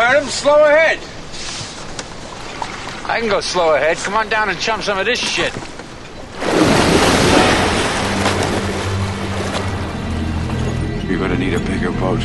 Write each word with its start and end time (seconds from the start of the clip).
heard 0.00 0.22
him. 0.22 0.28
Slow 0.28 0.64
ahead. 0.64 0.98
I 3.08 3.20
can 3.20 3.28
go 3.28 3.40
slow 3.40 3.74
ahead. 3.74 3.96
Come 3.98 4.14
on 4.14 4.28
down 4.28 4.48
and 4.48 4.58
chum 4.58 4.82
some 4.82 4.98
of 4.98 5.06
this 5.06 5.18
shit. 5.18 5.52
You're 11.08 11.20
gonna 11.20 11.38
need 11.38 11.54
a 11.54 11.60
bigger 11.60 11.92
boat. 11.92 12.20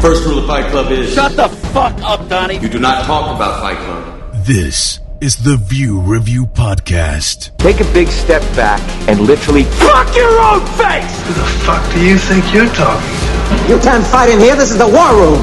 First 0.00 0.24
rule 0.26 0.38
of 0.38 0.46
Fight 0.46 0.70
Club 0.70 0.90
is 0.90 1.14
Shut 1.14 1.36
the 1.36 1.48
fuck 1.48 1.96
up, 2.02 2.28
Donnie. 2.28 2.58
you 2.58 2.68
do 2.68 2.80
not 2.80 3.04
talk 3.04 3.36
about 3.36 3.60
Fight 3.60 3.76
Club. 3.78 4.34
This 4.44 4.98
is 5.20 5.36
the 5.44 5.56
View 5.56 6.00
Review 6.00 6.46
Podcast. 6.46 7.56
Take 7.58 7.78
a 7.80 7.92
big 7.92 8.08
step 8.08 8.42
back 8.56 8.80
and 9.08 9.20
literally 9.20 9.62
fuck 9.62 10.16
your 10.16 10.40
own 10.40 10.66
face! 10.78 11.26
Who 11.26 11.34
the 11.34 11.46
fuck 11.64 11.92
do 11.92 12.04
you 12.04 12.18
think 12.18 12.52
you're 12.52 12.66
talking 12.74 13.08
to? 13.18 13.21
You 13.70 13.78
can't 13.86 14.06
fight 14.14 14.28
in 14.34 14.38
here. 14.44 14.56
This 14.60 14.70
is 14.74 14.78
the 14.84 14.90
war 14.96 15.10
room. 15.20 15.40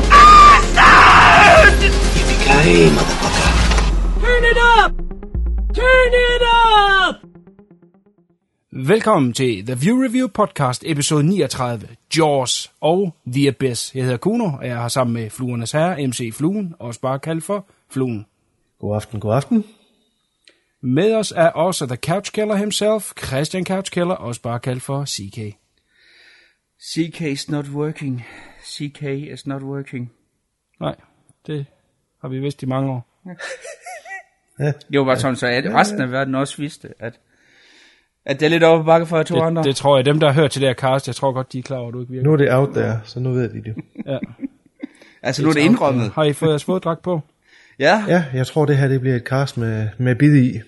Hey, 2.65 2.89
motherfucker. 2.97 3.49
Turn 4.25 4.43
it 4.51 4.59
up! 4.77 4.91
Turn 5.81 6.11
it 6.27 6.41
up! 6.41 7.15
Velkommen 8.71 9.33
til 9.33 9.65
The 9.65 9.75
View 9.75 10.03
Review 10.03 10.27
Podcast, 10.27 10.83
episode 10.87 11.23
39, 11.23 11.87
Jaws 12.17 12.71
og 12.81 13.15
The 13.33 13.47
Abyss. 13.47 13.95
Jeg 13.95 14.03
hedder 14.03 14.17
Kuno, 14.17 14.45
og 14.45 14.67
jeg 14.67 14.75
har 14.77 14.87
sammen 14.87 15.13
med 15.13 15.29
Fluernes 15.29 15.71
Herre, 15.71 16.07
MC 16.07 16.33
Fluen, 16.33 16.73
også 16.79 16.99
bare 17.01 17.19
kaldt 17.19 17.43
for 17.43 17.65
Fluen. 17.91 18.25
God 18.79 18.95
aften, 18.95 19.19
god 19.19 19.35
aften. 19.35 19.65
Med 20.83 21.15
os 21.15 21.33
er 21.35 21.49
også 21.49 21.85
The 21.85 21.95
Couch 21.95 22.31
Killer 22.31 22.55
himself, 22.55 23.11
Christian 23.25 23.65
Couch 23.65 23.91
Killer, 23.91 24.15
også 24.15 24.41
bare 24.41 24.59
kaldt 24.59 24.83
for 24.83 25.05
CK. 25.05 25.55
CK 26.83 27.21
is 27.21 27.49
not 27.49 27.65
working. 27.69 28.25
CK 28.63 29.03
is 29.03 29.47
not 29.47 29.61
working. 29.61 30.11
Nej, 30.81 30.95
det 31.47 31.65
har 32.21 32.27
vi 32.27 32.39
vidst 32.39 32.63
i 32.63 32.65
mange 32.65 32.91
år. 32.91 33.05
Jo, 34.89 35.03
bare 35.03 35.19
sådan, 35.19 35.35
så 35.35 35.47
at 35.47 35.65
resten 35.73 36.01
af 36.01 36.11
verden 36.11 36.35
også 36.35 36.57
vidste, 36.57 36.93
at, 36.99 37.19
at 38.25 38.39
det 38.39 38.45
er 38.45 38.49
lidt 38.49 38.63
over 38.63 38.83
bakke 38.83 39.05
for 39.05 39.23
to 39.23 39.41
andre. 39.41 39.63
Det, 39.63 39.67
det 39.67 39.75
tror 39.75 39.97
jeg, 39.97 40.05
dem 40.05 40.19
der 40.19 40.27
har 40.27 40.41
hørt 40.41 40.51
til 40.51 40.61
det 40.61 40.69
her 40.69 40.73
cast, 40.73 41.07
jeg 41.07 41.15
tror 41.15 41.31
godt, 41.31 41.53
de 41.53 41.59
er 41.59 41.63
klar 41.63 41.77
over, 41.77 41.87
at 41.87 41.93
du 41.93 42.01
ikke 42.01 42.11
virker. 42.11 42.23
Nu 42.23 42.33
er 42.33 42.37
det 42.37 42.53
out 42.53 42.69
there, 42.69 43.01
så 43.03 43.19
nu 43.19 43.31
ved 43.31 43.53
vi 43.53 43.59
det. 43.59 43.75
Ja. 44.05 44.17
altså, 45.23 45.43
nu 45.43 45.49
er 45.49 45.53
det 45.53 45.61
indrømmet. 45.61 46.11
Har 46.11 46.23
I 46.23 46.33
fået 46.33 46.49
jeres 46.49 46.63
foddragt 46.63 47.01
på? 47.01 47.21
Ja, 47.79 48.03
Ja, 48.07 48.25
jeg 48.33 48.47
tror 48.47 48.65
det 48.65 48.77
her 48.77 48.87
det 48.87 49.01
bliver 49.01 49.15
et 49.15 49.23
cast 49.23 49.57
med, 49.57 49.89
med 49.97 50.15
bid 50.15 50.35
i. 50.35 50.59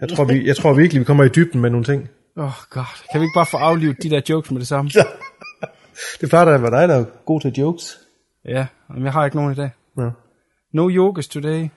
Jeg 0.00 0.08
tror, 0.08 0.24
vi, 0.24 0.46
jeg 0.46 0.56
tror 0.56 0.74
virkelig, 0.74 1.00
vi 1.00 1.04
kommer 1.04 1.24
i 1.24 1.28
dybden 1.28 1.60
med 1.60 1.70
nogle 1.70 1.84
ting. 1.84 2.08
Åh, 2.36 2.44
oh 2.44 2.52
god. 2.70 2.84
Kan 3.12 3.20
vi 3.20 3.24
ikke 3.24 3.36
bare 3.36 3.46
få 3.50 3.56
aflivet 3.56 4.02
de 4.02 4.10
der 4.10 4.20
jokes 4.30 4.50
med 4.50 4.60
det 4.60 4.68
samme? 4.68 4.90
Det 6.20 6.28
plejer 6.28 6.44
da 6.44 6.54
at 6.54 6.62
være 6.62 6.80
dig, 6.80 6.88
der 6.88 6.94
er 6.94 7.04
god 7.24 7.40
til 7.40 7.52
jokes. 7.52 7.98
Ja, 8.44 8.66
men 8.94 9.04
jeg 9.04 9.12
har 9.12 9.24
ikke 9.24 9.36
nogen 9.36 9.52
i 9.52 9.54
dag. 9.54 9.70
Ja. 9.98 10.10
No 10.72 10.90
yogas 10.90 11.28
today. 11.28 11.68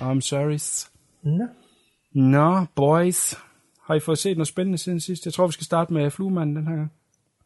I'm 0.00 0.20
sorry. 0.20 0.58
Nå. 1.24 1.46
Nå, 2.14 2.66
boys. 2.76 3.34
Har 3.86 3.94
I 3.94 4.00
fået 4.00 4.18
set 4.18 4.36
noget 4.36 4.48
spændende 4.48 4.78
siden 4.78 5.00
sidst? 5.00 5.24
Jeg 5.24 5.32
tror, 5.32 5.46
vi 5.46 5.52
skal 5.52 5.64
starte 5.64 5.92
med 5.92 6.10
fluemanden 6.10 6.56
den 6.56 6.66
her 6.66 6.76
gang. 6.76 6.92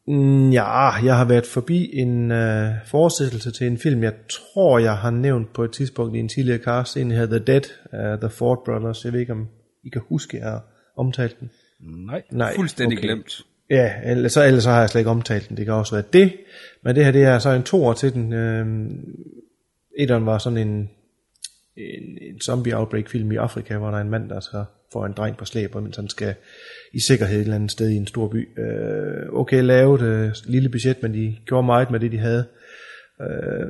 Mm, 0.07 0.51
Ja, 0.51 0.91
jeg 0.91 1.17
har 1.17 1.25
været 1.25 1.47
forbi 1.47 1.91
en 1.93 2.31
uh, 2.31 2.69
forestillelse 2.87 3.51
til 3.51 3.67
en 3.67 3.79
film, 3.79 4.03
jeg 4.03 4.15
tror, 4.31 4.79
jeg 4.79 4.97
har 4.99 5.11
nævnt 5.11 5.53
på 5.53 5.65
et 5.65 5.73
tidspunkt 5.73 6.17
i 6.17 6.19
en 6.19 6.29
tidligere 6.29 6.63
cast. 6.63 6.97
En 6.97 7.11
her 7.11 7.27
The 7.27 7.39
Dead, 7.39 7.63
uh, 7.93 8.21
The 8.21 8.31
Ford 8.31 8.59
Brothers. 8.65 9.05
Jeg 9.05 9.13
ved 9.13 9.21
ikke, 9.21 9.33
om 9.33 9.49
I 9.85 9.89
kan 9.89 10.03
huske, 10.09 10.37
jeg 10.37 10.47
har 10.51 10.65
omtalt 10.97 11.41
den. 11.41 11.51
Nej. 11.83 12.23
Nej, 12.31 12.57
fuldstændig 12.57 12.99
okay. 12.99 13.09
glemt. 13.09 13.41
Ja, 13.71 13.93
ellers, 14.05 14.33
så, 14.33 14.45
ellers 14.45 14.63
så 14.63 14.71
har 14.71 14.81
jeg 14.81 14.91
slet 14.91 15.01
ikke 15.01 15.11
omtalt 15.11 15.49
den. 15.49 15.57
Det 15.57 15.65
kan 15.65 15.75
også 15.75 15.95
være 15.95 16.05
det. 16.13 16.33
Men 16.83 16.97
det 16.97 17.05
her, 17.05 17.13
det 17.13 17.23
er 17.23 17.39
så 17.39 17.51
en 17.51 17.63
toer 17.63 17.93
til 17.93 18.15
den. 18.15 18.33
Øhm, 18.33 19.05
etteren 19.99 20.27
var 20.27 20.39
sådan 20.39 20.69
en, 20.69 20.91
en, 21.77 22.19
en 22.21 22.41
zombie 22.41 22.79
outbreak 22.79 23.09
film 23.09 23.33
i 23.33 23.37
Afrika, 23.37 23.77
hvor 23.79 23.91
der 23.91 23.97
er 23.97 24.03
en 24.03 24.11
mand, 24.11 24.29
der 24.29 24.41
skal 24.41 24.65
får 24.93 25.07
en 25.07 25.13
dreng 25.13 25.37
på 25.37 25.45
slæb, 25.45 25.75
mens 25.75 25.97
han 25.97 26.09
skal 26.09 26.35
i 26.93 27.01
sikkerhed 27.01 27.37
et 27.37 27.43
eller 27.43 27.55
andet 27.55 27.71
sted 27.71 27.89
i 27.89 27.97
en 27.97 28.07
stor 28.07 28.29
by. 28.29 28.61
Øh, 28.61 29.33
okay, 29.33 29.63
lavet 29.63 30.03
øh, 30.03 30.35
lille 30.45 30.69
budget, 30.69 31.03
men 31.03 31.15
de 31.15 31.37
gjorde 31.47 31.67
meget 31.67 31.91
med 31.91 32.01
det, 32.01 32.13
de 32.13 32.19
havde. 32.19 32.45
Øh, 33.21 33.67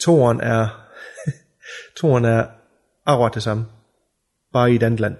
toeren 0.00 0.40
er, 0.40 0.88
toeren 2.00 2.24
er 2.24 2.46
akkurat 3.06 3.34
det 3.34 3.42
samme, 3.42 3.64
bare 4.52 4.72
i 4.72 4.74
et 4.74 4.82
andet 4.82 5.00
land. 5.00 5.16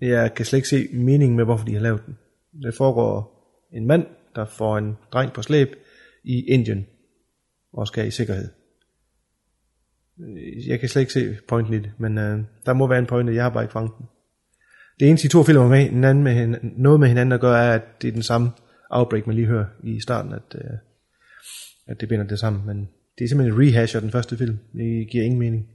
Jeg 0.00 0.34
kan 0.34 0.44
slet 0.44 0.58
ikke 0.58 0.68
se 0.68 0.88
meningen 0.92 1.36
med, 1.36 1.44
hvorfor 1.44 1.64
de 1.64 1.74
har 1.74 1.80
lavet 1.80 2.06
den. 2.06 2.18
Det 2.62 2.74
foregår 2.74 3.38
en 3.72 3.86
mand, 3.86 4.06
der 4.34 4.44
får 4.44 4.78
en 4.78 4.96
dreng 5.12 5.32
på 5.32 5.42
slæb 5.42 5.68
i 6.24 6.44
Indien, 6.44 6.86
og 7.72 7.86
skal 7.86 8.06
i 8.06 8.10
sikkerhed. 8.10 8.48
Øh, 10.20 10.68
jeg 10.68 10.80
kan 10.80 10.88
slet 10.88 11.02
ikke 11.02 11.12
se 11.12 11.36
pointen 11.48 11.74
i 11.74 11.78
det, 11.78 11.92
men 11.98 12.18
øh, 12.18 12.44
der 12.66 12.72
må 12.72 12.86
være 12.86 12.98
en 12.98 13.06
point, 13.06 13.34
jeg 13.34 13.42
har 13.42 13.50
bare 13.50 13.64
ikke 13.64 13.72
fanget 13.72 13.92
den. 13.98 14.06
Det 15.00 15.08
eneste 15.08 15.28
de 15.28 15.32
to 15.32 15.42
film 15.42 15.58
har 15.58 15.68
med 15.68 15.82
hinanden 15.82 16.24
med 16.24 16.32
hinanden, 16.32 16.72
noget 16.76 17.00
med 17.00 17.08
hinanden 17.08 17.32
at 17.32 17.40
gøre, 17.40 17.64
er, 17.64 17.72
at 17.72 18.02
det 18.02 18.08
er 18.08 18.12
den 18.12 18.22
samme 18.22 18.50
outbreak, 18.90 19.26
man 19.26 19.36
lige 19.36 19.46
hører 19.46 19.66
i 19.84 20.00
starten, 20.00 20.32
at, 20.32 20.54
øh, 20.54 20.78
at 21.86 22.00
det 22.00 22.08
binder 22.08 22.26
det 22.26 22.38
sammen. 22.38 22.66
Men 22.66 22.88
det 23.18 23.24
er 23.24 23.28
simpelthen 23.28 23.60
en 23.60 23.60
rehash 23.60 23.96
af 23.96 24.02
den 24.02 24.10
første 24.10 24.36
film. 24.36 24.58
Det 24.72 25.08
giver 25.10 25.24
ingen 25.24 25.40
mening. 25.40 25.68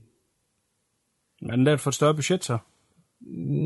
Men 1.41 1.65
det 1.65 1.73
er 1.73 1.77
for 1.77 1.89
et 1.89 1.95
større 1.95 2.15
budget 2.15 2.43
så. 2.43 2.57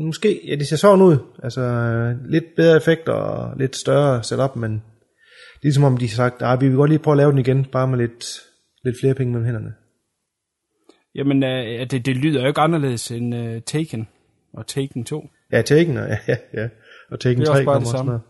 Måske, 0.06 0.40
ja, 0.48 0.54
det 0.54 0.68
ser 0.68 0.76
sådan 0.76 1.02
ud. 1.02 1.16
Altså, 1.42 1.60
øh, 1.60 2.30
lidt 2.30 2.44
bedre 2.56 2.76
effekter 2.76 3.12
og 3.12 3.56
lidt 3.56 3.76
større 3.76 4.22
setup, 4.22 4.56
men 4.56 4.82
ligesom 5.62 5.84
om 5.84 5.96
de 5.96 6.06
har 6.06 6.14
sagt, 6.14 6.42
at 6.42 6.60
vi 6.60 6.68
vil 6.68 6.76
godt 6.76 6.90
lige 6.90 6.98
prøve 6.98 7.12
at 7.12 7.16
lave 7.16 7.30
den 7.30 7.38
igen, 7.38 7.64
bare 7.64 7.88
med 7.88 7.98
lidt, 7.98 8.24
lidt 8.84 8.96
flere 9.00 9.14
penge 9.14 9.32
mellem 9.32 9.44
hænderne. 9.44 9.74
Jamen, 11.14 11.44
øh, 11.44 11.90
det, 11.90 12.06
det 12.06 12.16
lyder 12.16 12.40
jo 12.40 12.48
ikke 12.48 12.60
anderledes 12.60 13.10
end 13.10 13.34
uh, 13.34 13.62
Taken 13.62 14.08
og 14.52 14.66
Taken 14.66 15.04
2. 15.04 15.28
Ja, 15.52 15.62
Taken, 15.62 15.96
og, 15.96 16.08
ja, 16.12 16.18
ja, 16.28 16.36
ja. 16.54 16.68
Og 17.10 17.20
Taken 17.20 17.40
Det 17.40 17.48
er 17.48 17.52
3 17.52 17.58
også 17.58 17.64
bare 17.64 17.74
kommer 17.74 17.90
det 17.90 17.94
også 17.94 18.04
snart. 18.04 18.20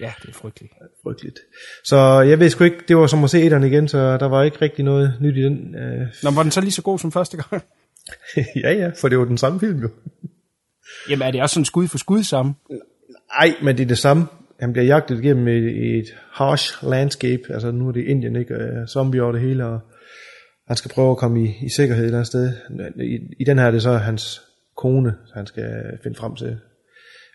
Ja, 0.00 0.12
det 0.22 0.28
er 0.28 0.32
frygteligt. 0.32 0.72
Frygteligt. 1.02 1.38
Så 1.84 1.96
jeg 2.20 2.40
ved 2.40 2.50
sgu 2.50 2.64
ikke, 2.64 2.84
det 2.88 2.96
var 2.96 3.06
som 3.06 3.24
at 3.24 3.30
se 3.30 3.42
etteren 3.42 3.64
igen, 3.64 3.88
så 3.88 4.18
der 4.18 4.28
var 4.28 4.42
ikke 4.42 4.56
rigtig 4.62 4.84
noget 4.84 5.14
nyt 5.20 5.36
i 5.36 5.42
den. 5.42 5.74
Øh, 5.74 6.06
Nå, 6.22 6.30
var 6.30 6.42
den 6.42 6.52
så 6.52 6.60
lige 6.60 6.72
så 6.72 6.82
god 6.82 6.98
som 6.98 7.12
første 7.12 7.36
gang? 7.36 7.62
ja, 8.64 8.72
ja, 8.72 8.90
for 9.00 9.08
det 9.08 9.18
var 9.18 9.24
den 9.24 9.38
samme 9.38 9.60
film 9.60 9.80
jo. 9.80 9.88
Jamen, 11.10 11.26
er 11.26 11.30
det 11.30 11.42
også 11.42 11.54
sådan 11.54 11.64
skud 11.64 11.88
for 11.88 11.98
skud 11.98 12.22
sammen? 12.22 12.54
Ej, 13.40 13.54
men 13.62 13.76
det 13.76 13.82
er 13.82 13.88
det 13.88 13.98
samme. 13.98 14.26
Han 14.60 14.72
bliver 14.72 14.86
jagtet 14.86 15.18
igennem 15.24 15.48
et, 15.48 15.98
et 15.98 16.16
harsh 16.30 16.84
landscape. 16.84 17.42
Altså 17.50 17.70
nu 17.70 17.88
er 17.88 17.92
det 17.92 18.04
Indien, 18.04 18.36
ikke? 18.36 18.54
Øh, 18.54 18.86
Zombie 18.86 19.22
over 19.22 19.32
det 19.32 19.40
hele, 19.40 19.66
og 19.66 19.80
han 20.68 20.76
skal 20.76 20.90
prøve 20.90 21.10
at 21.10 21.16
komme 21.16 21.44
i, 21.44 21.54
i 21.64 21.68
sikkerhed 21.68 22.02
et 22.04 22.06
eller 22.06 22.18
andet 22.18 22.26
sted. 22.26 22.52
I, 23.00 23.18
I 23.40 23.44
den 23.44 23.58
her 23.58 23.66
er 23.66 23.70
det 23.70 23.82
så 23.82 23.92
hans 23.92 24.42
kone, 24.76 25.14
han 25.34 25.46
skal 25.46 25.98
finde 26.02 26.16
frem 26.18 26.36
til. 26.36 26.58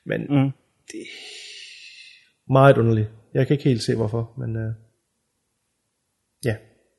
Men 0.05 0.21
Mm. 0.21 0.51
det 0.91 0.99
er 1.01 2.53
meget 2.53 2.77
underligt. 2.77 3.07
Jeg 3.33 3.47
kan 3.47 3.53
ikke 3.53 3.69
helt 3.69 3.83
se 3.83 3.95
hvorfor, 3.95 4.33
men 4.39 4.55
øh, 4.57 4.73
ja, 6.45 6.55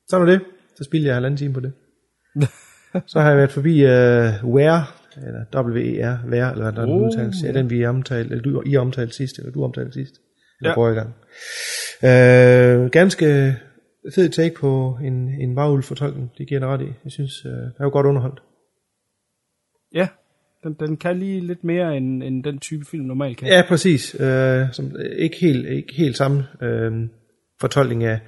sådan 0.08 0.28
er 0.28 0.32
det. 0.32 0.40
Så 0.76 0.84
spildte 0.84 1.06
jeg 1.06 1.16
halvanden 1.16 1.38
time 1.38 1.54
på 1.54 1.60
det. 1.60 1.72
så 3.10 3.20
har 3.20 3.28
jeg 3.28 3.36
været 3.36 3.52
forbi 3.52 3.84
uh, 3.84 4.54
Where, 4.54 4.84
eller 5.26 5.68
W-E-R, 5.68 6.28
Where, 6.30 6.52
eller 6.52 6.70
hvad 6.70 6.72
der 6.72 6.92
oh, 6.92 7.02
udtales. 7.02 7.36
Ja, 7.44 7.52
den 7.52 7.70
vi 7.70 7.84
omtalte, 7.84 8.30
eller 8.30 8.42
du, 8.42 8.62
I 8.66 8.76
omtalte 8.76 9.14
sidst, 9.14 9.38
eller 9.38 9.52
du 9.52 9.64
omtalte 9.64 9.92
sidst. 9.92 10.14
Eller 10.60 10.70
Ja. 10.70 10.76
forrige 10.76 10.94
gang. 10.94 11.14
Uh, 12.02 12.90
ganske 12.90 13.56
fed 14.14 14.28
take 14.28 14.54
på 14.54 14.98
en, 15.02 15.28
en 15.28 15.56
varulv-fortolkning, 15.56 16.30
det 16.38 16.48
giver 16.48 16.60
jeg 16.60 16.68
ret 16.68 16.80
i. 16.80 16.92
Jeg 17.04 17.12
synes, 17.12 17.44
uh, 17.44 17.50
jeg 17.50 17.84
var 17.84 17.90
godt 17.90 18.06
underholdt. 18.06 18.42
Ja, 19.94 20.08
den, 20.62 20.76
den 20.80 20.96
kan 20.96 21.18
lige 21.18 21.40
lidt 21.46 21.64
mere, 21.64 21.96
end, 21.96 22.22
end 22.22 22.44
den 22.44 22.58
type 22.58 22.84
film 22.90 23.04
normalt 23.04 23.38
kan. 23.38 23.48
Ja, 23.48 23.62
præcis. 23.68 24.14
Uh, 24.14 24.72
som, 24.72 24.96
ikke, 25.18 25.36
helt, 25.40 25.66
ikke 25.66 25.94
helt 25.94 26.16
samme 26.16 26.44
uh, 26.62 26.92
fortolkning 27.60 28.04
af 28.04 28.20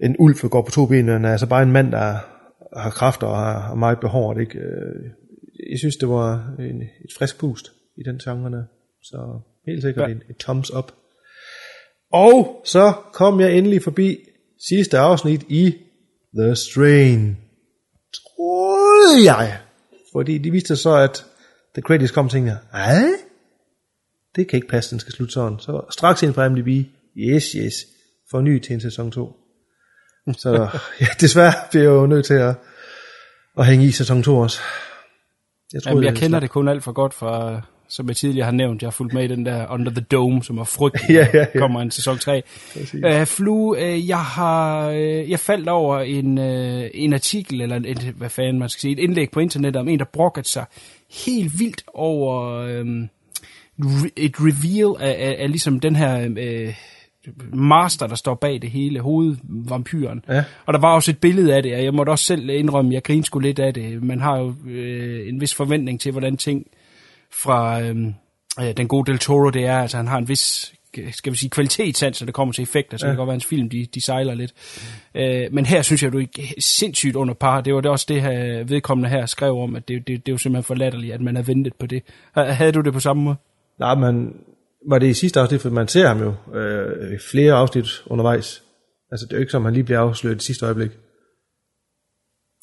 en 0.00 0.16
ulv, 0.18 0.34
der 0.42 0.48
går 0.48 0.62
på 0.62 0.70
to 0.70 0.86
ben, 0.86 1.06
men 1.06 1.24
altså 1.24 1.48
bare 1.48 1.62
en 1.62 1.72
mand, 1.72 1.92
der 1.92 2.16
har 2.80 2.90
kræfter 2.90 3.26
og 3.26 3.36
har, 3.36 3.60
har 3.60 3.74
meget 3.74 4.00
behåret. 4.00 4.40
Ikke? 4.40 4.58
Uh, 4.58 5.10
jeg 5.70 5.78
synes, 5.78 5.96
det 5.96 6.08
var 6.08 6.54
en, 6.58 6.82
et 6.82 7.10
frisk 7.18 7.38
pust 7.38 7.72
i 7.98 8.02
den 8.06 8.18
genre. 8.18 8.50
der. 8.50 8.64
Så 9.02 9.40
helt 9.66 9.82
sikkert 9.82 10.10
Ja. 10.10 10.14
et, 10.16 10.22
et 10.30 10.36
thumbs 10.38 10.70
up. 10.74 10.92
Og 12.12 12.62
så 12.64 12.92
kom 13.12 13.40
jeg 13.40 13.52
endelig 13.52 13.82
forbi 13.82 14.18
sidste 14.68 14.98
afsnit 14.98 15.42
i 15.48 15.74
The 16.38 16.56
Strain. 16.56 17.36
Troede 18.14 19.32
jeg. 19.32 19.58
Fordi 20.12 20.38
de 20.38 20.50
viste 20.50 20.76
så, 20.76 20.94
at 20.96 21.24
The 21.74 21.82
Credits 21.82 22.12
kom 22.12 22.24
og 22.24 22.30
tænkte, 22.30 22.52
Ej? 22.72 23.02
det 24.36 24.48
kan 24.48 24.56
ikke 24.56 24.68
passe, 24.68 24.90
den 24.90 25.00
skal 25.00 25.12
slutte 25.12 25.32
sådan. 25.34 25.58
Så 25.58 25.84
straks 25.90 26.22
ind 26.22 26.34
på 26.34 26.48
MDB, 26.48 26.68
yes, 27.16 27.44
yes, 27.52 27.74
forny 28.30 28.58
til 28.58 28.74
en 28.74 28.80
sæson 28.80 29.10
2. 29.10 29.32
Så 30.36 30.50
ja, 31.00 31.06
desværre 31.20 31.52
bliver 31.70 31.82
jeg 31.84 31.90
jo 31.90 32.06
nødt 32.06 32.26
til 32.26 32.34
at, 32.34 32.54
at 33.58 33.66
hænge 33.66 33.86
i 33.86 33.90
sæson 33.90 34.22
2 34.22 34.36
også. 34.38 34.60
Jeg 35.74 35.86
Jamen, 35.86 36.04
jeg 36.04 36.12
det 36.12 36.20
kender 36.20 36.40
det 36.40 36.50
kun 36.50 36.68
alt 36.68 36.82
for 36.82 36.92
godt 36.92 37.14
fra, 37.14 37.60
som 37.88 38.08
jeg 38.08 38.16
tidligere 38.16 38.44
har 38.44 38.52
nævnt, 38.52 38.82
jeg 38.82 38.86
har 38.86 38.92
fulgt 38.92 39.14
med 39.14 39.24
i 39.24 39.26
den 39.26 39.46
der 39.46 39.66
Under 39.70 39.92
the 39.92 40.00
Dome, 40.00 40.42
som 40.42 40.58
er 40.58 40.64
frygtelig, 40.64 41.14
Ja, 41.16 41.26
ja, 41.34 41.46
ja. 41.54 41.58
kommer 41.60 41.80
en 41.80 41.90
sæson 41.90 42.18
3. 42.18 42.42
Uh, 42.76 43.26
Flue, 43.26 43.76
uh, 43.76 44.08
jeg 44.08 44.20
har, 44.24 44.90
uh, 44.90 45.30
jeg 45.30 45.38
faldt 45.38 45.68
over 45.68 46.00
en, 46.00 46.38
uh, 46.38 46.84
en 46.94 47.12
artikel, 47.12 47.60
eller 47.60 47.76
en, 47.76 47.98
hvad 48.16 48.28
fanden 48.28 48.58
man 48.58 48.68
skal 48.68 48.80
sige, 48.80 48.92
et 48.92 48.98
indlæg 48.98 49.30
på 49.30 49.40
internettet 49.40 49.80
om 49.80 49.88
en, 49.88 49.98
der 49.98 50.04
brokkede 50.12 50.48
sig 50.48 50.64
helt 51.26 51.58
vildt 51.58 51.84
over 51.94 52.60
um, 52.80 53.08
et 54.16 54.34
reveal 54.38 55.10
af, 55.10 55.28
af, 55.28 55.36
af 55.38 55.50
ligesom 55.50 55.80
den 55.80 55.96
her 55.96 56.28
uh, 56.28 56.74
master, 57.52 58.06
der 58.06 58.14
står 58.14 58.34
bag 58.34 58.62
det 58.62 58.70
hele, 58.70 59.00
hovedvampyren. 59.00 60.24
Ja. 60.28 60.44
Og 60.66 60.74
der 60.74 60.80
var 60.80 60.94
også 60.94 61.10
et 61.10 61.18
billede 61.18 61.54
af 61.54 61.62
det, 61.62 61.74
og 61.74 61.84
jeg 61.84 61.94
måtte 61.94 62.10
også 62.10 62.24
selv 62.24 62.50
indrømme, 62.50 62.94
jeg 62.94 63.02
grinede 63.02 63.26
sgu 63.26 63.38
lidt 63.38 63.58
af 63.58 63.74
det. 63.74 64.02
Man 64.02 64.20
har 64.20 64.38
jo 64.38 64.54
øh, 64.66 65.28
en 65.28 65.40
vis 65.40 65.54
forventning 65.54 66.00
til, 66.00 66.12
hvordan 66.12 66.36
ting 66.36 66.66
fra 67.42 67.80
øh, 67.80 68.06
øh, 68.60 68.76
den 68.76 68.88
gode 68.88 69.10
Del 69.10 69.18
Toro 69.18 69.50
det 69.50 69.66
er. 69.66 69.78
Altså 69.78 69.96
han 69.96 70.06
har 70.06 70.18
en 70.18 70.28
vis 70.28 70.74
skal 71.12 71.32
vi 71.32 71.36
sige, 71.36 71.50
kvalitetssans, 71.50 72.20
når 72.20 72.24
det 72.24 72.34
kommer 72.34 72.52
til 72.52 72.62
effekter, 72.62 72.96
så 72.96 73.06
ja. 73.06 73.10
det 73.10 73.16
kan 73.16 73.18
godt 73.18 73.26
være, 73.26 73.32
at 73.32 73.42
hans 73.42 73.46
film, 73.46 73.68
de, 73.68 73.86
de 73.94 74.00
sejler 74.00 74.34
lidt. 74.34 74.52
Øh, 75.14 75.52
men 75.52 75.66
her 75.66 75.82
synes 75.82 76.02
jeg, 76.02 76.12
du 76.12 76.18
er 76.18 76.26
sindssygt 76.58 77.16
under 77.16 77.34
par. 77.34 77.60
Det 77.60 77.74
var 77.74 77.80
det 77.80 77.90
også 77.90 78.06
det, 78.08 78.22
her 78.22 78.64
vedkommende 78.64 79.10
her 79.10 79.26
skrev 79.26 79.58
om, 79.58 79.76
at 79.76 79.88
det, 79.88 80.08
det, 80.08 80.26
det 80.26 80.32
var 80.32 80.38
simpelthen 80.38 80.64
for 80.64 80.74
latterligt, 80.74 81.14
at 81.14 81.20
man 81.20 81.36
har 81.36 81.42
ventet 81.42 81.74
på 81.74 81.86
det. 81.86 82.02
Havde 82.34 82.72
du 82.72 82.80
det 82.80 82.92
på 82.92 83.00
samme 83.00 83.22
måde? 83.22 83.36
Nej, 83.78 83.94
men 83.94 84.34
var 84.88 84.98
det 84.98 85.06
i 85.06 85.14
sidste 85.14 85.40
afsnit, 85.40 85.60
for 85.60 85.70
man 85.70 85.88
ser 85.88 86.06
ham 86.08 86.20
jo 86.20 86.58
øh, 86.58 87.18
flere 87.30 87.52
afsnit 87.52 88.02
undervejs. 88.06 88.62
Altså, 89.10 89.26
det 89.26 89.32
er 89.32 89.36
jo 89.36 89.40
ikke 89.40 89.50
som, 89.50 89.64
han 89.64 89.74
lige 89.74 89.84
bliver 89.84 90.00
afsløret 90.00 90.42
i 90.42 90.46
sidste 90.46 90.64
øjeblik. 90.64 90.90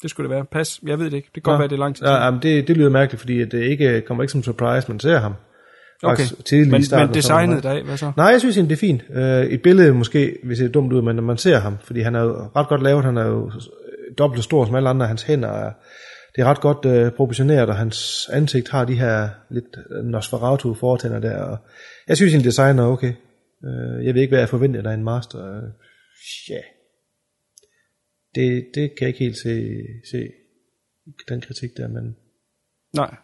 Det 0.02 0.10
skulle 0.10 0.28
det 0.28 0.34
være. 0.36 0.44
Pas. 0.44 0.80
Jeg 0.86 0.98
ved 0.98 1.06
det 1.06 1.16
ikke. 1.16 1.30
Det 1.34 1.42
kan 1.42 1.50
godt 1.50 1.58
være, 1.58 1.68
det 1.68 1.74
er 1.74 1.78
lang 1.78 1.96
tid. 1.96 2.06
Ja, 2.06 2.24
jamen, 2.24 2.42
det, 2.42 2.68
det 2.68 2.76
lyder 2.76 2.90
mærkeligt, 2.90 3.20
fordi 3.20 3.44
det 3.44 3.62
ikke 3.62 4.00
kommer 4.00 4.24
ikke 4.24 4.32
som 4.32 4.42
surprise, 4.42 4.88
man 4.88 5.00
ser 5.00 5.18
ham. 5.18 5.34
Okay, 6.04 6.24
men, 6.50 6.70
men 6.70 7.14
designet 7.14 7.62
der, 7.62 7.84
hvad 7.84 7.96
så? 7.96 8.12
Nej, 8.16 8.26
jeg 8.26 8.40
synes 8.40 8.56
egentlig, 8.56 8.70
det 8.70 8.76
er 8.76 8.88
fint. 8.88 9.02
Øh, 9.14 9.44
et 9.44 9.62
billede 9.62 9.94
måske, 9.94 10.38
hvis 10.44 10.58
det 10.58 10.64
er 10.64 10.72
dumt 10.72 10.92
ud, 10.92 11.02
men 11.02 11.16
når 11.16 11.22
man 11.22 11.36
ser 11.36 11.58
ham, 11.58 11.78
fordi 11.84 12.00
han 12.00 12.14
er 12.14 12.22
jo 12.22 12.50
ret 12.56 12.68
godt 12.68 12.82
lavet, 12.82 13.04
han 13.04 13.16
er 13.16 13.26
jo 13.26 13.52
dobbelt 14.18 14.38
så 14.38 14.42
stor 14.42 14.64
som 14.64 14.74
alle 14.74 14.88
andre, 14.88 15.06
hans 15.06 15.22
hænder 15.22 15.48
er, 15.48 15.72
det 16.36 16.42
er 16.42 16.44
ret 16.44 16.60
godt 16.60 16.84
øh, 16.86 17.12
proportioneret, 17.12 17.68
og 17.68 17.76
hans 17.76 18.28
ansigt 18.32 18.68
har 18.68 18.84
de 18.84 18.94
her 18.94 19.28
lidt 19.50 19.76
Nosferatu 20.04 20.74
fortænder 20.74 21.20
der, 21.20 21.42
og 21.42 21.58
jeg 22.08 22.16
synes 22.16 22.32
egentlig, 22.32 22.46
designer 22.46 22.82
er 22.82 22.86
okay. 22.86 23.12
Øh, 23.64 24.06
jeg 24.06 24.14
ved 24.14 24.22
ikke, 24.22 24.30
hvad 24.30 24.38
jeg 24.38 24.48
forventer 24.48 24.90
af 24.90 24.94
en 24.94 25.04
master. 25.04 25.56
Øh, 25.56 25.70
Ja, 26.48 26.60
det, 28.34 28.66
det 28.74 28.90
kan 28.90 29.00
jeg 29.00 29.08
ikke 29.08 29.18
helt 29.18 29.38
se, 29.38 29.72
se 30.10 30.28
den 31.28 31.40
kritik 31.40 31.76
der, 31.76 31.88
men 31.88 32.16
Nej. 32.96 33.16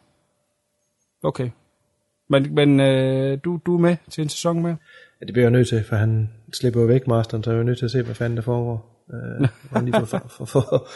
Okay. 1.22 1.50
Men, 2.28 2.54
men 2.54 2.80
øh, 2.80 3.38
du, 3.44 3.60
du 3.66 3.74
er 3.74 3.78
med 3.78 3.96
til 4.10 4.22
en 4.22 4.28
sæson 4.28 4.62
med? 4.62 4.74
Ja, 5.20 5.26
det 5.26 5.32
bliver 5.32 5.44
jeg 5.44 5.50
nødt 5.50 5.68
til, 5.68 5.84
for 5.84 5.96
han 5.96 6.30
slipper 6.52 6.80
jo 6.80 6.86
væk, 6.86 7.06
masteren, 7.06 7.42
så 7.42 7.50
jeg 7.50 7.54
er 7.54 7.58
jo 7.58 7.64
nødt 7.64 7.78
til 7.78 7.84
at 7.84 7.90
se, 7.90 8.02
hvad 8.02 8.14
fanden 8.14 8.36
der 8.36 8.42
foregår. 8.42 9.04
Øh, 9.14 9.48
han 9.72 9.84
lige 9.84 10.00
får, 10.00 10.06
for, 10.06 10.28
for, 10.28 10.44
for, 10.44 10.88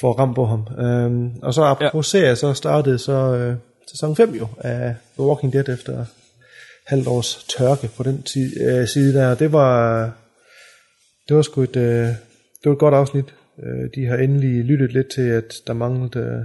for 0.00 0.12
ram 0.12 0.34
på 0.34 0.44
ham. 0.44 0.66
Øhm, 0.78 1.36
og 1.42 1.54
så 1.54 1.62
apropos 1.62 2.14
ja. 2.14 2.18
serie, 2.18 2.36
så 2.36 2.54
startede 2.54 2.98
så 2.98 3.12
øh, 3.12 3.56
sæson 3.86 4.16
5 4.16 4.30
jo 4.30 4.46
af 4.58 4.94
The 5.14 5.22
Walking 5.22 5.52
Dead 5.52 5.68
efter 5.68 6.04
halvt 6.88 7.08
års 7.08 7.44
tørke 7.44 7.90
på 7.96 8.02
den 8.02 8.22
tid, 8.22 8.60
øh, 8.60 8.88
side 8.88 9.14
der. 9.14 9.34
Det 9.34 9.52
var, 9.52 10.04
det 11.28 11.36
var 11.36 11.42
sgu 11.42 11.62
et, 11.62 11.76
øh, 11.76 12.06
det 12.62 12.64
var 12.64 12.72
et 12.72 12.78
godt 12.78 12.94
afsnit. 12.94 13.34
Øh, 13.62 13.90
de 13.94 14.06
har 14.06 14.16
endelig 14.16 14.64
lyttet 14.64 14.92
lidt 14.92 15.10
til, 15.14 15.28
at 15.28 15.54
der 15.66 15.72
manglede, 15.72 16.18
øh, 16.18 16.44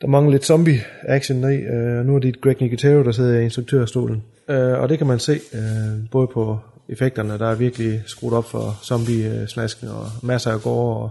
der 0.00 0.06
manglede 0.06 0.34
lidt 0.34 0.44
zombie-action 0.44 1.52
i. 1.52 1.56
Øh, 1.56 2.06
nu 2.06 2.14
er 2.16 2.18
det 2.18 2.40
Greg 2.40 2.56
Nicotero, 2.60 3.02
der 3.02 3.12
sidder 3.12 3.40
i 3.40 3.44
instruktørstolen. 3.44 4.22
Øh, 4.48 4.78
og 4.80 4.88
det 4.88 4.98
kan 4.98 5.06
man 5.06 5.18
se, 5.18 5.40
øh, 5.54 6.10
både 6.10 6.26
på 6.26 6.58
effekterne, 6.88 7.38
der 7.38 7.50
er 7.50 7.54
virkelig 7.54 8.02
skruet 8.06 8.34
op 8.34 8.44
for 8.44 8.78
zombie-slasken, 8.84 9.88
og 9.88 10.06
masser 10.22 10.50
af 10.50 10.60
gårde, 10.60 11.02
og 11.02 11.10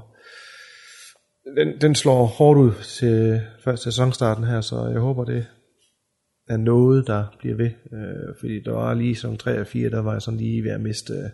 den, 1.57 1.81
den 1.81 1.96
slår 1.96 2.25
hårdt 2.25 2.60
ud 2.60 2.72
til 2.84 3.42
første 3.63 3.84
sæsonstarten 3.84 4.44
her, 4.44 4.62
så 4.62 4.90
jeg 4.92 5.00
håber, 5.00 5.25
det 5.25 5.46
er 6.50 6.57
noget, 6.57 7.07
der 7.07 7.36
bliver 7.40 7.56
ved. 7.56 7.72
Øh, 7.94 8.36
fordi 8.40 8.63
der 8.66 8.72
var 8.72 8.94
lige 8.94 9.16
som 9.16 9.38
3 9.38 9.60
og 9.60 9.68
4, 9.68 9.90
der 9.90 10.00
var 10.00 10.12
jeg 10.12 10.22
sådan 10.22 10.40
lige 10.40 10.63
ved 10.63 10.72
at 10.72 10.81
miste... 10.81 11.13
Øh, 11.13 11.30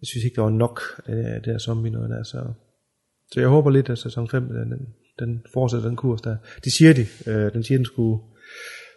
jeg 0.00 0.06
synes 0.08 0.24
ikke, 0.24 0.36
der 0.36 0.42
var 0.42 0.50
nok 0.50 0.80
af 1.06 1.14
det, 1.14 1.44
det 1.44 1.52
der 1.52 1.58
zombie 1.58 1.90
noget 1.90 2.10
der, 2.10 2.22
så... 2.22 2.52
Så 3.32 3.40
jeg 3.40 3.48
håber 3.48 3.70
lidt, 3.70 3.90
at 3.90 3.98
sæson 3.98 4.28
5, 4.28 4.48
den, 4.48 4.86
den, 5.18 5.42
fortsætter 5.52 5.88
den 5.88 5.96
kurs 5.96 6.20
der. 6.20 6.36
De 6.64 6.76
siger 6.76 6.92
de, 6.92 7.06
øh, 7.26 7.52
den 7.52 7.64
siger, 7.64 7.78
den 7.78 7.84
skulle 7.84 8.22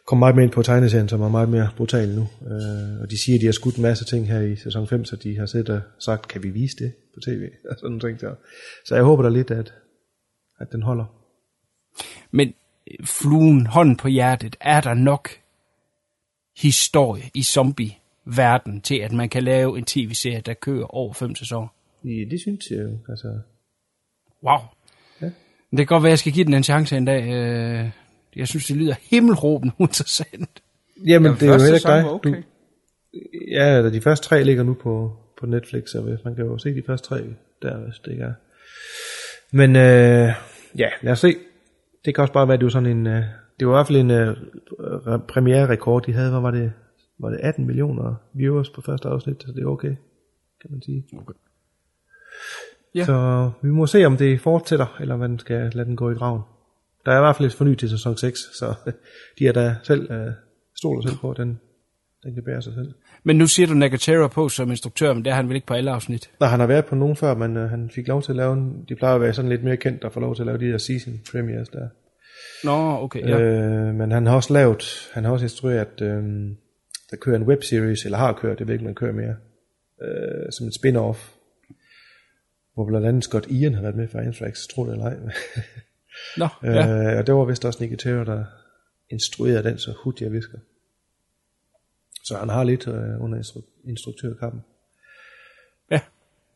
komme 0.08 0.20
meget 0.20 0.36
mere 0.36 0.44
ind 0.44 0.52
på 0.52 0.64
tegneserien, 0.64 1.10
som 1.10 1.22
er 1.22 1.30
meget 1.30 1.50
mere 1.50 1.70
brutal 1.78 2.10
nu. 2.10 2.22
Øh, 2.22 3.02
og 3.02 3.12
de 3.12 3.24
siger, 3.24 3.36
at 3.38 3.42
de 3.42 3.46
har 3.46 3.52
skudt 3.52 3.76
en 3.76 3.82
masse 3.82 4.06
ting 4.06 4.28
her 4.28 4.42
i 4.42 4.56
sæson 4.56 4.88
5, 4.88 5.06
så 5.06 5.16
de 5.16 5.38
har 5.38 5.46
set 5.46 5.70
og 5.70 5.82
sagt, 6.00 6.28
kan 6.28 6.44
vi 6.44 6.50
vise 6.50 6.76
det 6.80 6.94
på 7.14 7.20
tv? 7.26 7.42
Og 7.70 7.76
sådan 7.80 8.00
ting 8.00 8.22
der. 8.22 8.36
Så 8.86 8.96
jeg 8.96 9.04
håber 9.04 9.24
da 9.24 9.30
lidt, 9.30 9.52
at, 9.52 9.74
at 10.60 10.68
den 10.72 10.84
holder. 10.84 11.06
Men 12.32 12.54
fluen, 13.04 13.68
hånden 13.68 13.96
på 13.96 14.08
hjertet, 14.08 14.56
er 14.62 14.82
der 14.82 14.94
nok 14.94 15.30
historie 16.58 17.24
i 17.34 17.44
zombie-verden 17.44 18.82
til, 18.82 18.96
at 18.96 19.12
man 19.12 19.30
kan 19.30 19.44
lave 19.44 19.78
en 19.78 19.86
tv-serie, 19.86 20.42
der 20.46 20.54
kører 20.54 20.86
over 20.96 21.14
fem 21.14 21.36
sæsoner? 21.36 21.68
Ja, 22.04 22.24
det 22.32 22.42
synes 22.42 22.66
jeg 22.72 22.78
jo. 22.80 22.98
Altså, 23.10 23.40
Wow. 24.44 24.58
Ja. 25.22 25.26
Det 25.72 25.78
kan 25.78 25.86
godt 25.86 26.04
være, 26.04 26.10
at 26.10 26.12
jeg 26.12 26.20
skal 26.20 26.32
give 26.34 26.46
den 26.46 26.54
en 26.54 26.64
chance 26.64 26.98
en 26.98 27.06
dag. 27.06 27.24
Øh, 27.24 27.90
Jeg 28.36 28.48
synes, 28.48 28.66
det 28.66 28.76
lyder 28.78 28.96
himmelråbende 29.10 29.74
uinteressant. 29.80 30.62
Jamen, 31.08 31.32
det 31.34 31.42
er 31.42 31.48
jo 31.48 31.52
heller 31.52 31.76
ikke 31.76 31.88
dig. 31.88 32.12
okay. 32.12 32.30
Du, 32.30 32.36
ja, 33.52 33.90
de 33.90 34.02
første 34.02 34.28
tre 34.28 34.44
ligger 34.44 34.64
nu 34.64 34.74
på, 34.74 35.16
på 35.40 35.46
Netflix, 35.46 35.90
så 35.90 36.02
hvis 36.02 36.20
man 36.26 36.36
kan 36.36 36.46
jo 36.46 36.58
se 36.58 36.70
de 36.76 36.84
første 36.88 37.08
tre 37.08 37.18
der, 37.62 37.78
hvis 37.78 37.96
det 38.06 38.12
ikke 38.12 38.24
er. 38.24 38.34
Men 39.52 39.76
øh, 39.76 40.34
ja, 40.78 40.90
lad 41.02 41.12
os 41.12 41.20
se. 41.20 41.36
Det 42.06 42.16
kan 42.16 42.22
også 42.22 42.34
bare 42.34 42.48
være, 42.48 42.54
at 42.54 42.60
det 42.60 42.66
var 42.66 42.70
sådan 42.70 42.98
en... 42.98 43.08
Øh, 43.08 43.24
det 43.60 43.68
var 43.68 43.74
i 43.74 43.78
hvert 43.78 43.88
fald 43.88 43.98
en 43.98 44.12
øh, 44.12 44.32
re- 44.80 45.26
premiere-rekord, 45.28 46.06
de 46.06 46.14
havde. 46.14 46.30
Hvad 46.30 46.42
var 46.42 46.52
det? 46.52 46.74
Var 47.20 47.30
det 47.30 47.40
18 47.44 47.66
millioner 47.66 48.16
viewers 48.34 48.70
på 48.70 48.82
første 48.82 49.08
afsnit? 49.08 49.44
Så 49.44 49.52
det 49.52 49.64
er 49.64 49.68
okay, 49.68 49.96
kan 50.62 50.72
man 50.72 50.82
sige. 50.82 51.06
Okay. 51.18 51.34
Ja. 52.96 53.06
Så 53.06 53.52
vi 53.62 53.70
må 53.70 53.86
se, 53.88 54.06
om 54.06 54.18
det 54.18 54.42
fortsætter, 54.42 54.98
eller 55.00 55.16
hvad 55.16 55.30
den 55.30 55.40
skal 55.40 55.72
lade 55.74 55.88
den 55.88 55.96
gå 55.96 56.12
i 56.12 56.14
graven. 56.14 56.42
Der 57.06 57.12
er 57.12 57.18
i 57.18 57.22
hvert 57.22 57.36
fald 57.36 57.48
et 57.48 57.54
forny 57.54 57.76
til 57.76 57.90
sæson 57.90 58.18
6, 58.18 58.40
så 58.40 58.76
de 59.40 59.48
er 59.48 59.52
da 59.52 59.76
selv 59.84 60.12
øh, 60.12 60.32
stoler 60.76 61.02
selv 61.02 61.18
på, 61.18 61.32
at 61.32 61.38
den, 61.38 61.60
den 62.24 62.34
kan 62.34 62.44
bære 62.44 62.62
sig 62.62 62.74
selv. 62.74 62.94
Men 63.28 63.36
nu 63.36 63.48
siger 63.48 63.68
du 63.68 63.74
Nagatera 63.74 64.28
på 64.28 64.50
som 64.50 64.70
instruktør, 64.70 65.14
men 65.14 65.26
det 65.26 65.32
er 65.32 65.36
han 65.36 65.48
vel 65.48 65.56
ikke 65.56 65.68
på 65.68 65.74
alle 65.74 65.92
afsnit? 65.92 66.30
Nej, 66.40 66.50
han 66.50 66.60
har 66.60 66.68
været 66.68 66.86
på 66.86 66.96
nogen 66.96 67.16
før, 67.16 67.36
men 67.36 67.58
øh, 67.58 67.70
han 67.70 67.90
fik 67.96 68.08
lov 68.08 68.22
til 68.22 68.32
at 68.32 68.36
lave 68.36 68.54
en, 68.54 68.86
de 68.90 68.96
plejer 68.96 69.16
at 69.16 69.22
være 69.22 69.34
sådan 69.34 69.50
lidt 69.50 69.64
mere 69.64 69.78
kendt 69.78 70.04
og 70.04 70.14
få 70.14 70.20
lov 70.20 70.36
til 70.36 70.42
at 70.42 70.46
lave 70.46 70.58
de 70.58 70.72
der 70.72 70.78
season 70.78 71.14
premieres 71.32 71.70
der. 71.70 71.88
Nå, 72.64 73.04
okay, 73.04 73.28
ja. 73.28 73.40
Øh, 73.40 73.96
men 73.96 74.12
han 74.12 74.28
har 74.28 74.36
også 74.36 74.54
lavet, 74.54 75.10
han 75.14 75.24
har 75.24 75.32
også 75.32 75.46
instrueret, 75.46 76.02
øh, 76.02 76.24
der 77.12 77.18
kører 77.22 77.36
en 77.36 77.44
webseries, 77.44 78.06
eller 78.06 78.18
har 78.18 78.34
kørt, 78.34 78.60
det 78.60 78.68
ved 78.68 78.74
ikke, 78.74 78.86
man 78.86 78.96
kører 78.96 79.14
mere, 79.14 79.36
øh, 80.02 80.52
som 80.52 80.66
en 80.66 80.72
spin-off, 80.72 81.20
hvor 82.74 82.88
blandt 82.88 83.08
andet 83.08 83.24
Scott 83.24 83.48
Ian 83.50 83.74
har 83.74 83.82
været 83.82 83.96
med 83.96 84.08
fra 84.08 84.22
Anthrax, 84.22 84.68
tror 84.68 84.86
det 84.86 84.92
eller 84.92 85.06
ej. 85.06 85.16
Nå, 86.38 86.48
ja. 86.74 87.12
øh, 87.12 87.20
og 87.20 87.28
det 87.28 87.36
var 87.36 87.46
vist 87.46 87.66
også 87.66 87.84
Nicky 87.84 87.96
Terror, 87.96 88.24
der 88.24 88.44
instruerede 89.12 89.64
den, 89.64 89.78
så 89.78 89.94
hud 90.04 90.14
jeg 90.22 90.32
visker. 90.32 90.58
Så 92.28 92.38
han 92.38 92.50
har 92.50 92.64
lidt 92.64 92.88
øh, 92.88 93.24
under 93.24 93.40
instru- 93.40 93.90
instruktørkappen. 93.90 94.62
ja. 95.92 96.00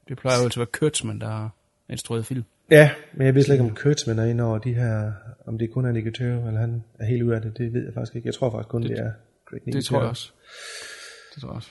Det 0.07 0.17
plejer 0.17 0.37
jo 0.37 0.43
altid 0.43 0.61
at 0.61 0.67
være 0.67 0.79
Kurtzman, 0.79 1.19
der 1.21 1.27
har 1.27 1.49
instrueret 1.89 2.25
film. 2.25 2.43
Ja, 2.71 2.91
men 3.13 3.25
jeg 3.27 3.35
ved 3.35 3.43
slet 3.43 3.55
ikke, 3.55 3.65
om 3.65 3.75
Kurtzman 3.75 4.19
er 4.19 4.25
inde 4.25 4.43
over 4.43 4.57
de 4.57 4.73
her, 4.73 5.11
om 5.47 5.57
det 5.57 5.71
kun 5.71 5.85
er 5.85 5.91
Nicky 5.91 6.11
Terror, 6.17 6.47
eller 6.47 6.59
han 6.59 6.83
er 6.99 7.05
helt 7.05 7.23
ud 7.23 7.31
af 7.31 7.41
det, 7.41 7.57
det 7.57 7.73
ved 7.73 7.85
jeg 7.85 7.93
faktisk 7.93 8.15
ikke. 8.15 8.27
Jeg 8.27 8.33
tror 8.33 8.51
faktisk 8.51 8.69
kun, 8.69 8.81
det, 8.81 8.89
det 8.89 8.99
er 8.99 9.11
Greg 9.45 9.59
Nicky 9.65 9.75
Det 9.77 9.85
tror 9.85 9.99
jeg 9.99 10.09
også. 10.09 10.31
Det 11.35 11.41
tror 11.41 11.49
jeg 11.49 11.55
også. 11.55 11.69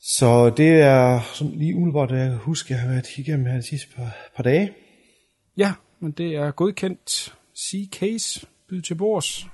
Så 0.00 0.50
det 0.56 0.70
er 0.70 1.20
sådan 1.34 1.52
lige 1.52 1.74
umiddelbart, 1.76 2.10
jeg 2.10 2.28
kan 2.28 2.38
huske, 2.38 2.72
jeg 2.72 2.80
har 2.80 2.88
været 2.88 3.18
igennem 3.18 3.46
her 3.46 3.56
de 3.56 3.62
sidste 3.62 3.88
par, 3.96 4.16
par 4.36 4.42
dage. 4.42 4.72
Ja, 5.56 5.72
men 6.00 6.12
det 6.12 6.34
er 6.36 6.50
godkendt. 6.50 7.34
C-Case, 7.58 8.46
byd 8.68 8.82
til 8.82 8.94
bords. 8.94 9.46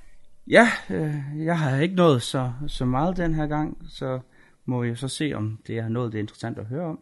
Ja, 0.49 0.67
øh, 0.89 1.45
jeg 1.45 1.59
har 1.59 1.79
ikke 1.79 1.95
nået 1.95 2.21
så, 2.21 2.51
så 2.67 2.85
meget 2.85 3.17
den 3.17 3.33
her 3.33 3.47
gang, 3.47 3.77
så 3.89 4.19
må 4.65 4.81
vi 4.81 4.95
så 4.95 5.07
se, 5.07 5.33
om 5.35 5.59
det 5.67 5.77
er 5.77 5.89
noget, 5.89 6.11
det 6.11 6.17
er 6.17 6.21
interessant 6.21 6.57
at 6.57 6.65
høre 6.65 6.85
om. 6.85 6.99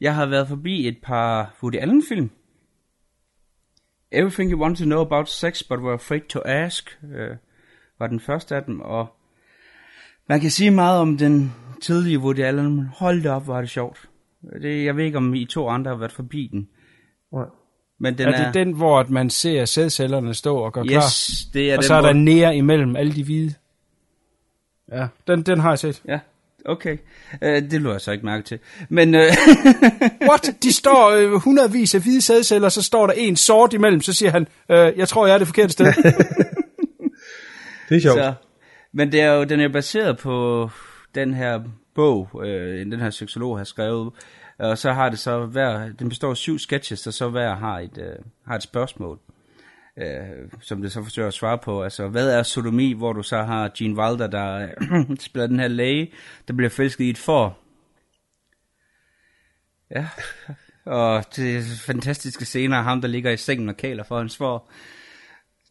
Jeg 0.00 0.14
har 0.14 0.26
været 0.26 0.48
forbi 0.48 0.88
et 0.88 0.98
par 1.02 1.56
Woody 1.62 1.76
Allen-film. 1.76 2.30
Everything 4.12 4.50
You 4.50 4.60
Want 4.60 4.78
to 4.78 4.84
Know 4.84 5.00
About 5.00 5.28
Sex, 5.28 5.62
But 5.62 5.78
Were 5.78 5.92
Afraid 5.92 6.20
to 6.20 6.40
Ask, 6.44 6.98
øh, 7.14 7.36
var 7.98 8.06
den 8.06 8.20
første 8.20 8.56
af 8.56 8.64
dem, 8.64 8.80
og 8.80 9.06
man 10.28 10.40
kan 10.40 10.50
sige 10.50 10.70
meget 10.70 11.00
om 11.00 11.18
den 11.18 11.54
tidlige 11.80 12.18
Woody 12.18 12.40
Allen, 12.40 12.76
men 12.76 12.86
hold 12.86 13.22
da 13.22 13.30
op, 13.30 13.46
var 13.46 13.60
det 13.60 13.70
sjovt. 13.70 14.08
Det, 14.62 14.84
jeg 14.84 14.96
ved 14.96 15.04
ikke, 15.04 15.18
om 15.18 15.34
I 15.34 15.44
to 15.44 15.68
andre 15.68 15.90
har 15.90 15.98
været 15.98 16.12
forbi 16.12 16.48
den. 16.52 16.68
Nej. 17.32 17.46
Men 18.00 18.18
den 18.18 18.26
Den 18.26 18.34
er 18.34 18.44
det 18.44 18.54
den, 18.54 18.72
hvor 18.72 19.00
at 19.00 19.10
man 19.10 19.30
ser 19.30 19.64
sædcellerne 19.64 20.34
stå 20.34 20.56
og 20.56 20.72
gøre 20.72 20.84
Yes, 20.84 20.90
klar? 20.92 21.60
det 21.60 21.70
er 21.70 21.76
og 21.76 21.82
den, 21.82 21.86
så 21.86 21.94
er 21.94 22.00
der 22.00 22.12
hvor- 22.12 22.20
nære 22.20 22.56
imellem 22.56 22.96
alle 22.96 23.12
de 23.12 23.24
hvide? 23.24 23.54
Ja, 24.92 25.06
den, 25.26 25.42
den 25.42 25.60
har 25.60 25.68
jeg 25.70 25.78
set. 25.78 26.02
Ja, 26.08 26.18
okay. 26.66 26.96
Øh, 27.42 27.62
det 27.70 27.82
lå 27.82 27.92
jeg 27.92 28.00
så 28.00 28.12
ikke 28.12 28.26
mærke 28.26 28.44
til. 28.44 28.58
Men, 28.88 29.14
øh, 29.14 29.20
What? 30.30 30.50
De 30.62 30.72
står 30.72 31.10
øh, 31.10 31.32
hundredvis 31.32 31.94
af 31.94 32.00
hvide 32.02 32.20
sædceller, 32.20 32.68
så 32.68 32.82
står 32.82 33.06
der 33.06 33.14
en 33.14 33.36
sort 33.36 33.72
imellem, 33.72 34.00
så 34.00 34.12
siger 34.12 34.30
han, 34.30 34.46
øh, 34.70 34.92
jeg 34.98 35.08
tror, 35.08 35.26
jeg 35.26 35.34
er 35.34 35.38
det 35.38 35.46
forkerte 35.46 35.72
sted. 35.72 35.86
Det 37.88 37.96
er 37.96 38.00
sjovt. 38.00 38.18
så, 38.18 38.32
men 38.92 39.12
det 39.12 39.20
er 39.20 39.32
jo, 39.32 39.44
den 39.44 39.60
er 39.60 39.68
baseret 39.68 40.18
på 40.18 40.70
den 41.14 41.34
her 41.34 41.60
bog, 41.94 42.42
øh, 42.44 42.86
den 42.86 43.00
her 43.00 43.10
seksolog 43.10 43.56
har 43.58 43.64
skrevet, 43.64 44.12
og 44.58 44.78
så 44.78 44.92
har 44.92 45.08
det 45.08 45.18
så 45.18 45.46
hver, 45.46 45.92
den 45.92 46.08
består 46.08 46.30
af 46.30 46.36
syv 46.36 46.58
sketches, 46.58 47.06
og 47.06 47.12
så 47.12 47.28
hver 47.28 47.54
har 47.54 47.78
et, 47.78 47.98
øh, 47.98 48.24
har 48.46 48.56
et 48.56 48.62
spørgsmål, 48.62 49.20
øh, 49.98 50.50
som 50.60 50.82
det 50.82 50.92
så 50.92 51.02
forsøger 51.02 51.28
at 51.28 51.34
svare 51.34 51.58
på. 51.58 51.82
Altså, 51.82 52.08
hvad 52.08 52.30
er 52.30 52.42
sodomi, 52.42 52.92
hvor 52.92 53.12
du 53.12 53.22
så 53.22 53.42
har 53.42 53.70
Gene 53.78 53.96
Wilder, 53.96 54.26
der 54.26 54.68
øh, 54.90 55.16
spiller 55.20 55.46
den 55.46 55.60
her 55.60 55.68
læge, 55.68 56.12
der 56.48 56.54
bliver 56.54 56.70
forelsket 56.70 57.04
i 57.04 57.10
et 57.10 57.18
får. 57.18 57.60
Ja, 59.90 60.08
og 60.84 61.24
det 61.36 61.56
er 61.56 61.62
fantastiske 61.86 62.44
scener 62.44 62.76
af 62.76 62.84
ham, 62.84 63.00
der 63.00 63.08
ligger 63.08 63.30
i 63.30 63.36
sengen 63.36 63.68
og 63.68 63.76
kæler 63.76 64.04
for 64.04 64.18
hans. 64.18 64.40
Jeg 64.40 64.48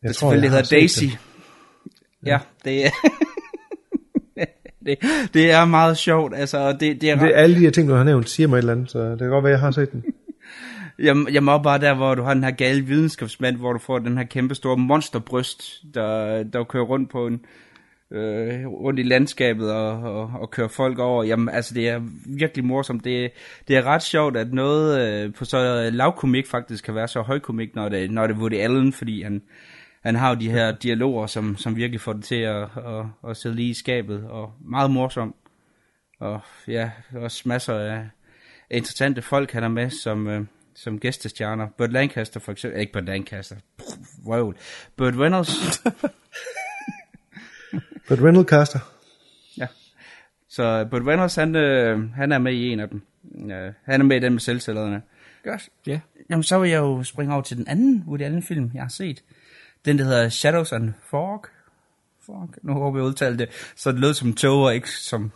Det 0.10 0.16
tror, 0.16 0.30
selvfølgelig 0.30 0.50
hedder 0.50 0.75
Daisy. 0.75 1.04
Ja, 2.25 2.40
det 2.66 2.86
er... 2.86 2.90
det, 4.86 4.98
det 5.34 5.52
er 5.52 5.66
meget 5.66 5.98
sjovt, 5.98 6.34
altså, 6.36 6.58
og 6.58 6.80
det, 6.80 7.02
det 7.02 7.10
er, 7.10 7.20
Det, 7.20 7.32
alle 7.36 7.56
de 7.56 7.60
her 7.60 7.72
ting, 7.72 7.90
du 7.90 7.94
har 7.94 8.04
nævnt, 8.04 8.30
siger 8.30 8.48
mig 8.48 8.56
et 8.56 8.60
eller 8.60 8.74
andet, 8.74 8.92
så 8.92 9.12
det 9.12 9.20
kan 9.20 9.30
godt 9.30 9.44
være, 9.44 9.52
jeg 9.52 9.60
har 9.60 9.72
set 9.72 9.92
den. 9.92 10.04
Jeg, 11.00 11.16
jeg 11.32 11.44
må 11.44 11.58
bare 11.58 11.80
der, 11.80 11.94
hvor 11.94 12.16
du 12.16 12.24
har 12.24 12.34
den 12.34 12.44
her 12.44 12.52
gale 12.52 12.82
videnskabsmand, 12.82 13.58
hvor 13.58 13.74
du 13.74 13.80
får 13.80 14.00
den 14.00 14.18
her 14.18 14.25
kæmpe 14.25 14.56
store 14.56 14.78
monsterbryst, 14.78 15.84
der, 15.94 16.44
der 16.44 16.63
kører 16.63 16.84
rundt 16.84 17.12
på 17.12 17.28
en, 17.28 17.46
øh, 18.12 18.68
rundt 18.68 19.00
i 19.00 19.04
landskabet 19.04 19.72
og, 19.72 20.02
og, 20.02 20.32
og 20.40 20.52
kører 20.52 20.68
folk 20.68 21.00
over. 21.00 21.24
Jamen, 21.24 21.50
altså, 21.50 21.74
det 21.74 21.90
er 21.90 22.02
virkelig 22.25 22.66
morsomt. 22.66 23.04
Det, 23.04 23.32
det 23.68 23.78
er 23.78 23.84
ret 23.84 24.04
sjovt, 24.04 24.38
at 24.38 24.54
noget 24.54 25.02
øh, 25.02 25.34
på 25.34 25.46
så 25.46 25.90
lavkomik 25.94 26.48
faktisk 26.48 26.86
kan 26.86 26.96
være 26.96 27.08
så 27.08 27.22
højkomik, 27.22 27.75
når 27.75 27.90
det, 27.90 28.12
når 28.12 28.28
det 28.28 28.36
er 28.36 28.40
Woody 28.40 28.60
Allen, 28.60 28.94
fordi 28.94 29.24
han, 29.24 29.42
han 30.03 30.15
har 30.15 30.29
jo 30.29 30.36
de 30.36 30.51
her 30.51 30.72
dialoger, 30.72 31.27
som, 31.27 31.57
som 31.57 31.75
virkelig 31.75 32.01
får 32.01 32.13
det 32.13 32.24
til 32.24 32.36
at, 32.36 32.62
at, 32.77 33.05
at 33.29 33.38
sidde 33.38 33.55
lige 33.55 33.69
i 33.69 33.74
skabet, 33.74 34.24
og 34.24 34.53
meget 34.60 34.91
morsom. 34.91 35.36
Og 36.19 36.41
ja, 36.67 36.91
også 37.15 37.41
masser 37.45 37.75
af 37.75 38.10
interessante 38.72 39.22
folk, 39.22 39.51
han 39.51 39.63
er 39.63 39.67
med 39.67 39.89
som, 39.89 40.27
øh, 40.27 40.45
som 40.75 41.00
gæstestjerner. 41.00 41.67
Burt 41.77 41.91
Lancaster 41.91 42.39
for 42.39 42.51
eksempel, 42.51 42.79
ikke 42.79 42.93
Burt 42.93 43.05
Lancaster, 43.05 43.55
røvl. 44.25 44.57
Burt 44.98 45.13
Reynolds, 45.17 45.83
But 48.07 48.22
Rental 48.22 48.43
Caster. 48.43 48.79
ja. 49.57 49.67
Så 50.50 50.88
Burt 50.91 51.01
Reynolds, 51.07 51.36
han, 51.36 51.55
øh, 51.55 52.13
han 52.13 52.31
er 52.31 52.38
med 52.38 52.53
i 52.53 52.69
en 52.69 52.79
af 52.79 52.89
dem. 52.89 53.01
Øh, 53.51 53.74
han 53.86 54.01
er 54.01 54.03
med 54.05 54.17
i 54.17 54.19
den 54.19 54.31
med 54.31 54.39
selvcellerne. 54.39 55.01
Godt. 55.43 55.69
Ja. 55.88 56.00
Jamen, 56.29 56.43
så 56.43 56.60
vil 56.60 56.69
jeg 56.69 56.77
jo 56.77 57.03
springe 57.03 57.33
over 57.33 57.43
til 57.43 57.57
den 57.57 57.67
anden 57.67 58.03
Woody 58.07 58.22
Allen 58.22 58.43
film, 58.43 58.72
jeg 58.74 58.81
har 58.81 58.89
set. 58.89 59.24
Den, 59.86 59.98
der 59.98 60.04
hedder 60.04 60.30
Shadows 60.30 60.72
and 60.72 60.94
Fog. 61.10 61.46
Fog. 62.25 62.50
Nu 62.62 62.74
håber 62.74 63.00
jeg 63.00 63.06
udtalte 63.06 63.38
det. 63.38 63.74
Så 63.75 63.92
det 63.92 64.00
lød 64.00 64.13
som 64.13 64.34
tog, 64.34 64.63
og 64.63 64.75
ikke 64.75 64.90
som 64.90 65.32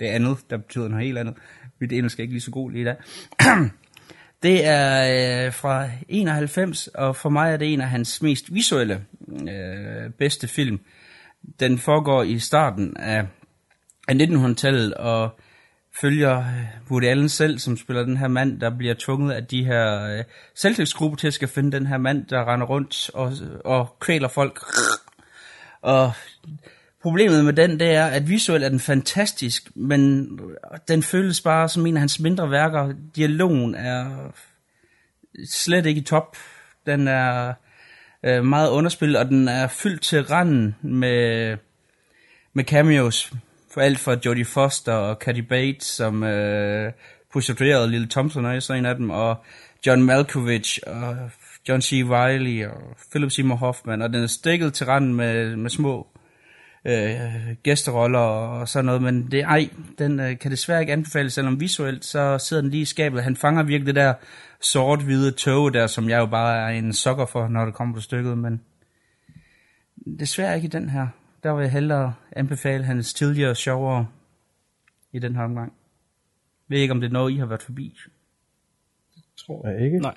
det 0.00 0.06
andet, 0.06 0.38
der 0.50 0.56
betyder 0.56 0.88
noget 0.88 1.06
helt 1.06 1.18
andet. 1.18 1.34
Mit 1.78 1.92
engelsk 1.92 2.18
er 2.18 2.22
ikke 2.22 2.34
lige 2.34 2.40
så 2.40 2.50
god 2.50 2.70
lige 2.70 2.82
i 2.82 2.84
dag. 2.84 2.96
det 4.42 4.66
er 4.66 5.46
øh, 5.46 5.52
fra 5.52 5.88
91, 6.08 6.86
og 6.86 7.16
for 7.16 7.28
mig 7.28 7.52
er 7.52 7.56
det 7.56 7.72
en 7.72 7.80
af 7.80 7.88
hans 7.88 8.22
mest 8.22 8.54
visuelle 8.54 9.04
øh, 9.48 10.10
bedste 10.18 10.48
film. 10.48 10.80
Den 11.60 11.78
foregår 11.78 12.22
i 12.22 12.38
starten 12.38 12.96
af, 12.96 13.26
af 14.08 14.14
1900-tallet, 14.14 14.94
og 14.94 15.40
følger 16.00 16.38
øh, 16.38 16.90
Woody 16.90 17.04
Allen 17.04 17.28
selv, 17.28 17.58
som 17.58 17.76
spiller 17.76 18.04
den 18.04 18.16
her 18.16 18.28
mand, 18.28 18.60
der 18.60 18.70
bliver 18.70 18.94
tvunget 18.98 19.32
af 19.32 19.46
de 19.46 19.64
her 19.64 20.04
øh, 20.18 20.24
selvtægtsgrupper 20.54 21.16
til 21.16 21.26
at 21.26 21.34
skal 21.34 21.48
finde 21.48 21.72
den 21.72 21.86
her 21.86 21.98
mand, 21.98 22.26
der 22.26 22.52
render 22.52 22.66
rundt 22.66 23.10
og, 23.14 23.32
og 23.64 23.96
kvæler 24.00 24.28
folk. 24.28 24.60
Og 25.82 26.12
problemet 27.02 27.44
med 27.44 27.52
den, 27.52 27.80
det 27.80 27.94
er, 27.94 28.06
at 28.06 28.28
visuelt 28.28 28.64
er 28.64 28.68
den 28.68 28.80
fantastisk, 28.80 29.70
men 29.74 30.30
den 30.88 31.02
føles 31.02 31.40
bare 31.40 31.68
som 31.68 31.86
en 31.86 31.96
af 31.96 32.00
hans 32.00 32.20
mindre 32.20 32.50
værker. 32.50 32.94
Dialogen 33.16 33.74
er 33.74 34.32
slet 35.48 35.86
ikke 35.86 36.00
i 36.00 36.04
top. 36.04 36.36
Den 36.86 37.08
er 37.08 37.54
øh, 38.22 38.44
meget 38.44 38.70
underspillet, 38.70 39.16
og 39.16 39.28
den 39.28 39.48
er 39.48 39.66
fyldt 39.66 40.02
til 40.02 40.22
randen 40.22 40.76
med, 40.82 41.56
med 42.52 42.64
cameos. 42.64 43.32
For 43.74 43.80
alt 43.80 43.98
fra 43.98 44.16
Jodie 44.24 44.44
Foster 44.44 44.92
og 44.92 45.18
Kathy 45.18 45.38
Bates, 45.38 45.86
som 45.86 46.22
øh, 46.22 46.92
prostituerede 47.32 47.90
Lille 47.90 48.08
Thompson, 48.08 48.44
og 48.44 48.62
så 48.62 48.72
en 48.72 48.86
af 48.86 48.94
dem, 48.94 49.10
og 49.10 49.36
John 49.86 50.02
Malkovich, 50.02 50.78
og 50.86 51.16
John 51.68 51.82
C. 51.82 51.92
Reilly, 51.92 52.64
og 52.66 52.96
Philip 53.10 53.30
Seymour 53.30 53.56
Hoffman, 53.56 54.02
og 54.02 54.12
den 54.12 54.22
er 54.22 54.26
stikket 54.26 54.74
til 54.74 54.86
randen 54.86 55.14
med, 55.14 55.56
med 55.56 55.70
små 55.70 56.06
øh, 56.84 57.56
gæsteroller 57.62 58.18
og 58.18 58.68
sådan 58.68 58.84
noget, 58.84 59.02
men 59.02 59.30
det, 59.30 59.40
ej, 59.40 59.68
den 59.98 60.20
øh, 60.20 60.38
kan 60.38 60.50
desværre 60.50 60.80
ikke 60.80 60.92
anbefales, 60.92 61.32
selvom 61.32 61.60
visuelt, 61.60 62.04
så 62.04 62.38
sidder 62.38 62.62
den 62.62 62.70
lige 62.70 62.82
i 62.82 62.84
skabet. 62.84 63.22
Han 63.22 63.36
fanger 63.36 63.62
virkelig 63.62 63.86
det 63.86 63.94
der 63.94 64.14
sort-hvide 64.60 65.30
tog 65.30 65.74
der, 65.74 65.86
som 65.86 66.08
jeg 66.08 66.18
jo 66.18 66.26
bare 66.26 66.70
er 66.70 66.78
en 66.78 66.92
sokker 66.92 67.26
for, 67.26 67.48
når 67.48 67.64
det 67.64 67.74
kommer 67.74 67.94
på 67.94 68.00
stykket, 68.00 68.38
men 68.38 68.60
desværre 70.18 70.56
ikke 70.56 70.66
i 70.66 70.70
den 70.70 70.90
her. 70.90 71.06
Der 71.42 71.54
vil 71.54 71.62
jeg 71.62 71.72
hellere 71.72 72.14
anbefale 72.32 72.84
hans 72.84 73.14
tidligere 73.14 73.54
sjovere 73.54 74.08
i 75.12 75.18
den 75.18 75.36
her 75.36 75.42
omgang. 75.42 75.72
Jeg 76.68 76.74
ved 76.74 76.82
ikke, 76.82 76.92
om 76.92 77.00
det 77.00 77.08
er 77.08 77.12
noget, 77.12 77.32
I 77.32 77.36
har 77.36 77.46
været 77.46 77.62
forbi. 77.62 77.98
Tror 79.36 79.68
jeg 79.68 79.84
ikke. 79.84 79.98
Nej, 79.98 80.14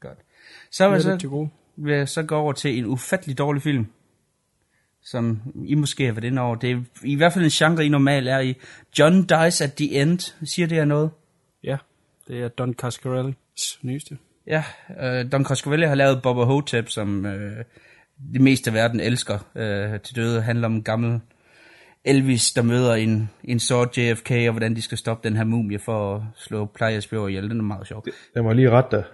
Godt. 0.00 0.18
Så 0.70 0.88
vil 0.88 0.98
det 0.98 1.06
jeg 1.10 1.20
så, 1.20 1.48
vil 1.76 1.94
jeg 1.94 2.08
så 2.08 2.22
gå 2.22 2.36
over 2.36 2.52
til 2.52 2.78
en 2.78 2.86
ufattelig 2.86 3.38
dårlig 3.38 3.62
film, 3.62 3.86
som 5.02 5.42
I 5.64 5.74
måske 5.74 6.06
har 6.06 6.12
været 6.12 6.24
inde 6.24 6.42
over. 6.42 6.56
Det 6.56 6.70
er 6.70 6.82
i 7.02 7.14
hvert 7.14 7.32
fald 7.32 7.44
en 7.44 7.50
genre, 7.50 7.86
I 7.86 7.88
normalt 7.88 8.28
er 8.28 8.38
i. 8.38 8.54
John 8.98 9.22
Dies 9.22 9.60
at 9.60 9.72
the 9.72 10.02
End. 10.02 10.18
Siger 10.46 10.66
det 10.66 10.76
her 10.76 10.84
noget? 10.84 11.10
Ja, 11.62 11.76
det 12.28 12.42
er 12.42 12.48
Don 12.48 12.74
Cascarellis 12.74 13.78
nyeste. 13.82 14.18
Ja, 14.46 14.64
øh, 15.00 15.32
Don 15.32 15.44
Coscarelli 15.44 15.86
har 15.86 15.94
lavet 15.94 16.22
Boba 16.22 16.44
Hotep, 16.44 16.88
som 16.88 17.26
øh, 17.26 17.64
det 18.32 18.40
meste 18.40 18.70
af 18.70 18.74
verden 18.74 19.00
elsker 19.00 19.38
øh, 19.54 20.00
til 20.00 20.16
døde. 20.16 20.42
handler 20.42 20.66
om 20.66 20.74
en 20.74 20.82
gammel 20.82 21.20
Elvis, 22.04 22.52
der 22.52 22.62
møder 22.62 22.94
en, 22.94 23.30
en 23.44 23.60
sort 23.60 23.98
JFK, 23.98 24.30
og 24.30 24.50
hvordan 24.50 24.76
de 24.76 24.82
skal 24.82 24.98
stoppe 24.98 25.28
den 25.28 25.36
her 25.36 25.44
mumie 25.44 25.78
for 25.78 26.16
at 26.16 26.22
slå 26.36 26.64
Players 26.64 27.06
Bjørn 27.06 27.28
ihjel. 27.28 27.50
Den 27.50 27.58
er 27.58 27.64
meget 27.64 27.86
sjov. 27.86 28.04
Jeg 28.34 28.44
må 28.44 28.52
lige 28.52 28.70
rette 28.70 28.96
dig. 28.96 29.04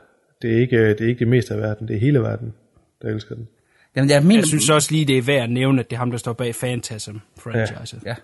Det 0.42 0.56
er 0.56 0.60
ikke 0.60 0.88
det, 0.88 1.00
er 1.00 1.08
ikke 1.08 1.18
det 1.18 1.28
meste 1.28 1.54
af 1.54 1.60
verden, 1.60 1.88
det 1.88 1.96
er 1.96 2.00
hele 2.00 2.20
verden, 2.20 2.54
der 3.02 3.08
elsker 3.08 3.34
den. 3.34 3.48
Jamen, 3.96 4.10
jeg, 4.10 4.22
mener, 4.22 4.34
Jeg 4.34 4.46
synes 4.46 4.70
også 4.70 4.92
lige, 4.92 5.04
det 5.04 5.18
er 5.18 5.22
værd 5.22 5.42
at 5.42 5.50
nævne, 5.50 5.80
at 5.80 5.90
det 5.90 5.96
er 5.96 5.98
ham, 5.98 6.10
der 6.10 6.18
står 6.18 6.32
bag 6.32 6.54
Phantasm-franchiset. 6.54 8.02
Ja. 8.06 8.14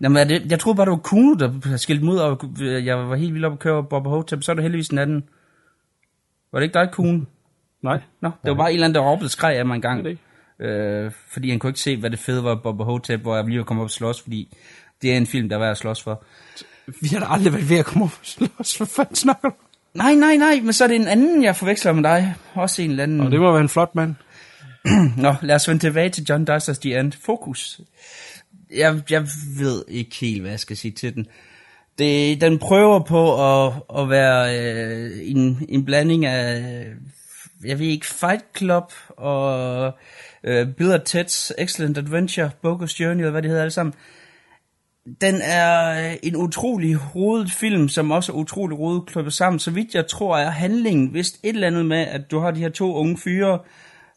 Jamen, 0.00 0.16
er 0.16 0.24
det, 0.24 0.50
jeg 0.50 0.60
troede 0.60 0.76
bare, 0.76 0.86
det 0.86 0.90
var 0.90 0.96
Kuno, 0.96 1.34
der 1.34 1.76
skilte 1.76 2.04
ud, 2.04 2.16
og 2.16 2.40
jeg 2.60 2.98
var 2.98 3.16
helt 3.16 3.34
vild 3.34 3.44
op 3.44 3.52
at 3.52 3.58
køre 3.58 3.84
Boba 3.84 4.08
Hotep, 4.08 4.42
så 4.42 4.52
er 4.52 4.54
det 4.54 4.62
heldigvis 4.62 4.88
den 4.88 4.98
anden. 4.98 5.24
Var 6.52 6.58
det 6.58 6.64
ikke 6.64 6.78
dig, 6.78 6.88
Kuno? 6.92 7.20
Nej, 7.82 8.00
Nå, 8.20 8.30
det 8.44 8.50
var 8.50 8.56
bare 8.56 8.70
en 8.70 8.74
eller 8.74 8.84
anden, 8.84 8.94
der 8.94 9.10
råbte 9.10 9.24
og 9.24 9.30
skreg 9.30 9.56
af 9.58 9.66
mig 9.66 9.74
en 9.74 9.82
gang. 9.82 10.04
Det 10.04 10.18
Øh, 10.60 11.12
fordi 11.28 11.50
han 11.50 11.58
kunne 11.58 11.70
ikke 11.70 11.80
se, 11.80 11.96
hvad 11.96 12.10
det 12.10 12.18
fede 12.18 12.44
var 12.44 12.54
Boba 12.54 12.84
Hotep, 12.84 13.20
hvor 13.20 13.36
jeg 13.36 13.44
lige 13.44 13.58
var 13.58 13.64
kommet 13.64 13.82
op 13.82 13.86
og 13.86 13.90
slås, 13.90 14.22
fordi 14.22 14.56
det 15.02 15.12
er 15.12 15.16
en 15.16 15.26
film, 15.26 15.48
der 15.48 15.56
er 15.56 15.60
værd 15.60 15.70
at 15.70 15.78
slås 15.78 16.02
for. 16.02 16.24
vi 17.02 17.08
har 17.08 17.20
da 17.20 17.26
aldrig 17.28 17.52
været 17.52 17.70
ved 17.70 17.78
at 17.78 17.84
komme 17.84 18.04
op 18.04 18.18
og 18.20 18.26
slås. 18.26 18.76
Hvad 18.76 18.86
fanden 18.86 19.14
snakker 19.14 19.48
du? 19.48 19.54
Nej, 19.94 20.14
nej, 20.14 20.36
nej, 20.36 20.60
men 20.62 20.72
så 20.72 20.84
er 20.84 20.88
det 20.88 20.96
en 20.96 21.08
anden, 21.08 21.42
jeg 21.42 21.56
forveksler 21.56 21.92
med 21.92 22.02
dig. 22.02 22.34
Også 22.54 22.82
en 22.82 22.90
eller 22.90 23.02
anden. 23.02 23.20
Og 23.20 23.30
det 23.30 23.40
må 23.40 23.52
være 23.52 23.60
en 23.60 23.68
flot 23.68 23.94
mand. 23.94 24.14
Nå, 25.22 25.34
lad 25.42 25.54
os 25.54 25.68
vende 25.68 25.84
tilbage 25.84 26.10
til 26.10 26.24
John 26.28 26.46
Dysters 26.46 26.78
The 26.78 27.00
End. 27.00 27.12
Fokus. 27.12 27.80
Jeg, 28.76 29.02
jeg 29.10 29.26
ved 29.58 29.84
ikke 29.88 30.16
helt, 30.20 30.40
hvad 30.40 30.50
jeg 30.50 30.60
skal 30.60 30.76
sige 30.76 30.92
til 30.92 31.14
den. 31.14 31.26
Det, 31.98 32.40
den 32.40 32.58
prøver 32.58 33.00
på 33.00 33.44
at, 33.66 33.72
at 33.98 34.10
være 34.10 34.58
øh, 34.58 35.10
en, 35.22 35.66
en 35.68 35.84
blanding 35.84 36.26
af, 36.26 36.84
jeg 37.64 37.78
ved 37.78 37.86
ikke, 37.86 38.06
Fight 38.06 38.44
Club 38.56 38.92
og 39.08 39.92
øh, 40.44 40.68
Bill 40.74 40.92
og 40.92 41.02
Ted's 41.08 41.50
Excellent 41.58 41.98
Adventure, 41.98 42.50
Bogus 42.62 43.00
Journey, 43.00 43.20
eller 43.20 43.30
hvad 43.30 43.42
det 43.42 43.50
hedder 43.50 43.62
alle 43.62 43.72
sammen. 43.72 43.94
Den 45.20 45.34
er 45.42 46.00
øh, 46.10 46.16
en 46.22 46.36
utrolig 46.36 47.14
rodet 47.14 47.50
film, 47.50 47.88
som 47.88 48.10
også 48.10 48.32
er 48.32 48.36
utrolig 48.36 48.78
rodet 48.78 49.06
klippet 49.06 49.32
sammen. 49.34 49.58
Så 49.58 49.70
vidt 49.70 49.94
jeg 49.94 50.06
tror, 50.06 50.38
er 50.38 50.50
handlingen 50.50 51.14
vist 51.14 51.40
et 51.42 51.48
eller 51.48 51.66
andet 51.66 51.86
med, 51.86 52.06
at 52.06 52.30
du 52.30 52.38
har 52.38 52.50
de 52.50 52.60
her 52.60 52.68
to 52.68 52.94
unge 52.94 53.18
fyre, 53.18 53.58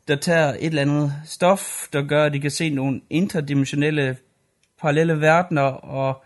der 0.07 0.15
tager 0.15 0.47
et 0.47 0.65
eller 0.65 0.81
andet 0.81 1.13
stof, 1.25 1.87
der 1.93 2.01
gør, 2.01 2.25
at 2.25 2.33
de 2.33 2.39
kan 2.39 2.51
se 2.51 2.69
nogle 2.69 3.01
interdimensionelle 3.09 4.17
parallelle 4.81 5.21
verdener 5.21 5.61
og, 5.61 6.23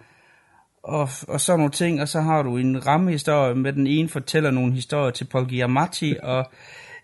og, 0.84 1.10
og 1.28 1.42
sådan 1.42 1.60
nogle 1.60 1.72
ting. 1.72 2.02
Og 2.02 2.08
så 2.08 2.22
har 2.22 2.42
du 2.42 2.58
en 2.58 2.88
rammehistorie 2.88 3.56
med 3.56 3.74
den 3.74 3.88
ene 3.88 4.10
fortæller 4.10 4.52
nogle 4.52 4.74
historier 4.74 5.12
til 5.12 5.26
Paul 5.26 5.50
Giamatti, 5.50 6.16
og 6.24 6.52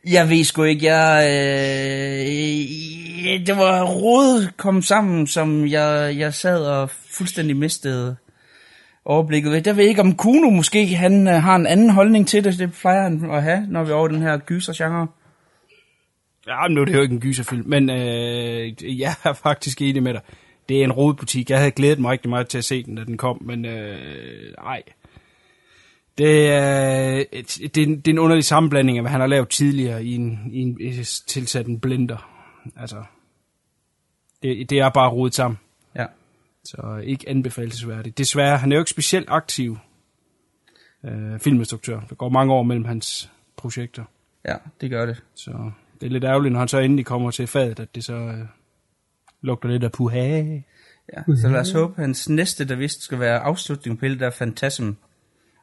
jeg 0.10 0.30
ved 0.30 0.44
sgu 0.44 0.64
ikke, 0.64 0.86
jeg... 0.86 1.26
Øh, 1.26 2.32
det 3.46 3.58
var 3.58 3.84
rodet 3.84 4.58
kom 4.58 4.82
sammen, 4.82 5.28
som 5.28 5.68
jeg, 5.68 6.16
jeg 6.18 6.34
sad 6.34 6.66
og 6.66 6.90
fuldstændig 6.90 7.58
mistede 7.58 8.16
overblikket 9.06 9.52
ved. 9.52 9.62
Jeg 9.66 9.78
ved 9.78 9.86
ikke, 9.86 10.02
om 10.02 10.16
Kuno 10.16 10.50
måske 10.50 10.88
han 10.88 11.28
øh, 11.28 11.34
har 11.34 11.56
en 11.56 11.68
anden 11.68 11.90
holdning 11.90 12.28
til 12.28 12.44
det. 12.44 12.60
Det 12.60 12.74
plejer 12.74 13.04
han 13.04 13.32
at 13.32 13.44
have, 13.44 13.66
når 13.70 13.84
vi 13.84 13.92
er 13.92 13.96
over 13.96 14.08
den 14.08 14.22
her 14.22 14.38
gyser-genre. 14.38 15.08
Ja, 16.48 16.68
men 16.68 16.76
nu 16.76 16.82
er 16.82 16.86
det 16.86 16.94
jo 16.94 17.02
ikke 17.02 17.14
en 17.14 17.22
gyserfilm, 17.22 17.64
men 17.68 17.90
øh, 17.90 19.00
jeg 19.00 19.16
er 19.24 19.34
faktisk 19.34 19.82
enig 19.82 20.04
med 20.04 20.14
dig. 20.14 20.22
Det 20.70 20.80
er 20.80 20.84
en 20.84 20.92
rodebutik. 20.92 21.50
Jeg 21.50 21.58
havde 21.58 21.72
glædet 21.72 22.00
mig 22.00 22.12
rigtig 22.12 22.30
meget 22.30 22.48
til 22.48 22.58
at 22.58 22.64
se 22.64 22.84
den, 22.84 22.96
da 22.96 23.04
den 23.04 23.18
kom, 23.18 23.38
men 23.42 23.66
øh, 23.66 24.54
ej. 24.66 24.82
Det 26.22 26.48
er, 26.48 27.24
det, 27.32 27.78
er 27.78 27.84
en, 27.84 27.96
det 27.96 28.08
er 28.08 28.12
en 28.12 28.20
underlig 28.20 28.46
sammenblanding 28.46 28.98
af, 28.98 29.04
hvad 29.04 29.12
han 29.12 29.20
har 29.20 29.28
lavet 29.28 29.50
tidligere 29.50 30.04
i 30.04 30.16
en, 30.16 30.40
i 30.52 30.60
en 30.60 30.78
i 30.82 31.04
tilsat 31.28 31.68
en 31.68 31.80
blender. 31.80 32.48
Altså, 32.76 33.04
det, 34.44 34.70
det 34.70 34.80
er 34.80 34.90
bare 34.90 35.10
rodet 35.10 35.36
sammen. 35.36 35.60
Ja. 35.96 36.06
Så 36.64 37.02
ikke 37.04 37.30
anbefalesværdigt. 37.30 38.18
Desværre, 38.18 38.58
han 38.58 38.72
er 38.72 38.76
jo 38.76 38.82
ikke 38.82 38.92
specielt 38.92 39.30
aktiv 39.30 39.78
øh, 41.06 41.40
filminstruktør. 41.40 42.00
Der 42.10 42.16
går 42.16 42.30
mange 42.30 42.54
år 42.54 42.64
mellem 42.64 42.86
hans 42.86 43.32
projekter. 43.58 44.04
Ja, 44.46 44.56
det 44.82 44.90
gør 44.90 45.06
det. 45.06 45.24
Så 45.36 45.72
det 46.02 46.08
er 46.08 46.12
lidt 46.12 46.24
ærgerligt, 46.24 46.52
når 46.52 46.60
han 46.60 46.68
så 46.68 46.80
endelig 46.80 47.06
kommer 47.06 47.32
til 47.32 47.48
fadet, 47.48 47.80
at 47.80 47.96
det 47.96 48.04
så 48.04 48.16
øh, 48.16 48.46
lugter 49.42 49.70
lidt 49.70 49.84
af 49.84 49.92
puha. 49.92 50.42
Ja, 51.14 51.24
så 51.42 51.50
lad 51.52 51.60
os 51.60 51.72
håbe, 51.72 51.94
at 51.98 52.06
hans 52.06 52.30
næste, 52.30 52.68
der 52.68 52.76
vist 52.76 53.02
skal 53.02 53.20
være 53.20 53.40
afslutning 53.40 54.00
på 54.00 54.06
hele 54.06 54.20
der 54.20 54.30
Phantasm 54.30 54.92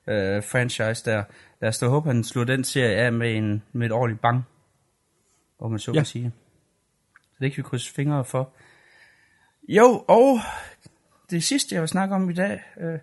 øh, 0.08 0.42
franchise 0.44 1.10
der. 1.10 1.22
Lad 1.60 1.68
os 1.68 1.78
da 1.78 1.86
håbe, 1.86 2.08
at 2.08 2.14
han 2.14 2.24
slår 2.24 2.44
den 2.44 2.64
serie 2.64 2.96
af 2.96 3.12
med, 3.12 3.36
en, 3.36 3.62
med 3.72 3.86
et 3.86 3.92
ordentligt 3.92 4.22
bang, 4.22 4.42
hvor 5.58 5.68
man 5.68 5.78
så 5.78 5.90
Ja. 5.92 5.98
kan 5.98 6.04
sige. 6.06 6.32
Så 7.14 7.36
det 7.40 7.52
kan 7.52 7.56
vi 7.56 7.62
krydse 7.62 7.92
fingre 7.92 8.24
for. 8.24 8.52
Jo, 9.68 10.04
og 10.08 10.38
det 11.30 11.44
sidste, 11.44 11.74
jeg 11.74 11.82
vil 11.82 11.88
snakke 11.88 12.14
om 12.14 12.30
i 12.30 12.32
dag, 12.32 12.60
øh, 12.80 12.98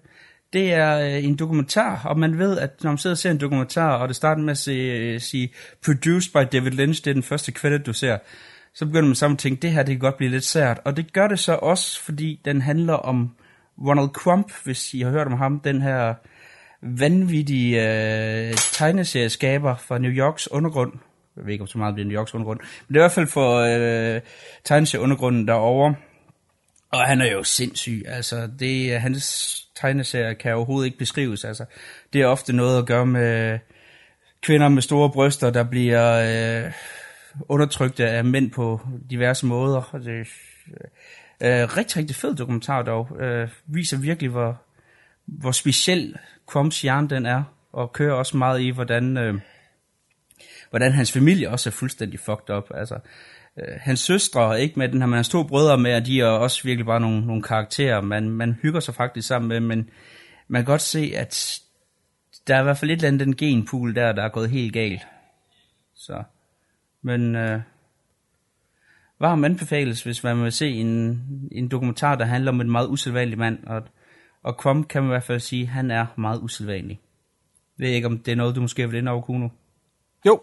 det 0.54 0.74
er 0.74 1.00
øh, 1.00 1.24
en 1.26 1.36
dokumentar, 1.36 2.02
og 2.06 2.20
man 2.20 2.38
ved, 2.38 2.60
at 2.60 2.84
når 2.84 2.92
man 2.92 2.98
sidder 2.98 3.14
og 3.14 3.18
ser 3.18 3.32
en 3.32 3.40
dokumentar, 3.40 3.98
og 3.98 4.08
det 4.08 4.16
starter 4.16 4.42
med 4.42 4.52
at 4.52 4.58
se, 4.58 4.72
øh, 4.72 5.20
sige, 5.22 5.54
produced 5.86 6.32
by 6.34 6.58
David 6.58 6.72
Lynch, 6.72 7.04
det 7.04 7.10
er 7.10 7.14
den 7.14 7.24
første 7.24 7.52
credit, 7.52 7.86
du 7.86 7.94
ser, 7.94 8.18
så 8.74 8.86
begynder 8.86 9.06
man 9.08 9.16
sammen 9.16 9.36
at 9.36 9.40
tænke, 9.40 9.62
det 9.62 9.72
her, 9.72 9.84
det 9.84 9.94
kan 9.94 10.00
godt 10.00 10.18
blive 10.18 10.32
lidt 10.32 10.44
sært. 10.44 10.80
Og 10.86 10.98
det 10.98 11.14
gør 11.14 11.28
det 11.28 11.40
så 11.40 11.54
også, 11.54 12.02
fordi 12.02 12.42
den 12.46 12.62
handler 12.62 12.94
om 12.94 13.36
Ronald 13.78 14.10
Crump, 14.10 14.52
hvis 14.64 14.94
I 14.94 15.02
har 15.02 15.12
hørt 15.12 15.28
om 15.28 15.34
ham, 15.38 15.60
den 15.60 15.82
her 15.82 16.14
vanvittige 16.86 17.82
øh, 17.82 18.54
tegneserieskaber 18.54 19.76
fra 19.76 19.98
New 19.98 20.12
Yorks 20.12 20.52
undergrund. 20.52 20.94
Jeg 21.38 21.46
ved 21.46 21.52
ikke, 21.52 21.62
om 21.62 21.68
så 21.68 21.78
meget 21.78 21.94
bliver 21.96 22.08
New 22.08 22.18
Yorks 22.18 22.34
undergrund. 22.34 22.60
Men 22.60 22.94
det 22.94 22.96
er 22.96 23.00
i 23.00 23.04
hvert 23.04 23.12
fald 23.12 23.28
for 23.28 23.56
øh, 23.56 24.22
tegneserieundergrunden 24.64 25.48
derovre. 25.48 25.96
Og 26.92 27.08
han 27.08 27.22
er 27.22 27.32
jo 27.32 27.44
sindssyg. 27.44 28.04
Altså, 28.08 28.50
det, 28.60 28.94
øh, 28.94 29.02
hans 29.02 29.58
tegneserier 29.76 30.34
kan 30.34 30.56
overhovedet 30.56 30.86
ikke 30.86 30.98
beskrives. 30.98 31.46
Altså, 31.46 31.66
det 32.14 32.22
er 32.22 32.26
ofte 32.26 32.54
noget 32.54 32.78
at 32.78 32.86
gøre 32.86 33.06
med 33.06 33.60
kvinder 34.42 34.70
med 34.70 34.82
store 34.82 35.12
bryster, 35.12 35.50
der 35.50 35.64
bliver 35.64 36.66
øh, 36.66 36.72
undertrykt 37.50 38.00
af 38.00 38.26
mænd 38.26 38.52
på 38.52 38.82
diverse 39.10 39.46
måder. 39.46 39.90
Og 39.92 40.00
det 40.00 40.10
øh, 40.10 40.26
er 41.40 41.64
øh, 41.64 41.78
rigtig, 41.78 41.98
rigtig 41.98 42.16
fed 42.16 42.36
dokumentar 42.36 42.82
dog. 42.82 43.18
Øh, 43.22 43.50
viser 43.66 43.98
virkelig, 43.98 44.32
hvor, 44.32 44.62
hvor 45.26 45.52
speciel 45.52 46.18
Crumps 46.46 46.82
hjerne 46.82 47.10
den 47.10 47.26
er, 47.26 47.44
og 47.74 47.94
kører 47.94 48.14
også 48.14 48.38
meget 48.38 48.62
i, 48.62 48.70
hvordan, 48.70 49.18
øh, 49.18 49.40
hvordan 50.70 50.92
hans 50.92 51.12
familie 51.12 51.50
også 51.50 51.70
er 51.70 51.72
fuldstændig 51.72 52.20
fucked 52.20 52.56
up. 52.56 52.72
Altså, 52.74 53.00
øh, 53.60 53.78
hans 53.80 54.00
søstre, 54.00 54.62
ikke 54.62 54.80
med 54.80 54.90
den 54.90 55.02
her, 55.02 55.08
men 55.08 55.16
hans 55.16 55.30
to 55.30 55.44
brødre 55.44 55.78
med, 55.78 55.96
og 55.96 56.06
de 56.06 56.22
er 56.22 56.26
også 56.26 56.64
virkelig 56.64 56.86
bare 56.86 57.00
nogle, 57.00 57.28
nogle 57.28 57.44
karakterer, 57.44 58.02
man, 58.02 58.30
man 58.30 58.54
hygger 58.62 58.80
sig 58.80 58.96
faktisk 58.96 59.28
sammen 59.28 59.50
med, 59.50 59.60
men 59.60 59.90
man 60.48 60.62
kan 60.62 60.66
godt 60.66 60.82
se, 60.82 61.14
at 61.16 61.60
der 62.48 62.56
er 62.56 62.60
i 62.60 62.64
hvert 62.64 62.78
fald 62.78 62.92
et 62.92 62.96
eller 62.96 63.08
andet 63.08 63.28
den 63.28 63.36
genpool 63.36 63.96
der, 63.96 64.12
der 64.12 64.24
er 64.24 64.30
gået 64.30 64.50
helt 64.50 64.74
galt. 64.74 65.08
Så, 65.96 66.24
men 67.02 67.36
øh, 67.36 67.62
varm 69.20 69.44
anbefales, 69.44 70.04
hvis 70.04 70.24
man 70.24 70.44
vil 70.44 70.52
se 70.52 70.70
en, 70.70 71.24
en 71.52 71.68
dokumentar, 71.68 72.16
der 72.16 72.26
handler 72.26 72.52
om 72.52 72.62
en 72.62 72.72
meget 72.72 72.88
usædvanlig 72.88 73.38
mand, 73.38 73.64
og, 73.68 73.84
og 74.46 74.54
Crump 74.54 74.88
kan 74.88 75.02
man 75.02 75.10
i 75.10 75.14
hvert 75.14 75.24
fald 75.24 75.40
sige, 75.40 75.68
han 75.68 75.92
er 75.92 76.06
meget 76.18 76.40
usædvanlig. 76.42 77.00
Jeg 77.80 77.88
ved 77.88 77.94
ikke, 77.94 78.08
om 78.08 78.20
det 78.20 78.32
er 78.32 78.36
noget, 78.36 78.56
du 78.56 78.62
måske 78.62 78.90
vil 78.90 78.98
ind 78.98 79.10
over, 79.10 79.22
Kuno? 79.22 79.50
Jo, 80.26 80.42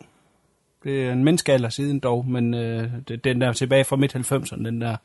det 0.84 1.04
er 1.06 1.12
en 1.12 1.24
menneskealder 1.24 1.68
siden 1.68 2.00
dog, 2.00 2.26
men 2.28 2.54
øh, 2.54 2.90
det- 3.08 3.24
den 3.24 3.40
der 3.40 3.52
tilbage 3.52 3.84
fra 3.84 3.96
midt-90'erne, 3.96 4.64
den 4.64 4.80
der 4.80 4.96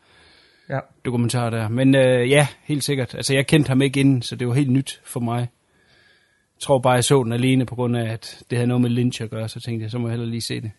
Ja. 0.69 0.79
dokumentar 1.05 1.49
der. 1.49 1.67
Men 1.67 1.95
øh, 1.95 2.29
ja, 2.29 2.47
helt 2.63 2.83
sikkert. 2.83 3.15
Altså, 3.15 3.33
jeg 3.33 3.47
kendte 3.47 3.67
ham 3.67 3.81
ikke 3.81 3.99
inden, 3.99 4.21
så 4.21 4.35
det 4.35 4.47
var 4.47 4.53
helt 4.53 4.71
nyt 4.71 5.01
for 5.03 5.19
mig. 5.19 5.39
Jeg 5.39 6.59
tror 6.59 6.79
bare, 6.79 6.93
jeg 6.93 7.03
så 7.03 7.23
den 7.23 7.31
alene 7.31 7.65
på 7.65 7.75
grund 7.75 7.97
af, 7.97 8.13
at 8.13 8.43
det 8.49 8.57
havde 8.57 8.67
noget 8.67 8.81
med 8.81 8.89
Lynch 8.89 9.21
at 9.23 9.29
gøre, 9.29 9.49
så 9.49 9.59
tænkte 9.59 9.83
jeg, 9.83 9.91
så 9.91 9.97
må 9.97 10.07
jeg 10.07 10.11
hellere 10.11 10.29
lige 10.29 10.41
se 10.41 10.61
det. 10.61 10.71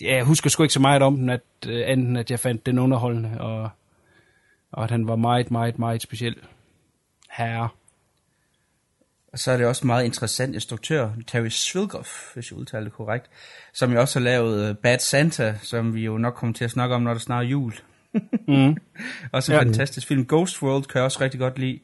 Ja, 0.00 0.14
jeg 0.16 0.24
husker 0.24 0.50
sgu 0.50 0.62
ikke 0.62 0.72
så 0.72 0.80
meget 0.80 1.02
om 1.02 1.16
den, 1.16 1.28
at, 1.30 1.40
øh, 1.68 1.82
anden 1.86 2.16
at 2.16 2.30
jeg 2.30 2.40
fandt 2.40 2.66
den 2.66 2.78
underholdende, 2.78 3.40
og, 3.40 3.70
og 4.72 4.84
at 4.84 4.90
han 4.90 5.08
var 5.08 5.16
meget, 5.16 5.50
meget, 5.50 5.78
meget 5.78 6.02
speciel 6.02 6.36
herre. 7.38 7.68
Og 9.32 9.38
så 9.38 9.50
er 9.52 9.56
det 9.56 9.66
også 9.66 9.86
meget 9.86 10.04
interessant 10.04 10.54
instruktør, 10.54 11.10
Terry 11.26 11.48
Svilgoff, 11.48 12.34
hvis 12.34 12.50
jeg 12.50 12.58
udtaler 12.58 12.84
det 12.84 12.92
korrekt, 12.92 13.30
som 13.72 13.92
jo 13.92 14.00
også 14.00 14.18
har 14.18 14.24
lavet 14.24 14.68
øh, 14.68 14.74
Bad 14.74 14.98
Santa, 14.98 15.54
som 15.62 15.94
vi 15.94 16.04
jo 16.04 16.18
nok 16.18 16.34
kommer 16.34 16.54
til 16.54 16.64
at 16.64 16.70
snakke 16.70 16.94
om, 16.94 17.02
når 17.02 17.12
der 17.12 17.20
snart 17.20 17.44
er 17.44 17.48
jul. 17.48 17.72
Mm. 18.48 18.76
også 19.32 19.52
en 19.52 19.56
Ja. 19.56 19.62
ja. 19.62 19.68
fantastisk 19.68 20.06
film. 20.06 20.26
Ghost 20.26 20.62
World 20.62 20.84
kan 20.84 20.98
jeg 20.98 21.04
også 21.04 21.20
rigtig 21.20 21.40
godt 21.40 21.58
lide. 21.58 21.80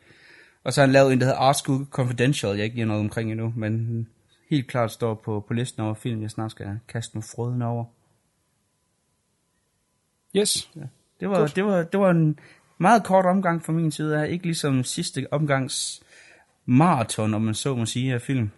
Og 0.64 0.72
så 0.72 0.80
har 0.80 0.86
han 0.86 0.92
lavet 0.92 1.12
en, 1.12 1.20
der 1.20 1.26
hedder 1.26 1.38
Art 1.38 1.56
School 1.56 1.86
Confidential, 1.90 2.56
jeg 2.56 2.64
ikke 2.64 2.74
giver 2.74 2.86
noget 2.86 3.00
omkring 3.00 3.30
endnu, 3.30 3.52
men 3.56 4.06
helt 4.50 4.66
klart 4.66 4.90
står 4.90 5.14
på, 5.14 5.44
på 5.48 5.54
listen 5.54 5.82
over 5.82 5.94
film, 5.94 6.22
jeg 6.22 6.30
snart 6.30 6.50
skal 6.50 6.78
kaste 6.88 7.16
med 7.16 7.22
frøden 7.22 7.62
over. 7.62 7.84
Yes. 10.36 10.70
Det 11.20 11.30
var, 11.30 11.46
det, 11.46 11.64
var, 11.64 11.82
det 11.82 12.00
var 12.00 12.10
en 12.10 12.38
meget 12.78 13.04
kort 13.04 13.26
omgang 13.26 13.64
fra 13.64 13.72
min 13.72 13.90
side 13.90 14.18
af, 14.18 14.30
ikke 14.30 14.44
ligesom 14.44 14.84
sidste 14.84 15.26
omgangs 15.30 16.02
maraton, 16.66 17.34
om 17.34 17.42
man 17.42 17.54
så 17.54 17.74
må 17.74 17.86
sige, 17.86 18.14
af 18.14 18.22
film. 18.22 18.50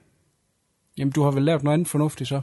Jamen, 0.99 1.13
du 1.13 1.23
har 1.23 1.31
vel 1.31 1.43
lavet 1.43 1.63
noget 1.63 1.75
andet 1.75 1.89
fornuftigt 1.89 2.29
så? 2.29 2.41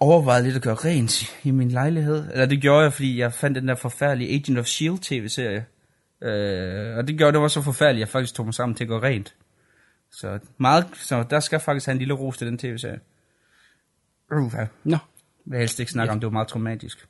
overvejede 0.00 0.44
lidt 0.44 0.56
at 0.56 0.62
gøre 0.62 0.74
rent 0.74 1.36
i 1.44 1.50
min 1.50 1.68
lejlighed. 1.68 2.24
Eller 2.32 2.46
det 2.46 2.60
gjorde 2.60 2.82
jeg, 2.82 2.92
fordi 2.92 3.18
jeg 3.18 3.32
fandt 3.32 3.56
den 3.56 3.68
der 3.68 3.74
forfærdelige 3.74 4.34
Agent 4.34 4.58
of 4.58 4.66
S.H.I.E.L.D. 4.66 5.00
tv-serie. 5.00 5.66
Øh, 6.22 6.96
og 6.96 7.08
det 7.08 7.18
gjorde, 7.18 7.32
det 7.32 7.40
var 7.40 7.48
så 7.48 7.62
forfærdeligt, 7.62 8.02
at 8.02 8.06
jeg 8.06 8.12
faktisk 8.12 8.34
tog 8.34 8.46
mig 8.46 8.54
sammen 8.54 8.74
til 8.74 8.84
at 8.84 8.88
gøre 8.88 9.02
rent. 9.02 9.34
Så, 10.10 10.38
meget, 10.58 10.86
så 10.94 11.22
der 11.30 11.40
skal 11.40 11.60
faktisk 11.60 11.86
have 11.86 11.92
en 11.92 11.98
lille 11.98 12.14
ros 12.14 12.38
til 12.38 12.46
den 12.46 12.58
tv-serie. 12.58 13.00
Uh, 14.32 14.52
jeg 14.54 14.68
Nå, 14.84 14.98
vil 15.44 15.58
helst 15.58 15.80
ikke 15.80 15.92
snakke 15.92 16.12
om, 16.12 16.20
det 16.20 16.26
var 16.26 16.32
meget 16.32 16.48
traumatisk. 16.48 17.08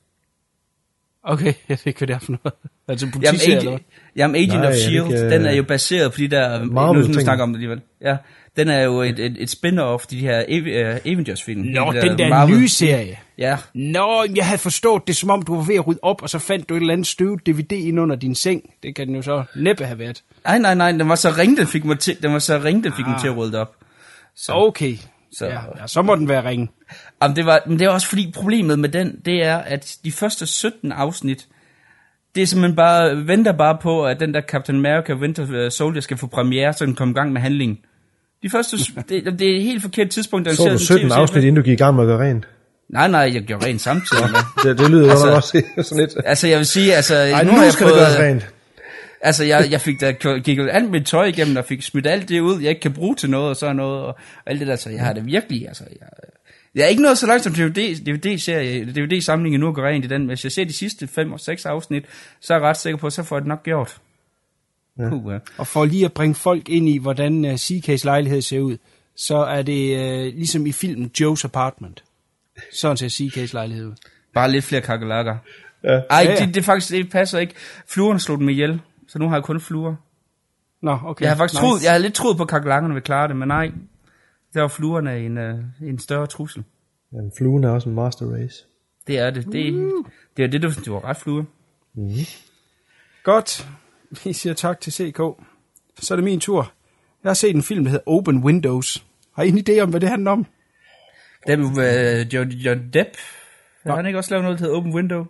Okay, 1.25 1.53
jeg 1.69 1.79
ved 1.85 1.87
ikke, 1.87 1.99
hvad 1.99 2.09
det 2.09 2.15
er 2.15 2.19
for 2.19 2.33
noget. 2.33 2.55
Altså 2.89 3.07
Jamen, 3.07 3.13
politiserie, 3.13 3.57
eller 3.59 3.71
hvad? 3.71 3.79
Agent, 3.81 3.87
jamen, 4.17 4.37
Agent 4.37 4.53
Nej, 4.61 4.69
of 4.71 4.75
S.H.I.E.L.D., 4.75 5.07
ikke, 5.13 5.31
den 5.31 5.45
er 5.45 5.51
øh, 5.53 5.59
jo 5.59 5.63
baseret 5.63 6.13
på 6.13 6.19
de 6.19 6.29
der... 6.29 6.65
Marvel 6.65 7.01
nu 7.01 7.07
ting? 7.07 7.21
snakker 7.23 7.43
om 7.43 7.51
det 7.51 7.57
alligevel. 7.57 7.81
Ja, 8.03 8.17
den 8.57 8.69
er 8.69 8.81
jo 8.83 9.01
et, 9.03 9.19
et, 9.19 9.37
et 9.41 9.51
spin-off, 9.51 10.07
de 10.11 10.19
her 10.19 10.39
uh, 10.49 11.13
Avengers-film. 11.13 11.61
Nå, 11.61 11.93
De 11.93 12.01
den 12.01 12.19
der 12.19 12.29
Marvel- 12.29 12.59
nye 12.59 12.69
serie. 12.69 13.19
Ja, 13.39 13.57
Nå, 13.75 14.25
jeg 14.37 14.47
havde 14.47 14.59
forstået 14.59 15.03
det, 15.07 15.17
som 15.17 15.31
om 15.31 15.43
du 15.43 15.55
var 15.57 15.63
ved 15.63 15.75
at 15.75 15.87
rydde 15.87 16.01
op, 16.03 16.23
og 16.23 16.31
så 16.31 16.39
fandt 16.39 16.69
du 16.69 16.75
et 16.75 16.81
eller 16.81 16.93
andet 16.93 17.07
støvet 17.07 17.47
DVD 17.47 17.73
ind 17.73 18.01
under 18.01 18.17
din 18.17 18.35
seng. 18.35 18.63
Det 18.83 18.95
kan 18.95 19.07
den 19.07 19.15
jo 19.17 19.23
så 19.23 19.45
næppe 19.57 19.85
have 19.85 19.99
været. 19.99 20.23
Nej, 20.45 20.59
nej, 20.59 20.75
nej, 20.75 20.93
den 20.93 21.09
var 21.09 21.15
så 21.15 21.31
ringe, 21.39 21.57
den 21.57 21.67
fik 21.67 21.85
mig 21.85 21.99
til, 21.99 22.23
den 22.23 22.33
var 22.33 22.39
så 22.39 22.59
ringe, 22.65 22.83
den 22.83 22.93
fik 22.93 23.07
mig 23.07 23.21
til 23.21 23.29
at 23.29 23.37
rydde 23.37 23.61
op. 23.61 23.75
Så. 24.37 24.53
Okay, 24.53 24.97
Så-. 25.39 25.47
Ja, 25.47 25.53
ja, 25.81 25.87
så 25.87 26.03
må 26.03 26.15
den 26.17 26.29
være 26.29 26.49
ringe. 26.49 26.69
Jamen, 27.23 27.37
det 27.37 27.47
var, 27.47 27.61
men 27.67 27.79
det 27.79 27.85
er 27.85 27.91
også 27.91 28.07
fordi 28.07 28.33
problemet 28.37 28.79
med 28.79 28.89
den, 28.89 29.21
det 29.25 29.45
er, 29.45 29.57
at 29.57 29.97
de 30.05 30.13
første 30.13 30.47
17 30.47 30.93
afsnit, 30.93 31.47
det 32.35 32.43
er 32.43 32.47
simpelthen 32.47 32.77
bare, 32.77 33.27
venter 33.27 33.53
bare 33.53 33.79
på, 33.83 34.07
at 34.07 34.21
den 34.21 34.35
der 34.35 34.41
Captain 34.41 34.79
America 34.87 35.15
Winter 35.15 35.69
Soldier 35.69 36.01
skal 36.01 36.17
få 36.17 36.27
premiere, 36.27 36.73
så 36.73 36.87
den 36.87 36.95
kommer 36.95 37.15
i 37.15 37.19
gang 37.19 37.33
med 37.33 37.41
handlingen. 37.41 37.79
De 38.43 38.51
første, 38.51 38.77
det, 39.09 39.39
det 39.39 39.53
er 39.53 39.57
et 39.57 39.63
helt 39.63 39.83
forkert 39.83 40.11
tidspunkt, 40.11 40.47
den 40.47 40.57
Så 40.57 40.69
du 40.69 40.79
17 40.79 41.13
afsnit, 41.13 41.45
inden 41.45 41.55
du 41.57 41.63
gik 41.63 41.73
i 41.73 41.77
gang 41.83 41.97
med 41.97 42.05
at 42.05 42.07
gøre 42.09 42.31
rent. 42.31 42.49
Nej, 42.89 43.09
nej, 43.09 43.21
jeg 43.35 43.43
gjorde 43.43 43.67
rent 43.67 43.81
samtidig 43.81 44.25
med. 44.31 44.71
Det, 44.71 44.79
det 44.79 44.91
lyder 44.91 45.11
Altså- 45.11 45.31
også 45.31 45.63
sådan 45.89 45.99
lidt. 45.99 46.11
Altså, 46.25 46.49
jeg 46.49 46.59
vil 46.59 46.67
sige, 46.67 46.95
altså, 46.95 47.15
Ej, 47.17 47.45
nu, 47.45 47.51
nu, 47.51 47.57
har 47.57 47.65
jeg 47.65 47.73
skal 47.73 47.87
det 47.87 47.95
fået, 47.95 48.07
gøres 48.07 48.19
rent. 48.19 48.52
Altså, 49.23 49.45
jeg, 49.45 49.69
jeg 49.71 49.81
fik 49.81 50.01
da 50.01 50.13
gik 50.45 50.59
alt 50.59 50.91
mit 50.91 51.07
tøj 51.07 51.25
igennem, 51.25 51.57
og 51.57 51.65
fik 51.65 51.83
smidt 51.83 52.07
alt 52.07 52.29
det 52.29 52.41
ud, 52.41 52.61
jeg 52.61 52.69
ikke 52.69 52.81
kan 52.81 52.93
bruge 52.93 53.17
til 53.17 53.31
noget, 53.31 53.49
og 53.49 53.57
sådan 53.57 53.77
noget, 53.77 54.03
og 54.03 54.19
alt 54.47 54.61
det 54.61 54.69
der, 54.69 54.77
så 54.77 54.91
jeg 54.91 55.01
har 55.01 55.13
det 55.13 55.27
virkelig, 55.27 55.69
altså, 55.69 55.85
jeg, 56.01 56.09
jeg 56.75 56.83
er 56.83 56.87
ikke 56.87 57.03
noget 57.03 57.19
så 57.19 57.27
langt 57.27 57.45
som 57.45 57.55
DVD, 57.55 58.05
DVD-serie, 58.05 58.85
DVD-samlingen 58.85 59.61
nu 59.61 59.69
at 59.69 59.75
gå 59.75 59.83
rent 59.83 60.05
i 60.05 60.09
den, 60.09 60.21
men 60.21 60.29
hvis 60.29 60.45
jeg 60.45 60.53
ser 60.53 60.65
de 60.65 60.73
sidste 60.73 61.07
5 61.07 61.33
og 61.33 61.41
6 61.41 61.67
afsnit, 61.67 62.05
så 62.41 62.55
er 62.55 62.59
jeg 62.59 62.65
ret 62.65 62.77
sikker 62.77 62.99
på, 62.99 63.07
at 63.07 63.13
så 63.13 63.23
får 63.23 63.37
jeg 63.37 63.41
det 63.41 63.49
nok 63.49 63.63
gjort. 63.63 63.97
Ja. 64.99 65.11
Uh, 65.11 65.33
ja. 65.33 65.39
Og 65.59 65.67
for 65.67 65.85
lige 65.85 66.05
at 66.05 66.13
bringe 66.13 66.35
folk 66.35 66.69
ind 66.69 66.89
i, 66.89 66.99
hvordan 66.99 67.45
uh, 67.45 67.53
CK's 67.53 68.05
lejlighed 68.05 68.43
ser 68.43 68.61
ud, 68.61 68.77
så 69.17 69.37
er 69.37 69.63
det 69.63 69.97
øh, 69.97 70.35
ligesom 70.35 70.67
i 70.67 70.73
filmen 70.73 71.11
Joe's 71.21 71.45
Apartment. 71.45 72.05
Sådan 72.73 72.97
ser 72.97 73.09
CK's 73.09 73.53
lejlighed 73.53 73.87
ud. 73.87 73.95
Bare 74.35 74.51
lidt 74.51 74.65
flere 74.65 74.83
kakelakker. 74.83 75.37
Ja. 75.85 75.89
Ej, 75.89 76.03
Ja, 76.11 76.31
ja. 76.31 76.47
det, 76.47 76.55
det, 76.55 76.65
faktisk, 76.65 76.93
det 76.93 77.11
passer 77.11 77.39
ikke. 77.39 77.55
Fluerne 77.89 78.21
slog 78.21 78.39
dem 78.39 78.49
ihjel, 78.49 78.81
så 79.09 79.19
nu 79.19 79.29
har 79.29 79.37
jeg 79.37 79.45
kun 79.45 79.61
fluer. 79.61 79.95
Nå, 80.83 80.99
okay. 81.05 81.23
Jeg 81.23 81.31
har 81.31 81.37
faktisk 81.37 81.63
nice. 81.63 81.69
troet, 81.69 81.83
jeg 81.83 81.91
havde 81.91 82.03
lidt 82.03 82.15
troet 82.15 82.37
på, 82.37 82.43
at 82.43 82.49
kakelakkerne 82.49 82.95
ville 82.95 83.05
klare 83.05 83.29
det, 83.29 83.37
men 83.37 83.49
nej. 83.49 83.73
Der 84.55 84.61
var 84.61 84.69
fluerne 84.69 85.19
en, 85.19 85.39
uh, 85.39 85.89
en 85.89 85.99
større 85.99 86.27
trussel. 86.27 86.65
Men 87.13 87.33
fluen 87.39 87.65
er 87.65 87.71
også 87.71 87.89
en 87.89 87.95
master 87.95 88.27
race. 88.27 88.65
Det 89.07 89.19
er 89.19 89.31
det. 89.31 89.53
Det, 89.53 89.73
Uh. 89.73 90.07
det 90.37 90.45
er 90.45 90.49
det, 90.49 90.63
du, 90.63 90.71
du 90.87 90.93
var 90.93 91.05
ret 91.05 91.17
flue. 91.17 91.47
Godt. 93.23 93.69
Vi 94.25 94.33
siger 94.33 94.55
tak 94.55 94.81
til 94.81 94.93
CK. 94.93 95.21
Så 95.99 96.15
er 96.15 96.17
det 96.17 96.25
min 96.25 96.41
tur. 96.41 96.73
Jeg 97.23 97.29
har 97.31 97.35
set 97.35 97.57
en 97.57 97.63
film, 97.63 97.85
der 97.85 97.91
hedder 97.91 98.05
Open 98.07 98.45
Windows. 98.45 99.05
Har 99.35 99.43
I 99.43 99.49
en 99.49 99.65
idé 99.69 99.81
om, 99.81 99.91
hvad 99.91 100.01
det 100.01 100.09
handler 100.09 100.31
om? 100.31 100.47
Det 101.47 101.53
er 101.53 102.23
uh, 102.23 102.35
John, 102.35 102.51
John 102.51 102.91
Depp. 102.93 103.09
Har 103.87 103.97
han 103.97 104.07
ikke 104.07 104.19
også 104.19 104.31
lavet 104.31 104.45
noget, 104.45 104.59
der 104.59 104.65
hedder 104.65 104.79
Open 104.79 104.95
Window? 104.95 105.27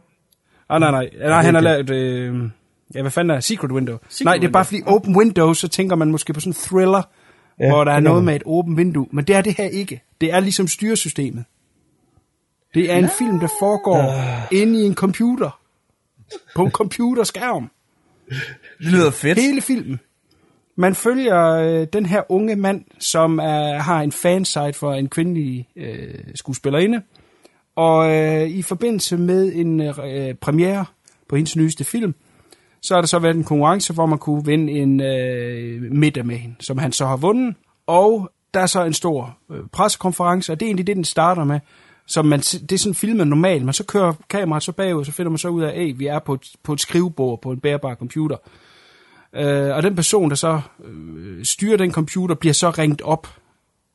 Ah, 0.68 0.80
nej, 0.80 0.90
nej. 0.90 1.10
nej 1.18 1.42
han 1.42 1.54
har 1.54 1.60
lavet... 1.60 1.90
Øh, 1.90 2.50
ja, 2.94 3.00
hvad 3.00 3.10
fanden 3.10 3.36
er? 3.36 3.40
Secret 3.40 3.72
Window. 3.72 3.98
Secret 4.08 4.24
nej, 4.24 4.34
det 4.34 4.38
er 4.38 4.42
Window. 4.42 4.52
bare 4.52 4.64
fordi 4.64 4.82
Open 4.86 5.16
Windows, 5.16 5.58
så 5.58 5.68
tænker 5.68 5.96
man 5.96 6.10
måske 6.10 6.32
på 6.32 6.40
sådan 6.40 6.50
en 6.50 6.54
thriller, 6.54 7.02
ja, 7.60 7.64
Ja, 7.64 7.70
hvor 7.70 7.84
der 7.84 7.92
er 7.92 8.00
noget 8.00 8.24
med 8.24 8.36
et 8.36 8.42
åbent 8.46 8.76
vindue. 8.76 9.06
Men 9.10 9.24
det 9.24 9.36
er 9.36 9.40
det 9.40 9.54
her 9.56 9.64
ikke. 9.64 10.02
Det 10.20 10.32
er 10.32 10.40
ligesom 10.40 10.68
styresystemet. 10.68 11.44
Det 12.74 12.92
er 12.92 12.96
en 12.96 13.08
film, 13.18 13.40
der 13.40 13.48
foregår 13.60 14.14
inde 14.52 14.82
i 14.82 14.86
en 14.86 14.94
computer. 14.94 15.60
På 16.56 16.64
en 16.64 16.70
computerskærm. 16.70 17.70
Det 18.28 18.38
lyder 18.78 19.10
fedt. 19.10 19.38
Hele 19.38 19.60
filmen. 19.60 20.00
Man 20.76 20.94
følger 20.94 21.46
øh, 21.48 21.86
den 21.92 22.06
her 22.06 22.22
unge 22.28 22.56
mand, 22.56 22.84
som 22.98 23.38
er, 23.38 23.78
har 23.78 24.00
en 24.00 24.12
fansite 24.12 24.72
for 24.72 24.92
en 24.92 25.08
kvindelig 25.08 25.68
øh, 25.76 26.14
skuespillerinde. 26.34 27.02
Og 27.76 28.16
øh, 28.16 28.48
i 28.48 28.62
forbindelse 28.62 29.16
med 29.16 29.52
en 29.54 29.80
øh, 29.80 30.34
premiere 30.34 30.84
på 31.28 31.36
hendes 31.36 31.56
nyeste 31.56 31.84
film, 31.84 32.14
så 32.82 32.94
har 32.94 33.00
der 33.00 33.08
så 33.08 33.18
været 33.18 33.36
en 33.36 33.44
konkurrence, 33.44 33.92
hvor 33.92 34.06
man 34.06 34.18
kunne 34.18 34.46
vinde 34.46 34.72
en 34.72 35.00
øh, 35.00 35.92
middag 35.92 36.26
med 36.26 36.36
hende, 36.36 36.56
som 36.60 36.78
han 36.78 36.92
så 36.92 37.06
har 37.06 37.16
vundet. 37.16 37.54
Og 37.86 38.30
der 38.54 38.60
er 38.60 38.66
så 38.66 38.84
en 38.84 38.94
stor 38.94 39.38
øh, 39.50 39.60
pressekonference, 39.72 40.52
og 40.52 40.60
det 40.60 40.66
er 40.66 40.68
egentlig 40.68 40.86
det, 40.86 40.96
den 40.96 41.04
starter 41.04 41.44
med. 41.44 41.60
Så 42.06 42.22
man, 42.22 42.40
det 42.40 42.72
er 42.72 42.78
sådan 42.78 42.94
filmet 42.94 43.26
normalt, 43.26 43.64
Man 43.64 43.74
så 43.74 43.84
kører 43.84 44.12
kameraet 44.30 44.62
så 44.62 44.72
bagud, 44.72 45.04
så 45.04 45.12
finder 45.12 45.30
man 45.30 45.38
så 45.38 45.48
ud 45.48 45.62
af, 45.62 45.80
at 45.80 45.98
vi 45.98 46.06
er 46.06 46.18
på 46.18 46.34
et, 46.34 46.52
på 46.62 46.72
et 46.72 46.80
skrivebord 46.80 47.42
på 47.42 47.50
en 47.50 47.60
bærbar 47.60 47.94
computer. 47.94 48.36
Øh, 49.34 49.76
og 49.76 49.82
den 49.82 49.96
person, 49.96 50.30
der 50.30 50.36
så 50.36 50.60
øh, 50.84 51.44
styrer 51.44 51.76
den 51.76 51.92
computer, 51.92 52.34
bliver 52.34 52.52
så 52.52 52.70
ringet 52.70 53.02
op 53.02 53.28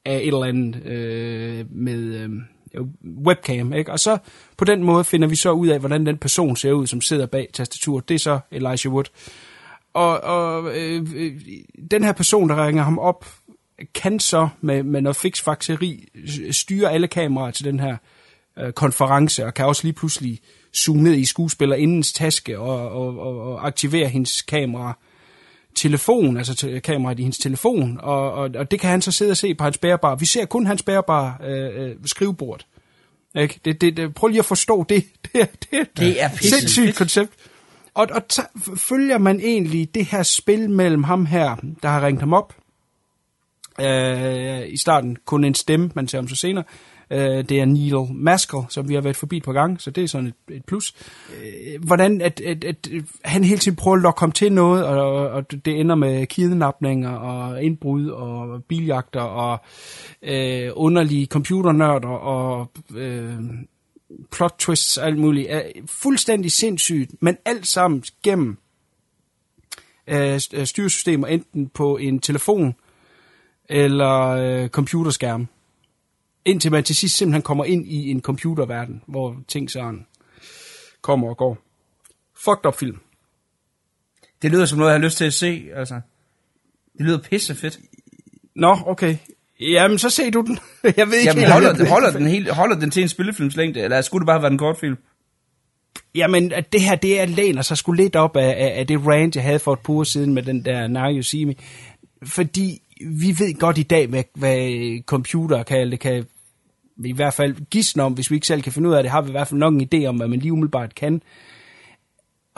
af 0.05 0.17
et 0.17 0.27
eller 0.27 0.43
andet 0.43 0.85
øh, 0.85 1.65
med 1.69 2.15
øh, 2.15 2.29
Øh, 2.77 2.83
webcam. 3.25 3.73
Ikke? 3.73 3.91
Og 3.91 3.99
så 3.99 4.17
på 4.57 4.65
den 4.65 4.83
måde 4.83 5.03
finder 5.03 5.27
vi 5.27 5.35
så 5.35 5.51
ud 5.51 5.67
af, 5.67 5.79
hvordan 5.79 6.05
den 6.05 6.17
person 6.17 6.55
ser 6.55 6.71
ud, 6.71 6.87
som 6.87 7.01
sidder 7.01 7.25
bag 7.25 7.47
tastaturet. 7.53 8.09
Det 8.09 8.15
er 8.15 8.19
så 8.19 8.39
Elijah 8.51 8.93
Wood. 8.93 9.05
Og, 9.93 10.21
og 10.23 10.77
øh, 10.77 11.07
øh, 11.15 11.31
den 11.91 12.03
her 12.03 12.11
person, 12.11 12.49
der 12.49 12.67
ringer 12.67 12.83
ham 12.83 12.99
op, 12.99 13.25
kan 13.95 14.19
så 14.19 14.49
med, 14.61 14.83
med 14.83 15.01
noget 15.01 15.15
fiksfakseri 15.15 16.07
styre 16.51 16.91
alle 16.91 17.07
kameraer 17.07 17.51
til 17.51 17.65
den 17.65 17.79
her 17.79 17.97
øh, 18.59 18.71
konference, 18.71 19.45
og 19.45 19.53
kan 19.53 19.65
også 19.65 19.83
lige 19.83 19.93
pludselig 19.93 20.39
zoome 20.75 21.01
ned 21.01 21.13
i 21.13 21.25
skuespillerindens 21.25 22.13
taske 22.13 22.59
og, 22.59 22.91
og, 22.91 23.19
og, 23.19 23.41
og 23.41 23.67
aktivere 23.67 24.07
hendes 24.07 24.41
kamera 24.41 24.97
telefon, 25.77 26.37
altså 26.37 26.79
kameraet 26.83 27.19
i 27.19 27.21
hendes 27.21 27.37
telefon, 27.37 27.99
og, 28.03 28.31
og, 28.33 28.49
og 28.55 28.71
det 28.71 28.79
kan 28.79 28.89
han 28.89 29.01
så 29.01 29.11
sidde 29.11 29.31
og 29.31 29.37
se 29.37 29.55
på 29.55 29.63
hans 29.63 29.77
bærebar. 29.77 30.15
Vi 30.15 30.25
ser 30.25 30.45
kun 30.45 30.65
hans 30.65 30.83
bærbare 30.83 31.35
øh, 31.47 31.81
øh, 31.89 31.95
skrivebord. 32.05 32.65
Ikke? 33.35 33.59
Det, 33.65 33.81
det, 33.81 33.97
det, 33.97 34.13
prøv 34.13 34.27
lige 34.27 34.39
at 34.39 34.45
forstå 34.45 34.83
det. 34.89 35.03
Det, 35.33 35.41
er- 35.41 35.45
det, 35.45 35.77
er 35.77 35.81
et 35.81 35.97
Det 35.97 36.23
er 36.23 36.29
pisse 36.29 36.49
sindssygt 36.59 36.95
koncept. 36.95 37.31
Og, 37.93 38.07
og 38.11 38.27
ta, 38.27 38.41
følger 38.75 39.17
man 39.17 39.39
egentlig 39.39 39.95
det 39.95 40.05
her 40.05 40.23
spil 40.23 40.69
mellem 40.69 41.03
ham 41.03 41.25
her, 41.25 41.55
der 41.83 41.89
har 41.89 42.05
ringt 42.05 42.19
ham 42.19 42.33
op, 42.33 42.53
øh, 43.81 44.61
i 44.67 44.77
starten 44.77 45.17
kun 45.25 45.43
en 45.43 45.55
stemme, 45.55 45.91
man 45.95 46.07
ser 46.07 46.19
om 46.19 46.27
så 46.27 46.35
senere, 46.35 46.63
øh, 47.11 47.19
det 47.19 47.51
er 47.51 47.65
Neil 47.65 48.13
Maskell, 48.13 48.63
som 48.69 48.89
vi 48.89 48.93
har 48.93 49.01
været 49.01 49.15
forbi 49.15 49.39
på 49.39 49.51
gang, 49.51 49.81
så 49.81 49.91
det 49.91 50.03
er 50.03 50.07
sådan 50.07 50.27
et, 50.27 50.55
et 50.55 50.65
plus. 50.65 50.93
Øh, 51.43 51.85
hvordan 51.85 52.21
at, 52.21 52.41
at, 52.41 52.63
at, 52.63 52.89
han 53.25 53.43
hele 53.43 53.59
tiden 53.59 53.75
prøver 53.75 53.97
at 53.97 54.03
lokke 54.03 54.19
ham 54.19 54.31
til 54.31 54.51
noget, 54.51 54.85
og, 54.85 55.29
og 55.29 55.51
det 55.51 55.79
ender 55.79 55.95
med 55.95 56.25
kidnapninger 56.25 57.11
og 57.11 57.63
indbrud 57.63 58.09
og 58.09 58.63
biljagter 58.63 59.21
og 59.21 59.59
øh, 60.21 60.69
underlige 60.73 61.25
computernørder 61.25 62.09
og 62.09 62.71
øh, 62.95 63.35
plot 64.31 64.55
twists 64.59 64.97
og 64.97 65.07
alt 65.07 65.17
muligt. 65.17 65.47
Er 65.49 65.61
fuldstændig 65.85 66.51
sindssygt, 66.51 67.11
men 67.21 67.37
alt 67.45 67.67
sammen 67.67 68.03
gennem 68.23 68.57
øh, 70.07 70.39
styresystemer, 70.39 71.27
enten 71.27 71.69
på 71.69 71.97
en 71.97 72.19
telefon 72.19 72.75
eller 73.69 74.27
øh, 74.27 74.69
computerskærm. 74.69 75.47
Indtil 76.47 76.71
man 76.71 76.83
til 76.83 76.95
sidst 76.95 77.17
simpelthen 77.17 77.41
kommer 77.41 77.65
ind 77.65 77.87
i 77.87 78.11
en 78.11 78.21
computerverden, 78.21 79.01
hvor 79.07 79.35
ting 79.47 79.71
sådan 79.71 80.05
kommer 81.01 81.29
og 81.29 81.37
går. 81.37 81.57
Fucked 82.45 82.65
up 82.65 82.79
film. 82.79 82.97
Det 84.41 84.51
lyder 84.51 84.65
som 84.65 84.77
noget, 84.79 84.91
jeg 84.91 84.99
har 84.99 85.05
lyst 85.05 85.17
til 85.17 85.25
at 85.25 85.33
se, 85.33 85.65
altså. 85.75 85.95
Det 86.97 87.05
lyder 87.05 87.17
pisse 87.19 87.55
fedt. 87.55 87.79
Nå, 88.55 88.77
okay. 88.85 89.17
Jamen, 89.59 89.97
så 89.99 90.09
ser 90.09 90.29
du 90.31 90.41
den. 90.41 90.59
jeg 90.97 91.07
ved 91.07 91.13
ikke 91.17 91.29
Jamen, 91.29 91.51
holder, 91.51 91.75
jeg- 91.77 91.89
holder, 91.89 92.11
den 92.11 92.27
helt, 92.27 92.49
holder 92.51 92.79
den 92.79 92.91
til 92.91 93.01
en 93.03 93.09
spillefilmslængde, 93.09 93.79
eller 93.81 94.01
skulle 94.01 94.21
det 94.21 94.27
bare 94.27 94.41
være 94.41 94.51
en 94.51 94.57
kortfilm? 94.57 94.97
Jamen, 96.15 96.51
at 96.51 96.73
det 96.73 96.81
her, 96.81 96.95
det 96.95 97.19
er 97.21 97.25
læner 97.25 97.61
sig 97.61 97.77
sgu 97.77 97.91
lidt 97.91 98.15
op 98.15 98.37
af, 98.37 98.49
af, 98.49 98.79
af 98.79 98.87
det 98.87 99.07
rant, 99.07 99.35
jeg 99.35 99.43
havde 99.43 99.59
for 99.59 99.73
et 99.73 99.79
par 99.79 99.93
uger 99.93 100.03
siden 100.03 100.33
med 100.33 100.43
den 100.43 100.65
der 100.65 100.87
Now 100.87 101.11
You 101.11 101.21
See 101.21 101.45
Me. 101.45 101.55
Fordi 102.25 102.81
vi 103.01 103.27
ved 103.39 103.59
godt 103.59 103.77
i 103.77 103.83
dag, 103.83 104.07
hvad, 104.07 104.23
hvad 104.35 104.99
computer 105.03 105.63
kan, 105.63 105.91
det 105.91 105.99
kan 105.99 106.25
vi 106.97 107.09
i 107.09 107.13
hvert 107.13 107.33
fald 107.33 107.55
gisne 107.69 108.03
om, 108.03 108.13
hvis 108.13 108.31
vi 108.31 108.35
ikke 108.35 108.47
selv 108.47 108.61
kan 108.61 108.71
finde 108.71 108.89
ud 108.89 108.93
af 108.93 109.03
det, 109.03 109.11
har 109.11 109.21
vi 109.21 109.27
i 109.27 109.31
hvert 109.31 109.47
fald 109.47 109.59
nok 109.59 109.73
en 109.73 109.89
idé 109.93 110.05
om, 110.05 110.17
hvad 110.17 110.27
man 110.27 110.39
lige 110.39 110.53
umiddelbart 110.53 110.95
kan. 110.95 111.21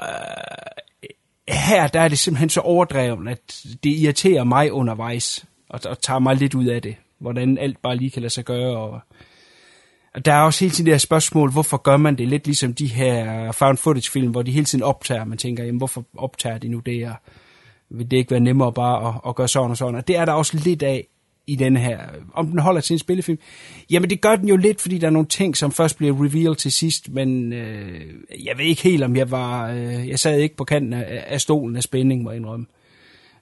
Uh, 0.02 0.08
her 1.48 1.88
der 1.88 2.00
er 2.00 2.08
det 2.08 2.20
simpelthen 2.20 2.50
så 2.50 2.62
overdrevet, 2.62 3.28
at 3.28 3.66
det 3.84 3.90
irriterer 3.90 4.44
mig 4.44 4.72
undervejs, 4.72 5.46
og, 5.70 5.80
og 5.86 6.02
tager 6.02 6.20
mig 6.20 6.36
lidt 6.36 6.56
ud 6.56 6.66
af 6.66 6.82
det, 6.82 6.96
hvordan 7.20 7.58
alt 7.58 7.82
bare 7.82 7.96
lige 7.96 8.12
kan 8.12 8.22
lade 8.22 8.34
sig 8.34 8.46
gøre, 8.46 8.78
og 8.78 9.00
og 10.14 10.26
der 10.26 10.34
er 10.34 10.42
også 10.42 10.66
hele 10.66 10.72
tiden 10.72 10.86
det 10.86 10.94
her 10.94 11.00
spørgsmål, 11.00 11.52
hvorfor 11.52 11.78
gør 11.78 11.98
man 11.98 12.18
det? 12.18 12.28
Lidt 12.28 12.46
ligesom 12.46 12.74
de 12.74 12.88
her 12.88 13.52
found 13.52 13.78
footage 13.78 14.12
film, 14.12 14.32
hvor 14.32 14.42
de 14.42 14.52
hele 14.52 14.66
tiden 14.66 14.84
optager. 14.84 15.26
Man 15.26 15.38
tænker, 15.38 15.64
jamen 15.64 15.78
hvorfor 15.78 16.06
optager 16.18 16.58
de 16.58 16.68
nu 16.68 16.80
det? 16.80 16.96
her? 16.96 17.14
vil 17.90 18.12
det 18.12 18.18
ikke 18.18 18.32
være 18.32 18.40
nemmere 18.40 18.74
bare 18.74 19.08
at, 19.08 19.22
at 19.28 19.36
gøre 19.36 19.48
sådan 19.48 19.72
og 19.72 19.78
sådan? 19.78 19.96
Og 19.96 20.08
det 20.08 20.18
er 20.18 20.26
der 20.26 20.34
også 20.34 20.58
lidt 20.58 20.84
af 20.84 21.08
i 21.52 21.56
den 21.56 21.78
her. 21.78 22.00
Om 22.34 22.48
den 22.48 22.60
holder 22.60 22.82
til 22.82 22.94
en 22.94 23.00
spillefilm? 23.00 23.40
Jamen 23.92 24.10
det 24.10 24.22
gør 24.22 24.36
den 24.36 24.48
jo 24.48 24.56
lidt, 24.56 24.82
fordi 24.82 24.98
der 24.98 25.08
er 25.08 25.12
nogle 25.12 25.28
ting, 25.28 25.58
som 25.58 25.72
først 25.72 25.98
bliver 25.98 26.14
revealed 26.14 26.56
til 26.56 26.72
sidst, 26.72 27.10
men 27.10 27.54
øh, 27.54 28.02
jeg 28.46 28.58
ved 28.58 28.66
ikke 28.66 28.84
helt, 28.84 29.04
om 29.04 29.16
jeg 29.16 29.32
var... 29.32 29.72
Øh, 29.72 30.10
jeg 30.10 30.20
sad 30.20 30.40
ikke 30.40 30.56
på 30.56 30.64
kanten 30.64 30.94
af, 30.94 31.24
af 31.28 31.42
stolen 31.42 31.76
af 31.76 31.84
spænding, 31.84 32.24
må 32.24 32.32
jeg 32.32 32.38
indrømme. 32.38 32.66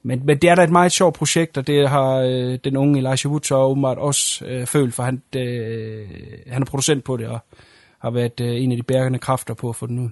Men, 0.04 0.22
men 0.26 0.38
det 0.38 0.50
er 0.50 0.56
da 0.56 0.64
et 0.64 0.70
meget 0.70 0.92
sjovt 0.92 1.16
projekt, 1.16 1.58
og 1.58 1.68
det 1.68 1.90
har 1.90 2.16
øh, 2.16 2.60
den 2.64 2.78
unge 2.78 2.98
Elijah 2.98 3.32
Wood 3.32 3.42
så 3.44 3.56
åbenbart 3.56 3.98
også 3.98 4.46
øh, 4.46 4.66
følt, 4.66 4.94
for 4.94 5.04
han, 5.04 5.22
øh, 5.36 6.08
han 6.48 6.62
er 6.62 6.66
producent 6.66 7.04
på 7.04 7.18
det, 7.18 7.28
og 7.28 7.40
har 8.00 8.12
været 8.12 8.40
øh, 8.42 8.64
en 8.64 8.72
af 8.72 8.78
de 8.78 8.84
bærende 8.84 9.20
kræfter 9.20 9.54
på 9.54 9.70
at 9.70 9.76
få 9.76 9.88
den 9.88 10.00
ud. 10.00 10.10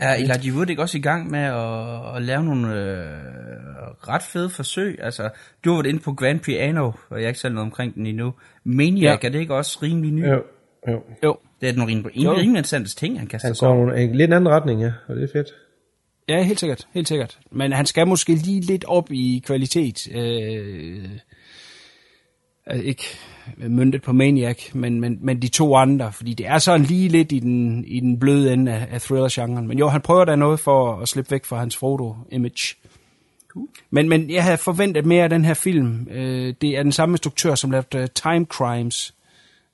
Er 0.00 0.14
Elijah 0.14 0.56
Wood 0.56 0.70
ikke 0.70 0.82
også 0.82 0.98
i 0.98 1.00
gang 1.00 1.30
med 1.30 1.40
at, 1.40 2.16
at 2.16 2.22
lave 2.22 2.44
nogle 2.44 2.74
øh, 2.74 4.08
ret 4.08 4.22
fede 4.22 4.50
forsøg? 4.50 4.98
Altså, 5.02 5.30
du 5.64 5.70
har 5.70 5.76
været 5.82 5.86
inde 5.92 6.00
på 6.00 6.12
Grand 6.12 6.40
Piano, 6.40 6.84
og 7.10 7.18
jeg 7.18 7.20
har 7.20 7.28
ikke 7.28 7.40
selv 7.40 7.54
noget 7.54 7.64
omkring 7.66 7.94
den 7.94 8.06
endnu. 8.06 8.34
Maniac, 8.64 9.02
Ja. 9.02 9.10
ja. 9.22 9.28
er 9.28 9.32
det 9.32 9.38
ikke 9.40 9.54
også 9.54 9.78
rimelig 9.82 10.12
ny? 10.12 10.26
Jo, 10.28 10.42
jo. 10.88 11.02
Jo, 11.24 11.36
Det 11.60 11.68
er 11.68 11.72
nogle 11.72 11.90
rimelig, 11.92 12.16
rimelig 12.16 12.46
interessante 12.46 12.96
ting, 12.96 13.18
han 13.18 13.26
kaster 13.28 13.48
Han 13.48 13.54
går 13.60 13.74
nogle, 13.76 14.02
en 14.02 14.14
lidt 14.16 14.32
anden 14.34 14.48
retning, 14.48 14.80
ja, 14.82 14.92
og 15.08 15.16
det 15.16 15.24
er 15.24 15.28
fedt. 15.32 15.48
ja, 16.28 16.42
helt 16.42 16.60
sikkert, 16.60 16.86
helt 16.94 17.08
sikkert. 17.08 17.38
Men 17.50 17.72
han 17.72 17.86
skal 17.86 18.06
måske 18.06 18.34
lige 18.34 18.60
lidt 18.60 18.84
op 18.84 19.12
i 19.12 19.42
kvalitet. 19.46 20.08
Øh, 20.16 21.08
altså 22.66 22.84
ikke 22.86 23.04
myndet 23.56 24.02
på 24.02 24.12
Maniac, 24.12 24.74
men, 24.74 25.00
men, 25.00 25.18
men 25.20 25.42
de 25.42 25.48
to 25.48 25.76
andre, 25.76 26.12
fordi 26.12 26.34
det 26.34 26.46
er 26.46 26.58
sådan 26.58 26.86
lige 26.86 27.08
lidt 27.08 27.32
i 27.32 27.38
den, 27.38 27.84
i 27.84 28.00
den 28.00 28.18
bløde 28.20 28.52
ende 28.52 28.72
af, 28.72 28.88
af 28.90 29.00
thriller-genren. 29.00 29.68
Men 29.68 29.78
jo, 29.78 29.88
han 29.88 30.00
prøver 30.00 30.24
da 30.24 30.36
noget 30.36 30.60
for 30.60 30.96
at 30.96 31.08
slippe 31.08 31.30
væk 31.30 31.44
fra 31.44 31.58
hans 31.58 31.76
Frodo-image. 31.76 32.76
Men, 33.90 34.08
men 34.08 34.30
jeg 34.30 34.44
havde 34.44 34.58
forventet 34.58 35.06
mere 35.06 35.22
af 35.24 35.30
den 35.30 35.44
her 35.44 35.54
film. 35.54 36.08
Øh, 36.10 36.54
det 36.60 36.78
er 36.78 36.82
den 36.82 36.92
samme 36.92 37.12
instruktør, 37.12 37.54
som 37.54 37.70
lavede 37.70 37.98
uh, 37.98 38.04
Time 38.14 38.44
Crimes. 38.44 39.14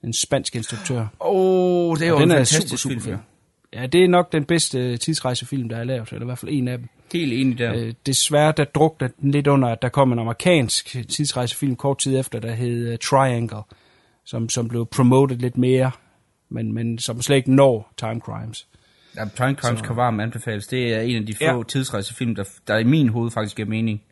En 0.05 0.13
spansk 0.13 0.57
instruktør. 0.57 1.01
Åh, 1.01 1.07
oh, 1.21 1.97
det 1.97 2.05
er 2.05 2.09
jo 2.09 2.17
en 2.17 2.23
den 2.23 2.31
er 2.31 2.35
fantastisk 2.35 2.83
super, 2.83 2.95
super 2.95 3.05
film. 3.05 3.17
fed. 3.17 3.36
Ja, 3.73 3.87
det 3.87 4.05
er 4.05 4.09
nok 4.09 4.33
den 4.33 4.45
bedste 4.45 4.97
tidsrejsefilm, 4.97 5.69
der 5.69 5.77
er 5.77 5.85
lavet, 5.85 6.13
eller 6.13 6.23
i 6.23 6.25
hvert 6.25 6.39
fald 6.39 6.53
en 6.53 6.69
af 6.69 6.79
dem. 6.79 6.89
Helt 7.13 7.33
enig 7.33 7.59
der. 7.59 7.75
Øh, 7.77 7.93
desværre, 8.07 8.53
der 8.57 8.65
drukte 8.65 9.11
den 9.21 9.31
lidt 9.31 9.47
under, 9.47 9.69
at 9.69 9.83
der 9.83 9.89
kom 9.89 10.13
en 10.13 10.19
amerikansk 10.19 10.97
tidsrejsefilm 11.09 11.77
kort 11.77 11.99
tid 11.99 12.19
efter, 12.19 12.41
der 12.41 12.53
hed 12.53 12.93
uh, 12.93 12.99
Triangle, 12.99 13.63
som, 14.25 14.49
som 14.49 14.69
blev 14.69 14.87
promoted 14.87 15.37
lidt 15.37 15.57
mere, 15.57 15.91
men, 16.49 16.73
men 16.73 16.99
som 16.99 17.23
slet 17.23 17.37
ikke 17.37 17.55
når 17.55 17.93
Time 17.99 18.21
Crimes. 18.21 18.67
Ja, 19.17 19.25
Time 19.37 19.55
Crimes 19.55 19.79
Så- 19.79 19.85
kan 19.85 19.97
varmt 19.97 20.21
anbefales. 20.21 20.67
Det 20.67 20.95
er 20.95 21.01
en 21.01 21.17
af 21.17 21.27
de 21.27 21.35
få 21.35 21.45
ja. 21.45 21.63
tidsrejsefilm, 21.69 22.35
der, 22.35 22.45
der 22.69 22.79
i 22.79 22.85
min 22.85 23.09
hoved 23.09 23.31
faktisk 23.31 23.57
giver 23.57 23.69
mening. 23.69 24.03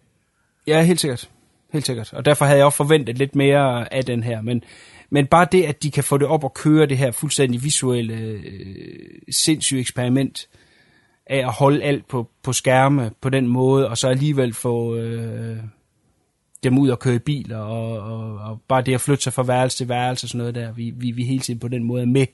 Ja, 0.67 0.83
helt 0.83 1.01
sikkert. 1.01 1.29
Helt 1.73 1.87
sikkert. 1.87 2.13
Og 2.13 2.25
derfor 2.25 2.45
havde 2.45 2.59
jeg 2.59 2.67
også 2.67 2.77
forventet 2.77 3.19
lidt 3.19 3.35
mere 3.35 3.95
af 3.95 4.05
den 4.05 4.23
her. 4.23 4.41
Men, 4.41 4.65
men 5.15 5.27
bare 5.27 5.47
det, 5.53 5.63
at 5.63 5.83
de 5.83 5.91
kan 5.91 6.05
få 6.05 6.19
det 6.19 6.27
op 6.27 6.45
og 6.45 6.55
køre 6.55 6.87
det 6.87 6.99
her 6.99 7.11
fuldstændig 7.11 7.63
visuelle, 7.65 8.15
øh, 8.15 9.19
sindssyge 9.31 9.81
eksperiment 9.81 10.49
af 11.27 11.39
at 11.39 11.53
holde 11.53 11.83
alt 11.83 12.09
på, 12.09 12.31
på 12.43 12.53
skærme 12.53 13.11
på 13.21 13.29
den 13.29 13.49
måde, 13.49 13.89
og 13.89 13.99
så 13.99 14.09
alligevel 14.09 14.55
få 14.55 14.97
øh, 14.97 15.57
dem 16.65 16.79
ud 16.79 16.89
og 16.89 16.99
køre 16.99 17.15
i 17.15 17.19
biler, 17.19 17.59
og, 17.59 17.99
og, 17.99 18.35
og 18.39 18.61
bare 18.69 18.83
det 18.83 18.95
at 18.95 19.01
flytte 19.01 19.23
sig 19.23 19.33
fra 19.33 19.43
værelse 19.43 19.77
til 19.77 19.89
værelse 19.89 20.25
og 20.25 20.29
sådan 20.29 20.39
noget 20.39 20.55
der, 20.55 20.73
vi, 20.73 20.91
vi, 20.97 21.11
vi 21.11 21.25
hele 21.25 21.41
tiden 21.41 21.61
på 21.61 21.69
den 21.69 21.85
måde 21.85 22.03
er 22.03 22.07
med, 22.07 22.27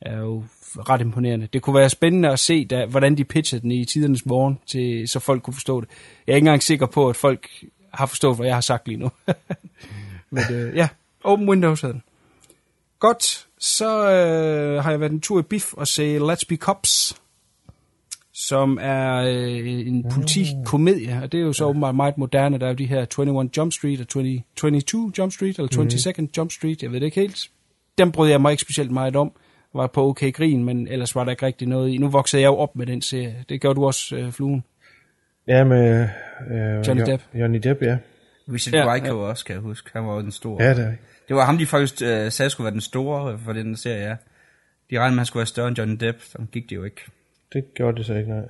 er 0.00 0.18
jo 0.18 0.44
ret 0.76 1.00
imponerende. 1.00 1.48
Det 1.52 1.62
kunne 1.62 1.76
være 1.76 1.90
spændende 1.90 2.28
at 2.28 2.38
se, 2.38 2.64
da, 2.64 2.86
hvordan 2.86 3.16
de 3.16 3.24
pitchede 3.24 3.62
den 3.62 3.70
i 3.70 3.84
tidernes 3.84 4.26
morgen, 4.26 4.58
til, 4.66 5.08
så 5.08 5.20
folk 5.20 5.42
kunne 5.42 5.54
forstå 5.54 5.80
det. 5.80 5.88
Jeg 6.26 6.32
er 6.32 6.36
ikke 6.36 6.44
engang 6.44 6.62
sikker 6.62 6.86
på, 6.86 7.08
at 7.08 7.16
folk 7.16 7.48
har 7.94 8.06
forstået, 8.06 8.36
hvad 8.36 8.46
jeg 8.46 8.56
har 8.56 8.60
sagt 8.60 8.88
lige 8.88 8.98
nu. 8.98 9.10
Men 10.30 10.44
øh, 10.52 10.76
ja, 10.76 10.88
Open 11.24 11.48
Windows 11.48 11.80
hed 11.80 11.92
den. 11.92 12.02
Godt, 12.98 13.46
så 13.58 14.10
øh, 14.10 14.82
har 14.84 14.90
jeg 14.90 15.00
været 15.00 15.12
en 15.12 15.20
tur 15.20 15.38
i 15.40 15.42
BIF 15.42 15.72
og 15.74 15.86
se 15.88 16.18
Let's 16.18 16.42
Be 16.48 16.56
Cops, 16.56 17.20
som 18.32 18.78
er 18.82 19.14
øh, 19.16 19.86
en 19.86 20.04
politikomedie, 20.10 21.20
og 21.22 21.32
det 21.32 21.40
er 21.40 21.44
jo 21.44 21.52
så 21.52 21.64
åbenbart 21.64 21.94
meget 21.94 22.18
moderne. 22.18 22.58
Der 22.58 22.66
er 22.66 22.70
jo 22.70 22.74
de 22.76 22.86
her 22.86 23.06
21 23.20 23.50
Jump 23.56 23.72
Street 23.72 24.00
og 24.00 24.08
20, 24.08 24.42
22 24.56 25.12
Jump 25.18 25.32
Street, 25.32 25.58
eller 25.58 25.70
22nd 25.72 26.26
Jump 26.36 26.50
Street, 26.52 26.82
jeg 26.82 26.92
ved 26.92 27.00
det 27.00 27.06
ikke 27.06 27.20
helt. 27.20 27.50
Dem 27.98 28.12
brød 28.12 28.28
jeg 28.30 28.40
mig 28.40 28.50
ikke 28.50 28.60
specielt 28.60 28.90
meget 28.90 29.16
om. 29.16 29.32
Var 29.74 29.86
på 29.86 30.08
okay 30.08 30.32
grin, 30.32 30.64
men 30.64 30.88
ellers 30.88 31.14
var 31.14 31.24
der 31.24 31.30
ikke 31.30 31.46
rigtig 31.46 31.68
noget 31.68 31.90
i. 31.90 31.98
Nu 31.98 32.08
voksede 32.08 32.42
jeg 32.42 32.48
jo 32.48 32.56
op 32.56 32.76
med 32.76 32.86
den 32.86 33.02
serie. 33.02 33.44
Det 33.48 33.60
gjorde 33.60 33.80
du 33.80 33.86
også, 33.86 34.16
øh, 34.16 34.32
Fluen. 34.32 34.64
Ja, 35.48 35.64
med 35.64 36.08
øh, 36.50 36.86
Johnny 36.86 37.00
Jo- 37.00 37.06
Depp. 37.06 37.22
Johnny 37.34 37.58
Depp, 37.58 37.82
ja. 37.82 37.98
Richard 38.52 38.74
Ja, 38.74 38.80
ja, 38.80 38.86
Grieco 38.86 39.06
ja. 39.24 39.28
også, 39.30 39.44
kan 39.44 39.52
jeg 39.54 39.62
huske. 39.62 39.90
Han 39.92 40.06
var 40.06 40.14
jo 40.14 40.20
den 40.22 40.30
store. 40.32 40.62
Ja, 40.64 40.74
det 40.74 40.84
er 40.84 40.92
Det 41.28 41.36
var 41.36 41.44
ham, 41.44 41.58
de 41.58 41.66
faktisk 41.66 42.02
øh, 42.02 42.32
sagde 42.32 42.50
skulle 42.50 42.64
være 42.64 42.72
den 42.72 42.80
store 42.80 43.38
for 43.38 43.52
den 43.52 43.76
serie, 43.76 44.08
ja. 44.08 44.16
De 44.90 44.98
regnede 44.98 45.14
med, 45.14 45.18
at 45.18 45.20
han 45.20 45.26
skulle 45.26 45.40
være 45.40 45.46
større 45.46 45.68
end 45.68 45.78
Johnny 45.78 45.96
Depp, 46.00 46.20
så 46.20 46.38
gik 46.52 46.70
det 46.70 46.76
jo 46.76 46.84
ikke. 46.84 47.00
Det 47.52 47.74
gjorde 47.74 47.96
det 47.96 48.06
så 48.06 48.14
ikke, 48.14 48.30
nej. 48.30 48.44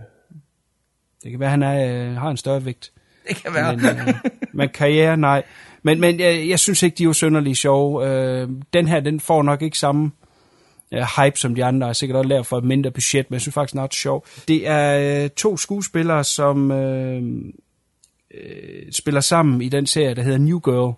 Det 1.22 1.30
kan 1.30 1.40
være, 1.40 1.46
at 1.46 1.50
han 1.50 1.62
er, 1.62 2.08
øh, 2.10 2.16
har 2.16 2.30
en 2.30 2.36
større 2.36 2.64
vægt. 2.64 2.92
Det 3.28 3.36
kan 3.36 3.54
være. 3.54 3.76
Men, 3.76 3.86
øh, 3.86 4.14
men 4.52 4.68
karriere, 4.68 5.16
nej. 5.16 5.42
Men, 5.82 6.00
men 6.00 6.20
jeg, 6.20 6.48
jeg 6.48 6.60
synes 6.60 6.82
ikke, 6.82 6.94
de 6.94 7.02
er 7.02 7.06
jo 7.06 7.12
synderligt 7.12 7.58
sjove. 7.58 8.08
Øh, 8.08 8.48
den 8.72 8.88
her, 8.88 9.00
den 9.00 9.20
får 9.20 9.42
nok 9.42 9.62
ikke 9.62 9.78
samme 9.78 10.10
øh, 10.94 11.02
hype 11.16 11.38
som 11.38 11.54
de 11.54 11.64
andre. 11.64 11.88
Er 11.88 11.92
sikkert 11.92 12.16
også 12.16 12.28
lavet 12.28 12.46
for 12.46 12.58
et 12.58 12.64
mindre 12.64 12.90
budget, 12.90 13.30
men 13.30 13.34
jeg 13.34 13.40
synes 13.40 13.54
faktisk, 13.54 13.72
den 13.72 13.78
er 13.78 13.84
ret 13.84 13.94
sjov. 13.94 14.26
Det 14.48 14.68
er 14.68 15.22
øh, 15.24 15.30
to 15.30 15.56
skuespillere, 15.56 16.24
som 16.24 16.70
øh, 16.70 17.22
øh, 18.34 18.92
spiller 18.92 19.20
sammen 19.20 19.62
i 19.62 19.68
den 19.68 19.86
serie, 19.86 20.14
der 20.14 20.22
hedder 20.22 20.38
New 20.38 20.58
Girl. 20.58 20.94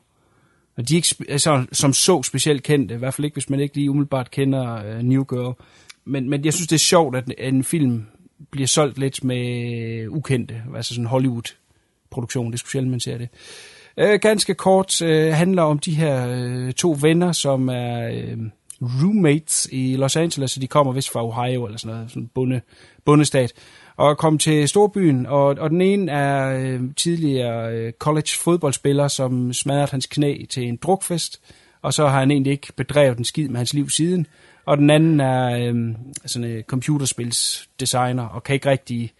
Og 0.76 0.88
de 0.88 0.94
er 0.94 0.96
ikke 0.96 1.32
altså, 1.32 1.66
som 1.72 1.92
så 1.92 2.22
specielt 2.22 2.62
kendte, 2.62 2.94
i 2.94 2.98
hvert 2.98 3.14
fald 3.14 3.24
ikke, 3.24 3.34
hvis 3.34 3.50
man 3.50 3.60
ikke 3.60 3.74
lige 3.74 3.90
umiddelbart 3.90 4.30
kender 4.30 4.96
uh, 4.96 5.02
New 5.02 5.24
Girl. 5.24 5.54
Men, 6.04 6.30
men 6.30 6.44
jeg 6.44 6.52
synes, 6.52 6.68
det 6.68 6.76
er 6.76 6.78
sjovt, 6.78 7.16
at 7.16 7.32
en 7.38 7.64
film 7.64 8.06
bliver 8.50 8.66
solgt 8.66 8.98
lidt 8.98 9.24
med 9.24 10.08
ukendte, 10.08 10.62
altså 10.76 10.94
sådan 10.94 11.06
Hollywood-produktion. 11.06 12.46
Det 12.46 12.54
er 12.54 12.58
specielt, 12.58 12.88
man 12.88 13.00
ser 13.00 13.18
det. 13.18 13.28
Øh, 13.98 14.20
ganske 14.20 14.54
kort 14.54 15.02
øh, 15.02 15.32
handler 15.32 15.62
om 15.62 15.78
de 15.78 15.94
her 15.94 16.28
øh, 16.28 16.72
to 16.72 16.96
venner, 17.00 17.32
som 17.32 17.68
er 17.68 18.08
øh, 18.08 18.38
roommates 18.82 19.68
i 19.72 19.96
Los 19.96 20.16
Angeles, 20.16 20.50
så 20.50 20.60
de 20.60 20.66
kommer 20.66 20.92
vist 20.92 21.10
fra 21.10 21.24
Ohio 21.24 21.64
eller 21.64 21.78
sådan 21.78 21.94
noget, 21.94 22.10
sådan 22.10 22.22
en 22.22 22.30
bunde, 22.34 22.60
bundestat, 23.04 23.52
og 23.96 24.18
kom 24.18 24.38
til 24.38 24.68
storbyen, 24.68 25.26
og, 25.26 25.44
og 25.44 25.70
den 25.70 25.80
ene 25.80 26.12
er 26.12 26.58
øh, 26.60 26.80
tidligere 26.96 27.72
øh, 27.72 27.92
college 27.92 28.28
fodboldspiller, 28.38 29.08
som 29.08 29.52
smadrede 29.52 29.88
hans 29.90 30.06
knæ 30.06 30.44
til 30.50 30.62
en 30.62 30.76
drukfest, 30.76 31.40
og 31.82 31.94
så 31.94 32.06
har 32.06 32.18
han 32.20 32.30
egentlig 32.30 32.50
ikke 32.50 32.72
bedrevet 32.76 33.18
en 33.18 33.24
skid 33.24 33.48
med 33.48 33.56
hans 33.56 33.74
liv 33.74 33.90
siden, 33.90 34.26
og 34.66 34.78
den 34.78 34.90
anden 34.90 35.20
er 35.20 35.50
øh, 35.50 35.94
sådan 36.26 36.50
en 36.50 36.62
computerspilsdesigner, 36.62 38.26
og 38.26 38.42
kan 38.42 38.54
ikke 38.54 38.70
rigtig 38.70 39.12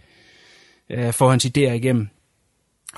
øh, 0.91 1.13
få 1.13 1.31
hans 1.31 1.47
idéer 1.47 1.73
igennem. 1.73 2.09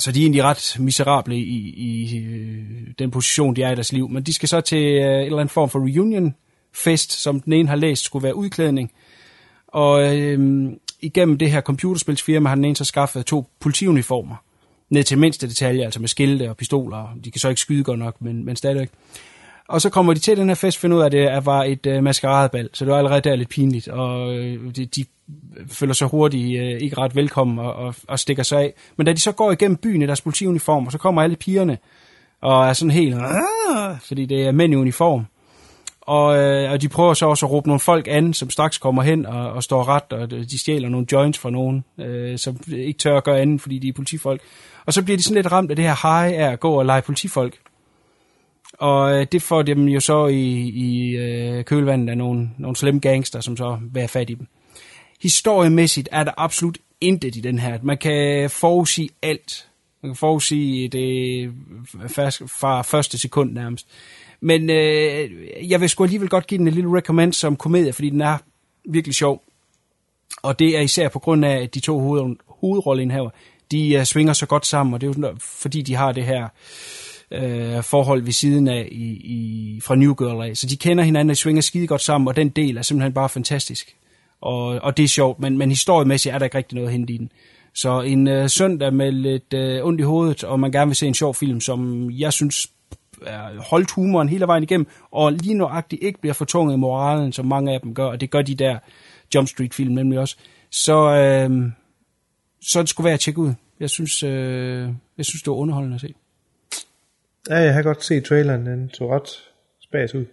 Så 0.00 0.12
de 0.12 0.18
er 0.18 0.22
egentlig 0.22 0.42
ret 0.42 0.76
miserable 0.78 1.36
i, 1.36 1.74
i 1.76 2.18
øh, 2.18 2.64
den 2.98 3.10
position, 3.10 3.56
de 3.56 3.62
er 3.62 3.70
i 3.70 3.74
deres 3.74 3.92
liv. 3.92 4.08
Men 4.08 4.22
de 4.22 4.32
skal 4.32 4.48
så 4.48 4.60
til 4.60 4.78
øh, 4.78 5.02
en 5.02 5.04
eller 5.04 5.38
anden 5.38 5.48
form 5.48 5.70
for 5.70 5.78
reunion-fest, 5.78 7.12
som 7.12 7.40
den 7.40 7.52
ene 7.52 7.68
har 7.68 7.76
læst 7.76 8.04
skulle 8.04 8.22
være 8.22 8.36
udklædning. 8.36 8.92
Og 9.68 10.16
øh, 10.16 10.70
igennem 11.00 11.38
det 11.38 11.50
her 11.50 11.60
computerspilsfirma 11.60 12.48
har 12.48 12.56
den 12.56 12.64
ene 12.64 12.76
så 12.76 12.84
skaffet 12.84 13.26
to 13.26 13.46
politiuniformer. 13.60 14.36
Ned 14.90 15.04
til 15.04 15.18
mindste 15.18 15.48
detalje, 15.48 15.84
altså 15.84 16.00
med 16.00 16.08
skilte 16.08 16.50
og 16.50 16.56
pistoler. 16.56 17.16
De 17.24 17.30
kan 17.30 17.40
så 17.40 17.48
ikke 17.48 17.60
skyde 17.60 17.84
godt 17.84 17.98
nok, 17.98 18.16
men, 18.20 18.44
men 18.44 18.56
stadigvæk. 18.56 18.88
Og 19.68 19.80
så 19.80 19.90
kommer 19.90 20.14
de 20.14 20.20
til 20.20 20.36
den 20.36 20.48
her 20.48 20.54
fest, 20.54 20.78
finder 20.78 20.96
ud 20.96 21.02
af, 21.02 21.06
at 21.06 21.12
det 21.12 21.46
var 21.46 21.64
et 21.64 21.86
øh, 21.86 22.02
maskeradebal, 22.02 22.68
så 22.72 22.84
det 22.84 22.92
var 22.92 22.98
allerede 22.98 23.20
der 23.20 23.36
lidt 23.36 23.48
pinligt, 23.48 23.88
og 23.88 24.36
øh, 24.36 24.76
de, 24.76 24.86
de 24.86 25.04
føler 25.68 25.94
sig 25.94 26.08
hurtigt 26.08 26.60
øh, 26.60 26.80
ikke 26.80 26.98
ret 26.98 27.16
velkommen 27.16 27.58
og, 27.58 27.72
og, 27.72 27.94
og 28.08 28.18
stikker 28.18 28.42
sig 28.42 28.60
af. 28.60 28.74
Men 28.96 29.06
da 29.06 29.12
de 29.12 29.20
så 29.20 29.32
går 29.32 29.52
igennem 29.52 29.76
byen 29.76 30.02
i 30.02 30.06
deres 30.06 30.20
politiuniformer, 30.20 30.90
så 30.90 30.98
kommer 30.98 31.22
alle 31.22 31.36
pigerne 31.36 31.78
og 32.40 32.68
er 32.68 32.72
sådan 32.72 32.90
helt, 32.90 33.16
fordi 34.02 34.26
det 34.26 34.46
er 34.46 34.52
mænd 34.52 34.72
i 34.72 34.76
uniform. 34.76 35.24
Og, 36.08 36.38
øh, 36.38 36.72
og 36.72 36.82
de 36.82 36.88
prøver 36.88 37.14
så 37.14 37.26
også 37.26 37.46
at 37.46 37.52
råbe 37.52 37.68
nogle 37.68 37.80
folk 37.80 38.08
an, 38.10 38.34
som 38.34 38.50
straks 38.50 38.78
kommer 38.78 39.02
hen 39.02 39.26
og, 39.26 39.52
og 39.52 39.62
står 39.62 39.88
ret, 39.88 40.12
og 40.12 40.30
de 40.30 40.58
stjæler 40.58 40.88
nogle 40.88 41.06
joints 41.12 41.38
fra 41.38 41.50
nogen, 41.50 41.84
øh, 41.98 42.38
som 42.38 42.60
ikke 42.72 42.98
tør 42.98 43.16
at 43.16 43.24
gøre 43.24 43.40
andet, 43.40 43.60
fordi 43.60 43.78
de 43.78 43.88
er 43.88 43.92
politifolk. 43.92 44.40
Og 44.86 44.92
så 44.92 45.02
bliver 45.04 45.16
de 45.16 45.22
sådan 45.22 45.34
lidt 45.34 45.52
ramt 45.52 45.70
af 45.70 45.76
det 45.76 45.84
her 45.84 46.22
high 46.22 46.40
af 46.40 46.52
at 46.52 46.60
gå 46.60 46.72
og 46.72 46.86
lege 46.86 47.02
politifolk. 47.02 47.58
Og 48.78 49.14
øh, 49.14 49.26
det 49.32 49.42
får 49.42 49.62
dem 49.62 49.84
jo 49.84 50.00
så 50.00 50.26
i, 50.26 50.68
i 50.68 51.16
øh, 51.16 51.64
kølvandet 51.64 52.10
af 52.10 52.18
nogle, 52.18 52.50
nogle 52.58 52.76
slemme 52.76 53.00
gangster, 53.00 53.40
som 53.40 53.56
så 53.56 53.78
vil 53.92 54.00
have 54.00 54.08
fat 54.08 54.30
i 54.30 54.34
dem. 54.34 54.46
Historiemæssigt 55.22 56.08
er 56.12 56.24
der 56.24 56.32
absolut 56.36 56.78
intet 57.00 57.36
i 57.36 57.40
den 57.40 57.58
her. 57.58 57.78
Man 57.82 57.98
kan 57.98 58.50
forudsige 58.50 59.08
alt. 59.22 59.68
Man 60.02 60.10
kan 60.10 60.16
forudsige 60.16 60.88
det 60.88 61.50
fast- 62.06 62.60
fra 62.60 62.82
første 62.82 63.18
sekund 63.18 63.52
nærmest. 63.52 63.86
Men 64.40 64.70
øh, 64.70 65.30
jeg 65.70 65.80
vil 65.80 65.88
sgu 65.88 66.04
alligevel 66.04 66.28
godt 66.28 66.46
give 66.46 66.58
den 66.58 66.68
en 66.68 66.74
lille 66.74 66.96
recommend 66.96 67.32
som 67.32 67.56
komedie, 67.56 67.92
fordi 67.92 68.10
den 68.10 68.20
er 68.20 68.38
virkelig 68.88 69.14
sjov. 69.14 69.42
Og 70.42 70.58
det 70.58 70.76
er 70.76 70.80
især 70.80 71.08
på 71.08 71.18
grund 71.18 71.44
af, 71.44 71.62
at 71.62 71.74
de 71.74 71.80
to 71.80 72.00
hoved, 72.00 72.36
hovedrolleindhaver, 72.46 73.30
de 73.70 73.96
uh, 73.98 74.04
svinger 74.04 74.32
så 74.32 74.46
godt 74.46 74.66
sammen, 74.66 74.94
og 74.94 75.00
det 75.00 75.16
er 75.16 75.28
jo 75.28 75.36
fordi 75.38 75.82
de 75.82 75.94
har 75.94 76.12
det 76.12 76.24
her 76.24 76.48
øh, 77.30 77.82
forhold 77.82 78.22
ved 78.22 78.32
siden 78.32 78.68
af 78.68 78.88
i, 78.92 79.04
i, 79.04 79.80
fra 79.80 79.94
New 79.94 80.14
Girl 80.14 80.48
af. 80.48 80.56
Så 80.56 80.66
de 80.66 80.76
kender 80.76 81.04
hinanden, 81.04 81.30
og 81.30 81.36
de 81.36 81.40
svinger 81.40 81.62
skide 81.62 81.86
godt 81.86 82.02
sammen, 82.02 82.28
og 82.28 82.36
den 82.36 82.48
del 82.48 82.76
er 82.76 82.82
simpelthen 82.82 83.12
bare 83.12 83.28
fantastisk. 83.28 83.96
Og, 84.40 84.64
og 84.66 84.96
det 84.96 85.02
er 85.02 85.08
sjovt, 85.08 85.40
men, 85.40 85.58
men 85.58 85.70
historiemæssigt 85.70 86.34
er 86.34 86.38
der 86.38 86.46
ikke 86.46 86.56
rigtig 86.56 86.74
noget 86.74 86.88
at 86.88 86.92
hente 86.92 87.12
i 87.12 87.16
den. 87.16 87.32
Så 87.74 88.00
en 88.00 88.28
øh, 88.28 88.48
søndag 88.48 88.94
med 88.94 89.12
lidt 89.12 89.54
øh, 89.54 89.84
ondt 89.84 90.00
i 90.00 90.04
hovedet, 90.04 90.44
og 90.44 90.60
man 90.60 90.72
gerne 90.72 90.88
vil 90.88 90.96
se 90.96 91.06
en 91.06 91.14
sjov 91.14 91.34
film, 91.34 91.60
som 91.60 92.10
jeg 92.10 92.32
synes 92.32 92.66
er 93.26 93.62
holdt 93.70 93.90
humoren 93.90 94.28
hele 94.28 94.46
vejen 94.46 94.62
igennem, 94.62 94.86
og 95.10 95.32
lige 95.32 95.54
nøjagtigt 95.54 96.02
ikke 96.02 96.20
bliver 96.20 96.34
fortunget 96.34 96.74
i 96.74 96.78
moralen, 96.78 97.32
som 97.32 97.46
mange 97.46 97.74
af 97.74 97.80
dem 97.80 97.94
gør, 97.94 98.04
og 98.04 98.20
det 98.20 98.30
gør 98.30 98.42
de 98.42 98.54
der 98.54 98.78
Jump 99.34 99.48
Street-film 99.48 99.94
nemlig 99.94 100.18
også, 100.18 100.36
så, 100.70 100.96
øh, 100.96 101.70
så 102.62 102.80
det 102.80 102.88
skulle 102.88 103.04
være 103.04 103.14
at 103.14 103.20
tjekke 103.20 103.40
ud. 103.40 103.52
Jeg 103.80 103.90
synes, 103.90 104.22
øh, 104.22 104.88
jeg 105.16 105.24
synes 105.24 105.42
det 105.42 105.50
var 105.50 105.56
underholdende 105.56 105.94
at 105.94 106.00
se. 106.00 106.14
Ja, 107.50 107.56
jeg 107.56 107.74
har 107.74 107.82
godt 107.82 108.04
set 108.04 108.24
traileren, 108.24 108.66
den 108.66 108.90
så 108.94 109.16
ret 109.16 109.28
spas 109.80 110.14
ud. 110.14 110.24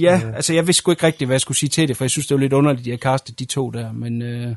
Ja, 0.00 0.20
øh. 0.24 0.36
altså 0.36 0.54
jeg 0.54 0.66
vidste 0.66 0.78
sgu 0.78 0.90
ikke 0.90 1.06
rigtigt, 1.06 1.28
hvad 1.28 1.34
jeg 1.34 1.40
skulle 1.40 1.58
sige 1.58 1.70
til 1.70 1.88
det, 1.88 1.96
for 1.96 2.04
jeg 2.04 2.10
synes, 2.10 2.26
det 2.26 2.34
var 2.34 2.40
lidt 2.40 2.52
underligt, 2.52 2.86
at 2.86 2.90
jeg 2.90 3.00
kastede 3.00 3.36
de 3.36 3.44
to 3.44 3.70
der, 3.70 3.92
men 3.92 4.22
øh, 4.22 4.54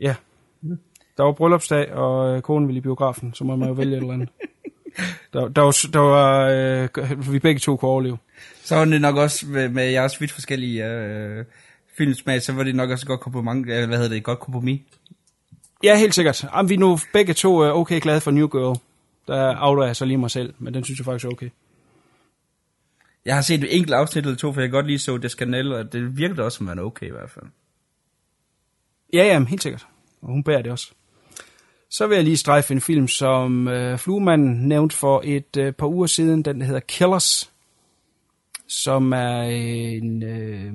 ja. 0.00 0.14
Der 1.16 1.22
var 1.22 1.32
bryllupsdag, 1.32 1.92
og 1.92 2.36
øh, 2.36 2.42
konen 2.42 2.68
ville 2.68 2.78
i 2.78 2.80
biografen, 2.80 3.34
så 3.34 3.44
må 3.44 3.56
man 3.56 3.68
jo 3.68 3.74
vælge 3.74 3.96
et 3.96 4.00
eller 4.00 4.14
andet. 4.14 4.28
Der, 5.32 5.48
der, 5.48 5.62
var, 5.62 5.86
der 5.92 5.98
var 5.98 6.48
øh, 6.98 7.32
vi 7.32 7.38
begge 7.38 7.58
to 7.58 7.76
kunne 7.76 7.90
overleve. 7.90 8.18
Så 8.64 8.76
var 8.76 8.84
det 8.84 9.00
nok 9.00 9.16
også 9.16 9.46
med, 9.46 9.68
med 9.68 9.90
jeres 9.90 10.20
vidt 10.20 10.32
forskellige 10.32 10.86
øh, 10.86 11.44
filmsmag, 11.98 12.42
så 12.42 12.52
var 12.52 12.62
det 12.62 12.74
nok 12.74 12.90
også 12.90 13.04
et 13.04 13.08
godt 13.08 13.20
kompromis, 13.20 13.66
øh, 13.68 13.86
hvad 13.88 13.96
hedder 13.96 14.08
det, 14.08 14.16
et 14.16 14.24
godt 14.24 14.38
kompromis. 14.38 14.80
Ja, 15.82 15.98
helt 15.98 16.14
sikkert. 16.14 16.44
Jamen, 16.54 16.68
vi 16.68 16.74
er 16.74 16.78
nu 16.78 16.98
begge 17.12 17.34
to 17.34 17.64
øh, 17.64 17.76
okay 17.76 18.00
glade 18.00 18.20
for 18.20 18.30
New 18.30 18.48
Girl. 18.48 18.78
Der 19.26 19.56
outer 19.58 19.86
jeg 19.86 19.96
så 19.96 20.04
lige 20.04 20.18
mig 20.18 20.30
selv, 20.30 20.54
men 20.58 20.74
den 20.74 20.84
synes 20.84 20.98
jeg 20.98 21.04
faktisk 21.04 21.24
er 21.24 21.30
okay. 21.30 21.50
Jeg 23.24 23.34
har 23.34 23.42
set 23.42 23.64
et 23.64 23.76
enkelt 23.76 23.94
afsnit 23.94 24.24
eller 24.24 24.36
to, 24.36 24.52
for 24.52 24.60
jeg 24.60 24.70
godt 24.70 24.86
lige 24.86 24.98
så 24.98 25.16
Descanel, 25.16 25.72
og 25.72 25.92
det 25.92 26.18
virkede 26.18 26.42
også 26.42 26.58
som 26.58 26.68
en 26.68 26.78
okay 26.78 27.06
i 27.06 27.10
hvert 27.10 27.30
fald. 27.30 27.44
Ja, 29.12 29.24
ja, 29.24 29.44
helt 29.44 29.62
sikkert. 29.62 29.86
Og 30.22 30.28
hun 30.28 30.44
bærer 30.44 30.62
det 30.62 30.72
også. 30.72 30.92
Så 31.96 32.06
vil 32.06 32.14
jeg 32.14 32.24
lige 32.24 32.36
strejfe 32.36 32.74
en 32.74 32.80
film, 32.80 33.08
som 33.08 33.68
øh, 33.68 33.98
Fluemanden 33.98 34.68
nævnte 34.68 34.96
for 34.96 35.22
et 35.24 35.56
øh, 35.56 35.72
par 35.72 35.86
uger 35.86 36.06
siden. 36.06 36.42
Den 36.42 36.60
der 36.60 36.66
hedder 36.66 36.80
Killers, 36.80 37.52
som 38.68 39.12
er 39.12 39.42
en... 39.42 40.22
Øh, 40.22 40.72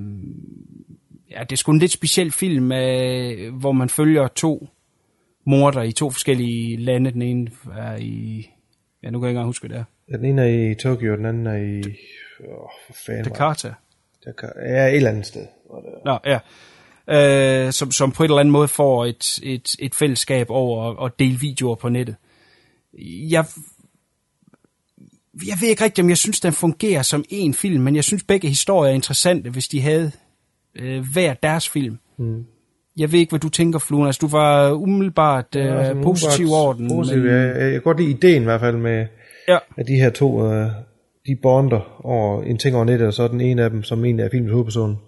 ja, 1.30 1.40
det 1.40 1.52
er 1.52 1.56
sgu 1.56 1.72
en 1.72 1.78
lidt 1.78 1.92
speciel 1.92 2.32
film, 2.32 2.72
øh, 2.72 3.54
hvor 3.54 3.72
man 3.72 3.88
følger 3.88 4.28
to 4.28 4.68
morder 5.44 5.82
i 5.82 5.92
to 5.92 6.10
forskellige 6.10 6.76
lande. 6.76 7.10
Den 7.10 7.22
ene 7.22 7.50
er 7.78 7.96
i... 7.96 8.46
Ja, 9.02 9.10
nu 9.10 9.18
kan 9.18 9.24
jeg 9.24 9.30
ikke 9.30 9.38
engang 9.38 9.46
huske, 9.46 9.68
hvad 9.68 9.76
det 9.76 9.84
er. 10.08 10.16
Den 10.16 10.24
ene 10.24 10.42
er 10.42 10.70
i 10.70 10.74
Tokyo, 10.74 11.16
den 11.16 11.26
anden 11.26 11.46
er 11.46 11.56
i... 11.56 11.78
Åh, 12.40 12.68
for 12.86 12.94
fanden. 13.06 13.24
Jakarta. 13.24 13.74
Jakarta. 14.26 14.60
Ja, 14.60 14.86
et 14.86 14.96
eller 14.96 15.10
andet 15.10 15.26
sted. 15.26 15.46
hvor 15.70 15.80
det. 15.80 15.90
Nå, 16.04 16.18
ja. 16.24 16.38
Øh, 17.10 17.72
som, 17.72 17.90
som 17.90 18.12
på 18.12 18.22
en 18.22 18.30
eller 18.30 18.40
anden 18.40 18.52
måde 18.52 18.68
får 18.68 19.04
et, 19.04 19.38
et, 19.42 19.76
et 19.78 19.94
fællesskab 19.94 20.46
over 20.50 21.04
at, 21.04 21.12
dele 21.18 21.38
videoer 21.40 21.74
på 21.74 21.88
nettet. 21.88 22.16
Jeg, 23.30 23.44
jeg 25.46 25.56
ved 25.60 25.68
ikke 25.68 25.84
rigtigt, 25.84 26.04
om 26.04 26.08
jeg 26.08 26.18
synes, 26.18 26.40
den 26.40 26.52
fungerer 26.52 27.02
som 27.02 27.24
en 27.28 27.54
film, 27.54 27.82
men 27.82 27.96
jeg 27.96 28.04
synes 28.04 28.22
begge 28.24 28.48
historier 28.48 28.90
er 28.90 28.94
interessante, 28.94 29.50
hvis 29.50 29.68
de 29.68 29.80
havde 29.80 30.12
øh, 30.74 31.04
hver 31.12 31.34
deres 31.34 31.68
film. 31.68 31.98
Mm. 32.18 32.44
Jeg 32.96 33.12
ved 33.12 33.18
ikke, 33.18 33.30
hvad 33.30 33.40
du 33.40 33.48
tænker, 33.48 33.78
Fluen. 33.78 34.06
Altså, 34.06 34.18
du 34.20 34.28
var 34.28 34.72
umiddelbart 34.72 35.56
øh, 35.56 35.64
Ja, 35.64 35.84
sådan 35.84 36.02
positiv 36.02 36.46
umiddelbart 36.46 36.64
over 36.64 36.72
den. 36.72 36.88
Positiv, 36.88 37.22
men. 37.22 37.30
Jeg, 37.30 37.56
jeg 37.62 37.72
kan 37.72 37.80
godt 37.80 38.00
lide 38.00 38.10
ideen 38.10 38.42
i 38.42 38.44
hvert 38.44 38.60
fald 38.60 38.76
med, 38.76 39.06
Ja. 39.48 39.58
at 39.76 39.86
de 39.88 39.94
her 39.94 40.10
to, 40.10 40.52
øh, 40.52 40.70
de 41.26 41.36
bonder 41.42 42.00
over 42.04 42.42
en 42.42 42.58
ting 42.58 42.76
over 42.76 42.84
nettet, 42.84 43.06
og 43.06 43.14
så 43.14 43.22
er 43.22 43.28
den 43.28 43.40
ene 43.40 43.64
af 43.64 43.70
dem, 43.70 43.82
som 43.82 44.04
en 44.04 44.20
af 44.20 44.28
filmens 44.30 44.52
hovedperson, 44.52 44.98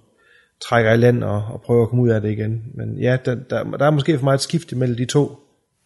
trækker 0.62 0.92
i 0.92 0.96
land 0.96 1.24
og, 1.24 1.44
og 1.52 1.60
prøver 1.60 1.82
at 1.82 1.88
komme 1.88 2.04
ud 2.04 2.08
af 2.08 2.20
det 2.20 2.30
igen. 2.32 2.62
Men 2.74 2.98
ja, 2.98 3.16
der, 3.24 3.34
der, 3.34 3.64
der 3.64 3.86
er 3.86 3.90
måske 3.90 4.18
for 4.18 4.24
meget 4.24 4.38
et 4.38 4.42
skift 4.42 4.72
mellem 4.76 4.96
de 4.96 5.04
to. 5.04 5.36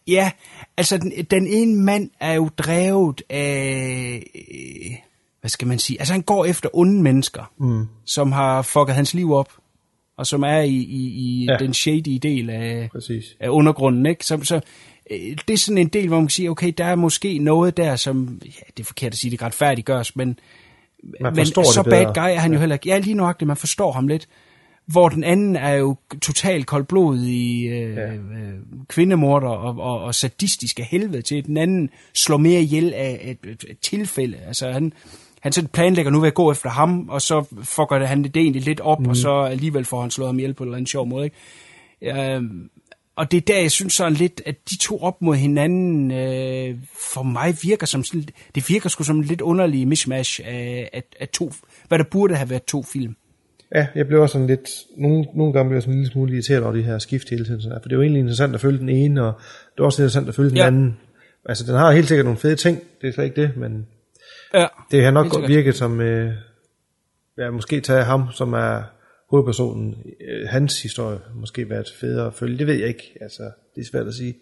Ja, 0.06 0.30
altså 0.76 0.98
den, 0.98 1.12
den 1.30 1.46
ene 1.46 1.82
mand 1.82 2.10
er 2.20 2.32
jo 2.32 2.48
drevet 2.58 3.22
af, 3.30 5.04
hvad 5.40 5.48
skal 5.48 5.68
man 5.68 5.78
sige, 5.78 6.00
altså 6.00 6.14
han 6.14 6.22
går 6.22 6.44
efter 6.44 6.68
onde 6.72 7.02
mennesker, 7.02 7.52
Mm. 7.58 7.86
som 8.06 8.32
har 8.32 8.62
fucket 8.62 8.94
hans 8.94 9.14
liv 9.14 9.32
op, 9.32 9.52
og 10.16 10.26
som 10.26 10.42
er 10.42 10.58
i, 10.60 10.68
i, 10.74 11.08
i 11.08 11.44
Ja. 11.44 11.52
ja. 11.52 11.58
den 11.58 11.74
shady 11.74 12.18
del 12.22 12.50
af, 12.50 12.88
Præcis. 12.92 13.24
af 13.40 13.48
undergrunden, 13.48 14.06
ikke? 14.06 14.26
Så, 14.26 14.40
så 14.42 14.60
øh, 15.10 15.18
det 15.48 15.54
er 15.54 15.58
sådan 15.58 15.78
en 15.78 15.88
del, 15.88 16.08
hvor 16.08 16.16
man 16.16 16.24
kan 16.26 16.30
sige, 16.30 16.50
okay, 16.50 16.72
der 16.78 16.84
er 16.84 16.94
måske 16.94 17.38
noget 17.38 17.76
der, 17.76 17.96
som, 17.96 18.40
ja, 18.44 18.50
det 18.76 18.82
er 18.82 18.86
forkert 18.86 19.12
at 19.12 19.18
sige, 19.18 19.30
det 19.30 19.42
retfærdiggøres, 19.42 20.16
men, 20.16 20.38
Man 21.20 21.34
men 21.34 21.46
så 21.46 21.82
det 21.84 21.90
bad 21.90 22.04
bedre. 22.06 22.14
guy 22.14 22.34
er 22.34 22.38
han 22.40 22.52
jo 22.52 22.58
heller 22.58 22.76
ikke. 22.76 22.88
Ja, 22.88 22.98
lige 22.98 23.14
nøjagtigt, 23.14 23.46
man 23.46 23.56
forstår 23.56 23.92
ham 23.92 24.08
lidt. 24.08 24.28
Hvor 24.88 25.08
den 25.08 25.24
anden 25.24 25.56
er 25.56 25.72
jo 25.72 25.96
totalt 26.22 26.66
koldblodig 26.66 27.68
øh, 27.68 27.96
Ja. 27.96 28.12
øh, 28.12 28.18
kvindemorder 28.88 29.48
og, 29.48 29.78
og, 29.78 30.00
og 30.00 30.14
sadistisk 30.14 30.80
af 30.80 30.84
helvede 30.84 31.22
til. 31.22 31.46
Den 31.46 31.56
anden 31.56 31.90
slår 32.14 32.36
mere 32.36 32.60
ihjel 32.60 32.92
af 32.94 33.20
et, 33.22 33.50
et, 33.50 33.64
et 33.68 33.78
tilfælde. 33.78 34.36
Altså 34.46 34.70
han, 34.72 34.92
han 35.40 35.52
sådan 35.52 35.68
planlægger 35.68 36.12
nu 36.12 36.20
ved 36.20 36.28
at 36.28 36.34
gå 36.34 36.52
efter 36.52 36.70
ham, 36.70 37.08
og 37.08 37.22
så 37.22 37.44
fucker 37.62 38.06
han 38.06 38.24
det 38.24 38.36
egentlig 38.36 38.62
lidt 38.62 38.80
op, 38.80 39.00
mm. 39.00 39.08
og 39.08 39.16
så 39.16 39.40
alligevel 39.42 39.84
får 39.84 40.00
han 40.00 40.10
slået 40.10 40.28
ham 40.28 40.38
ihjel 40.38 40.54
på 40.54 40.62
en 40.64 40.68
eller 40.68 40.76
anden 40.76 40.86
sjov 40.86 41.06
måde. 41.06 41.24
Ikke? 41.24 42.34
Øhm, 42.34 42.70
og 43.16 43.30
det 43.30 43.36
er 43.36 43.40
der, 43.40 43.58
jeg 43.60 43.70
synes 43.70 43.92
sådan 43.92 44.12
lidt, 44.12 44.42
at 44.46 44.70
de 44.70 44.76
to 44.76 44.98
op 44.98 45.22
mod 45.22 45.36
hinanden, 45.36 46.10
øh, 46.10 46.76
for 47.14 47.22
mig 47.22 47.56
virker 47.62 47.86
som 47.86 48.04
sådan, 48.04 48.28
det 48.54 48.68
virker 48.68 48.88
sgu 48.88 49.04
som 49.04 49.16
en 49.16 49.24
lidt 49.24 49.40
underlig 49.40 49.88
mishmash 49.88 50.40
af, 50.44 50.90
af, 50.92 51.02
af 51.20 51.28
to, 51.28 51.52
hvad 51.88 51.98
der 51.98 52.04
burde 52.04 52.36
have 52.36 52.50
været 52.50 52.64
to 52.64 52.82
film. 52.82 53.16
Ja, 53.74 53.86
jeg 53.94 54.06
blev 54.06 54.20
også 54.20 54.32
sådan 54.32 54.46
lidt, 54.46 54.70
nogle, 54.96 55.24
nogle 55.34 55.52
gange 55.52 55.68
blev 55.68 55.76
jeg 55.76 55.82
sådan 55.82 55.94
en 55.94 56.00
lille 56.00 56.12
smule 56.12 56.32
irriteret 56.32 56.62
over 56.62 56.72
de 56.72 56.82
her 56.82 56.98
skift 56.98 57.30
hele 57.30 57.44
tiden. 57.44 57.62
Sådan 57.62 57.78
For 57.82 57.88
det 57.88 57.92
er 57.92 57.96
jo 57.96 58.02
egentlig 58.02 58.20
interessant 58.20 58.54
at 58.54 58.60
følge 58.60 58.78
den 58.78 58.88
ene, 58.88 59.24
og 59.24 59.32
det 59.74 59.80
er 59.80 59.84
også 59.84 60.02
interessant 60.02 60.28
at 60.28 60.34
følge 60.34 60.50
den 60.50 60.56
Ja. 60.56 60.66
anden. 60.66 60.96
Altså, 61.48 61.64
den 61.66 61.74
har 61.74 61.92
helt 61.92 62.08
sikkert 62.08 62.24
nogle 62.24 62.38
fede 62.38 62.56
ting, 62.56 62.82
det 63.00 63.08
er 63.08 63.12
slet 63.12 63.24
ikke 63.24 63.40
det, 63.42 63.56
men 63.56 63.86
Ja, 64.54 64.66
det 64.90 65.04
har 65.04 65.10
nok 65.10 65.30
godt 65.30 65.48
virket 65.48 65.74
som, 65.74 66.00
øh, 66.00 66.32
ja, 67.38 67.50
måske 67.50 67.80
tage 67.80 68.02
ham, 68.04 68.22
som 68.34 68.52
er 68.52 68.82
hovedpersonen, 69.30 69.96
øh, 70.28 70.48
hans 70.48 70.82
historie, 70.82 71.18
måske 71.34 71.70
været 71.70 71.92
federe 72.00 72.26
at 72.26 72.34
følge. 72.34 72.58
Det 72.58 72.66
ved 72.66 72.74
jeg 72.74 72.88
ikke, 72.88 73.18
altså, 73.20 73.42
det 73.74 73.80
er 73.80 73.86
svært 73.90 74.06
at 74.06 74.14
sige. 74.14 74.34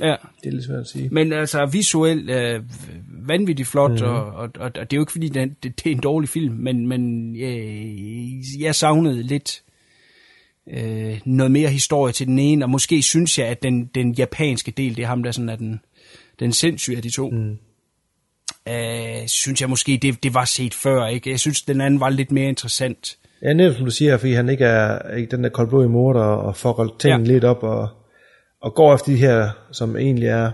Ja. 0.00 0.16
Det 0.42 0.48
er 0.48 0.50
lidt 0.50 0.64
svært 0.64 0.80
at 0.80 0.86
sige. 0.86 1.08
Men 1.08 1.32
altså 1.32 1.66
visuelt 1.66 2.30
øh, 2.30 2.62
vanvittigt 3.08 3.68
flot, 3.68 4.00
mm. 4.00 4.06
og, 4.06 4.24
og, 4.24 4.50
og, 4.58 4.64
og 4.64 4.72
det 4.74 4.92
er 4.92 4.96
jo 4.96 5.02
ikke 5.02 5.12
fordi, 5.12 5.28
det, 5.28 5.62
det, 5.62 5.84
det 5.84 5.90
er 5.90 5.94
en 5.94 6.00
dårlig 6.00 6.28
film, 6.28 6.54
men, 6.54 6.86
men 6.86 7.34
øh, 7.36 8.62
jeg 8.62 8.74
savnede 8.74 9.22
lidt 9.22 9.62
øh, 10.70 11.20
noget 11.24 11.50
mere 11.50 11.68
historie 11.68 12.12
til 12.12 12.26
den 12.26 12.38
ene, 12.38 12.64
og 12.64 12.70
måske 12.70 13.02
synes 13.02 13.38
jeg, 13.38 13.46
at 13.46 13.62
den, 13.62 13.86
den 13.94 14.12
japanske 14.12 14.70
del, 14.70 14.96
det 14.96 15.02
er 15.02 15.06
ham, 15.06 15.22
der 15.22 15.32
sådan 15.32 15.48
er 15.48 15.56
den, 15.56 15.80
den 16.40 16.52
sindssyge 16.52 16.96
af 16.96 17.02
de 17.02 17.10
to. 17.10 17.30
Mm. 17.30 17.58
Øh, 18.68 19.26
synes 19.26 19.60
jeg 19.60 19.70
måske, 19.70 19.98
det, 20.02 20.22
det 20.22 20.34
var 20.34 20.44
set 20.44 20.74
før, 20.74 21.06
ikke? 21.06 21.30
Jeg 21.30 21.40
synes, 21.40 21.62
den 21.62 21.80
anden 21.80 22.00
var 22.00 22.08
lidt 22.08 22.32
mere 22.32 22.48
interessant. 22.48 23.16
Ja, 23.42 23.52
netop 23.52 23.76
som 23.76 23.84
du 23.84 23.90
siger, 23.90 24.16
fordi 24.16 24.32
han 24.32 24.48
ikke 24.48 24.64
er 24.64 25.14
ikke 25.16 25.30
den 25.30 25.44
der 25.44 25.50
koldblodige 25.50 25.90
morder 25.90 26.20
og 26.20 26.56
får 26.56 26.96
tingene. 26.98 27.24
Ja. 27.24 27.32
lidt 27.32 27.44
op 27.44 27.62
og, 27.62 27.88
og 28.60 28.74
går 28.74 28.94
efter 28.94 29.12
de 29.12 29.16
her, 29.16 29.50
som 29.72 29.96
egentlig 29.96 30.28
er 30.28 30.50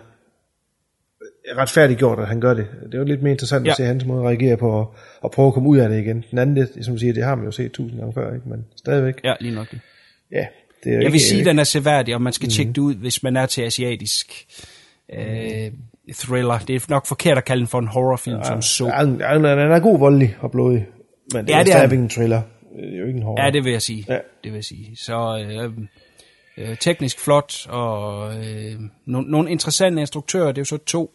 retfærdiggjort, 1.56 2.18
at 2.18 2.28
han 2.28 2.40
gør 2.40 2.54
det. 2.54 2.66
Det 2.86 2.94
er 2.94 2.98
jo 2.98 3.04
lidt 3.04 3.22
mere 3.22 3.32
interessant 3.32 3.66
ja. 3.66 3.70
At 3.70 3.76
se 3.76 3.84
hans 3.84 4.04
måde 4.04 4.20
at 4.20 4.26
reagere 4.26 4.56
på 4.56 4.70
og, 4.70 4.94
og 5.20 5.30
prøve 5.30 5.48
at 5.48 5.54
komme 5.54 5.68
ud 5.68 5.78
af 5.78 5.88
det 5.88 5.98
igen. 5.98 6.24
Den 6.30 6.38
anden, 6.38 6.56
det, 6.56 6.84
som 6.84 6.94
du 6.94 6.98
siger, 7.00 7.12
det 7.12 7.24
har 7.24 7.34
man 7.34 7.44
jo 7.44 7.50
set 7.50 7.72
tusind 7.72 8.00
gange 8.00 8.14
før, 8.14 8.34
ikke? 8.34 8.48
men 8.48 8.64
stadigvæk. 8.76 9.14
Ja, 9.24 9.34
lige 9.40 9.54
nok. 9.54 9.66
Ja, 10.32 10.46
det 10.84 10.94
er 10.94 11.00
Jeg 11.00 11.12
vil 11.12 11.20
sige, 11.20 11.40
at 11.40 11.46
den 11.46 11.58
er 11.58 11.64
seværdig, 11.64 12.14
og 12.14 12.22
man 12.22 12.32
skal 12.32 12.46
mm. 12.46 12.50
tjekke 12.50 12.72
det 12.72 12.78
ud, 12.78 12.94
hvis 12.94 13.22
man 13.22 13.36
er 13.36 13.46
til 13.46 13.62
asiatisk 13.62 14.46
øh, 15.12 15.70
thriller. 16.14 16.58
Det 16.58 16.76
er 16.76 16.86
nok 16.88 17.06
forkert 17.06 17.38
at 17.38 17.44
kalde 17.44 17.60
den 17.60 17.68
for 17.68 17.78
en 17.78 17.86
horrorfilm, 17.86 18.36
ja, 18.36 18.44
som 18.44 18.62
så. 18.62 18.84
Den, 18.84 19.20
er, 19.20 19.54
den 19.54 19.72
er 19.72 19.78
god 19.78 19.98
voldelig 19.98 20.36
og 20.40 20.50
blodig, 20.50 20.86
men 21.32 21.44
det 21.44 21.50
Ja, 21.50 21.58
er 21.58 21.62
det 21.62 21.72
er 21.72 21.76
stadigvæk 21.76 21.98
en 21.98 22.08
thriller. 22.08 22.42
Det 22.76 22.94
er 22.94 22.98
jo 22.98 23.06
ikke 23.06 23.16
en 23.16 23.22
horror. 23.22 23.44
Ja, 23.44 23.50
det 23.50 23.64
vil 23.64 23.72
jeg 23.72 23.82
sige. 23.82 24.04
Ja. 24.08 24.14
Det 24.14 24.22
vil 24.52 24.54
jeg 24.54 24.64
sige. 24.64 24.96
Så 24.96 25.46
øh, 25.48 25.72
øh, 26.58 26.78
teknisk 26.78 27.20
flot, 27.20 27.66
og 27.68 28.34
øh, 28.46 28.80
nogle, 29.04 29.30
nogle 29.30 29.50
interessante 29.50 30.00
instruktører. 30.00 30.46
Det 30.46 30.58
er 30.58 30.60
jo 30.60 30.64
så 30.64 30.76
to 30.76 31.14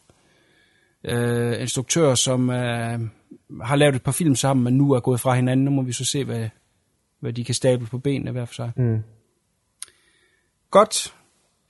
øh, 1.04 1.62
instruktører, 1.62 2.16
som 2.16 2.50
øh, 2.50 3.00
har 3.64 3.76
lavet 3.76 3.96
et 3.96 4.04
par 4.04 4.12
film 4.12 4.36
sammen, 4.36 4.64
men 4.64 4.74
nu 4.74 4.92
er 4.92 5.00
gået 5.00 5.20
fra 5.20 5.36
hinanden. 5.36 5.66
Nu 5.66 5.72
må 5.72 5.82
vi 5.82 5.94
så 5.94 6.06
se, 6.06 6.24
hvad, 6.24 6.50
hvad 7.20 7.34
de 7.34 7.44
kan 7.44 7.56
stable 7.56 7.88
på 7.88 7.98
benene 7.98 8.32
hver 8.32 8.46
for 8.46 8.54
sig. 8.54 8.72
Mm. 8.76 9.04
Godt. 10.72 11.14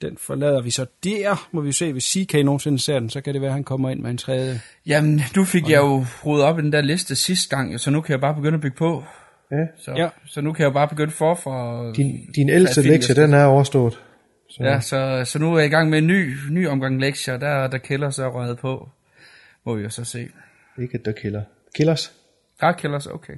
Den 0.02 0.18
forlader 0.18 0.62
vi 0.62 0.72
så 0.72 0.86
der. 1.04 1.48
Må 1.52 1.62
vi 1.62 1.68
jo 1.68 1.74
se, 1.74 1.92
hvis 1.92 2.04
CK 2.04 2.34
nogensinde 2.34 2.80
ser 2.80 3.00
den, 3.00 3.10
så 3.10 3.22
kan 3.22 3.34
det 3.34 3.42
være, 3.42 3.50
at 3.50 3.54
han 3.54 3.64
kommer 3.64 3.90
ind 3.90 4.00
med 4.00 4.12
en 4.12 4.18
tredje. 4.18 4.62
Jamen, 4.86 5.22
nu 5.36 5.46
fik 5.46 5.70
jeg 5.70 5.78
jo 5.78 6.06
rodet 6.26 6.46
op 6.46 6.60
i 6.60 6.62
den 6.62 6.72
der 6.72 6.82
liste 6.82 7.16
sidste 7.16 7.56
gang, 7.56 7.80
så 7.80 7.92
nu 7.92 8.02
kan 8.02 8.12
jeg 8.12 8.22
bare 8.22 8.36
begynde 8.36 8.56
at 8.56 8.62
bygge 8.62 8.78
på. 8.78 9.04
Ja. 9.52 9.66
Så, 9.78 9.92
Ja. 9.98 10.10
så 10.26 10.42
nu 10.42 10.54
kan 10.54 10.64
jeg 10.64 10.68
jo 10.70 10.74
bare 10.74 10.88
begynde 10.88 11.12
forfra. 11.14 11.92
Din, 11.94 12.32
din 12.36 12.50
ældste 12.50 12.82
Ja, 12.82 12.88
lektie, 12.90 13.16
den 13.16 13.34
er 13.34 13.46
overstået. 13.46 14.00
Så, 14.50 14.64
Ja, 14.64 14.80
så, 14.80 15.22
så 15.26 15.40
nu 15.40 15.54
er 15.54 15.58
jeg 15.60 15.68
i 15.68 15.70
gang 15.70 15.90
med 15.90 15.98
en 15.98 16.08
ny, 16.08 16.36
ny 16.50 16.68
omgang 16.68 17.00
lektier, 17.02 17.38
der, 17.38 17.68
der 17.68 17.78
kælder 17.78 18.10
så 18.10 18.30
røget 18.30 18.58
på. 18.60 18.90
Må 19.66 19.76
vi 19.76 19.84
jo 19.84 19.90
så 19.90 20.04
se. 20.04 20.28
Ikke 20.82 21.00
The 21.04 21.14
Killer. 21.22 21.44
Killers. 21.76 22.12
Bare 22.60 22.74
killers, 22.74 23.08
okay. 23.08 23.34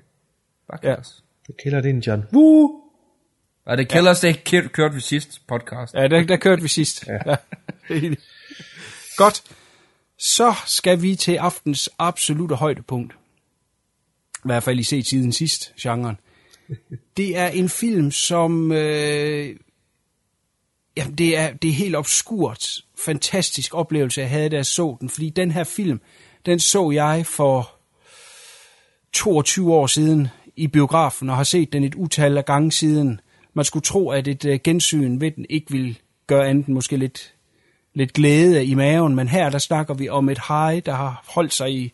Bare 0.69 0.80
Ja. 0.84 0.89
killers. 0.89 1.23
The 1.45 1.54
Killer, 1.63 1.82
det 1.82 1.89
er 1.89 1.93
en 1.93 1.99
John 1.99 2.23
Woo! 2.34 2.80
Og 3.65 3.78
det 3.78 3.89
killers, 3.89 4.23
ja. 4.23 4.28
det 4.28 4.43
kør- 4.43 4.67
kørte 4.67 4.95
vi 4.95 5.02
sidst 5.02 5.41
podcast. 5.47 5.93
Ja, 5.93 6.08
der, 6.08 6.23
der 6.23 6.38
kørte 6.38 6.62
vi 6.62 6.67
sidst. 6.67 7.08
Ja. 7.08 7.17
Ja. 7.26 7.36
Godt. 9.17 9.43
Så 10.19 10.54
skal 10.65 11.02
vi 11.02 11.15
til 11.15 11.36
aftens 11.36 11.89
absolute 11.99 12.56
højdepunkt. 12.56 13.13
I 14.45 14.47
hvert 14.47 14.63
fald 14.63 14.79
i 14.79 14.84
set 14.84 15.06
siden 15.06 15.32
sidst, 15.32 15.73
genren. 15.82 16.17
Det 17.17 17.38
er 17.38 17.47
en 17.47 17.69
film, 17.69 18.12
som... 18.12 18.71
Øh, 18.71 19.56
ja, 20.97 21.06
det 21.17 21.38
er, 21.38 21.53
det 21.53 21.69
er 21.69 21.73
helt 21.73 21.95
obskurt. 21.95 22.84
Fantastisk 22.97 23.73
oplevelse, 23.73 24.21
jeg 24.21 24.29
havde, 24.29 24.49
da 24.49 24.56
jeg 24.56 24.65
så 24.65 24.97
den. 24.99 25.10
Fordi 25.10 25.29
den 25.29 25.51
her 25.51 25.63
film, 25.63 26.01
den 26.45 26.60
så 26.60 26.91
jeg 26.91 27.25
for 27.25 27.71
22 29.13 29.73
år 29.73 29.88
siden 29.88 30.27
i 30.56 30.67
biografen, 30.67 31.29
og 31.29 31.36
har 31.36 31.43
set 31.43 31.73
den 31.73 31.84
et 31.84 31.95
utal 31.95 32.38
af 32.38 32.45
gange 32.45 32.71
siden. 32.71 33.21
Man 33.53 33.65
skulle 33.65 33.84
tro, 33.84 34.10
at 34.10 34.27
et 34.27 34.45
uh, 34.45 34.56
gensyn 34.63 35.21
ved 35.21 35.32
den 35.32 35.46
ikke 35.50 35.71
ville 35.71 35.96
gøre 36.27 36.48
andet 36.48 36.67
end 36.67 36.75
måske 36.75 36.98
lidt, 36.98 37.33
lidt 37.94 38.13
glæde 38.13 38.65
i 38.65 38.73
maven, 38.73 39.15
men 39.15 39.27
her 39.27 39.50
der 39.50 39.58
snakker 39.58 39.94
vi 39.94 40.10
om 40.10 40.29
et 40.29 40.39
high, 40.48 40.81
der 40.85 40.94
har 40.94 41.23
holdt 41.27 41.54
sig 41.54 41.71
i 41.71 41.94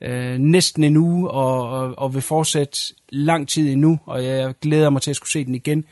øh, 0.00 0.38
næsten 0.38 0.84
en 0.84 0.96
uge, 0.96 1.30
og, 1.30 1.70
og, 1.70 1.94
og 1.98 2.14
vil 2.14 2.22
fortsætte 2.22 2.78
lang 3.08 3.48
tid 3.48 3.72
endnu, 3.72 3.98
og 4.06 4.24
jeg 4.24 4.54
glæder 4.62 4.90
mig 4.90 5.02
til 5.02 5.10
at 5.10 5.16
skulle 5.16 5.30
se 5.30 5.44
den 5.44 5.54
igen. 5.54 5.84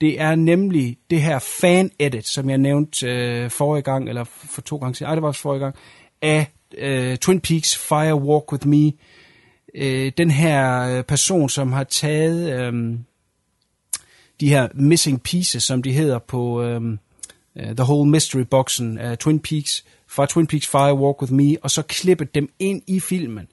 Det 0.00 0.20
er 0.20 0.34
nemlig 0.34 0.96
det 1.10 1.22
her 1.22 1.38
fan-edit, 1.38 2.28
som 2.28 2.50
jeg 2.50 2.58
nævnte 2.58 3.06
øh, 3.06 3.50
forrige 3.50 3.82
gang, 3.82 4.08
eller 4.08 4.24
for 4.24 4.60
to 4.60 4.76
gange 4.76 4.94
siden, 4.94 5.08
ej, 5.08 5.14
det 5.14 5.22
var 5.22 5.28
også 5.28 5.40
forrige 5.40 5.60
gang, 5.60 5.74
af 6.22 6.46
øh, 6.78 7.16
Twin 7.16 7.40
Peaks 7.40 7.76
Fire 7.76 8.14
Walk 8.14 8.52
With 8.52 8.66
Me, 8.66 8.92
øh, 9.74 10.12
den 10.18 10.30
her 10.30 10.80
øh, 10.80 11.04
person, 11.04 11.48
som 11.48 11.72
har 11.72 11.84
taget 11.84 12.60
øh, 12.60 12.98
de 14.40 14.48
her 14.48 14.68
missing 14.74 15.22
pieces, 15.22 15.62
som 15.62 15.82
de 15.82 15.92
hedder 15.92 16.18
på 16.18 16.62
øh, 16.62 16.82
øh 17.56 17.76
The 17.76 17.84
Whole 17.84 18.10
Mystery 18.10 18.40
Boxen 18.50 18.98
af 18.98 19.18
Twin 19.18 19.40
Peaks, 19.40 19.84
fra 20.14 20.26
Twin 20.26 20.46
Peaks 20.46 20.66
Fire 20.66 20.94
Walk 20.94 21.22
With 21.22 21.32
Me, 21.32 21.56
og 21.62 21.70
så 21.70 21.82
klippet 21.82 22.34
dem 22.34 22.48
ind 22.58 22.82
i 22.86 23.00
filmen, 23.00 23.46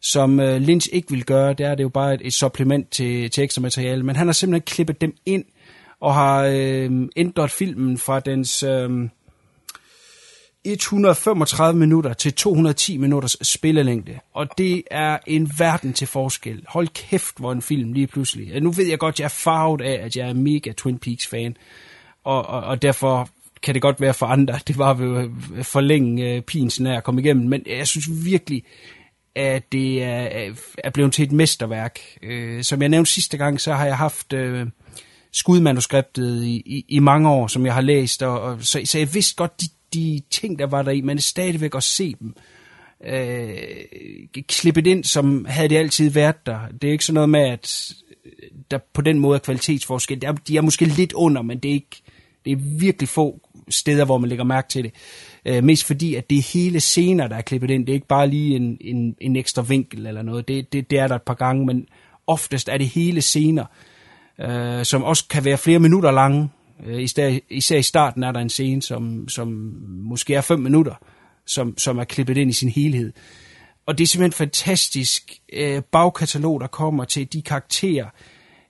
som 0.00 0.40
øh, 0.40 0.60
Lynch 0.60 0.88
ikke 0.92 1.10
vil 1.10 1.24
gøre. 1.24 1.52
Der 1.52 1.68
er 1.68 1.74
det 1.74 1.82
jo 1.82 1.88
bare 1.88 2.14
et, 2.14 2.20
et 2.24 2.34
supplement 2.34 2.90
til, 2.90 3.30
til 3.30 3.44
ekstra 3.44 3.60
materiale, 3.60 4.02
men 4.02 4.16
han 4.16 4.26
har 4.26 4.32
simpelthen 4.32 4.66
klippet 4.66 5.00
dem 5.00 5.14
ind, 5.26 5.44
og 6.00 6.14
har 6.14 6.44
øh, 6.44 7.08
ændret 7.16 7.50
filmen 7.50 7.98
fra 7.98 8.20
dens... 8.20 8.62
Øh, 8.62 9.08
135 10.64 11.78
minutter 11.78 12.12
til 12.12 12.34
210 12.34 12.96
minutters 12.96 13.36
spillelængde, 13.42 14.18
og 14.34 14.58
det 14.58 14.82
er 14.90 15.18
en 15.26 15.50
verden 15.58 15.92
til 15.92 16.06
forskel. 16.06 16.64
Hold 16.68 16.88
kæft, 16.88 17.38
hvor 17.38 17.52
en 17.52 17.62
film 17.62 17.92
lige 17.92 18.06
pludselig. 18.06 18.60
Nu 18.60 18.70
ved 18.70 18.86
jeg 18.86 18.98
godt, 18.98 19.18
jeg 19.20 19.24
er 19.24 19.28
farvet 19.28 19.80
af, 19.80 20.04
at 20.04 20.16
jeg 20.16 20.28
er 20.28 20.34
mega 20.34 20.72
Twin 20.72 20.98
Peaks-fan, 20.98 21.56
og, 22.24 22.46
og, 22.46 22.60
og 22.60 22.82
derfor 22.82 23.28
kan 23.62 23.74
det 23.74 23.82
godt 23.82 24.00
være 24.00 24.14
for 24.14 24.26
andre, 24.26 24.58
det 24.68 24.78
var 24.78 24.94
ved 24.94 25.30
øh, 25.56 25.64
forlænge 25.64 26.34
øh, 26.34 26.42
pins 26.42 26.80
nær 26.80 26.96
at 26.96 27.04
komme 27.04 27.20
igennem, 27.20 27.48
men 27.48 27.62
jeg 27.66 27.86
synes 27.86 28.08
virkelig, 28.24 28.62
at 29.34 29.72
det 29.72 30.02
er, 30.02 30.52
er 30.78 30.90
blevet 30.90 31.12
til 31.12 31.22
et 31.22 31.32
mesterværk. 31.32 32.00
Øh, 32.22 32.62
som 32.62 32.82
jeg 32.82 32.88
nævnte 32.88 33.10
sidste 33.10 33.36
gang, 33.36 33.60
så 33.60 33.74
har 33.74 33.86
jeg 33.86 33.96
haft 33.96 34.32
øh, 34.32 34.66
skudmanuskriptet 35.32 36.44
i, 36.44 36.62
i, 36.66 36.84
i 36.88 36.98
mange 36.98 37.30
år, 37.30 37.46
som 37.46 37.66
jeg 37.66 37.74
har 37.74 37.80
læst, 37.80 38.22
og, 38.22 38.40
og 38.40 38.58
så, 38.60 38.80
så 38.84 38.98
jeg 38.98 39.14
vidste 39.14 39.36
godt, 39.36 39.60
de 39.60 39.66
de 39.94 40.22
ting, 40.30 40.58
der 40.58 40.66
var 40.66 40.82
der 40.82 40.90
i, 40.90 41.00
men 41.00 41.20
stadigvæk 41.20 41.74
at 41.74 41.82
se 41.82 42.16
dem. 42.20 42.34
Øh, 43.06 43.56
klippet 44.48 44.86
ind, 44.86 45.04
som 45.04 45.44
havde 45.48 45.68
det 45.68 45.76
altid 45.76 46.10
været 46.10 46.46
der. 46.46 46.60
Det 46.82 46.88
er 46.88 46.92
ikke 46.92 47.04
sådan 47.04 47.14
noget 47.14 47.28
med, 47.28 47.40
at 47.40 47.92
øh, 48.24 48.32
der 48.70 48.78
på 48.92 49.02
den 49.02 49.18
måde 49.18 49.34
er 49.34 49.40
kvalitetsforskel. 49.40 50.22
Der, 50.22 50.32
de 50.32 50.56
er 50.56 50.60
måske 50.60 50.84
lidt 50.84 51.12
under, 51.12 51.42
men 51.42 51.58
det 51.58 51.68
er, 51.68 51.72
ikke, 51.72 52.02
det 52.44 52.52
er 52.52 52.56
virkelig 52.56 53.08
få 53.08 53.40
steder, 53.70 54.04
hvor 54.04 54.18
man 54.18 54.28
lægger 54.28 54.44
mærke 54.44 54.68
til 54.68 54.84
det. 54.84 54.92
Øh, 55.46 55.64
mest 55.64 55.84
fordi, 55.84 56.14
at 56.14 56.30
det 56.30 56.38
er 56.38 56.52
hele 56.52 56.80
scener, 56.80 57.28
der 57.28 57.36
er 57.36 57.42
klippet 57.42 57.70
ind. 57.70 57.86
Det 57.86 57.92
er 57.92 57.94
ikke 57.94 58.06
bare 58.06 58.28
lige 58.28 58.56
en, 58.56 58.78
en, 58.80 59.16
en 59.20 59.36
ekstra 59.36 59.62
vinkel 59.62 60.06
eller 60.06 60.22
noget. 60.22 60.48
Det, 60.48 60.72
det, 60.72 60.90
det 60.90 60.98
er 60.98 61.08
der 61.08 61.14
et 61.14 61.22
par 61.22 61.34
gange, 61.34 61.66
men 61.66 61.86
oftest 62.26 62.68
er 62.68 62.78
det 62.78 62.88
hele 62.88 63.22
scener, 63.22 63.64
øh, 64.40 64.84
som 64.84 65.04
også 65.04 65.28
kan 65.28 65.44
være 65.44 65.58
flere 65.58 65.78
minutter 65.78 66.10
lange. 66.10 66.48
Øh, 66.86 67.02
især, 67.02 67.38
især 67.50 67.76
i 67.76 67.82
starten 67.82 68.22
er 68.22 68.32
der 68.32 68.40
en 68.40 68.48
scene, 68.48 68.82
som, 68.82 69.28
som 69.28 69.48
måske 69.88 70.34
er 70.34 70.40
fem 70.40 70.60
minutter, 70.60 70.94
som, 71.46 71.78
som 71.78 71.98
er 71.98 72.04
klippet 72.04 72.36
ind 72.36 72.50
i 72.50 72.52
sin 72.52 72.68
helhed. 72.68 73.12
Og 73.86 73.98
det 73.98 74.04
er 74.04 74.08
simpelthen 74.08 74.46
fantastisk 74.46 75.32
øh, 75.52 75.82
bagkatalog, 75.82 76.60
der 76.60 76.66
kommer 76.66 77.04
til 77.04 77.32
de 77.32 77.42
karakterer, 77.42 78.06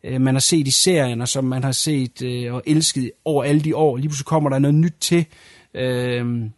øh, 0.04 0.20
man 0.20 0.34
har 0.34 0.40
set 0.40 0.66
i 0.66 0.70
serien, 0.70 1.20
og 1.20 1.28
som 1.28 1.44
man 1.44 1.64
har 1.64 1.72
set 1.72 2.22
øh, 2.22 2.54
og 2.54 2.62
elsket 2.66 3.10
over 3.24 3.44
alle 3.44 3.60
de 3.60 3.76
år. 3.76 3.96
Lige 3.96 4.08
pludselig 4.08 4.26
kommer 4.26 4.50
der 4.50 4.58
noget 4.58 4.74
nyt 4.74 4.94
til, 5.00 5.26
øh, 5.74 6.50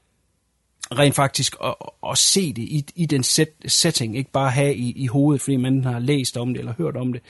rent 0.99 1.15
faktisk 1.15 1.57
at, 1.65 1.75
at 2.11 2.19
se 2.19 2.53
det 2.53 2.63
i, 2.63 2.85
i 2.97 3.07
den 3.07 3.23
set, 3.23 3.49
setting, 3.67 4.17
ikke 4.17 4.31
bare 4.31 4.51
have 4.51 4.75
i, 4.75 4.93
i 4.97 5.07
hovedet, 5.07 5.43
fordi 5.43 5.57
man 5.57 5.85
har 5.85 5.99
læst 5.99 6.37
om 6.37 6.55
det 6.55 6.59
eller 6.59 6.75
hørt 6.79 6.97
om 6.97 7.13
det 7.13 7.23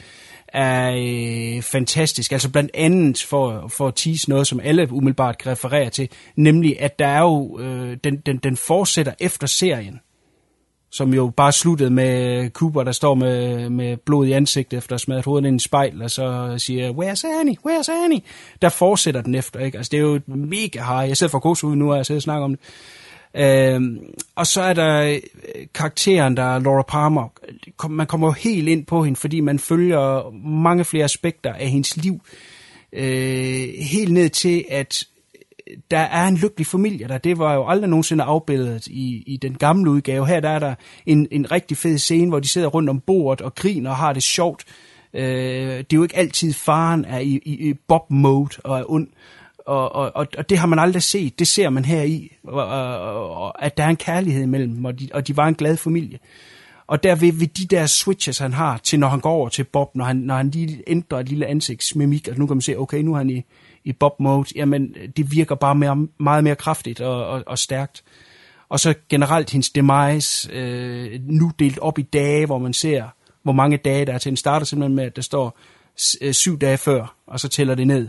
er 0.53 0.93
øh, 1.57 1.63
fantastisk. 1.63 2.33
Altså 2.33 2.51
blandt 2.51 2.71
andet 2.75 3.23
for, 3.23 3.69
for 3.69 3.89
at 3.89 3.95
tease 3.95 4.31
noget, 4.31 4.47
som 4.47 4.61
alle 4.61 4.93
umiddelbart 4.93 5.39
kan 5.39 5.53
referere 5.53 5.91
til, 5.91 6.09
nemlig 6.37 6.81
at 6.81 6.99
der 6.99 7.07
er 7.07 7.21
jo, 7.21 7.59
øh, 7.61 7.97
den, 8.05 8.17
den, 8.17 8.37
den 8.37 8.57
fortsætter 8.57 9.13
efter 9.21 9.47
serien, 9.47 10.01
som 10.93 11.15
jo 11.15 11.33
bare 11.37 11.53
sluttede 11.53 11.91
med 11.91 12.51
Cooper, 12.51 12.83
der 12.83 12.93
står 12.93 13.15
med, 13.15 13.71
med 13.71 13.97
blod 13.97 14.27
i 14.27 14.33
ansigtet 14.33 14.77
efter 14.77 14.93
at 14.93 14.95
have 14.95 14.99
smadret 14.99 15.25
hovedet 15.25 15.47
ind 15.47 15.55
i 15.55 15.55
en 15.55 15.61
spejl, 15.61 16.03
og 16.03 16.11
så 16.11 16.55
siger, 16.59 16.93
where's 16.93 17.41
Annie, 17.41 17.57
where's 17.67 18.05
Annie? 18.05 18.21
Der 18.63 18.69
fortsætter 18.69 19.23
den 19.23 19.35
efter, 19.35 19.61
ikke? 19.61 19.79
Altså 19.79 19.91
det 19.91 19.97
er 19.97 20.03
jo 20.03 20.21
mega 20.27 20.79
high. 20.79 21.09
Jeg 21.09 21.17
sidder 21.17 21.31
for 21.31 21.39
kose 21.39 21.67
ud 21.67 21.77
nu, 21.77 21.91
og 21.91 21.97
jeg 21.97 22.07
sidder 22.07 22.19
og 22.19 22.23
snakker 22.23 22.45
om 22.45 22.51
det. 22.51 22.61
Øhm, 23.35 23.99
og 24.35 24.47
så 24.47 24.63
er 24.63 24.73
der 24.73 25.03
øh, 25.03 25.21
karakteren, 25.75 26.37
der 26.37 26.43
er 26.43 26.59
Laura 26.59 26.83
Palmer. 26.83 27.29
Man 27.89 28.07
kommer 28.07 28.27
jo 28.27 28.33
helt 28.33 28.69
ind 28.69 28.87
på 28.87 29.05
hende, 29.05 29.21
fordi 29.21 29.41
man 29.41 29.59
følger 29.59 30.31
mange 30.49 30.85
flere 30.85 31.05
aspekter 31.05 31.53
af 31.53 31.69
hendes 31.69 31.97
liv. 31.97 32.21
Øh, 32.93 33.69
helt 33.79 34.13
ned 34.13 34.29
til, 34.29 34.65
at 34.71 35.05
der 35.91 35.99
er 35.99 36.29
en 36.29 36.37
lykkelig 36.37 36.67
familie 36.67 37.09
der. 37.09 37.19
Det 37.19 37.39
var 37.39 37.55
jo 37.55 37.69
aldrig 37.69 37.91
nogensinde 37.91 38.25
afbildet 38.25 38.87
i, 38.87 39.23
i 39.27 39.37
den 39.37 39.55
gamle 39.55 39.91
udgave. 39.91 40.27
Her 40.27 40.41
der 40.41 40.49
er 40.49 40.59
der 40.59 40.75
en, 41.07 41.29
en 41.31 41.53
rigtig 41.53 41.77
fed 41.77 41.99
scene, 41.99 42.29
hvor 42.29 42.41
de 42.41 42.49
sidder 42.49 42.69
rundt 42.69 42.91
om 42.91 43.01
bordet 43.01 43.41
og 43.41 43.55
griner 43.55 43.91
og 43.91 43.97
har 43.97 44.13
det 44.13 44.23
sjovt. 44.23 44.65
Øh, 45.15 45.23
det 45.23 45.93
er 45.93 45.97
jo 45.97 46.03
ikke 46.03 46.17
altid 46.17 46.53
faren 46.53 47.05
er 47.05 47.19
i, 47.19 47.41
i, 47.45 47.69
i 47.69 47.75
bob-mode 47.75 48.57
og 48.65 48.79
er 48.79 48.85
ond 48.91 49.09
og, 49.67 49.95
og, 49.95 50.17
og, 50.17 50.27
og 50.39 50.51
det 50.51 50.59
har 50.59 50.67
man 50.67 50.79
aldrig 50.79 51.03
set. 51.03 51.39
Det 51.39 51.49
ser 51.49 51.71
man 51.71 51.85
her 51.85 52.03
i, 52.03 52.37
og, 52.45 52.67
og, 52.67 53.31
og, 53.31 53.65
at 53.65 53.77
der 53.77 53.85
er 53.85 53.89
en 53.89 53.97
kærlighed 53.97 54.43
imellem 54.43 54.75
dem, 54.75 54.85
og 54.85 55.01
de, 55.01 55.09
og 55.15 55.29
de 55.29 55.37
var 55.37 55.49
en 55.49 55.55
glad 55.55 55.77
familie. 55.77 56.19
Og 56.87 57.03
der 57.03 57.15
ved, 57.15 57.33
ved 57.33 57.47
de 57.47 57.67
der 57.67 57.87
switches, 57.87 58.39
han 58.39 58.53
har 58.53 58.79
til, 58.79 58.99
når 58.99 59.09
han 59.09 59.21
går 59.21 59.31
over 59.31 59.49
til 59.49 59.65
Bob, 59.65 59.91
når 59.95 60.05
han, 60.05 60.17
når 60.17 60.37
han 60.37 60.51
lige 60.51 60.83
ændrer 60.87 61.19
et 61.19 61.29
lille 61.29 61.47
ansigtsmimik, 61.47 62.29
og 62.29 62.39
nu 62.39 62.47
kan 62.47 62.57
man 62.57 62.63
se, 62.63 62.79
okay, 62.79 62.99
nu 62.99 63.13
er 63.13 63.19
han 63.19 63.31
i, 63.31 63.43
i 63.85 63.93
Bob-mode, 63.93 64.49
jamen 64.55 64.95
det 65.17 65.33
virker 65.33 65.55
bare 65.55 65.75
mere, 65.75 66.09
meget 66.19 66.45
mere 66.45 66.57
kraftigt 66.57 67.01
og, 67.01 67.27
og, 67.27 67.43
og 67.47 67.59
stærkt. 67.59 68.03
Og 68.69 68.81
så 68.81 68.95
generelt 69.09 69.51
hendes 69.51 69.71
demise, 69.71 70.53
øh, 70.53 71.21
nu 71.23 71.51
delt 71.59 71.79
op 71.79 71.99
i 71.99 72.03
dage, 72.03 72.47
hvor 72.47 72.59
man 72.59 72.73
ser, 72.73 73.05
hvor 73.43 73.53
mange 73.53 73.77
dage 73.77 74.07
der 74.07 74.13
er 74.13 74.19
til. 74.19 74.31
Den 74.31 74.37
starter 74.37 74.67
simpelthen 74.67 74.97
med, 74.97 75.05
at 75.05 75.17
der 75.17 75.23
står 75.23 75.59
øh, 76.21 76.33
syv 76.33 76.59
dage 76.59 76.79
før, 76.79 77.17
og 77.27 77.41
så 77.41 77.49
tæller 77.49 77.75
det 77.75 77.87
ned 77.87 78.09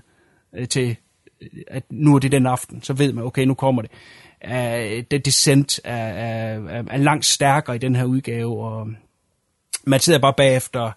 øh, 0.56 0.68
til 0.68 0.96
øh, 1.42 1.48
at 1.68 1.84
nu 1.90 2.16
er 2.16 2.20
det 2.20 2.32
den 2.32 2.46
aften, 2.46 2.82
så 2.82 2.94
ved 2.94 3.14
man, 3.14 3.24
okay, 3.24 3.46
nu 3.46 3.54
kommer 3.54 3.82
det. 3.82 3.92
Uh, 4.48 5.04
det 5.12 5.26
Descent 5.26 5.80
er, 5.84 6.08
er, 6.08 6.84
er 6.90 6.98
langt 6.98 7.26
stærkere 7.26 7.76
i 7.76 7.80
den 7.80 7.96
her 7.96 8.04
udgave, 8.04 8.66
og 8.66 8.88
man 9.86 10.00
sidder 10.00 10.20
bare 10.20 10.34
bagefter 10.38 10.92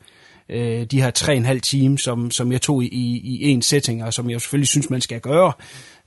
uh, 0.49 0.83
de 0.91 1.03
her 1.03 1.11
tre 1.11 1.33
og 1.33 1.37
en 1.37 1.45
halv 1.45 1.61
time, 1.61 1.99
som, 1.99 2.31
som 2.31 2.53
jeg 2.53 2.63
tog 2.63 2.85
i, 2.85 3.21
i 3.25 3.49
en 3.49 3.63
setting, 3.63 4.05
og 4.05 4.15
som 4.15 4.31
jeg 4.31 4.41
selvfølgelig 4.41 4.69
synes, 4.69 4.91
man 4.91 5.01
skal 5.01 5.21
gøre, 5.21 5.53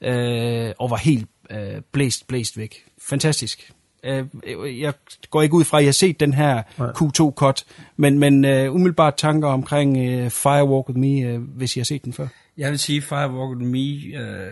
uh, 0.02 0.74
og 0.80 0.90
var 0.90 0.98
helt 0.98 1.28
uh, 1.54 1.82
blæst, 1.92 2.28
blæst 2.28 2.58
væk. 2.58 2.84
Fantastisk. 3.10 3.72
Uh, 4.08 4.80
jeg 4.82 4.94
går 5.30 5.42
ikke 5.42 5.56
ud 5.56 5.64
fra, 5.64 5.78
at 5.78 5.84
jeg 5.84 5.88
har 5.88 5.94
set 5.94 6.20
den 6.20 6.34
her 6.34 6.64
Q2-cut, 6.80 7.66
men, 7.98 8.20
men 8.20 8.46
uh, 8.46 8.76
umiddelbart 8.76 9.14
tanker 9.18 9.48
omkring 9.48 9.98
uh, 9.98 10.32
Firewalk 10.32 10.90
With 10.90 11.00
Me, 11.00 11.36
uh, 11.36 11.42
hvis 11.42 11.76
jeg 11.78 11.82
har 11.82 11.86
set 11.86 12.06
den 12.06 12.14
før. 12.14 12.28
Jeg 12.60 12.72
vil 12.72 12.80
sige 12.80 13.02
Firewalk 13.02 13.58
With 13.58 13.70
Me, 13.72 14.18
øh, 14.20 14.52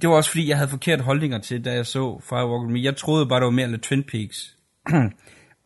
det 0.00 0.08
var 0.08 0.16
også 0.16 0.30
fordi, 0.30 0.48
jeg 0.48 0.56
havde 0.56 0.70
forkerte 0.70 1.02
holdninger 1.02 1.38
til, 1.38 1.64
da 1.64 1.72
jeg 1.72 1.86
så 1.86 2.20
Firewalk 2.28 2.62
With 2.62 2.72
Me. 2.72 2.82
Jeg 2.82 2.96
troede 2.96 3.26
bare, 3.26 3.40
det 3.40 3.44
var 3.44 3.50
mere 3.50 3.66
end 3.66 3.78
Twin 3.78 4.02
Peaks. 4.02 4.56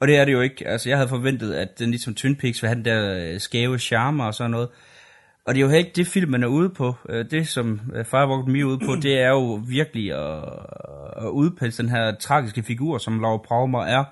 og 0.00 0.08
det 0.08 0.16
er 0.16 0.24
det 0.24 0.32
jo 0.32 0.40
ikke. 0.40 0.68
Altså, 0.68 0.88
jeg 0.88 0.98
havde 0.98 1.08
forventet, 1.08 1.54
at 1.54 1.78
den 1.78 1.90
ligesom 1.90 2.14
Twin 2.14 2.36
Peaks 2.36 2.62
ville 2.62 2.68
have 2.68 2.76
den 2.76 2.84
der 2.84 3.32
øh, 3.32 3.40
skæve 3.40 3.78
charme 3.78 4.24
og 4.24 4.34
sådan 4.34 4.50
noget. 4.50 4.68
Og 5.44 5.54
det 5.54 5.62
er 5.62 5.66
jo 5.66 5.72
ikke 5.72 5.92
det, 5.96 6.06
filmen 6.06 6.42
er 6.42 6.46
ude 6.46 6.70
på. 6.70 6.94
Øh, 7.08 7.30
det, 7.30 7.48
som 7.48 7.80
øh, 7.94 8.04
Firewalk 8.04 8.46
With 8.46 8.52
Me 8.52 8.60
er 8.60 8.64
ude 8.64 8.78
på, 8.78 8.96
det 9.02 9.20
er 9.20 9.28
jo 9.28 9.54
virkelig 9.68 10.12
at, 10.12 10.44
at 11.16 11.28
udpælse 11.28 11.82
den 11.82 11.90
her 11.90 12.14
tragiske 12.14 12.62
figur, 12.62 12.98
som 12.98 13.20
Laura 13.20 13.38
Palmer 13.48 13.84
er. 13.84 14.04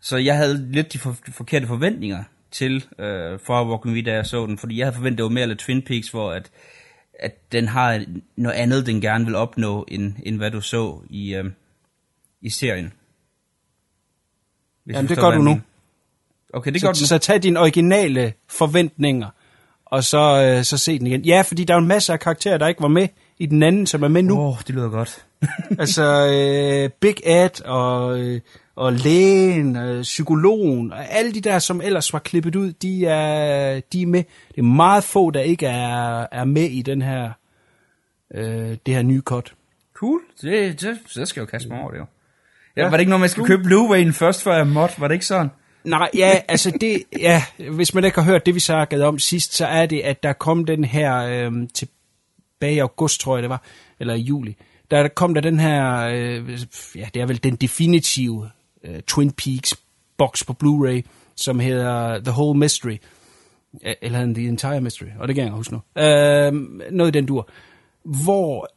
Så 0.00 0.16
jeg 0.16 0.36
havde 0.36 0.72
lidt 0.72 0.92
de 0.92 0.98
for, 0.98 1.16
forkerte 1.28 1.66
forventninger 1.66 2.24
til 2.50 2.84
øh, 2.98 3.38
Firewalk 3.38 3.84
Me, 3.84 4.02
da 4.02 4.12
jeg 4.12 4.26
så 4.26 4.46
den, 4.46 4.58
fordi 4.58 4.78
jeg 4.78 4.86
havde 4.86 4.96
forventet, 4.96 5.18
det 5.18 5.24
var 5.24 5.30
mere 5.30 5.46
lidt 5.46 5.58
Twin 5.58 5.82
Peaks, 5.82 6.08
hvor 6.08 6.32
at, 6.32 6.50
at 7.20 7.52
den 7.52 7.68
har 7.68 8.04
noget 8.36 8.56
andet, 8.56 8.86
den 8.86 9.00
gerne 9.00 9.24
vil 9.24 9.34
opnå, 9.34 9.84
end, 9.88 10.14
end 10.22 10.36
hvad 10.36 10.50
du 10.50 10.60
så 10.60 11.00
i, 11.10 11.34
øh, 11.34 11.44
i 12.42 12.50
serien. 12.50 12.92
Hvis 14.86 14.96
Jamen, 14.96 15.08
det 15.08 15.18
gør 15.18 15.30
du 15.30 15.42
nu. 15.42 15.60
Okay, 16.52 16.72
det 16.72 16.80
så, 16.80 16.86
gør 16.86 16.92
du 16.92 16.98
nu. 17.00 17.06
Så 17.06 17.18
tag 17.18 17.42
dine 17.42 17.60
originale 17.60 18.32
forventninger, 18.48 19.28
og 19.86 20.04
så, 20.04 20.42
øh, 20.42 20.64
så 20.64 20.78
se 20.78 20.98
den 20.98 21.06
igen. 21.06 21.24
Ja, 21.24 21.42
fordi 21.42 21.64
der 21.64 21.74
er 21.74 21.78
en 21.78 21.88
masse 21.88 22.12
af 22.12 22.20
karakterer, 22.20 22.58
der 22.58 22.68
ikke 22.68 22.82
var 22.82 22.88
med 22.88 23.08
i 23.38 23.46
den 23.46 23.62
anden, 23.62 23.86
som 23.86 24.02
er 24.02 24.08
med 24.08 24.22
nu. 24.22 24.38
Åh, 24.38 24.46
oh, 24.46 24.58
det 24.66 24.74
lyder 24.74 24.88
godt. 24.88 25.26
altså, 25.78 26.04
øh, 26.04 26.90
Big 27.00 27.16
Ed 27.26 27.64
og... 27.64 28.20
Øh, 28.20 28.40
og 28.76 28.92
lægen, 28.92 29.76
og 29.76 30.02
psykologen, 30.02 30.92
og 30.92 31.10
alle 31.10 31.32
de 31.32 31.40
der, 31.40 31.58
som 31.58 31.80
ellers 31.80 32.12
var 32.12 32.18
klippet 32.18 32.56
ud, 32.56 32.72
de 32.72 33.06
er, 33.06 33.80
de 33.92 34.02
er 34.02 34.06
med. 34.06 34.24
Det 34.48 34.58
er 34.58 34.62
meget 34.62 35.04
få, 35.04 35.30
der 35.30 35.40
ikke 35.40 35.66
er, 35.66 36.26
er 36.32 36.44
med 36.44 36.62
i 36.62 36.82
den 36.82 37.02
her, 37.02 37.30
øh, 38.34 38.76
det 38.86 38.94
her 38.94 39.02
nye 39.02 39.20
cut. 39.20 39.54
Cool, 39.94 40.20
det, 40.42 40.80
det, 40.80 40.98
så 41.06 41.24
skal 41.24 41.40
jeg 41.40 41.46
jo 41.46 41.50
kaste 41.50 41.68
mig 41.68 41.80
over 41.80 41.90
det 41.90 41.98
jo. 41.98 42.06
Ja. 42.76 42.82
Var 42.82 42.90
det 42.90 43.00
ikke 43.00 43.10
noget, 43.10 43.20
man 43.20 43.28
skal 43.28 43.40
cool. 43.40 43.48
købe 43.48 43.62
Blu-ray 43.62 44.12
først, 44.12 44.42
før 44.42 44.56
jeg 44.56 44.66
måtte? 44.66 45.00
Var 45.00 45.08
det 45.08 45.14
ikke 45.14 45.26
sådan? 45.26 45.50
Nej, 45.84 46.10
ja, 46.14 46.40
altså 46.48 46.78
det, 46.80 47.02
ja, 47.18 47.42
hvis 47.72 47.94
man 47.94 48.04
ikke 48.04 48.20
har 48.20 48.30
hørt 48.30 48.46
det, 48.46 48.54
vi 48.54 48.60
snakkede 48.60 49.04
om 49.04 49.18
sidst, 49.18 49.54
så 49.54 49.66
er 49.66 49.86
det, 49.86 50.00
at 50.00 50.22
der 50.22 50.32
kom 50.32 50.64
den 50.64 50.84
her 50.84 51.16
øh, 51.16 51.52
tilbage 51.74 52.74
i 52.74 52.78
august, 52.78 53.20
tror 53.20 53.36
jeg 53.36 53.42
det 53.42 53.50
var, 53.50 53.62
eller 54.00 54.14
i 54.14 54.20
juli, 54.20 54.56
der 54.90 55.08
kom 55.08 55.34
der 55.34 55.40
den 55.40 55.60
her, 55.60 55.96
øh, 55.96 56.50
ja, 56.94 57.08
det 57.14 57.22
er 57.22 57.26
vel 57.26 57.44
den 57.44 57.56
definitive 57.56 58.50
uh, 58.88 59.00
Twin 59.08 59.30
Peaks 59.30 59.74
box 60.18 60.46
på 60.46 60.54
Blu-ray, 60.64 61.00
som 61.36 61.60
hedder 61.60 62.18
The 62.18 62.32
Whole 62.32 62.58
Mystery. 62.58 62.96
Øh, 63.86 63.94
Eller 64.02 64.34
The 64.34 64.48
Entire 64.48 64.80
Mystery, 64.80 65.06
og 65.18 65.28
det 65.28 65.34
kan 65.34 65.44
jeg 65.44 65.52
huske 65.52 65.74
nu. 65.74 66.02
Øh, 66.02 66.52
noget 66.90 67.16
i 67.16 67.18
den 67.18 67.26
dur. 67.26 67.48
Hvor 68.04 68.68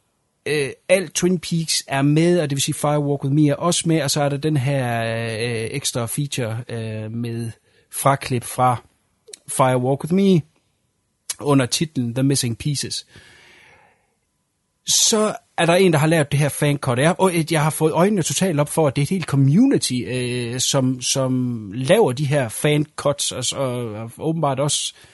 øh, 0.46 0.70
alt 0.88 1.14
Twin 1.14 1.38
Peaks 1.38 1.84
er 1.86 2.02
med, 2.02 2.40
og 2.40 2.50
det 2.50 2.56
vil 2.56 2.62
sige 2.62 2.74
Firewalk 2.74 3.24
With 3.24 3.34
Me 3.34 3.48
er 3.48 3.54
også 3.54 3.82
med, 3.86 4.02
og 4.02 4.10
så 4.10 4.22
er 4.22 4.28
der 4.28 4.36
den 4.36 4.56
her 4.56 5.04
øh, 5.04 5.68
ekstra 5.70 6.06
feature 6.06 6.64
øh, 6.68 7.12
med 7.12 7.50
fraklip 7.92 8.44
fra 8.44 8.82
Firewalk 9.48 10.04
With 10.04 10.14
Me 10.14 10.40
under 11.40 11.66
titlen 11.66 12.14
The 12.14 12.22
Missing 12.22 12.58
Pieces. 12.58 13.06
Så 14.86 15.34
er 15.56 15.66
der 15.66 15.74
en, 15.74 15.92
der 15.92 15.98
har 15.98 16.06
lavet 16.06 16.32
det 16.32 16.40
her 16.40 16.48
fancut. 16.48 16.98
Jeg, 16.98 17.14
og 17.18 17.32
jeg 17.50 17.62
har 17.62 17.70
fået 17.70 17.92
øjnene 17.92 18.22
totalt 18.22 18.60
op 18.60 18.68
for, 18.68 18.86
at 18.86 18.96
det 18.96 19.02
er 19.02 19.06
et 19.06 19.10
helt 19.10 19.26
community, 19.26 19.94
øh, 20.06 20.60
som, 20.60 21.00
som 21.00 21.72
laver 21.74 22.12
de 22.12 22.26
her 22.26 22.48
fancuts, 22.48 23.32
og, 23.32 23.46
og, 23.52 23.92
og 23.92 24.10
åbenbart 24.18 24.60
også 24.60 24.94
øh, 24.96 25.09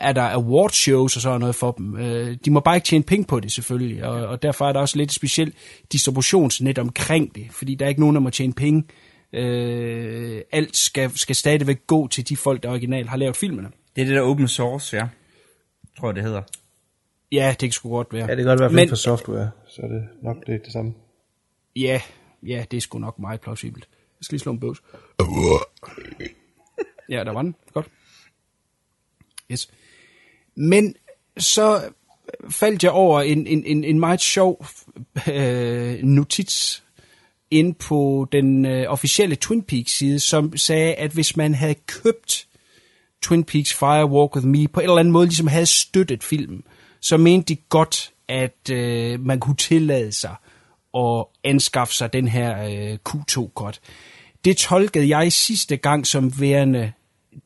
er 0.00 0.12
der 0.12 0.22
award 0.22 0.70
shows 0.70 1.16
og 1.16 1.22
sådan 1.22 1.40
noget 1.40 1.54
for 1.54 1.72
dem. 1.72 1.96
Øh, 1.96 2.36
de 2.44 2.50
må 2.50 2.60
bare 2.60 2.76
ikke 2.76 2.84
tjene 2.86 3.04
penge 3.04 3.24
på 3.24 3.40
det 3.40 3.52
selvfølgelig, 3.52 4.04
og, 4.04 4.26
og 4.26 4.42
derfor 4.42 4.68
er 4.68 4.72
der 4.72 4.80
også 4.80 4.96
lidt 4.98 5.12
specielt 5.12 5.54
distributionsnet 5.92 6.78
omkring 6.78 7.34
det, 7.34 7.46
fordi 7.50 7.74
der 7.74 7.84
er 7.84 7.88
ikke 7.88 8.00
nogen, 8.00 8.16
der 8.16 8.20
må 8.20 8.30
tjene 8.30 8.52
penge. 8.52 8.84
Øh, 9.32 10.42
alt 10.52 10.76
skal, 10.76 11.10
skal 11.18 11.36
stadigvæk 11.36 11.86
gå 11.86 12.08
til 12.08 12.28
de 12.28 12.36
folk, 12.36 12.62
der 12.62 12.70
originalt 12.70 13.08
har 13.08 13.16
lavet 13.16 13.36
filmene. 13.36 13.68
Det 13.96 14.02
er 14.02 14.06
det 14.06 14.14
der 14.14 14.22
open 14.22 14.48
source, 14.48 14.96
ja. 14.96 15.08
Tror 15.98 16.08
jeg, 16.08 16.14
det 16.14 16.24
hedder. 16.24 16.42
Ja, 17.32 17.48
det 17.50 17.58
kan 17.58 17.72
sgu 17.72 17.88
godt 17.90 18.12
være. 18.12 18.24
Ja, 18.24 18.30
det 18.30 18.36
kan 18.36 18.46
godt 18.46 18.60
være 18.60 18.70
Men- 18.70 18.88
for 18.88 18.96
software, 18.96 19.50
så 19.68 19.82
er 19.82 19.86
det 19.88 20.02
nok 20.22 20.36
det, 20.46 20.60
det 20.64 20.72
samme. 20.72 20.94
Ja, 21.76 22.00
ja, 22.46 22.64
det 22.70 22.76
er 22.76 22.80
sgu 22.80 22.98
nok 22.98 23.18
meget 23.18 23.40
plausibelt. 23.40 23.88
Jeg 23.90 24.24
skal 24.24 24.34
lige 24.34 24.40
slå 24.42 24.52
en 24.52 24.60
bøvs. 24.60 24.82
Ja, 27.10 27.24
der 27.24 27.32
var 27.32 27.42
den. 27.42 27.54
Godt. 27.74 27.86
Yes. 29.52 29.68
Men 30.56 30.94
så 31.38 31.82
faldt 32.50 32.84
jeg 32.84 32.92
over 32.92 33.20
en, 33.22 33.46
en, 33.46 33.64
en, 33.64 33.84
en 33.84 34.00
meget 34.00 34.20
sjov 34.20 34.66
øh, 35.32 36.02
notits 36.02 36.82
ind 37.50 37.74
på 37.74 38.28
den 38.32 38.66
øh, 38.66 38.86
officielle 38.88 39.36
Twin 39.36 39.62
Peaks 39.62 39.92
side, 39.92 40.18
som 40.18 40.56
sagde, 40.56 40.94
at 40.94 41.10
hvis 41.10 41.36
man 41.36 41.54
havde 41.54 41.74
købt 41.74 42.46
Twin 43.22 43.44
Peaks 43.44 43.74
Fire 43.74 44.06
Walk 44.06 44.36
With 44.36 44.46
Me 44.46 44.68
på 44.68 44.80
en 44.80 44.84
eller 44.84 44.98
anden 44.98 45.12
måde 45.12 45.26
ligesom 45.26 45.46
havde 45.46 45.66
støttet 45.66 46.24
filmen, 46.24 46.62
så 47.00 47.16
mente 47.16 47.54
de 47.54 47.60
godt, 47.68 48.12
at 48.28 48.70
øh, 48.70 49.20
man 49.20 49.40
kunne 49.40 49.56
tillade 49.56 50.12
sig 50.12 50.34
at 50.94 51.24
anskaffe 51.44 51.94
sig 51.94 52.12
den 52.12 52.28
her 52.28 52.64
øh, 52.64 52.98
Q2-kort. 53.08 53.80
Det 54.44 54.56
tolkede 54.56 55.16
jeg 55.16 55.32
sidste 55.32 55.76
gang 55.76 56.06
som 56.06 56.40
værende 56.40 56.92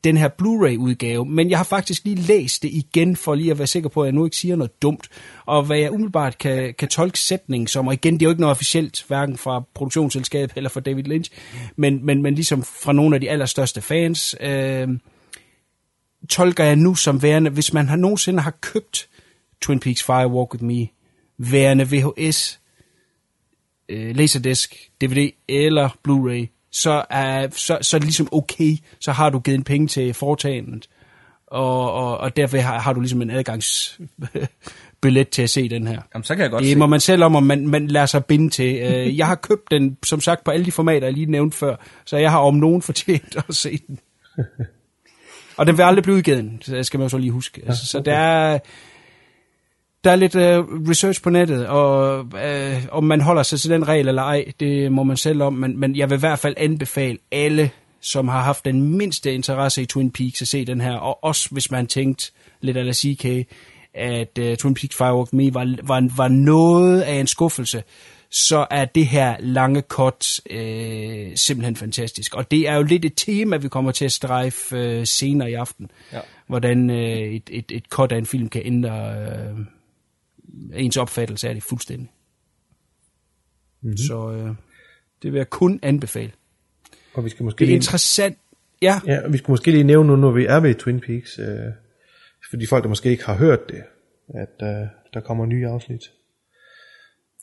den 0.03 0.17
her 0.17 0.27
Blu-ray-udgave, 0.27 1.25
men 1.25 1.49
jeg 1.49 1.59
har 1.59 1.63
faktisk 1.63 2.03
lige 2.03 2.15
læst 2.15 2.63
det 2.63 2.69
igen, 2.73 3.15
for 3.15 3.35
lige 3.35 3.51
at 3.51 3.57
være 3.57 3.67
sikker 3.67 3.89
på, 3.89 4.01
at 4.01 4.05
jeg 4.05 4.13
nu 4.13 4.25
ikke 4.25 4.37
siger 4.37 4.55
noget 4.55 4.81
dumt. 4.81 5.09
Og 5.45 5.63
hvad 5.63 5.77
jeg 5.77 5.91
umiddelbart 5.91 6.37
kan, 6.37 6.73
kan 6.73 6.87
tolke 6.87 7.19
sætningen 7.19 7.67
som, 7.67 7.87
og 7.87 7.93
igen, 7.93 8.13
det 8.13 8.21
er 8.21 8.25
jo 8.25 8.29
ikke 8.29 8.41
noget 8.41 8.51
officielt, 8.51 9.05
hverken 9.07 9.37
fra 9.37 9.63
produktionsselskabet 9.73 10.57
eller 10.57 10.69
fra 10.69 10.79
David 10.79 11.03
Lynch, 11.03 11.31
men, 11.75 12.05
men, 12.05 12.21
men 12.21 12.35
ligesom 12.35 12.63
fra 12.63 12.93
nogle 12.93 13.15
af 13.15 13.21
de 13.21 13.29
allerstørste 13.29 13.81
fans, 13.81 14.35
øh, 14.41 14.87
tolker 16.29 16.63
jeg 16.63 16.75
nu 16.75 16.95
som 16.95 17.21
værende, 17.21 17.49
hvis 17.49 17.73
man 17.73 17.87
har 17.87 17.95
nogensinde 17.95 18.41
har 18.41 18.57
købt 18.61 19.09
Twin 19.61 19.79
Peaks 19.79 20.03
Fire 20.03 20.27
Walk 20.27 20.53
With 20.53 20.63
Me, 20.63 20.87
værende 21.37 21.87
VHS, 21.91 22.59
øh, 23.89 24.15
Laserdisc, 24.15 24.75
DVD 25.01 25.31
eller 25.47 25.89
Blu-ray, 26.07 26.54
så 26.75 27.05
er, 27.09 27.47
så, 27.51 27.77
så 27.81 27.97
er 27.97 27.99
det 27.99 28.05
ligesom 28.05 28.27
okay, 28.31 28.77
så 28.99 29.11
har 29.11 29.29
du 29.29 29.39
givet 29.39 29.57
en 29.57 29.63
penge 29.63 29.87
til 29.87 30.13
foretagendet, 30.13 30.89
og, 31.47 31.93
og, 31.93 32.17
og 32.17 32.37
derfor 32.37 32.57
har, 32.57 32.79
har 32.79 32.93
du 32.93 32.99
ligesom 32.99 33.21
en 33.21 33.29
adgangsbillet 33.29 35.29
til 35.31 35.41
at 35.41 35.49
se 35.49 35.69
den 35.69 35.87
her. 35.87 36.01
Jamen, 36.13 36.23
så 36.23 36.35
kan 36.35 36.41
jeg 36.43 36.51
godt 36.51 36.61
Det 36.63 36.71
se. 36.71 36.75
må 36.77 36.87
man 36.87 36.99
selv 36.99 37.23
om, 37.23 37.35
om 37.35 37.43
man, 37.43 37.67
man 37.67 37.87
lader 37.87 38.05
sig 38.05 38.25
binde 38.25 38.49
til. 38.49 38.75
Øh, 38.75 39.17
Jeg 39.17 39.27
har 39.27 39.35
købt 39.35 39.71
den, 39.71 39.97
som 40.05 40.21
sagt, 40.21 40.43
på 40.43 40.51
alle 40.51 40.65
de 40.65 40.71
formater, 40.71 41.07
jeg 41.07 41.13
lige 41.13 41.31
nævnte 41.31 41.57
før, 41.57 41.75
så 42.05 42.17
jeg 42.17 42.31
har 42.31 42.39
om 42.39 42.55
nogen 42.55 42.81
fortjent 42.81 43.35
at 43.49 43.55
se 43.55 43.79
den. 43.87 43.99
Og 45.57 45.67
den 45.67 45.77
vil 45.77 45.83
aldrig 45.83 46.03
blive 46.03 46.15
udgivet, 46.15 46.85
skal 46.85 46.97
man 46.97 47.05
jo 47.05 47.09
så 47.09 47.17
lige 47.17 47.31
huske. 47.31 47.61
Ja, 47.65 47.69
okay. 47.69 47.75
Så 47.75 47.99
der 47.99 48.15
er, 48.17 48.59
der 50.05 50.11
er 50.11 50.15
lidt 50.15 50.35
uh, 50.35 50.41
research 50.89 51.21
på 51.21 51.29
nettet, 51.29 51.67
og 51.67 52.19
uh, 52.19 52.83
om 52.91 53.03
man 53.03 53.21
holder 53.21 53.43
sig 53.43 53.59
til 53.59 53.69
den 53.69 53.87
regel 53.87 54.07
eller 54.07 54.21
ej, 54.21 54.45
det 54.59 54.91
må 54.91 55.03
man 55.03 55.17
selv 55.17 55.41
om, 55.41 55.53
men, 55.53 55.79
men 55.79 55.95
jeg 55.95 56.09
vil 56.09 56.15
i 56.15 56.19
hvert 56.19 56.39
fald 56.39 56.53
anbefale 56.57 57.17
alle, 57.31 57.71
som 58.01 58.27
har 58.27 58.41
haft 58.41 58.65
den 58.65 58.97
mindste 58.97 59.33
interesse 59.33 59.81
i 59.81 59.85
Twin 59.85 60.11
Peaks, 60.11 60.41
at 60.41 60.47
se 60.47 60.65
den 60.65 60.81
her, 60.81 60.97
og 60.97 61.23
også 61.23 61.49
hvis 61.51 61.71
man 61.71 61.87
tænkt 61.87 62.33
lidt 62.61 62.77
eller 62.77 62.93
CK, 62.93 63.25
at 63.93 64.39
uh, 64.39 64.55
Twin 64.55 64.73
Peaks 64.73 64.97
Firewalk 64.97 65.33
With 65.33 65.35
Me 65.35 65.53
var, 65.53 65.75
var, 65.83 66.07
var 66.15 66.27
noget 66.27 67.01
af 67.01 67.13
en 67.13 67.27
skuffelse, 67.27 67.83
så 68.31 68.67
er 68.71 68.85
det 68.85 69.07
her 69.07 69.35
lange 69.39 69.81
cut 69.81 70.39
øh, 70.49 71.31
simpelthen 71.35 71.75
fantastisk. 71.75 72.35
Og 72.35 72.51
det 72.51 72.67
er 72.67 72.75
jo 72.75 72.83
lidt 72.83 73.05
et 73.05 73.13
tema, 73.15 73.57
vi 73.57 73.67
kommer 73.67 73.91
til 73.91 74.05
at 74.05 74.11
strejfe 74.11 74.77
øh, 74.77 75.05
senere 75.05 75.51
i 75.51 75.53
aften. 75.53 75.91
Ja. 76.13 76.19
Hvordan 76.47 76.89
øh, 76.89 77.17
et, 77.17 77.49
et, 77.51 77.65
et 77.71 77.83
cut 77.89 78.11
af 78.11 78.17
en 78.17 78.25
film 78.25 78.49
kan 78.49 78.61
ændre 78.65 79.13
øh, 79.13 79.65
ens 80.73 80.97
opfattelse 80.97 81.47
af 81.49 81.53
det 81.55 81.63
fuldstændig. 81.63 82.11
Mm-hmm. 83.81 83.97
Så 83.97 84.31
øh, 84.31 84.55
det 85.23 85.31
vil 85.31 85.37
jeg 85.37 85.49
kun 85.49 85.79
anbefale. 85.83 86.31
Og 87.13 87.25
vi 87.25 87.29
skal 87.29 87.43
måske 87.43 87.59
Det 87.59 87.65
er 87.65 87.67
lige, 87.67 87.75
interessant. 87.75 88.37
Ja, 88.81 88.99
ja, 89.07 89.21
og 89.25 89.33
vi 89.33 89.37
skal 89.37 89.51
måske 89.51 89.71
lige 89.71 89.83
nævne 89.83 90.07
nu, 90.09 90.15
når 90.15 90.31
vi 90.31 90.45
er 90.45 90.59
ved 90.59 90.75
Twin 90.75 90.99
Peaks, 90.99 91.39
øh, 91.39 91.45
for 92.49 92.57
de 92.57 92.67
folk, 92.67 92.83
der 92.83 92.89
måske 92.89 93.09
ikke 93.09 93.25
har 93.25 93.35
hørt 93.35 93.69
det, 93.69 93.83
at 94.29 94.67
øh, 94.67 94.87
der 95.13 95.21
kommer 95.25 95.45
nye 95.45 95.67
afsnit. 95.67 96.01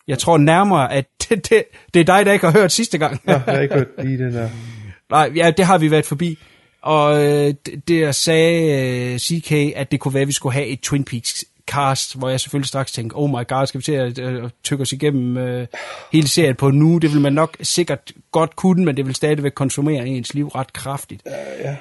jeg 0.07 0.19
tror 0.19 0.39
nærmere, 0.39 0.93
at 0.93 1.07
det, 1.29 1.51
det, 1.51 1.65
det 1.95 2.01
er 2.01 2.05
dig, 2.05 2.27
der 2.27 2.33
ikke 2.33 2.47
har 2.47 2.53
hørt 2.61 2.73
sidste 2.73 2.99
gang. 2.99 3.21
Nå, 3.25 3.33
jeg 3.33 3.41
har 3.41 3.61
ikke 3.61 3.75
hørt 3.75 3.89
lige 4.05 4.19
den 4.19 4.33
der. 4.35 4.49
Nej, 5.11 5.33
ja, 5.37 5.53
det 5.57 5.65
har 5.65 5.79
vi 5.79 5.91
været 5.91 6.07
forbi. 6.07 6.39
Og 6.83 7.25
øh, 7.25 7.55
det, 7.67 7.89
det 7.89 8.15
sagde 8.15 9.13
øh, 9.13 9.19
CK, 9.19 9.53
at 9.53 9.93
det 9.93 10.01
kunne 10.01 10.15
være, 10.15 10.21
at 10.21 10.29
vi 10.29 10.33
skulle 10.33 10.53
have 10.53 10.67
et 10.67 10.81
Twin 10.81 11.05
Peaks 11.05 11.45
cast, 11.67 12.17
hvor 12.17 12.29
jeg 12.29 12.41
selvfølgelig 12.41 12.69
straks 12.69 12.93
tænkte, 12.93 13.15
oh 13.15 13.31
my 13.31 13.49
god, 13.49 13.67
skal 13.67 13.79
vi 13.79 13.83
til 13.83 13.93
at 13.93 14.19
øh, 14.19 14.51
tykke 14.63 14.83
os 14.83 14.93
igennem 14.93 15.37
øh, 15.37 15.67
hele 16.13 16.29
serien 16.29 16.57
på 16.57 16.71
nu? 16.71 16.99
Det 16.99 17.13
vil 17.13 17.21
man 17.21 17.33
nok 17.33 17.57
sikkert 17.63 18.13
godt 18.31 18.57
kunne, 18.57 18.85
men 18.85 18.97
det 18.97 19.07
vil 19.07 19.15
stadigvæk 19.15 19.53
konsumere 19.53 20.07
ens 20.07 20.35
liv 20.35 20.49
ret 20.49 20.73
kraftigt. 20.73 21.23
Ja, 21.27 21.69
ja. 21.69 21.77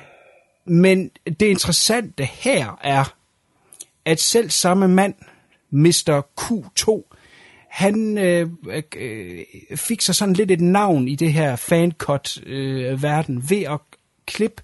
Men 0.65 1.09
det 1.25 1.41
interessante 1.41 2.25
her 2.25 2.79
er, 2.83 3.13
at 4.05 4.19
selv 4.19 4.49
samme 4.49 4.87
mand, 4.87 5.13
Mr. 5.69 6.21
Q2, 6.41 7.15
han 7.69 8.17
øh, 8.17 8.49
øh, 8.97 9.39
fik 9.75 10.01
sig 10.01 10.15
sådan 10.15 10.33
lidt 10.33 10.51
et 10.51 10.61
navn 10.61 11.07
i 11.07 11.15
det 11.15 11.33
her 11.33 11.55
fancut-verden 11.55 13.37
øh, 13.37 13.49
ved 13.49 13.61
at 13.61 13.79
klippe 14.25 14.63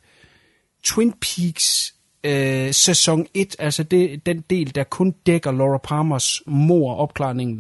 Twin 0.83 1.13
Peaks 1.13 1.95
øh, 2.27 2.73
sæson 2.73 3.27
1, 3.33 3.55
altså 3.59 3.83
det, 3.83 4.25
den 4.25 4.43
del, 4.49 4.75
der 4.75 4.83
kun 4.83 5.11
dækker 5.25 5.51
Laura 5.51 5.77
Palmers 5.77 6.41
mor 6.45 6.95
opklaring 6.95 7.59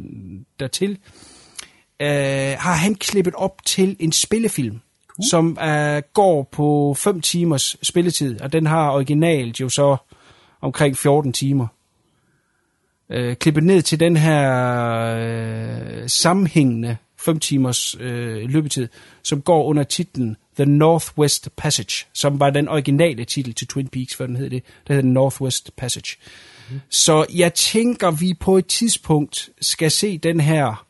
dertil, 0.59 0.97
øh, 1.99 2.55
har 2.59 2.73
han 2.73 2.95
klippet 2.95 3.33
op 3.35 3.65
til 3.65 3.95
en 3.99 4.11
spillefilm, 4.11 4.79
cool. 5.07 5.25
som 5.29 5.57
øh, 5.61 6.01
går 6.13 6.43
på 6.51 6.95
5 6.97 7.21
timers 7.21 7.77
spilletid, 7.83 8.41
og 8.41 8.53
den 8.53 8.65
har 8.65 8.91
originalt 8.91 9.59
jo 9.59 9.69
så 9.69 9.97
omkring 10.61 10.97
14 10.97 11.33
timer. 11.33 11.67
Øh, 13.09 13.35
klippet 13.35 13.63
ned 13.63 13.81
til 13.81 13.99
den 13.99 14.17
her 14.17 14.43
øh, 15.17 16.09
sammenhængende 16.09 16.97
5 17.17 17.39
timers 17.39 17.95
øh, 17.99 18.49
løbetid, 18.49 18.87
som 19.23 19.41
går 19.41 19.63
under 19.63 19.83
titlen 19.83 20.37
The 20.57 20.65
Northwest 20.65 21.49
Passage, 21.55 22.05
som 22.13 22.39
var 22.39 22.49
den 22.49 22.67
originale 22.67 23.25
titel 23.25 23.53
til 23.53 23.67
Twin 23.67 23.87
Peaks, 23.87 24.15
før 24.15 24.25
den 24.25 24.35
hed 24.35 24.49
det. 24.49 24.63
Der 24.87 24.93
hed 24.93 25.03
Northwest 25.03 25.75
Passage. 25.75 26.17
Mm. 26.69 26.79
Så 26.89 27.25
jeg 27.35 27.53
tænker, 27.53 28.11
vi 28.11 28.33
på 28.39 28.57
et 28.57 28.65
tidspunkt 28.65 29.49
skal 29.61 29.91
se 29.91 30.17
den 30.17 30.39
her 30.39 30.85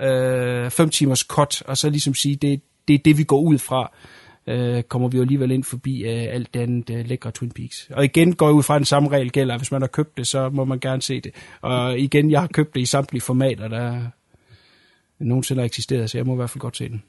øh, 0.00 0.70
5 0.70 0.90
timers 0.90 1.20
cut, 1.20 1.62
og 1.62 1.76
så 1.76 1.90
ligesom 1.90 2.14
sige, 2.14 2.36
det, 2.36 2.60
det 2.88 2.94
er 2.94 2.98
det, 2.98 3.18
vi 3.18 3.24
går 3.24 3.40
ud 3.40 3.58
fra. 3.58 3.92
Øh, 4.46 4.82
kommer 4.82 5.08
vi 5.08 5.16
jo 5.16 5.22
alligevel 5.22 5.50
ind 5.50 5.64
forbi 5.64 6.02
øh, 6.02 6.34
alt 6.34 6.54
det 6.54 6.60
andet 6.60 6.90
øh, 6.90 7.06
lækre 7.06 7.30
Twin 7.30 7.50
Peaks. 7.50 7.88
Og 7.90 8.04
igen 8.04 8.34
går 8.34 8.46
jeg 8.46 8.54
ud 8.54 8.62
fra, 8.62 8.74
at 8.74 8.78
den 8.78 8.84
samme 8.84 9.08
regel 9.08 9.30
gælder. 9.30 9.56
Hvis 9.56 9.72
man 9.72 9.82
har 9.82 9.88
købt 9.88 10.16
det, 10.16 10.26
så 10.26 10.50
må 10.50 10.64
man 10.64 10.80
gerne 10.80 11.02
se 11.02 11.20
det. 11.20 11.34
Og 11.60 11.98
igen, 11.98 12.30
jeg 12.30 12.40
har 12.40 12.46
købt 12.46 12.74
det 12.74 12.80
i 12.80 12.86
samtlige 12.86 13.22
formater, 13.22 13.68
der 13.68 14.00
nogensinde 15.18 15.60
har 15.60 15.66
eksisteret, 15.66 16.10
så 16.10 16.18
jeg 16.18 16.26
må 16.26 16.32
i 16.32 16.36
hvert 16.36 16.50
fald 16.50 16.60
godt 16.60 16.76
se 16.76 16.88
den. 16.88 17.02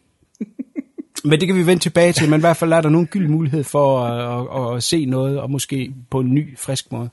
Men 1.24 1.39
det 1.39 1.47
kan 1.47 1.57
vi 1.57 1.65
vende 1.65 1.84
tilbage 1.84 2.13
til, 2.13 2.30
men 2.30 2.39
i 2.39 2.41
hvert 2.41 2.57
fald 2.57 2.74
er 2.74 2.82
der 2.82 2.89
nogen 2.89 3.07
gyld 3.07 3.28
mulighed 3.28 3.63
for 3.63 3.99
at, 3.99 4.72
at, 4.72 4.76
at 4.76 4.84
se 4.84 5.05
noget, 5.05 5.39
og 5.39 5.51
måske 5.51 5.93
på 6.09 6.20
en 6.20 6.34
ny, 6.34 6.57
frisk 6.57 6.91
måde. 6.91 7.09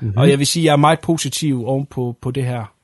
Mm-hmm. 0.00 0.18
Og 0.18 0.30
jeg 0.30 0.38
vil 0.38 0.46
sige, 0.46 0.62
at 0.62 0.64
jeg 0.64 0.72
er 0.72 0.76
meget 0.76 1.00
positiv 1.00 1.66
oven 1.66 1.86
på, 1.86 2.16
på 2.20 2.30
det 2.30 2.44
her. 2.44 2.74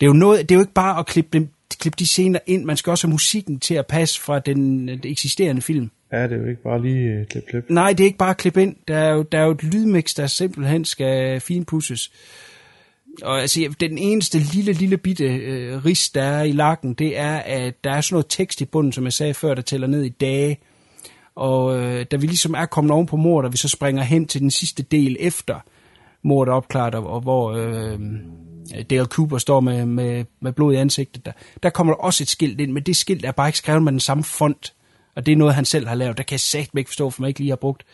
Det 0.00 0.06
er, 0.06 0.10
jo 0.10 0.12
noget, 0.12 0.48
det 0.48 0.54
er 0.54 0.56
jo 0.56 0.60
ikke 0.60 0.72
bare 0.72 0.98
at 0.98 1.06
klippe, 1.06 1.38
dem, 1.38 1.48
klippe 1.80 1.96
de 1.98 2.06
scener 2.06 2.38
ind, 2.46 2.64
man 2.64 2.76
skal 2.76 2.90
også 2.90 3.06
have 3.06 3.12
musikken 3.12 3.60
til 3.60 3.74
at 3.74 3.86
passe 3.86 4.20
fra 4.20 4.38
den, 4.38 4.88
den 4.88 5.00
eksisterende 5.04 5.62
film. 5.62 5.90
Ja, 6.12 6.22
det 6.22 6.32
er 6.32 6.36
jo 6.36 6.46
ikke 6.46 6.62
bare 6.62 6.82
lige 6.82 7.10
øh, 7.10 7.26
klip, 7.26 7.42
klip. 7.50 7.64
Nej, 7.68 7.92
det 7.92 8.00
er 8.00 8.04
ikke 8.04 8.18
bare 8.18 8.34
klip 8.34 8.56
ind. 8.56 8.76
Der 8.88 8.96
er 8.96 9.12
jo, 9.12 9.22
der 9.22 9.38
er 9.38 9.44
jo 9.44 9.50
et 9.50 9.64
lydmix, 9.64 10.14
der 10.14 10.26
simpelthen 10.26 10.84
skal 10.84 11.40
finpusses. 11.40 12.10
Og 13.22 13.40
altså, 13.40 13.74
den 13.80 13.98
eneste 13.98 14.38
lille, 14.38 14.72
lille 14.72 14.96
bitte 14.96 15.24
øh, 15.24 15.84
ris, 15.84 16.10
der 16.10 16.22
er 16.22 16.42
i 16.42 16.52
lakken, 16.52 16.94
det 16.94 17.18
er, 17.18 17.36
at 17.36 17.84
der 17.84 17.90
er 17.90 18.00
sådan 18.00 18.14
noget 18.14 18.26
tekst 18.28 18.60
i 18.60 18.64
bunden, 18.64 18.92
som 18.92 19.04
jeg 19.04 19.12
sagde 19.12 19.34
før, 19.34 19.54
der 19.54 19.62
tæller 19.62 19.86
ned 19.86 20.02
i 20.02 20.08
dage. 20.08 20.58
Og 21.34 21.78
øh, 21.78 22.06
da 22.10 22.16
vi 22.16 22.26
ligesom 22.26 22.54
er 22.54 22.66
kommet 22.66 22.92
oven 22.92 23.06
på 23.06 23.16
mordet, 23.16 23.46
og 23.46 23.52
vi 23.52 23.56
så 23.56 23.68
springer 23.68 24.02
hen 24.02 24.26
til 24.26 24.40
den 24.40 24.50
sidste 24.50 24.82
del 24.82 25.16
efter 25.20 25.60
mordet 26.22 26.50
er 26.50 26.56
opklaret, 26.56 26.94
og, 26.94 27.06
og 27.06 27.20
hvor 27.20 27.52
øh, 27.52 27.98
Dale 28.90 29.04
Cooper 29.04 29.38
står 29.38 29.60
med, 29.60 29.86
med, 29.86 30.24
med 30.40 30.52
blod 30.52 30.74
i 30.74 30.76
ansigtet, 30.76 31.26
der, 31.26 31.32
der 31.62 31.70
kommer 31.70 31.92
der 31.92 32.00
også 32.00 32.24
et 32.24 32.28
skilt 32.28 32.60
ind, 32.60 32.72
men 32.72 32.82
det 32.82 32.96
skilt 32.96 33.24
er 33.24 33.32
bare 33.32 33.48
ikke 33.48 33.58
skrevet 33.58 33.82
med 33.82 33.92
den 33.92 34.00
samme 34.00 34.24
font. 34.24 34.74
Og 35.16 35.26
det 35.26 35.32
er 35.32 35.36
noget, 35.36 35.54
han 35.54 35.64
selv 35.64 35.88
har 35.88 35.94
lavet. 35.94 36.16
Der 36.16 36.22
kan 36.22 36.34
jeg 36.34 36.40
sagt 36.40 36.78
ikke 36.78 36.88
forstå, 36.90 37.10
for 37.10 37.22
man 37.22 37.28
ikke 37.28 37.40
lige 37.40 37.50
har 37.50 37.56
brugt 37.56 37.84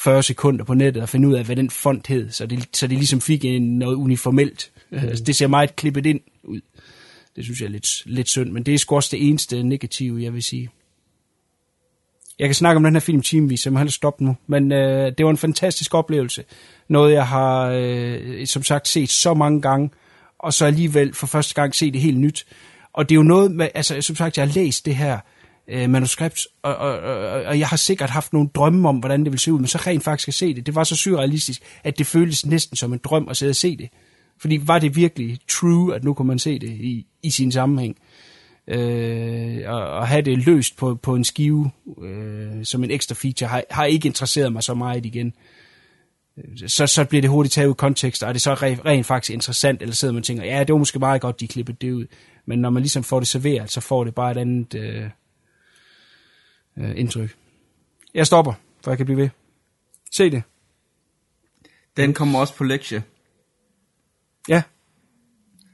40 0.00 0.22
sekunder 0.22 0.64
på 0.64 0.74
nettet 0.74 1.02
og 1.02 1.08
finde 1.08 1.28
ud 1.28 1.34
af, 1.34 1.44
hvad 1.44 1.56
den 1.56 1.70
font 1.70 2.06
hed, 2.06 2.30
så 2.30 2.46
det, 2.46 2.68
så 2.72 2.86
det 2.86 2.98
ligesom 2.98 3.20
fik 3.20 3.44
en, 3.44 3.78
noget 3.78 3.96
uniformelt. 3.96 4.70
Mm. 4.90 4.98
Altså, 4.98 5.24
det 5.24 5.36
ser 5.36 5.46
meget 5.46 5.76
klippet 5.76 6.06
ind 6.06 6.20
ud. 6.42 6.60
Det 7.36 7.44
synes 7.44 7.60
jeg 7.60 7.66
er 7.66 7.70
lidt, 7.70 8.02
lidt 8.06 8.28
synd, 8.28 8.50
men 8.50 8.62
det 8.62 8.74
er 8.74 8.78
sgu 8.78 8.96
også 8.96 9.08
det 9.12 9.28
eneste 9.28 9.62
negative, 9.62 10.22
jeg 10.22 10.34
vil 10.34 10.42
sige. 10.42 10.70
Jeg 12.38 12.48
kan 12.48 12.54
snakke 12.54 12.76
om 12.76 12.84
den 12.84 12.92
her 12.92 13.00
film 13.00 13.22
timevis, 13.22 13.60
så 13.60 13.68
jeg 13.68 13.72
må 13.72 13.78
hellere 13.78 13.92
stoppe 13.92 14.24
nu. 14.24 14.36
Men 14.46 14.72
øh, 14.72 15.12
det 15.18 15.24
var 15.26 15.30
en 15.30 15.36
fantastisk 15.36 15.94
oplevelse. 15.94 16.44
Noget, 16.88 17.12
jeg 17.12 17.26
har, 17.26 17.70
øh, 17.74 18.46
som 18.46 18.62
sagt, 18.62 18.88
set 18.88 19.10
så 19.10 19.34
mange 19.34 19.60
gange, 19.60 19.90
og 20.38 20.52
så 20.52 20.64
alligevel 20.64 21.14
for 21.14 21.26
første 21.26 21.54
gang 21.54 21.74
set 21.74 21.92
det 21.92 22.02
helt 22.02 22.18
nyt. 22.18 22.46
Og 22.92 23.08
det 23.08 23.14
er 23.14 23.16
jo 23.16 23.22
noget 23.22 23.50
med, 23.50 23.68
altså 23.74 24.00
som 24.00 24.16
sagt, 24.16 24.38
jeg 24.38 24.46
har 24.46 24.54
læst 24.54 24.86
det 24.86 24.96
her 24.96 25.14
øh, 25.14 25.20
Øh, 25.72 25.90
manuskript, 25.90 26.46
og, 26.62 26.76
og, 26.76 26.98
og, 26.98 27.42
og 27.42 27.58
jeg 27.58 27.68
har 27.68 27.76
sikkert 27.76 28.10
haft 28.10 28.32
nogle 28.32 28.48
drømme 28.54 28.88
om, 28.88 28.96
hvordan 28.98 29.20
det 29.20 29.32
ville 29.32 29.40
se 29.40 29.52
ud, 29.52 29.58
men 29.58 29.66
så 29.66 29.78
rent 29.78 30.04
faktisk 30.04 30.28
at 30.28 30.34
se 30.34 30.54
det. 30.54 30.66
Det 30.66 30.74
var 30.74 30.84
så 30.84 30.96
surrealistisk, 30.96 31.62
at 31.84 31.98
det 31.98 32.06
føltes 32.06 32.46
næsten 32.46 32.76
som 32.76 32.92
en 32.92 33.00
drøm 33.04 33.28
at 33.28 33.36
sidde 33.36 33.50
og 33.50 33.56
se 33.56 33.76
det. 33.76 33.88
Fordi 34.38 34.60
var 34.62 34.78
det 34.78 34.96
virkelig 34.96 35.38
true, 35.48 35.94
at 35.94 36.04
nu 36.04 36.14
kunne 36.14 36.28
man 36.28 36.38
se 36.38 36.58
det 36.58 36.70
i, 36.70 37.06
i 37.22 37.30
sin 37.30 37.52
sammenhæng? 37.52 37.96
Øh, 38.68 39.58
og, 39.66 39.90
og 39.90 40.08
have 40.08 40.22
det 40.22 40.38
løst 40.38 40.76
på, 40.76 40.94
på 40.94 41.14
en 41.14 41.24
skive 41.24 41.70
øh, 42.02 42.64
som 42.64 42.84
en 42.84 42.90
ekstra 42.90 43.14
feature, 43.14 43.48
har, 43.48 43.62
har 43.70 43.84
ikke 43.84 44.06
interesseret 44.06 44.52
mig 44.52 44.62
så 44.62 44.74
meget 44.74 45.06
igen. 45.06 45.32
Så, 46.66 46.86
så 46.86 47.04
bliver 47.04 47.20
det 47.20 47.30
hurtigt 47.30 47.52
taget 47.52 47.66
ud 47.66 47.72
af 47.72 47.76
kontekst, 47.76 48.22
og 48.22 48.28
er 48.28 48.32
det 48.32 48.42
så 48.42 48.54
rent, 48.54 48.84
rent 48.84 49.06
faktisk 49.06 49.34
interessant, 49.34 49.82
eller 49.82 49.94
sidder 49.94 50.14
man 50.14 50.20
og 50.20 50.24
tænker, 50.24 50.44
ja, 50.44 50.60
det 50.60 50.72
var 50.72 50.78
måske 50.78 50.98
meget 50.98 51.20
godt, 51.20 51.40
de 51.40 51.48
klippede 51.48 51.76
det 51.80 51.92
ud. 51.92 52.06
Men 52.46 52.58
når 52.58 52.70
man 52.70 52.82
ligesom 52.82 53.04
får 53.04 53.18
det 53.20 53.28
serveret, 53.28 53.70
så 53.70 53.80
får 53.80 54.04
det 54.04 54.14
bare 54.14 54.30
et 54.30 54.36
andet 54.36 54.74
øh, 54.74 55.04
øh, 56.80 56.98
indtryk. 56.98 57.36
Jeg 58.14 58.26
stopper, 58.26 58.52
for 58.84 58.90
jeg 58.90 58.98
kan 58.98 59.06
blive 59.06 59.18
ved. 59.18 59.28
Se 60.10 60.30
det. 60.30 60.42
Den 61.96 62.14
kommer 62.14 62.38
også 62.38 62.54
på 62.54 62.64
lektie. 62.64 63.02
Ja, 64.48 64.62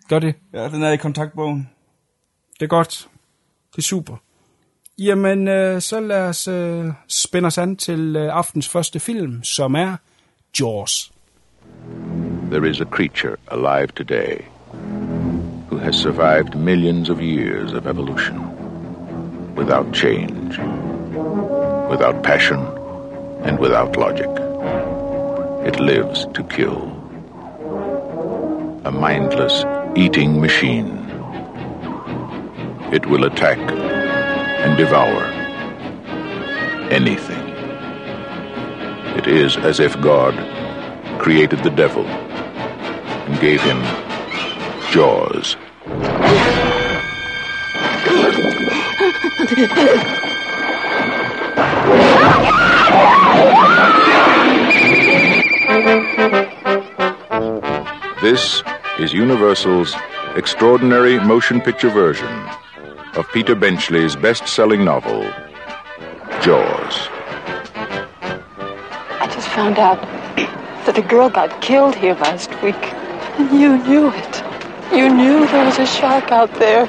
gør 0.09 0.19
det. 0.19 0.35
Ja, 0.53 0.69
den 0.69 0.83
er 0.83 0.91
i 0.91 0.97
kontaktbogen. 0.97 1.71
Det 2.55 2.63
er 2.63 2.67
godt. 2.67 3.09
Det 3.73 3.79
er 3.79 3.83
super. 3.83 4.17
Jamen, 4.99 5.49
øh, 5.49 5.81
så 5.81 6.01
lad 6.01 6.29
os 6.29 6.49
øh, 6.49 6.87
spænde 7.09 7.47
os 7.47 7.59
an 7.59 7.77
til 7.77 8.17
øh, 8.17 8.33
aftens 8.33 8.69
første 8.69 9.01
film, 9.01 9.43
som 9.43 9.75
er 9.75 9.97
Jaws. 10.61 11.13
There 12.51 12.71
is 12.71 12.81
a 12.81 12.85
creature 12.85 13.37
alive 13.51 13.87
today 13.87 14.39
who 15.71 15.79
has 15.79 15.97
survived 15.97 16.55
millions 16.55 17.11
of 17.11 17.21
years 17.21 17.73
of 17.73 17.87
evolution 17.87 18.39
without 19.57 19.97
change, 19.97 20.61
without 21.89 22.23
passion, 22.23 22.59
and 23.45 23.59
without 23.59 23.97
logic. 23.97 24.29
It 25.67 25.81
lives 25.81 26.27
to 26.35 26.43
kill. 26.45 26.93
A 28.85 28.91
mindless 28.91 29.65
eating 29.97 30.41
machine. 30.41 30.89
It 32.93 33.07
will 33.07 33.25
attack 33.25 33.59
and 33.59 34.77
devour 34.77 35.25
anything. 36.91 37.47
It 39.17 39.27
is 39.27 39.57
as 39.57 39.81
if 39.81 40.01
God 40.01 40.35
created 41.21 41.61
the 41.65 41.71
devil 41.71 42.07
and 42.07 43.41
gave 43.41 43.61
him 43.61 43.83
jaws. 44.93 45.57
This 58.23 58.63
is 58.99 59.13
Universal's 59.13 59.95
extraordinary 60.35 61.21
motion 61.21 61.61
picture 61.61 61.91
version 61.91 62.49
of 63.15 63.27
Peter 63.33 63.55
Benchley's 63.55 64.17
best 64.17 64.49
selling 64.49 64.85
novel, 64.85 65.23
Jaws. 66.43 67.09
I 69.21 69.29
just 69.33 69.49
found 69.49 69.79
out 69.79 70.01
that 70.87 70.99
a 70.99 71.03
girl 71.03 71.31
got 71.31 71.61
killed 71.61 71.95
here 71.95 72.15
last 72.15 72.51
week. 72.63 72.83
And 73.39 73.61
you 73.61 73.79
knew 73.85 74.11
it. 74.11 74.43
You 74.93 75.09
knew 75.09 75.47
there 75.47 75.65
was 75.65 75.79
a 75.79 75.87
shark 75.87 76.33
out 76.33 76.53
there. 76.55 76.87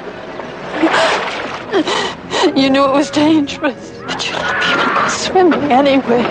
You 2.56 2.70
knew 2.70 2.84
it 2.84 2.92
was 2.92 3.10
dangerous. 3.10 3.97
But 4.08 4.26
you 4.26 4.34
let 4.36 4.62
people 4.62 4.94
go 4.94 5.08
swimming 5.08 5.70
anyway. 5.70 6.22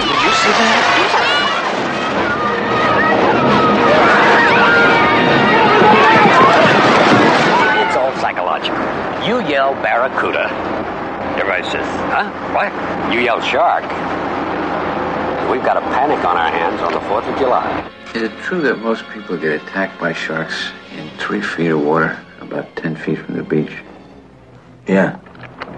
Did 0.00 0.22
you 0.24 0.32
see 0.32 0.52
that? 0.58 0.86
It's 7.86 7.96
all 7.96 8.12
psychological. 8.16 8.78
You 9.26 9.46
yell 9.48 9.74
barracuda. 9.74 10.48
Everybody 11.38 11.64
says, 11.64 11.86
huh? 12.12 12.30
What? 12.54 13.12
You 13.12 13.20
yell 13.20 13.40
shark. 13.40 13.84
We've 15.60 15.66
got 15.66 15.76
a 15.76 15.82
panic 15.82 16.24
on 16.24 16.38
our 16.38 16.50
hands 16.50 16.80
on 16.80 16.90
the 16.90 17.00
4th 17.00 17.30
of 17.30 17.38
July. 17.38 17.86
Is 18.14 18.22
it 18.22 18.32
true 18.38 18.62
that 18.62 18.78
most 18.78 19.06
people 19.10 19.36
get 19.36 19.60
attacked 19.60 20.00
by 20.00 20.14
sharks 20.14 20.70
in 20.96 21.10
three 21.18 21.42
feet 21.42 21.70
of 21.70 21.82
water, 21.82 22.18
about 22.40 22.74
10 22.76 22.96
feet 22.96 23.18
from 23.18 23.36
the 23.36 23.42
beach? 23.42 23.70
Yeah. 24.86 25.16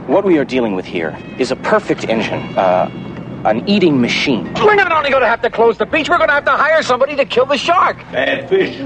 What 0.06 0.24
we 0.24 0.38
are 0.38 0.44
dealing 0.44 0.76
with 0.76 0.84
here 0.84 1.18
is 1.36 1.50
a 1.50 1.56
perfect 1.56 2.04
engine, 2.04 2.56
uh, 2.56 2.88
an 3.44 3.68
eating 3.68 4.00
machine. 4.00 4.54
We're 4.54 4.76
not 4.76 4.92
only 4.92 5.10
going 5.10 5.22
to 5.22 5.26
have 5.26 5.42
to 5.42 5.50
close 5.50 5.78
the 5.78 5.86
beach, 5.86 6.08
we're 6.08 6.18
going 6.18 6.28
to 6.28 6.34
have 6.34 6.44
to 6.44 6.52
hire 6.52 6.84
somebody 6.84 7.16
to 7.16 7.24
kill 7.24 7.46
the 7.46 7.58
shark. 7.58 7.96
Bad 8.12 8.48
fish. 8.48 8.80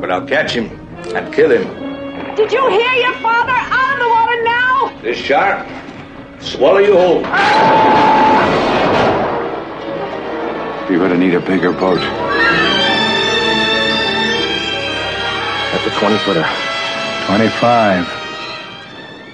But 0.00 0.10
I'll 0.10 0.26
catch 0.26 0.50
him 0.50 0.66
and 1.14 1.32
kill 1.32 1.52
him. 1.52 2.34
Did 2.34 2.50
you 2.50 2.68
hear 2.70 2.92
your 2.94 3.14
father? 3.20 3.52
Out 3.52 3.92
of 3.92 3.98
the 4.00 4.08
water 4.08 4.42
now! 4.42 5.00
This 5.00 5.16
shark, 5.16 5.64
swallow 6.40 6.78
you 6.78 6.96
whole. 6.96 8.64
You're 10.94 11.08
gonna 11.08 11.18
need 11.18 11.34
a 11.34 11.40
bigger 11.40 11.72
boat. 11.72 11.98
That's 15.72 15.86
a 15.88 15.90
20 15.90 16.18
footer. 16.18 16.46
25. 17.26 18.06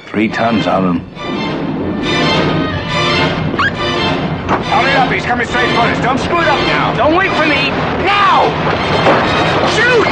Three 0.07 0.29
tons 0.29 0.67
of 0.67 0.83
them. 0.85 1.01
Hurry 4.71 4.93
up, 4.93 5.13
he's 5.13 5.27
coming 5.27 5.47
straight 5.47 5.69
for 5.75 5.83
us. 5.83 6.03
Don't 6.03 6.17
screw 6.17 6.41
it 6.41 6.49
up 6.49 6.67
now. 6.67 6.95
Don't 6.97 7.15
wait 7.15 7.31
for 7.33 7.45
me. 7.45 7.69
Now! 8.07 8.49
Shoot! 9.77 10.07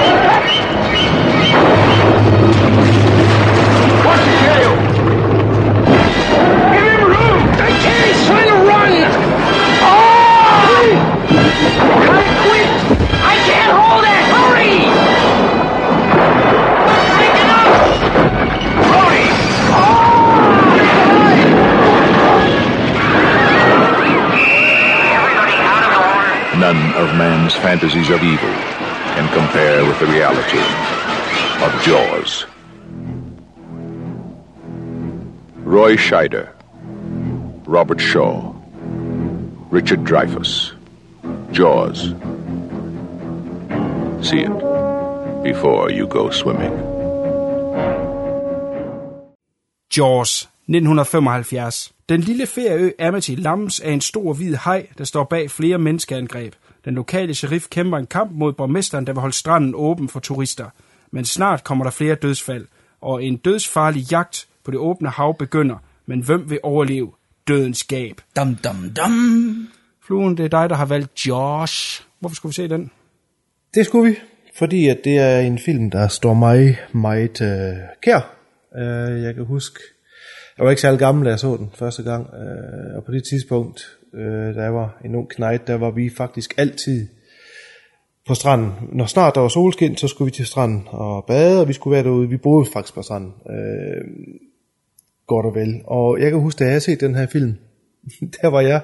What's 0.00 0.29
None 26.70 26.94
of 26.94 27.16
man's 27.16 27.56
fantasies 27.56 28.10
of 28.10 28.22
evil 28.22 28.54
can 29.16 29.26
compare 29.34 29.84
with 29.84 29.98
the 29.98 30.06
reality 30.06 30.60
of 31.66 31.70
Jaws. 31.82 32.46
Roy 35.64 35.96
Scheider, 35.96 36.48
Robert 37.66 38.00
Shaw, 38.00 38.54
Richard 39.72 40.04
Dreyfuss, 40.04 40.72
Jaws. 41.50 42.14
See 44.24 44.42
it 44.42 45.42
before 45.42 45.90
you 45.90 46.06
go 46.06 46.30
swimming. 46.30 46.74
Jaws, 49.90 50.46
1975. 50.68 51.92
Den 52.08 52.20
lille 52.20 52.46
ferieø 52.46 52.90
Amity 52.98 53.34
lammes 53.38 53.80
af 53.80 53.88
er 53.88 53.92
en 53.92 54.00
stor 54.00 54.32
hvid 54.32 54.54
haj, 54.54 54.86
der 54.98 55.04
står 55.04 55.24
bag 55.24 55.50
flere 55.50 55.78
menneskeangreb. 55.78 56.54
Den 56.84 56.94
lokale 56.94 57.34
sheriff 57.34 57.68
kæmper 57.68 57.98
en 57.98 58.06
kamp 58.06 58.30
mod 58.32 58.52
borgmesteren, 58.52 59.06
der 59.06 59.12
vil 59.12 59.20
holde 59.20 59.36
stranden 59.36 59.74
åben 59.74 60.08
for 60.08 60.20
turister. 60.20 60.66
Men 61.10 61.24
snart 61.24 61.64
kommer 61.64 61.84
der 61.84 61.90
flere 61.90 62.14
dødsfald, 62.14 62.66
og 63.00 63.24
en 63.24 63.36
dødsfarlig 63.36 64.12
jagt 64.12 64.46
på 64.64 64.70
det 64.70 64.78
åbne 64.78 65.08
hav 65.08 65.38
begynder. 65.38 65.76
Men 66.06 66.20
hvem 66.20 66.50
vil 66.50 66.58
overleve 66.62 67.12
dødens 67.48 67.84
gab? 67.84 68.20
Dum, 68.36 68.54
dum, 68.54 68.90
dum. 68.96 69.68
Fluen, 70.06 70.36
det 70.36 70.44
er 70.44 70.48
dig, 70.48 70.70
der 70.70 70.76
har 70.76 70.86
valgt 70.86 71.26
Josh. 71.26 72.02
Hvorfor 72.20 72.34
skulle 72.34 72.50
vi 72.50 72.54
se 72.54 72.68
den? 72.68 72.90
Det 73.74 73.86
skulle 73.86 74.10
vi, 74.10 74.16
fordi 74.58 74.88
at 74.88 74.98
det 75.04 75.18
er 75.18 75.40
en 75.40 75.58
film, 75.58 75.90
der 75.90 76.08
står 76.08 76.34
mig 76.34 76.78
meget 76.92 77.40
øh, 77.40 77.76
kær. 78.02 78.34
Øh, 78.76 79.22
jeg 79.22 79.34
kan 79.34 79.44
huske, 79.44 79.80
jeg 80.58 80.64
var 80.64 80.70
ikke 80.70 80.82
særlig 80.82 80.98
gammel, 80.98 81.24
da 81.24 81.30
jeg 81.30 81.38
så 81.38 81.56
den 81.56 81.70
første 81.74 82.02
gang, 82.02 82.26
øh, 82.34 82.96
og 82.96 83.04
på 83.04 83.12
det 83.12 83.22
tidspunkt, 83.30 83.98
øh, 84.14 84.54
da 84.54 84.62
jeg 84.62 84.74
var 84.74 85.00
en 85.04 85.14
ung 85.14 85.28
knægt, 85.28 85.66
der 85.66 85.74
var 85.74 85.90
vi 85.90 86.10
faktisk 86.16 86.54
altid 86.58 87.08
på 88.28 88.34
stranden. 88.34 88.72
Når 88.92 89.06
snart 89.06 89.34
der 89.34 89.40
var 89.40 89.48
solskin, 89.48 89.96
så 89.96 90.08
skulle 90.08 90.26
vi 90.26 90.30
til 90.30 90.46
stranden 90.46 90.82
og 90.86 91.24
bade, 91.26 91.60
og 91.60 91.68
vi 91.68 91.72
skulle 91.72 91.94
være 91.94 92.04
derude. 92.04 92.28
Vi 92.28 92.36
boede 92.36 92.70
faktisk 92.72 92.94
på 92.94 93.02
stranden. 93.02 93.32
Øh, 93.50 94.04
godt 95.26 95.46
og 95.46 95.54
vel. 95.54 95.80
Og 95.84 96.20
jeg 96.20 96.30
kan 96.30 96.40
huske, 96.40 96.58
da 96.58 96.64
jeg 96.64 96.70
havde 96.70 96.80
set 96.80 97.00
den 97.00 97.14
her 97.14 97.26
film, 97.26 97.54
der 98.42 98.48
var 98.48 98.60
jeg 98.60 98.80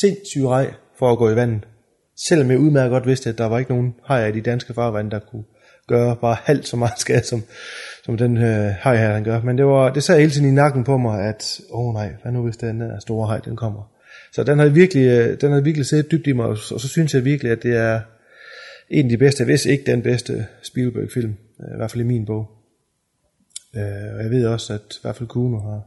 sindssygt 0.00 0.46
rej 0.46 0.74
for 0.98 1.12
at 1.12 1.18
gå 1.18 1.30
i 1.30 1.36
vandet. 1.36 1.68
Selvom 2.28 2.50
jeg 2.50 2.58
udmærket 2.58 2.90
godt 2.90 3.06
vidste, 3.06 3.30
at 3.30 3.38
der 3.38 3.46
var 3.46 3.58
ikke 3.58 3.70
nogen 3.70 3.94
hajer 4.04 4.26
i 4.26 4.32
de 4.32 4.40
danske 4.40 4.74
farvande, 4.74 5.10
der 5.10 5.18
kunne 5.18 5.44
gøre 5.88 6.16
bare 6.16 6.36
halvt 6.44 6.68
så 6.68 6.76
meget 6.76 6.98
skade, 7.04 7.24
som, 7.24 7.42
som 8.04 8.16
den 8.16 8.36
øh, 8.36 8.74
haj 8.78 8.96
her, 8.96 9.14
den 9.14 9.24
gør. 9.24 9.42
Men 9.42 9.58
det, 9.58 9.66
var, 9.66 9.92
det 9.92 10.02
sad 10.02 10.18
hele 10.18 10.30
tiden 10.30 10.48
i 10.48 10.54
nakken 10.54 10.84
på 10.84 10.96
mig, 10.96 11.28
at 11.28 11.60
åh 11.70 11.86
oh, 11.86 11.94
nej, 11.94 12.12
hvad 12.22 12.32
nu 12.32 12.42
hvis 12.42 12.56
den 12.56 12.80
der 12.80 12.98
store 12.98 13.28
haj, 13.28 13.38
den 13.38 13.56
kommer. 13.56 13.95
Så 14.32 14.44
den 14.44 14.58
har 14.58 14.68
virkelig, 14.68 15.06
øh, 15.06 15.40
den 15.40 15.52
har 15.52 15.60
virkelig 15.60 15.86
siddet 15.86 16.10
dybt 16.10 16.26
i 16.26 16.32
mig, 16.32 16.46
og 16.46 16.58
så 16.58 16.88
synes 16.88 17.14
jeg 17.14 17.24
virkelig, 17.24 17.52
at 17.52 17.62
det 17.62 17.76
er 17.76 18.00
en 18.90 19.04
af 19.04 19.10
de 19.10 19.18
bedste, 19.18 19.44
hvis 19.44 19.66
ikke 19.66 19.92
den 19.92 20.02
bedste 20.02 20.46
Spielberg-film, 20.62 21.36
øh, 21.60 21.74
i 21.74 21.76
hvert 21.76 21.90
fald 21.90 22.04
i 22.04 22.06
min 22.06 22.26
bog. 22.26 22.50
Øh, 23.76 24.14
og 24.16 24.22
jeg 24.22 24.30
ved 24.30 24.46
også, 24.46 24.74
at 24.74 24.96
i 24.96 24.98
hvert 25.02 25.16
fald 25.16 25.28
Kuno 25.28 25.58
har, 25.58 25.82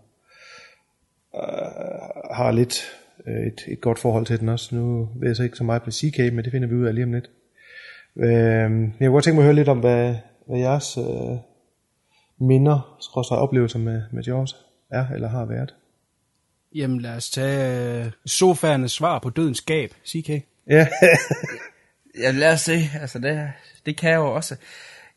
har 2.34 2.52
lidt 2.52 2.92
et, 3.28 3.64
et 3.68 3.82
godt 3.82 4.00
forhold 4.00 4.26
til 4.26 4.40
den 4.40 4.50
også. 4.50 4.76
Nu 4.76 5.10
ved 5.20 5.30
jeg 5.30 5.36
så 5.36 5.44
ikke 5.44 5.58
så 5.58 5.64
meget 5.64 5.84
på 5.84 5.92
CK, 5.92 6.20
men 6.20 6.44
det 6.44 6.52
finder 6.52 6.68
vi 6.68 6.76
ud 6.76 6.86
af 6.86 6.96
lige 6.96 7.06
om 7.06 7.14
lidt. 7.14 7.30
Jeg 8.16 8.68
kunne 9.00 9.12
godt 9.12 9.24
tænke 9.24 9.36
mig 9.36 9.42
at 9.42 9.46
høre 9.46 9.56
lidt 9.56 9.70
om, 9.70 9.80
hvad, 9.80 10.16
hvad 10.48 10.60
jeres 10.60 10.98
øh, 10.98 11.38
minder, 12.48 12.98
skråstrej 13.02 13.38
oplevelser 13.38 13.80
med, 13.80 14.02
med 14.12 14.24
Jaws 14.24 14.56
er 14.92 15.08
eller 15.08 15.28
har 15.28 15.46
været. 15.46 15.76
Jamen 16.76 17.02
lad 17.02 17.16
os 17.16 17.30
tage 17.30 18.06
øh, 18.06 18.12
sofaernes 18.26 18.92
svar 18.92 19.20
på 19.20 19.30
dødens 19.30 19.62
gab, 19.62 19.94
CK. 20.08 20.30
Ja. 20.70 20.88
ja, 22.24 22.32
lad 22.32 22.54
os 22.54 22.62
se. 22.62 22.90
Altså, 23.02 23.20
det, 23.20 23.52
det 23.86 23.98
kan 23.98 24.10
jeg 24.10 24.18
jo 24.18 24.36
også. 24.36 24.56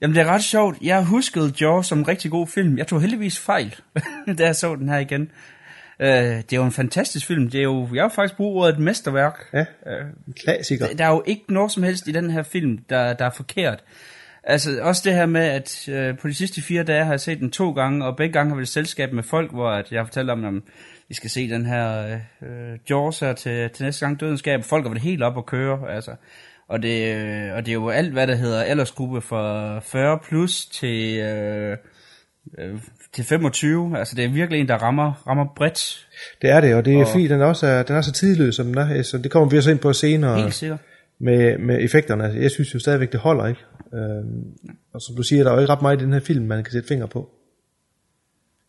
Jamen, 0.01 0.17
det 0.17 0.23
er 0.23 0.27
ret 0.27 0.45
sjovt. 0.45 0.79
Jeg 0.83 1.05
huskede 1.05 1.53
Jaws 1.61 1.87
som 1.87 1.99
en 1.99 2.09
rigtig 2.09 2.31
god 2.31 2.47
film. 2.47 2.79
Jeg 2.79 2.87
tog 2.87 3.01
heldigvis 3.01 3.39
fejl, 3.39 3.75
da 4.39 4.45
jeg 4.45 4.57
så 4.57 4.75
den 4.75 4.89
her 4.89 4.99
igen. 4.99 5.31
Uh, 6.01 6.07
det 6.07 6.53
er 6.53 6.57
jo 6.57 6.65
en 6.65 6.73
fantastisk 6.73 7.27
film. 7.27 7.51
Det 7.51 7.59
er 7.59 7.63
jo, 7.63 7.89
jeg 7.95 8.03
har 8.03 8.09
faktisk 8.09 8.37
brugt 8.37 8.57
ordet 8.57 8.73
et 8.73 8.79
mesterværk. 8.79 9.49
Ja, 9.53 9.65
en 10.27 10.35
klassiker. 10.41 10.87
Der, 10.87 10.95
der 10.95 11.05
er 11.05 11.11
jo 11.11 11.23
ikke 11.27 11.45
noget 11.49 11.73
som 11.73 11.83
helst 11.83 12.09
i 12.09 12.13
den 12.13 12.31
her 12.31 12.43
film, 12.43 12.79
der, 12.79 13.13
der 13.13 13.25
er 13.25 13.31
forkert. 13.31 13.85
Altså 14.45 14.79
også 14.83 15.03
det 15.05 15.15
her 15.15 15.27
med, 15.27 15.41
at 15.41 15.89
øh, 15.89 16.19
på 16.19 16.29
de 16.29 16.35
sidste 16.35 16.63
fire 16.63 16.83
dage 16.83 17.05
har 17.05 17.13
jeg 17.13 17.21
set 17.21 17.39
den 17.39 17.51
to 17.51 17.73
gange, 17.73 18.07
og 18.07 18.17
begge 18.17 18.33
gange 18.33 18.51
har 18.51 18.57
vi 18.57 18.63
et 18.63 18.69
selskab 18.69 19.13
med 19.13 19.23
folk, 19.23 19.53
hvor 19.53 19.71
at 19.71 19.93
jeg 19.93 20.01
har 20.01 20.05
fortalt 20.05 20.31
om, 20.31 20.63
vi 21.13 21.17
skal 21.17 21.31
se 21.31 21.49
den 21.49 21.67
her 21.67 22.19
øh, 22.43 22.79
Jaws 22.91 23.21
her 23.21 23.33
til, 23.33 23.71
til 23.71 23.85
næste 23.85 24.07
gang 24.07 24.21
dødenskab. 24.21 24.65
Folk 24.65 24.85
har 24.85 24.91
været 24.91 25.03
helt 25.03 25.23
op 25.23 25.39
at 25.39 25.47
køre, 25.47 25.93
altså. 25.95 26.11
Og 26.69 26.83
det, 26.83 27.17
øh, 27.17 27.55
og 27.55 27.67
det 27.67 27.69
er 27.69 27.73
jo 27.73 27.89
alt, 27.89 28.13
hvad 28.13 28.27
der 28.27 28.35
hedder 28.35 28.63
aldersgruppe 28.63 29.21
fra 29.21 29.79
40 29.79 30.19
plus 30.29 30.67
til, 30.67 31.19
øh, 31.19 31.77
øh, 32.59 32.75
til 33.13 33.25
25. 33.25 33.99
Altså 33.99 34.17
det 34.17 34.25
er 34.25 34.29
virkelig 34.29 34.61
en, 34.61 34.69
der 34.69 34.75
rammer, 34.75 35.23
rammer 35.27 35.45
bredt. 35.57 36.09
Det 36.43 36.51
er 36.51 36.61
det, 36.61 36.75
og 36.75 36.85
det 36.85 36.95
er 36.95 37.05
og, 37.05 37.09
fordi, 37.09 37.29
den 37.29 37.41
også 37.41 37.67
er, 37.67 37.83
den 37.83 37.97
er 37.97 38.01
så 38.01 38.13
tidløs, 38.13 38.55
som 38.55 38.67
den 38.67 38.79
er. 38.79 39.03
Så 39.03 39.19
det 39.19 39.31
kommer 39.31 39.49
vi 39.49 39.57
også 39.57 39.71
ind 39.71 39.79
på 39.79 39.93
senere. 39.93 40.41
Helt 40.41 40.55
sikkert. 40.55 40.79
Med, 41.21 41.59
med 41.59 41.85
effekterne. 41.85 42.25
Jeg 42.25 42.51
synes 42.51 42.75
jo 42.75 42.79
stadigvæk, 42.79 43.13
det 43.13 43.21
holder, 43.21 43.47
ikke? 43.47 43.61
Øhm, 43.95 44.45
og 44.95 45.01
som 45.01 45.17
du 45.17 45.23
siger, 45.23 45.45
der 45.45 45.51
er 45.51 45.55
jo 45.55 45.61
ikke 45.61 45.73
ret 45.73 45.83
meget 45.83 46.01
i 46.01 46.05
den 46.05 46.13
her 46.13 46.21
film, 46.21 46.47
man 46.47 46.65
kan 46.65 46.73
sætte 46.73 46.89
finger 46.89 47.07
på. 47.07 47.31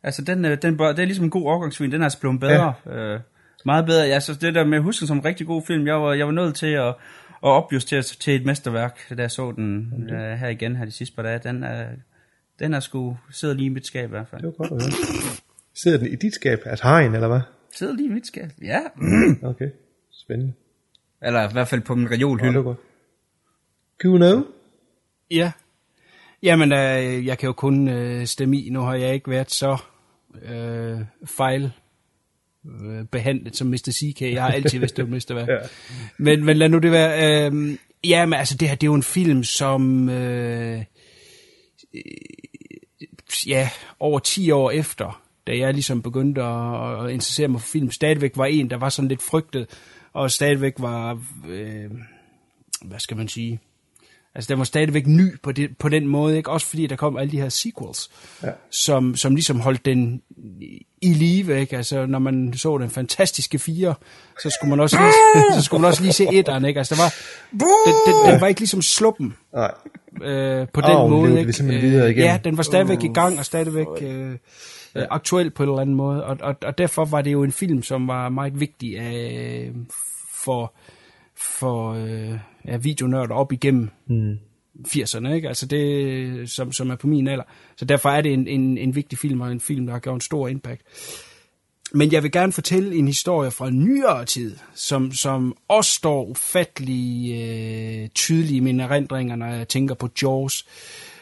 Altså, 0.03 0.21
den, 0.21 0.45
øh, 0.45 0.57
den, 0.61 0.79
det 0.79 0.99
er 0.99 1.05
ligesom 1.05 1.25
en 1.25 1.31
god 1.31 1.45
overgangsfilm. 1.45 1.91
Den 1.91 2.01
er 2.01 2.05
altså 2.05 2.19
blevet 2.19 2.39
bedre. 2.39 2.73
Ja. 2.85 3.13
Øh, 3.13 3.19
meget 3.65 3.85
bedre. 3.85 4.07
Jeg 4.07 4.23
synes, 4.23 4.37
det 4.37 4.55
der 4.55 4.65
med 4.65 4.79
husker 4.79 5.05
som 5.05 5.17
en 5.17 5.25
rigtig 5.25 5.47
god 5.47 5.61
film, 5.67 5.87
jeg 5.87 6.01
var, 6.01 6.13
jeg 6.13 6.25
var 6.25 6.31
nødt 6.31 6.55
til 6.55 6.67
at, 6.67 6.87
at 6.87 6.95
opjustere 7.41 8.01
til 8.01 8.35
et 8.35 8.45
mesterværk, 8.45 9.09
da 9.09 9.21
jeg 9.21 9.31
så 9.31 9.51
den 9.51 9.93
okay. 9.93 10.33
uh, 10.33 10.39
her 10.39 10.47
igen 10.47 10.75
her 10.75 10.85
de 10.85 10.91
sidste 10.91 11.15
par 11.15 11.23
dage. 11.23 11.39
Den 11.43 11.63
er, 11.63 11.87
den 12.59 12.73
er 12.73 12.79
sgu, 12.79 13.17
sidder 13.31 13.55
lige 13.55 13.65
i 13.65 13.69
mit 13.69 13.87
skab 13.87 14.05
i 14.05 14.09
hvert 14.09 14.27
fald. 14.27 14.41
Det 14.41 14.47
var 14.47 14.67
godt 14.67 14.71
at 14.71 14.83
høre. 14.83 15.35
Sidder 15.83 15.97
den 15.97 16.07
i 16.07 16.15
dit 16.15 16.33
skab? 16.33 16.59
Altså 16.65 16.87
hegn, 16.87 17.13
eller 17.13 17.27
hvad? 17.27 17.41
Sidder 17.75 17.93
lige 17.93 18.09
i 18.09 18.13
mit 18.13 18.27
skab, 18.27 18.49
ja. 18.61 18.79
okay, 19.49 19.69
spændende. 20.11 20.53
Eller 21.21 21.49
i 21.49 21.53
hvert 21.53 21.67
fald 21.67 21.81
på 21.81 21.95
min 21.95 22.11
reolhylde. 22.11 22.59
Oh, 22.59 22.75
Kuno? 24.01 24.41
Ja. 25.31 25.51
Jamen, 26.43 26.71
øh, 26.71 27.25
jeg 27.25 27.37
kan 27.37 27.47
jo 27.47 27.53
kun 27.53 27.87
øh, 27.87 28.25
stemme 28.25 28.57
i. 28.57 28.69
Nu 28.69 28.81
har 28.81 28.95
jeg 28.95 29.13
ikke 29.13 29.29
været 29.29 29.51
så 29.51 29.77
øh, 30.41 30.99
fejl 31.25 31.71
øh, 32.65 33.05
behandlet 33.05 33.55
som 33.55 33.67
Mr. 33.67 33.91
CK. 33.91 34.21
Jeg 34.21 34.43
har 34.43 34.51
altid 34.51 34.79
vidst, 34.79 34.97
det 34.97 35.11
var 35.11 35.15
Mr. 35.15 35.33
Hvad. 35.33 35.45
ja. 35.47 35.57
men, 36.17 36.45
men 36.45 36.57
lad 36.57 36.69
nu 36.69 36.77
det 36.77 36.91
være. 36.91 37.51
Øh, 37.51 37.77
ja, 38.03 38.25
men 38.25 38.39
altså, 38.39 38.57
det 38.57 38.69
her, 38.69 38.75
det 38.75 38.87
er 38.87 38.91
jo 38.91 38.95
en 38.95 39.03
film, 39.03 39.43
som... 39.43 40.09
Øh, 40.09 40.83
ja, 43.47 43.69
over 43.99 44.19
10 44.19 44.51
år 44.51 44.71
efter, 44.71 45.21
da 45.47 45.57
jeg 45.57 45.73
ligesom 45.73 46.01
begyndte 46.01 46.43
at, 46.43 47.05
at 47.05 47.11
interessere 47.11 47.47
mig 47.47 47.61
for 47.61 47.67
film, 47.67 47.91
stadigvæk 47.91 48.37
var 48.37 48.45
en, 48.45 48.69
der 48.69 48.77
var 48.77 48.89
sådan 48.89 49.09
lidt 49.09 49.21
frygtet, 49.21 49.67
og 50.13 50.31
stadigvæk 50.31 50.73
var, 50.77 51.23
øh, 51.47 51.91
hvad 52.81 52.99
skal 52.99 53.17
man 53.17 53.27
sige, 53.27 53.59
altså 54.35 54.49
den 54.49 54.57
var 54.57 54.63
stadigvæk 54.63 55.07
ny 55.07 55.41
på, 55.41 55.51
det, 55.51 55.77
på 55.77 55.89
den 55.89 56.07
måde, 56.07 56.37
ikke? 56.37 56.49
også 56.49 56.67
fordi 56.67 56.87
der 56.87 56.95
kom 56.95 57.17
alle 57.17 57.31
de 57.31 57.41
her 57.41 57.49
sequels, 57.49 58.09
ja. 58.43 58.49
som, 58.69 59.15
som 59.15 59.35
ligesom 59.35 59.59
holdt 59.59 59.85
den 59.85 60.21
i 61.01 61.13
live, 61.13 61.59
ikke? 61.59 61.77
altså 61.77 62.05
når 62.05 62.19
man 62.19 62.53
så 62.53 62.77
den 62.77 62.89
fantastiske 62.89 63.59
fire, 63.59 63.95
så 64.43 64.49
skulle 64.49 64.69
man 64.69 64.79
også 64.79 64.97
lige, 64.97 65.53
så 65.55 65.65
skulle 65.65 65.81
man 65.81 65.87
også 65.87 66.01
lige 66.01 66.13
se 66.13 66.27
etteren, 66.31 66.65
ikke? 66.65 66.77
altså 66.77 66.95
der 66.95 67.01
var, 67.01 67.13
den, 67.85 67.93
den, 68.05 68.31
den 68.31 68.41
var 68.41 68.47
ikke 68.47 68.61
ligesom 68.61 68.81
sluppen, 68.81 69.33
Nej. 69.53 69.71
Øh, 70.23 70.67
på 70.73 70.81
den 70.81 70.95
oh, 70.95 71.09
måde, 71.09 71.31
ikke? 71.31 71.43
Ligesom 71.43 71.71
igen. 71.71 72.17
ja, 72.17 72.39
den 72.43 72.57
var 72.57 72.63
stadigvæk 72.63 72.97
uh. 72.97 73.05
i 73.05 73.13
gang, 73.13 73.39
og 73.39 73.45
stadigvæk 73.45 73.87
øh, 74.01 74.37
ja. 74.95 75.05
aktuel 75.09 75.51
på 75.51 75.63
en 75.63 75.69
eller 75.69 75.81
anden 75.81 75.95
måde, 75.95 76.23
og, 76.23 76.37
og, 76.41 76.55
og 76.65 76.77
derfor 76.77 77.05
var 77.05 77.21
det 77.21 77.31
jo 77.31 77.43
en 77.43 77.51
film, 77.51 77.83
som 77.83 78.07
var 78.07 78.29
meget 78.29 78.59
vigtig 78.59 78.95
øh, 78.97 79.75
for 80.43 80.73
for 81.35 81.93
øh, 81.93 82.39
ja, 82.67 82.77
videonørder 82.77 83.35
op 83.35 83.51
igennem 83.51 83.89
mm. 84.07 84.37
80'erne, 84.87 85.27
ikke? 85.29 85.47
Altså 85.47 85.65
det, 85.65 86.49
som, 86.49 86.71
som 86.71 86.89
er 86.89 86.95
på 86.95 87.07
min 87.07 87.27
alder. 87.27 87.43
Så 87.77 87.85
derfor 87.85 88.09
er 88.09 88.21
det 88.21 88.33
en, 88.33 88.47
en, 88.47 88.77
en 88.77 88.95
vigtig 88.95 89.17
film, 89.17 89.41
og 89.41 89.51
en 89.51 89.59
film, 89.59 89.85
der 89.85 89.93
har 89.93 89.99
gjort 89.99 90.15
en 90.15 90.21
stor 90.21 90.47
impact. 90.47 90.81
Men 91.95 92.11
jeg 92.11 92.23
vil 92.23 92.31
gerne 92.31 92.51
fortælle 92.51 92.95
en 92.95 93.07
historie 93.07 93.51
fra 93.51 93.69
nyere 93.69 94.25
tid, 94.25 94.57
som, 94.73 95.11
som 95.11 95.57
også 95.67 95.91
står 95.91 96.25
ufattelig 96.25 97.33
øh, 97.33 98.09
tydelig 98.15 98.55
i 98.55 98.59
mine 98.59 98.83
erindringer, 98.83 99.35
når 99.35 99.47
jeg 99.47 99.67
tænker 99.67 99.95
på 99.95 100.09
Jaws. 100.21 100.65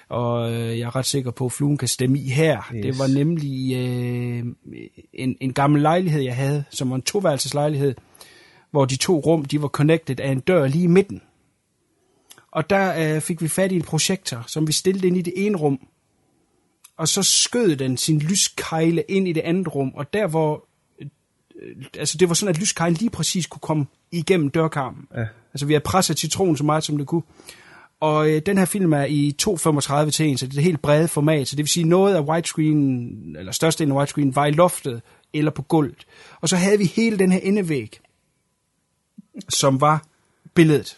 Og 0.10 0.52
øh, 0.52 0.80
jeg 0.80 0.86
er 0.86 0.96
ret 0.96 1.06
sikker 1.06 1.32
på, 1.32 1.46
at 1.46 1.52
fluen 1.52 1.78
kan 1.78 1.88
stemme 1.88 2.20
i 2.20 2.30
her. 2.30 2.72
Yes. 2.76 2.84
Det 2.84 3.00
var 3.00 3.08
nemlig 3.08 3.76
øh, 3.76 4.46
en, 5.14 5.38
en 5.39 5.54
gammel 5.54 5.82
lejlighed, 5.82 6.22
jeg 6.22 6.36
havde, 6.36 6.64
som 6.70 6.89
var 6.89 6.96
en 6.96 7.02
toværelseslejlighed, 7.02 7.96
hvor 8.72 8.86
de 8.86 8.96
to 8.96 9.20
rum, 9.20 9.46
de 9.46 9.62
var 9.62 9.68
connected 9.68 10.20
af 10.20 10.32
en 10.32 10.39
dør 10.39 10.68
lige 10.68 10.84
i 10.84 10.88
midten. 10.88 11.22
Og 12.52 12.70
der 12.70 13.16
øh, 13.16 13.22
fik 13.22 13.41
vi 13.41 13.47
fat 13.47 13.72
i 13.72 13.76
en 13.76 13.82
projektor, 13.82 14.43
som 14.47 14.68
vi 14.68 14.72
stillede 14.72 15.08
ind 15.08 15.18
i 15.18 15.22
det 15.22 15.34
ene 15.36 15.58
rum. 15.58 15.88
Og 16.97 17.08
så 17.08 17.24
skød 17.24 17.76
den 17.76 17.97
sin 17.97 18.20
lyskejle 18.20 19.04
ind 19.10 19.28
i 19.28 19.34
det 19.34 19.41
andet 19.41 19.76
rum, 19.76 19.91
og 19.95 20.14
der 20.14 20.28
hvor... 20.28 20.66
Øh, 20.99 21.76
altså 21.97 22.18
det 22.18 22.30
var 22.30 22.36
sådan, 22.36 22.56
at 22.56 22.60
lyskejlen 22.60 22.97
lige 22.97 23.10
præcis 23.10 23.47
kunne 23.47 23.60
komme 23.60 23.86
igennem 24.12 24.49
dørkarmen. 24.49 25.08
Ja. 25.16 25.26
Altså 25.54 25.66
vi 25.66 25.74
har 25.74 25.80
presset 25.80 26.20
citronen 26.20 26.58
så 26.58 26.64
meget, 26.64 26.84
som 26.84 26.97
det 26.97 27.08
kunne. 27.08 27.24
Og 27.99 28.30
øh, 28.30 28.41
den 28.45 28.58
her 28.58 28.66
film 28.66 28.93
er 28.93 29.06
i 29.06 29.36
2.35 29.41 30.10
til 30.10 30.32
1, 30.32 30.39
så 30.39 30.45
det 30.45 30.54
er 30.54 30.56
det 30.56 30.64
helt 30.64 30.82
brede 30.82 31.08
format. 31.08 31.47
Så 31.47 31.56
det 31.56 31.64
vil 31.64 31.70
sige, 31.70 31.84
noget 31.84 32.16
af 32.16 32.22
widescreen, 32.22 33.36
eller 33.39 33.52
størstedelen 33.52 33.91
af 33.91 33.97
widescreen, 33.97 34.36
var 34.36 34.45
i 34.45 34.52
loftet. 34.52 35.02
eller 35.34 35.52
på 35.52 35.62
gulvet. 35.62 36.06
Og 36.41 36.49
så 36.49 36.56
havde 36.56 36.78
vi 36.78 36.86
hele 36.86 37.20
den 37.20 37.32
her 37.32 37.39
endevæg, 37.39 37.99
som 39.49 39.82
var 39.82 40.06
billedet, 40.54 40.97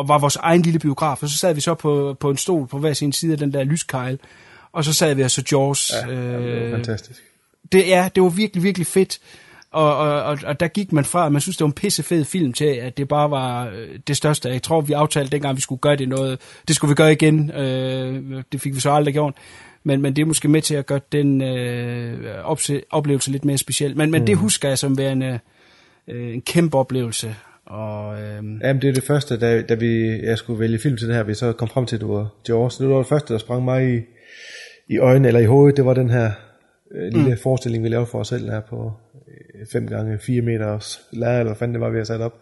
og 0.00 0.08
var 0.08 0.18
vores 0.18 0.36
egen 0.36 0.62
lille 0.62 0.78
biograf. 0.78 1.22
Og 1.22 1.28
så 1.28 1.38
sad 1.38 1.54
vi 1.54 1.60
så 1.60 1.74
på, 1.74 2.16
på 2.20 2.30
en 2.30 2.36
stol 2.36 2.66
på 2.66 2.78
hver 2.78 2.92
sin 2.92 3.12
side 3.12 3.32
af 3.32 3.38
den 3.38 3.52
der 3.52 3.64
lyskejl, 3.64 4.18
og 4.72 4.84
så 4.84 4.92
sad 4.92 5.14
vi 5.14 5.22
og 5.22 5.30
så 5.30 5.42
Jaws. 5.52 5.92
Ja, 6.06 6.12
det 6.12 6.70
var 6.70 6.76
fantastisk. 6.76 7.22
Det, 7.72 7.94
er, 7.94 8.08
det 8.08 8.22
var 8.22 8.28
virkelig, 8.28 8.62
virkelig 8.62 8.86
fedt. 8.86 9.18
Og, 9.72 9.96
og, 9.96 10.22
og, 10.22 10.38
og 10.46 10.60
der 10.60 10.68
gik 10.68 10.92
man 10.92 11.04
fra, 11.04 11.26
at 11.26 11.32
man 11.32 11.40
synes, 11.40 11.56
det 11.56 11.64
var 11.64 11.68
en 11.68 11.72
pissefed 11.72 12.24
film 12.24 12.52
til, 12.52 12.64
at 12.64 12.96
det 12.96 13.08
bare 13.08 13.30
var 13.30 13.66
øh, 13.66 13.98
det 14.06 14.16
største. 14.16 14.48
Jeg 14.48 14.62
tror, 14.62 14.80
vi 14.80 14.92
aftalte 14.92 15.32
dengang, 15.32 15.56
vi 15.56 15.60
skulle 15.60 15.80
gøre 15.80 15.96
det 15.96 16.08
noget. 16.08 16.38
Det 16.68 16.76
skulle 16.76 16.88
vi 16.88 16.94
gøre 16.94 17.12
igen. 17.12 17.50
Øh, 17.50 18.42
det 18.52 18.60
fik 18.60 18.74
vi 18.74 18.80
så 18.80 18.90
aldrig 18.90 19.14
gjort. 19.14 19.34
Men, 19.84 20.02
men 20.02 20.16
det 20.16 20.22
er 20.22 20.26
måske 20.26 20.48
med 20.48 20.62
til 20.62 20.74
at 20.74 20.86
gøre 20.86 21.00
den 21.12 21.42
øh, 21.42 22.44
opse, 22.44 22.82
oplevelse 22.90 23.30
lidt 23.30 23.44
mere 23.44 23.58
speciel. 23.58 23.96
Men, 23.96 24.10
men 24.10 24.22
mm. 24.22 24.26
det 24.26 24.36
husker 24.36 24.68
jeg 24.68 24.78
som 24.78 24.98
værende 24.98 25.40
øh, 26.08 26.34
en 26.34 26.42
kæmpe 26.42 26.78
oplevelse. 26.78 27.36
Og, 27.70 28.20
øh, 28.22 28.44
Jamen, 28.62 28.82
det 28.82 28.88
er 28.88 28.92
det 28.92 29.02
første, 29.02 29.36
da, 29.36 29.62
da 29.62 29.74
vi, 29.74 30.20
jeg 30.22 30.38
skulle 30.38 30.60
vælge 30.60 30.78
film 30.78 30.96
til 30.96 31.08
det 31.08 31.16
her, 31.16 31.22
vi 31.22 31.34
så 31.34 31.52
kom 31.52 31.68
frem 31.68 31.86
til, 31.86 31.96
at 31.96 32.00
det 32.00 32.08
var 32.08 32.28
Jaws. 32.48 32.76
Det 32.76 32.88
var 32.88 32.98
det 32.98 33.06
første, 33.06 33.32
der 33.32 33.38
sprang 33.38 33.64
mig 33.64 33.96
i, 33.96 34.00
i 34.88 34.98
øjnene 34.98 35.28
eller 35.28 35.40
i 35.40 35.44
hovedet. 35.44 35.76
Det 35.76 35.84
var 35.84 35.94
den 35.94 36.10
her 36.10 36.30
øh, 36.94 37.12
lille 37.12 37.30
mm. 37.30 37.38
forestilling, 37.42 37.84
vi 37.84 37.88
lavede 37.88 38.06
for 38.06 38.18
os 38.18 38.28
selv 38.28 38.50
her 38.50 38.60
på 38.60 38.92
5 39.72 39.86
gange 39.86 40.18
4 40.18 40.42
meters 40.42 41.00
lærer, 41.12 41.38
eller 41.38 41.50
hvad 41.50 41.58
fanden 41.58 41.74
det 41.74 41.80
var, 41.80 41.90
vi 41.90 41.96
har 41.96 42.04
sat 42.04 42.20
op. 42.20 42.34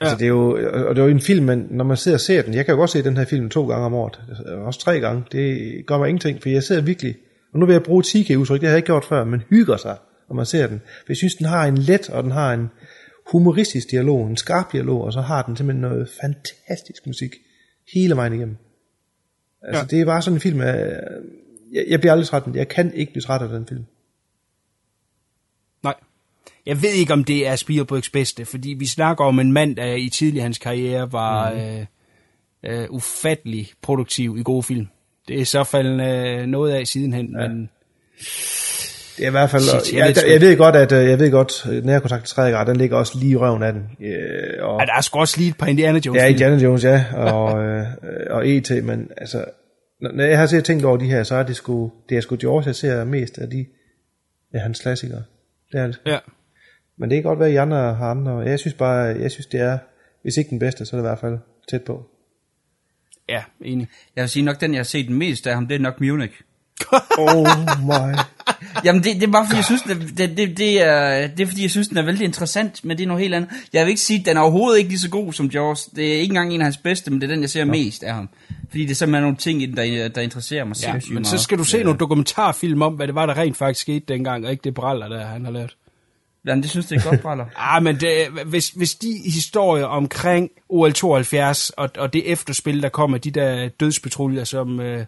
Ja. 0.00 0.04
Altså, 0.04 0.18
det 0.18 0.24
er 0.24 0.28
jo, 0.28 0.50
og 0.88 0.94
det 0.94 1.02
er 1.02 1.06
jo 1.06 1.10
en 1.10 1.20
film, 1.20 1.46
men 1.46 1.66
når 1.70 1.84
man 1.84 1.96
sidder 1.96 2.16
og 2.16 2.20
ser 2.20 2.42
den, 2.42 2.54
jeg 2.54 2.64
kan 2.64 2.72
jo 2.72 2.78
godt 2.78 2.90
se 2.90 3.04
den 3.04 3.16
her 3.16 3.24
film 3.24 3.50
to 3.50 3.68
gange 3.68 3.86
om 3.86 3.94
året, 3.94 4.20
også 4.66 4.80
tre 4.80 5.00
gange, 5.00 5.24
det 5.32 5.86
gør 5.86 5.98
mig 5.98 6.08
ingenting, 6.08 6.42
for 6.42 6.48
jeg 6.48 6.62
sidder 6.62 6.82
virkelig, 6.82 7.16
og 7.52 7.58
nu 7.58 7.66
vil 7.66 7.72
jeg 7.72 7.82
bruge 7.82 8.02
10 8.02 8.36
udtryk 8.36 8.60
det 8.60 8.68
har 8.68 8.74
jeg 8.74 8.78
ikke 8.78 8.86
gjort 8.86 9.04
før, 9.04 9.24
men 9.24 9.42
hygger 9.50 9.76
sig, 9.76 9.96
når 10.28 10.36
man 10.36 10.46
ser 10.46 10.66
den. 10.66 10.80
For 10.86 11.04
jeg 11.08 11.16
synes, 11.16 11.34
den 11.34 11.46
har 11.46 11.66
en 11.66 11.78
let, 11.78 12.10
og 12.10 12.22
den 12.22 12.32
har 12.32 12.52
en 12.52 12.70
humoristisk 13.32 13.90
dialog, 13.90 14.26
en 14.26 14.36
skarp 14.36 14.72
dialog, 14.72 15.04
og 15.04 15.12
så 15.12 15.20
har 15.20 15.42
den 15.42 15.56
simpelthen 15.56 15.80
noget 15.80 16.10
fantastisk 16.20 17.06
musik 17.06 17.34
hele 17.92 18.16
vejen 18.16 18.32
igennem. 18.32 18.56
Altså, 19.62 19.80
ja. 19.80 19.86
det 19.86 20.00
er 20.00 20.04
bare 20.04 20.22
sådan 20.22 20.36
en 20.36 20.40
film, 20.40 20.60
jeg, 20.60 21.00
jeg, 21.72 21.84
jeg 21.88 22.00
bliver 22.00 22.12
aldrig 22.12 22.26
træt 22.26 22.42
af 22.42 22.44
den. 22.44 22.54
Jeg 22.54 22.68
kan 22.68 22.94
ikke 22.94 23.12
blive 23.12 23.22
træt 23.22 23.42
af 23.42 23.48
den 23.48 23.66
film. 23.66 23.84
Nej. 25.82 25.94
Jeg 26.66 26.82
ved 26.82 26.90
ikke, 26.90 27.12
om 27.12 27.24
det 27.24 27.46
er 27.46 27.56
Spielbergs 27.56 28.10
bedste, 28.10 28.44
fordi 28.44 28.68
vi 28.68 28.86
snakker 28.86 29.24
om 29.24 29.38
en 29.38 29.52
mand, 29.52 29.76
der 29.76 29.94
i 29.94 30.08
tidlig 30.08 30.42
hans 30.42 30.58
karriere 30.58 31.12
var 31.12 31.52
mm. 31.52 31.58
øh, 31.58 31.86
øh, 32.62 32.90
ufattelig 32.90 33.70
produktiv 33.82 34.36
i 34.38 34.42
gode 34.42 34.62
film. 34.62 34.86
Det 35.28 35.40
er 35.40 35.44
så 35.44 35.64
faldet 35.64 36.00
øh, 36.00 36.46
noget 36.46 36.72
af 36.72 36.86
sidenhen, 36.86 37.40
ja. 37.40 37.48
men... 37.48 37.70
Det 39.18 39.24
er 39.24 39.28
i 39.28 39.30
hvert 39.30 39.50
fald, 39.50 39.62
Shit, 39.62 39.98
jeg, 39.98 40.14
jeg, 40.16 40.30
jeg, 40.32 40.40
ved 40.40 40.56
godt, 40.56 40.76
at 40.76 40.92
øh, 40.92 41.08
jeg 41.08 41.18
ved 41.18 41.30
godt, 41.30 41.84
nærkontakt 41.84 42.24
til 42.24 42.34
3. 42.34 42.50
grad, 42.50 42.66
den 42.66 42.76
ligger 42.76 42.96
også 42.96 43.18
lige 43.18 43.32
i 43.32 43.36
røven 43.36 43.62
af 43.62 43.72
den. 43.72 43.82
Øh, 44.00 44.64
og, 44.64 44.80
ja, 44.80 44.86
der 44.86 44.94
er 44.96 45.00
sgu 45.00 45.18
også 45.18 45.38
lige 45.38 45.50
et 45.50 45.56
par 45.56 45.66
Indiana 45.66 46.00
Jones. 46.06 46.22
Ja, 46.22 46.26
Indiana 46.26 46.56
Jones, 46.56 46.84
ja, 46.84 47.04
og, 47.14 47.64
øh, 47.64 47.86
og 48.30 48.48
E.T., 48.48 48.70
men 48.70 49.10
altså, 49.16 49.44
når 50.00 50.24
jeg 50.24 50.38
har 50.38 50.46
set 50.46 50.64
tænkt 50.64 50.84
over 50.84 50.96
de 50.96 51.06
her, 51.06 51.22
så 51.22 51.34
er 51.34 51.42
det 51.42 51.56
sgu, 51.56 51.92
det 52.08 52.16
er 52.16 52.20
sgu 52.20 52.36
George, 52.40 52.66
jeg 52.66 52.74
ser 52.74 53.04
mest 53.04 53.38
af 53.38 53.50
de, 53.50 53.66
ja, 54.54 54.58
hans 54.58 54.80
klassikere. 54.80 55.22
Det 55.72 55.80
er 55.80 55.86
det. 55.86 56.00
Ja. 56.06 56.18
Men 56.98 57.10
det 57.10 57.16
kan 57.16 57.22
godt 57.22 57.38
være, 57.38 57.48
at 57.48 57.54
I 57.54 57.56
andre 57.56 57.94
har 57.94 58.10
andre. 58.10 58.38
Jeg 58.38 58.58
synes 58.58 58.74
bare, 58.74 58.98
jeg 58.98 59.30
synes 59.30 59.46
det 59.46 59.60
er, 59.60 59.78
hvis 60.22 60.36
ikke 60.36 60.50
den 60.50 60.58
bedste, 60.58 60.84
så 60.86 60.96
er 60.96 61.00
det 61.00 61.06
i 61.06 61.08
hvert 61.08 61.18
fald 61.18 61.38
tæt 61.70 61.82
på. 61.82 62.10
Ja, 63.28 63.42
enig. 63.64 63.88
Jeg 64.16 64.22
vil 64.22 64.28
sige 64.28 64.44
nok, 64.44 64.60
den 64.60 64.72
jeg 64.72 64.78
har 64.78 64.84
set 64.84 65.08
den 65.08 65.18
mest 65.18 65.46
af 65.46 65.54
ham, 65.54 65.66
det 65.66 65.74
er 65.74 65.78
nok 65.78 66.00
Munich. 66.00 66.34
oh 67.18 67.46
my. 67.82 68.14
Jamen 68.84 69.02
det, 69.02 69.14
det 69.14 69.22
er 69.22 69.32
bare 69.32 69.46
fordi 69.46 69.56
jeg 69.56 69.64
synes 69.64 69.82
det, 69.82 70.18
det, 70.18 70.36
det, 70.36 70.58
det, 70.58 70.82
er, 70.82 71.26
det 71.26 71.40
er 71.40 71.46
fordi 71.46 71.62
jeg 71.62 71.70
synes 71.70 71.88
den 71.88 71.96
er 71.96 72.02
vældig 72.02 72.24
interessant 72.24 72.84
Men 72.84 72.98
det 72.98 73.04
er 73.04 73.08
noget 73.08 73.22
helt 73.22 73.34
andet 73.34 73.50
Jeg 73.72 73.84
vil 73.84 73.90
ikke 73.90 74.00
sige 74.00 74.20
at 74.20 74.26
den 74.26 74.36
er 74.36 74.40
overhovedet 74.40 74.78
ikke 74.78 74.90
lige 74.90 75.00
så 75.00 75.10
god 75.10 75.32
som 75.32 75.46
Jaws 75.46 75.84
Det 75.84 76.08
er 76.08 76.20
ikke 76.20 76.32
engang 76.32 76.54
en 76.54 76.60
af 76.60 76.64
hans 76.64 76.76
bedste 76.76 77.10
Men 77.10 77.20
det 77.20 77.30
er 77.30 77.34
den 77.34 77.40
jeg 77.40 77.50
ser 77.50 77.60
ja. 77.60 77.64
mest 77.64 78.02
af 78.02 78.14
ham 78.14 78.28
Fordi 78.68 78.82
det 78.82 78.90
er 78.90 78.94
simpelthen 78.94 79.22
nogle 79.22 79.36
ting 79.36 79.62
i 79.62 79.66
den 79.66 79.76
der, 79.76 80.08
der 80.08 80.20
interesserer 80.20 80.64
mig 80.64 80.76
ja, 80.82 81.00
Men 81.10 81.24
så 81.24 81.38
skal 81.38 81.58
du 81.58 81.64
se 81.64 81.78
ja. 81.78 81.84
nogle 81.84 81.98
dokumentarfilm 81.98 82.82
om 82.82 82.94
Hvad 82.94 83.06
det 83.06 83.14
var 83.14 83.26
der 83.26 83.38
rent 83.38 83.56
faktisk 83.56 83.80
skete 83.80 84.04
dengang 84.08 84.44
Og 84.44 84.50
ikke 84.50 84.64
det 84.64 84.74
braller 84.74 85.08
der 85.08 85.26
han 85.26 85.44
har 85.44 85.52
lavet 85.52 85.76
Jamen, 86.46 86.62
det 86.62 86.70
synes 86.70 86.86
det 86.86 86.98
er 86.98 87.10
godt, 87.10 87.20
Braller. 87.20 87.46
ah, 87.76 87.82
men 87.82 88.00
det, 88.00 88.28
hvis, 88.46 88.68
hvis 88.68 88.94
de 88.94 89.20
historier 89.24 89.84
omkring 89.84 90.50
OL72 90.72 91.70
og, 91.76 91.90
og 91.98 92.12
det 92.12 92.32
efterspil, 92.32 92.82
der 92.82 92.88
kommer, 92.88 93.18
de 93.18 93.30
der 93.30 93.68
dødspatruljer, 93.68 94.44
som, 94.44 94.80
øh, 94.80 95.04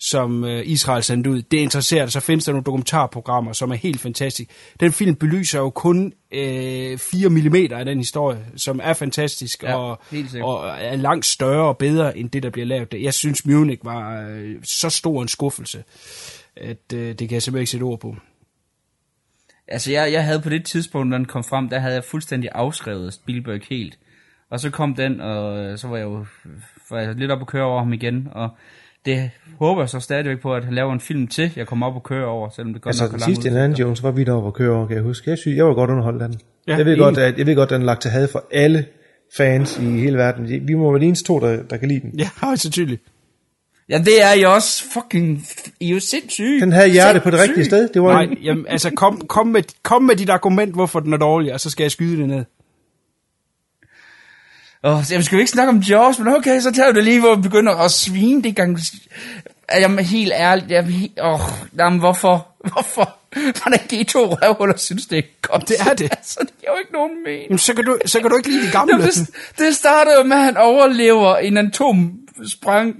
som 0.00 0.44
øh, 0.44 0.62
Israel 0.66 1.02
sendte 1.02 1.30
ud, 1.30 1.42
det 1.42 1.58
interesserer 1.58 2.04
dig, 2.04 2.12
så 2.12 2.20
findes 2.20 2.44
der 2.44 2.52
nogle 2.52 2.64
dokumentarprogrammer, 2.64 3.52
som 3.52 3.70
er 3.70 3.74
helt 3.74 4.00
fantastiske. 4.00 4.52
Den 4.80 4.92
film 4.92 5.16
belyser 5.16 5.58
jo 5.58 5.70
kun 5.70 6.12
øh, 6.32 6.98
4 6.98 7.28
mm 7.28 7.54
af 7.54 7.84
den 7.84 7.98
historie, 7.98 8.46
som 8.56 8.80
er 8.82 8.92
fantastisk 8.92 9.62
ja, 9.62 9.76
og, 9.76 10.00
og 10.42 10.68
er 10.68 10.96
langt 10.96 11.26
større 11.26 11.68
og 11.68 11.78
bedre 11.78 12.18
end 12.18 12.30
det, 12.30 12.42
der 12.42 12.50
bliver 12.50 12.66
lavet. 12.66 12.94
Jeg 12.94 13.14
synes, 13.14 13.46
Munich 13.46 13.84
var 13.84 14.26
øh, 14.28 14.56
så 14.64 14.90
stor 14.90 15.22
en 15.22 15.28
skuffelse, 15.28 15.84
at 16.56 16.92
øh, 16.94 17.08
det 17.08 17.18
kan 17.18 17.30
jeg 17.30 17.42
simpelthen 17.42 17.60
ikke 17.60 17.70
sætte 17.70 17.84
ord 17.84 18.00
på. 18.00 18.16
Altså, 19.68 19.92
jeg, 19.92 20.12
jeg 20.12 20.24
havde 20.24 20.40
på 20.40 20.48
det 20.48 20.64
tidspunkt, 20.64 21.08
når 21.08 21.16
den 21.18 21.26
kom 21.26 21.44
frem, 21.44 21.68
der 21.68 21.78
havde 21.78 21.94
jeg 21.94 22.04
fuldstændig 22.04 22.50
afskrevet 22.52 23.14
Spielberg 23.14 23.60
helt. 23.70 23.98
Og 24.50 24.60
så 24.60 24.70
kom 24.70 24.94
den, 24.94 25.20
og 25.20 25.58
øh, 25.58 25.78
så 25.78 25.88
var 25.88 25.96
jeg 25.96 26.04
jo 26.04 26.26
var 26.90 27.00
jeg 27.00 27.14
lidt 27.14 27.30
op 27.30 27.40
at 27.40 27.46
køre 27.46 27.64
over 27.64 27.78
ham 27.78 27.92
igen, 27.92 28.28
og 28.32 28.50
det 29.06 29.30
håber 29.58 29.82
jeg 29.82 29.88
så 29.88 30.00
stadigvæk 30.00 30.40
på, 30.40 30.54
at 30.54 30.64
han 30.64 30.74
laver 30.74 30.92
en 30.92 31.00
film 31.00 31.26
til, 31.26 31.52
jeg 31.56 31.66
kommer 31.66 31.86
op 31.86 31.94
og 31.94 32.02
køre 32.02 32.26
over, 32.26 32.48
selvom 32.48 32.72
det 32.72 32.82
godt 32.82 32.92
altså, 32.92 33.04
nok 33.04 33.14
er 33.14 33.24
sidste 33.24 33.48
Indiana 33.48 33.74
Jones 33.74 34.02
var 34.02 34.10
vi 34.10 34.24
deroppe 34.24 34.48
og 34.48 34.54
køre 34.54 34.76
over, 34.76 34.86
kan 34.86 34.96
jeg 34.96 35.04
huske. 35.04 35.30
Jeg, 35.30 35.38
synes, 35.38 35.56
jeg 35.56 35.66
var 35.66 35.74
godt 35.74 35.90
underholdt 35.90 36.22
af 36.22 36.28
den. 36.28 36.40
Ja, 36.68 36.76
jeg, 36.76 36.86
ved 36.86 36.98
godt, 36.98 37.18
at, 37.18 37.38
jeg 37.38 37.46
ved 37.46 37.56
godt, 37.56 37.66
at 37.66 37.74
den 37.74 37.82
er 37.82 37.86
lagt 37.86 38.02
til 38.02 38.10
had 38.10 38.28
for 38.28 38.44
alle 38.52 38.84
fans 39.36 39.78
i 39.78 39.84
hele 39.84 40.16
verden. 40.16 40.68
Vi 40.68 40.74
må 40.74 40.90
være 40.92 41.00
de 41.00 41.06
eneste 41.06 41.24
to, 41.24 41.40
der, 41.40 41.62
der 41.62 41.76
kan 41.76 41.88
lide 41.88 42.00
den. 42.00 42.18
Ja, 42.18 42.28
højst 42.46 42.62
sandsynligt. 42.62 43.02
Ja, 43.88 43.98
det 43.98 44.22
er 44.22 44.32
jo 44.42 44.54
også 44.54 44.84
fucking... 44.92 45.46
I 45.80 45.90
er 45.90 45.94
jo 45.94 46.00
sindssyge. 46.00 46.60
Den 46.60 46.72
havde 46.72 46.88
hjerte 46.88 47.20
på 47.20 47.30
det 47.30 47.40
rigtige 47.40 47.64
sted. 47.64 47.88
Det 47.88 48.02
var 48.02 48.12
Nej, 48.12 48.22
en... 48.22 48.38
jamen, 48.42 48.66
altså 48.68 48.90
kom, 48.90 49.20
kom, 49.28 49.46
med, 49.46 49.62
kom 49.82 50.02
med 50.02 50.16
dit 50.16 50.30
argument, 50.30 50.74
hvorfor 50.74 51.00
den 51.00 51.12
er 51.12 51.16
dårlig, 51.16 51.52
og 51.52 51.60
så 51.60 51.70
skal 51.70 51.84
jeg 51.84 51.90
skyde 51.90 52.20
det 52.20 52.28
ned. 52.28 52.44
Oh, 54.82 55.02
jamen, 55.10 55.22
skal 55.22 55.36
vi 55.36 55.40
ikke 55.40 55.50
snakke 55.50 55.70
om 55.70 55.78
Jaws, 55.78 56.18
men 56.18 56.28
okay, 56.28 56.60
så 56.60 56.72
tager 56.72 56.92
du 56.92 56.96
det 56.96 57.04
lige, 57.04 57.20
hvor 57.20 57.34
vi 57.34 57.42
begynder 57.42 57.76
at 57.76 57.90
svine 57.90 58.42
det 58.42 58.56
gang. 58.56 58.78
Jamen, 59.74 60.04
helt 60.04 60.32
ærligt, 60.34 60.70
jamen, 60.70 60.92
he... 60.92 61.08
oh, 61.20 61.40
jamen, 61.78 61.98
hvorfor? 61.98 62.48
Hvorfor? 62.72 63.14
Hvordan 63.62 63.80
kan 63.88 63.98
I 63.98 64.04
to 64.04 64.18
røvhuller 64.34 64.76
synes, 64.76 65.06
det 65.06 65.18
er 65.18 65.22
godt? 65.42 65.68
Det 65.68 65.76
er 65.80 65.94
det. 65.94 66.04
altså, 66.18 66.40
det 66.40 66.66
er 66.66 66.72
jo 66.72 66.78
ikke 66.78 66.92
nogen 66.92 67.22
mening. 67.24 67.44
Jamen, 67.44 67.58
så 67.58 67.74
kan 67.74 67.84
du, 67.84 67.98
så 68.06 68.20
kan 68.20 68.30
du 68.30 68.36
ikke 68.36 68.48
lide 68.48 68.66
de 68.66 68.72
gamle. 68.72 68.94
Jamen, 68.94 69.06
det, 69.06 69.30
det 69.58 69.76
starter 69.76 70.12
jo 70.18 70.22
med, 70.22 70.36
at 70.36 70.42
han 70.42 70.56
overlever 70.56 71.36
en 71.36 71.56
atom 71.56 72.18
sprang, 72.46 72.96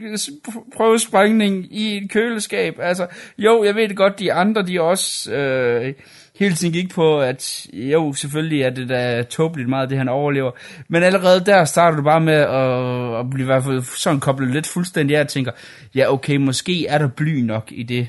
prøvesprængning 0.76 1.66
i 1.70 1.96
et 1.96 2.10
køleskab. 2.10 2.78
Altså, 2.82 3.06
jo, 3.38 3.64
jeg 3.64 3.74
ved 3.74 3.88
det 3.88 3.96
godt, 3.96 4.18
de 4.18 4.32
andre, 4.32 4.62
de 4.62 4.80
også 4.80 5.32
øh, 5.32 5.94
hele 6.38 6.54
tiden 6.54 6.72
gik 6.72 6.94
på, 6.94 7.20
at 7.20 7.66
jo, 7.72 8.12
selvfølgelig 8.12 8.62
er 8.62 8.70
det 8.70 8.88
da 8.88 9.22
tåbeligt 9.22 9.68
meget, 9.68 9.90
det 9.90 9.98
han 9.98 10.08
overlever. 10.08 10.50
Men 10.88 11.02
allerede 11.02 11.44
der 11.44 11.64
starter 11.64 11.96
du 11.96 12.02
bare 12.02 12.20
med 12.20 12.34
at, 12.34 13.20
at 13.20 13.30
blive 13.30 13.44
i 13.44 13.46
hvert 13.46 13.64
fald 13.64 13.82
sådan 13.82 14.20
koblet 14.20 14.50
lidt 14.50 14.66
fuldstændig 14.66 15.16
af 15.16 15.20
og 15.20 15.28
tænker, 15.28 15.52
ja, 15.94 16.12
okay, 16.12 16.36
måske 16.36 16.86
er 16.86 16.98
der 16.98 17.08
bly 17.08 17.40
nok 17.40 17.68
i 17.70 17.82
det 17.82 18.08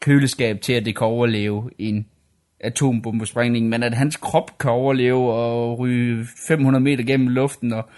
køleskab 0.00 0.60
til, 0.60 0.72
at 0.72 0.84
det 0.84 0.96
kan 0.96 1.06
overleve 1.06 1.70
en 1.78 2.06
atombombesprængning, 2.60 3.68
men 3.68 3.82
at 3.82 3.94
hans 3.94 4.16
krop 4.16 4.58
kan 4.58 4.70
overleve 4.70 5.32
og 5.32 5.78
ryge 5.78 6.26
500 6.48 6.84
meter 6.84 7.04
gennem 7.04 7.28
luften 7.28 7.72
og 7.72 7.88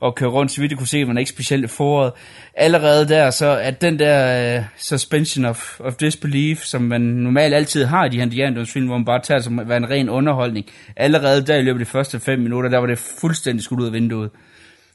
og 0.00 0.14
køre 0.14 0.30
rundt, 0.30 0.52
så 0.52 0.60
vidt 0.60 0.70
jeg 0.72 0.78
kunne 0.78 0.86
se, 0.86 1.04
man 1.04 1.16
er 1.16 1.20
ikke 1.20 1.30
specielt 1.30 1.70
foråret. 1.70 2.12
Allerede 2.54 3.08
der, 3.08 3.30
så 3.30 3.58
at 3.58 3.80
den 3.80 3.98
der 3.98 4.58
uh, 4.58 4.64
suspension 4.76 5.44
of, 5.44 5.80
of 5.80 5.94
disbelief, 5.94 6.62
som 6.62 6.82
man 6.82 7.00
normalt 7.00 7.54
altid 7.54 7.84
har 7.84 8.04
i 8.04 8.08
de 8.08 8.16
her 8.16 8.24
Indiana 8.24 8.62
film, 8.64 8.86
hvor 8.86 8.96
man 8.96 9.04
bare 9.04 9.22
tager 9.22 9.40
som 9.40 9.58
en 9.58 9.90
ren 9.90 10.08
underholdning, 10.08 10.66
allerede 10.96 11.46
der 11.46 11.56
i 11.56 11.62
løbet 11.62 11.80
af 11.80 11.86
de 11.86 11.90
første 11.90 12.20
fem 12.20 12.38
minutter, 12.38 12.70
der 12.70 12.78
var 12.78 12.86
det 12.86 12.98
fuldstændig 12.98 13.64
skudt 13.64 13.80
ud 13.80 13.86
af 13.86 13.92
vinduet. 13.92 14.30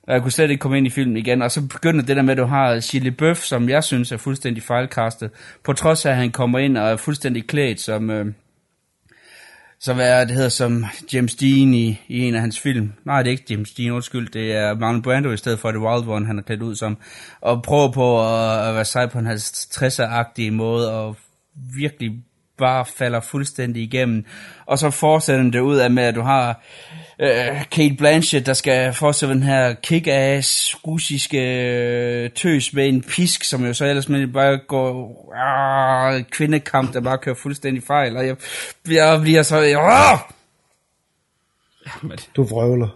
Og 0.04 0.14
jeg 0.14 0.22
kunne 0.22 0.32
slet 0.32 0.50
ikke 0.50 0.62
komme 0.62 0.78
ind 0.78 0.88
i 0.88 0.90
filmen 0.90 1.18
igen. 1.18 1.42
Og 1.42 1.52
så 1.52 1.68
begynder 1.68 2.06
det 2.06 2.16
der 2.16 2.22
med, 2.22 2.32
at 2.32 2.38
du 2.38 2.46
har 2.46 2.80
Chili 2.80 3.12
Bøf, 3.12 3.38
som 3.38 3.70
jeg 3.70 3.84
synes 3.84 4.12
er 4.12 4.18
fuldstændig 4.18 4.64
fejlkastet. 4.64 5.30
På 5.64 5.74
trods 5.74 6.06
af, 6.06 6.12
at 6.12 6.18
han 6.18 6.32
kommer 6.32 6.60
ind 6.60 6.78
og 6.78 6.90
er 6.90 6.96
fuldstændig 6.96 7.48
klædt 7.48 7.80
som, 7.80 8.10
øh, 8.10 8.26
så 9.82 9.94
hvad 9.94 10.26
det 10.26 10.36
hedder 10.36 10.50
som 10.50 10.86
James 11.14 11.36
Dean 11.36 11.74
i, 11.74 12.02
i 12.08 12.20
en 12.20 12.36
af 12.36 12.42
hans 12.42 12.60
film. 12.60 12.94
Nej, 13.06 13.24
det 13.24 13.30
er 13.30 13.32
ikke 13.32 13.46
James 13.50 13.74
Dean, 13.74 13.92
undskyld. 13.92 14.30
Det 14.30 14.54
er 14.54 14.74
Marlon 14.76 15.02
Brando 15.02 15.32
i 15.32 15.38
stedet 15.38 15.60
for 15.60 15.72
The 15.72 15.80
Wild 15.80 16.08
One, 16.08 16.26
han 16.26 16.40
er 16.40 16.44
klædt 16.44 16.62
ud 16.62 16.76
som. 16.76 16.98
Og 17.42 17.64
prøver 17.64 17.92
på 17.92 18.22
at, 18.22 18.68
at 18.68 18.76
være 18.76 18.86
sej 18.86 19.06
på 19.06 19.20
en 19.20 19.28
60'er-agtig 19.28 20.52
måde, 20.52 20.94
og 20.94 21.18
virkelig 21.76 22.24
bare 22.62 22.86
falder 22.86 23.20
fuldstændig 23.20 23.84
igennem. 23.84 24.26
Og 24.66 24.80
så 24.80 24.90
fortsætter 24.90 25.44
den 25.44 25.54
det 25.54 25.60
ud 25.60 25.76
af 25.76 25.92
med, 25.92 26.04
at 26.04 26.16
du 26.16 26.22
har 26.22 26.62
øh, 27.20 27.66
Kate 27.72 27.96
Blanchett, 27.98 28.46
der 28.46 28.54
skal 28.54 28.94
fortsætte 28.94 29.36
den 29.36 29.44
her 29.44 29.76
kick-ass 29.88 30.76
russiske 30.88 31.40
øh, 32.24 32.30
tøs 32.30 32.74
med 32.74 32.88
en 32.88 33.02
pisk, 33.02 33.44
som 33.44 33.66
jo 33.66 33.74
så 33.74 33.86
ellers 33.86 34.10
med 34.10 34.28
bare 34.28 34.60
går 34.68 35.16
øh, 36.16 36.24
kvindekamp, 36.24 36.94
der 36.94 37.02
bare 37.02 37.18
kører 37.18 37.36
fuldstændig 37.36 37.84
fejl. 37.84 38.18
Og 38.18 38.28
jeg, 38.28 38.36
jeg 38.88 39.22
bliver 39.22 39.44
så... 39.44 39.62
Øh, 39.62 40.20
Du 42.36 42.44
vrøvler. 42.44 42.88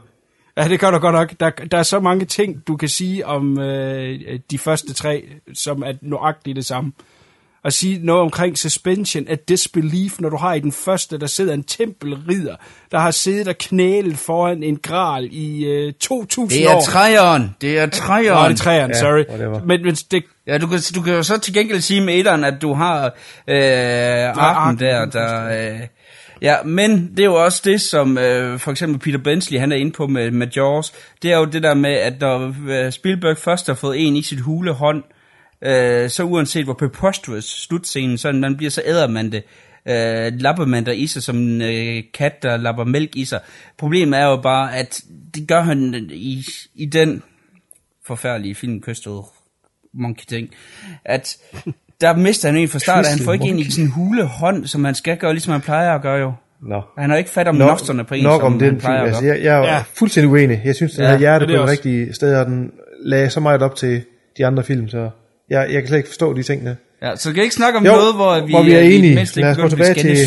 Ja, 0.57 0.67
det 0.67 0.79
gør 0.79 0.91
du 0.91 0.97
godt 0.97 1.15
nok. 1.15 1.33
Der, 1.39 1.49
der 1.49 1.77
er 1.77 1.83
så 1.83 1.99
mange 1.99 2.25
ting, 2.25 2.67
du 2.67 2.77
kan 2.77 2.89
sige 2.89 3.25
om 3.25 3.59
øh, 3.59 4.39
de 4.51 4.57
første 4.57 4.93
tre, 4.93 5.23
som 5.53 5.83
er 5.83 5.93
nøjagtigt 6.01 6.55
det 6.55 6.65
samme. 6.65 6.91
At 7.65 7.73
sige 7.73 7.99
noget 8.05 8.21
omkring 8.21 8.57
suspension 8.57 9.27
af 9.27 9.39
disbelief, 9.39 10.19
når 10.19 10.29
du 10.29 10.37
har 10.37 10.53
i 10.53 10.59
den 10.59 10.71
første, 10.71 11.17
der 11.19 11.27
sidder 11.27 11.53
en 11.53 11.63
tempelridder, 11.63 12.55
der 12.91 12.99
har 12.99 13.11
siddet 13.11 13.47
og 13.47 13.57
knælet 13.57 14.17
foran 14.17 14.63
en 14.63 14.77
gral 14.77 15.27
i 15.31 15.65
øh, 15.65 15.93
2000 15.93 16.49
Det 16.59 16.65
er 16.71 16.75
år. 16.75 16.81
træeren. 16.81 17.55
Det 17.61 17.79
er 17.79 17.85
træeren. 17.85 18.43
Nå, 18.43 18.49
det 18.49 18.51
er 18.53 18.63
træeren, 18.63 18.91
Ja, 18.91 18.99
sorry. 18.99 19.23
whatever. 19.29 19.59
Men, 19.65 19.83
men 19.83 19.95
det, 19.95 20.23
Ja, 20.47 20.57
du 20.57 20.67
kan, 20.67 20.79
du 20.95 21.01
kan 21.01 21.13
jo 21.13 21.23
så 21.23 21.37
til 21.39 21.53
gengæld 21.53 21.81
sige 21.81 22.01
med 22.01 22.13
etteren, 22.19 22.43
at 22.43 22.61
du 22.61 22.73
har 22.73 23.05
øh, 23.47 24.37
arken 24.37 24.79
der, 24.79 25.05
der 25.05 25.45
øh, 25.73 25.79
ja, 26.41 26.55
men 26.65 27.09
det 27.11 27.19
er 27.19 27.25
jo 27.25 27.43
også 27.43 27.61
det, 27.65 27.81
som 27.81 28.17
øh, 28.17 28.59
for 28.59 28.71
eksempel 28.71 28.99
Peter 28.99 29.17
Bensley, 29.23 29.59
han 29.59 29.71
er 29.71 29.75
inde 29.75 29.91
på 29.91 30.07
med, 30.07 30.31
med 30.31 30.47
Jaws, 30.55 30.93
det 31.21 31.31
er 31.31 31.37
jo 31.37 31.45
det 31.45 31.63
der 31.63 31.73
med, 31.73 31.93
at 31.93 32.13
når 32.21 32.53
øh, 32.69 32.91
Spielberg 32.91 33.37
først 33.37 33.67
har 33.67 33.73
fået 33.73 34.07
en 34.07 34.15
i 34.15 34.21
sit 34.21 34.39
hule 34.39 34.71
hånd, 34.71 35.03
øh, 35.61 36.09
så 36.09 36.23
uanset 36.23 36.63
hvor 36.63 36.73
preposterous 36.73 37.45
slutscenen, 37.45 38.17
så 38.17 38.31
man 38.31 38.57
bliver 38.57 38.69
så 38.71 38.81
æder 38.85 39.07
man 39.07 39.31
det. 39.31 39.43
Øh, 39.87 40.33
lapper 40.41 40.65
man 40.65 40.85
der 40.85 40.91
i 40.91 41.07
sig 41.07 41.23
som 41.23 41.37
en 41.37 41.61
øh, 41.61 42.03
kat, 42.13 42.43
der 42.43 42.57
lapper 42.57 42.83
mælk 42.83 43.15
i 43.15 43.25
sig. 43.25 43.39
Problemet 43.77 44.19
er 44.19 44.25
jo 44.25 44.35
bare, 44.41 44.75
at 44.77 45.01
det 45.35 45.47
gør 45.47 45.61
han 45.61 46.07
i, 46.11 46.43
i 46.75 46.85
den 46.85 47.23
forfærdelige 48.05 48.55
film, 48.55 48.81
Crystal 48.81 49.13
Monkey 49.93 50.23
ting, 50.27 50.49
at 51.05 51.37
der 52.01 52.15
mister 52.15 52.49
han 52.49 52.57
en 52.57 52.67
fra 52.67 52.79
start, 52.79 53.05
og 53.05 53.11
han 53.11 53.19
får 53.19 53.33
ikke 53.33 53.45
en 53.45 53.59
i 53.59 53.63
sin 53.63 53.87
hule 53.91 54.23
hånd, 54.25 54.65
som 54.65 54.81
man 54.81 54.95
skal 54.95 55.17
gøre, 55.17 55.33
ligesom 55.33 55.51
han 55.51 55.61
plejer 55.61 55.95
at 55.95 56.01
gøre 56.01 56.17
jo. 56.19 56.33
Nå. 56.61 56.81
Han 56.97 57.09
har 57.09 57.17
ikke 57.17 57.29
fat 57.29 57.47
om 57.47 57.55
Nok- 57.55 57.69
nosterne 57.69 58.03
på 58.03 58.13
en, 58.13 58.23
nok 58.23 58.41
som 58.41 58.53
om 58.53 58.59
den 58.59 58.69
han 58.69 58.79
plejer 58.79 58.97
film. 58.97 59.03
at 59.03 59.07
Altså, 59.07 59.23
gøre. 59.23 59.35
jeg, 59.35 59.43
jeg 59.43 59.55
er 59.55 59.63
Ja. 59.63 59.73
ja. 59.75 59.83
fuldstændig 59.93 60.31
uenig. 60.31 60.61
Jeg 60.65 60.75
synes, 60.75 60.91
den 60.93 61.01
Ja, 61.01 61.07
havde 61.07 61.19
hjertet 61.19 61.47
det 61.49 61.55
er 61.55 61.59
på 61.59 61.61
det 61.61 61.71
rigtige 61.71 62.13
sted, 62.13 62.35
og 62.35 62.45
den 62.45 62.71
lagde 62.99 63.29
så 63.29 63.39
meget 63.39 63.61
op 63.61 63.75
til 63.75 64.03
de 64.37 64.45
andre 64.45 64.63
film, 64.63 64.89
så 64.89 65.09
jeg, 65.49 65.67
jeg 65.73 65.81
kan 65.81 65.87
slet 65.87 65.97
ikke 65.97 66.09
forstå 66.09 66.33
de 66.33 66.43
ting 66.43 66.65
der. 66.65 66.75
Ja, 67.01 67.15
så 67.15 67.29
kan 67.29 67.35
vi 67.35 67.41
ikke 67.41 67.55
snakke 67.55 67.77
om 67.79 67.85
Jo, 67.85 67.91
noget, 67.91 68.15
hvor 68.15 68.45
vi, 68.45 68.51
hvor 68.51 68.63
vi 68.63 68.71
er 68.73 68.79
i 68.79 68.95
enige. 68.95 69.15
mindst 69.15 69.37
ikke 69.37 69.45
Lad 69.47 69.51
os 69.55 69.61
gå 69.61 69.69
tilbage 69.69 69.93
til. 69.93 70.17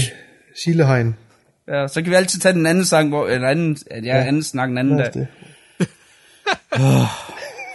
Silehegn. 0.64 1.16
Ja, 1.68 1.88
så 1.88 2.02
kan 2.02 2.10
vi 2.10 2.16
altid 2.16 2.40
tage 2.40 2.52
den 2.52 2.66
anden 2.66 2.84
sang, 2.84 3.08
hvor, 3.08 3.26
eller 3.26 3.48
anden, 3.48 3.76
ja, 3.90 3.96
Ja. 4.02 4.24
anden 4.24 4.42
snak 4.42 4.70
en 4.70 4.78
anden 4.78 4.98
dag. 4.98 5.12
det. 5.14 5.26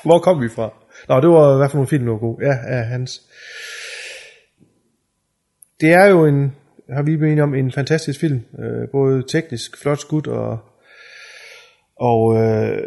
Hvor 0.04 0.20
kom 0.20 0.42
vi 0.42 0.50
fra? 0.50 0.74
Nå, 1.10 1.22
det 1.22 1.30
var 1.30 1.54
i 1.54 1.58
hvert 1.58 1.72
fald 1.72 1.78
nogle 1.78 1.88
film, 1.88 2.06
der 2.06 2.12
var 2.12 2.20
gode. 2.20 2.46
Ja, 2.46 2.76
ja, 2.78 2.82
hans. 2.84 3.22
Det 5.82 5.94
er 5.94 6.06
jo 6.06 6.26
en, 6.26 6.56
har 6.94 7.02
vi 7.02 7.14
enige 7.14 7.44
om, 7.44 7.56
en 7.56 7.72
fantastisk 7.72 8.20
film. 8.20 8.42
Øh, 8.60 8.88
både 8.92 9.24
teknisk, 9.32 9.82
flot 9.82 10.00
skud 10.00 10.28
og, 10.28 10.60
og 11.96 12.36
øh, 12.36 12.78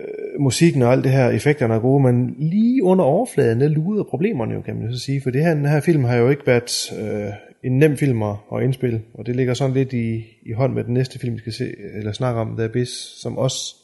musikken 0.41 0.83
og 0.83 0.93
alt 0.93 1.05
det 1.05 1.13
her, 1.13 1.29
effekterne 1.29 1.75
er 1.75 1.79
gode, 1.79 2.03
men 2.03 2.35
lige 2.39 2.83
under 2.83 3.05
overfladen, 3.05 3.61
der 3.61 3.69
luder 3.69 4.05
problemerne 4.05 4.55
jo, 4.55 4.61
kan 4.61 4.77
man 4.77 4.93
så 4.93 5.05
sige. 5.05 5.21
For 5.23 5.31
det 5.31 5.45
her, 5.45 5.55
den 5.55 5.67
her 5.67 5.81
film 5.81 6.05
har 6.05 6.17
jo 6.17 6.31
ikke 6.31 6.47
været 6.47 6.93
øh, 7.01 7.33
en 7.65 7.79
nem 7.79 7.97
film 7.97 8.23
at, 8.23 8.37
at 8.55 8.63
indspille, 8.63 9.03
og 9.15 9.27
det 9.27 9.37
ligger 9.37 9.55
sådan 9.55 9.75
lidt 9.75 9.93
i, 9.93 10.25
i 10.47 10.53
hånd 10.53 10.73
med 10.73 10.85
den 10.85 10.95
næste 10.95 11.19
film, 11.19 11.35
vi 11.35 11.39
skal 11.39 11.53
se, 11.53 11.75
eller 11.99 12.13
snakke 12.13 12.41
om, 12.41 12.57
The 12.57 12.65
Abyss, 12.65 13.23
som 13.23 13.39
også 13.39 13.77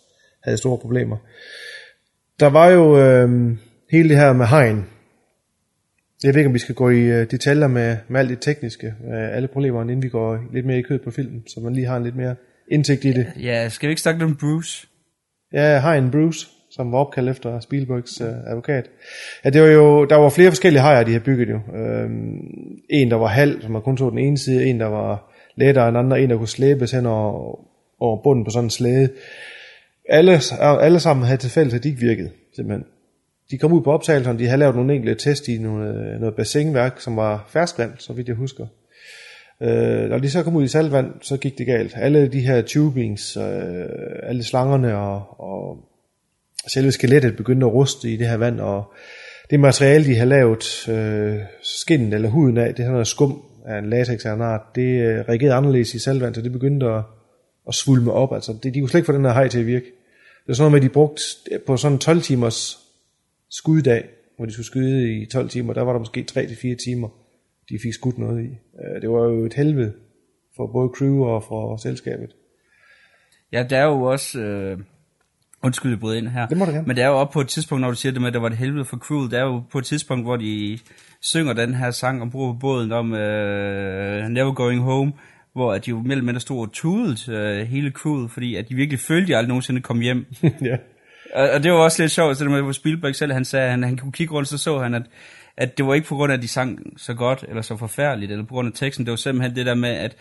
havde 0.45 0.59
store 0.59 0.79
problemer. 0.79 1.17
Der 2.41 2.47
var 2.47 2.69
jo 2.69 2.99
øh, 2.99 3.57
hele 3.91 4.09
det 4.09 4.17
her 4.17 4.33
med 4.33 4.47
hegn. 4.47 4.87
Jeg 6.25 6.35
ved 6.35 6.37
ikke, 6.37 6.49
om 6.49 6.55
vi 6.55 6.59
skal 6.59 6.75
gå 6.75 6.91
i 6.91 7.01
øh, 7.01 7.31
detaljer 7.31 7.67
med, 7.67 7.97
med 8.09 8.21
alt 8.21 8.31
det 8.31 8.41
tekniske, 8.41 8.95
med 9.05 9.19
alle 9.19 9.49
problemerne, 9.49 9.93
inden 9.93 10.03
vi 10.03 10.09
går 10.09 10.39
lidt 10.53 10.67
mere 10.67 10.79
i 10.79 10.83
kød 10.83 10.99
på 10.99 11.11
filmen, 11.11 11.43
så 11.47 11.61
man 11.61 11.73
lige 11.73 11.87
har 11.87 11.97
en 11.97 12.05
lidt 12.05 12.17
mere 12.17 12.35
indsigt 12.71 13.05
i 13.05 13.13
det. 13.13 13.27
Ja, 13.41 13.69
skal 13.69 13.89
vi 13.89 13.91
ikke 13.91 14.03
snakke 14.03 14.25
om 14.25 14.37
Bruce? 14.37 14.89
Ja, 15.53 15.81
Hein 15.81 16.11
Bruce, 16.11 16.49
som 16.71 16.93
var 16.93 16.99
opkaldt 16.99 17.31
efter 17.31 17.61
Spielbergs 17.61 18.21
øh, 18.21 18.29
advokat. 18.47 18.91
Ja, 19.45 19.51
det 19.51 19.63
var 19.63 19.69
jo, 19.69 20.05
der 20.05 20.17
var 20.17 20.29
flere 20.29 20.51
forskellige 20.51 20.83
hajer, 20.83 21.05
de 21.05 21.11
havde 21.11 21.25
bygget 21.25 21.49
jo. 21.49 21.61
Øhm, 21.77 22.41
en, 22.91 23.11
der 23.11 23.17
var 23.17 23.27
halv, 23.27 23.63
som 23.63 23.71
man 23.71 23.83
kun 23.83 23.99
så 23.99 24.11
den 24.11 24.19
ene 24.19 24.39
side, 24.39 24.65
en, 24.65 24.81
der 24.81 24.87
var 24.87 25.33
lettere 25.57 25.89
end 25.89 25.99
andre, 25.99 26.21
en, 26.21 26.31
der 26.31 26.37
kunne 26.37 26.49
slæbes 26.49 26.91
hen 26.91 27.07
over, 27.07 27.59
over 28.01 28.23
bunden 28.23 28.45
på 28.45 28.51
sådan 28.51 28.67
en 28.67 28.71
slæde. 28.71 29.09
Alle, 30.09 30.41
alle 30.61 31.01
sammen 31.01 31.27
havde 31.27 31.41
til 31.41 31.51
fælles, 31.51 31.75
at 31.75 31.83
de 31.83 31.89
ikke 31.89 32.01
virkede, 32.01 32.31
simpelthen. 32.57 32.85
De 33.51 33.59
kom 33.59 33.73
ud 33.73 33.83
på 33.83 33.93
optagelserne, 33.93 34.39
de 34.39 34.47
havde 34.47 34.59
lavet 34.59 34.77
nogle 34.77 34.95
enkelte 34.95 35.31
test 35.31 35.49
i 35.49 35.59
noget, 35.59 35.95
øh, 35.95 36.21
noget 36.21 36.35
bassinværk, 36.37 37.01
som 37.01 37.17
var 37.17 37.45
ferskvand, 37.49 37.93
så 37.99 38.13
vidt 38.13 38.29
jeg 38.29 38.37
husker. 38.37 38.67
Øh, 39.61 40.11
når 40.11 40.19
de 40.19 40.31
så 40.31 40.43
kom 40.43 40.57
ud 40.57 40.65
i 40.65 40.69
saltvand, 40.69 41.13
så 41.21 41.37
gik 41.37 41.59
det 41.59 41.67
galt. 41.67 41.93
Alle 41.97 42.29
de 42.29 42.41
her 42.41 42.63
tubings, 42.63 43.37
øh, 43.37 43.85
alle 44.23 44.45
slangerne 44.45 44.97
og, 44.97 45.41
og 45.41 45.79
selve 46.67 46.93
skelettet 46.93 47.37
begyndte 47.37 47.67
at 47.67 47.73
ruste 47.73 48.11
i 48.11 48.17
det 48.17 48.29
her 48.29 48.37
vand, 48.37 48.61
og 48.61 48.93
det 49.51 49.61
materiale, 49.61 50.05
de 50.05 50.17
har 50.17 50.25
lavet 50.25 50.89
øh, 50.89 51.39
skinnen 51.63 52.13
eller 52.13 52.29
huden 52.29 52.59
af, 52.59 52.75
det 52.75 52.85
her 52.85 52.93
noget 52.93 53.07
skum 53.07 53.43
af 53.67 53.79
en 53.79 53.91
latex 53.91 54.27
af 54.27 54.35
en 54.35 54.43
art, 54.43 54.61
det 54.75 55.01
øh, 55.03 55.25
reagerede 55.29 55.55
anderledes 55.55 55.95
i 55.95 55.99
saltvand, 55.99 56.35
så 56.35 56.41
det 56.41 56.53
begyndte 56.53 56.87
at, 56.87 57.03
at 57.69 57.75
svulme 57.75 58.13
op. 58.13 58.35
Altså, 58.35 58.53
det, 58.63 58.75
de 58.75 58.81
kunne 58.81 58.89
slet 58.89 58.99
ikke 58.99 59.07
få 59.07 59.13
den 59.13 59.25
her 59.25 59.33
hej 59.33 59.49
til 59.49 59.61
at 59.61 59.67
virke. 59.67 59.85
Det 59.85 60.49
var 60.49 60.55
sådan 60.55 60.63
noget 60.63 60.73
med, 60.73 60.89
at 60.89 60.91
de 60.91 60.95
brugte 60.95 61.23
på 61.67 61.77
sådan 61.77 61.93
en 61.93 61.99
12 61.99 62.21
timers 62.21 62.79
skuddag, 63.51 64.05
hvor 64.37 64.47
de 64.47 64.53
skulle 64.53 64.67
skyde 64.67 65.13
i 65.13 65.27
12 65.27 65.49
timer, 65.49 65.73
der 65.73 65.83
var 65.83 65.93
der 65.93 65.99
måske 65.99 66.27
3-4 66.31 66.85
timer, 66.85 67.09
de 67.69 67.79
fik 67.83 67.95
skudt 67.95 68.19
noget 68.19 68.45
i. 68.45 68.49
Øh, 68.49 69.03
Det 69.03 69.11
var 69.11 69.25
jo 69.25 69.45
et 69.45 69.55
helvede 69.55 69.93
for 70.57 70.67
både 70.67 70.91
crew 70.97 71.25
og 71.25 71.45
for 71.45 71.77
selskabet. 71.77 72.31
Ja, 73.53 73.63
der 73.71 73.79
er 73.79 73.85
jo 73.85 74.03
også... 74.03 74.41
Øh, 74.41 74.79
undskyld, 75.63 75.93
jeg 75.93 76.01
bryder 76.01 76.19
ind 76.19 76.29
her. 76.29 76.47
Det 76.47 76.57
må 76.57 76.65
du 76.65 76.71
gerne. 76.71 76.87
Men 76.87 76.97
det 76.97 77.05
er 77.05 77.09
jo 77.09 77.15
op 77.15 77.31
på 77.31 77.41
et 77.41 77.49
tidspunkt, 77.49 77.81
når 77.81 77.91
du 77.91 77.97
siger 77.97 78.13
det 78.13 78.21
med, 78.21 78.29
at 78.29 78.35
der 78.35 78.41
var 78.41 78.49
et 78.49 78.57
helvede 78.57 78.85
for 78.85 78.97
crewet. 78.97 79.31
Der 79.31 79.39
er 79.39 79.45
jo 79.45 79.63
på 79.73 79.79
et 79.79 79.85
tidspunkt, 79.85 80.25
hvor 80.25 80.37
de 80.37 80.79
synger 81.21 81.53
den 81.53 81.75
her 81.75 81.91
sang 81.91 82.23
ombord 82.23 82.55
på 82.55 82.59
båden 82.59 82.93
om 82.93 83.15
øh, 83.15 84.29
Never 84.29 84.53
Going 84.53 84.81
Home, 84.81 85.13
hvor 85.53 85.73
at 85.73 85.87
de 85.87 85.91
jo 85.91 86.03
mellem 86.03 86.27
mindre 86.27 86.41
stod 86.41 86.61
og 86.61 86.73
tudet 86.73 87.29
øh, 87.29 87.67
hele 87.67 87.91
crewet, 87.91 88.31
fordi 88.31 88.57
at 88.57 88.69
de 88.69 88.75
virkelig 88.75 89.01
følte, 89.01 89.23
at 89.23 89.29
de 89.29 89.37
aldrig 89.37 89.49
nogensinde 89.49 89.81
kom 89.81 90.01
hjem. 90.01 90.27
ja. 90.43 90.77
Og, 91.35 91.51
og 91.51 91.63
det 91.63 91.73
var 91.73 91.79
også 91.79 92.03
lidt 92.03 92.13
sjovt, 92.13 92.37
så 92.37 92.45
det 92.45 92.53
med, 92.53 92.63
hvor 92.63 92.73
Spielberg 92.73 93.15
selv, 93.15 93.33
han 93.33 93.45
sagde, 93.45 93.65
at 93.65 93.71
han, 93.71 93.83
han 93.83 93.97
kunne 93.97 94.13
kigge 94.13 94.35
rundt, 94.35 94.49
så 94.49 94.59
så 94.59 94.79
han, 94.79 94.95
at, 94.95 95.03
at 95.57 95.79
det 95.79 95.87
var 95.87 95.95
ikke 95.95 96.07
på 96.07 96.15
grund 96.15 96.33
af, 96.33 96.37
at 96.37 96.43
de 96.43 96.49
sang 96.49 96.79
så 96.97 97.15
godt, 97.15 97.45
eller 97.49 97.63
så 97.63 97.77
forfærdeligt, 97.77 98.33
eller 98.33 98.45
på 98.45 98.55
grund 98.55 98.69
af 98.69 98.73
teksten, 98.75 99.07
det 99.07 99.11
var 99.11 99.17
simpelthen 99.17 99.57
det 99.57 99.67
der 99.67 99.75
med, 99.75 99.91
at, 99.91 100.17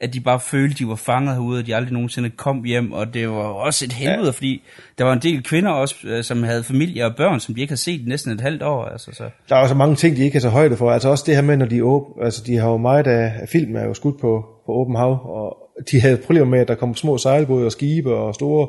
at 0.00 0.14
de 0.14 0.20
bare 0.20 0.40
følte, 0.40 0.72
at 0.72 0.78
de 0.78 0.88
var 0.88 0.94
fanget 0.94 1.34
herude, 1.34 1.58
og 1.58 1.66
de 1.66 1.76
aldrig 1.76 1.92
nogensinde 1.92 2.30
kom 2.30 2.64
hjem, 2.64 2.92
og 2.92 3.14
det 3.14 3.28
var 3.28 3.34
også 3.34 3.84
et 3.84 3.92
helvede, 3.92 4.24
ja. 4.24 4.30
fordi 4.30 4.62
der 4.98 5.04
var 5.04 5.12
en 5.12 5.22
del 5.22 5.42
kvinder 5.42 5.70
også, 5.70 5.94
øh, 6.04 6.24
som 6.24 6.42
havde 6.42 6.64
familie 6.64 7.06
og 7.06 7.16
børn, 7.16 7.40
som 7.40 7.54
de 7.54 7.60
ikke 7.60 7.70
har 7.70 7.76
set 7.76 8.00
i 8.00 8.04
næsten 8.06 8.32
et 8.32 8.40
halvt 8.40 8.62
år, 8.62 8.84
altså 8.84 9.10
så. 9.12 9.24
Der 9.48 9.56
er 9.56 9.60
jo 9.60 9.68
så 9.68 9.74
mange 9.74 9.96
ting, 9.96 10.16
de 10.16 10.22
ikke 10.22 10.32
kan 10.32 10.40
tage 10.40 10.52
højde 10.52 10.76
for. 10.76 10.90
Altså 10.90 11.08
også 11.08 11.24
det 11.26 11.34
her 11.34 11.42
med, 11.42 11.56
når 11.56 11.66
de 11.66 11.78
er 11.78 11.82
åb- 11.82 12.24
altså 12.24 12.42
de 12.46 12.56
har 12.56 12.70
jo 12.70 12.76
meget 12.76 13.06
af 13.06 13.32
af 13.40 13.48
film 13.48 13.76
er 13.76 13.84
jo 13.84 13.94
skudt 13.94 14.20
på, 14.20 14.44
på 14.66 14.72
åben 14.72 14.96
hav, 14.96 15.20
og 15.24 15.56
de 15.90 16.00
havde 16.00 16.16
problemer 16.16 16.46
med, 16.46 16.58
at 16.58 16.68
der 16.68 16.74
kom 16.74 16.94
små 16.94 17.18
sejlbåde 17.18 17.66
og 17.66 17.72
skibe 17.72 18.14
og 18.14 18.34
store 18.34 18.68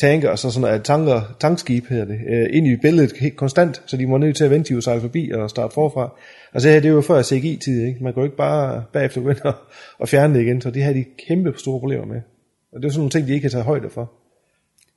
tanker, 0.00 0.30
og 0.30 0.38
så 0.38 0.50
sådan 0.50 0.60
noget, 0.60 0.84
tanker, 0.84 1.36
tankskib 1.40 1.86
hedder 1.86 2.04
det, 2.04 2.18
øh, 2.28 2.46
ind 2.50 2.66
i 2.66 2.76
billedet 2.76 3.12
helt 3.20 3.36
konstant, 3.36 3.82
så 3.86 3.96
de 3.96 4.08
var 4.08 4.18
nødt 4.18 4.36
til 4.36 4.44
at 4.44 4.50
vente 4.50 4.74
at 4.74 4.84
sejle 4.84 5.00
forbi 5.00 5.30
og 5.30 5.50
starte 5.50 5.74
forfra. 5.74 6.12
Altså 6.54 6.68
det 6.68 6.74
her, 6.74 6.80
det 6.80 6.88
er 6.88 6.92
jo 6.92 7.00
før 7.00 7.22
CGI-tid, 7.22 7.86
ikke? 7.86 8.04
Man 8.04 8.12
kan 8.12 8.20
jo 8.20 8.24
ikke 8.24 8.36
bare 8.36 8.84
bagefter 8.92 9.20
gå 9.20 9.30
ind 9.30 9.40
og, 9.40 9.54
og 9.98 10.08
fjerne 10.08 10.34
det 10.34 10.42
igen, 10.42 10.60
så 10.60 10.70
det 10.70 10.82
har 10.82 10.92
de 10.92 11.04
kæmpe 11.28 11.52
store 11.56 11.80
problemer 11.80 12.04
med. 12.04 12.20
Og 12.72 12.82
det 12.82 12.88
er 12.88 12.92
sådan 12.92 13.00
nogle 13.00 13.10
ting, 13.10 13.26
de 13.26 13.32
ikke 13.32 13.42
kan 13.42 13.50
tage 13.50 13.64
højde 13.64 13.90
for. 13.90 14.12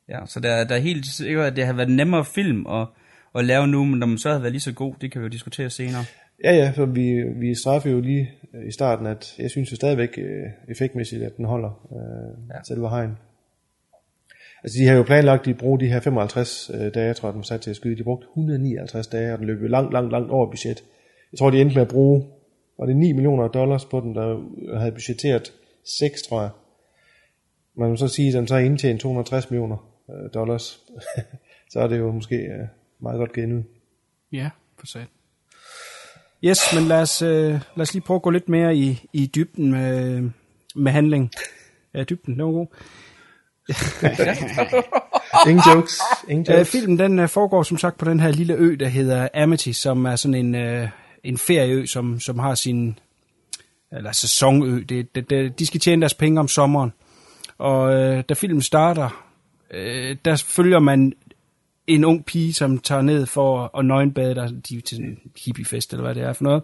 Ja, 0.10 0.20
så 0.26 0.39
der, 0.39 0.64
der 0.64 0.76
er 0.76 0.80
helt 0.80 1.06
sikkert, 1.06 1.45
at 1.45 1.56
det 1.56 1.66
har 1.66 1.74
været 1.74 1.89
nemmere 1.89 2.26
film 2.26 2.68
at, 2.68 2.88
at 3.36 3.45
lave 3.45 3.68
nu, 3.68 3.86
men 3.86 3.99
når 3.99 4.08
man 4.08 4.18
så 4.18 4.30
havde 4.30 4.41
været 4.41 4.51
lige 4.51 4.62
så 4.62 4.74
god, 4.74 4.93
det 5.01 5.12
kan 5.12 5.22
vi 5.22 5.26
jo 5.26 5.30
diskutere 5.30 5.70
senere. 5.70 6.04
Ja, 6.43 6.56
ja, 6.56 6.74
så 6.74 6.86
vi, 6.86 7.24
vi 7.36 7.56
straffer 7.56 7.89
jo 7.89 7.99
lige 7.99 8.32
i 8.68 8.72
starten, 8.72 9.06
at 9.06 9.36
jeg 9.39 9.51
synes 9.51 9.72
jo 9.72 9.76
stadigvæk 9.76 10.18
øh, 10.18 10.43
effektmæssigt, 10.70 11.24
at 11.24 11.38
den 11.38 11.45
holder 11.45 11.88
øh, 11.91 12.56
ja. 12.56 12.64
selve 12.68 12.89
hegn. 12.89 13.18
Altså 14.64 14.80
de 14.80 14.88
har 14.88 14.95
jo 14.95 15.03
planlagt, 15.03 15.39
at 15.39 15.45
de 15.45 15.53
bruger 15.53 15.78
de 15.78 15.88
her 15.88 15.99
55 15.99 16.72
øh, 16.74 16.93
dage, 16.93 17.14
tror 17.14 17.28
jeg, 17.28 17.34
den 17.34 17.39
var 17.39 17.43
sat 17.43 17.61
til 17.61 17.70
at 17.70 17.76
skyde. 17.76 17.97
De 17.97 18.03
brugte 18.03 18.28
159 18.28 19.07
dage, 19.07 19.34
og 19.34 19.39
den 19.39 19.47
løb 19.47 19.61
jo 19.61 19.68
langt, 19.68 19.93
langt, 19.93 20.11
langt 20.11 20.32
over 20.32 20.51
budget. 20.51 20.84
Jeg 21.32 21.38
tror, 21.39 21.49
de 21.49 21.61
endte 21.61 21.76
med 21.76 21.82
at 21.82 21.88
bruge, 21.88 22.26
var 22.80 22.86
det 22.86 22.95
9 22.95 23.11
millioner 23.11 23.47
dollars 23.47 23.86
på 23.86 23.99
den, 23.99 24.16
der 24.16 24.39
havde 24.80 24.91
budgetteret 24.91 25.53
6, 25.99 26.22
tror 26.22 26.41
jeg. 26.41 26.49
Man 27.78 27.89
må 27.89 27.95
så 27.95 28.07
sige, 28.07 28.28
at 28.28 28.34
den 28.34 28.47
så 28.47 28.57
indtjent 28.57 29.01
260 29.01 29.49
millioner 29.49 29.78
øh, 30.09 30.30
dollars. 30.34 30.80
så 31.72 31.80
er 31.80 31.88
det 31.88 31.97
jo 31.97 32.11
måske 32.11 32.36
øh, 32.36 32.68
meget 32.99 33.18
godt 33.18 33.34
givet 33.34 33.53
ud. 33.53 33.64
Ja, 34.32 34.49
for 34.80 34.88
sat. 34.88 35.07
Yes, 36.43 36.59
men 36.76 36.84
lad 36.84 37.01
os, 37.01 37.22
øh, 37.22 37.51
lad 37.51 37.82
os 37.82 37.93
lige 37.93 38.03
prøve 38.03 38.16
at 38.16 38.22
gå 38.22 38.30
lidt 38.30 38.49
mere 38.49 38.76
i, 38.76 39.01
i 39.14 39.32
dybden 39.36 39.72
med, 39.72 40.22
med 40.76 40.91
handling. 40.91 41.32
Ja, 41.93 42.03
dybden, 42.03 42.38
det 42.38 42.45
var 42.45 42.51
god. 42.51 42.68
Ingen 45.47 45.64
jokes. 45.76 45.99
Ingen 46.30 46.45
Øh, 46.49 46.57
jokes. 46.57 46.72
filmen 46.72 46.99
den 46.99 47.20
øh, 47.20 47.30
foregår 47.30 47.64
som 47.64 47.78
sagt 47.78 47.97
på 47.97 48.05
den 48.05 48.20
her 48.20 48.32
lille 48.32 48.53
ø, 48.53 48.76
der 48.80 48.88
hedder 48.88 49.28
Amity, 49.34 49.72
som 49.72 50.05
er 50.05 50.16
sådan 50.16 50.36
en, 50.36 50.55
øh, 50.55 50.88
en 51.24 51.38
ferieø, 51.38 51.86
som, 51.86 52.20
som 52.20 52.39
har 52.39 52.55
sin 52.55 52.99
eller 53.91 54.11
sæsonø. 54.11 54.84
Det, 54.89 55.16
det, 55.16 55.30
det, 55.30 55.59
de 55.59 55.66
skal 55.66 55.80
tjene 55.80 56.01
deres 56.01 56.14
penge 56.14 56.39
om 56.39 56.47
sommeren. 56.47 56.93
Og 57.57 57.93
øh, 57.93 58.24
da 58.30 58.34
filmen 58.34 58.61
starter, 58.61 59.26
øh, 59.72 60.16
der 60.26 60.43
følger 60.47 60.80
man 60.80 61.14
en 61.88 62.05
ung 62.05 62.26
pige, 62.26 62.53
som 62.53 62.78
tager 62.78 63.01
ned 63.01 63.26
for 63.26 63.78
at 63.80 63.86
nøgenbade 63.86 64.36
der, 64.36 64.47
de 64.70 64.78
er 64.78 64.82
til 64.82 64.99
en 64.99 65.18
hippiefest, 65.45 65.91
eller 65.91 66.03
hvad 66.03 66.16
det 66.16 66.24
er 66.24 66.34
for 66.34 66.43
noget, 66.43 66.64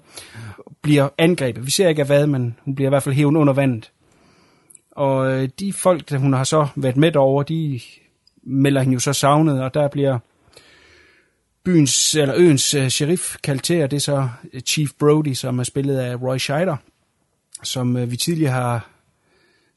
bliver 0.81 1.09
angrebet. 1.17 1.65
Vi 1.65 1.71
ser 1.71 1.87
ikke 1.87 2.01
af 2.01 2.07
hvad, 2.07 2.27
men 2.27 2.55
hun 2.65 2.75
bliver 2.75 2.89
i 2.89 2.91
hvert 2.91 3.03
fald 3.03 3.15
hævet 3.15 3.35
under 3.35 3.53
vandet. 3.53 3.91
Og 4.99 5.31
øh, 5.31 5.49
de 5.59 5.73
folk, 5.73 6.09
der 6.09 6.17
hun 6.17 6.33
har 6.33 6.43
så 6.43 6.67
været 6.75 6.97
med 6.97 7.15
over, 7.15 7.43
de 7.43 7.79
melder 8.43 8.81
hende 8.81 8.93
jo 8.93 8.99
så 8.99 9.13
savnet, 9.13 9.63
og 9.63 9.73
der 9.73 9.87
bliver 9.87 10.19
byens, 11.63 12.15
eller 12.15 12.35
øens 12.37 12.75
uh, 12.75 12.87
sheriff 12.87 13.35
kaldt 13.43 13.63
til, 13.63 13.83
og 13.83 13.91
det 13.91 13.97
er 13.97 14.01
så 14.01 14.29
øh, 14.53 14.61
Chief 14.61 14.91
Brody, 14.99 15.33
som 15.33 15.59
er 15.59 15.63
spillet 15.63 15.97
af 15.97 16.15
Roy 16.21 16.37
Scheider, 16.37 16.77
som 17.63 17.95
uh, 17.95 18.11
vi 18.11 18.17
tidligere 18.17 18.51
har 18.51 18.89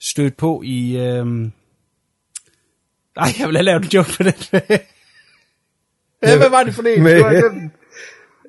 stødt 0.00 0.36
på 0.36 0.62
i... 0.64 0.96
Uh... 0.96 1.48
Ej, 3.16 3.28
jeg 3.38 3.48
vil 3.48 3.56
have 3.56 3.62
lavet 3.62 3.84
en 3.84 3.90
joke 3.90 4.10
på 4.16 4.22
den. 4.22 4.32
hvad 6.38 6.50
var 6.50 6.62
det 6.62 6.74
for 6.74 6.82
en? 6.82 7.02
Med- 7.02 7.70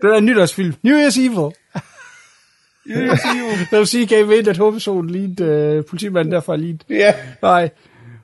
Det 0.01 0.09
var 0.09 0.17
en 0.17 0.25
nytårsfilm. 0.25 0.73
New 0.83 0.97
Year's 0.97 1.19
Evil. 1.19 1.55
Der 3.71 3.77
vil 3.77 3.87
sige, 3.87 4.05
gav 4.07 4.31
ind, 4.37 4.47
at 4.47 4.57
hovedpersonen 4.57 5.09
lignede 5.09 5.77
uh, 5.79 5.85
politimanden 5.85 6.31
derfra 6.31 6.55
lignede. 6.55 6.83
Ja. 6.89 7.13
Nej, 7.41 7.69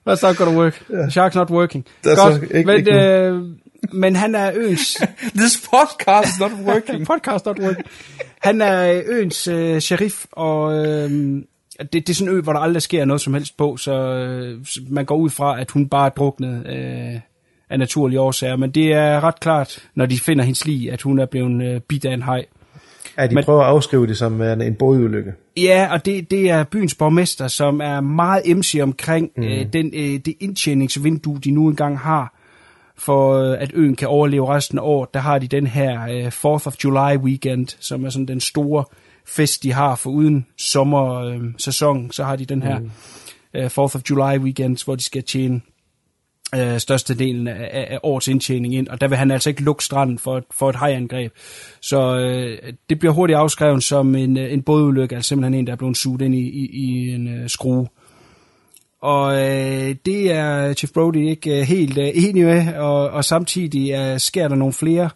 that's 0.10 0.28
not 0.28 0.38
gonna 0.38 0.58
work. 0.58 0.84
The 0.90 1.04
shark's 1.28 1.36
not 1.38 1.50
working. 1.50 1.86
Er 2.06 2.16
Godt, 2.16 2.44
ikke- 2.44 2.64
men, 2.68 2.78
ikke 2.78 2.94
øh, 2.94 3.42
men 3.94 4.16
han 4.16 4.36
er 4.36 4.52
øens... 4.56 4.98
This 5.40 5.62
podcast 5.74 6.28
is 6.28 6.40
not 6.40 6.52
working. 6.66 7.06
podcast 7.14 7.46
not 7.46 7.60
working. 7.60 7.86
Han 8.40 8.62
er 8.62 9.02
øens 9.08 9.48
øh, 9.48 9.80
sheriff, 9.80 10.26
og 10.32 10.86
øh, 10.88 11.10
det, 11.80 11.94
det 11.94 12.10
er 12.10 12.14
sådan 12.14 12.32
en 12.34 12.38
ø, 12.38 12.42
hvor 12.42 12.54
der 12.54 12.60
aldrig 12.60 12.82
sker 12.82 13.06
noget 13.06 13.22
som 13.22 13.34
helst 13.34 13.58
på, 13.58 13.78
så, 13.78 13.94
øh, 13.94 14.66
man 14.90 15.06
går 15.06 15.16
ud 15.16 15.30
fra, 15.30 15.62
at 15.62 15.72
hun 15.72 15.90
bare 15.90 16.06
er 16.06 16.10
druknet 16.10 16.66
øh, 16.68 17.20
af 17.70 17.80
naturlige 17.80 18.20
årsager. 18.20 18.56
Men 18.56 18.72
det 18.72 18.94
er 18.94 19.24
ret 19.24 19.40
klart, 19.40 19.80
når 19.96 20.06
de 20.06 20.20
finder 20.20 20.44
hendes 20.44 20.66
lig, 20.66 20.92
at 20.92 21.02
hun 21.02 21.20
er 21.20 21.26
blevet 21.26 21.64
øh, 21.76 21.82
bidt 21.82 22.06
af 22.06 22.14
en 22.14 22.22
haj. 22.22 22.46
Ja, 23.18 23.28
de 23.28 23.36
Men- 23.36 23.44
prøver 23.44 23.62
at 23.62 23.68
afskrive 23.68 24.08
det 24.08 24.18
som 24.18 24.42
en, 24.42 24.62
en 24.62 24.76
bådulykke. 24.76 25.34
Ja, 25.58 25.88
og 25.92 26.06
det, 26.06 26.32
det 26.32 26.50
er 26.50 26.64
byens 26.64 26.96
borgmester, 26.96 27.48
som 27.48 27.82
er 27.82 28.02
meget 28.02 28.42
emsig 28.46 28.84
omkring 28.84 29.32
mm. 29.38 29.44
øh, 29.44 29.66
den, 29.74 29.92
øh, 29.94 30.20
det 30.26 30.34
indtjeningsvindue, 30.40 31.40
de 31.40 31.52
nu 31.52 31.70
engang 31.70 32.00
har, 32.00 32.36
for 32.98 33.34
øh, 33.34 33.58
at 33.62 33.72
øen 33.74 33.96
kan 33.96 34.08
overleve 34.08 34.48
resten 34.48 34.78
af 34.78 34.84
året. 34.84 35.14
Der 35.14 35.20
har 35.20 35.40
de 35.40 35.48
den 35.48 35.68
her 35.68 36.04
øh, 36.04 36.28
4th 36.28 36.68
of 36.68 36.76
July 36.84 37.18
weekend, 37.24 37.68
som 37.80 38.06
er 38.06 38.10
sådan 38.10 38.26
den 38.26 38.40
store 38.40 38.84
fest, 39.28 39.64
de 39.64 39.74
har 39.74 39.96
for 39.96 40.10
uden 40.10 40.46
sommersæson. 40.58 41.48
Øh, 41.48 41.54
sæson, 41.58 42.12
så 42.12 42.24
har 42.24 42.36
de 42.36 42.46
den 42.46 42.64
her 42.64 42.80
mm. 42.80 42.92
øh, 43.54 43.66
4th 43.66 43.78
of 43.78 44.02
July 44.10 44.38
weekend, 44.40 44.86
hvor 44.86 44.96
de 44.96 45.04
skal 45.04 45.24
tjene 45.24 45.62
øh, 46.56 46.80
størstedelen 46.80 47.48
af, 47.48 47.88
af, 47.90 48.00
årets 48.04 48.28
indtjening 48.28 48.76
ind, 48.76 48.88
og 48.88 49.02
der 49.02 49.08
vil 49.08 49.18
han 49.18 49.32
altså 49.32 49.50
ikke 49.50 49.64
lukke 49.64 49.84
stranden 49.84 50.20
for, 50.20 50.44
for 50.52 50.70
et 50.70 50.76
hajangreb. 50.76 51.34
Så 51.82 52.18
øh, 52.18 52.74
det 52.90 53.00
bliver 53.00 53.14
hurtigt 53.14 53.38
afskrevet 53.38 53.84
som 53.84 54.16
en, 54.16 54.38
øh, 54.38 54.54
en 54.54 54.62
bådulykke, 54.62 55.16
altså 55.16 55.30
simpelthen 55.30 55.54
en, 55.54 55.68
der 55.68 55.74
er 55.74 55.78
blevet 55.78 55.98
suget 55.98 56.22
ind 56.22 56.36
i, 56.36 56.50
i, 56.50 56.70
i 56.74 57.10
en 57.10 57.28
øh, 57.28 57.50
skrue. 57.50 57.88
Og 59.02 59.34
øh, 59.34 59.96
det 60.06 60.32
er 60.32 60.74
Chief 60.74 60.92
Brody 60.92 61.30
ikke 61.30 61.60
øh, 61.60 61.62
helt 61.62 61.98
øh, 61.98 62.10
enig 62.14 62.46
med, 62.46 62.74
og, 62.74 63.10
og 63.10 63.26
samtidig 63.26 63.92
øh, 63.92 64.20
sker 64.20 64.48
der 64.48 64.56
nogle 64.56 64.74
flere 64.74 65.10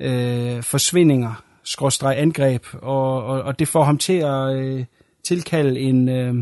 øh, 0.00 0.62
forsvindinger, 0.62 1.42
skråstreg 1.64 2.18
angreb, 2.18 2.66
og, 2.72 3.24
og, 3.24 3.42
og 3.42 3.58
det 3.58 3.68
får 3.68 3.84
ham 3.84 3.98
til 3.98 4.12
at 4.12 4.56
øh, 4.56 4.84
tilkalde 5.24 5.80
en, 5.80 6.08
øh, 6.08 6.34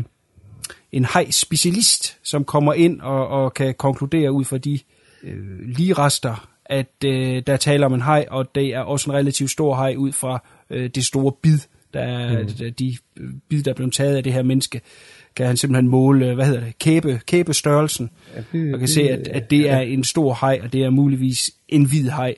en 0.91 1.05
haj-specialist, 1.05 2.17
som 2.23 2.43
kommer 2.43 2.73
ind 2.73 3.01
og, 3.01 3.27
og 3.27 3.53
kan 3.53 3.73
konkludere 3.73 4.31
ud 4.31 4.45
fra 4.45 4.57
de 4.57 4.79
øh, 5.23 5.59
lige 5.65 5.93
rester, 5.93 6.47
at 6.65 7.03
øh, 7.05 7.43
der 7.47 7.57
taler 7.57 7.85
om 7.85 7.93
en 7.93 8.01
haj, 8.01 8.25
og 8.29 8.55
det 8.55 8.67
er 8.67 8.79
også 8.79 9.11
en 9.11 9.15
relativt 9.15 9.51
stor 9.51 9.75
haj 9.75 9.95
ud 9.97 10.11
fra 10.11 10.43
øh, 10.69 10.89
det 10.89 11.05
store 11.05 11.31
bid, 11.41 11.59
der 11.93 11.99
er, 11.99 12.43
mm. 12.43 12.73
de 12.73 12.97
bid, 13.49 13.63
der 13.63 13.71
er 13.71 13.75
blevet 13.75 13.93
taget 13.93 14.15
af 14.15 14.23
det 14.23 14.33
her 14.33 14.43
menneske, 14.43 14.81
kan 15.35 15.45
han 15.45 15.57
simpelthen 15.57 15.89
måle, 15.89 16.35
hvad 16.35 16.45
hedder 16.45 16.63
det, 16.63 16.79
kæbe, 16.79 17.21
kæbestørrelsen, 17.25 18.09
og 18.73 18.79
kan 18.79 18.87
se, 18.87 19.01
at, 19.01 19.27
at 19.27 19.51
det 19.51 19.69
er 19.69 19.79
en 19.79 20.03
stor 20.03 20.33
haj, 20.33 20.59
og 20.63 20.73
det 20.73 20.83
er 20.83 20.89
muligvis 20.89 21.51
en 21.67 21.85
hvid 21.85 22.09
haj. 22.09 22.35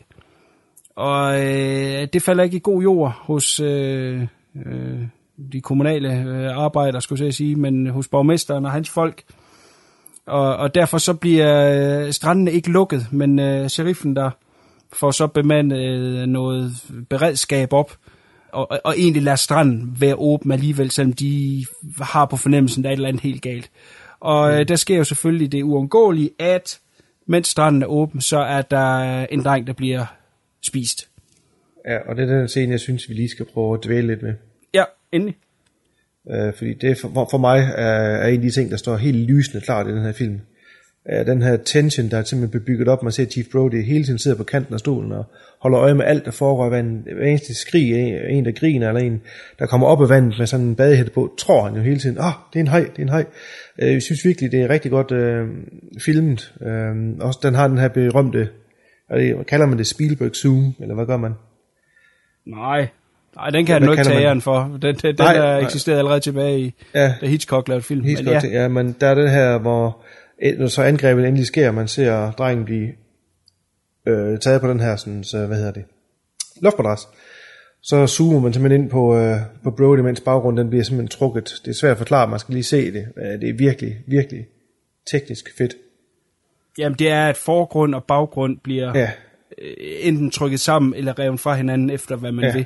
Og 0.96 1.46
øh, 1.46 2.08
det 2.14 2.22
falder 2.22 2.44
ikke 2.44 2.58
i 2.58 2.62
god 2.64 2.82
jord 2.82 3.12
hos 3.22 3.60
øh, 3.60 4.28
øh, 4.66 5.00
de 5.52 5.62
kommunale 5.62 6.14
øh, 6.14 6.58
arbejdere, 6.58 7.02
skulle 7.02 7.26
jeg 7.26 7.34
sige, 7.34 7.56
men 7.56 7.88
hos 7.88 8.08
borgmesteren 8.08 8.66
og 8.66 8.72
hans 8.72 8.90
folk. 8.90 9.24
Og, 10.26 10.56
og 10.56 10.76
derfor 10.76 10.98
så 10.98 11.14
bliver 11.14 12.06
øh, 12.06 12.12
strandene 12.12 12.52
ikke 12.52 12.72
lukket, 12.72 13.08
men 13.12 13.40
øh, 13.40 13.68
sheriffen 13.68 14.16
der 14.16 14.30
får 14.94 15.12
så 15.12 15.28
bemandet 15.28 15.78
øh, 15.78 16.26
noget 16.26 16.72
beredskab 17.10 17.74
op, 17.74 17.98
og, 18.52 18.72
og, 18.72 18.80
og 18.84 18.94
egentlig 18.98 19.24
lader 19.24 19.36
stranden 19.36 19.96
være 20.00 20.16
åben 20.16 20.52
alligevel, 20.52 20.92
selvom 20.92 21.14
de 21.14 21.66
har 22.02 22.26
på 22.26 22.38
fornemmelsen, 22.38 22.84
der 22.84 22.90
er 22.90 22.94
et 22.94 22.98
eller 22.98 23.10
andet 23.10 23.24
helt 23.24 23.42
galt. 23.42 23.72
Og 24.20 24.60
øh, 24.60 24.68
der 24.68 24.76
sker 24.76 24.98
jo 24.98 25.04
selvfølgelig 25.04 25.52
det 25.52 25.64
uundgåelige, 25.64 26.30
at 26.40 26.80
mens 27.26 27.48
stranden 27.48 27.84
er 27.84 27.88
åben, 27.88 28.22
så 28.22 28.38
er 28.38 28.62
der 28.62 29.26
en 29.26 29.44
dreng, 29.44 29.68
der 29.68 29.74
bliver 29.74 30.06
spist. 30.62 31.10
Ja, 31.88 31.98
og 32.10 32.16
det 32.16 32.30
er 32.30 32.38
den 32.38 32.48
scene, 32.48 32.72
jeg 32.72 32.80
synes, 32.80 33.10
vi 33.10 33.14
lige 33.14 33.30
skal 33.30 33.46
prøve 33.46 33.78
at 33.78 33.86
dvæle 33.86 34.08
lidt 34.08 34.22
med. 34.22 34.34
Ja, 34.74 34.84
endelig. 35.12 35.36
Øh, 36.32 36.54
fordi 36.54 36.74
det 36.74 36.98
for, 36.98 37.28
for 37.32 37.38
mig 37.38 37.60
er, 37.76 37.84
er 38.24 38.28
en 38.28 38.36
af 38.36 38.42
de 38.42 38.52
ting, 38.52 38.72
der 38.72 38.78
står 38.78 38.98
helt 38.98 39.18
lysende 39.18 39.66
klart 39.66 39.88
i 39.88 39.92
den 39.92 40.02
her 40.02 40.12
film. 40.12 40.40
Er 41.06 41.24
den 41.24 41.42
her 41.42 41.58
tension, 41.58 42.10
der 42.10 42.18
er 42.18 42.24
simpelthen 42.24 42.62
bygget 42.66 42.88
op. 42.88 43.04
Man 43.04 43.12
ser 43.12 43.26
Chief 43.26 43.48
Brody 43.52 43.84
hele 43.84 44.04
tiden 44.04 44.20
sidder 44.20 44.38
på 44.38 44.44
kanten 44.44 44.74
af 44.74 44.80
stolen 44.80 45.12
og 45.12 45.26
holder 45.62 45.80
øje 45.80 45.94
med 45.94 46.06
alt, 46.06 46.26
der 46.26 46.32
foregår. 46.32 46.70
Hver 46.70 46.80
en, 46.80 47.08
hver 47.16 47.26
eneste 47.26 47.54
skrig, 47.54 47.92
en, 47.92 48.38
en 48.38 48.46
der 48.46 48.52
griner, 48.52 48.88
eller 48.88 49.02
en, 49.02 49.22
der 49.60 49.66
kommer 49.66 49.88
op 49.88 50.02
af 50.02 50.10
vandet 50.10 50.40
med 50.40 50.48
sådan 50.48 50.66
en 50.66 50.76
badehætte 50.76 51.12
på, 51.12 51.34
tror 51.38 51.66
han 51.66 51.76
jo 51.76 51.82
hele 51.82 52.00
tiden, 52.00 52.18
oh, 52.18 52.34
det 52.54 52.60
er 52.60 52.64
en 52.64 52.68
hej, 52.68 52.80
det 52.80 52.98
er 52.98 53.04
en 53.04 53.10
hej. 53.10 53.26
Øh, 53.82 53.94
jeg 53.94 54.02
synes 54.02 54.26
virkelig, 54.26 54.52
det 54.52 54.62
er 54.62 54.70
rigtig 54.70 54.92
godt 54.92 55.12
øh, 55.12 55.48
filmet. 56.06 56.54
Øh, 56.62 57.18
også 57.20 57.40
den 57.44 57.56
har 57.56 57.68
den 57.68 57.78
her 57.78 57.88
berømte, 57.88 58.50
er 59.10 59.18
det, 59.18 59.48
kalder 59.48 59.66
man 59.66 59.78
det 59.78 59.88
Spielberg 59.88 60.36
Zoom, 60.36 60.74
eller 60.82 60.96
hvad 60.96 61.06
gør 61.06 61.18
man? 61.18 61.34
Nej, 62.46 62.88
nej 63.36 63.50
den 63.50 63.66
kan 63.66 63.74
Ja, 63.74 63.80
han 63.80 63.86
nu 63.88 63.92
ikke 63.92 64.04
tage 64.04 64.22
æren 64.26 64.42
for. 64.42 64.78
Den, 64.82 64.96
den, 64.96 64.96
den 64.96 65.16
nej. 65.20 65.60
eksisteret 65.60 65.98
allerede 65.98 66.20
tilbage 66.20 66.60
i, 66.60 66.74
Ja. 66.96 67.14
da 67.22 67.26
Hitchcock 67.28 67.68
lavede 67.68 67.84
film. 67.84 68.04
Helt 68.04 68.26
Men 68.26 68.34
ja, 68.34 68.62
ja. 68.62 68.68
men 68.68 68.96
der 69.02 69.08
er 69.08 69.16
den 69.16 69.30
her, 69.30 69.58
hvor 69.58 70.02
når 70.60 70.68
så 70.68 70.82
angrebet 70.84 71.26
endelig 71.26 71.48
sker, 71.48 71.72
man 71.72 71.88
ser 71.88 72.32
drengen 72.32 72.66
blive 72.66 72.90
øh, 74.08 74.40
taget 74.40 74.62
på 74.62 74.70
den 74.70 74.80
her, 74.80 74.96
sådan, 74.96 75.24
så, 75.24 75.46
hvad 75.46 75.58
hedder 75.58 75.72
det, 75.72 75.84
luftmadras. 76.62 77.08
Så 77.82 78.08
zoomer 78.08 78.40
man 78.40 78.54
simpelthen 78.54 78.82
ind 78.82 78.90
på, 78.90 79.18
øh, 79.18 79.38
på 79.64 79.72
Brody, 79.72 80.00
mens 80.00 80.22
baggrunden 80.22 80.58
den 80.58 80.70
bliver 80.70 80.84
simpelthen 80.84 81.08
trukket. 81.20 81.54
Det 81.66 81.72
er 81.72 81.76
svært 81.76 81.92
at 81.92 81.98
forklare, 81.98 82.28
man 82.28 82.40
skal 82.40 82.54
lige 82.54 82.64
se 82.64 82.92
det. 82.94 83.06
Øh, 83.18 83.42
Det 83.42 83.50
er 83.50 83.54
virkelig, 83.54 83.96
virkelig 84.08 84.46
teknisk 85.12 85.58
fedt. 85.58 85.74
Jamen 86.78 87.00
det 87.00 87.10
er, 87.10 87.28
at 87.28 87.38
forgrund 87.38 87.96
og 87.96 88.04
baggrund 88.04 88.58
bliver 88.64 88.98
Ja. 89.00 89.12
øh, 89.62 89.74
enten 90.02 90.32
trykket 90.32 90.60
sammen 90.60 90.94
eller 90.96 91.20
revet 91.20 91.40
fra 91.40 91.56
hinanden 91.56 91.90
efter, 91.90 92.16
hvad 92.16 92.32
man 92.32 92.46
ja. 92.46 92.54
vil. 92.54 92.66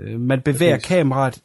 Øh, 0.00 0.20
man 0.20 0.40
bevæger 0.40 0.74
Præcis. 0.76 0.88
kameraet 0.88 1.38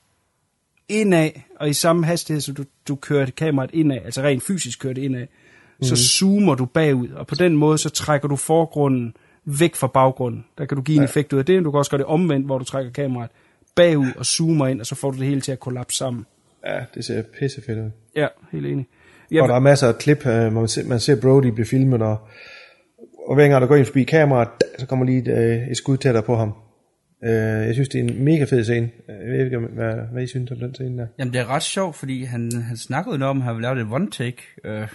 indad, 0.89 1.29
og 1.59 1.69
i 1.69 1.73
samme 1.73 2.05
hastighed, 2.05 2.41
så 2.41 2.53
du, 2.53 2.63
du 2.87 2.95
kører 2.95 3.25
kameraet 3.37 3.71
indad, 3.73 3.97
altså 4.05 4.21
rent 4.21 4.43
fysisk 4.43 4.79
kører 4.81 4.93
det 4.93 5.01
indad, 5.01 5.21
mm. 5.77 5.83
så 5.83 5.93
Mhm. 5.93 5.97
zoomer 5.97 6.55
du 6.55 6.65
bagud, 6.65 7.09
og 7.09 7.27
på 7.27 7.35
den 7.35 7.55
måde, 7.55 7.77
så 7.77 7.89
trækker 7.89 8.27
du 8.27 8.35
forgrunden 8.35 9.13
væk 9.45 9.75
fra 9.75 9.87
baggrunden. 9.87 10.45
Der 10.57 10.65
kan 10.65 10.75
du 10.75 10.81
give 10.81 10.95
en 10.95 11.01
Ja. 11.01 11.07
effekt 11.07 11.33
ud 11.33 11.39
af 11.39 11.45
det, 11.45 11.55
men 11.55 11.63
du 11.63 11.71
kan 11.71 11.77
også 11.77 11.91
gøre 11.91 11.97
det 11.97 12.05
omvendt, 12.05 12.45
hvor 12.45 12.57
du 12.57 12.63
trækker 12.63 12.91
kameraet 12.91 13.29
bagud 13.75 14.07
og 14.17 14.25
zoomer 14.25 14.67
ind, 14.67 14.79
og 14.79 14.85
så 14.85 14.95
får 14.95 15.11
du 15.11 15.17
det 15.17 15.27
hele 15.27 15.41
til 15.41 15.51
at 15.51 15.59
kollapse 15.59 15.97
sammen. 15.97 16.25
Ja, 16.65 16.79
det 16.95 17.05
ser 17.05 17.21
pissefedt 17.39 17.79
ud. 17.79 17.91
Ja, 18.15 18.27
helt 18.51 18.65
enig. 18.65 18.87
Ja, 19.31 19.41
og 19.41 19.49
der 19.49 19.55
er 19.55 19.59
masser 19.59 19.87
af 19.87 19.97
klip, 19.97 20.25
øh, 20.25 20.39
hvor 20.51 20.59
man 20.59 20.67
ser, 20.67 20.87
man 20.87 20.99
ser 20.99 21.21
Brody 21.21 21.45
blive 21.47 21.65
filmet, 21.65 22.01
og, 22.01 22.17
og 23.27 23.35
hver 23.35 23.47
gang 23.47 23.61
der 23.61 23.67
går 23.67 23.75
ind 23.75 23.85
forbi 23.85 24.03
kameraet, 24.03 24.47
så 24.79 24.85
kommer 24.85 25.05
lige 25.05 25.17
et, 25.19 25.27
øh, 25.27 25.67
et 25.71 25.77
skud 25.77 25.97
tættere 25.97 26.23
på 26.23 26.35
ham. 26.35 26.53
Øh, 27.23 27.31
jeg 27.67 27.73
synes, 27.73 27.89
det 27.89 27.99
er 27.99 28.03
en 28.03 28.23
mega 28.23 28.43
fed 28.43 28.63
scene. 28.63 28.89
Jeg 29.07 29.15
ved 29.31 29.45
ikke, 29.45 29.57
hvad, 29.59 29.93
hvad 30.11 30.23
I 30.23 30.27
synes 30.27 30.51
om 30.51 30.57
den 30.57 30.73
scene 30.73 30.97
der. 31.01 31.07
Jamen 31.19 31.33
det 31.33 31.41
er 31.41 31.49
ret 31.49 31.63
sjovt, 31.63 31.95
fordi 31.95 32.23
han, 32.23 32.51
han 32.67 32.77
snakkede 32.77 33.25
om, 33.25 33.37
at 33.37 33.43
han 33.43 33.55
ville 33.55 33.67
lave 33.67 33.81
et 33.81 33.87
one 33.91 34.11
take, 34.11 34.37
øh, 34.65 34.87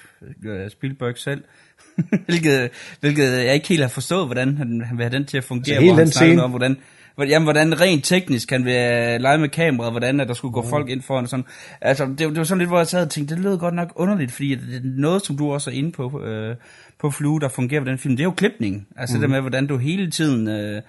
øh, 0.46 0.70
Spielberg 0.70 1.18
selv, 1.18 1.44
hvilket, 2.26 2.70
hvilket 3.00 3.24
jeg 3.44 3.54
ikke 3.54 3.68
helt 3.68 3.80
har 3.80 3.88
forstået, 3.88 4.26
hvordan 4.26 4.56
han, 4.56 4.82
han 4.86 4.96
vil 4.98 5.04
have 5.04 5.16
den 5.16 5.24
til 5.26 5.36
at 5.38 5.44
fungere, 5.44 5.74
Altså, 5.76 5.80
hele 5.80 5.92
hvor 5.92 5.96
han 5.98 6.04
den 6.06 6.12
snakkede 6.12 6.34
scene- 6.36 6.42
om, 6.44 6.50
hvordan 6.50 6.76
Hvor- 7.14 7.24
Jamen, 7.24 7.46
hvordan 7.46 7.80
rent 7.80 8.04
teknisk 8.04 8.48
kan 8.48 8.64
vi 8.64 8.70
øh, 8.70 9.20
lege 9.20 9.38
med 9.38 9.48
kameraet, 9.48 9.92
hvordan 9.92 10.20
at 10.20 10.28
der 10.28 10.34
skulle 10.34 10.52
gå 10.52 10.62
folk 10.68 10.88
ind 10.88 11.02
foran 11.02 11.22
og 11.24 11.28
sådan. 11.28 11.44
Altså, 11.80 12.06
det, 12.06 12.18
det 12.18 12.36
var 12.36 12.44
sådan 12.44 12.58
lidt, 12.58 12.70
hvor 12.70 12.78
jeg 12.78 12.86
sad 12.86 13.02
og 13.04 13.10
tænkte, 13.10 13.34
det 13.34 13.42
lød 13.44 13.58
godt 13.58 13.74
nok 13.74 13.92
underligt, 13.96 14.32
fordi 14.32 14.54
det 14.54 14.76
er 14.76 14.80
noget, 14.84 15.26
som 15.26 15.36
du 15.36 15.52
også 15.52 15.70
er 15.70 15.74
inde 15.74 15.92
på, 15.92 16.22
øh, 16.24 16.56
på 17.00 17.10
Flue, 17.10 17.40
der 17.40 17.48
fungerer 17.48 17.80
ved 17.80 17.90
den 17.90 17.98
film, 17.98 18.16
det 18.16 18.22
er 18.22 18.24
jo 18.24 18.30
klipning. 18.30 18.86
Altså 18.96 19.16
mm. 19.16 19.20
det 19.20 19.30
med, 19.30 19.40
hvordan 19.40 19.66
du 19.66 19.76
hele 19.76 20.10
tiden 20.10 20.48
øh, 20.48 20.82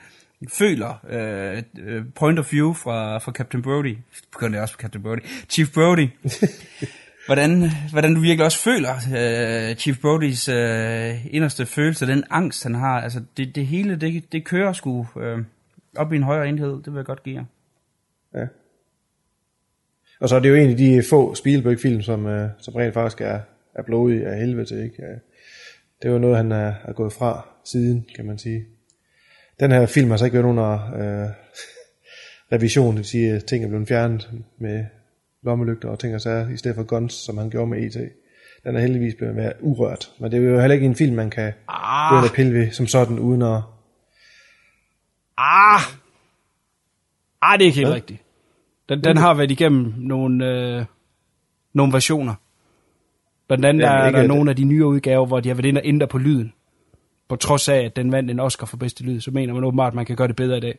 føler 0.48 1.06
øh, 1.10 1.64
øh, 1.80 2.04
point 2.16 2.40
of 2.40 2.54
view 2.54 2.74
fra, 2.74 3.18
fra 3.18 3.32
Captain 3.32 3.64
Brody. 3.64 3.98
Begynder 4.32 4.56
jeg 4.56 4.62
også 4.62 4.74
på 4.74 4.82
Captain 4.82 5.04
Brody. 5.04 5.20
Chief 5.50 5.74
Brody. 5.74 6.08
hvordan, 7.26 7.70
hvordan 7.92 8.16
du 8.16 8.22
virkelig 8.22 8.46
også 8.46 8.60
føler 8.60 8.96
øh, 8.96 9.76
Chief 9.76 10.00
Brodys 10.00 10.50
øh, 10.50 11.36
inderste 11.36 11.66
følelse, 11.66 12.08
den 12.08 12.24
angst, 12.30 12.64
han 12.64 12.76
har. 12.76 13.02
Altså, 13.02 13.22
det, 13.38 13.56
det 13.56 13.68
hele, 13.68 13.96
det, 13.96 14.32
det 14.32 14.46
kører 14.46 14.74
sgu 14.74 15.08
øh, 15.22 15.40
op 15.96 16.14
i 16.14 16.16
en 16.16 16.24
højere 16.24 16.50
enhed. 16.50 16.72
Det 16.72 16.88
vil 16.88 16.96
jeg 16.96 17.06
godt 17.06 17.24
give 17.24 17.36
jer. 17.36 17.46
Ja. 18.40 18.46
Og 20.20 20.30
så 20.30 20.36
er 20.36 20.40
det 20.40 20.50
jo 20.50 20.56
en 20.56 20.70
af 20.70 20.78
de 20.78 21.04
få 21.10 21.36
Spielberg-film, 21.36 22.02
som, 22.02 22.26
øh, 22.26 22.50
som 22.60 22.76
rent 22.76 22.94
faktisk 22.94 23.22
er, 23.22 23.40
er 23.76 23.84
blodig 23.84 24.26
af 24.26 24.40
helvede. 24.40 24.84
Ikke? 24.84 25.04
Øh, 25.04 25.18
Det 26.02 26.10
er 26.10 26.14
jo 26.14 26.18
noget, 26.20 26.38
han 26.38 26.52
er, 26.52 26.74
er 26.84 26.94
gået 26.94 27.14
fra 27.14 27.48
siden, 27.66 28.06
kan 28.16 28.26
man 28.26 28.38
sige. 28.38 28.66
Den 29.60 29.72
her 29.72 29.86
film 29.86 30.10
har 30.10 30.18
så 30.18 30.26
ikke 30.26 30.38
været 30.38 30.46
under 30.46 30.74
øh, 30.74 31.30
revision, 32.52 32.90
det 32.92 32.98
vil 32.98 33.06
sige, 33.06 33.32
at 33.34 33.46
ting 33.46 33.64
er 33.64 33.68
blevet 33.68 33.88
fjernet 33.88 34.30
med 34.60 34.86
lommelygter 35.44 35.90
og 35.90 36.00
ting 36.00 36.16
og 36.16 36.22
sager, 36.22 36.50
i 36.50 36.58
stedet 36.58 36.76
for 36.76 36.84
guns, 36.84 37.14
som 37.14 37.38
han 37.38 37.50
gjorde 37.50 37.68
med 37.68 37.84
E.T. 37.84 37.98
Den 38.64 38.76
er 38.76 38.80
heldigvis 38.80 39.16
blevet 39.16 39.36
mere 39.36 39.54
urørt. 39.62 40.12
Men 40.20 40.32
det 40.32 40.38
er 40.44 40.50
jo 40.50 40.60
heller 40.60 40.74
ikke 40.74 40.86
en 40.86 40.96
film, 40.96 41.16
man 41.16 41.30
kan 41.30 41.54
Ah. 41.68 42.12
gå 42.12 42.18
ind 42.18 42.26
og 42.30 42.36
pille 42.36 42.54
ved 42.54 42.72
som 42.72 42.88
sådan, 42.88 43.20
uden 43.20 43.42
at... 43.42 43.62
Ah! 45.38 45.82
Ah, 47.42 47.60
det 47.60 47.66
er 47.66 47.68
ikke 47.68 47.76
helt 47.76 47.88
Hvad? 47.88 47.96
rigtigt. 47.96 48.22
Den, 48.90 49.04
den 49.04 49.18
har 49.18 49.34
været 49.34 49.52
igennem 49.52 49.94
nogle, 49.98 50.46
øh, 50.46 50.86
nogle 51.74 51.94
versioner. 51.94 52.36
Blandt 53.48 53.66
andet 53.66 53.84
Jamen, 53.84 54.16
er 54.16 54.22
der 54.22 54.28
nogle 54.28 54.50
af 54.50 54.56
de 54.56 54.64
nye 54.64 54.86
udgaver, 54.86 55.26
hvor 55.26 55.40
de 55.40 55.50
har 55.50 55.56
været 55.56 55.66
inde 55.66 55.82
og 55.82 55.86
ændre 55.88 56.08
på 56.08 56.18
lyden. 56.18 56.54
På 57.34 57.38
trods 57.38 57.70
af, 57.70 57.78
at 57.78 57.96
den 57.96 58.12
vandt 58.12 58.32
en 58.32 58.40
Oscar 58.40 58.66
for 58.66 58.78
bedste 58.78 59.04
lyd, 59.04 59.20
så 59.20 59.32
mener 59.32 59.54
man 59.54 59.64
åbenbart, 59.64 59.88
at 59.88 59.96
man 59.96 60.06
kan 60.06 60.16
gøre 60.16 60.28
det 60.28 60.36
bedre 60.36 60.58
i 60.58 60.62
dag. 60.62 60.78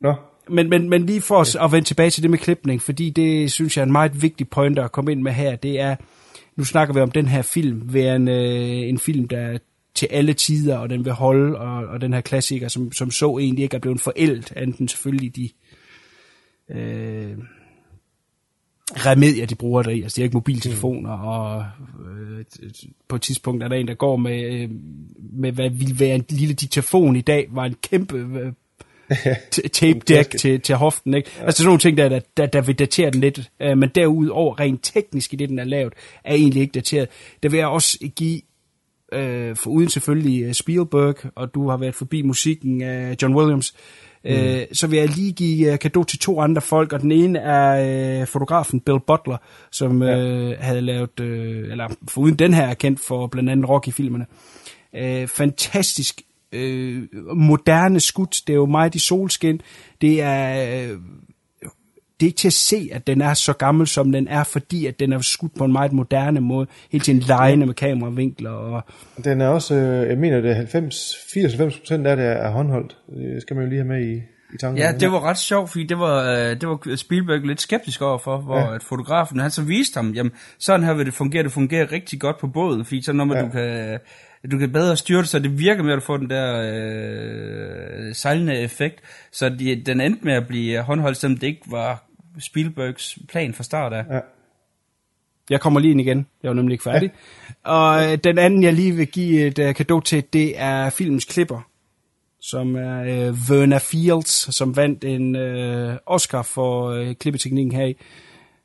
Nå, 0.00 0.14
Men, 0.48 0.70
men, 0.70 0.88
men 0.88 1.06
lige 1.06 1.20
for 1.20 1.36
os 1.36 1.56
at 1.56 1.72
vende 1.72 1.88
tilbage 1.88 2.10
til 2.10 2.22
det 2.22 2.30
med 2.30 2.38
klipning, 2.38 2.82
fordi 2.82 3.10
det 3.10 3.52
synes 3.52 3.76
jeg 3.76 3.82
er 3.82 3.86
en 3.86 3.92
meget 3.92 4.22
vigtig 4.22 4.48
pointer 4.48 4.84
at 4.84 4.92
komme 4.92 5.12
ind 5.12 5.22
med 5.22 5.32
her, 5.32 5.56
det 5.56 5.80
er, 5.80 5.96
nu 6.56 6.64
snakker 6.64 6.94
vi 6.94 7.00
om 7.00 7.10
den 7.10 7.26
her 7.26 7.42
film, 7.42 7.82
værende 7.84 8.32
øh, 8.32 8.88
en 8.88 8.98
film, 8.98 9.28
der 9.28 9.38
er 9.38 9.58
til 9.94 10.08
alle 10.10 10.32
tider, 10.32 10.78
og 10.78 10.90
den 10.90 11.04
vil 11.04 11.12
holde, 11.12 11.58
og, 11.58 11.86
og 11.86 12.00
den 12.00 12.12
her 12.12 12.20
klassiker, 12.20 12.68
som, 12.68 12.92
som 12.92 13.10
så 13.10 13.38
egentlig 13.38 13.62
ikke 13.62 13.76
er 13.76 13.80
blevet 13.80 14.00
forældet, 14.00 14.52
enten 14.56 14.88
selvfølgelig 14.88 15.36
de 15.36 15.50
øh, 16.70 17.38
remedier, 18.92 19.46
de 19.46 19.54
bruger 19.54 19.82
der 19.82 19.90
i. 19.90 20.02
Altså, 20.02 20.16
det 20.16 20.22
er 20.22 20.24
ikke 20.24 20.36
mobiltelefoner, 20.36 21.16
mm. 21.16 21.24
og 21.24 21.64
øh, 22.12 22.44
på 23.08 23.16
et 23.16 23.22
tidspunkt 23.22 23.62
er 23.62 23.68
der 23.68 23.76
en, 23.76 23.88
der 23.88 23.94
går 23.94 24.16
med, 24.16 24.42
øh, 24.42 24.68
med 25.32 25.52
hvad 25.52 25.70
ville 25.70 26.00
være 26.00 26.14
en 26.14 26.24
lille 26.28 26.54
diktafon 26.54 27.16
i 27.16 27.20
dag, 27.20 27.46
var 27.50 27.64
en 27.64 27.76
kæmpe 27.82 28.16
øh, 28.16 28.52
tape 29.72 30.00
deck 30.08 30.38
til, 30.38 30.60
til 30.60 30.74
hoften. 30.74 31.14
Ikke? 31.14 31.30
Ja. 31.38 31.44
Altså 31.44 31.58
sådan 31.58 31.68
nogle 31.68 31.80
ting, 31.80 31.96
der, 31.96 32.08
der, 32.08 32.20
der, 32.36 32.46
der 32.46 32.60
vil 32.60 32.78
datere 32.78 33.10
den 33.10 33.20
lidt. 33.20 33.50
Men 33.60 33.88
derudover, 33.94 34.60
rent 34.60 34.80
teknisk 34.82 35.32
i 35.32 35.36
det, 35.36 35.48
den 35.48 35.58
er 35.58 35.64
lavet, 35.64 35.92
er 36.24 36.34
egentlig 36.34 36.62
ikke 36.62 36.72
dateret. 36.72 37.08
Der 37.42 37.48
vil 37.48 37.58
jeg 37.58 37.66
også 37.66 38.10
give, 38.16 38.40
uh, 39.12 39.56
for 39.56 39.66
uden 39.66 39.88
selvfølgelig 39.88 40.42
øh, 40.42 40.52
Spielberg, 40.52 41.16
og 41.34 41.54
du 41.54 41.68
har 41.68 41.76
været 41.76 41.94
forbi 41.94 42.22
musikken 42.22 42.82
af 42.82 43.16
John 43.22 43.34
Williams, 43.34 43.74
mm. 44.24 44.30
uh, 44.30 44.60
så 44.72 44.86
vil 44.86 44.98
jeg 44.98 45.08
lige 45.08 45.32
give 45.32 45.72
uh, 45.72 45.78
kado 45.78 46.04
til 46.04 46.18
to 46.18 46.40
andre 46.40 46.62
folk, 46.62 46.92
og 46.92 47.00
den 47.00 47.12
ene 47.12 47.38
er 47.38 48.20
uh, 48.20 48.26
fotografen 48.26 48.80
Bill 48.80 48.98
Butler, 49.06 49.36
som 49.70 50.02
ja. 50.02 50.54
havde 50.60 50.80
lavet, 50.80 51.20
uh, 51.20 51.26
eller 51.70 51.88
for 52.08 52.20
uden 52.20 52.34
den 52.34 52.54
her 52.54 52.66
er 52.66 52.74
kendt 52.74 53.00
for 53.00 53.26
blandt 53.26 53.50
andet 53.50 53.68
Rocky-filmerne. 53.68 54.26
Uh, 54.92 55.28
fantastisk 55.28 56.20
øh, 56.54 57.02
moderne 57.36 58.00
skud. 58.00 58.42
Det 58.46 58.50
er 58.50 58.54
jo 58.54 58.66
meget 58.66 58.94
i 58.94 58.98
solskin. 58.98 59.60
Det 60.00 60.22
er, 60.22 60.90
øh, 60.90 60.98
det 62.24 62.28
er 62.28 62.30
ikke 62.30 62.38
til 62.38 62.48
at 62.48 62.52
se, 62.52 62.88
at 62.92 63.06
den 63.06 63.20
er 63.20 63.34
så 63.34 63.52
gammel, 63.52 63.86
som 63.86 64.12
den 64.12 64.28
er, 64.28 64.44
fordi 64.44 64.86
at 64.86 65.00
den 65.00 65.12
er 65.12 65.18
skudt 65.20 65.54
på 65.58 65.64
en 65.64 65.72
meget 65.72 65.92
moderne 65.92 66.40
måde. 66.40 66.66
Hele 66.92 67.04
tiden 67.04 67.18
lejende 67.20 67.66
med 67.66 67.74
kameravinkler. 67.74 68.50
Og, 68.50 68.82
den 69.24 69.40
er 69.40 69.48
også, 69.48 69.74
øh, 69.74 70.08
jeg 70.08 70.18
mener, 70.18 70.40
det 70.40 70.50
er 70.50 70.54
90, 70.54 71.14
80-90% 71.14 71.92
af 72.06 72.16
det 72.16 72.26
er 72.26 72.50
håndholdt. 72.50 72.96
Det 73.16 73.42
skal 73.42 73.56
man 73.56 73.64
jo 73.64 73.68
lige 73.70 73.78
have 73.82 73.88
med 73.88 74.06
i, 74.06 74.14
i 74.54 74.58
tanken. 74.60 74.78
Ja, 74.82 74.92
det 75.00 75.12
var 75.12 75.20
ret 75.24 75.38
sjovt, 75.38 75.70
fordi 75.70 75.84
det 75.86 75.98
var, 75.98 76.30
øh, 76.32 76.60
det 76.60 76.68
var 76.68 76.96
Spielberg 76.96 77.40
lidt 77.46 77.60
skeptisk 77.60 78.02
overfor, 78.02 78.38
hvor 78.38 78.58
Ja. 78.58 78.74
at 78.74 78.82
fotografen, 78.82 79.38
han 79.40 79.50
så 79.50 79.62
viste 79.62 79.96
ham, 79.98 80.10
jamen, 80.10 80.32
sådan 80.58 80.86
her 80.86 80.94
vil 80.94 81.06
det 81.06 81.14
fungere, 81.14 81.42
det 81.42 81.52
fungerer 81.52 81.92
rigtig 81.92 82.20
godt 82.20 82.38
på 82.38 82.46
båden, 82.46 82.84
fordi 82.84 83.02
så 83.02 83.12
når 83.12 83.24
man, 83.24 83.36
Ja. 83.36 83.42
du 83.44 83.48
kan, 83.50 83.98
du 84.52 84.58
kan 84.58 84.72
bedre 84.72 84.96
styre 84.96 85.20
det, 85.20 85.28
så 85.28 85.38
det 85.38 85.58
virker 85.58 85.82
med, 85.82 85.92
at 85.92 85.96
du 85.96 86.04
får 86.04 86.16
den 86.16 86.30
der 86.30 86.62
øh, 86.74 88.14
sejlende 88.14 88.58
effekt, 88.58 89.00
så 89.32 89.48
de, 89.48 89.82
den 89.86 90.00
endte 90.00 90.24
med 90.24 90.32
at 90.32 90.46
blive 90.48 90.80
håndholdt, 90.82 91.16
selvom 91.16 91.38
det 91.38 91.46
ikke 91.46 91.62
var 91.66 92.04
Spielbergs 92.40 93.18
plan 93.28 93.54
fra 93.54 93.64
start 93.64 93.92
af. 93.92 94.04
Ja. 94.10 94.20
Jeg 95.50 95.60
kommer 95.60 95.80
lige 95.80 95.90
ind 95.90 96.00
igen. 96.00 96.26
Jeg 96.42 96.48
var 96.48 96.54
nemlig 96.54 96.74
ikke 96.74 96.84
færdig. 96.84 97.10
Ja. 97.66 97.70
Og 97.70 98.12
øh, 98.12 98.18
den 98.24 98.38
anden, 98.38 98.62
jeg 98.62 98.72
lige 98.72 98.92
vil 98.92 99.06
give 99.06 99.46
et 99.46 99.58
uh, 99.58 99.74
kado 99.74 100.00
til, 100.00 100.24
det 100.32 100.60
er 100.60 100.90
filmens 100.90 101.24
klipper, 101.24 101.68
som 102.40 102.76
er 102.76 103.00
uh, 103.00 103.50
Verna 103.50 103.78
Fields, 103.78 104.54
som 104.56 104.76
vandt 104.76 105.04
en 105.04 105.36
uh, 105.36 105.96
Oscar 106.06 106.42
for 106.42 107.00
uh, 107.00 107.12
klippeteknikken 107.12 107.72
her 107.72 107.84
i. 107.84 107.96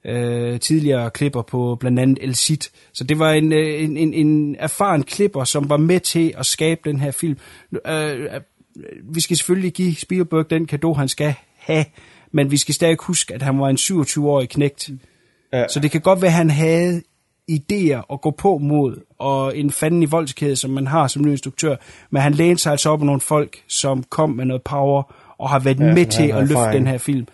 Uh, 0.09 0.59
tidligere 0.59 1.09
klipper 1.09 1.41
på 1.41 1.77
blandt 1.79 1.99
andet 1.99 2.17
El 2.21 2.35
Cid. 2.35 2.69
Så 2.93 3.03
det 3.03 3.19
var 3.19 3.31
en, 3.31 3.53
uh, 3.53 3.59
en, 3.59 3.97
en, 3.97 4.13
en 4.13 4.55
erfaren 4.59 5.03
klipper, 5.03 5.43
som 5.43 5.69
var 5.69 5.77
med 5.77 5.99
til 5.99 6.33
at 6.37 6.45
skabe 6.45 6.81
den 6.89 6.99
her 6.99 7.11
film. 7.11 7.37
Uh, 7.71 8.41
vi 9.13 9.21
skal 9.21 9.37
selvfølgelig 9.37 9.73
give 9.73 9.95
Spielberg 9.95 10.49
den 10.49 10.67
kado, 10.67 10.93
han 10.93 11.07
skal 11.07 11.33
have, 11.57 11.85
men 12.31 12.51
vi 12.51 12.57
skal 12.57 12.75
stadig 12.75 12.97
huske, 12.99 13.33
at 13.33 13.41
han 13.41 13.59
var 13.59 13.69
en 13.69 13.75
27-årig 13.75 14.49
knægt. 14.49 14.89
Ja. 15.53 15.67
Så 15.67 15.79
det 15.79 15.91
kan 15.91 16.01
godt 16.01 16.21
være, 16.21 16.29
at 16.29 16.35
han 16.35 16.49
havde 16.49 17.01
idéer 17.51 18.13
at 18.13 18.21
gå 18.21 18.31
på 18.31 18.57
mod, 18.57 19.01
og 19.19 19.57
en 19.57 19.71
fanden 19.71 20.03
i 20.03 20.05
voldskæde, 20.05 20.55
som 20.55 20.71
man 20.71 20.87
har 20.87 21.07
som 21.07 21.25
ny 21.25 21.31
instruktør, 21.31 21.75
men 22.09 22.21
han 22.21 22.33
lænede 22.33 22.59
sig 22.59 22.71
altså 22.71 22.89
op 22.89 22.99
af 22.99 23.05
nogle 23.05 23.21
folk, 23.21 23.57
som 23.67 24.03
kom 24.03 24.29
med 24.29 24.45
noget 24.45 24.63
power, 24.63 25.15
og 25.37 25.49
har 25.49 25.59
været 25.59 25.79
Ja, 25.79 25.93
med 25.93 26.05
til 26.05 26.27
at 26.27 26.47
løfte 26.47 26.71
den 26.73 26.87
her 26.87 26.97
film. 26.97 27.27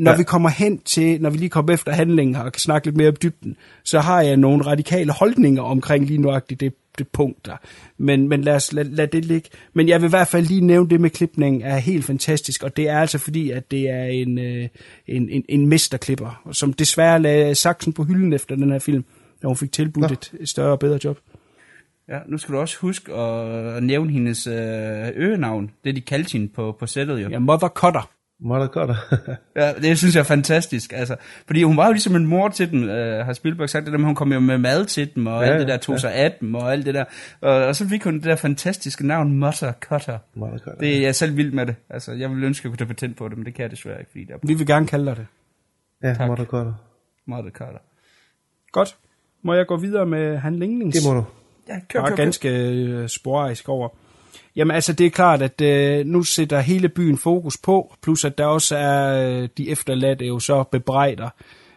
Når 0.00 0.10
Ja. 0.10 0.16
vi 0.16 0.22
kommer 0.22 0.48
hen 0.48 0.78
til, 0.78 1.22
når 1.22 1.30
vi 1.30 1.38
lige 1.38 1.48
kommer 1.48 1.74
efter 1.74 1.92
handlingen 1.92 2.36
og 2.36 2.52
kan 2.52 2.60
snakke 2.60 2.86
lidt 2.86 2.96
mere 2.96 3.08
om 3.08 3.16
dybden, 3.22 3.56
så 3.84 4.00
har 4.00 4.22
jeg 4.22 4.36
nogle 4.36 4.66
radikale 4.66 5.12
holdninger 5.12 5.62
omkring 5.62 6.06
lige 6.06 6.20
nuagtigt 6.20 6.60
det, 6.60 6.74
det 6.98 7.08
punkt 7.08 7.46
der. 7.46 7.56
Men, 7.98 8.28
men 8.28 8.42
lad 8.42 8.54
os 8.54 8.72
lad, 8.72 8.84
lad 8.84 9.06
det 9.06 9.24
ligge. 9.24 9.48
Men 9.72 9.88
jeg 9.88 10.00
vil 10.00 10.06
i 10.06 10.10
hvert 10.10 10.28
fald 10.28 10.46
lige 10.46 10.60
nævne 10.60 10.90
det 10.90 11.00
med 11.00 11.10
klipningen 11.10 11.62
er 11.62 11.76
helt 11.76 12.04
fantastisk, 12.04 12.62
og 12.62 12.76
det 12.76 12.88
er 12.88 12.98
altså 13.00 13.18
fordi, 13.18 13.50
at 13.50 13.70
det 13.70 13.90
er 13.90 14.04
en, 14.04 14.38
øh, 14.38 14.68
en, 15.06 15.28
en, 15.30 15.44
en 15.48 15.66
mesterklipper, 15.66 16.42
som 16.52 16.72
desværre 16.72 17.22
lagde 17.22 17.54
saksen 17.54 17.92
på 17.92 18.04
hylden 18.04 18.32
efter 18.32 18.56
den 18.56 18.70
her 18.70 18.78
film, 18.78 19.04
da 19.42 19.46
hun 19.46 19.56
fik 19.56 19.72
tilbudt 19.72 20.12
et, 20.12 20.32
et 20.40 20.48
større 20.48 20.72
og 20.72 20.78
bedre 20.78 20.98
job. 21.04 21.18
Ja, 22.08 22.18
nu 22.28 22.38
skal 22.38 22.54
du 22.54 22.60
også 22.60 22.78
huske 22.80 23.12
at, 23.14 23.76
at 23.76 23.82
nævne 23.82 24.12
hendes 24.12 24.46
øh, 24.46 24.54
øgenavn, 25.16 25.70
det 25.84 25.96
de 25.96 26.00
kaldte 26.00 26.32
hende 26.32 26.48
på, 26.48 26.76
på 26.78 26.86
sættet 26.86 27.22
jo. 27.22 27.28
Ja, 27.28 27.38
Mother 27.38 27.68
Cutter. 27.68 28.10
Mother 28.42 28.66
Cutter. 28.74 28.94
Ja, 29.56 29.72
det 29.72 29.98
synes 29.98 30.14
jeg 30.14 30.20
er 30.20 30.24
fantastisk, 30.24 30.92
altså. 30.96 31.16
Fordi 31.46 31.62
hun 31.62 31.76
var 31.76 31.86
jo 31.86 31.92
ligesom 31.92 32.16
en 32.16 32.26
mor 32.26 32.48
til 32.48 32.70
dem, 32.70 32.84
øh, 32.88 33.24
har 33.26 33.32
Spielberg 33.32 33.68
sagt 33.70 33.84
det 33.86 33.92
der, 33.92 33.98
hun 34.04 34.14
kom 34.14 34.32
jo 34.32 34.40
med 34.40 34.58
mad 34.58 34.86
til 34.86 35.14
dem, 35.14 35.26
og 35.26 35.44
Ja, 35.44 35.50
alt 35.50 35.60
det 35.60 35.68
der 35.68 35.76
tog 35.76 35.94
ja. 35.94 35.98
sig 35.98 36.12
af 36.14 36.36
dem, 36.40 36.54
og 36.54 36.72
alt 36.72 36.86
det 36.86 36.94
der. 36.94 37.04
Og, 37.40 37.52
og 37.54 37.76
så 37.76 37.88
fik 37.88 38.04
hun 38.04 38.14
det 38.14 38.24
der 38.24 38.36
fantastiske 38.36 39.06
navn, 39.06 39.32
Mother 39.38 39.72
Cutter. 39.72 40.18
Mother 40.34 40.58
Cutter. 40.58 40.78
Det 40.80 40.96
er 40.96 41.00
jeg 41.00 41.08
er 41.08 41.12
selv 41.12 41.36
vild 41.36 41.52
med 41.52 41.66
det. 41.66 41.74
Altså, 41.90 42.12
jeg 42.12 42.30
ville 42.30 42.46
ønske, 42.46 42.60
at 42.60 42.64
jeg 42.64 42.70
kunne 42.70 42.78
tage 42.78 42.88
patent 42.88 43.16
på 43.16 43.28
det, 43.28 43.36
men 43.36 43.46
det 43.46 43.54
kan 43.54 43.62
jeg 43.62 43.70
desværre 43.70 43.98
ikke, 43.98 44.10
fordi 44.10 44.24
der 44.24 44.34
er 44.34 44.38
Vi 44.42 44.54
vil 44.54 44.66
gerne 44.66 44.86
kalde 44.86 45.06
dig 45.06 45.16
det. 45.16 45.26
Ja, 46.02 46.14
Tak. 46.14 46.28
Mother 46.28 46.44
Cutter. 46.44 46.72
Mother 47.26 47.50
Cutter. 47.50 47.78
Godt. 48.72 48.96
Må 49.44 49.54
jeg 49.54 49.66
gå 49.66 49.76
videre 49.76 50.06
med 50.06 50.38
handlingens? 50.38 50.94
Det 50.96 51.04
må 51.08 51.14
du. 51.14 51.24
Ja, 51.68 51.74
kør, 51.88 52.00
kør, 52.00 52.08
kør. 52.08 52.16
ganske 52.16 52.48
øh, 52.48 53.08
sporadisk 53.08 53.68
over. 53.68 53.88
Jamen 54.56 54.74
altså, 54.74 54.92
det 54.92 55.06
er 55.06 55.10
klart, 55.10 55.42
at 55.42 55.60
øh, 55.60 56.06
nu 56.06 56.22
sætter 56.22 56.60
hele 56.60 56.88
byen 56.88 57.18
fokus 57.18 57.56
på, 57.56 57.94
plus 58.02 58.24
at 58.24 58.38
der 58.38 58.46
også 58.46 58.76
er 58.76 59.28
øh, 59.28 59.48
de 59.58 59.70
efterladte 59.70 60.26
jo 60.26 60.38
så 60.38 60.62
bebrejder 60.62 61.28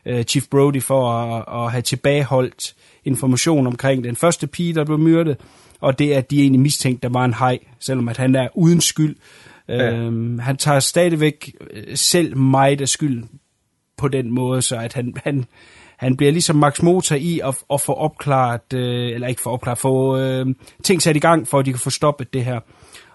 øh, 0.05 0.23
Chief 0.23 0.47
Brody 0.47 0.81
for 0.81 1.11
at, 1.11 1.63
at 1.63 1.71
have 1.71 1.81
tilbageholdt 1.81 2.75
information 3.05 3.67
omkring 3.67 4.03
den 4.03 4.15
første 4.15 4.47
pige, 4.47 4.73
der 4.73 4.85
blev 4.85 4.99
myrdet, 4.99 5.38
og 5.80 5.99
det 5.99 6.13
er, 6.13 6.17
at 6.17 6.31
de 6.31 6.41
egentlig 6.41 6.61
mistænkt, 6.61 7.03
der 7.03 7.09
var 7.09 7.25
en 7.25 7.34
hej, 7.34 7.59
selvom 7.80 8.09
at 8.09 8.17
han 8.17 8.35
er 8.35 8.47
uden 8.55 8.81
skyld. 8.81 9.15
Ja. 9.67 9.91
Øhm, 9.91 10.39
han 10.39 10.57
tager 10.57 10.80
stadigvæk 10.80 11.55
øh, 11.71 11.97
selv 11.97 12.38
meget 12.38 12.81
af 12.81 12.89
skylden 12.89 13.30
på 13.97 14.07
den 14.07 14.31
måde, 14.31 14.61
så 14.61 14.75
at 14.75 14.93
han, 14.93 15.13
han, 15.23 15.45
han 16.03 16.17
bliver 16.17 16.31
ligesom 16.31 16.55
Max 16.55 16.81
Motor 16.81 17.15
i 17.15 17.39
at, 17.43 17.55
at 17.73 17.81
få 17.81 17.93
opklaret, 17.93 18.73
øh, 18.73 19.11
eller 19.13 19.27
ikke 19.27 19.41
få 19.41 19.49
opklaret, 19.49 19.77
få 19.77 20.17
øh, 20.17 20.45
ting 20.84 21.01
sat 21.01 21.15
i 21.15 21.19
gang, 21.19 21.47
for 21.47 21.59
at 21.59 21.65
de 21.65 21.71
kan 21.71 21.80
få 21.80 21.89
stoppet 21.89 22.34
det 22.34 22.45
her. 22.45 22.59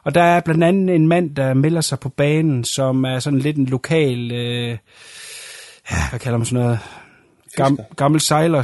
Og 0.04 0.14
der 0.14 0.22
er 0.22 0.40
blandt 0.40 0.64
andet 0.64 0.94
en 0.94 1.08
mand, 1.08 1.36
der 1.36 1.54
melder 1.54 1.80
sig 1.80 2.00
på 2.00 2.08
banen, 2.08 2.64
som 2.64 3.04
er 3.04 3.18
sådan 3.18 3.38
lidt 3.38 3.56
en 3.56 3.66
lokal, 3.66 4.32
øh, 4.32 4.78
hvad 6.10 6.20
kalder 6.20 6.38
man 6.38 6.46
sådan 6.46 6.64
noget, 6.64 6.78
Gam, 7.56 7.78
gammel 7.96 8.20
sejler, 8.20 8.62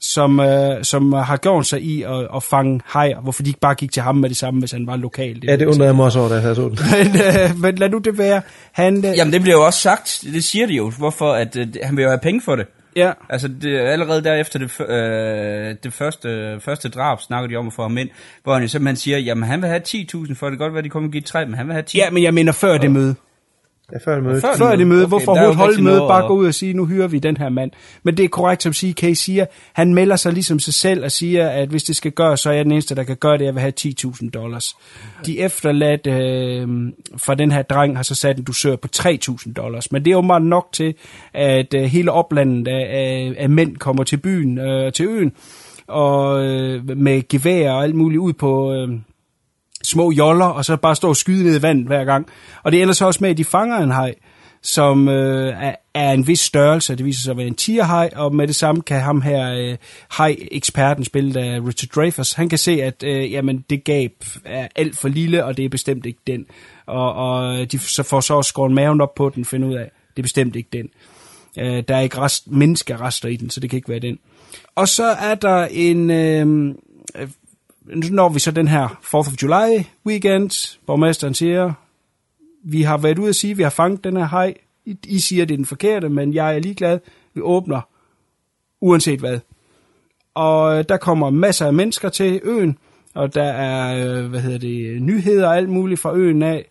Som, 0.00 0.40
øh, 0.40 0.84
som 0.84 1.12
har 1.12 1.36
gjort 1.36 1.66
sig 1.66 1.80
i 1.82 2.02
at, 2.02 2.28
at 2.36 2.42
fange 2.42 2.80
hajer, 2.84 3.20
hvorfor 3.20 3.42
de 3.42 3.50
ikke 3.50 3.60
bare 3.60 3.74
gik 3.74 3.92
til 3.92 4.02
ham 4.02 4.16
med 4.16 4.28
det 4.28 4.36
samme, 4.36 4.60
hvis 4.60 4.72
han 4.72 4.86
var 4.86 4.96
lokal. 4.96 5.44
Ja, 5.44 5.56
det 5.56 5.66
undrede 5.66 5.84
jeg 5.84 5.96
mig 5.96 6.04
også 6.04 6.18
over, 6.18 6.28
da 6.28 6.34
jeg 6.34 6.56
så 6.56 6.62
den. 6.62 6.70
men, 6.92 7.06
øh, 7.06 7.60
men 7.60 7.74
lad 7.74 7.88
nu 7.88 7.98
det 7.98 8.18
være. 8.18 8.42
Han, 8.72 8.96
øh, 8.96 9.16
Jamen, 9.16 9.32
det 9.32 9.42
bliver 9.42 9.56
jo 9.56 9.66
også 9.66 9.80
sagt, 9.80 10.24
det 10.34 10.44
siger 10.44 10.66
de 10.66 10.72
jo, 10.74 10.90
hvorfor 10.98 11.32
at, 11.32 11.56
øh, 11.56 11.66
han 11.82 11.96
vil 11.96 12.02
jo 12.02 12.08
have 12.08 12.20
penge 12.22 12.40
for 12.44 12.56
det. 12.56 12.66
Ja. 12.96 13.12
Altså, 13.28 13.48
det, 13.48 13.78
allerede 13.78 14.24
derefter 14.24 14.58
det, 14.58 14.80
øh, 14.80 15.76
det 15.82 15.92
første, 15.92 16.60
første 16.60 16.88
drab, 16.88 17.20
snakker 17.20 17.48
de 17.48 17.56
om 17.56 17.66
at 17.66 17.72
få 17.72 17.82
ham 17.82 17.98
ind, 17.98 18.08
hvor 18.42 18.52
han 18.52 18.62
jo 18.62 18.68
simpelthen 18.68 18.96
siger, 18.96 19.18
jamen 19.18 19.44
han 19.44 19.62
vil 19.62 19.68
have 19.68 19.82
10.000 19.88 20.34
for 20.34 20.50
det. 20.50 20.58
kan 20.58 20.58
godt 20.58 20.74
være, 20.74 20.82
de 20.82 20.88
kommer 20.88 21.08
og 21.08 21.12
give 21.12 21.22
3, 21.22 21.46
men 21.46 21.54
han 21.54 21.66
vil 21.66 21.72
have 21.72 21.82
10. 21.82 21.98
Ja, 21.98 22.10
men 22.10 22.22
jeg 22.22 22.34
mener 22.34 22.52
før 22.52 22.78
det 22.78 22.90
møde. 22.90 23.14
Ja, 23.92 23.98
før 24.04 24.14
det 24.14 24.24
møde. 24.24 24.40
Før, 24.40 24.56
før 24.58 24.76
det 24.76 24.86
møde. 24.86 25.02
Okay, 25.02 25.08
Hvorfor 25.08 25.32
er 25.32 25.46
overhovedet 25.46 25.56
holde 25.56 25.82
møde, 25.82 26.00
bare 26.00 26.26
gå 26.26 26.34
ud 26.34 26.46
og 26.46 26.54
sige, 26.54 26.74
nu 26.74 26.86
hyrer 26.86 27.08
vi 27.08 27.18
den 27.18 27.36
her 27.36 27.48
mand. 27.48 27.70
Men 28.02 28.16
det 28.16 28.24
er 28.24 28.28
korrekt, 28.28 28.62
som 28.62 28.72
CK 28.72 29.04
siger. 29.14 29.46
Han 29.72 29.94
melder 29.94 30.16
sig 30.16 30.32
ligesom 30.32 30.58
sig 30.58 30.74
selv 30.74 31.04
og 31.04 31.12
siger, 31.12 31.48
at 31.48 31.68
hvis 31.68 31.82
det 31.82 31.96
skal 31.96 32.12
gøres, 32.12 32.40
så 32.40 32.50
er 32.50 32.54
jeg 32.54 32.64
den 32.64 32.72
eneste, 32.72 32.94
der 32.94 33.02
kan 33.02 33.16
gøre 33.16 33.38
det. 33.38 33.44
Jeg 33.44 33.54
vil 33.54 33.60
have 33.60 33.72
10.000 33.80 34.30
dollars. 34.30 34.76
De 35.26 35.40
efterladte 35.40 36.10
øh, 36.10 36.68
fra 37.16 37.34
den 37.34 37.52
her 37.52 37.62
dreng 37.62 37.96
har 37.96 38.02
så 38.02 38.14
sat 38.14 38.38
en 38.38 38.44
dusør 38.44 38.76
på 38.76 38.88
3.000 38.96 39.52
dollars. 39.52 39.92
Men 39.92 40.04
det 40.04 40.10
er 40.10 40.14
jo 40.14 40.20
meget 40.20 40.42
nok 40.42 40.68
til, 40.72 40.94
at 41.34 41.74
øh, 41.74 41.82
hele 41.82 42.12
oplandet 42.12 42.68
af, 42.68 42.86
af, 42.90 43.34
af 43.38 43.50
mænd 43.50 43.76
kommer 43.76 44.04
til 44.04 44.16
byen, 44.16 44.58
øh, 44.58 44.92
til 44.92 45.06
øen, 45.06 45.32
og 45.86 46.44
øh, 46.44 46.98
med 46.98 47.28
gevær 47.28 47.72
og 47.72 47.82
alt 47.82 47.94
muligt 47.94 48.20
ud 48.20 48.32
på... 48.32 48.72
Øh, 48.74 48.88
små 49.84 50.10
joller, 50.10 50.46
og 50.46 50.64
så 50.64 50.76
bare 50.76 50.96
stå 50.96 51.08
og 51.08 51.16
skyde 51.16 51.44
ned 51.44 51.58
i 51.58 51.62
vand 51.62 51.86
hver 51.86 52.04
gang. 52.04 52.26
Og 52.62 52.72
det 52.72 52.82
ender 52.82 52.94
så 52.94 53.06
også 53.06 53.18
med, 53.22 53.30
at 53.30 53.36
de 53.36 53.44
fanger 53.44 53.78
en 53.78 53.90
haj, 53.90 54.14
som 54.62 55.08
øh, 55.08 55.54
er, 55.62 55.74
er 55.94 56.12
en 56.12 56.26
vis 56.26 56.40
størrelse. 56.40 56.96
Det 56.96 57.04
viser 57.04 57.22
sig 57.22 57.30
at 57.30 57.36
være 57.36 57.46
en 57.46 57.54
tigerhaj, 57.54 58.10
og 58.16 58.34
med 58.34 58.46
det 58.46 58.56
samme 58.56 58.82
kan 58.82 59.00
ham 59.00 59.22
her 59.22 59.54
øh, 59.54 59.76
haj-eksperten, 60.10 61.04
spillet 61.04 61.36
af 61.36 61.60
Richard 61.60 61.88
Dreyfuss, 61.94 62.32
han 62.32 62.48
kan 62.48 62.58
se, 62.58 62.82
at 62.82 63.02
øh, 63.02 63.32
jamen, 63.32 63.64
det 63.70 63.84
gab 63.84 64.12
er 64.44 64.68
alt 64.76 64.96
for 64.96 65.08
lille, 65.08 65.44
og 65.44 65.56
det 65.56 65.64
er 65.64 65.68
bestemt 65.68 66.06
ikke 66.06 66.20
den. 66.26 66.46
Og, 66.86 67.14
og 67.14 67.72
de 67.72 67.78
så 67.78 68.02
får 68.02 68.20
så 68.20 68.34
også 68.34 68.48
skåret 68.48 68.72
maven 68.72 69.00
op 69.00 69.14
på 69.14 69.28
den, 69.34 69.44
finde 69.44 69.66
ud 69.66 69.74
af, 69.74 69.90
det 70.16 70.18
er 70.18 70.22
bestemt 70.22 70.56
ikke 70.56 70.68
den. 70.72 70.88
Øh, 71.58 71.82
der 71.88 71.96
er 71.96 72.00
ikke 72.00 72.18
rest, 72.18 72.50
menneskerester 72.50 73.28
i 73.28 73.36
den, 73.36 73.50
så 73.50 73.60
det 73.60 73.70
kan 73.70 73.76
ikke 73.76 73.88
være 73.88 73.98
den. 73.98 74.18
Og 74.74 74.88
så 74.88 75.04
er 75.04 75.34
der 75.34 75.66
en... 75.70 76.10
Øh, 76.10 76.74
når 78.10 78.28
vi 78.28 78.38
så 78.38 78.50
den 78.50 78.68
her 78.68 78.88
4th 78.88 79.16
of 79.16 79.42
July 79.42 79.84
weekend. 80.06 80.78
Borgmesteren 80.86 81.34
siger, 81.34 81.72
vi 82.64 82.82
har 82.82 82.98
været 82.98 83.18
ude 83.18 83.28
at 83.28 83.36
sige, 83.36 83.50
at 83.50 83.58
vi 83.58 83.62
har 83.62 83.70
fanget 83.70 84.04
den 84.04 84.16
her 84.16 84.26
hej. 84.26 84.54
I, 85.04 85.18
siger, 85.18 85.42
at 85.42 85.48
det 85.48 85.54
er 85.54 85.58
den 85.58 85.66
forkerte, 85.66 86.08
men 86.08 86.34
jeg 86.34 86.54
er 86.54 86.58
ligeglad. 86.58 86.98
Vi 87.34 87.40
åbner, 87.40 87.80
uanset 88.80 89.20
hvad. 89.20 89.38
Og 90.34 90.78
øh, 90.78 90.84
der 90.88 90.96
kommer 90.96 91.30
masser 91.30 91.66
af 91.66 91.74
mennesker 91.74 92.08
til 92.08 92.40
øen, 92.44 92.78
og 93.14 93.34
der 93.34 93.42
er, 93.42 94.06
øh, 94.06 94.26
hvad 94.26 94.40
hedder 94.40 94.58
det, 94.58 95.02
nyheder 95.02 95.46
og 95.46 95.56
alt 95.56 95.68
muligt 95.68 96.00
fra 96.00 96.14
øen 96.14 96.42
af. 96.42 96.69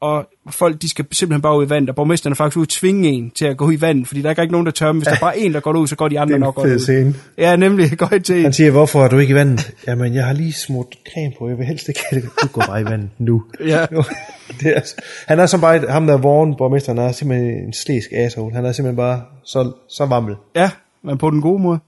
Og 0.00 0.28
folk, 0.50 0.82
de 0.82 0.88
skal 0.88 1.06
simpelthen 1.12 1.42
bare 1.42 1.58
ud 1.58 1.66
i 1.66 1.70
vandet, 1.70 1.90
og 1.90 1.96
borgmesteren 1.96 2.32
er 2.32 2.36
faktisk 2.36 2.56
ude 2.56 2.64
at 2.64 2.68
tvinge 2.68 3.08
en 3.08 3.30
til 3.30 3.44
at 3.44 3.56
gå 3.56 3.70
i 3.70 3.80
vandet, 3.80 4.08
fordi 4.08 4.22
der 4.22 4.30
er 4.30 4.42
ikke 4.42 4.52
nogen, 4.52 4.66
der 4.66 4.72
tør 4.72 4.86
dem. 4.86 4.96
Hvis 4.96 5.06
der 5.06 5.16
bare 5.20 5.38
er 5.38 5.44
en, 5.44 5.54
der 5.54 5.60
går 5.60 5.76
ud, 5.76 5.86
så 5.86 5.96
går 5.96 6.08
de 6.08 6.20
andre 6.20 6.38
nok 6.38 6.62
fed 6.62 6.74
ud. 6.74 6.78
scene. 6.78 7.14
Ja, 7.38 7.56
nemlig, 7.56 7.90
går 7.98 8.18
til 8.24 8.36
en. 8.36 8.42
Han 8.42 8.52
siger, 8.52 8.70
hvorfor 8.70 9.04
er 9.04 9.08
du 9.08 9.18
ikke 9.18 9.30
i 9.30 9.34
vandet? 9.34 9.74
Jamen, 9.86 10.14
jeg 10.14 10.26
har 10.26 10.32
lige 10.32 10.52
smurt 10.52 10.86
creme 11.12 11.32
på, 11.38 11.48
jeg 11.48 11.58
vil 11.58 11.66
helst 11.66 11.88
ikke 11.88 12.00
have 12.10 12.22
det. 12.22 12.30
Du 12.42 12.48
går 12.48 12.64
bare 12.66 12.80
i 12.80 12.84
vandet 12.84 13.10
nu. 13.18 13.44
Ja. 13.60 13.86
det 14.60 14.76
er, 14.76 14.80
han 15.26 15.40
er 15.40 15.46
som 15.46 15.60
bare, 15.60 15.80
ham 15.88 16.06
der 16.06 16.16
Vaughn, 16.16 16.56
borgmesteren, 16.56 16.98
er 16.98 17.12
simpelthen 17.12 17.50
en 17.50 17.72
slæsk 17.72 18.10
asshole. 18.12 18.54
Han 18.54 18.64
er 18.64 18.72
simpelthen 18.72 18.96
bare 18.96 19.22
så, 19.44 19.72
så 19.88 20.06
vammel. 20.06 20.34
Ja, 20.54 20.70
men 21.02 21.18
på 21.18 21.30
den 21.30 21.40
gode 21.40 21.62
måde. 21.62 21.78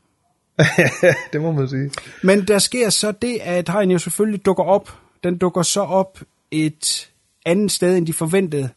det 1.33 1.41
må 1.41 1.53
man 1.53 1.69
sige. 1.69 1.91
Men 2.23 2.45
der 2.49 2.59
sker 2.59 2.91
så 2.91 3.13
det, 3.13 3.39
at 3.43 3.69
hajen 3.69 3.91
jo 3.91 3.99
selvfølgelig 3.99 4.47
dukker 4.47 4.65
op. 4.65 4.91
Den 5.25 5.39
dukker 5.39 5.63
så 5.63 5.81
op 5.81 6.19
et 6.51 7.09
andet 7.47 7.71
sted, 7.71 7.97
end 7.97 8.07
de 8.07 8.13
forventede. 8.13 8.69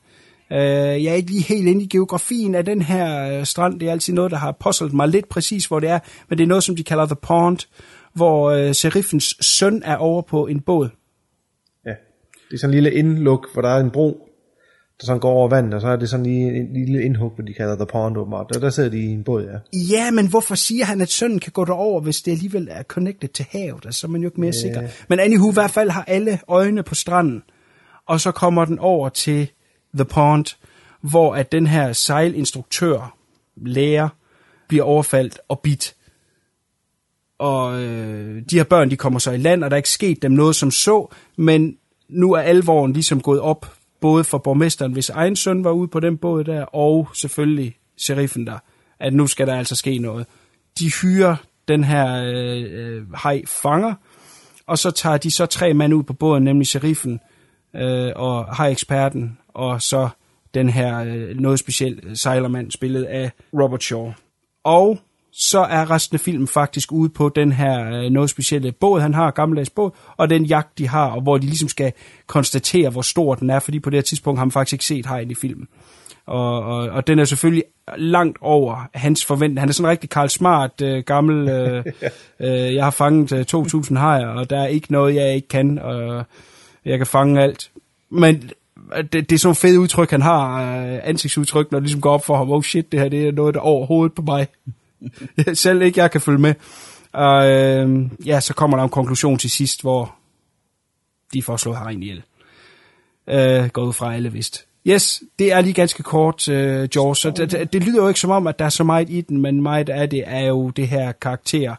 Uh, 0.51 0.57
jeg 0.57 1.05
er 1.05 1.13
ikke 1.13 1.31
lige 1.31 1.43
helt 1.43 1.67
inde 1.67 1.83
i 1.83 1.87
geografien 1.87 2.55
af 2.55 2.65
den 2.65 2.81
her 2.81 3.37
uh, 3.39 3.45
strand. 3.45 3.79
Det 3.79 3.87
er 3.87 3.91
altid 3.91 4.13
noget, 4.13 4.31
der 4.31 4.37
har 4.37 4.57
puzzlet 4.59 4.93
mig 4.93 5.07
lidt 5.07 5.29
præcis, 5.29 5.65
hvor 5.65 5.79
det 5.79 5.89
er. 5.89 5.99
Men 6.29 6.37
det 6.37 6.43
er 6.43 6.47
noget, 6.47 6.63
som 6.63 6.75
de 6.75 6.83
kalder 6.83 7.05
The 7.05 7.15
Pond, 7.21 7.57
hvor 8.13 8.65
uh, 8.65 8.71
sheriffens 8.71 9.35
søn 9.41 9.81
er 9.85 9.95
over 9.95 10.21
på 10.21 10.47
en 10.47 10.59
båd. 10.59 10.89
Ja. 11.85 11.91
Det 12.49 12.53
er 12.53 12.57
sådan 12.57 12.75
en 12.75 12.83
lille 12.83 12.99
indluk, 12.99 13.53
hvor 13.53 13.61
der 13.61 13.69
er 13.69 13.79
en 13.79 13.91
bro, 13.91 14.27
der 14.99 15.05
sådan 15.05 15.19
går 15.19 15.31
over 15.31 15.47
vandet, 15.49 15.73
og 15.73 15.81
så 15.81 15.87
er 15.87 15.95
det 15.95 16.09
sådan 16.09 16.25
lige 16.25 16.55
en 16.55 16.73
lille 16.73 17.03
indhug, 17.03 17.31
hvor 17.35 17.43
de 17.43 17.53
kalder 17.53 17.75
The 17.75 17.85
Pond 17.91 18.17
åbenbart. 18.17 18.45
Der, 18.53 18.59
der 18.59 18.69
sidder 18.69 18.89
de 18.89 18.99
i 18.99 19.05
en 19.05 19.23
båd, 19.23 19.43
ja. 19.43 19.77
Ja, 19.95 20.11
men 20.11 20.29
hvorfor 20.29 20.55
siger 20.55 20.85
han, 20.85 21.01
at 21.01 21.09
sønnen 21.09 21.39
kan 21.39 21.51
gå 21.51 21.65
derover, 21.65 22.01
hvis 22.01 22.21
det 22.21 22.31
alligevel 22.31 22.67
er 22.71 22.83
connected 22.83 23.29
til 23.29 23.45
havet? 23.49 23.85
Altså, 23.85 23.99
så 23.99 24.07
er 24.07 24.11
man 24.11 24.21
jo 24.21 24.27
ikke 24.27 24.39
mere 24.41 24.47
Ja. 24.55 24.59
sikker. 24.61 24.81
Men 25.09 25.19
anywho, 25.19 25.49
i 25.49 25.53
hvert 25.53 25.71
fald 25.71 25.89
har 25.89 26.03
alle 26.07 26.39
øjne 26.47 26.83
på 26.83 26.95
stranden. 26.95 27.43
Og 28.11 28.21
så 28.21 28.31
kommer 28.31 28.65
den 28.65 28.79
over 28.79 29.09
til 29.09 29.49
The 29.95 30.05
Pond, 30.05 30.45
hvor 31.01 31.35
at 31.35 31.51
den 31.51 31.67
her 31.67 31.93
sejlinstruktør, 31.93 33.17
lærer, 33.55 34.09
bliver 34.67 34.83
overfaldt 34.83 35.39
og 35.49 35.59
bit. 35.59 35.95
Og 37.39 37.81
øh, 37.83 38.43
de 38.49 38.57
her 38.57 38.63
børn, 38.63 38.91
de 38.91 38.95
kommer 38.95 39.19
så 39.19 39.31
i 39.31 39.37
land, 39.37 39.63
og 39.63 39.71
der 39.71 39.75
er 39.75 39.77
ikke 39.77 39.89
sket 39.89 40.21
dem 40.21 40.31
noget 40.31 40.55
som 40.55 40.71
så, 40.71 41.13
men 41.37 41.77
nu 42.09 42.33
er 42.33 42.41
alvoren 42.41 42.93
ligesom 42.93 43.21
gået 43.21 43.39
op, 43.39 43.73
både 44.01 44.23
for 44.23 44.37
borgmesteren, 44.37 44.91
hvis 44.91 45.09
egen 45.09 45.35
søn 45.35 45.63
var 45.63 45.71
ude 45.71 45.87
på 45.87 45.99
den 45.99 46.17
båd 46.17 46.43
der, 46.43 46.63
og 46.63 47.09
selvfølgelig 47.13 47.77
sheriffen 47.97 48.47
der, 48.47 48.57
at 48.99 49.13
nu 49.13 49.27
skal 49.27 49.47
der 49.47 49.55
altså 49.55 49.75
ske 49.75 49.97
noget. 49.97 50.25
De 50.79 50.91
hyrer 51.01 51.35
den 51.67 51.83
her 51.83 52.23
øh, 52.23 52.63
øh 52.71 53.03
hej 53.23 53.41
fanger, 53.47 53.93
og 54.67 54.77
så 54.77 54.91
tager 54.91 55.17
de 55.17 55.31
så 55.31 55.45
tre 55.45 55.73
mænd 55.73 55.93
ud 55.93 56.03
på 56.03 56.13
båden, 56.13 56.43
nemlig 56.43 56.67
sheriffen 56.67 57.19
øh, 57.75 58.11
og 58.15 58.55
haj-eksperten, 58.55 59.37
og 59.47 59.81
så 59.81 60.09
den 60.53 60.69
her 60.69 60.99
øh, 60.99 61.39
noget 61.39 61.59
speciel 61.59 62.17
sejlermand, 62.17 62.71
spillet 62.71 63.03
af 63.03 63.31
Robert 63.53 63.83
Shaw. 63.83 64.13
Og 64.63 64.99
så 65.31 65.59
er 65.59 65.91
resten 65.91 66.15
af 66.15 66.19
filmen 66.19 66.47
faktisk 66.47 66.91
ude 66.91 67.09
på 67.09 67.29
den 67.29 67.51
her 67.51 67.91
øh, 67.91 68.09
noget 68.09 68.29
specielle 68.29 68.71
båd, 68.71 69.01
han 69.01 69.13
har, 69.13 69.31
gammeldags 69.31 69.69
båd, 69.69 69.91
og 70.17 70.29
den 70.29 70.45
jagt, 70.45 70.77
de 70.77 70.87
har, 70.87 71.07
og 71.07 71.21
hvor 71.21 71.37
de 71.37 71.45
ligesom 71.45 71.69
skal 71.69 71.93
konstatere, 72.27 72.89
hvor 72.89 73.01
stor 73.01 73.35
den 73.35 73.49
er, 73.49 73.59
fordi 73.59 73.79
på 73.79 73.89
det 73.89 73.97
her 73.97 74.01
tidspunkt 74.01 74.39
har 74.39 74.45
man 74.45 74.51
faktisk 74.51 74.73
ikke 74.73 74.85
set 74.85 75.05
hajen 75.05 75.31
i 75.31 75.35
filmen. 75.35 75.67
Og, 76.25 76.63
og, 76.63 76.89
og 76.89 77.07
den 77.07 77.19
er 77.19 77.25
selvfølgelig 77.25 77.63
langt 77.97 78.37
over 78.41 78.89
hans 78.93 79.25
forventning. 79.25 79.59
Han 79.59 79.69
er 79.69 79.73
sådan 79.73 79.85
en 79.85 79.91
rigtig 79.91 80.09
Karl 80.09 80.27
Smart, 80.27 80.81
øh, 80.81 81.03
gammel, 81.03 81.49
øh, 81.49 81.85
øh, 82.45 82.75
jeg 82.75 82.83
har 82.83 82.91
fanget 82.91 83.31
øh, 83.31 83.45
2.000 83.53 83.97
hajer, 83.97 84.27
og 84.27 84.49
der 84.49 84.59
er 84.59 84.67
ikke 84.67 84.91
noget, 84.91 85.15
jeg 85.15 85.35
ikke 85.35 85.47
kan, 85.47 85.79
og 85.79 86.25
jeg 86.85 86.97
kan 86.97 87.07
fange 87.07 87.41
alt. 87.41 87.71
Men 88.09 88.51
øh, 88.97 89.03
det, 89.03 89.13
det 89.13 89.31
er 89.31 89.39
sådan 89.39 89.47
nogle 89.47 89.55
fede 89.55 89.79
udtryk, 89.79 90.11
han 90.11 90.21
har, 90.21 90.61
øh, 90.61 90.99
ansigtsudtryk, 91.03 91.71
når 91.71 91.79
det 91.79 91.83
ligesom 91.83 92.01
går 92.01 92.11
op 92.11 92.25
for 92.25 92.37
ham, 92.37 92.51
oh 92.51 92.63
shit, 92.63 92.91
det 92.91 92.99
her 92.99 93.09
det 93.09 93.27
er 93.27 93.31
noget, 93.31 93.53
der 93.53 93.61
er 93.61 94.09
på 94.15 94.21
mig. 94.21 94.47
Selv 95.53 95.81
ikke 95.81 96.01
jeg 96.01 96.11
kan 96.11 96.21
følge 96.21 96.39
med. 96.39 96.53
Og 97.11 97.49
øh, 97.51 98.09
ja, 98.25 98.39
så 98.39 98.53
kommer 98.53 98.77
der 98.77 98.83
en 98.83 98.89
konklusion 98.89 99.37
til 99.37 99.49
sidst, 99.49 99.81
hvor 99.81 100.15
de 101.33 101.43
får 101.43 101.57
slået 101.57 101.77
Harin 101.77 102.03
ihjel. 102.03 102.23
Øh, 103.27 103.67
går 103.67 103.83
ud 103.83 103.93
fra 103.93 104.15
alle 104.15 104.31
vist. 104.31 104.65
Yes, 104.87 105.23
det 105.39 105.51
er 105.51 105.61
lige 105.61 105.73
ganske 105.73 106.03
kort, 106.03 106.49
øh, 106.49 106.89
George. 106.89 107.15
Så 107.15 107.29
det, 107.31 107.51
det, 107.51 107.73
det 107.73 107.83
lyder 107.83 108.01
jo 108.01 108.07
ikke 108.07 108.19
som 108.19 108.29
om, 108.29 108.47
at 108.47 108.59
der 108.59 108.65
er 108.65 108.69
så 108.69 108.83
meget 108.83 109.09
i 109.09 109.21
den, 109.21 109.41
men 109.41 109.61
meget 109.61 109.89
af 109.89 110.09
det 110.09 110.23
er 110.25 110.39
jo 110.39 110.69
det 110.69 110.87
her 110.87 111.11
karakter 111.11 111.71
øh, 111.71 111.77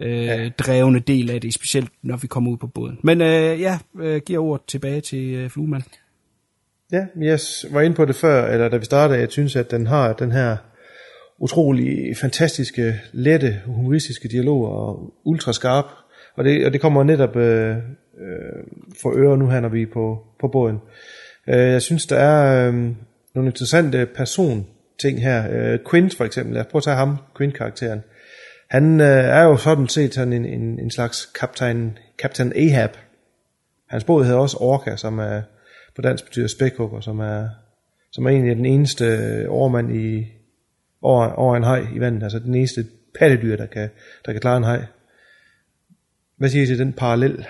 ja. 0.00 0.48
drevne 0.58 0.98
del 0.98 1.30
af 1.30 1.40
det, 1.40 1.54
specielt 1.54 1.90
når 2.02 2.16
vi 2.16 2.26
kommer 2.26 2.50
ud 2.50 2.56
på 2.56 2.66
båden. 2.66 2.98
Men 3.02 3.20
øh, 3.20 3.60
ja, 3.60 3.78
øh, 4.00 4.20
giver 4.26 4.38
ordet 4.42 4.66
tilbage 4.66 5.00
til 5.00 5.34
øh, 5.34 5.50
Fluemann. 5.50 5.84
Ja, 6.92 7.06
jeg 7.20 7.38
var 7.70 7.80
inde 7.80 7.96
på 7.96 8.04
det 8.04 8.16
før, 8.16 8.46
eller 8.46 8.68
da 8.68 8.76
vi 8.76 8.84
startede, 8.84 9.20
jeg 9.20 9.30
synes, 9.30 9.56
at 9.56 9.70
den 9.70 9.86
har 9.86 10.12
den 10.12 10.32
her 10.32 10.56
utrolig 11.38 12.16
fantastiske, 12.16 12.94
lette, 13.12 13.60
humoristiske 13.66 14.28
dialog 14.28 14.64
og 14.64 15.14
ultra 15.24 15.52
skarp. 15.52 15.84
Og 16.36 16.44
det, 16.44 16.66
og 16.66 16.72
det 16.72 16.80
kommer 16.80 17.02
netop 17.02 17.36
øh, 17.36 17.76
øh, 18.20 18.64
for 19.02 19.12
øre 19.16 19.38
nu 19.38 19.48
her, 19.48 19.60
når 19.60 19.68
vi 19.68 19.82
er 19.82 19.86
på, 19.92 20.18
på 20.40 20.48
båden. 20.48 20.78
Øh, 21.48 21.58
jeg 21.58 21.82
synes, 21.82 22.06
der 22.06 22.16
er 22.16 22.68
øh, 22.68 22.74
nogle 23.34 23.48
interessante 23.48 24.06
person 24.06 24.66
ting 25.00 25.22
her. 25.22 25.46
Øh, 25.50 25.78
Quint 25.90 26.16
for 26.16 26.24
eksempel, 26.24 26.54
lad 26.54 26.60
os 26.62 26.66
prøve 26.70 26.80
at 26.80 26.84
tage 26.84 26.96
ham, 26.96 27.16
Quint-karakteren. 27.36 28.02
Han 28.70 29.00
øh, 29.00 29.06
er 29.06 29.42
jo 29.42 29.56
sådan 29.56 29.88
set 29.88 30.14
sådan 30.14 30.32
en, 30.32 30.44
en, 30.44 30.78
en 30.78 30.90
slags 30.90 31.26
kaptajn, 31.26 31.98
Captain 32.18 32.52
Ahab. 32.56 32.96
Hans 33.88 34.04
båd 34.04 34.24
hedder 34.24 34.38
også 34.38 34.56
Orca, 34.60 34.96
som 34.96 35.18
er 35.18 35.42
på 35.96 36.02
dansk 36.02 36.24
betyder 36.24 36.48
spækhugger, 36.48 37.00
som 37.00 37.20
er, 37.20 37.48
som 38.12 38.26
er 38.26 38.30
egentlig 38.30 38.56
den 38.56 38.66
eneste 38.66 39.04
overmand 39.48 39.96
i, 39.96 40.26
over, 41.02 41.26
over 41.32 41.56
en 41.56 41.62
haj 41.62 41.86
i 41.94 42.00
vandet. 42.00 42.22
Altså 42.22 42.38
den 42.38 42.54
eneste 42.54 42.86
pattedyr, 43.18 43.56
der 43.56 43.66
kan, 43.66 43.90
der 44.26 44.32
kan 44.32 44.40
klare 44.40 44.56
en 44.56 44.64
haj. 44.64 44.84
Hvad 46.36 46.48
siger 46.48 46.62
I 46.62 46.66
til 46.66 46.78
den 46.78 46.92
parallel? 46.92 47.46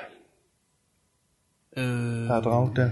Øh, 1.77 1.85
der 2.29 2.35
er 2.35 2.41
draget 2.41 2.77
der. 2.77 2.91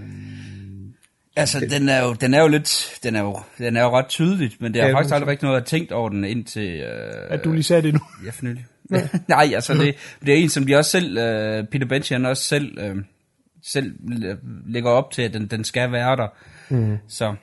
Altså, 1.37 1.67
den 1.71 1.89
er 1.89 2.03
jo, 2.05 2.13
den 2.13 2.35
er 2.35 2.43
jo 2.43 2.49
lidt, 2.49 2.99
den 3.03 3.17
er 3.17 3.21
jo, 3.21 3.41
den 3.59 3.77
er 3.77 3.83
jo 3.83 3.99
ret 3.99 4.07
tydeligt, 4.07 4.61
men 4.61 4.75
det 4.75 4.83
er 4.83 4.87
Ja, 4.87 4.95
faktisk 4.95 5.15
aldrig 5.15 5.29
rigtig 5.31 5.47
noget, 5.47 5.61
har 5.61 5.65
tænkt 5.65 5.93
over 5.93 6.09
den 6.09 6.25
indtil... 6.25 6.81
Øh, 6.81 7.13
At 7.29 7.45
du 7.45 7.53
lige 7.53 7.63
sagde 7.63 7.83
det 7.83 7.95
nu. 7.95 8.01
Ja, 8.25 8.31
for 8.31 8.45
nylig. 8.45 8.67
Nej, 9.29 9.51
altså, 9.55 9.75
det, 9.75 9.95
det 10.27 10.35
er 10.35 10.39
en, 10.39 10.49
som 10.49 10.67
de 10.67 10.77
også 10.77 10.91
selv, 10.91 11.19
øh, 11.19 11.65
Peter 11.67 11.87
Benchy, 11.87 12.13
han 12.13 12.27
også 12.27 12.43
selv, 12.43 12.79
øh, 12.79 12.97
selv 13.63 13.95
lægger 14.67 14.91
op 14.91 15.11
til, 15.11 15.23
at 15.23 15.35
den, 15.35 15.47
den 15.47 15.65
skal 15.65 15.93
være 15.93 16.17
der. 16.17 16.29
Mm. 16.69 16.97
Så, 17.09 17.35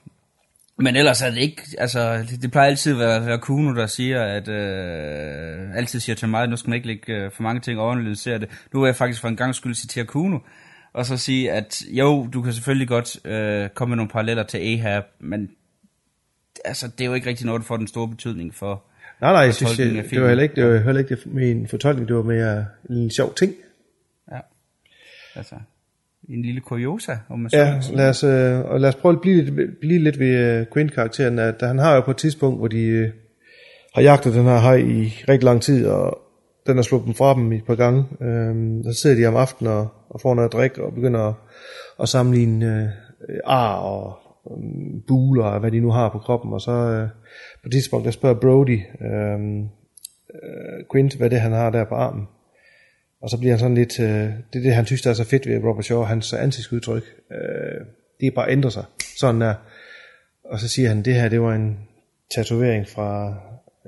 men 0.77 0.95
ellers 0.95 1.21
er 1.21 1.29
det 1.29 1.37
ikke, 1.37 1.61
altså, 1.77 2.17
det, 2.17 2.41
det 2.41 2.51
plejer 2.51 2.67
altid 2.69 2.91
at 2.91 2.99
være, 2.99 3.25
være 3.25 3.39
Kuno, 3.39 3.75
der 3.75 3.87
siger, 3.87 4.21
at, 4.21 4.47
øh, 4.47 5.75
altid 5.75 5.99
siger 5.99 6.15
til 6.15 6.29
mig, 6.29 6.43
at 6.43 6.49
nu 6.49 6.55
skal 6.55 6.69
man 6.69 6.75
ikke 6.75 6.87
lægge 6.87 7.13
øh, 7.13 7.31
for 7.31 7.43
mange 7.43 7.61
ting 7.61 7.79
og 7.79 7.91
analysere 7.91 8.39
det. 8.39 8.49
Nu 8.73 8.79
vil 8.79 8.87
jeg 8.87 8.95
faktisk 8.95 9.21
for 9.21 9.27
en 9.27 9.37
gang 9.37 9.55
skulle 9.55 9.75
citere 9.75 10.05
Kuno, 10.05 10.39
og 10.93 11.05
så 11.05 11.17
sige, 11.17 11.51
at 11.51 11.81
jo, 11.91 12.27
du 12.33 12.41
kan 12.41 12.53
selvfølgelig 12.53 12.87
godt 12.87 13.25
øh, 13.25 13.69
komme 13.69 13.89
med 13.91 13.97
nogle 13.97 14.09
paralleller 14.09 14.43
til 14.43 14.57
Ahab, 14.57 15.03
men 15.19 15.49
altså, 16.65 16.87
det 16.87 17.01
er 17.01 17.05
jo 17.05 17.13
ikke 17.13 17.29
rigtig 17.29 17.45
noget, 17.45 17.59
der 17.61 17.65
får 17.65 17.77
den 17.77 17.87
store 17.87 18.07
betydning 18.07 18.55
for 18.55 18.83
Nej, 19.21 19.31
nej, 19.31 19.41
jeg 19.41 19.53
synes, 19.53 19.79
jeg, 19.79 19.87
det 20.11 20.21
var 20.21 20.27
heller 20.27 20.43
ikke, 20.43 20.55
det 20.55 20.65
var 20.65 20.77
heller 20.77 20.99
ikke 21.01 21.51
en 21.51 21.67
fortolkning, 21.67 22.07
det 22.07 22.15
var 22.15 22.23
mere 22.23 22.65
en 22.89 23.11
sjov 23.11 23.33
ting. 23.33 23.53
Ja, 24.31 24.39
altså 25.35 25.55
en 26.29 26.41
lille 26.41 26.61
kuriosa, 26.61 27.11
om 27.29 27.39
man 27.39 27.49
så 27.49 27.57
Ja, 27.57 27.81
sige. 27.81 27.97
lad 27.97 28.09
os, 28.09 28.23
øh, 28.23 28.59
og 28.59 28.79
lad 28.79 28.89
os 28.89 28.95
prøve 28.95 29.13
at 29.15 29.21
blive 29.21 29.41
lidt, 29.43 29.79
blive 29.79 29.99
lidt 29.99 30.19
ved 30.19 30.59
øh, 30.59 30.65
Quint-karakteren, 30.73 31.39
at 31.39 31.55
han 31.61 31.79
har 31.79 31.95
jo 31.95 32.01
på 32.01 32.11
et 32.11 32.17
tidspunkt, 32.17 32.59
hvor 32.59 32.67
de 32.67 32.81
øh, 32.81 33.09
har 33.95 34.01
jagtet 34.01 34.33
den 34.33 34.43
her 34.43 34.59
hej 34.59 34.75
i 34.75 35.23
rigtig 35.29 35.43
lang 35.43 35.61
tid, 35.61 35.87
og 35.87 36.22
den 36.67 36.75
har 36.75 36.83
sluppet 36.83 37.07
dem 37.07 37.15
fra 37.15 37.33
dem 37.33 37.51
i 37.51 37.55
et 37.55 37.65
par 37.65 37.75
gange. 37.75 38.05
Øh, 38.21 38.83
så 38.83 38.99
sidder 39.01 39.15
de 39.15 39.25
om 39.25 39.35
aftenen 39.35 39.73
og, 39.73 39.87
og 40.09 40.21
får 40.21 40.35
noget 40.35 40.49
at 40.49 40.53
drikke, 40.53 40.83
og 40.83 40.93
begynder 40.93 41.19
at, 41.19 41.33
at 42.01 42.09
sammenligne 42.09 42.93
øh, 43.29 43.39
ar 43.45 43.75
og 43.75 44.17
øh, 44.51 45.01
buler, 45.07 45.45
og 45.45 45.59
hvad 45.59 45.71
de 45.71 45.79
nu 45.79 45.91
har 45.91 46.09
på 46.09 46.19
kroppen, 46.19 46.53
og 46.53 46.61
så 46.61 46.71
øh, 46.71 47.09
på 47.63 47.67
et 47.67 47.71
tidspunkt, 47.71 48.05
der 48.05 48.11
spørger 48.11 48.39
Brody 48.39 48.79
øh, 49.01 49.39
øh, 50.43 50.85
Quint, 50.91 51.15
hvad 51.17 51.29
det 51.29 51.35
er, 51.35 51.41
han 51.41 51.51
har 51.51 51.69
der 51.69 51.85
på 51.85 51.95
armen. 51.95 52.27
Og 53.21 53.29
så 53.29 53.37
bliver 53.37 53.51
han 53.51 53.59
sådan 53.59 53.75
lidt, 53.75 53.99
øh, 53.99 54.07
det 54.53 54.59
er 54.59 54.61
det, 54.61 54.75
han 54.75 54.85
synes, 54.85 55.01
der 55.01 55.09
er 55.09 55.13
så 55.13 55.23
fedt 55.23 55.47
ved 55.47 55.63
Robert 55.63 55.85
Shaw, 55.85 56.01
hans 56.01 56.33
ansigtsudtryk, 56.33 57.03
øh, 57.31 57.85
det 58.19 58.27
er 58.27 58.31
bare 58.35 58.51
ændrer 58.51 58.69
sig. 58.69 58.83
Sådan 59.17 59.41
der. 59.41 59.53
Og 60.45 60.59
så 60.59 60.67
siger 60.67 60.89
han, 60.89 61.01
det 61.01 61.15
her, 61.15 61.29
det 61.29 61.41
var 61.41 61.55
en 61.55 61.79
tatovering 62.35 62.87
fra, 62.87 63.33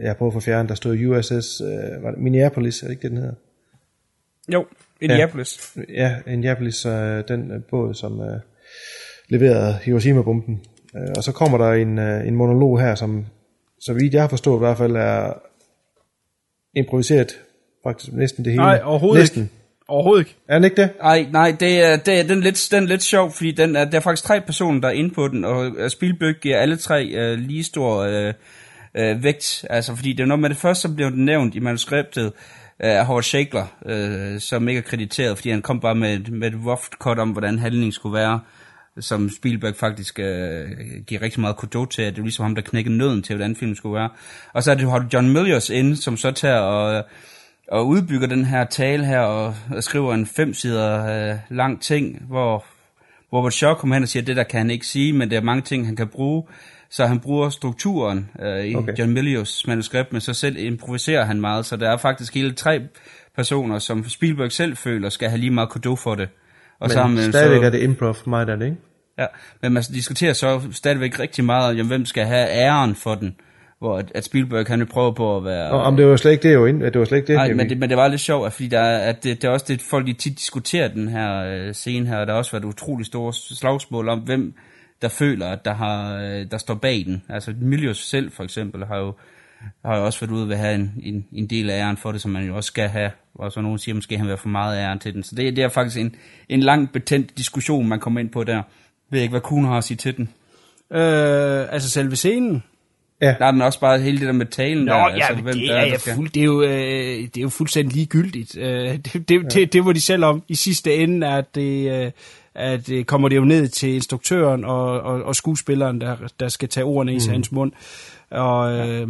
jeg 0.02 0.18
prøvet 0.18 0.32
at 0.32 0.34
få 0.34 0.40
fjernet, 0.40 0.70
der 0.70 0.76
stod 0.76 1.06
USS, 1.08 1.62
øh, 1.62 2.04
var 2.04 2.12
det 2.12 2.20
Minneapolis, 2.20 2.84
er 2.84 2.88
det 2.88 2.92
ikke 2.94 3.02
det, 3.02 3.12
den 3.12 3.18
hedder? 3.18 3.36
Jo, 4.54 4.66
Indianapolis. 5.02 5.78
Ja, 5.78 5.84
ja 5.94 6.32
Indianapolis, 6.32 6.86
øh, 6.86 7.24
den 7.28 7.52
øh, 7.52 7.64
båd, 7.70 7.94
som 7.94 8.22
øh, 8.22 8.40
leverede 9.30 9.78
Hiroshima-bomben. 9.84 10.62
Øh, 10.96 11.08
og 11.18 11.24
så 11.24 11.32
kommer 11.32 11.58
der 11.58 11.74
en, 11.74 12.00
øh, 12.00 12.28
en 12.28 12.36
monolog 12.36 12.80
her, 12.80 12.96
som, 12.96 13.26
så 13.80 13.94
vidt 13.94 14.14
jeg 14.14 14.22
har 14.22 14.30
forstået 14.30 14.58
i 14.58 14.60
hvert 14.60 14.78
fald, 14.78 14.96
er 14.96 15.34
improviseret 16.76 17.40
faktisk 17.84 18.14
næsten 18.14 18.46
det 18.46 18.52
hele. 18.52 18.64
Nej, 18.64 18.82
overhovedet 18.84 19.22
næsten. 19.22 19.42
ikke. 19.42 19.54
Overhovedet 19.88 20.22
ikke. 20.22 20.36
Er 20.48 20.54
den 20.54 20.64
ikke 20.64 20.82
det? 20.82 20.90
Nej, 21.02 21.28
nej, 21.32 21.56
det 21.60 21.84
er, 21.84 21.98
det 21.98 22.20
er, 22.20 22.24
den, 22.24 22.38
er 22.38 22.44
lidt, 22.44 22.68
den 22.72 22.84
er 22.84 22.88
lidt 22.88 23.04
sjov, 23.04 23.32
fordi 23.32 23.52
den 23.52 23.76
er, 23.76 23.86
der 23.86 23.98
er 23.98 24.02
faktisk 24.02 24.28
tre 24.28 24.42
personer, 24.42 24.82
der 24.82 24.88
er 24.88 24.92
inde 24.92 25.14
på 25.14 25.28
den, 25.28 25.46
og 25.46 25.66
øh, 25.78 25.90
Spielberg 25.90 26.36
giver 26.42 26.58
alle 26.58 26.78
tre 26.78 27.06
øh, 27.06 27.38
lige 27.38 27.64
stor 27.64 27.98
øh, 27.98 28.34
øh, 28.98 29.24
vægt. 29.24 29.66
Altså, 29.70 29.96
fordi 29.96 30.14
det 30.14 30.24
er 30.24 30.28
noget 30.28 30.42
med 30.42 30.50
det 30.50 30.58
første, 30.58 30.82
så 30.82 30.96
blev 30.96 31.10
nævnt 31.10 31.56
i 31.56 31.60
manuskriptet 31.60 32.26
øh, 32.26 32.32
af 32.80 33.06
Howard 33.06 33.24
Shakler, 33.24 33.66
øh, 33.86 34.40
som 34.40 34.68
ikke 34.68 34.78
er 34.78 34.82
krediteret, 34.84 35.38
fordi 35.38 35.50
han 35.50 35.62
kom 35.62 35.80
bare 35.80 35.96
med, 35.96 36.14
et- 36.14 36.32
med 36.34 36.48
et 36.48 36.60
rough 36.66 36.82
cut 37.00 37.20
om, 37.20 37.30
hvordan 37.30 37.60
handlingen 37.60 37.92
skulle 37.92 38.14
være, 38.18 38.40
som 39.00 39.30
Spielberg 39.30 39.76
faktisk 39.76 40.20
øh, 40.20 40.66
giver 41.08 41.22
rigtig 41.22 41.42
meget 41.42 41.56
kudo 41.56 41.86
til, 41.86 42.02
at 42.02 42.14
det 42.14 42.20
er 42.20 42.24
ligesom 42.24 42.44
ham, 42.44 42.56
der 42.56 42.62
knækkede 42.62 42.98
nøden 42.98 43.24
til, 43.24 43.36
hvordan 43.36 43.56
filmen 43.56 43.76
skulle 43.76 43.96
være. 43.96 44.10
Og 44.54 44.64
så 44.64 44.72
er 44.72 44.76
det, 44.76 44.90
har 44.90 45.00
du 45.00 45.06
John 45.14 45.30
Milius 45.30 45.70
inde, 45.70 45.96
som 45.96 46.18
så 46.18 46.32
tager 46.32 46.58
og 46.60 47.06
og 47.72 47.88
udbygger 47.88 48.28
den 48.28 48.46
her 48.46 48.66
tale 48.66 49.06
her 49.06 49.20
og, 49.20 49.56
og 49.76 49.84
skriver 49.84 50.14
en 50.14 50.26
fem 50.26 50.54
sider 50.54 51.06
øh, 51.32 51.38
lang 51.50 51.82
ting, 51.82 52.22
hvor 52.28 52.66
Robert 53.34 53.54
Shaw 53.54 53.74
kommer 53.74 53.96
hen 53.96 54.04
og 54.04 54.10
siger, 54.10 54.24
at 54.24 54.28
det 54.28 54.36
der 54.36 54.44
kan 54.44 54.58
han 54.60 54.70
ikke 54.70 54.88
sige, 54.88 55.14
men 55.14 55.32
der 55.32 55.38
er 55.38 55.42
mange 55.42 55.62
ting, 55.62 55.86
han 55.86 55.96
kan 55.96 56.08
bruge. 56.08 56.44
Så 56.90 57.06
han 57.06 57.20
bruger 57.20 57.49
strukturen 57.49 58.30
øh, 58.41 58.66
i 58.66 58.76
Okay. 58.76 58.94
John 58.99 59.14
Milius 59.14 59.68
manuskript, 59.68 60.12
men 60.14 60.22
så 60.22 60.34
selv 60.34 60.57
improviserer 60.57 61.26
han 61.26 61.41
meget. 61.41 61.66
Så 61.66 61.76
der 61.76 61.90
er 61.90 61.98
faktisk 61.98 62.34
hele 62.36 62.52
tre 62.53 62.82
personer, 63.36 63.80
som 63.80 64.10
Spielberg 64.10 64.52
selv 64.52 64.78
føler, 64.78 65.10
skal 65.10 65.30
have 65.30 65.40
lige 65.40 65.52
meget 65.52 65.70
kudo 65.70 65.95
for 65.95 66.16
det. 66.16 66.30
Og 66.80 66.90
Men 66.95 67.16
man 67.16 67.32
stadigvæk 67.32 67.60
så, 67.62 67.66
er 67.66 67.70
det 67.70 67.82
improv 67.82 68.14
for 68.14 68.30
mig, 68.30 68.48
der 68.48 68.53
er 68.53 68.57
det, 68.57 68.66
ikke? 68.66 68.78
Ja, 69.20 69.26
men 69.62 69.74
man 69.74 69.84
diskuterer 69.84 70.34
så 70.34 70.62
stadigvæk 70.72 71.20
rigtig 71.20 71.45
meget 71.45 71.70
om, 71.70 71.76
jamen, 71.76 71.88
hvem 71.88 72.06
skal 72.06 72.26
have 72.26 72.49
æren 72.49 72.95
for 72.95 73.16
den. 73.16 73.36
Hvor 73.80 73.98
at, 73.98 74.12
at 74.16 74.24
Spielberg 74.26 74.66
han 74.68 74.80
vil 74.80 74.86
prøve 74.86 75.14
på 75.16 75.38
at 75.38 75.45
være... 75.45 75.72
Og 75.72 75.84
om 75.84 75.98
det 75.98 76.07
var 76.07 76.16
slet 76.16 76.32
ikke 76.32 76.48
det, 76.49 76.53
jo, 76.53 76.66
ind- 76.66 76.82
det 76.82 76.99
var 76.99 77.06
slet 77.06 77.18
ikke 77.18 77.28
det. 77.28 77.36
Nej, 77.36 77.53
men 77.53 77.70
det, 77.70 77.78
men 77.78 77.90
det 77.90 77.98
var 77.98 78.07
lidt 78.07 78.22
sjovt, 78.22 78.53
fordi 78.53 78.68
der 78.68 78.80
er, 78.80 79.10
at 79.10 79.24
det, 79.24 79.41
det 79.41 79.48
er 79.48 79.52
også 79.52 79.66
det, 79.70 79.82
folk 79.82 80.07
de 80.07 80.14
tit 80.14 80.38
diskuterer 80.40 80.88
den 80.88 81.07
her 81.07 81.44
øh, 81.45 81.74
scene 81.74 82.07
her, 82.07 82.18
og 82.18 82.28
der 82.28 82.34
har 82.34 82.38
også 82.38 82.52
været 82.52 82.66
utrolig 82.66 83.06
store 83.06 83.34
slagsmål 83.34 84.10
om, 84.10 84.20
hvem 84.20 84.53
der 85.02 85.08
føler, 85.08 85.48
at 85.48 85.66
der, 85.66 85.74
har, 85.74 86.16
øh, 86.18 86.46
der 86.52 86.58
står 86.58 86.74
bag 86.74 87.04
den. 87.06 87.24
Altså 87.30 87.54
Milius 87.62 88.06
selv 88.10 88.32
for 88.32 88.44
eksempel 88.44 88.86
har 88.86 88.98
jo, 88.98 89.14
har 89.86 89.98
jo 89.98 90.06
også 90.06 90.20
været 90.20 90.32
ude 90.32 90.48
ved 90.48 90.56
at 90.56 90.62
have 90.62 90.76
en, 90.76 90.94
en, 91.04 91.26
en 91.34 91.48
del 91.48 91.70
af 91.70 91.80
æren 91.80 91.98
for 91.98 92.12
det, 92.12 92.22
som 92.22 92.32
man 92.32 92.46
jo 92.48 92.56
også 92.56 92.68
skal 92.68 92.90
have. 92.90 93.12
Og 93.36 93.52
så 93.52 93.62
nogen 93.62 93.80
siger, 93.80 93.96
måske 93.96 94.18
han 94.18 94.26
vil 94.26 94.32
have 94.32 94.38
for 94.38 94.50
meget 94.50 94.80
æren 94.80 95.00
til 95.00 95.14
den. 95.14 95.24
Så 95.24 95.36
det, 95.36 95.56
det 95.56 95.64
er 95.64 95.70
faktisk 95.70 95.98
en, 95.98 96.16
en 96.50 96.60
lang 96.60 96.92
betændt 96.92 97.38
diskussion, 97.38 97.88
man 97.88 98.00
kommer 98.00 98.20
ind 98.20 98.30
på 98.30 98.44
der. 98.44 98.54
Jeg 98.56 98.64
ved 99.10 99.22
ikke, 99.22 99.32
hvad 99.32 99.42
Kuhn 99.42 99.66
har 99.66 99.78
at 99.78 99.84
sige 99.84 99.98
til 99.98 100.18
den. 100.18 100.30
Øh, 100.92 101.74
altså 101.74 101.90
selve 101.90 102.16
scenen. 102.16 102.64
Ja. 103.22 103.36
Der 103.40 103.46
er 103.46 103.52
den 103.52 103.62
også 103.62 103.80
bare 103.80 104.00
hele 104.00 104.20
det 104.20 104.28
der 104.28 104.34
med 104.34 104.46
talen 104.46 104.86
Nå, 104.86 104.92
der. 104.94 105.00
ja, 105.00 105.14
altså, 105.28 105.34
hvem 105.44 105.54
det 105.54 105.70
der 105.70 105.76
er, 105.76 105.90
der 105.90 105.98
skal- 105.98 106.14
fuld, 106.16 106.30
det, 106.30 106.40
er 106.42 106.46
jo, 106.46 106.62
øh, 106.62 106.70
det 107.24 107.38
er 107.38 107.42
jo 107.42 107.50
fuldstændig 107.50 107.96
ligegyldigt. 107.96 108.58
Øh, 108.58 108.90
det, 108.98 109.30
det, 109.30 109.44
ja. 109.44 109.48
det, 109.48 109.74
det 109.74 109.86
var 109.86 109.92
de 109.94 110.02
selv 110.02 110.24
om. 110.26 110.44
I 110.48 110.56
sidste 110.56 110.96
ende 110.96 111.28
at 111.28 111.56
det, 111.56 112.06
øh, 112.06 112.12
at 112.56 112.88
det 112.88 113.07
kommer 113.07 113.30
det 113.30 113.36
jo 113.36 113.44
ned 113.44 113.68
til 113.68 113.90
instruktøren 113.90 114.65
og, 114.65 115.02
og, 115.02 115.23
og 115.23 115.36
skuespilleren, 115.36 116.02
der, 116.02 116.15
der 116.40 116.48
skal 116.48 116.69
tage 116.69 116.84
ordene 116.84 117.11
i 117.11 117.15
Mm. 117.15 117.22
mm. 117.26 117.32
hans 117.32 117.52
mund. 117.52 117.72
Og 118.32 118.73
øh, 118.73 119.07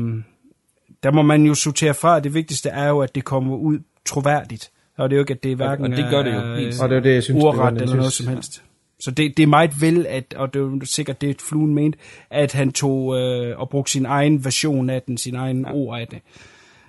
der 1.03 1.11
må 1.11 1.21
man 1.21 1.43
jo 1.43 1.53
sortere 1.53 1.93
fra. 1.93 2.19
Det 2.19 2.33
vigtigste 2.33 2.69
er 2.69 2.87
jo, 2.89 2.99
at 2.99 3.15
det 3.15 3.23
kommer 3.23 3.55
ud 3.55 3.79
troværdigt. 4.05 4.71
Og 4.97 5.09
det 5.09 5.15
er 5.15 5.17
jo 5.17 5.23
ikke, 5.23 5.33
at 5.33 5.43
det 5.43 5.51
er 5.51 5.55
hverken 5.55 5.85
og 5.85 5.97
det 5.97 6.05
gør 6.09 6.23
det 6.23 6.33
jo, 6.33 6.39
er, 6.39 6.53
øh, 6.53 6.73
Og 6.81 6.89
det 6.89 6.97
er 6.97 7.01
det, 7.01 7.13
jeg 7.13 7.23
synes, 7.23 7.37
det 7.37 7.47
ordret 7.47 7.73
jeg 7.73 7.81
eller 7.81 7.95
noget 7.95 8.13
som 8.13 8.27
helst. 8.27 8.63
Så 8.99 9.11
det, 9.11 9.37
det 9.37 9.43
er 9.43 9.47
meget 9.47 9.81
vel, 9.81 10.05
at, 10.09 10.33
og 10.33 10.53
det 10.53 10.61
er 10.61 10.85
sikkert 10.85 11.21
det, 11.21 11.41
fluen 11.41 11.73
mente, 11.73 11.97
at 12.29 12.53
han 12.53 12.71
tog 12.71 13.19
øh, 13.19 13.59
og 13.59 13.69
brugte 13.69 13.91
sin 13.91 14.05
egen 14.05 14.45
version 14.45 14.89
af 14.89 15.01
den, 15.01 15.17
sin 15.17 15.35
egen 15.35 15.65
ja. 15.67 15.73
ord 15.73 15.99
af 15.99 16.07
det. 16.07 16.19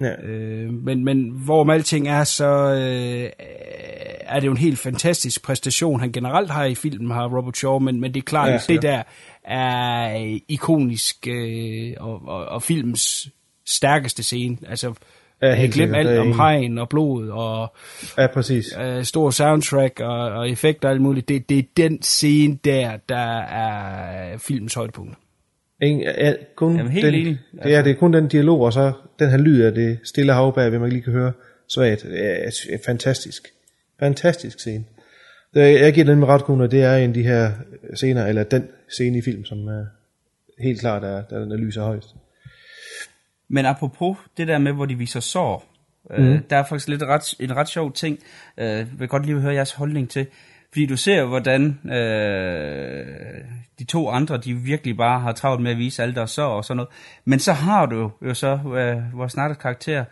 Ja. 0.01 0.23
Øh, 0.23 0.73
men, 0.73 1.05
men 1.05 1.31
hvorom 1.31 1.71
alting 1.71 2.09
er, 2.09 2.25
så 2.25 2.47
øh, 2.47 3.31
er 4.21 4.41
det 4.41 4.47
jo 4.47 4.51
en 4.51 4.57
helt 4.57 4.79
fantastisk 4.79 5.43
præstation, 5.43 6.01
han 6.01 6.13
generelt 6.13 6.51
har 6.51 6.65
i 6.65 6.75
filmen, 6.75 7.11
har 7.11 7.37
Robert 7.37 7.57
Shaw, 7.57 7.79
men, 7.79 8.01
men 8.01 8.15
det 8.15 8.21
er 8.21 8.25
klart, 8.25 8.49
Ja, 8.49 8.53
ja, 8.69 8.75
det 8.75 8.83
der 8.83 9.03
er 9.45 10.39
ikonisk 10.49 11.29
øh, 11.29 11.93
og, 12.01 12.23
og, 12.27 12.45
og 12.45 12.63
filmens 12.63 13.29
stærkeste 13.67 14.23
scene. 14.23 14.57
Altså, 14.69 14.95
Ja, 15.43 15.55
helt 15.55 15.75
glem 15.75 15.95
alt 15.95 16.09
er 16.09 16.21
om 16.21 16.33
hegn 16.33 16.79
og 16.79 16.89
blod 16.89 17.29
og 17.29 17.75
Ja, 18.19 18.27
præcis. 18.27 18.65
øh, 18.81 19.05
stor 19.05 19.31
soundtrack 19.31 20.01
og, 20.01 20.19
og 20.19 20.51
effekter 20.51 20.89
og 20.89 20.93
alt 20.93 21.03
muligt. 21.03 21.29
Det, 21.29 21.49
det 21.49 21.59
er 21.59 21.63
den 21.77 22.03
scene 22.03 22.59
der, 22.65 22.97
der 23.09 23.39
er 23.41 24.39
filmens 24.39 24.75
højdepunkt. 24.75 25.15
Ingen, 25.83 26.03
ja, 26.03 26.35
kun 26.55 26.77
Jamen, 26.77 26.93
helt 26.93 27.07
den, 27.07 27.15
enig. 27.15 27.39
Det 27.63 27.75
er, 27.75 27.83
det 27.83 27.91
er 27.91 27.95
kun 27.97 28.13
den 28.13 28.29
dialog, 28.29 28.61
og 28.61 28.73
så 28.73 28.93
den 29.19 29.31
her 29.31 29.37
lyd 29.39 29.63
af 29.63 29.73
det 29.75 29.99
stille 30.05 30.33
hav 30.33 30.55
bag, 30.55 30.81
man 30.81 30.91
lige 30.91 31.03
kan 31.03 31.13
høre 31.13 31.33
svagt. 31.69 32.03
Det 32.03 32.25
er, 32.27 32.51
er 32.73 32.79
fantastisk. 32.87 33.49
Fantastisk 34.01 34.61
scene. 34.61 34.85
Det, 35.55 35.63
er- 35.63 35.85
jeg 35.85 35.93
giver 35.95 36.07
den 36.07 36.19
med 36.19 36.29
ret 36.29 36.45
kun, 36.45 36.61
at 36.61 36.71
det 36.71 36.83
er 36.83 36.97
en 36.97 37.09
af 37.11 37.15
de 37.15 37.23
her 37.23 37.53
scener, 37.95 38.27
eller 38.27 38.43
den 38.45 38.69
scene 38.89 39.19
i 39.19 39.23
film, 39.23 39.45
som 39.45 39.69
er 39.69 39.85
helt 40.61 40.81
klart 40.81 41.05
er, 41.05 41.23
der, 41.31 41.39
der 41.45 41.57
lyser 41.57 41.83
højst. 41.83 42.09
Men 43.49 43.67
apropos 43.67 44.17
det 44.37 44.49
der 44.49 44.59
med, 44.59 44.73
hvor 44.73 44.85
de 44.87 44.95
viser 44.99 45.21
sår, 45.21 45.73
mm. 46.11 46.17
Mhm. 46.25 46.33
øh, 46.33 46.41
der 46.51 46.57
er 46.57 46.65
faktisk 46.65 46.89
lidt 46.89 47.03
ret, 47.03 47.35
en 47.41 47.57
ret 47.57 47.69
sjov 47.69 47.93
ting, 47.93 48.19
øh, 48.59 48.67
jeg 48.67 48.87
vil 48.99 49.09
godt 49.09 49.27
lige 49.27 49.41
høre 49.41 49.55
jeres 49.55 49.73
holdning 49.73 50.11
til. 50.11 50.27
Fordi 50.73 50.87
du 50.87 50.97
ser, 50.97 51.25
hvordan 51.25 51.79
øh, 51.91 53.05
de 53.79 53.85
to 53.85 54.09
andre, 54.11 54.37
de 54.37 54.55
virkelig 54.55 54.97
bare 54.97 55.21
har 55.21 55.33
travlt 55.33 55.63
med 55.63 55.71
at 55.71 55.79
vise 55.79 56.03
alle 56.03 56.15
deres 56.15 56.31
sår 56.31 56.47
og 56.47 56.65
sådan 56.65 56.77
noget. 56.77 56.89
Men 57.25 57.39
så 57.39 57.53
har 57.53 57.87
du 57.87 58.11
jo 58.29 58.35
så 58.35 58.59
øh, 58.77 59.19
vores 59.19 59.37
Natters 59.37 59.57
karakter, 59.63 60.05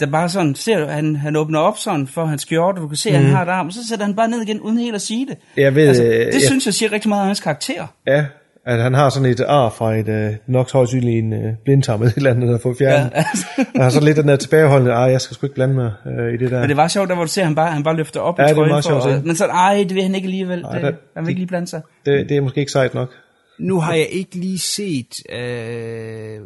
der 0.00 0.06
bare 0.06 0.28
sådan, 0.28 0.54
ser 0.54 0.78
du, 0.80 0.86
han, 0.86 1.16
han 1.16 1.36
åbner 1.36 1.58
op 1.58 1.78
sådan 1.78 2.06
for 2.06 2.24
hans 2.24 2.42
skjorte, 2.42 2.76
og 2.78 2.82
du 2.82 2.88
kan 2.88 2.96
se, 2.96 3.08
at 3.10 3.16
han 3.16 3.24
Mhm. 3.24 3.34
har 3.34 3.42
et 3.42 3.48
arm, 3.48 3.66
og 3.66 3.72
så 3.72 3.88
sætter 3.88 4.04
han 4.06 4.16
bare 4.16 4.28
ned 4.28 4.42
igen, 4.42 4.60
uden 4.60 4.78
helt 4.78 4.94
at 4.94 5.00
sige 5.00 5.26
det. 5.26 5.36
Jeg 5.56 5.74
ved, 5.74 5.88
altså, 5.88 6.04
øh, 6.04 6.10
det 6.10 6.32
jeg- 6.34 6.42
synes 6.42 6.66
jeg 6.66 6.74
siger 6.74 6.92
rigtig 6.92 7.08
meget 7.08 7.20
om 7.22 7.26
hans 7.26 7.40
karakter. 7.40 7.86
Ja, 8.06 8.26
At 8.66 8.82
han 8.82 8.94
har 8.94 9.10
sådan 9.10 9.30
et 9.30 9.40
ar 9.40 9.68
fra 9.70 9.94
et 9.96 10.08
øh, 10.08 10.32
nok 10.46 10.72
højst 10.72 10.90
synligt 10.90 11.18
en 11.24 11.32
øh, 11.32 11.52
blindtarm 11.64 12.00
eller 12.00 12.10
et 12.12 12.16
eller 12.16 12.30
andet, 12.30 12.46
der 12.46 12.52
har 12.52 12.58
fået 12.58 12.76
fjernet. 12.78 13.10
Ja, 13.14 13.16
altså. 13.16 13.46
har 13.76 13.90
sådan 13.90 14.04
lidt 14.06 14.16
den 14.16 14.28
der 14.28 14.36
tilbageholdende, 14.36 14.92
ah, 14.94 15.12
jeg 15.12 15.20
skal 15.20 15.34
sgu 15.34 15.46
ikke 15.46 15.54
blande 15.54 15.74
mig 15.74 15.92
øh, 16.06 16.34
i 16.34 16.36
det 16.36 16.50
der. 16.50 16.60
Men 16.60 16.68
det 16.68 16.76
var 16.76 16.88
sjovt, 16.88 17.08
der 17.08 17.14
hvor 17.14 17.24
du 17.24 17.30
ser, 17.30 17.42
at 17.42 17.46
han 17.46 17.54
bare, 17.54 17.72
han 17.72 17.82
bare 17.82 17.96
løfter 17.96 18.20
op 18.20 18.38
Ja, 18.38 18.44
i 18.44 18.48
det 18.48 18.50
er 18.52 18.54
trøjen. 18.54 18.70
for, 18.70 18.80
sjovt 18.90 19.02
se. 19.02 19.22
men 19.26 19.36
så, 19.36 19.46
ej, 19.46 19.84
det 19.88 19.94
vil 19.94 20.02
han 20.02 20.14
ikke 20.14 20.26
alligevel. 20.26 20.62
Ej, 20.64 20.72
det, 20.74 20.82
der- 20.82 20.92
han 21.16 21.24
vil 21.24 21.28
ikke 21.30 21.40
lige 21.40 21.48
blande 21.48 21.66
sig. 21.66 21.82
Det, 22.06 22.28
det 22.28 22.36
er 22.36 22.40
måske 22.40 22.60
ikke 22.60 22.72
sejt 22.72 22.94
nok. 22.94 23.10
Nu 23.58 23.80
har 23.80 23.94
jeg 23.94 24.06
ikke 24.10 24.36
lige 24.36 24.58
set 24.58 25.32
øh, 25.32 26.40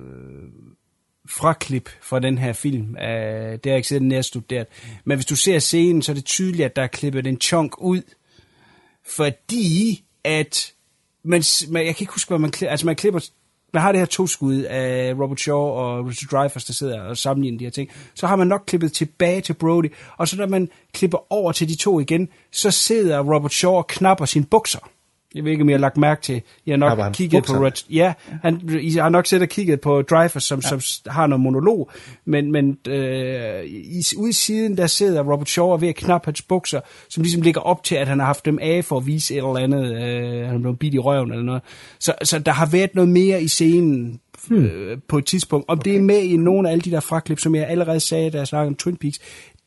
fraklip 1.30 1.88
fra 2.02 2.18
den 2.20 2.38
her 2.38 2.52
film. 2.52 2.96
Øh, 2.96 3.02
det 3.02 3.60
har 3.64 3.70
jeg 3.70 3.76
ikke 3.76 3.88
set 3.88 4.02
nærstuderet. 4.02 4.66
Men 5.04 5.16
hvis 5.16 5.26
du 5.26 5.36
ser 5.36 5.58
scenen, 5.58 6.02
så 6.02 6.12
er 6.12 6.14
det 6.14 6.24
tydeligt, 6.24 6.64
at 6.64 6.76
der 6.76 6.82
er 6.82 6.86
klippet 6.86 7.26
en 7.26 7.40
chunk 7.40 7.80
ud. 7.82 8.00
Fordi 9.16 10.04
at... 10.24 10.70
Men, 11.24 11.30
men 11.30 11.72
man, 11.72 11.86
jeg 11.86 11.96
kan 11.96 12.02
ikke 12.02 12.12
huske, 12.12 12.28
hvad 12.28 12.38
man 12.38 12.50
klipper. 12.50 12.70
Altså 12.70 12.86
man 12.86 12.96
klipper... 12.96 13.20
Man 13.72 13.82
har 13.82 13.92
det 13.92 14.00
her 14.00 14.06
to 14.06 14.26
skud 14.26 14.62
af 14.62 15.14
Robert 15.14 15.40
Shaw 15.40 15.58
og 15.58 16.06
Richard 16.06 16.30
Dreyfuss, 16.30 16.64
der 16.64 16.72
sidder 16.72 17.00
og 17.00 17.16
sammenligner 17.16 17.58
de 17.58 17.64
her 17.64 17.70
ting. 17.70 17.90
Så 18.14 18.26
har 18.26 18.36
man 18.36 18.46
nok 18.46 18.62
klippet 18.66 18.92
tilbage 18.92 19.40
til 19.40 19.52
Brody. 19.52 19.92
Og 20.16 20.28
så 20.28 20.36
når 20.36 20.46
man 20.46 20.68
klipper 20.92 21.32
over 21.32 21.52
til 21.52 21.68
de 21.68 21.76
to 21.76 22.00
igen, 22.00 22.28
så 22.52 22.70
sidder 22.70 23.34
Robert 23.34 23.52
Shaw 23.52 23.72
og 23.72 23.86
knapper 23.86 24.24
sine 24.24 24.44
bukser. 24.44 24.78
Jeg 25.34 25.44
ved 25.44 25.50
ikke, 25.50 25.62
om 25.62 25.68
I 25.68 25.72
har 25.72 25.78
lagt 25.78 25.96
mærke 25.96 26.22
til. 26.22 26.42
Jeg 26.66 26.72
har 26.72 26.76
nok 26.76 26.98
han 26.98 27.12
kigget 27.12 27.44
på 27.44 27.52
Red, 27.52 27.90
Ja, 27.90 28.12
han, 28.42 28.78
I 28.80 28.90
har 28.90 29.08
nok 29.08 29.26
set 29.26 29.42
og 29.42 29.48
kigget 29.48 29.80
på 29.80 30.02
Dreyfuss, 30.02 30.46
som, 30.46 30.60
ja. 30.64 30.68
som 30.68 30.80
har 31.06 31.26
noget 31.26 31.40
monolog, 31.40 31.90
men, 32.24 32.52
men 32.52 32.78
øh, 32.88 33.64
i, 33.64 34.02
ude 34.16 34.30
i 34.30 34.32
siden, 34.32 34.76
der 34.76 34.86
sidder 34.86 35.32
Robert 35.32 35.48
Shaw 35.48 35.66
og 35.66 35.80
ved 35.80 35.88
at 35.88 35.94
knappe 35.94 36.26
hans 36.26 36.42
bukser, 36.42 36.80
som 37.08 37.22
ligesom 37.22 37.42
ligger 37.42 37.60
op 37.60 37.84
til, 37.84 37.94
at 37.94 38.08
han 38.08 38.18
har 38.18 38.26
haft 38.26 38.44
dem 38.44 38.58
af 38.62 38.84
for 38.84 38.96
at 38.96 39.06
vise 39.06 39.34
et 39.34 39.38
eller 39.38 39.56
andet, 39.56 39.92
øh, 39.92 40.46
han 40.46 40.54
er 40.54 40.58
blevet 40.58 40.78
bidt 40.78 40.94
i 40.94 40.98
røven 40.98 41.30
eller 41.30 41.44
noget. 41.44 41.62
Så, 42.00 42.14
så 42.22 42.38
der 42.38 42.52
har 42.52 42.66
været 42.66 42.94
noget 42.94 43.10
mere 43.10 43.42
i 43.42 43.48
scenen 43.48 44.20
øh, 44.50 44.98
på 45.08 45.18
et 45.18 45.26
tidspunkt. 45.26 45.68
Om 45.68 45.78
det 45.78 45.96
er 45.96 46.00
med 46.00 46.22
i 46.22 46.36
nogle 46.36 46.68
af 46.68 46.72
alle 46.72 46.82
de 46.82 46.90
der 46.90 47.00
fraklip, 47.00 47.38
som 47.38 47.54
jeg 47.54 47.68
allerede 47.68 48.00
sagde, 48.00 48.30
da 48.30 48.38
jeg 48.38 48.46
snakkede 48.46 48.68
om 48.68 48.74
Twin 48.74 48.96
Peaks, 48.96 49.20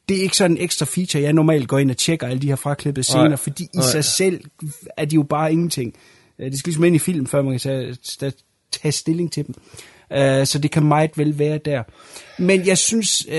det 0.10 0.18
er 0.18 0.22
ikke 0.22 0.38
sådan 0.38 0.58
en 0.58 0.64
ekstra 0.64 0.86
feature, 0.86 1.24
jeg 1.24 1.34
normalt 1.34 1.68
går 1.68 1.80
ind 1.80 1.92
og 1.92 1.98
tjekker 1.98 2.28
alle 2.28 2.42
de 2.42 2.48
her 2.48 2.56
fraklippede 2.56 3.04
scener, 3.04 3.28
Nej. 3.28 3.36
fordi 3.36 3.64
i 3.64 3.70
Nej. 3.74 3.86
sig 3.86 4.06
selv 4.06 4.44
er 4.98 5.06
de 5.06 5.16
jo 5.16 5.24
bare 5.24 5.52
ingenting. 5.52 5.94
Øh, 6.40 6.52
Det 6.52 6.60
skal 6.60 6.70
ligesom 6.70 6.84
ind 6.84 6.96
i 6.96 7.00
film, 7.00 7.28
før 7.28 7.42
man 7.42 7.54
kan 7.54 7.60
tage, 7.60 7.96
tage, 8.20 8.32
tage 8.72 8.92
stilling 8.92 9.32
til 9.32 9.48
dem. 9.48 9.56
Uh, 10.12 10.46
så 10.46 10.60
det 10.64 10.72
kan 10.72 10.84
meget 10.86 11.18
vel 11.18 11.40
være 11.40 11.58
der. 11.58 11.84
Men 12.42 12.66
jeg 12.68 12.78
synes, 12.78 13.28
uh, 13.28 13.34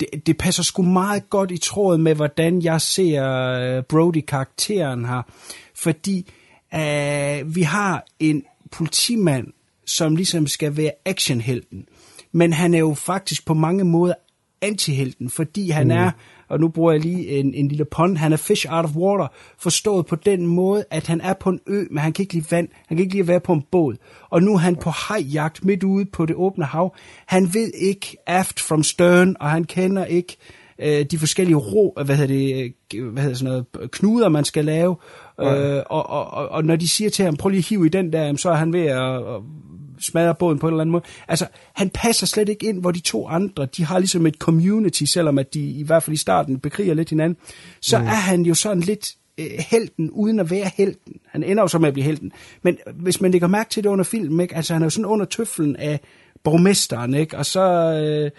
det, 0.00 0.26
det 0.26 0.38
passer 0.38 0.62
sgu 0.62 0.82
meget 0.82 1.30
godt 1.30 1.50
i 1.50 1.58
tråd 1.58 1.98
med, 1.98 2.14
hvordan 2.14 2.62
jeg 2.62 2.80
ser 2.80 3.78
uh, 3.78 3.84
Brody-karakteren 3.84 5.04
her. 5.04 5.22
Fordi 5.74 6.32
uh, 6.74 7.54
vi 7.56 7.62
har 7.62 8.04
en 8.20 8.42
politimand, 8.70 9.46
som 9.86 10.16
ligesom 10.16 10.46
skal 10.46 10.76
være 10.76 10.92
actionhelten. 11.04 11.86
Men 12.32 12.52
han 12.52 12.74
er 12.74 12.78
jo 12.78 12.94
faktisk 12.94 13.46
på 13.46 13.54
mange 13.54 13.84
måder 13.84 14.14
antihelten, 14.64 15.30
fordi 15.30 15.70
han 15.70 15.86
mm. 15.86 15.90
er, 15.90 16.10
og 16.48 16.60
nu 16.60 16.68
bruger 16.68 16.92
jeg 16.92 17.00
lige 17.00 17.28
en, 17.28 17.54
en 17.54 17.68
lille 17.68 17.84
pond, 17.84 18.16
han 18.16 18.32
er 18.32 18.36
fish 18.36 18.66
out 18.70 18.84
of 18.84 18.96
water, 18.96 19.26
forstået 19.58 20.06
på 20.06 20.16
den 20.16 20.46
måde, 20.46 20.84
at 20.90 21.06
han 21.06 21.20
er 21.20 21.32
på 21.32 21.50
en 21.50 21.60
ø, 21.66 21.84
men 21.90 21.98
han 21.98 22.12
kan 22.12 22.22
ikke 22.22 22.34
lide 22.34 22.46
vand, 22.50 22.68
han 22.86 22.96
kan 22.96 23.04
ikke 23.04 23.14
lide 23.14 23.22
at 23.22 23.28
være 23.28 23.40
på 23.40 23.52
en 23.52 23.62
båd. 23.72 23.96
Og 24.30 24.42
nu 24.42 24.54
er 24.54 24.58
han 24.58 24.76
på 24.76 24.90
hajjagt 24.90 25.64
midt 25.64 25.82
ude 25.82 26.04
på 26.04 26.26
det 26.26 26.36
åbne 26.36 26.64
hav. 26.64 26.96
Han 27.26 27.54
ved 27.54 27.70
ikke 27.74 28.16
aft 28.26 28.60
from 28.60 28.82
stern, 28.82 29.36
og 29.40 29.50
han 29.50 29.64
kender 29.64 30.04
ikke 30.04 30.36
øh, 30.78 31.04
de 31.04 31.18
forskellige 31.18 31.56
ro, 31.56 31.98
hvad 32.04 32.16
hedder 32.16 32.34
det, 32.34 32.74
øh, 32.94 33.12
hvad 33.12 33.22
hedder 33.22 33.36
sådan 33.36 33.64
noget, 33.74 33.90
knuder, 33.90 34.28
man 34.28 34.44
skal 34.44 34.64
lave. 34.64 34.96
Ja. 35.38 35.76
Øh, 35.76 35.82
og, 35.86 36.10
og, 36.10 36.30
og, 36.30 36.48
og 36.48 36.64
når 36.64 36.76
de 36.76 36.88
siger 36.88 37.10
til 37.10 37.24
ham, 37.24 37.36
prøv 37.36 37.48
lige 37.48 37.58
at 37.58 37.68
hive 37.68 37.86
i 37.86 37.88
den 37.88 38.12
der, 38.12 38.36
så 38.36 38.50
er 38.50 38.54
han 38.54 38.72
ved 38.72 38.86
at, 38.86 39.20
at 40.04 40.10
smadre 40.10 40.34
båden 40.34 40.58
på 40.58 40.66
en 40.68 40.72
eller 40.72 40.80
anden 40.80 40.92
måde. 40.92 41.04
Altså, 41.28 41.46
han 41.74 41.90
passer 41.90 42.26
slet 42.26 42.48
ikke 42.48 42.66
ind, 42.66 42.80
hvor 42.80 42.90
de 42.90 43.00
to 43.00 43.28
andre, 43.28 43.66
de 43.76 43.84
har 43.84 43.98
ligesom 43.98 44.26
et 44.26 44.34
community, 44.34 45.04
selvom 45.04 45.38
at 45.38 45.54
de 45.54 45.60
i 45.60 45.82
hvert 45.82 46.02
fald 46.02 46.14
i 46.14 46.16
starten 46.16 46.58
bekriger 46.58 46.94
lidt 46.94 47.10
hinanden. 47.10 47.36
Så 47.80 47.98
mm. 47.98 48.04
er 48.04 48.08
han 48.08 48.42
jo 48.42 48.54
sådan 48.54 48.82
lidt 48.82 49.14
øh, 49.38 49.46
helten, 49.58 50.10
uden 50.10 50.40
at 50.40 50.50
være 50.50 50.70
helten. 50.76 51.12
Han 51.28 51.42
ender 51.42 51.62
jo 51.62 51.68
så 51.68 51.78
med 51.78 51.88
at 51.88 51.94
blive 51.94 52.04
helten. 52.04 52.32
Men 52.62 52.78
hvis 52.94 53.20
man 53.20 53.30
lægger 53.30 53.48
mærke 53.48 53.70
til 53.70 53.84
det 53.84 53.90
under 53.90 54.04
filmen, 54.04 54.40
ikke? 54.40 54.56
altså 54.56 54.72
han 54.72 54.82
er 54.82 54.86
jo 54.86 54.90
sådan 54.90 55.06
under 55.06 55.26
tøflen 55.26 55.76
af 55.76 56.00
borgmesteren, 56.44 57.14
ikke? 57.14 57.38
og 57.38 57.46
så 57.46 57.60
øh, 57.60 58.30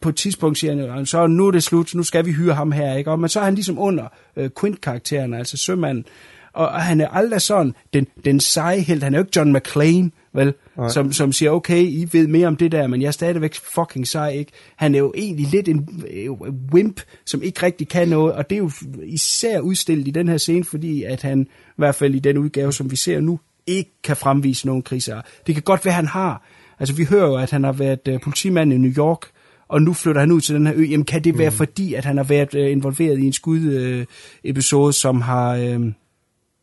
på 0.00 0.08
et 0.08 0.16
tidspunkt 0.16 0.58
siger 0.58 0.76
han 0.76 0.98
jo, 0.98 1.04
så 1.04 1.26
nu 1.26 1.46
er 1.46 1.50
det 1.50 1.62
slut, 1.62 1.94
nu 1.94 2.02
skal 2.02 2.26
vi 2.26 2.32
hyre 2.32 2.54
ham 2.54 2.72
her, 2.72 2.96
ikke? 2.96 3.10
Og, 3.10 3.20
men 3.20 3.28
så 3.28 3.40
er 3.40 3.44
han 3.44 3.54
ligesom 3.54 3.78
under 3.78 4.08
øh, 4.36 4.50
Quint-karakteren, 4.60 5.34
altså 5.34 5.56
sømanden, 5.56 6.04
og, 6.52 6.68
og 6.68 6.82
han 6.82 7.00
er 7.00 7.08
aldrig 7.08 7.42
sådan 7.42 7.74
den, 7.92 8.06
den 8.24 8.40
seje 8.40 8.80
helt, 8.80 9.02
han 9.02 9.14
er 9.14 9.18
jo 9.18 9.22
ikke 9.22 9.38
John 9.38 9.52
McClane, 9.52 10.10
vel, 10.34 10.54
Nej. 10.76 10.88
som, 10.88 11.12
som 11.12 11.32
siger, 11.32 11.50
okay, 11.50 11.82
I 11.82 12.08
ved 12.12 12.26
mere 12.26 12.46
om 12.46 12.56
det 12.56 12.72
der, 12.72 12.86
men 12.86 13.02
jeg 13.02 13.06
er 13.08 13.12
stadigvæk 13.12 13.54
fucking 13.54 14.08
sej, 14.08 14.30
ikke? 14.30 14.52
Han 14.76 14.94
er 14.94 14.98
jo 14.98 15.12
egentlig 15.16 15.46
lidt 15.46 15.68
en 15.68 16.04
øh, 16.10 16.30
wimp, 16.74 17.00
som 17.26 17.42
ikke 17.42 17.62
rigtig 17.62 17.88
kan 17.88 18.08
noget, 18.08 18.34
og 18.34 18.50
det 18.50 18.56
er 18.56 18.60
jo 18.60 18.70
især 19.02 19.60
udstillet 19.60 20.08
i 20.08 20.10
den 20.10 20.28
her 20.28 20.36
scene, 20.36 20.64
fordi 20.64 21.02
at 21.02 21.22
han, 21.22 21.40
i 21.42 21.74
hvert 21.76 21.94
fald 21.94 22.14
i 22.14 22.18
den 22.18 22.38
udgave, 22.38 22.72
som 22.72 22.90
vi 22.90 22.96
ser 22.96 23.20
nu, 23.20 23.40
ikke 23.66 23.90
kan 24.04 24.16
fremvise 24.16 24.66
nogen 24.66 24.82
kriser. 24.82 25.20
Det 25.46 25.54
kan 25.54 25.62
godt 25.62 25.84
være, 25.84 25.94
han 25.94 26.06
har. 26.06 26.46
Altså, 26.78 26.94
vi 26.94 27.04
hører 27.04 27.26
jo, 27.26 27.36
at 27.36 27.50
han 27.50 27.64
har 27.64 27.72
været 27.72 28.08
uh, 28.08 28.20
politimand 28.20 28.72
i 28.72 28.78
New 28.78 28.92
York, 28.98 29.20
og 29.68 29.82
nu 29.82 29.92
flytter 29.92 30.20
han 30.20 30.32
ud 30.32 30.40
til 30.40 30.54
den 30.54 30.66
her 30.66 30.74
ø. 30.76 30.82
Jamen, 30.82 31.04
kan 31.04 31.24
det 31.24 31.38
være 31.38 31.50
mm. 31.50 31.56
fordi, 31.56 31.94
at 31.94 32.04
han 32.04 32.16
har 32.16 32.24
været 32.24 32.54
uh, 32.54 32.70
involveret 32.70 33.18
i 33.18 33.26
en 33.26 33.32
skudepisode, 33.32 33.98
uh, 34.00 34.04
episode, 34.44 34.92
som 34.92 35.20
har... 35.20 35.76
Uh, 35.76 35.86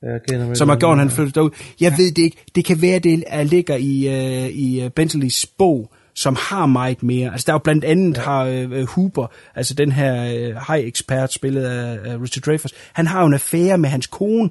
Jeg 0.04 0.20
kender 0.30 0.54
som 0.54 0.70
har 0.70 0.76
gjort, 0.76 0.94
at 0.94 1.00
han 1.00 1.10
flyttede 1.10 1.36
derud. 1.36 1.50
Jeg 1.82 1.94
ved 1.98 2.12
det 2.12 2.22
ikke. 2.22 2.38
Det 2.56 2.66
kan 2.66 2.82
være, 2.82 3.00
det 3.00 3.24
er, 3.28 3.44
ligger 3.44 3.76
i, 3.76 4.08
uh, 4.08 4.50
i 4.50 4.86
uh, 4.86 4.92
Bentleys 4.92 5.46
bog, 5.46 5.92
som 6.16 6.36
har 6.40 6.66
meget 6.66 7.04
mere. 7.04 7.32
Altså 7.32 7.46
der 7.46 7.52
er 7.52 7.56
jo 7.56 7.60
blandt 7.64 7.86
andet 7.86 8.18
ja. 8.18 8.22
har 8.22 8.66
uh, 8.66 8.84
Huber, 8.84 9.28
altså 9.56 9.74
den 9.74 9.92
her 9.92 10.14
uh, 10.24 10.56
high-ekspert, 10.68 11.34
spillet 11.34 11.64
af 11.64 12.16
uh, 12.16 12.22
Richard 12.22 12.42
Dreyfuss, 12.42 12.74
han 12.94 13.08
har 13.08 13.22
jo 13.22 13.28
en 13.28 13.34
affære 13.34 13.78
med 13.78 13.90
hans 13.90 14.08
kone. 14.08 14.50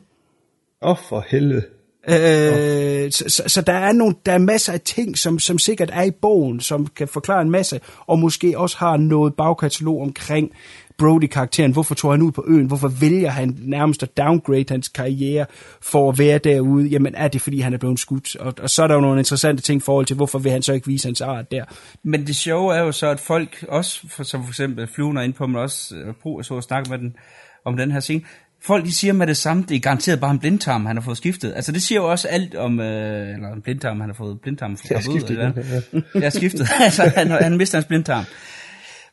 Åh, 0.83 0.91
oh, 0.91 0.97
for 1.09 1.25
helvede. 1.29 1.63
Øh, 2.09 3.11
så, 3.13 3.25
så, 3.29 3.43
så 3.47 3.63
der 3.63 3.73
er 3.73 3.93
nogle, 3.93 4.15
der 4.27 4.33
er 4.33 4.39
masser 4.39 4.73
af 4.73 4.81
ting, 4.81 5.19
som, 5.19 5.39
som 5.39 5.59
sikkert 5.59 5.91
er 5.93 6.03
i 6.03 6.11
bogen, 6.11 6.61
som 6.61 6.87
kan 6.87 7.09
forklare 7.09 7.43
en 7.43 7.51
masse, 7.51 7.81
og 8.07 8.19
måske 8.19 8.59
også 8.59 8.77
har 8.79 8.97
noget 8.97 9.35
bagkatalog 9.35 10.03
omkring 10.03 10.51
Brody-karakteren. 10.99 11.73
Hvorfor 11.73 11.95
tog 11.95 12.13
han 12.13 12.23
ud 12.23 12.33
på 12.33 12.45
øen? 12.49 12.67
Hvorfor 12.67 12.89
vælger 12.89 13.31
han 13.31 13.57
nærmest 13.61 14.03
at 14.03 14.17
downgrade 14.17 14.65
hans 14.69 14.89
karriere 14.89 15.47
for 15.83 16.11
at 16.13 16.19
være 16.19 16.39
derude? 16.39 16.87
Jamen 16.87 17.15
er 17.15 17.29
det, 17.29 17.41
fordi 17.41 17.61
han 17.61 17.75
er 17.75 17.79
blevet 17.79 17.99
skudt? 18.01 18.37
Og, 18.37 18.55
og 18.63 18.71
så 18.71 18.83
er 18.83 18.87
der 18.87 18.95
jo 18.95 19.01
nogle 19.01 19.19
interessante 19.21 19.63
ting 19.63 19.83
i 19.83 19.85
forhold 19.85 20.07
til, 20.07 20.17
hvorfor 20.17 20.39
vil 20.39 20.53
han 20.53 20.63
så 20.63 20.73
ikke 20.73 20.87
vise 20.87 21.09
hans 21.09 21.21
art 21.21 21.51
der? 21.51 21.65
Men 22.03 22.27
det 22.27 22.37
sjove 22.37 22.75
er 22.75 22.81
jo 22.81 22.93
så, 22.93 23.07
at 23.07 23.21
folk 23.21 23.65
også, 23.69 24.01
for, 24.11 24.23
som 24.23 24.43
for 24.45 24.51
eksempel 24.51 24.89
flyvende 24.95 25.25
ind 25.25 25.33
på, 25.35 25.47
men 25.47 25.57
også 25.57 25.95
øh, 25.95 26.15
Pro, 26.23 26.43
så 26.43 26.55
og 26.55 26.63
snakke 26.63 26.91
med 26.91 26.99
den, 26.99 27.17
om 27.65 27.77
den 27.77 27.91
her 27.93 28.01
scene, 28.01 28.21
folk 28.63 28.85
de 28.85 28.93
siger 28.93 29.13
med 29.13 29.27
det 29.27 29.37
samme, 29.37 29.65
det 29.69 29.77
er 29.77 29.81
garanteret 29.81 30.21
bare 30.21 30.31
en 30.31 30.39
blindtarm, 30.39 30.87
han 30.87 30.97
har 30.97 31.03
fået 31.03 31.17
skiftet. 31.17 31.53
Altså 31.57 31.73
det 31.73 31.83
siger 31.83 32.01
jo 32.01 32.11
også 32.11 32.29
alt 32.29 32.55
om, 32.55 32.81
øh, 32.81 33.35
eller 33.35 33.53
en 33.53 33.63
blindtarm, 33.63 34.01
han 34.01 34.09
har 34.11 34.15
fået 34.15 34.41
blindtarm 34.41 34.77
fra 34.77 34.87
Ja, 34.91 35.01
skiftet, 35.01 35.31
eller 35.31 35.51
hvad? 35.53 36.03
ja. 36.15 36.21
Ja, 36.21 36.31
skiftet. 36.31 36.69
altså 36.81 37.13
han, 37.17 37.31
han 37.31 37.57
mister 37.57 37.79
hans 37.79 37.87
blindtarm. 37.87 38.25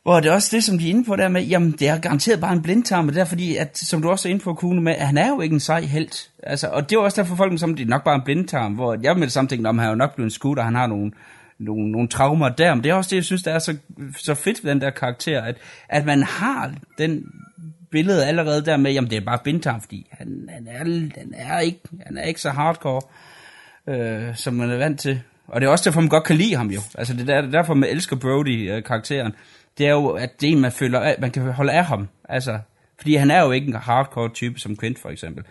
Hvor 0.06 0.20
det 0.20 0.28
er 0.28 0.32
også 0.32 0.56
det, 0.56 0.64
som 0.64 0.78
de 0.78 0.86
er 0.86 0.90
inde 0.90 1.04
på 1.04 1.16
der 1.16 1.28
med, 1.28 1.42
jamen 1.42 1.72
det 1.72 1.88
er 1.88 1.98
garanteret 1.98 2.40
bare 2.40 2.52
en 2.52 2.62
blindtarm, 2.62 3.08
og 3.08 3.14
det 3.14 3.20
er 3.20 3.24
fordi, 3.24 3.56
at, 3.56 3.78
som 3.78 4.02
du 4.02 4.10
også 4.10 4.28
er 4.28 4.30
inde 4.30 4.44
på, 4.44 4.54
Kuno, 4.54 4.80
med, 4.80 4.94
at 4.94 5.06
han 5.06 5.18
er 5.18 5.28
jo 5.28 5.40
ikke 5.40 5.54
en 5.54 5.60
sej 5.60 5.80
held. 5.80 6.28
Altså, 6.42 6.68
og 6.68 6.90
det 6.90 6.96
er 6.96 7.00
også 7.00 7.22
derfor 7.22 7.36
folk, 7.36 7.60
som 7.60 7.74
det 7.74 7.84
er 7.84 7.88
nok 7.88 8.04
bare 8.04 8.14
en 8.14 8.22
blindtarm, 8.24 8.72
hvor 8.72 8.98
jeg 9.02 9.14
med 9.14 9.22
det 9.22 9.32
samme 9.32 9.48
tænkte, 9.48 9.68
om 9.68 9.78
han 9.78 9.86
er 9.86 9.90
jo 9.90 9.96
nok 9.96 10.14
blevet 10.14 10.32
skudt, 10.32 10.58
og 10.58 10.64
han 10.64 10.74
har 10.74 10.86
nogle, 10.86 11.12
nogle, 11.58 11.92
nogle 11.92 12.08
traumer 12.08 12.48
der, 12.48 12.74
men 12.74 12.84
det 12.84 12.90
er 12.90 12.94
også 12.94 13.10
det, 13.10 13.16
jeg 13.16 13.24
synes, 13.24 13.42
der 13.42 13.52
er 13.52 13.58
så, 13.58 13.76
så 14.18 14.34
fedt 14.34 14.64
ved 14.64 14.70
den 14.70 14.80
der 14.80 14.90
karakter, 14.90 15.42
at, 15.42 15.56
at 15.88 16.06
man 16.06 16.22
har 16.22 16.72
den 16.98 17.24
billede 17.90 18.26
allerede 18.26 18.64
der 18.64 18.76
med, 18.76 18.92
jamen 18.92 19.10
det 19.10 19.16
er 19.16 19.24
bare 19.24 19.38
blindtarm, 19.42 19.80
fordi 19.80 20.06
han, 20.10 20.48
han, 20.48 20.66
er, 20.66 20.78
han, 20.78 21.34
er 21.34 21.60
ikke, 21.60 21.80
han 22.06 22.18
er 22.18 22.24
ikke 22.24 22.40
så 22.40 22.50
hardcore, 22.50 23.02
øh, 23.88 24.36
som 24.36 24.54
man 24.54 24.70
er 24.70 24.76
vant 24.76 25.00
til. 25.00 25.20
Og 25.48 25.60
det 25.60 25.66
er 25.66 25.70
også 25.70 25.84
derfor, 25.84 26.00
man 26.00 26.10
godt 26.10 26.24
kan 26.24 26.36
lide 26.36 26.56
ham 26.56 26.70
jo. 26.70 26.80
Altså 26.98 27.14
det 27.14 27.30
er 27.30 27.40
derfor, 27.40 27.74
man 27.74 27.90
elsker 27.90 28.16
Brody-karakteren. 28.16 29.32
Øh, 29.32 29.55
det 29.78 29.86
er 29.86 29.90
jo, 29.90 30.08
at 30.08 30.30
det 30.40 30.48
er 30.48 30.52
en, 30.52 30.60
man, 30.60 30.72
føler 30.72 31.00
at 31.00 31.20
man 31.20 31.30
kan 31.30 31.42
holde 31.42 31.72
af 31.72 31.84
ham. 31.84 32.08
Altså, 32.28 32.58
fordi 32.98 33.14
han 33.14 33.30
er 33.30 33.44
jo 33.44 33.50
ikke 33.50 33.66
en 33.66 33.74
hardcore 33.74 34.28
type 34.34 34.58
som 34.58 34.76
Quint 34.76 34.98
for 34.98 35.08
eksempel. 35.08 35.44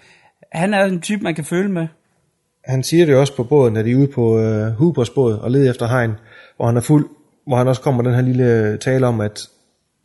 Han 0.52 0.74
er 0.74 0.84
en 0.84 1.02
type, 1.02 1.24
man 1.24 1.36
kan 1.36 1.44
føle 1.44 1.72
med. 1.72 1.88
Han 2.66 2.84
siger 2.84 3.06
det 3.06 3.14
jo 3.14 3.20
også 3.20 3.36
på 3.36 3.44
båden, 3.44 3.74
når 3.74 3.82
de 3.82 3.92
er 3.92 3.96
ude 3.96 4.08
på 4.08 4.40
øh, 4.40 4.72
Hubers 4.72 5.10
båd 5.10 5.34
og 5.34 5.52
leder 5.52 5.70
efter 5.70 5.88
hegn, 5.88 6.12
hvor 6.56 6.66
han 6.66 6.78
er 6.78 6.82
fuld, 6.82 7.10
hvor 7.48 7.58
han 7.58 7.68
også 7.68 7.82
kommer 7.82 8.04
den 8.04 8.14
her 8.14 8.22
lille 8.22 8.44
øh, 8.44 8.80
tale 8.80 9.08
om, 9.08 9.22
at 9.22 9.48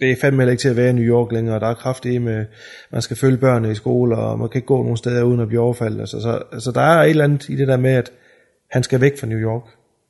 det 0.01 0.10
er 0.10 0.16
fandme 0.20 0.42
heller 0.42 0.51
ikke 0.51 0.60
til 0.60 0.68
at 0.68 0.76
være 0.76 0.90
i 0.90 0.92
New 0.92 1.05
York 1.05 1.32
længere, 1.32 1.55
og 1.55 1.60
der 1.60 1.66
er 1.66 1.74
kraft 1.74 2.05
i 2.05 2.18
med, 2.18 2.47
man 2.92 3.02
skal 3.02 3.16
følge 3.16 3.36
børnene 3.36 3.72
i 3.72 3.74
skole, 3.74 4.16
og 4.16 4.38
man 4.38 4.48
kan 4.48 4.59
ikke 4.59 4.66
gå 4.66 4.82
nogen 4.82 4.97
steder 4.97 5.22
uden 5.22 5.40
at 5.40 5.48
blive 5.48 5.60
overfaldet. 5.60 6.01
Altså, 6.01 6.20
så, 6.20 6.42
altså, 6.52 6.72
der 6.72 6.80
er 6.80 7.02
et 7.02 7.10
eller 7.10 7.24
andet 7.24 7.48
i 7.48 7.56
det 7.56 7.68
der 7.68 7.76
med, 7.76 7.90
at 7.90 8.12
han 8.70 8.82
skal 8.82 9.01
væk 9.01 9.18
fra 9.18 9.26
New 9.26 9.38
York, 9.38 9.62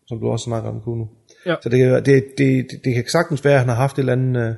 som 0.06 0.20
du 0.20 0.28
også 0.28 0.44
snakker 0.44 0.70
om, 0.70 0.80
Kuno. 0.80 1.04
Ja. 1.46 1.54
Så 1.62 1.68
det, 1.68 1.78
kan- 1.78 2.04
det, 2.04 2.24
det, 2.38 2.66
det, 2.84 2.94
kan 2.94 3.04
sagtens 3.06 3.44
være, 3.44 3.54
at 3.54 3.60
han 3.60 3.68
har 3.68 3.76
haft 3.76 3.94
et 3.94 3.98
eller 3.98 4.12
andet 4.12 4.56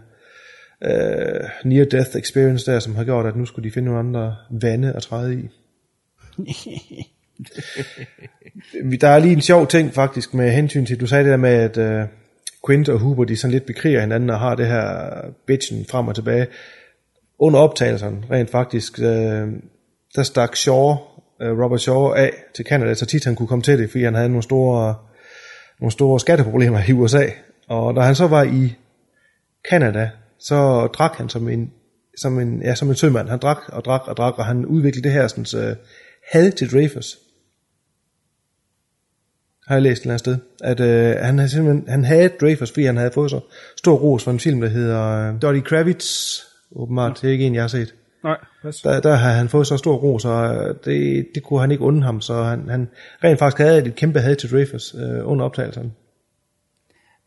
uh, 0.85 0.91
uh, 0.91 1.73
near-death 1.73 2.19
experience 2.19 2.73
der, 2.73 2.79
som 2.79 2.95
har 2.95 3.05
gjort, 3.05 3.27
at 3.27 3.37
nu 3.37 3.47
skulle 3.47 3.69
de 3.69 3.75
finde 3.75 3.87
nogle 3.87 4.01
andre 4.01 4.37
vande 4.51 4.93
at 4.93 5.03
træde 5.03 5.35
i. 5.35 5.49
der 9.01 9.09
er 9.09 9.19
lige 9.19 9.33
en 9.33 9.41
sjov 9.41 9.67
ting 9.67 9.95
faktisk 9.95 10.35
med 10.35 10.51
hensyn 10.51 10.87
til, 10.87 11.01
du 11.01 11.07
sagde 11.07 11.25
det 11.25 11.31
der 11.31 11.37
med, 11.37 11.51
at 11.51 11.79
uh, 12.03 12.09
Quint 12.67 12.89
og 12.89 12.99
Huber, 12.99 13.25
de 13.25 13.37
sådan 13.37 13.53
lidt 13.53 13.67
bekriger 13.67 14.01
hinanden 14.01 14.31
og 14.31 14.41
har 14.41 14.55
det 14.55 14.67
her 14.67 15.11
bitchen 15.47 15.87
frem 15.91 16.09
og 16.09 16.15
tilbage. 16.15 16.47
Under 17.39 17.61
optagelserne, 17.61 18.17
rent 18.31 18.51
faktisk, 18.51 18.99
uh, 18.99 19.05
der 20.17 20.23
stak 20.23 20.57
Shaw, 20.57 20.91
uh, 21.41 21.63
Robert 21.65 21.81
Shaw 21.81 22.09
af 22.09 22.31
til 22.55 22.67
Canada, 22.67 22.95
så 22.95 23.07
tit 23.07 23.25
han 23.25 23.35
kunne 23.35 23.49
komme 23.49 23.63
til 23.63 23.79
det, 23.79 23.91
fordi 23.91 24.05
han 24.05 24.15
havde 24.15 24.29
nogle 24.29 24.43
store, 24.43 24.95
nogle 25.83 25.93
store 25.93 26.21
skatteproblemer 26.21 26.81
i 26.89 26.93
USA. 26.93 27.27
Og 27.69 27.97
da 27.97 28.01
han 28.01 28.15
så 28.15 28.27
var 28.27 28.43
i 28.43 28.75
Canada, 29.71 30.11
så 30.39 30.87
drak 30.87 31.15
han 31.17 31.29
som 31.29 31.49
en, 31.49 31.73
som 32.17 32.39
en, 32.39 32.63
ja, 32.63 32.75
som 32.75 32.89
en 32.89 32.95
sømand. 32.95 33.29
Han 33.29 33.39
drak 33.39 33.59
og 33.69 33.85
drak 33.85 34.03
og 34.07 34.17
drak, 34.17 34.39
og 34.39 34.45
han 34.45 34.67
udviklede 34.67 35.05
det 35.05 35.13
her 35.13 35.29
sådan, 35.29 35.71
uh, 35.71 35.77
had 36.33 36.53
til 36.53 36.73
Dreyfus 36.73 37.19
har 39.67 39.75
jeg 39.75 39.83
læst 39.83 40.01
et 40.01 40.03
eller 40.03 40.13
andet 40.13 40.21
sted, 40.21 40.37
at 40.61 40.81
øh, 40.81 41.25
han, 41.25 41.39
havde 41.39 41.51
simpelthen, 41.51 41.89
han 41.89 42.05
havde 42.05 42.29
Dreyfus, 42.29 42.71
fordi 42.71 42.87
han 42.87 42.97
havde 42.97 43.11
fået 43.15 43.31
så 43.31 43.41
stor 43.77 43.95
ros 43.95 44.25
for 44.25 44.31
en 44.31 44.41
film, 44.41 44.61
der 44.61 44.69
hedder 44.69 45.29
øh, 45.29 45.43
Dottie 45.43 45.63
Kravitz, 45.63 46.39
åbenbart, 46.77 47.19
det 47.23 47.29
er 47.29 47.33
ikke 47.33 47.47
en, 47.47 47.55
jeg 47.55 47.63
har 47.63 47.69
set. 47.69 47.95
Nej, 48.25 48.37
der, 48.85 49.01
der 49.01 49.15
har 49.15 49.33
han 49.33 49.49
fået 49.49 49.67
så 49.67 49.77
stor 49.77 49.97
ros, 49.97 50.25
og 50.25 50.55
øh, 50.55 50.75
det, 50.85 51.27
det 51.35 51.43
kunne 51.43 51.61
han 51.61 51.71
ikke 51.71 51.85
unde 51.85 52.03
ham, 52.03 52.21
så 52.21 52.43
han, 52.43 52.69
han 52.69 52.89
rent 53.25 53.39
faktisk 53.39 53.59
havde 53.59 53.87
et 53.87 53.95
kæmpe 53.95 54.21
had 54.21 54.37
til 54.37 54.51
Dreyfus 54.51 54.95
øh, 54.95 55.29
under 55.29 55.45
optagelserne. 55.45 55.91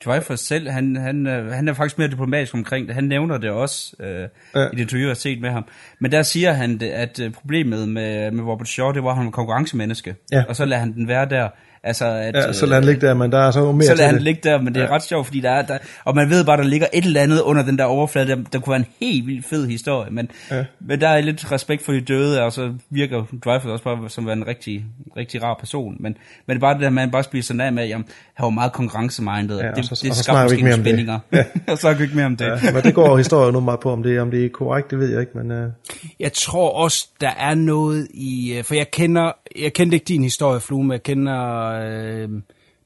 Dreyfus 0.06 0.40
selv, 0.40 0.70
han, 0.70 0.96
han, 0.96 1.28
øh, 1.28 1.52
han 1.52 1.68
er 1.68 1.74
faktisk 1.74 1.98
mere 1.98 2.08
diplomatisk 2.08 2.54
omkring 2.54 2.88
det. 2.88 2.96
Han 2.96 3.04
nævner 3.04 3.38
det 3.38 3.50
også 3.50 3.96
øh, 4.00 4.28
ja. 4.56 4.66
i 4.66 4.72
det 4.72 4.80
interview, 4.80 5.08
jeg 5.08 5.10
har 5.10 5.16
set 5.16 5.42
med 5.42 5.50
ham. 5.50 5.66
Men 6.00 6.12
der 6.12 6.22
siger 6.22 6.52
han, 6.52 6.78
det, 6.78 6.90
at 6.90 7.20
øh, 7.20 7.32
problemet 7.32 7.90
med, 7.90 8.32
med 8.32 8.44
Robert 8.44 8.68
Shaw, 8.68 8.92
det 8.92 9.04
var, 9.04 9.10
at 9.10 9.16
han 9.16 9.26
var 9.26 9.32
konkurrencemenneske. 9.32 10.16
Ja. 10.32 10.44
Og 10.50 10.56
så 10.56 10.66
lader 10.66 10.80
han 10.80 10.94
den 10.94 11.08
være 11.08 11.30
der. 11.30 11.50
Altså, 11.86 12.06
at, 12.06 12.36
ja, 12.36 12.54
så 12.54 12.66
lader 12.66 12.76
han 12.82 12.84
ligge 12.84 13.08
der, 13.08 13.14
men 13.14 13.32
der 13.32 13.38
er 13.38 13.52
så 13.52 13.72
mere 13.72 13.88
Så 13.88 13.96
lader 13.96 14.06
han 14.06 14.16
det. 14.16 14.24
ligge 14.24 14.42
der, 14.44 14.62
men 14.62 14.76
det 14.76 14.82
er 14.82 14.86
ja. 14.86 14.96
ret 14.96 15.04
sjovt, 15.04 15.26
fordi 15.26 15.40
der 15.40 15.52
er, 15.52 15.62
der, 15.62 15.78
og 16.04 16.16
man 16.16 16.30
ved 16.30 16.46
bare, 16.46 16.58
der 16.58 16.64
ligger 16.64 16.88
et 16.94 17.06
eller 17.06 17.22
andet 17.22 17.42
under 17.42 17.64
den 17.64 17.78
der 17.78 17.84
overflade, 17.84 18.28
der, 18.28 18.36
der 18.54 18.60
kunne 18.60 18.72
være 18.72 18.80
en 18.80 19.08
helt 19.08 19.28
vildt 19.28 19.46
fed 19.46 19.68
historie, 19.68 20.12
men, 20.12 20.32
ja. 20.52 20.66
men 20.80 21.02
der 21.02 21.08
er 21.08 21.22
lidt 21.22 21.52
respekt 21.52 21.86
for 21.86 21.92
de 21.92 22.02
døde, 22.02 22.44
og 22.44 22.54
så 22.54 22.74
virker 22.90 23.24
Dreyfus 23.46 23.72
også 23.72 23.84
bare 23.84 24.10
som 24.10 24.30
en 24.30 24.48
rigtig, 24.48 24.86
rigtig 25.18 25.44
rar 25.44 25.58
person, 25.60 25.96
men, 26.00 26.18
men 26.46 26.56
det 26.56 26.56
er 26.56 26.60
bare 26.60 26.74
det 26.74 26.82
der, 26.82 26.90
man 26.90 27.12
bare 27.12 27.24
bliver 27.30 27.44
sådan 27.44 27.62
af 27.62 27.74
med, 27.74 27.84
at 27.84 27.90
jamen, 27.90 28.06
han 28.34 28.44
var 28.44 28.50
meget 28.50 28.74
konkurrencemindet, 28.74 29.60
ja, 29.60 29.68
det, 29.68 29.78
og 29.78 29.84
så, 29.84 30.00
det 30.04 30.10
og 30.10 30.16
så 30.16 30.24
skabte 30.24 30.44
måske 30.44 30.56
ikke 30.56 30.66
mere 30.66 30.74
om 30.74 30.80
spændinger, 30.80 31.20
det. 31.32 31.38
Ja. 31.38 31.44
og 31.72 31.78
så 31.78 31.90
er 31.90 31.94
vi 31.94 32.04
ikke 32.04 32.16
mere 32.16 32.26
om 32.26 32.38
det. 32.38 32.46
Ja, 32.46 32.72
men 32.74 32.84
det 32.84 32.94
går 32.94 33.18
historien 33.18 33.54
nu 33.54 33.60
meget 33.60 33.80
på, 33.80 33.92
om 33.92 34.04
det, 34.04 34.20
om 34.20 34.32
det 34.32 34.46
er 34.46 34.50
korrekt, 34.50 34.92
det 34.92 35.00
ved 35.00 35.12
jeg 35.12 35.20
ikke, 35.20 35.38
men... 35.38 35.52
Uh... 35.52 35.72
Jeg 36.20 36.34
tror 36.34 36.70
også, 36.70 37.08
der 37.22 37.32
er 37.40 37.54
noget 37.56 38.08
i, 38.14 38.62
for 38.64 38.76
jeg 38.76 38.92
kender, 38.92 39.32
jeg 39.60 39.74
kendte 39.74 39.96
ikke 39.96 40.06
din 40.06 40.24
historie, 40.24 40.60
Flue, 40.60 40.84
men 40.84 40.92
jeg 40.92 41.04
kender... 41.04 41.64
Øh, 41.66 42.30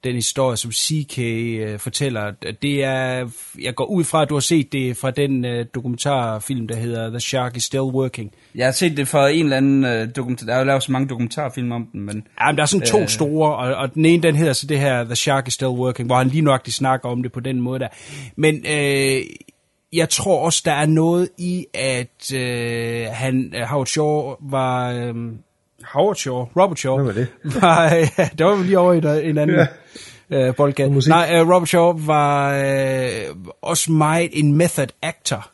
den 0.03 0.15
historie, 0.15 0.57
som 0.57 0.71
CK 0.71 1.19
øh, 1.19 1.79
fortæller, 1.79 2.31
det 2.61 2.83
er, 2.83 3.29
jeg 3.61 3.75
går 3.75 3.85
ud 3.85 4.03
fra, 4.03 4.21
at 4.21 4.29
du 4.29 4.35
har 4.35 4.39
set 4.39 4.71
det 4.71 4.97
fra 4.97 5.11
den 5.11 5.45
øh, 5.45 5.65
dokumentarfilm, 5.75 6.67
der 6.67 6.75
hedder 6.75 7.09
The 7.09 7.19
Shark 7.19 7.57
is 7.57 7.63
Still 7.63 7.81
Working. 7.81 8.31
Jeg 8.55 8.67
har 8.67 8.71
set 8.71 8.97
det 8.97 9.07
fra 9.07 9.29
en 9.29 9.43
eller 9.43 9.57
anden 9.57 9.85
øh, 9.85 10.07
dokumentar, 10.15 10.45
der 10.45 10.53
er 10.53 10.59
jo 10.59 10.65
lavet 10.65 10.83
så 10.83 10.91
mange 10.91 11.07
dokumentarfilm 11.07 11.71
om 11.71 11.87
den, 11.93 12.01
men... 12.01 12.27
Ja, 12.41 12.45
men 12.47 12.57
der 12.57 12.61
er 12.61 12.67
sådan 12.67 12.87
to 12.87 12.99
øh, 12.99 13.07
store, 13.07 13.55
og, 13.55 13.75
og 13.75 13.93
den 13.93 14.05
ene, 14.05 14.23
den 14.23 14.35
hedder 14.35 14.53
så 14.53 14.67
det 14.67 14.79
her 14.79 15.03
The 15.03 15.15
Shark 15.15 15.47
is 15.47 15.53
Still 15.53 15.69
Working, 15.69 16.07
hvor 16.07 16.17
han 16.17 16.27
lige 16.27 16.41
nøjagtigt 16.41 16.75
snakker 16.75 17.09
om 17.09 17.23
det 17.23 17.31
på 17.31 17.39
den 17.39 17.61
måde 17.61 17.79
der. 17.79 17.87
Men 18.35 18.65
øh, 18.69 19.21
jeg 19.93 20.09
tror 20.09 20.45
også, 20.45 20.61
der 20.65 20.73
er 20.73 20.85
noget 20.85 21.29
i, 21.37 21.65
at 21.73 22.33
øh, 22.33 23.05
han, 23.11 23.53
Howard 23.67 23.87
Shaw 23.87 24.35
var... 24.41 24.91
Øh, 24.91 25.15
Howard 25.93 26.15
Shaw, 26.15 26.47
Robert 26.55 26.79
Shaw. 26.79 27.03
Hvad 27.03 27.05
var 27.13 27.19
det? 27.19 27.27
Var, 27.61 27.93
ja, 27.93 28.29
det 28.37 28.45
var 28.45 28.63
lige 28.63 28.79
over 28.79 28.93
i 28.93 29.29
en 29.29 29.37
anden 29.37 29.67
ja. 30.29 30.47
øh, 30.47 30.55
boldgade. 30.55 31.09
Nej, 31.09 31.41
uh, 31.41 31.49
Robert 31.49 31.69
Shaw 31.69 32.05
var 32.05 32.53
øh, 32.53 33.35
også 33.61 33.91
meget 33.91 34.29
en 34.33 34.55
method 34.55 34.87
actor. 35.01 35.49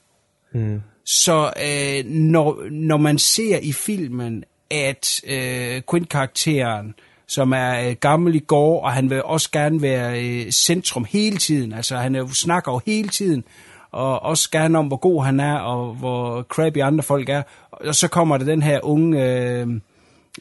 Mm. 0.53 0.81
Så 1.05 1.53
øh, 1.63 2.11
når, 2.11 2.69
når 2.71 2.97
man 2.97 3.17
ser 3.17 3.57
i 3.61 3.71
filmen, 3.71 4.43
at 4.71 5.21
øh, 5.27 5.81
Quint-karakteren, 5.91 6.93
som 7.27 7.51
er 7.51 7.89
øh, 7.89 7.95
gammel 7.99 8.35
i 8.35 8.39
går, 8.39 8.83
og 8.83 8.91
han 8.91 9.09
vil 9.09 9.23
også 9.23 9.51
gerne 9.51 9.81
være 9.81 10.23
øh, 10.23 10.51
centrum 10.51 11.05
hele 11.09 11.37
tiden, 11.37 11.73
altså 11.73 11.97
han 11.97 12.15
øh, 12.15 12.29
snakker 12.29 12.71
jo 12.71 12.81
hele 12.85 13.09
tiden, 13.09 13.43
og 13.91 14.23
også 14.23 14.51
gerne 14.51 14.79
om, 14.79 14.87
hvor 14.87 14.97
god 14.97 15.25
han 15.25 15.39
er, 15.39 15.57
og 15.57 15.93
hvor 15.93 16.41
crappy 16.41 16.77
andre 16.77 17.03
folk 17.03 17.29
er. 17.29 17.41
Og 17.71 17.95
så 17.95 18.07
kommer 18.07 18.37
der 18.37 18.45
den 18.45 18.61
her 18.61 18.79
unge... 18.83 19.23
Øh, 19.23 19.67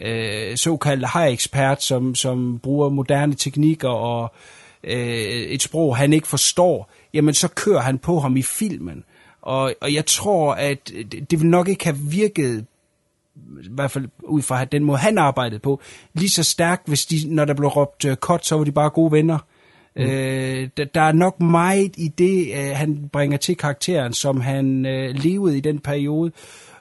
øh, 0.00 0.56
såkaldte 0.56 1.08
high-ekspert, 1.14 1.82
som, 1.82 2.14
som 2.14 2.58
bruger 2.58 2.88
moderne 2.88 3.34
teknikker 3.34 3.88
og 3.88 4.34
øh, 4.84 4.98
et 5.28 5.62
sprog, 5.62 5.96
han 5.96 6.12
ikke 6.12 6.28
forstår, 6.28 6.90
jamen 7.14 7.34
så 7.34 7.48
kører 7.48 7.80
han 7.80 7.98
på 7.98 8.20
ham 8.20 8.36
i 8.36 8.42
filmen. 8.42 9.04
Og, 9.42 9.74
og 9.80 9.94
jeg 9.94 10.06
tror, 10.06 10.54
at 10.54 10.88
det, 10.88 11.30
det 11.30 11.40
vil 11.40 11.48
nok 11.48 11.68
ikke 11.68 11.84
have 11.84 11.98
virket 11.98 12.66
i 13.62 13.68
hvert 13.70 13.90
fald 13.90 14.08
ud 14.22 14.42
fra 14.42 14.64
den 14.64 14.84
måde, 14.84 14.98
han 14.98 15.18
arbejdede 15.18 15.60
på, 15.60 15.80
lige 16.14 16.30
så 16.30 16.42
stærkt, 16.42 16.88
hvis 16.88 17.06
de, 17.06 17.16
når 17.28 17.44
der 17.44 17.54
blev 17.54 17.68
råbt 17.68 18.04
uh, 18.04 18.14
cut, 18.14 18.46
så 18.46 18.56
var 18.56 18.64
de 18.64 18.72
bare 18.72 18.90
gode 18.90 19.12
venner. 19.12 19.38
Mm. 19.96 20.02
Øh, 20.02 20.68
der, 20.76 20.84
der 20.84 21.00
er 21.00 21.12
nok 21.12 21.40
meget 21.40 21.94
i 21.96 22.08
det, 22.08 22.48
uh, 22.52 22.76
han 22.76 23.08
bringer 23.12 23.38
til 23.38 23.56
karakteren, 23.56 24.12
som 24.12 24.40
han 24.40 24.86
uh, 24.86 25.22
levede 25.24 25.58
i 25.58 25.60
den 25.60 25.78
periode. 25.78 26.32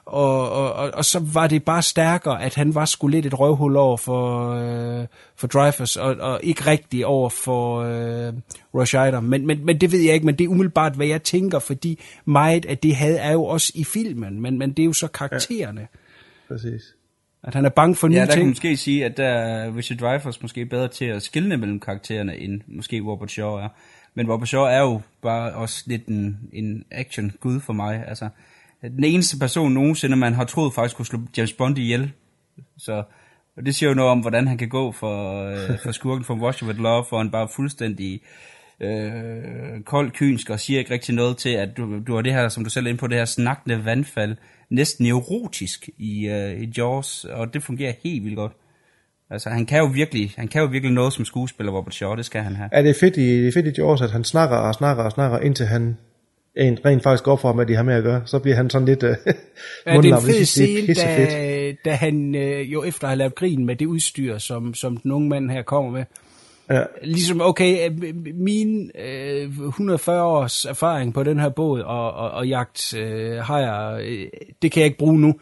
Og, 0.06 0.50
og, 0.50 0.72
og, 0.72 0.90
og 0.94 1.04
så 1.04 1.20
var 1.32 1.46
det 1.46 1.64
bare 1.64 1.82
stærkere, 1.82 2.42
at 2.42 2.54
han 2.54 2.74
var 2.74 2.84
sgu 2.84 3.06
lidt 3.06 3.26
et 3.26 3.38
røvhul 3.40 3.76
over 3.76 3.96
for, 3.96 4.50
øh, 4.50 5.06
for 5.36 5.46
Dreyfus, 5.46 5.96
og, 5.96 6.16
og 6.16 6.40
ikke 6.42 6.66
rigtig 6.66 7.06
over 7.06 7.28
for 7.28 7.80
øh, 7.80 8.32
Rush 8.74 8.96
Eider. 8.96 9.20
Men, 9.20 9.46
men, 9.46 9.66
men 9.66 9.80
det 9.80 9.92
ved 9.92 10.00
jeg 10.00 10.14
ikke, 10.14 10.26
men 10.26 10.38
det 10.38 10.44
er 10.44 10.48
umiddelbart, 10.48 10.94
hvad 10.94 11.06
jeg 11.06 11.22
tænker, 11.22 11.58
fordi 11.58 12.00
meget 12.24 12.66
af 12.66 12.78
det 12.78 12.96
havde 12.96 13.18
er 13.18 13.32
jo 13.32 13.44
også 13.44 13.72
i 13.74 13.84
filmen, 13.84 14.40
men, 14.40 14.58
men 14.58 14.72
det 14.72 14.82
er 14.82 14.86
jo 14.86 14.92
så 14.92 15.08
karaktererne. 15.08 15.80
Ja, 15.80 15.86
præcis. 16.54 16.82
At 17.42 17.54
han 17.54 17.64
er 17.64 17.68
bange 17.68 17.94
for 17.94 18.08
nye 18.08 18.16
ja, 18.16 18.20
der 18.20 18.32
ting. 18.32 18.40
kan 18.40 18.48
måske 18.48 18.76
sige, 18.76 19.04
at 19.04 19.16
der 19.16 19.28
er 19.28 19.76
Richard 19.76 19.98
Dreyfuss 19.98 20.42
måske 20.42 20.66
bedre 20.66 20.88
til 20.88 21.04
at 21.04 21.22
skille 21.22 21.56
mellem 21.56 21.80
karaktererne, 21.80 22.36
end 22.36 22.60
måske 22.66 23.00
Robert 23.00 23.30
Shaw 23.30 23.54
er. 23.54 23.68
Men 24.14 24.30
Robert 24.30 24.48
Shaw 24.48 24.62
er 24.64 24.80
jo 24.80 25.00
bare 25.22 25.52
også 25.52 25.84
lidt 25.86 26.06
en, 26.06 26.38
en 26.52 26.84
action-gud 26.90 27.60
for 27.60 27.72
mig. 27.72 28.04
Altså, 28.08 28.28
den 28.90 29.04
eneste 29.04 29.38
person 29.38 29.72
nogensinde, 29.72 30.16
man 30.16 30.34
har 30.34 30.44
troet 30.44 30.74
faktisk 30.74 30.96
kunne 30.96 31.06
slå 31.06 31.18
James 31.36 31.52
Bond 31.52 31.78
ihjel. 31.78 32.12
Så 32.78 33.04
og 33.56 33.66
det 33.66 33.74
siger 33.74 33.90
jo 33.90 33.94
noget 33.94 34.10
om, 34.10 34.20
hvordan 34.20 34.48
han 34.48 34.58
kan 34.58 34.68
gå 34.68 34.92
for, 34.92 35.44
øh, 35.44 35.78
for 35.82 35.92
skurken 35.92 36.24
fra 36.24 36.34
Watch 36.34 36.64
With 36.64 36.80
Love, 36.80 37.04
for 37.08 37.18
han 37.18 37.30
bare 37.30 37.48
fuldstændig 37.56 38.20
øh, 38.80 39.82
kold, 39.84 40.10
kynsk, 40.10 40.50
og 40.50 40.60
siger 40.60 40.78
ikke 40.78 40.94
rigtig 40.94 41.14
noget 41.14 41.36
til, 41.36 41.48
at 41.50 41.76
du, 41.76 42.00
du 42.06 42.14
har 42.14 42.22
det 42.22 42.32
her, 42.32 42.48
som 42.48 42.64
du 42.64 42.70
selv 42.70 42.86
er 42.86 42.90
inde 42.90 43.00
på, 43.00 43.06
det 43.06 43.18
her 43.18 43.24
snakkende 43.24 43.84
vandfald, 43.84 44.36
næsten 44.70 45.06
erotisk 45.06 45.88
i, 45.98 46.28
øh, 46.28 46.60
i 46.60 46.72
Jaws, 46.76 47.24
og 47.24 47.54
det 47.54 47.62
fungerer 47.62 47.92
helt 48.04 48.24
vildt 48.24 48.36
godt. 48.36 48.52
Altså, 49.30 49.50
han 49.50 49.66
kan 49.66 49.78
jo 49.78 49.84
virkelig, 49.84 50.32
han 50.36 50.48
kan 50.48 50.62
jo 50.62 50.68
virkelig 50.68 50.94
noget 50.94 51.12
som 51.12 51.24
skuespiller, 51.24 51.72
Robert 51.72 51.94
Shaw, 51.94 52.14
det 52.14 52.24
skal 52.24 52.42
han 52.42 52.56
have. 52.56 52.68
Ja, 52.72 52.82
det 52.82 52.90
er 52.90 52.94
fedt 53.00 53.16
i, 53.16 53.42
det 53.42 53.48
er 53.48 53.52
fedt 53.52 53.78
i 53.78 53.80
Jaws, 53.80 54.00
at 54.00 54.10
han 54.10 54.24
snakker 54.24 54.56
og 54.56 54.74
snakker 54.74 55.04
og 55.04 55.12
snakker, 55.12 55.38
indtil 55.38 55.66
han 55.66 55.96
en 56.56 56.78
rent 56.84 57.02
faktisk 57.02 57.24
går 57.24 57.36
for 57.36 57.48
ham, 57.48 57.58
at 57.58 57.68
de 57.68 57.74
har 57.74 57.82
med 57.82 57.94
at 57.94 58.02
gøre, 58.02 58.22
så 58.26 58.38
bliver 58.38 58.56
han 58.56 58.70
sådan 58.70 58.86
lidt 58.86 59.02
uh, 59.02 59.08
ja, 59.86 59.96
det 59.96 60.10
er 60.10 60.16
en 60.16 60.22
fed 60.22 60.44
scene, 60.44 60.94
da, 60.94 61.72
da 61.84 61.94
han 61.94 62.34
øh, 62.34 62.72
jo 62.72 62.84
efter 62.84 63.08
har 63.08 63.14
lavet 63.14 63.34
grin 63.34 63.66
med 63.66 63.76
det 63.76 63.86
udstyr, 63.86 64.38
som, 64.38 64.74
som 64.74 64.96
den 64.96 65.12
unge 65.12 65.28
mand 65.28 65.50
her 65.50 65.62
kommer 65.62 65.90
med. 65.90 66.04
Ja. 66.70 66.82
Ligesom, 67.02 67.40
okay, 67.40 67.90
min 68.34 68.90
øh, 68.98 69.50
140 69.58 70.22
års 70.22 70.64
erfaring 70.64 71.14
på 71.14 71.22
den 71.22 71.40
her 71.40 71.48
båd 71.48 71.80
og, 71.80 72.12
og, 72.12 72.30
og 72.30 72.48
jagt 72.48 72.94
øh, 72.94 73.36
har 73.36 73.58
jeg, 73.58 74.04
øh, 74.04 74.26
det 74.62 74.72
kan 74.72 74.80
jeg 74.80 74.86
ikke 74.86 74.98
bruge 74.98 75.20
nu. 75.20 75.34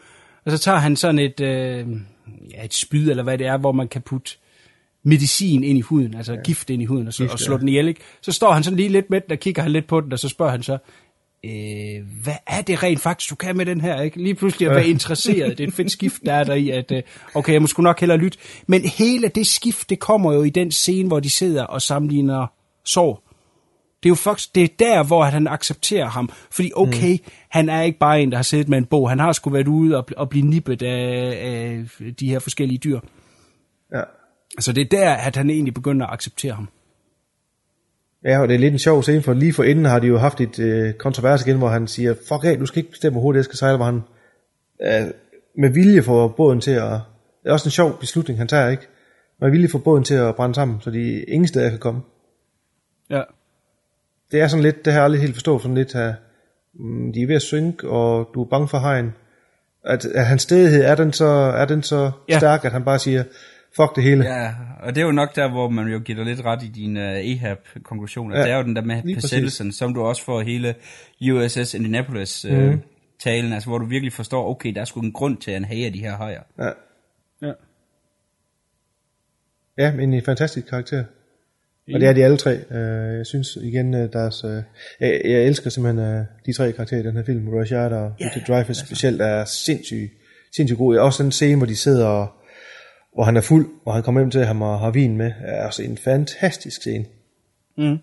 Og 0.45 0.51
så 0.51 0.57
tager 0.57 0.77
han 0.77 0.95
sådan 0.95 1.19
et, 1.19 1.39
øh, 1.39 1.87
ja, 2.53 2.65
et 2.65 2.73
spyd, 2.73 3.09
eller 3.09 3.23
hvad 3.23 3.37
det 3.37 3.47
er, 3.47 3.57
hvor 3.57 3.71
man 3.71 3.87
kan 3.87 4.01
putte 4.01 4.37
medicin 5.03 5.63
ind 5.63 5.77
i 5.77 5.81
huden, 5.81 6.15
altså 6.15 6.33
ja. 6.33 6.41
gift 6.41 6.69
ind 6.69 6.81
i 6.81 6.85
huden, 6.85 7.07
og, 7.07 7.13
så, 7.13 7.23
gift, 7.23 7.33
og 7.33 7.39
slå 7.39 7.55
ja. 7.55 7.59
den 7.59 7.67
ihjel, 7.67 7.87
ikke? 7.87 8.01
Så 8.21 8.31
står 8.31 8.51
han 8.51 8.63
sådan 8.63 8.77
lige 8.77 8.89
lidt 8.89 9.09
med 9.09 9.21
den, 9.21 9.31
og 9.31 9.39
kigger 9.39 9.61
han 9.61 9.71
lidt 9.71 9.87
på 9.87 10.01
den, 10.01 10.13
og 10.13 10.19
så 10.19 10.29
spørger 10.29 10.51
han 10.51 10.63
så, 10.63 10.77
øh, 11.45 12.05
hvad 12.23 12.35
er 12.47 12.61
det 12.61 12.83
rent 12.83 12.99
faktisk, 12.99 13.29
du 13.29 13.35
kan 13.35 13.57
med 13.57 13.65
den 13.65 13.81
her, 13.81 14.01
ikke? 14.01 14.23
Lige 14.23 14.35
pludselig 14.35 14.69
at 14.69 14.75
være 14.75 14.87
interesseret, 14.87 15.57
det 15.57 15.63
er 15.63 15.67
et 15.67 15.73
fedt 15.73 15.91
skift, 15.91 16.21
der 16.25 16.33
er 16.33 16.43
der 16.43 16.53
i, 16.53 16.69
at, 16.69 16.91
øh, 16.91 17.01
okay, 17.33 17.53
jeg 17.53 17.61
må 17.61 17.67
sgu 17.67 17.81
nok 17.81 17.99
hellere 17.99 18.17
lytte. 18.17 18.37
Men 18.67 18.81
hele 18.81 19.27
det 19.27 19.47
skift, 19.47 19.89
det 19.89 19.99
kommer 19.99 20.33
jo 20.33 20.43
i 20.43 20.49
den 20.49 20.71
scene, 20.71 21.07
hvor 21.07 21.19
de 21.19 21.29
sidder 21.29 21.63
og 21.63 21.81
sammenligner 21.81 22.47
sår. 22.85 23.29
Det 24.03 24.09
er 24.09 24.11
jo 24.11 24.15
faktisk, 24.15 24.55
det 24.55 24.63
er 24.63 24.67
der, 24.79 25.03
hvor 25.03 25.23
han 25.23 25.47
accepterer 25.47 26.09
ham. 26.09 26.29
Fordi 26.51 26.71
okay, 26.75 27.11
mm. 27.11 27.31
han 27.49 27.69
er 27.69 27.81
ikke 27.81 27.99
bare 27.99 28.21
en, 28.21 28.31
der 28.31 28.37
har 28.37 28.43
siddet 28.43 28.69
med 28.69 28.77
en 28.77 28.85
bog. 28.85 29.09
Han 29.09 29.19
har 29.19 29.31
sgu 29.31 29.49
været 29.49 29.67
ude 29.67 29.97
og, 29.97 30.05
og 30.17 30.29
blive 30.29 30.45
nippet 30.45 30.81
af, 30.81 31.37
af 31.45 31.85
de 32.19 32.29
her 32.29 32.39
forskellige 32.39 32.77
dyr. 32.77 32.99
Ja. 33.93 34.01
Så 34.59 34.71
det 34.71 34.81
er 34.81 34.89
der, 34.97 35.13
at 35.13 35.35
han 35.35 35.49
egentlig 35.49 35.73
begynder 35.73 36.05
at 36.07 36.13
acceptere 36.13 36.53
ham. 36.53 36.69
Ja, 38.25 38.41
og 38.41 38.47
det 38.47 38.55
er 38.55 38.59
lidt 38.59 38.71
en 38.71 38.79
sjov 38.79 39.03
scene, 39.03 39.21
for 39.21 39.33
lige 39.33 39.53
for 39.53 39.63
inden 39.63 39.85
har 39.85 39.99
de 39.99 40.07
jo 40.07 40.17
haft 40.17 40.41
et 40.41 40.59
øh, 40.59 40.93
kontrovers 40.93 41.45
igen, 41.45 41.57
hvor 41.57 41.69
han 41.69 41.87
siger, 41.87 42.13
fuck 42.13 42.43
af, 42.43 42.57
du 42.57 42.65
skal 42.65 42.77
ikke 42.79 42.91
bestemme, 42.91 43.13
hvor 43.13 43.21
hurtigt 43.21 43.37
jeg 43.37 43.45
skal 43.45 43.57
sejle, 43.57 43.77
hvor 43.77 43.85
han 43.85 44.01
øh, 44.81 45.11
med 45.57 45.69
vilje 45.69 46.01
får 46.01 46.27
båden 46.27 46.61
til 46.61 46.71
at... 46.71 46.91
Det 47.43 47.49
er 47.49 47.53
også 47.53 47.67
en 47.67 47.71
sjov 47.71 47.99
beslutning, 47.99 48.39
han 48.39 48.47
tager, 48.47 48.69
ikke? 48.69 48.87
er 49.41 49.49
villig 49.49 49.71
for 49.71 49.79
båden 49.79 50.03
til 50.03 50.15
at 50.15 50.35
brænde 50.35 50.55
sammen, 50.55 50.81
så 50.81 50.91
de 50.91 51.23
ingen 51.23 51.47
steder 51.47 51.69
kan 51.69 51.79
komme. 51.79 52.01
Ja. 53.09 53.21
Det 54.31 54.41
er 54.41 54.47
sådan 54.47 54.63
lidt, 54.63 54.85
det 54.85 54.93
har 54.93 54.99
jeg 54.99 55.05
aldrig 55.05 55.21
helt 55.21 55.33
forstået, 55.33 55.61
sådan 55.61 55.75
lidt 55.75 55.93
her, 55.93 56.13
mm, 56.73 57.13
de 57.13 57.21
er 57.21 57.27
ved 57.27 57.35
at 57.35 57.41
synke, 57.41 57.89
og 57.89 58.29
du 58.33 58.43
er 58.43 58.49
bange 58.49 58.67
for 58.67 58.79
hegn. 58.79 59.13
At, 59.85 60.05
at 60.05 60.25
hans 60.25 60.41
stedighed, 60.41 60.83
er 60.83 60.95
den 60.95 61.13
så, 61.13 61.25
er 61.25 61.65
den 61.65 61.83
så 61.83 62.11
ja. 62.29 62.37
stærk, 62.37 62.65
at 62.65 62.71
han 62.71 62.83
bare 62.83 62.99
siger, 62.99 63.23
fuck 63.75 63.95
det 63.95 64.03
hele. 64.03 64.25
Ja, 64.25 64.51
og 64.79 64.95
det 64.95 65.01
er 65.01 65.05
jo 65.05 65.11
nok 65.11 65.35
der, 65.35 65.49
hvor 65.49 65.69
man 65.69 65.87
jo 65.87 65.99
giver 65.99 66.17
dig 66.17 66.25
lidt 66.25 66.45
ret 66.45 66.63
i 66.63 66.67
din 66.67 66.97
uh, 66.97 67.03
EHAB-konklusion. 67.03 68.31
Ja, 68.33 68.41
det 68.41 68.51
er 68.51 68.57
jo 68.57 68.63
den 68.63 68.75
der 68.75 68.81
med 68.81 69.15
besættelsen, 69.15 69.71
som 69.71 69.93
du 69.93 70.01
også 70.01 70.23
får 70.23 70.41
hele 70.41 70.75
USS 71.31 71.73
Indianapolis 71.73 72.45
mm. 72.49 72.81
talen, 73.23 73.53
altså 73.53 73.69
hvor 73.69 73.77
du 73.77 73.85
virkelig 73.85 74.13
forstår, 74.13 74.49
okay, 74.49 74.73
der 74.73 74.81
er 74.81 74.85
sgu 74.85 74.99
en 74.99 75.11
grund 75.11 75.37
til, 75.37 75.51
at 75.51 75.55
han 75.55 75.65
hager 75.65 75.91
de 75.91 75.99
her 75.99 76.17
hajer. 76.17 76.41
Ja. 76.59 76.69
Ja. 77.41 77.53
Ja, 79.77 79.95
men 79.95 80.13
en 80.13 80.23
fantastisk 80.25 80.67
karakter. 80.67 81.03
Og 81.93 81.99
det 81.99 82.09
er 82.09 82.13
de 82.13 82.23
alle 82.23 82.37
tre. 82.37 82.51
Uh, 82.69 83.17
jeg 83.17 83.25
synes 83.25 83.55
igen, 83.55 83.93
uh, 83.93 83.99
deres... 83.99 84.43
Uh, 84.43 84.51
jeg, 84.99 85.21
jeg 85.25 85.43
elsker 85.45 85.69
simpelthen 85.69 86.19
uh, 86.19 86.25
de 86.45 86.53
tre 86.53 86.71
karakterer 86.71 86.99
i 87.01 87.03
den 87.03 87.15
her 87.15 87.23
film. 87.23 87.47
Rashad 87.47 87.91
og 87.91 88.13
Ja, 88.19 88.25
Richard 88.25 88.47
Dreyfuss 88.47 88.79
specielt 88.79 89.21
er 89.21 89.45
sindssygt, 89.45 90.11
sindssygt 90.55 90.77
gode. 90.77 91.01
Også 91.01 91.23
den 91.23 91.31
scene, 91.31 91.57
hvor 91.57 91.65
de 91.65 91.75
sidder 91.75 92.07
og, 92.07 92.27
hvor 93.13 93.23
han 93.23 93.37
er 93.37 93.41
fuld, 93.41 93.69
og 93.85 93.93
han 93.93 94.03
kommer 94.03 94.21
hjem 94.21 94.31
til 94.31 94.45
ham 94.45 94.61
og 94.61 94.79
har 94.79 94.91
vin 94.91 95.17
med, 95.17 95.31
er 95.39 95.65
også 95.65 95.83
en 95.83 95.97
fantastisk 95.97 96.81
scene. 96.81 97.05
Mm. 97.77 97.97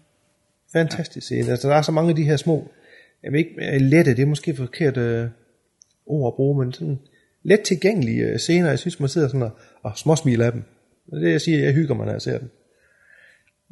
Fantastisk 0.72 1.26
scene. 1.26 1.50
Altså, 1.50 1.68
der 1.68 1.74
er 1.74 1.82
så 1.82 1.92
mange 1.92 2.10
af 2.10 2.16
de 2.16 2.24
her 2.24 2.36
små, 2.36 2.68
jeg 3.22 3.32
ved 3.32 3.38
ikke, 3.38 3.78
lette, 3.78 4.16
det 4.16 4.22
er 4.22 4.26
måske 4.26 4.56
forkert 4.56 4.96
øh, 4.96 5.28
ord 6.06 6.32
at 6.32 6.36
bruge, 6.36 6.64
men 6.64 6.72
sådan 6.72 6.98
let 7.42 7.60
tilgængelige 7.60 8.22
øh, 8.24 8.38
scener, 8.38 8.68
jeg 8.68 8.78
synes, 8.78 9.00
man 9.00 9.08
sidder 9.08 9.28
sådan 9.28 9.42
og, 9.42 9.50
og 9.82 9.92
småsmiler 9.98 10.46
af 10.46 10.52
dem. 10.52 10.64
Det 11.06 11.16
er 11.16 11.20
det, 11.20 11.32
jeg 11.32 11.40
siger, 11.40 11.64
jeg 11.64 11.72
hygger 11.74 11.94
mig, 11.94 12.06
når 12.06 12.12
jeg 12.12 12.22
ser 12.22 12.38
dem. 12.38 12.50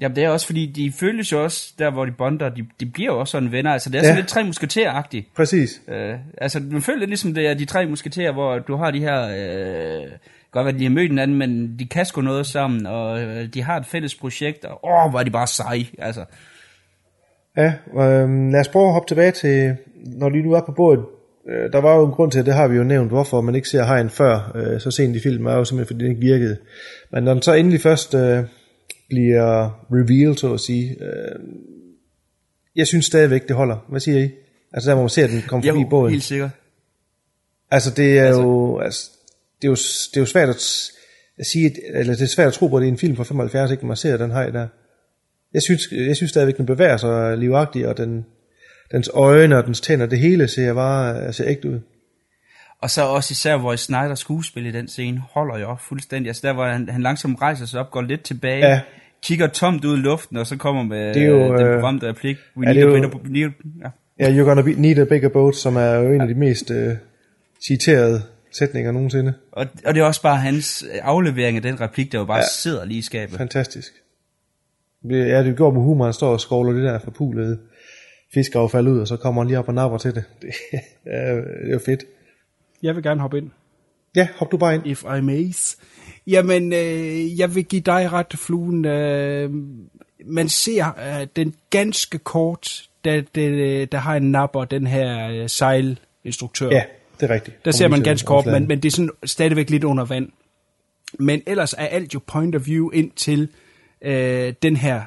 Jamen 0.00 0.16
det 0.16 0.24
er 0.24 0.28
også 0.28 0.46
fordi, 0.46 0.66
de 0.66 0.92
føles 0.92 1.32
jo 1.32 1.44
også, 1.44 1.74
der 1.78 1.90
hvor 1.90 2.04
de 2.04 2.12
bonder, 2.18 2.48
de, 2.48 2.66
de 2.80 2.86
bliver 2.86 3.12
jo 3.12 3.20
også 3.20 3.30
sådan 3.30 3.52
venner, 3.52 3.70
altså 3.70 3.90
det 3.90 3.98
er 3.98 4.02
sådan 4.02 4.14
Ja. 4.14 4.20
lidt 4.20 4.28
tre 4.28 4.44
musketerer-agtigt. 4.44 5.34
Præcis. 5.36 5.82
Øh, 5.88 6.14
altså 6.38 6.60
man 6.60 6.82
føler 6.82 6.98
lidt 6.98 7.10
ligesom 7.10 7.34
det 7.34 7.46
er 7.46 7.54
de 7.54 7.64
tre 7.64 7.86
musketerer, 7.86 8.32
hvor 8.32 8.58
du 8.58 8.76
har 8.76 8.90
de 8.90 9.00
her, 9.00 9.20
øh, 9.28 10.06
godt 10.58 10.72
være 10.72 10.78
de 10.78 10.84
har 10.84 10.90
mødt 10.90 11.10
hinanden, 11.10 11.38
men 11.38 11.78
de 11.78 11.86
kan 11.86 12.04
sgu 12.04 12.20
noget 12.20 12.46
sammen, 12.46 12.86
og 12.86 13.20
øh, 13.22 13.54
de 13.54 13.62
har 13.62 13.76
et 13.76 13.86
fælles 13.86 14.14
projekt, 14.14 14.64
og 14.64 14.80
åh, 14.84 15.10
hvor 15.10 15.20
er 15.20 15.24
de 15.24 15.30
bare 15.30 15.46
seje, 15.46 15.86
altså. 15.98 16.24
Ja, 17.56 17.72
øh, 17.94 18.50
lad 18.52 18.60
os 18.60 18.68
prøve 18.68 18.86
at 18.86 18.92
hoppe 18.92 19.08
tilbage 19.08 19.30
til, 19.30 19.76
når 20.06 20.28
de 20.28 20.42
nu 20.42 20.52
er 20.52 20.60
på 20.60 20.72
båden. 20.72 21.00
Øh, 21.48 21.72
der 21.72 21.80
var 21.80 21.96
jo 21.96 22.06
en 22.06 22.12
grund 22.12 22.30
til, 22.30 22.38
at 22.38 22.46
det 22.46 22.54
har 22.54 22.68
vi 22.68 22.76
jo 22.76 22.84
nævnt, 22.84 23.10
hvorfor 23.10 23.40
man 23.40 23.54
ikke 23.54 23.68
ser 23.68 23.84
hegn 23.84 24.10
før, 24.10 24.52
øh, 24.54 24.80
så 24.80 24.90
sent 24.90 25.16
i 25.16 25.20
filmen, 25.20 25.46
er 25.46 25.56
jo 25.56 25.64
simpelthen, 25.64 25.94
fordi 25.94 26.04
den 26.04 26.10
ikke 26.10 26.26
virkede. 26.26 26.56
Men 27.12 27.24
når 27.24 27.32
den 27.32 27.42
så 27.42 27.52
endelig 27.52 27.80
først 27.80 28.14
øh, 28.14 28.44
bliver 29.08 29.70
revealed, 29.92 30.36
så 30.36 30.54
at 30.54 30.60
sige, 30.60 30.96
øh, 31.00 31.38
jeg 32.76 32.86
synes 32.86 33.06
stadigvæk, 33.06 33.48
det 33.48 33.56
holder. 33.56 33.86
Hvad 33.88 34.00
siger 34.00 34.18
I? 34.18 34.30
Altså 34.72 34.90
der, 34.90 34.94
hvor 34.94 35.02
man 35.02 35.10
ser 35.10 35.26
den 35.26 35.42
komme 35.46 35.66
forbi 35.68 35.84
båden. 35.90 36.10
helt 36.10 36.24
sikkert. 36.24 36.50
Altså 37.70 37.90
det 37.94 38.18
er 38.18 38.26
altså, 38.26 38.42
jo, 38.42 38.78
altså, 38.78 39.10
det 39.62 39.64
er 39.64 39.68
jo, 39.68 39.74
det 40.10 40.16
er 40.16 40.20
jo 40.20 40.26
svært 40.26 40.48
at, 40.48 40.90
at 41.38 41.46
sige, 41.46 41.72
eller 41.98 42.12
det 42.14 42.22
er 42.22 42.26
svært 42.26 42.46
at 42.48 42.52
tro 42.52 42.66
på, 42.68 42.76
at 42.76 42.80
det 42.80 42.88
er 42.88 42.92
en 42.92 42.98
film 42.98 43.16
fra 43.16 43.24
75, 43.24 43.70
ikke, 43.70 43.82
når 43.82 43.88
man 43.88 43.96
ser 43.96 44.16
den 44.16 44.30
hej 44.30 44.50
der. 44.50 44.66
Jeg 45.54 45.62
synes, 45.62 45.82
jeg 45.92 46.16
synes 46.16 46.30
stadigvæk, 46.30 46.56
den 46.56 46.66
bevæger 46.66 46.96
sig 46.96 47.38
livagtigt, 47.38 47.86
og 47.86 47.96
den, 47.96 48.26
dens 48.92 49.10
øjne 49.14 49.56
og 49.58 49.66
dens 49.66 49.80
tænder, 49.80 50.06
det 50.06 50.18
hele 50.18 50.48
ser 50.48 50.74
bare 50.74 51.32
ser 51.32 51.44
ægte 51.48 51.68
ud. 51.70 51.80
Og 52.82 52.90
så 52.90 53.02
også 53.02 53.32
især, 53.32 53.56
hvor 53.56 53.76
Snyder 53.76 54.14
skuespil 54.14 54.66
i 54.66 54.70
den 54.72 54.88
scene 54.88 55.22
holder 55.30 55.58
jo 55.58 55.76
fuldstændig. 55.88 56.28
Altså 56.30 56.46
der, 56.46 56.52
hvor 56.52 56.64
han, 56.64 56.88
han 56.88 57.02
langsomt 57.02 57.40
rejser 57.42 57.66
sig 57.66 57.80
op, 57.80 57.90
går 57.90 58.02
lidt 58.02 58.22
tilbage, 58.22 58.66
Ja. 58.66 58.80
kigger 59.22 59.46
tomt 59.46 59.84
ud 59.84 59.98
i 59.98 60.00
luften, 60.00 60.36
og 60.36 60.46
så 60.46 60.56
kommer 60.56 60.82
med 60.82 61.14
Det 61.14 61.22
er 61.22 61.26
jo, 61.26 61.52
øh, 61.52 61.58
den 61.58 61.66
øh, 61.66 61.78
berømte 61.80 62.08
replik. 62.08 62.36
We 62.56 62.66
er 62.66 62.72
need 62.72 62.82
det 62.82 62.88
a 62.92 62.96
jo- 62.96 63.08
better... 63.08 63.28
Need, 63.28 63.50
ja. 63.82 63.88
Ja, 64.20 64.30
You're 64.42 64.46
gonna 64.46 64.62
be, 64.62 64.72
need 64.72 64.98
a 64.98 65.04
bigger 65.04 65.28
boat, 65.28 65.56
som 65.56 65.76
er 65.76 65.94
jo 65.94 66.12
en 66.12 66.20
af 66.20 66.28
de 66.28 66.34
mest 66.34 66.70
øh, 66.70 66.94
citerede 67.66 68.22
sætninger 68.50 68.92
nogensinde. 68.92 69.34
Og, 69.52 69.66
og 69.84 69.94
det 69.94 70.00
er 70.00 70.04
også 70.04 70.22
bare 70.22 70.36
hans 70.36 70.84
aflevering 71.02 71.56
af 71.56 71.62
den 71.62 71.80
replik, 71.80 72.12
der 72.12 72.18
jo 72.18 72.24
bare 72.24 72.38
Ja. 72.38 72.44
sidder 72.52 72.84
lige 72.84 72.98
i 72.98 73.02
skabet. 73.02 73.38
Fantastisk. 73.38 73.92
Ja, 75.10 75.44
det 75.44 75.56
går 75.56 75.70
med 75.70 75.80
humor, 75.82 76.04
han 76.04 76.14
står 76.14 76.32
og 76.32 76.40
skovler 76.40 76.72
det 76.72 76.82
der 76.82 76.98
forpulede 76.98 77.58
fiskeaffald 78.34 78.88
ud, 78.88 78.98
og 79.00 79.08
så 79.08 79.16
kommer 79.16 79.42
han 79.42 79.48
lige 79.48 79.58
op 79.58 79.68
og 79.68 79.74
napper 79.74 79.98
til 79.98 80.14
det. 80.14 80.24
Det 80.42 80.52
er, 81.06 81.34
det 81.34 81.68
er 81.68 81.72
jo 81.72 81.78
fedt. 81.86 82.04
Jeg 82.82 82.94
vil 82.96 83.02
gerne 83.02 83.20
hoppe 83.20 83.38
ind. 83.38 83.50
Ja, 84.16 84.28
hop 84.36 84.52
du 84.52 84.56
bare 84.56 84.74
ind. 84.74 84.86
If 84.86 85.04
I 85.18 85.20
may. 85.20 85.52
Jamen, 86.26 86.72
øh, 86.72 87.38
jeg 87.38 87.54
vil 87.54 87.64
give 87.64 87.82
dig 87.82 88.12
ret, 88.12 88.34
fluen. 88.36 88.84
Øh, 88.84 89.50
man 90.26 90.48
ser 90.48 90.86
øh, 91.20 91.26
den 91.36 91.54
ganske 91.70 92.18
kort, 92.18 92.88
da, 93.04 93.20
da, 93.34 93.40
der 93.84 93.98
har 93.98 94.16
en 94.16 94.30
napper, 94.30 94.64
den 94.64 94.86
her 94.86 95.28
øh, 95.30 95.48
sejlinstruktør. 95.48 96.68
Ja, 96.70 96.82
det 97.20 97.30
er 97.30 97.34
rigtigt. 97.34 97.64
Der 97.64 97.70
ser 97.70 97.88
man 97.88 98.02
ganske 98.02 98.26
kort, 98.26 98.46
men, 98.46 98.68
men 98.68 98.82
det 98.82 98.88
er 98.88 98.92
sådan 98.92 99.10
stadigvæk 99.24 99.70
lidt 99.70 99.84
under 99.84 100.04
vand. 100.04 100.28
Men 101.18 101.42
ellers 101.46 101.72
er 101.72 101.86
alt 101.86 102.14
jo 102.14 102.20
point 102.26 102.56
of 102.56 102.66
view 102.66 102.90
ind 102.90 103.10
til 103.10 103.48
øh, 104.02 104.54
den 104.62 104.76
her 104.76 105.02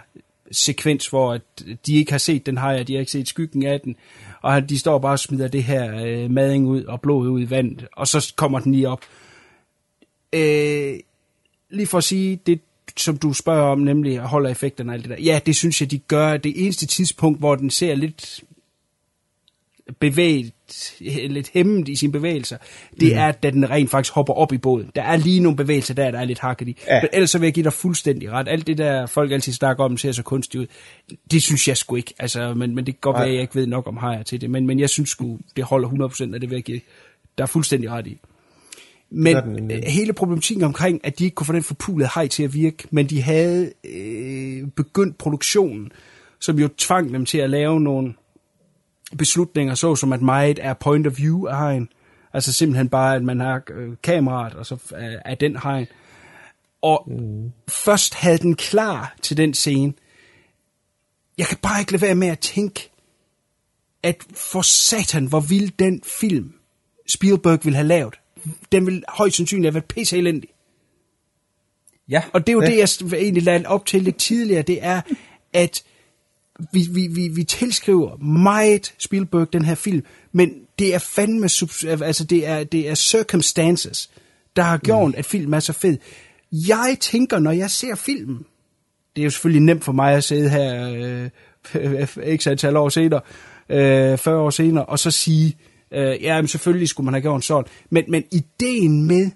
sekvens, 0.51 1.07
hvor 1.07 1.33
at 1.33 1.41
de 1.85 1.95
ikke 1.95 2.11
har 2.11 2.17
set 2.17 2.45
den 2.45 2.57
her, 2.57 2.83
de 2.83 2.93
har 2.93 2.99
ikke 2.99 3.11
set 3.11 3.27
skyggen 3.27 3.65
af 3.65 3.81
den, 3.81 3.95
og 4.41 4.69
de 4.69 4.79
står 4.79 4.99
bare 4.99 5.11
og 5.11 5.19
smider 5.19 5.47
det 5.47 5.63
her 5.63 6.05
øh, 6.05 6.31
mading 6.31 6.67
ud 6.67 6.83
og 6.83 7.01
blod 7.01 7.29
ud 7.29 7.41
i 7.41 7.49
vandet, 7.49 7.87
og 7.91 8.07
så 8.07 8.33
kommer 8.35 8.59
den 8.59 8.71
lige 8.71 8.89
op. 8.89 9.01
Øh, 10.33 10.99
lige 11.69 11.87
for 11.87 11.97
at 11.97 12.03
sige 12.03 12.39
det, 12.45 12.59
som 12.97 13.17
du 13.17 13.33
spørger 13.33 13.71
om, 13.71 13.79
nemlig 13.79 14.19
holder 14.19 14.49
effekterne 14.49 14.91
og 14.91 14.93
alt 14.93 15.03
det 15.03 15.09
der. 15.09 15.23
Ja, 15.23 15.39
det 15.45 15.55
synes 15.55 15.81
jeg, 15.81 15.91
de 15.91 15.99
gør. 15.99 16.37
Det 16.37 16.63
eneste 16.63 16.85
tidspunkt, 16.85 17.39
hvor 17.39 17.55
den 17.55 17.69
ser 17.69 17.95
lidt 17.95 18.43
bevæget, 19.99 20.53
lidt 21.29 21.49
hæmmet 21.53 21.87
i 21.87 21.95
sine 21.95 22.11
bevægelser, 22.11 22.57
det 22.99 23.11
Mm. 23.11 23.17
er, 23.17 23.31
da 23.31 23.49
den 23.49 23.69
rent 23.69 23.89
faktisk 23.89 24.13
hopper 24.13 24.33
op 24.33 24.53
i 24.53 24.57
båden. 24.57 24.91
Der 24.95 25.01
er 25.01 25.17
lige 25.17 25.39
nogle 25.39 25.57
bevægelser 25.57 25.93
der, 25.93 26.11
der 26.11 26.19
er 26.19 26.25
lidt 26.25 26.39
hakket 26.39 26.67
i. 26.67 26.77
Ja. 26.87 27.01
Men 27.01 27.09
ellers 27.13 27.29
så 27.29 27.39
vil 27.39 27.45
jeg 27.47 27.53
give 27.53 27.63
dig 27.63 27.73
fuldstændig 27.73 28.31
ret. 28.31 28.47
Alt 28.47 28.67
det 28.67 28.77
der, 28.77 29.05
folk 29.05 29.31
altid 29.31 29.53
snakker 29.53 29.83
om, 29.83 29.97
ser 29.97 30.11
så 30.11 30.23
kunstigt 30.23 30.61
ud, 30.61 30.67
det 31.31 31.43
synes 31.43 31.67
jeg 31.67 31.77
sgu 31.77 31.95
ikke. 31.95 32.13
Altså, 32.19 32.53
men, 32.53 32.75
men 32.75 32.85
det 32.85 32.93
kan 32.93 32.99
godt 33.01 33.15
være, 33.15 33.27
at 33.27 33.33
jeg 33.33 33.41
ikke 33.41 33.55
ved 33.55 33.67
nok 33.67 33.87
om 33.87 33.97
hajer 33.97 34.23
til 34.23 34.41
det. 34.41 34.49
Men, 34.49 34.67
men 34.67 34.79
jeg 34.79 34.89
synes 34.89 35.09
sgu, 35.09 35.39
det 35.55 35.63
holder 35.63 35.89
100%, 35.89 36.33
og 36.35 36.41
det 36.41 36.49
vil 36.49 36.55
jeg 36.55 36.63
give 36.63 36.81
der 37.37 37.43
er 37.43 37.47
fuldstændig 37.47 37.89
ret 37.91 38.07
i. 38.07 38.17
Men 39.09 39.37
nemlig. 39.45 39.75
øh, 39.77 39.83
hele 39.83 40.13
problematikken 40.13 40.63
omkring, 40.65 41.01
at 41.03 41.19
de 41.19 41.23
ikke 41.23 41.35
kunne 41.35 41.45
få 41.47 41.53
den 41.53 41.63
forpulede 41.63 42.09
hej 42.15 42.27
til 42.27 42.43
at 42.43 42.53
virke, 42.53 42.83
men 42.91 43.05
de 43.07 43.21
havde 43.21 43.71
øh, 43.83 44.67
begyndt 44.75 45.17
produktionen, 45.17 45.91
som 46.39 46.59
jo 46.59 46.69
tvang 46.77 47.13
dem 47.13 47.25
til 47.25 47.37
at 47.37 47.49
lave 47.49 47.79
nogle 47.81 48.13
beslutninger, 49.17 49.75
så 49.75 49.95
som 49.95 50.13
at 50.13 50.21
meget 50.21 50.59
er 50.61 50.73
point 50.73 51.07
of 51.07 51.17
view 51.17 51.47
af 51.47 51.57
hegn. 51.57 51.89
Altså 52.33 52.53
simpelthen 52.53 52.89
bare, 52.89 53.15
at 53.15 53.23
man 53.23 53.39
har 53.39 53.61
øh, 53.71 53.89
kameraet, 54.03 54.53
og 54.53 54.65
så 54.65 54.75
øh, 54.75 55.13
er 55.25 55.35
den 55.35 55.57
hegn. 55.63 55.87
Og 56.81 57.03
mm. 57.07 57.51
først 57.67 58.13
havde 58.13 58.37
den 58.37 58.55
klar 58.55 59.15
til 59.21 59.37
den 59.37 59.53
scene. 59.53 59.93
Jeg 61.37 61.47
kan 61.47 61.57
bare 61.61 61.79
ikke 61.79 61.91
lade 61.91 62.01
være 62.01 62.15
med 62.15 62.27
at 62.27 62.39
tænke, 62.39 62.91
at 64.03 64.15
for 64.33 64.61
satan, 64.61 65.25
hvor 65.25 65.39
ville 65.39 65.71
den 65.79 66.01
film, 66.03 66.53
Spielberg 67.07 67.59
ville 67.63 67.77
have 67.77 67.87
lavet, 67.87 68.19
den 68.71 68.85
ville 68.85 69.01
højst 69.09 69.37
sandsynligt 69.37 69.65
have 69.65 69.73
været 69.73 69.85
pisse 69.85 70.17
elendig. 70.17 70.49
Ja. 72.09 72.23
Og 72.33 72.47
det 72.47 72.49
er 72.49 72.53
jo 72.53 72.61
ja. 72.61 72.69
det, 72.69 72.77
jeg 73.11 73.19
egentlig 73.19 73.43
lagde 73.43 73.67
op 73.67 73.85
til 73.85 74.01
lidt 74.01 74.17
tidligere, 74.17 74.61
det 74.61 74.79
er, 74.81 75.01
at 75.53 75.83
vi, 76.73 76.87
vi, 76.91 77.07
vi, 77.07 77.27
vi 77.27 77.43
tilskriver 77.43 78.17
meget 78.17 78.93
Spielberg 78.97 79.53
den 79.53 79.65
her 79.65 79.75
film, 79.75 80.03
men 80.31 80.53
det 80.79 80.95
er 80.95 80.99
fandme, 80.99 81.43
altså 82.03 82.25
det 82.29 82.47
er, 82.47 82.63
det 82.63 82.89
er 82.89 82.95
circumstances, 82.95 84.09
der 84.55 84.61
har 84.61 84.77
gjort, 84.77 85.07
mm. 85.07 85.15
at 85.17 85.25
filmen 85.25 85.53
er 85.53 85.59
så 85.59 85.73
fed. 85.73 85.97
Jeg 86.51 86.97
tænker, 86.99 87.39
når 87.39 87.51
jeg 87.51 87.71
ser 87.71 87.95
filmen, 87.95 88.45
det 89.15 89.21
er 89.21 89.23
jo 89.23 89.29
selvfølgelig 89.29 89.61
nemt 89.61 89.83
for 89.83 89.91
mig 89.91 90.13
at 90.13 90.23
sidde 90.23 90.49
her 90.49 91.29
øh, 91.75 92.37
x 92.37 92.47
antal 92.47 92.77
år 92.77 92.89
senere, 92.89 93.21
øh, 93.69 94.17
40 94.17 94.39
år 94.39 94.49
senere, 94.49 94.85
og 94.85 94.99
så 94.99 95.11
sige, 95.11 95.57
øh, 95.93 96.23
ja, 96.23 96.41
men 96.41 96.47
selvfølgelig 96.47 96.89
skulle 96.89 97.05
man 97.05 97.13
have 97.13 97.21
gjort 97.21 97.45
sådan. 97.45 97.71
Men, 97.89 98.03
men 98.07 98.23
ideen 98.31 99.07
med, 99.07 99.31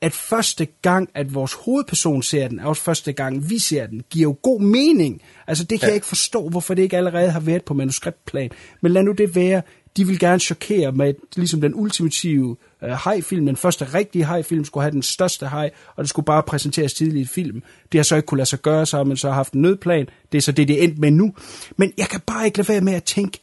at 0.00 0.12
første 0.12 0.66
gang, 0.82 1.08
at 1.14 1.34
vores 1.34 1.52
hovedperson 1.52 2.22
ser 2.22 2.48
den, 2.48 2.58
er 2.58 2.64
også 2.64 2.82
første 2.82 3.12
gang, 3.12 3.50
vi 3.50 3.58
ser 3.58 3.86
den, 3.86 4.02
giver 4.10 4.22
jo 4.22 4.36
god 4.42 4.60
mening. 4.60 5.22
Altså, 5.46 5.64
det 5.64 5.80
kan 5.80 5.86
ja. 5.86 5.90
jeg 5.90 5.94
ikke 5.94 6.06
forstå, 6.06 6.48
hvorfor 6.48 6.74
det 6.74 6.82
ikke 6.82 6.96
allerede 6.96 7.30
har 7.30 7.40
været 7.40 7.64
på 7.64 7.74
manuskriptplan. 7.74 8.50
Men 8.80 8.92
lad 8.92 9.02
nu 9.02 9.12
det 9.12 9.34
være. 9.34 9.62
De 9.96 10.06
vil 10.06 10.18
gerne 10.18 10.40
chokere 10.40 10.92
med, 10.92 11.14
ligesom 11.36 11.60
den 11.60 11.74
ultimative 11.74 12.56
øh, 12.84 12.90
hej-film, 13.04 13.46
den 13.46 13.56
første 13.56 13.84
rigtige 13.84 14.26
hej-film, 14.26 14.64
skulle 14.64 14.84
have 14.84 14.92
den 14.92 15.02
største 15.02 15.48
hej, 15.48 15.70
og 15.96 16.04
det 16.04 16.08
skulle 16.08 16.26
bare 16.26 16.42
præsenteres 16.42 16.94
tidligt 16.94 17.30
i 17.30 17.32
film. 17.34 17.62
Det 17.92 17.98
har 17.98 18.02
så 18.02 18.16
ikke 18.16 18.26
kunne 18.26 18.38
lade 18.38 18.48
sig 18.48 18.62
gøre, 18.62 18.86
så 18.86 18.96
har 18.96 19.04
man 19.04 19.16
så 19.16 19.30
haft 19.30 19.52
en 19.52 19.62
nødplan. 19.62 20.08
Det 20.32 20.38
er 20.38 20.42
så 20.42 20.52
det, 20.52 20.68
det 20.68 20.78
er 20.78 20.84
endt 20.84 20.98
med 20.98 21.10
nu. 21.10 21.34
Men 21.76 21.92
jeg 21.98 22.08
kan 22.08 22.20
bare 22.26 22.46
ikke 22.46 22.58
lade 22.58 22.68
være 22.68 22.80
med 22.80 22.92
at 22.92 23.04
tænke, 23.04 23.40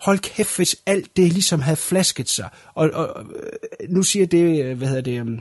hold 0.00 0.18
kæft, 0.18 0.56
hvis 0.56 0.76
alt 0.86 1.16
det 1.16 1.32
ligesom 1.32 1.60
havde 1.60 1.76
flasket 1.76 2.28
sig. 2.28 2.48
Og, 2.74 2.90
og 2.94 3.24
øh, 3.80 3.88
nu 3.88 4.02
siger 4.02 4.26
det, 4.26 4.64
øh, 4.64 4.78
hvad 4.78 4.88
hedder 4.88 5.02
det, 5.02 5.20
um, 5.20 5.40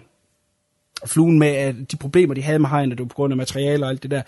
fluen 1.06 1.40
med 1.40 1.48
at 1.48 1.76
de 1.92 1.96
problemer, 1.98 2.34
de 2.34 2.42
havde 2.42 2.60
med 2.60 2.70
hegnet, 2.70 2.98
det 2.98 3.04
var 3.04 3.08
på 3.08 3.16
grund 3.16 3.34
af 3.34 3.38
materialer 3.38 3.86
og 3.86 3.92
alt 3.92 4.04
det 4.04 4.12
der. 4.12 4.22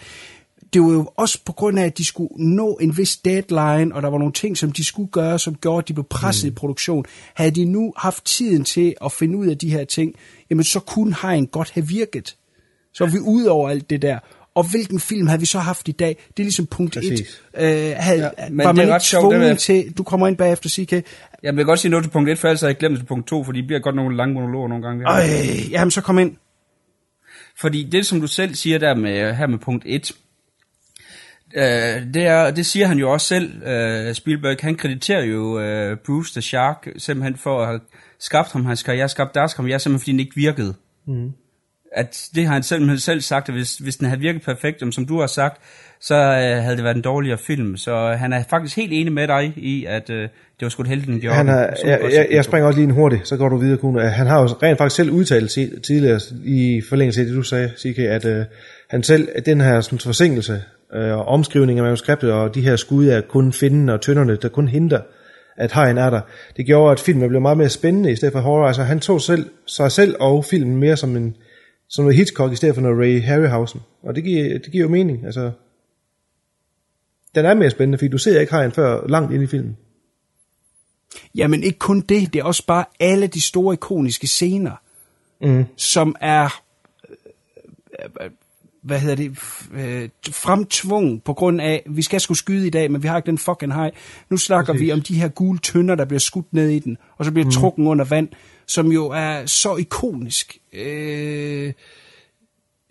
Det 0.73 0.81
var 0.81 0.91
jo 0.91 1.09
også 1.17 1.39
på 1.45 1.51
grund 1.53 1.79
af, 1.79 1.85
at 1.85 1.97
de 1.97 2.05
skulle 2.05 2.29
nå 2.37 2.77
en 2.81 2.97
vis 2.97 3.17
deadline, 3.17 3.95
og 3.95 4.01
der 4.01 4.09
var 4.09 4.17
nogle 4.17 4.33
ting, 4.33 4.57
som 4.57 4.71
de 4.71 4.85
skulle 4.85 5.09
gøre, 5.11 5.39
som 5.39 5.55
gjorde, 5.55 5.77
at 5.77 5.87
de 5.87 5.93
blev 5.93 6.05
presset 6.09 6.43
mm. 6.45 6.47
i 6.47 6.55
produktion. 6.55 7.05
Havde 7.33 7.51
de 7.51 7.65
nu 7.65 7.93
haft 7.97 8.25
tiden 8.25 8.63
til 8.63 8.93
at 9.05 9.11
finde 9.11 9.37
ud 9.37 9.47
af 9.47 9.57
de 9.57 9.69
her 9.69 9.83
ting, 9.85 10.13
jamen 10.49 10.63
så 10.63 10.79
kunne 10.79 11.15
hegn 11.21 11.47
godt 11.47 11.71
have 11.71 11.87
virket. 11.87 12.35
Så 12.93 13.05
var 13.05 13.11
vi 13.11 13.19
ude 13.19 13.49
over 13.49 13.69
alt 13.69 13.89
det 13.89 14.01
der. 14.01 14.19
Og 14.55 14.69
hvilken 14.71 14.99
film 14.99 15.27
havde 15.27 15.39
vi 15.39 15.45
så 15.45 15.59
haft 15.59 15.87
i 15.87 15.91
dag? 15.91 16.07
Det 16.37 16.43
er 16.43 16.43
ligesom 16.43 16.65
punkt 16.65 16.97
1. 16.97 17.03
Øh, 17.57 17.93
havde, 17.97 18.31
ja, 18.37 18.49
men 18.49 18.57
var 18.65 18.71
det 18.71 18.81
er 18.81 18.85
man 18.85 18.95
ikke 18.95 19.05
sjovt, 19.05 19.21
tvunget 19.23 19.49
der- 19.49 19.55
til, 19.55 19.93
du 19.97 20.03
kommer 20.03 20.27
ind 20.27 20.37
bagefter, 20.37 20.69
CK, 20.69 20.91
Jeg 21.43 21.55
vil 21.55 21.65
godt 21.65 21.79
sige 21.79 21.91
noget 21.91 22.05
til 22.05 22.11
punkt 22.11 22.29
1, 22.29 22.39
for 22.39 22.47
ellers 22.47 22.61
har 22.61 22.67
jeg 22.67 22.77
glemt 22.77 22.97
til 22.97 23.05
punkt 23.05 23.27
2, 23.27 23.43
for 23.43 23.51
de 23.51 23.63
bliver 23.63 23.79
godt 23.79 23.95
nogle 23.95 24.17
lange 24.17 24.33
monologer 24.33 24.67
nogle 24.67 24.83
gange. 24.87 25.23
øh, 25.23 25.71
jamen 25.71 25.91
så 25.91 26.01
kom 26.01 26.19
ind. 26.19 26.35
Fordi 27.59 27.83
det, 27.83 28.05
som 28.05 28.21
du 28.21 28.27
selv 28.27 28.55
siger 28.55 28.77
der 28.77 28.95
med, 28.95 29.33
her 29.33 29.47
med 29.47 29.57
punkt 29.59 29.83
1, 29.87 30.11
øh, 31.55 31.63
det, 32.13 32.25
er, 32.25 32.51
det 32.51 32.65
siger 32.65 32.87
han 32.87 32.97
jo 32.97 33.11
også 33.11 33.27
selv, 33.27 33.63
øh, 33.63 34.13
Spielberg. 34.13 34.57
Han 34.61 34.75
krediterer 34.75 35.23
jo 35.23 35.59
øh, 35.59 35.97
Bruce 35.97 36.33
the 36.33 36.41
Shark 36.41 36.87
simpelthen 36.97 37.37
for 37.37 37.61
at 37.61 37.67
have 37.67 37.79
skabt 38.19 38.51
ham 38.51 38.65
hans 38.65 38.83
karriere, 38.83 39.09
skabt 39.09 39.35
deres 39.35 39.53
jeg 39.67 39.81
simpelthen 39.81 39.99
fordi 39.99 40.11
den 40.11 40.19
ikke 40.19 40.35
virkede. 40.35 40.75
Mm. 41.07 41.31
At 41.95 42.29
det 42.35 42.45
har 42.45 42.53
han 42.53 42.63
selv, 42.63 42.97
selv 42.97 43.21
sagt, 43.21 43.49
at 43.49 43.55
hvis, 43.55 43.77
hvis 43.77 43.95
den 43.95 44.07
havde 44.07 44.19
virket 44.19 44.41
perfekt, 44.41 44.83
som 44.91 45.05
du 45.05 45.19
har 45.19 45.27
sagt, 45.27 45.61
så 46.01 46.15
øh, 46.15 46.63
havde 46.63 46.75
det 46.75 46.83
været 46.83 46.95
en 46.95 47.01
dårligere 47.01 47.37
film. 47.37 47.77
Så 47.77 48.15
han 48.17 48.33
er 48.33 48.43
faktisk 48.49 48.75
helt 48.75 48.93
enig 48.93 49.13
med 49.13 49.27
dig 49.27 49.53
i, 49.55 49.85
at 49.85 50.09
øh, 50.09 50.21
det 50.21 50.61
var 50.61 50.69
sgu 50.69 50.81
et 50.81 50.87
heldigt, 50.87 51.07
den 51.07 51.19
gjorde. 51.19 51.35
Han 51.35 51.47
har, 51.47 51.59
jeg, 51.83 51.99
jeg, 52.03 52.11
jeg 52.13 52.37
det. 52.37 52.45
springer 52.45 52.67
også 52.67 52.79
lige 52.79 52.87
en 52.87 52.95
hurtigt, 52.95 53.27
så 53.27 53.37
går 53.37 53.49
du 53.49 53.57
videre, 53.57 53.77
Kuno. 53.77 53.99
Han 53.99 54.27
har 54.27 54.41
jo 54.41 54.47
rent 54.47 54.77
faktisk 54.77 54.95
selv 54.95 55.11
udtalt 55.11 55.51
tidligere 55.83 56.19
i 56.45 56.81
forlængelse 56.89 57.21
af 57.21 57.27
det, 57.27 57.35
du 57.35 57.43
sagde, 57.43 57.71
CK, 57.77 57.99
at 57.99 58.25
øh, 58.25 58.45
han 58.89 59.03
selv, 59.03 59.27
at 59.35 59.45
den 59.45 59.61
her 59.61 59.81
sådan, 59.81 59.99
forsinkelse 59.99 60.61
øh, 60.93 61.17
og 61.17 61.25
omskrivning 61.25 61.79
af 61.79 61.83
manuskriptet 61.83 62.31
og 62.31 62.55
de 62.55 62.61
her 62.61 62.75
skud 62.75 63.05
af 63.05 63.27
kun 63.27 63.53
finden 63.53 63.89
og 63.89 64.01
tønderne, 64.01 64.35
der 64.35 64.49
kun 64.49 64.67
hindrer, 64.67 65.01
at 65.57 65.71
hajen 65.71 65.97
er 65.97 66.09
der, 66.09 66.21
det 66.57 66.65
gjorde, 66.65 66.91
at 66.91 66.99
filmen 66.99 67.29
blev 67.29 67.41
meget 67.41 67.57
mere 67.57 67.69
spændende 67.69 68.11
i 68.11 68.15
stedet 68.15 68.31
for 68.31 68.39
horror. 68.39 68.67
Altså 68.67 68.83
han 68.83 68.99
tog 68.99 69.21
selv, 69.21 69.49
sig 69.67 69.91
selv 69.91 70.15
og 70.19 70.45
filmen 70.45 70.77
mere 70.77 70.97
som 70.97 71.15
en 71.15 71.35
som 71.93 72.03
noget 72.05 72.17
Hitchcock 72.17 72.53
i 72.53 72.55
stedet 72.55 72.75
for 72.75 72.81
noget 72.81 72.97
Ray 72.99 73.21
Harryhausen. 73.21 73.81
Og 74.03 74.15
det 74.15 74.23
giver, 74.23 74.43
det 74.59 74.71
giver 74.71 74.83
jo 74.83 74.89
mening. 74.89 75.25
Altså, 75.25 75.51
den 77.35 77.45
er 77.45 77.53
mere 77.53 77.69
spændende, 77.69 77.97
fordi 77.97 78.09
du 78.09 78.17
ser 78.17 78.39
ikke 78.39 78.53
hajen 78.53 78.71
før 78.71 79.07
langt 79.07 79.33
ind 79.33 79.43
i 79.43 79.47
filmen. 79.47 79.77
Jamen 81.35 81.63
ikke 81.63 81.79
kun 81.79 82.01
det, 82.01 82.33
det 82.33 82.39
er 82.39 82.43
også 82.43 82.65
bare 82.65 82.85
alle 82.99 83.27
de 83.27 83.41
store 83.41 83.73
ikoniske 83.73 84.27
scener, 84.27 84.71
Mm. 85.41 85.65
som 85.77 86.15
er, 86.21 86.61
øh, 88.21 88.29
hvad 88.81 88.99
hedder 88.99 89.15
det, 89.15 89.31
øh, 89.73 90.09
fremtvungen 90.31 91.19
på 91.19 91.33
grund 91.33 91.61
af, 91.61 91.83
vi 91.89 92.01
skal 92.01 92.19
sgu 92.21 92.33
skyde 92.33 92.67
i 92.67 92.69
dag, 92.69 92.91
men 92.91 93.03
vi 93.03 93.07
har 93.07 93.17
ikke 93.17 93.27
den 93.27 93.37
fucking 93.37 93.73
hej. 93.73 93.91
Nu 94.29 94.37
snakker 94.37 94.73
Præcis. 94.73 94.85
vi 94.85 94.91
om 94.91 95.01
de 95.01 95.15
her 95.15 95.27
gule 95.27 95.59
tønder, 95.59 95.95
der 95.95 96.05
bliver 96.05 96.19
skudt 96.19 96.53
ned 96.53 96.69
i 96.69 96.79
den, 96.79 96.97
og 97.17 97.25
så 97.25 97.31
bliver 97.31 97.45
Mhm. 97.45 97.51
trukken 97.51 97.87
under 97.87 98.05
vand, 98.05 98.27
som 98.67 98.91
jo 98.91 99.09
er 99.09 99.45
så 99.45 99.75
ikonisk. 99.75 100.57
Øh, 100.73 101.73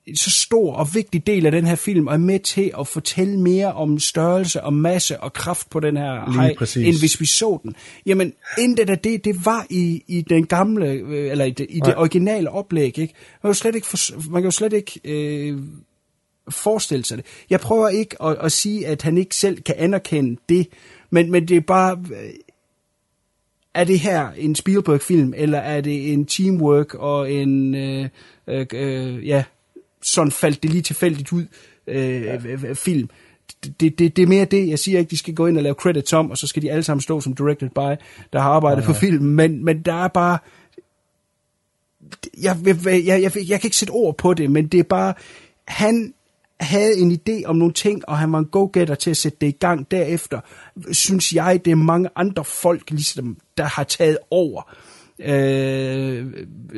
en 0.06 0.16
så 0.16 0.30
stor 0.30 0.74
og 0.74 0.94
vigtig 0.94 1.26
del 1.26 1.46
af 1.46 1.52
den 1.52 1.66
her 1.66 1.74
film, 1.74 2.06
og 2.06 2.14
er 2.14 2.18
med 2.18 2.40
til 2.40 2.72
at 2.80 2.88
fortælle 2.88 3.40
mere 3.40 3.72
om 3.72 3.98
størrelse 3.98 4.62
og 4.62 4.72
masse 4.72 5.20
og 5.20 5.32
kraft 5.32 5.70
på 5.70 5.80
den 5.80 5.96
her 5.96 6.32
hej, 6.32 6.54
end 6.76 6.98
hvis 6.98 7.20
vi 7.20 7.26
så 7.26 7.58
den. 7.62 7.74
Jamen, 8.06 8.32
intet 8.58 8.90
af 8.90 8.98
det, 8.98 9.24
det 9.24 9.46
var 9.46 9.66
i, 9.70 10.04
i 10.06 10.20
den 10.20 10.46
gamle, 10.46 10.86
øh, 10.86 11.30
eller 11.30 11.44
i 11.44 11.50
det, 11.50 11.66
i 11.70 11.74
det 11.74 11.86
Nej. 11.86 11.94
originale 11.96 12.50
oplæg, 12.50 12.98
ikke? 12.98 13.00
Man 13.00 13.40
kan 13.40 13.48
jo 13.48 13.54
slet 13.54 13.74
ikke, 13.74 13.86
for, 13.86 14.30
man 14.30 14.42
kan 14.42 14.46
jo 14.46 14.50
slet 14.50 14.72
ikke 14.72 15.00
øh, 15.04 15.58
forestille 16.48 17.04
sig 17.04 17.18
det. 17.18 17.26
Jeg 17.50 17.60
prøver 17.60 17.88
ikke 17.88 18.22
at, 18.22 18.36
at 18.40 18.52
sige, 18.52 18.86
at 18.86 19.02
han 19.02 19.18
ikke 19.18 19.36
selv 19.36 19.62
kan 19.62 19.74
anerkende 19.78 20.40
det, 20.48 20.68
men, 21.10 21.30
men 21.30 21.48
det 21.48 21.56
er 21.56 21.60
bare... 21.60 22.04
øh, 23.76 23.80
Er 23.80 23.84
det 23.84 23.98
her 23.98 24.30
en 24.36 24.54
Spielberg-film, 24.54 25.34
eller 25.36 25.58
er 25.58 25.80
det 25.80 26.12
en 26.12 26.26
teamwork 26.26 26.94
og 26.94 27.32
en... 27.32 27.74
Øh, 27.74 28.08
øh, 28.46 28.66
øh, 28.74 29.26
ja, 29.26 29.44
sådan 30.02 30.32
faldt 30.32 30.62
det 30.62 30.70
lige 30.70 30.82
tilfældigt 30.82 31.32
ud 31.32 31.46
øh, 31.86 32.22
ja. 32.22 32.38
film. 32.74 33.10
Det, 33.80 33.98
det, 33.98 34.16
det 34.16 34.22
er 34.22 34.26
mere 34.26 34.44
det. 34.44 34.68
Jeg 34.68 34.78
siger 34.78 34.98
ikke, 34.98 35.10
de 35.10 35.18
skal 35.18 35.34
gå 35.34 35.46
ind 35.46 35.56
og 35.56 35.62
lave 35.62 35.74
credits 35.74 36.12
om, 36.12 36.30
og 36.30 36.38
så 36.38 36.46
skal 36.46 36.62
de 36.62 36.70
alle 36.70 36.82
sammen 36.82 37.00
stå 37.00 37.20
som 37.20 37.34
directed 37.34 37.68
by, 37.68 38.02
der 38.32 38.40
har 38.40 38.50
arbejdet 38.50 38.78
Nej, 38.78 38.86
på 38.86 38.92
nej. 38.92 39.00
filmen, 39.00 39.34
men, 39.34 39.64
men 39.64 39.82
der 39.82 40.04
er 40.04 40.08
bare... 40.08 40.38
Jeg, 42.42 42.56
jeg, 42.66 42.76
jeg, 42.86 43.22
jeg, 43.22 43.32
jeg 43.48 43.60
kan 43.60 43.66
ikke 43.66 43.76
sætte 43.76 43.92
ord 43.92 44.16
på 44.16 44.34
det, 44.34 44.50
men 44.50 44.66
det 44.66 44.80
er 44.80 44.84
bare... 44.84 45.14
Han 45.68 46.14
havde 46.64 46.98
en 46.98 47.12
idé 47.12 47.44
om 47.44 47.56
nogle 47.56 47.74
ting, 47.74 48.08
og 48.08 48.18
han 48.18 48.32
var 48.32 48.38
en 48.38 48.44
go-getter 48.44 48.94
til 48.94 49.10
at 49.10 49.16
sætte 49.16 49.38
det 49.40 49.46
i 49.46 49.56
gang 49.60 49.90
derefter. 49.90 50.40
Synes 50.92 51.32
jeg, 51.32 51.60
det 51.64 51.70
er 51.70 51.74
mange 51.74 52.08
andre 52.16 52.44
folk, 52.44 52.90
ligesom, 52.90 53.36
der 53.56 53.64
har 53.64 53.84
taget 53.84 54.18
over. 54.30 54.72
Øh, 55.24 56.26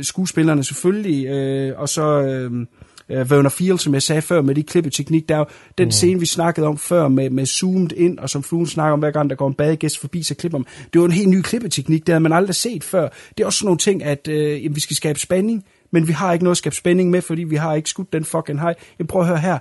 skuespillerne 0.02 0.64
selvfølgelig, 0.64 1.26
øh, 1.26 1.80
og 1.80 1.88
så 1.88 2.20
øh, 2.22 2.66
øh, 3.08 3.26
Werner 3.30 3.50
Field, 3.50 3.78
som 3.78 3.94
jeg 3.94 4.02
sagde 4.02 4.22
før, 4.22 4.42
med 4.42 4.54
de 4.54 4.62
klippeteknik, 4.62 5.28
der 5.28 5.34
er 5.34 5.38
jo 5.38 5.46
den 5.78 5.86
mm. 5.86 5.90
scene, 5.90 6.20
vi 6.20 6.26
snakkede 6.26 6.66
om 6.66 6.78
før, 6.78 7.08
med, 7.08 7.30
med 7.30 7.46
zoomet 7.46 7.92
ind, 7.92 8.18
og 8.18 8.30
som 8.30 8.42
fluen 8.42 8.66
snakker 8.66 8.92
om, 8.92 8.98
hver 8.98 9.10
gang 9.10 9.30
der 9.30 9.36
går 9.36 9.48
en 9.48 9.54
badegæst 9.54 9.98
forbi, 9.98 10.22
så 10.22 10.34
klipper 10.34 10.58
man. 10.58 10.66
Det 10.92 11.00
var 11.00 11.06
en 11.06 11.12
helt 11.12 11.28
ny 11.28 11.40
klippeteknik, 11.40 12.06
det 12.06 12.12
havde 12.12 12.22
man 12.22 12.32
aldrig 12.32 12.54
set 12.54 12.84
før. 12.84 13.08
Det 13.38 13.42
er 13.42 13.46
også 13.46 13.58
sådan 13.58 13.66
nogle 13.66 13.78
ting, 13.78 14.04
at 14.04 14.28
øh, 14.28 14.64
jamen, 14.64 14.76
vi 14.76 14.80
skal 14.80 14.96
skabe 14.96 15.20
spænding, 15.20 15.64
men 15.94 16.08
vi 16.08 16.12
har 16.12 16.32
ikke 16.32 16.44
noget 16.44 16.54
at 16.54 16.58
skabe 16.58 16.76
spænding 16.76 17.10
med, 17.10 17.22
fordi 17.22 17.44
vi 17.44 17.56
har 17.56 17.74
ikke 17.74 17.88
skudt 17.88 18.12
den 18.12 18.24
fucking 18.24 18.60
hej. 18.60 18.74
Jeg 18.98 19.06
prøver 19.06 19.24
at 19.24 19.28
høre 19.28 19.38
her, 19.40 19.58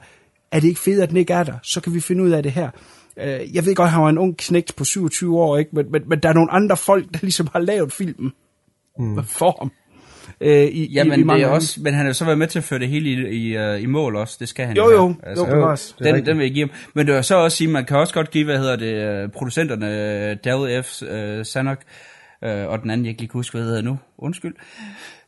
er 0.52 0.60
det 0.60 0.68
ikke 0.68 0.80
fedt, 0.80 1.02
at 1.04 1.10
den 1.10 1.18
ikke 1.18 1.34
er 1.34 1.44
der? 1.44 1.54
Så 1.64 1.82
kan 1.82 1.94
vi 1.94 2.00
finde 2.00 2.24
ud 2.24 2.30
af 2.32 2.44
det 2.44 2.52
her. 2.52 2.70
Øh, 3.18 3.56
Jeg 3.56 3.66
ved 3.66 3.76
godt, 3.76 3.88
at 3.88 3.92
han 3.92 4.04
var 4.04 4.10
en 4.10 4.18
ung 4.18 4.38
knægt 4.38 4.76
på 4.76 4.84
27 4.86 5.40
år, 5.40 5.58
ikke? 5.58 5.72
Men, 5.74 5.92
men, 5.92 6.02
men 6.08 6.20
der 6.20 6.30
er 6.30 6.34
nogle 6.34 6.52
andre 6.52 6.78
folk, 6.78 7.06
der 7.14 7.20
ligesom 7.22 7.48
har 7.54 7.60
lavet 7.60 7.94
filmen 7.94 8.32
mm. 9.00 9.24
for 9.24 9.56
ham. 9.60 9.72
Øh, 10.42 10.64
i, 10.64 10.94
Jamen, 10.94 11.20
i, 11.20 11.24
i 11.24 11.38
det 11.38 11.44
er 11.44 11.48
også, 11.48 11.80
men 11.82 11.94
han 11.94 12.02
har 12.02 12.08
jo 12.10 12.14
så 12.14 12.26
været 12.26 12.38
med 12.38 12.48
til 12.48 12.60
at 12.60 12.64
føre 12.64 12.80
det 12.80 12.88
hele 12.88 13.10
i, 13.10 13.52
i, 13.52 13.58
uh, 13.58 13.82
i 13.82 13.86
mål 13.86 14.16
også. 14.16 14.38
Det 14.40 14.50
skal 14.50 14.66
han 14.66 14.78
Jo, 14.78 14.92
jo. 14.92 15.16
have. 15.24 15.38
Jo. 15.38 15.46
Det 15.46 15.48
er 15.48 15.76
den, 16.00 16.06
rigtigt. 16.06 16.26
den 16.26 16.38
vil 16.38 16.44
jeg 16.44 16.54
give 16.54 16.68
ham. 16.68 16.76
Men 16.94 17.08
det 17.08 17.16
vil 17.16 17.24
så 17.24 17.36
også 17.36 17.58
sige, 17.58 17.68
man 17.68 17.86
kan 17.86 17.98
også 17.98 18.14
godt 18.14 18.32
give, 18.32 18.46
hvad 18.46 18.58
hedder 18.58 18.76
det, 18.76 19.24
øh, 19.24 19.30
producenterne, 19.30 19.88
øh, 20.32 20.38
Daryl 20.46 20.84
F. 20.84 21.02
Uh, 21.02 21.46
Sanok, 21.46 21.78
uh, 22.42 22.50
og 22.50 22.82
den 22.82 22.90
anden, 22.90 23.06
jeg 23.06 23.10
kan 23.10 23.10
ikke 23.10 23.22
lige 23.22 23.32
huske, 23.32 23.58
hvad 23.58 23.66
hedder 23.68 23.82
nu. 23.82 23.98
Undskyld. 24.18 24.54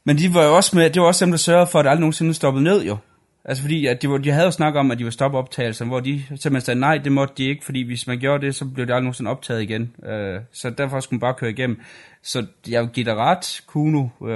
Men 0.06 0.18
de 0.18 0.34
var 0.34 0.44
jo 0.44 0.56
også 0.56 0.76
med, 0.76 0.90
det 0.90 1.02
var 1.02 1.08
også 1.08 1.26
dem, 1.26 1.32
der 1.32 1.38
sørgede 1.38 1.68
for, 1.68 1.80
at 1.80 1.86
det 1.86 1.90
aldrig 1.90 2.02
nogensinde 2.02 2.34
stoppede 2.34 2.64
ned, 2.64 2.84
jo. 2.84 2.98
Altså 3.46 3.64
fordi, 3.64 3.86
at 3.86 4.02
de, 4.02 4.10
var, 4.10 4.18
de 4.18 4.32
havde 4.32 4.46
jo 4.46 4.52
snakket 4.52 4.80
om, 4.80 4.92
at 4.92 4.98
de 4.98 5.04
ville 5.04 5.14
stoppe 5.14 5.38
optagelsen, 5.38 5.88
hvor 5.88 6.00
de 6.00 6.24
simpelthen 6.28 6.62
sagde, 6.62 6.80
nej, 6.80 6.98
det 6.98 7.12
måtte 7.12 7.34
de 7.38 7.44
ikke, 7.44 7.66
fordi 7.66 7.82
hvis 7.82 8.08
man 8.08 8.20
gjorde 8.20 8.46
det, 8.46 8.56
så 8.56 8.66
blev 8.66 8.88
det 8.88 8.94
aldrig 8.94 9.04
nogensinde 9.04 9.32
optaget 9.32 9.62
igen. 9.62 9.96
Uh, 9.98 10.42
så 10.52 10.70
derfor 10.78 11.00
skulle 11.00 11.18
man 11.18 11.20
bare 11.20 11.34
køre 11.34 11.50
igennem. 11.50 11.82
Så 12.24 12.46
jeg 12.70 12.82
vil 12.82 12.90
give 12.90 13.06
dig 13.06 13.16
ret, 13.16 13.62
Kuno, 13.68 14.08
uh, 14.20 14.30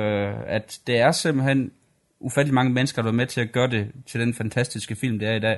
at 0.47 0.79
det 0.87 0.99
er 0.99 1.11
simpelthen 1.11 1.71
ufattelig 2.19 2.53
mange 2.53 2.73
mennesker, 2.73 3.01
der 3.01 3.09
er 3.09 3.13
med 3.13 3.25
til 3.25 3.41
at 3.41 3.51
gøre 3.51 3.67
det 3.67 3.87
til 4.07 4.19
den 4.19 4.33
fantastiske 4.33 4.95
film, 4.95 5.19
det 5.19 5.27
er 5.27 5.35
i 5.35 5.39
dag. 5.39 5.57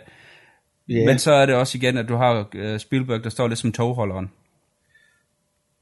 Ja. 0.89 1.05
Men 1.05 1.19
så 1.19 1.33
er 1.33 1.45
det 1.45 1.55
også 1.55 1.77
igen, 1.77 1.97
at 1.97 2.07
du 2.07 2.15
har 2.15 2.47
uh, 2.55 2.77
Spielberg, 2.77 3.23
der 3.23 3.29
står 3.29 3.47
lidt 3.47 3.59
som 3.59 3.71
togholderen. 3.71 4.31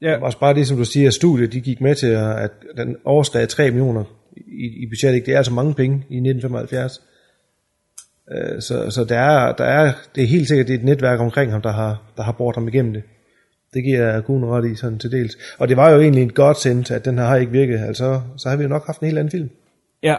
Ja. 0.02 0.22
Også 0.22 0.38
bare 0.38 0.54
det, 0.54 0.66
som 0.66 0.76
du 0.76 0.84
siger, 0.84 1.06
at 1.06 1.14
studiet 1.14 1.52
de 1.52 1.60
gik 1.60 1.80
med 1.80 1.94
til, 1.94 2.06
at 2.06 2.36
at 2.36 2.50
den 2.76 2.96
overskred 3.04 3.46
3 3.46 3.70
millioner 3.70 4.04
i, 4.36 4.82
i 4.82 4.86
budget. 4.86 5.14
Ikke? 5.14 5.26
Det 5.26 5.32
er 5.34 5.36
altså 5.36 5.52
mange 5.52 5.74
penge 5.74 5.96
i 5.96 6.16
1975. 6.16 7.02
Øh, 8.32 8.62
Så, 8.62 8.90
så 8.90 9.04
der 9.04 9.18
er, 9.18 9.52
der 9.52 9.64
er, 9.64 9.92
det 10.14 10.22
er 10.22 10.28
helt 10.28 10.48
sikkert 10.48 10.66
det 10.66 10.74
er 10.74 10.78
et 10.78 10.84
netværk 10.84 11.20
omkring 11.20 11.52
ham, 11.52 11.62
der 11.62 11.72
har, 11.72 12.02
der 12.16 12.22
har 12.22 12.32
brugt 12.32 12.56
ham 12.56 12.68
igennem 12.68 12.92
det. 12.92 13.02
Det 13.74 13.84
giver 13.84 14.12
jeg 14.12 14.24
kun 14.24 14.44
ret 14.44 14.70
i 14.72 14.74
sådan 14.74 14.98
til 14.98 15.12
dels. 15.12 15.36
Og 15.58 15.68
det 15.68 15.76
var 15.76 15.90
jo 15.90 16.00
egentlig 16.00 16.24
et 16.24 16.34
godt 16.34 16.60
sendt, 16.60 16.90
at 16.90 17.04
den 17.04 17.18
her 17.18 17.24
har 17.24 17.36
ikke 17.36 17.52
virket. 17.52 17.78
Altså, 17.78 18.20
så 18.36 18.48
har 18.48 18.56
vi 18.56 18.62
jo 18.62 18.68
nok 18.68 18.86
haft 18.86 19.00
en 19.00 19.06
helt 19.06 19.18
anden 19.18 19.30
film. 19.30 19.50
Ja. 20.02 20.16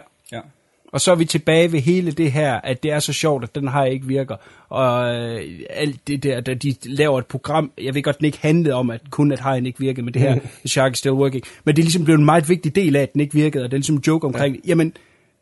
Og 0.92 1.00
så 1.00 1.10
er 1.10 1.14
vi 1.14 1.24
tilbage 1.24 1.72
ved 1.72 1.80
hele 1.80 2.12
det 2.12 2.32
her, 2.32 2.54
at 2.54 2.82
det 2.82 2.90
er 2.90 2.98
så 2.98 3.12
sjovt, 3.12 3.44
at 3.44 3.54
den 3.54 3.68
her 3.68 3.84
ikke 3.84 4.06
virker. 4.06 4.36
Og 4.68 5.14
øh, 5.14 5.60
alt 5.70 6.08
det 6.08 6.22
der, 6.22 6.40
da 6.40 6.54
de 6.54 6.74
laver 6.84 7.18
et 7.18 7.26
program, 7.26 7.72
jeg 7.80 7.94
ved 7.94 8.02
godt, 8.02 8.18
den 8.18 8.26
ikke 8.26 8.38
handlede 8.40 8.74
om, 8.74 8.90
at 8.90 9.00
kun 9.10 9.32
at 9.32 9.40
hajen 9.40 9.66
ikke 9.66 9.78
virkede, 9.78 10.04
men 10.04 10.14
det 10.14 10.22
her, 10.22 10.38
The 10.58 10.68
Shark 10.68 10.92
is 10.92 10.98
Still 10.98 11.12
Working. 11.12 11.44
Men 11.64 11.76
det 11.76 11.82
er 11.82 11.84
ligesom 11.84 12.04
blevet 12.04 12.18
en 12.18 12.24
meget 12.24 12.48
vigtig 12.48 12.74
del 12.74 12.96
af, 12.96 13.02
at 13.02 13.12
den 13.12 13.20
ikke 13.20 13.34
virkede, 13.34 13.64
og 13.64 13.70
det 13.70 13.76
er 13.76 13.78
ligesom 13.78 13.96
en 13.96 14.02
joke 14.06 14.26
omkring, 14.26 14.56
ja. 14.56 14.60
jamen, 14.66 14.96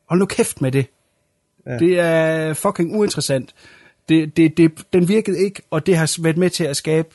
hold 0.08 0.20
nu 0.20 0.26
kæft 0.26 0.60
med 0.60 0.72
det. 0.72 0.86
Ja. 1.66 1.78
Det 1.78 1.98
er 2.00 2.54
fucking 2.54 2.96
uinteressant. 2.96 3.54
Det, 4.08 4.36
det, 4.36 4.56
det, 4.56 4.72
den 4.92 5.08
virkede 5.08 5.44
ikke, 5.44 5.62
og 5.70 5.86
det 5.86 5.96
har 5.96 6.22
været 6.22 6.36
med 6.36 6.50
til 6.50 6.64
at 6.64 6.76
skabe 6.76 7.08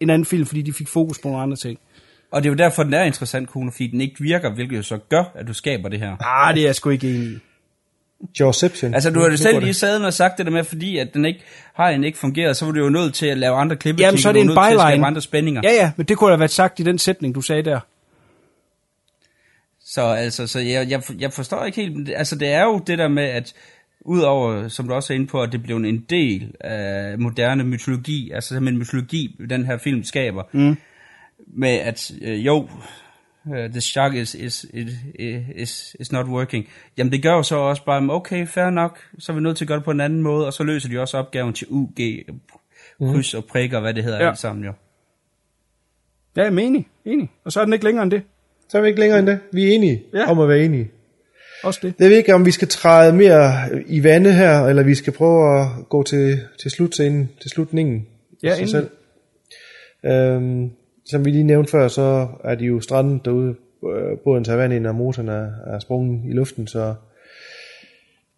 en 0.00 0.10
anden 0.10 0.26
film, 0.26 0.46
fordi 0.46 0.62
de 0.62 0.72
fik 0.72 0.88
fokus 0.88 1.18
på 1.18 1.28
nogle 1.28 1.42
andre 1.42 1.56
ting. 1.56 1.78
Og 2.30 2.42
det 2.42 2.48
er 2.48 2.52
jo 2.52 2.56
derfor, 2.56 2.82
den 2.82 2.94
er 2.94 3.02
interessant, 3.02 3.48
Kuno, 3.48 3.70
fordi 3.70 3.86
den 3.86 4.00
ikke 4.00 4.16
virker, 4.20 4.54
hvilket 4.54 4.76
jo 4.76 4.82
så 4.82 4.98
gør, 5.08 5.24
at 5.34 5.46
du 5.46 5.52
skaber 5.52 5.88
det 5.88 5.98
her. 6.00 6.16
Ah, 6.20 6.54
det 6.54 6.62
er 6.62 6.66
jeg 6.66 6.74
sgu 6.74 6.90
ikke 6.90 7.10
enig 7.10 7.28
i. 7.28 7.38
Jawception. 8.40 8.94
Altså, 8.94 9.10
du 9.10 9.20
har 9.20 9.30
jo 9.30 9.36
selv 9.36 9.60
lige 9.60 9.74
sad 9.74 10.02
og 10.04 10.12
sagt 10.12 10.38
det 10.38 10.46
der 10.46 10.52
med, 10.52 10.64
fordi 10.64 10.98
at 10.98 11.14
den 11.14 11.24
ikke 11.24 11.40
har 11.74 11.88
en 11.88 12.04
ikke 12.04 12.18
fungeret, 12.18 12.56
så 12.56 12.64
var 12.64 12.72
du 12.72 12.80
jo 12.80 12.88
nødt 12.88 13.14
til 13.14 13.26
at 13.26 13.38
lave 13.38 13.56
andre 13.56 13.76
klippeteknikker. 13.76 14.06
Jamen, 14.08 14.18
så 14.18 14.28
er 14.28 14.32
det 14.32 14.40
en 14.40 14.88
byline. 14.88 15.06
andre 15.06 15.20
spændinger. 15.20 15.60
Ja, 15.64 15.72
ja, 15.72 15.90
men 15.96 16.06
det 16.06 16.16
kunne 16.16 16.30
have 16.30 16.38
været 16.38 16.50
sagt 16.50 16.80
i 16.80 16.82
den 16.82 16.98
sætning, 16.98 17.34
du 17.34 17.40
sagde 17.40 17.62
der. 17.62 17.80
Så 19.84 20.02
altså, 20.02 20.46
så 20.46 20.60
jeg, 20.60 20.90
jeg, 20.90 21.02
jeg 21.18 21.32
forstår 21.32 21.64
ikke 21.64 21.82
helt, 21.82 22.10
altså 22.16 22.36
det 22.36 22.48
er 22.48 22.62
jo 22.64 22.78
det 22.86 22.98
der 22.98 23.08
med, 23.08 23.24
at 23.24 23.54
udover, 24.00 24.68
som 24.68 24.88
du 24.88 24.94
også 24.94 25.12
er 25.12 25.14
inde 25.14 25.26
på, 25.26 25.42
at 25.42 25.52
det 25.52 25.62
blev 25.62 25.76
en 25.76 26.04
del 26.10 26.52
af 26.60 27.18
moderne 27.18 27.64
mytologi, 27.64 28.30
altså 28.34 28.48
simpelthen 28.48 28.78
mytologi, 28.78 29.36
den 29.50 29.66
her 29.66 29.78
film 29.78 30.04
skaber, 30.04 30.42
Mm. 30.52 30.76
Med 31.56 31.68
at 31.68 32.10
øh, 32.22 32.46
jo, 32.46 32.68
uh, 33.44 33.56
the 33.70 33.80
shark 33.80 34.14
is, 34.14 34.34
is, 34.34 34.66
is, 34.74 34.88
is, 35.56 35.96
is 36.00 36.12
not 36.12 36.26
working. 36.26 36.68
Jamen 36.98 37.12
det 37.12 37.22
gør 37.22 37.32
jo 37.32 37.42
så 37.42 37.56
også 37.56 37.84
bare, 37.84 38.10
okay, 38.10 38.46
fair 38.46 38.70
nok, 38.70 38.98
så 39.18 39.32
er 39.32 39.36
vi 39.36 39.42
nødt 39.42 39.56
til 39.56 39.64
at 39.64 39.68
gøre 39.68 39.76
det 39.78 39.84
på 39.84 39.90
en 39.90 40.00
anden 40.00 40.22
måde, 40.22 40.46
og 40.46 40.52
så 40.52 40.62
løser 40.62 40.88
de 40.88 40.98
også 41.00 41.16
opgaven 41.16 41.52
til 41.52 41.66
UG, 41.70 41.96
kryds 43.00 43.34
og 43.34 43.44
prikker, 43.44 43.80
hvad 43.80 43.94
det 43.94 44.04
hedder 44.04 44.18
Ja. 44.22 44.28
alt 44.28 44.38
sammen 44.38 44.64
jo. 44.64 44.72
Ja, 46.36 46.42
jeg 46.42 46.54
er 46.54 46.58
enig, 46.58 46.86
enig. 47.04 47.30
Og 47.44 47.52
så 47.52 47.60
er 47.60 47.64
den 47.64 47.72
ikke 47.72 47.84
længere 47.84 48.02
end 48.02 48.10
det. 48.10 48.22
Så 48.68 48.78
er 48.78 48.82
vi 48.82 48.88
ikke 48.88 49.00
længere 49.00 49.18
end 49.18 49.26
det. 49.26 49.38
Vi 49.52 49.64
er 49.64 49.72
enige 49.74 50.02
Ja. 50.14 50.30
om 50.30 50.38
at 50.38 50.48
være 50.48 50.64
enige. 50.64 50.90
Også 51.64 51.80
det. 51.82 51.94
Jeg 51.98 52.10
ved 52.10 52.16
ikke, 52.16 52.34
om 52.34 52.46
vi 52.46 52.50
skal 52.50 52.68
træde 52.68 53.12
mere 53.12 53.52
i 53.86 54.02
vandet 54.04 54.34
her, 54.34 54.66
eller 54.66 54.82
vi 54.82 54.94
skal 54.94 55.12
prøve 55.12 55.60
at 55.60 55.66
gå 55.88 56.02
til, 56.02 56.40
til 56.60 56.70
slutscenen, 56.70 57.30
til 57.40 57.50
slutningen. 57.50 58.06
Ja, 58.42 58.54
inden. 58.54 58.68
selv. 58.68 58.90
Øhm, 60.06 60.70
som 61.10 61.24
vi 61.24 61.30
lige 61.30 61.44
nævnte 61.44 61.70
før, 61.70 61.88
så 61.88 62.28
er 62.44 62.54
de 62.54 62.64
jo 62.64 62.80
strandet 62.80 63.24
derude. 63.24 63.54
Både 63.80 64.16
Båden 64.24 64.44
tager 64.44 64.56
vand 64.56 64.72
ind, 64.72 64.86
og 64.86 64.94
motoren 64.94 65.28
er, 65.28 65.50
er 65.66 65.78
sprunget 65.78 66.20
i 66.30 66.32
luften, 66.32 66.66
så 66.66 66.94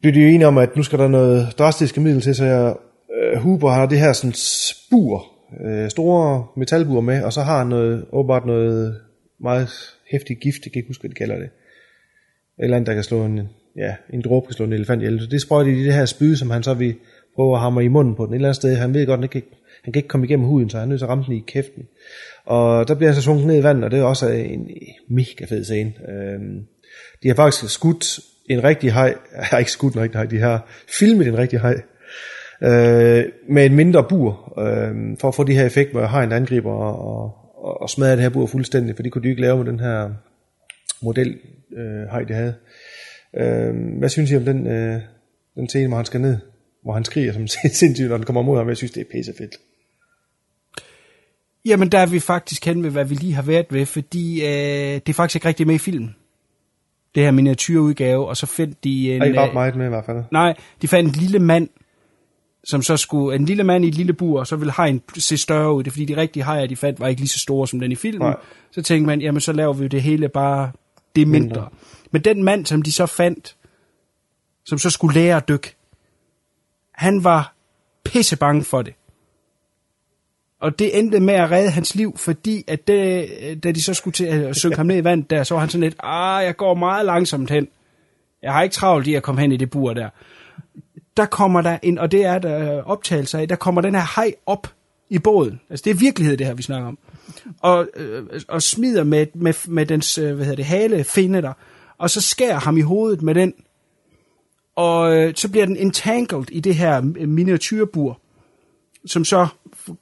bliver 0.00 0.12
de 0.12 0.20
jo 0.20 0.28
enige 0.28 0.46
om, 0.46 0.58
at 0.58 0.76
nu 0.76 0.82
skal 0.82 0.98
der 0.98 1.08
noget 1.08 1.54
drastiske 1.58 2.00
middel 2.00 2.20
til, 2.20 2.34
så 2.34 2.44
jeg, 2.44 2.74
øh, 3.16 3.38
Huber 3.38 3.70
har 3.70 3.86
det 3.86 3.98
her 3.98 4.12
sådan 4.12 4.34
spur, 4.34 5.26
øh, 5.64 5.90
store 5.90 6.46
metalbur 6.56 7.00
med, 7.00 7.22
og 7.22 7.32
så 7.32 7.40
har 7.40 7.58
han 7.58 7.66
noget, 7.66 8.04
åbenbart 8.12 8.46
noget 8.46 9.00
meget 9.40 9.68
hæftig 10.10 10.36
gift, 10.36 10.64
jeg 10.64 10.72
kan 10.72 10.80
ikke 10.80 10.88
huske, 10.88 11.02
hvad 11.02 11.10
de 11.10 11.14
kalder 11.14 11.34
det. 11.34 11.44
Et 11.44 12.64
eller 12.64 12.76
andet, 12.76 12.86
der 12.86 12.94
kan 12.94 13.02
slå 13.02 13.24
en, 13.24 13.40
ja, 13.76 13.94
en 14.12 14.22
dråbe 14.22 14.46
kan 14.46 14.54
slå 14.54 14.66
en 14.66 14.72
elefant 14.72 15.02
ihjel. 15.02 15.20
Så 15.20 15.26
det 15.26 15.40
sprøjter 15.40 15.70
de 15.70 15.80
i 15.80 15.84
det 15.84 15.94
her 15.94 16.04
spyd, 16.04 16.36
som 16.36 16.50
han 16.50 16.62
så 16.62 16.74
vil 16.74 16.94
prøve 17.34 17.54
at 17.54 17.60
hamre 17.60 17.84
i 17.84 17.88
munden 17.88 18.14
på 18.14 18.26
den. 18.26 18.32
Et 18.32 18.36
eller 18.36 18.48
andet 18.48 18.56
sted, 18.56 18.76
han 18.76 18.94
ved 18.94 19.06
godt, 19.06 19.20
han 19.20 19.28
kan 19.28 19.38
ikke, 19.38 19.56
han 19.84 19.92
kan 19.92 20.00
ikke 20.00 20.08
komme 20.08 20.26
igennem 20.26 20.46
huden, 20.46 20.70
så 20.70 20.78
han 20.78 20.84
er 20.84 20.88
nødt 20.88 21.00
til 21.00 21.04
at 21.04 21.08
ramme 21.08 21.24
den 21.24 21.34
i 21.34 21.44
kæften. 21.46 21.82
Og 22.44 22.88
der 22.88 22.94
bliver 22.94 23.08
han 23.08 23.16
så 23.16 23.22
sunket 23.22 23.46
ned 23.46 23.58
i 23.58 23.62
vandet, 23.62 23.84
og 23.84 23.90
det 23.90 23.98
er 23.98 24.04
også 24.04 24.28
en 24.28 24.70
mega 25.08 25.44
fed 25.48 25.64
scene. 25.64 25.92
Øhm, 26.08 26.66
de 27.22 27.28
har 27.28 27.34
faktisk 27.34 27.74
skudt 27.74 28.20
en 28.46 28.64
rigtig 28.64 28.92
hej, 28.92 29.14
jeg 29.36 29.44
har 29.44 29.58
ikke 29.58 29.70
skudt 29.70 29.94
en 29.94 30.00
rigtig 30.00 30.18
hej, 30.18 30.26
de 30.26 30.38
har 30.38 30.68
filmet 30.98 31.26
en 31.26 31.38
rigtig 31.38 31.60
hej, 31.60 31.82
øh, 32.62 33.24
med 33.48 33.66
en 33.66 33.74
mindre 33.74 34.04
bur, 34.08 34.58
øh, 34.58 35.16
for 35.20 35.28
at 35.28 35.34
få 35.34 35.44
de 35.44 35.54
her 35.54 35.66
effekt, 35.66 35.90
hvor 35.90 36.06
hajen 36.06 36.32
angriber 36.32 36.72
og, 36.72 37.24
og, 37.64 37.80
og 37.80 37.90
smadrer 37.90 38.14
det 38.14 38.22
her 38.22 38.30
bur 38.30 38.46
fuldstændig, 38.46 38.96
for 38.96 39.02
det 39.02 39.12
kunne 39.12 39.24
de 39.24 39.28
ikke 39.28 39.42
lave 39.42 39.56
med 39.56 39.66
den 39.66 39.80
her 39.80 40.10
model 41.02 41.38
øh, 41.76 42.08
hej, 42.10 42.22
de 42.22 42.34
havde. 42.34 42.54
Øh, 43.36 43.98
hvad 43.98 44.08
synes 44.08 44.30
I 44.30 44.36
om 44.36 44.44
den, 44.44 44.66
øh, 44.66 45.00
den 45.54 45.68
scene, 45.68 45.88
hvor 45.88 45.96
han 45.96 46.04
skal 46.04 46.20
ned? 46.20 46.36
Hvor 46.82 46.92
han 46.92 47.04
skriger 47.04 47.32
som 47.32 47.46
sindssygt, 47.80 48.08
når 48.08 48.16
den 48.16 48.26
kommer 48.26 48.42
mod 48.42 48.58
ham. 48.58 48.68
Jeg 48.68 48.76
synes, 48.76 48.92
det 48.92 49.00
er 49.00 49.10
pissefedt. 49.12 49.56
Jamen, 51.64 51.88
der 51.88 51.98
er 51.98 52.06
vi 52.06 52.20
faktisk 52.20 52.64
hen 52.64 52.82
ved, 52.82 52.90
hvad 52.90 53.04
vi 53.04 53.14
lige 53.14 53.34
har 53.34 53.42
været 53.42 53.66
ved, 53.70 53.86
fordi 53.86 54.42
øh, 54.42 54.48
det 54.94 55.08
er 55.08 55.12
faktisk 55.12 55.36
ikke 55.36 55.48
rigtig 55.48 55.66
med 55.66 55.74
i 55.74 55.78
filmen. 55.78 56.16
Det 57.14 57.22
her 57.22 57.30
miniatyrudgave, 57.30 58.28
og 58.28 58.36
så 58.36 58.46
fandt 58.46 58.84
de 58.84 59.14
en... 59.14 59.22
Er 59.22 59.26
ikke 59.26 59.40
ret 59.40 59.48
øh, 59.48 59.54
meget 59.54 59.76
med 59.76 59.86
i 59.86 59.88
hvert 59.88 60.04
fald. 60.04 60.24
Nej, 60.30 60.56
de 60.82 60.88
fandt 60.88 61.16
en 61.16 61.22
lille 61.22 61.38
mand, 61.38 61.68
som 62.64 62.82
så 62.82 62.96
skulle... 62.96 63.36
En 63.36 63.44
lille 63.44 63.64
mand 63.64 63.84
i 63.84 63.88
et 63.88 63.94
lille 63.94 64.12
bur, 64.12 64.40
og 64.40 64.46
så 64.46 64.56
ville 64.56 64.72
hajen 64.72 65.02
se 65.16 65.36
større 65.36 65.74
ud. 65.74 65.82
Det 65.82 65.90
er 65.90 65.92
fordi, 65.92 66.04
de 66.04 66.16
rigtige 66.16 66.42
hajer, 66.42 66.66
de 66.66 66.76
fandt, 66.76 67.00
var 67.00 67.08
ikke 67.08 67.20
lige 67.20 67.28
så 67.28 67.38
store 67.38 67.68
som 67.68 67.80
den 67.80 67.92
i 67.92 67.94
filmen. 67.94 68.28
Nej. 68.28 68.36
Så 68.70 68.82
tænkte 68.82 69.06
man, 69.06 69.20
jamen 69.20 69.40
så 69.40 69.52
laver 69.52 69.72
vi 69.72 69.88
det 69.88 70.02
hele 70.02 70.28
bare 70.28 70.72
det 71.16 71.28
mindre. 71.28 71.46
Mindre. 71.46 71.68
Men 72.10 72.22
den 72.24 72.42
mand, 72.42 72.66
som 72.66 72.82
de 72.82 72.92
så 72.92 73.06
fandt, 73.06 73.56
som 74.64 74.78
så 74.78 74.90
skulle 74.90 75.14
lære 75.14 75.36
at 75.36 75.48
dykke, 75.48 75.76
han 76.92 77.24
var 77.24 77.54
pisse 78.04 78.36
bange 78.36 78.64
for 78.64 78.82
det. 78.82 78.94
Og 80.60 80.78
det 80.78 80.98
endte 80.98 81.20
med 81.20 81.34
at 81.34 81.50
redde 81.50 81.70
hans 81.70 81.94
liv, 81.94 82.16
fordi 82.16 82.64
at 82.66 82.88
det, 82.88 83.28
da 83.62 83.72
de 83.72 83.82
så 83.82 83.94
skulle 83.94 84.14
til 84.14 84.24
at 84.24 84.56
synke 84.56 84.76
ham 84.76 84.86
ned 84.86 84.96
i 84.96 85.04
vand 85.04 85.24
der, 85.24 85.42
så 85.42 85.54
var 85.54 85.60
han 85.60 85.68
sådan 85.68 85.82
lidt, 85.82 85.96
ah, 85.98 86.44
jeg 86.44 86.56
går 86.56 86.74
meget 86.74 87.06
langsomt 87.06 87.50
hen. 87.50 87.68
Jeg 88.42 88.52
har 88.52 88.62
ikke 88.62 88.74
travlt 88.74 89.06
i 89.06 89.14
at 89.14 89.22
komme 89.22 89.40
hen 89.40 89.52
i 89.52 89.56
det 89.56 89.70
bur 89.70 89.94
der. 89.94 90.08
Der 91.16 91.26
kommer 91.26 91.60
der 91.60 91.78
en, 91.82 91.98
og 91.98 92.12
det 92.12 92.24
er 92.24 92.38
der 92.38 92.76
øh, 92.76 92.86
optagelser 92.86 93.38
af, 93.38 93.48
der 93.48 93.56
kommer 93.56 93.80
den 93.80 93.94
her 93.94 94.20
hej 94.20 94.34
op 94.46 94.66
i 95.10 95.18
båden. 95.18 95.60
Altså 95.70 95.84
det 95.84 95.90
er 95.90 95.94
virkelighed, 95.94 96.36
det 96.36 96.46
her, 96.46 96.54
vi 96.54 96.62
snakker 96.62 96.88
om. 96.88 96.98
Og, 97.60 97.88
øh, 97.96 98.24
og 98.48 98.62
smider 98.62 99.04
med, 99.04 99.26
med, 99.34 99.68
med 99.68 99.86
dens, 99.86 100.18
øh, 100.18 100.34
hvad 100.34 100.44
hedder 100.44 100.56
det, 100.56 100.64
hale 100.64 101.04
finde 101.04 101.42
der, 101.42 101.52
og 101.98 102.10
så 102.10 102.20
skærer 102.20 102.58
ham 102.58 102.76
i 102.76 102.80
hovedet 102.80 103.22
med 103.22 103.34
den. 103.34 103.54
Og 104.76 105.16
øh, 105.16 105.32
så 105.36 105.48
bliver 105.48 105.66
den 105.66 105.76
entangled 105.76 106.50
i 106.50 106.60
det 106.60 106.74
her 106.74 107.12
øh, 107.16 107.28
miniatyrbur, 107.28 108.20
som 109.06 109.24
så 109.24 109.46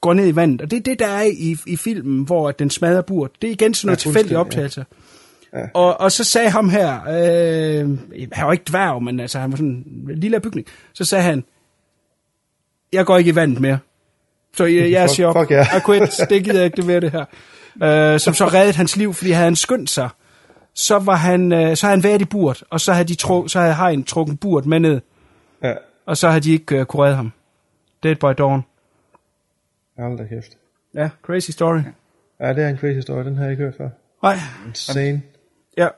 går 0.01 0.15
ned 0.15 0.29
i 0.29 0.37
vandet. 0.37 0.63
Og 0.63 0.71
det 0.71 0.77
er 0.77 0.81
det, 0.81 0.99
der 0.99 1.07
er 1.07 1.23
i, 1.23 1.57
i 1.67 1.77
filmen, 1.77 2.25
hvor 2.25 2.51
den 2.51 2.71
smadrer 2.71 3.03
bur. 3.03 3.31
Det 3.43 3.49
er 3.49 3.53
igen 3.53 3.75
sådan 3.75 3.87
noget 3.87 4.07
Ja, 4.07 4.11
ja, 4.11 4.13
tilfældig 4.13 4.37
fuldstændig, 4.37 4.39
optagelse. 4.39 4.85
Ja. 5.55 5.65
Og, 5.75 6.01
og 6.01 6.13
så 6.13 6.25
sagde 6.25 6.51
ham 6.51 6.69
her, 6.69 7.01
øh, 7.03 7.99
han 8.33 8.47
var 8.47 8.53
ikke 8.53 8.65
dværg, 8.69 9.03
men 9.03 9.21
altså, 9.21 9.39
han 9.39 9.51
var 9.51 9.57
sådan 9.57 9.85
en 10.09 10.11
lille 10.15 10.41
bygning. 10.41 10.67
Så 10.93 11.05
sagde 11.05 11.25
han, 11.25 11.45
jeg 12.93 13.07
går 13.07 13.19
ikke 13.19 13.31
i 13.31 13.35
vandet 13.35 13.61
mere. 13.61 13.79
Så 14.57 14.65
jeg, 14.65 14.91
jeg 14.91 15.11
siger 15.11 15.27
op, 15.27 15.37
fuck 15.37 15.51
ja. 15.51 15.77
I 15.77 15.81
quit, 15.87 16.31
det 16.31 16.45
gider 16.45 16.57
jeg 16.57 16.65
ikke, 16.65 16.77
det 16.77 16.87
mere 16.87 17.01
det 17.01 17.13
her. 17.13 17.25
Øh, 18.15 18.21
som 18.21 18.35
så 18.35 18.47
reddede 18.47 18.77
hans 18.77 18.97
liv, 18.97 19.15
fordi 19.15 19.31
havde 19.31 19.45
han 19.45 19.57
skyndt 19.57 19.91
sig, 19.91 20.09
så 20.75 20.99
var 20.99 21.15
han, 21.15 21.53
øh, 21.53 21.77
så 21.77 21.87
havde 21.87 21.97
han 21.97 22.03
været 22.03 22.21
i 22.21 22.25
burt, 22.25 22.65
og 22.71 22.81
så 22.81 22.93
havde, 22.93 23.09
de 23.09 23.15
tru, 23.15 23.49
så 23.49 23.61
havde 23.61 23.73
hajen 23.73 24.05
trukket 24.05 24.41
burt 24.41 24.67
med 24.67 24.81
ned, 24.81 25.01
Ja, 25.63 25.75
og 26.07 26.17
så 26.17 26.29
havde 26.29 26.41
de 26.41 26.53
ikke 26.53 26.79
øh, 26.79 26.87
kunne 26.87 27.03
redde 27.03 27.17
ham. 27.17 27.33
Dead 28.03 28.17
by 28.17 28.35
Dawn. 28.39 28.65
Hold 30.05 30.19
da 30.19 30.25
kæft. 30.25 30.59
Ja, 30.95 31.11
crazy 31.23 31.51
story. 31.51 31.81
Ja, 32.41 32.53
det 32.53 32.65
er 32.65 32.69
en 32.69 32.77
crazy 32.77 32.95
historie, 32.95 33.25
den 33.25 33.37
har 33.37 33.43
jeg 33.43 33.51
ikke 33.51 33.63
hørt 33.63 33.75
før. 33.75 33.89
Nej. 34.23 34.35
Insane. 34.67 35.23
Ja. 35.77 35.89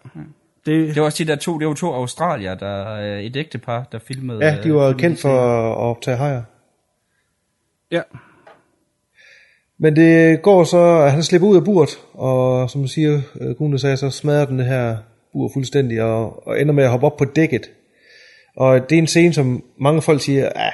Det, 0.66 0.94
Det 0.94 0.96
var 0.96 1.02
også 1.02 1.24
de 1.24 1.28
der 1.28 1.36
to, 1.36 1.58
det 1.58 1.66
var 1.66 1.74
to 1.74 1.92
australier, 1.92 2.54
der 2.54 2.94
øh, 2.94 3.20
et 3.20 3.36
ægtepar, 3.36 3.88
der 3.92 3.98
filmede. 3.98 4.44
Ja, 4.44 4.58
de 4.62 4.74
var 4.74 4.88
øh, 4.88 4.96
kendt 4.96 5.20
for 5.20 5.40
at 5.70 5.76
optage 5.76 6.16
hajer. 6.16 6.42
Ja. 7.90 8.02
Men 9.78 9.96
det 9.96 10.42
går 10.42 10.64
så, 10.64 10.78
at 10.78 11.12
han 11.12 11.22
slipper 11.22 11.48
ud 11.48 11.56
af 11.56 11.64
burt, 11.64 11.90
og 12.12 12.70
som 12.70 12.82
du 12.82 12.88
siger, 12.88 13.20
øh, 13.40 13.50
Gune 13.50 13.78
sagde, 13.78 13.96
så 13.96 14.10
smadrer 14.10 14.44
den 14.44 14.58
det 14.58 14.66
her 14.66 14.96
bur 15.32 15.50
fuldstændig, 15.54 16.02
og, 16.02 16.46
og 16.46 16.60
ender 16.60 16.74
med 16.74 16.84
at 16.84 16.90
hoppe 16.90 17.06
op 17.06 17.16
på 17.16 17.24
dækket. 17.24 17.70
Og 18.56 18.90
det 18.90 18.96
er 18.96 19.02
en 19.02 19.06
scene, 19.06 19.32
som 19.32 19.64
mange 19.78 20.02
folk 20.02 20.20
siger, 20.20 20.48
ah, 20.54 20.72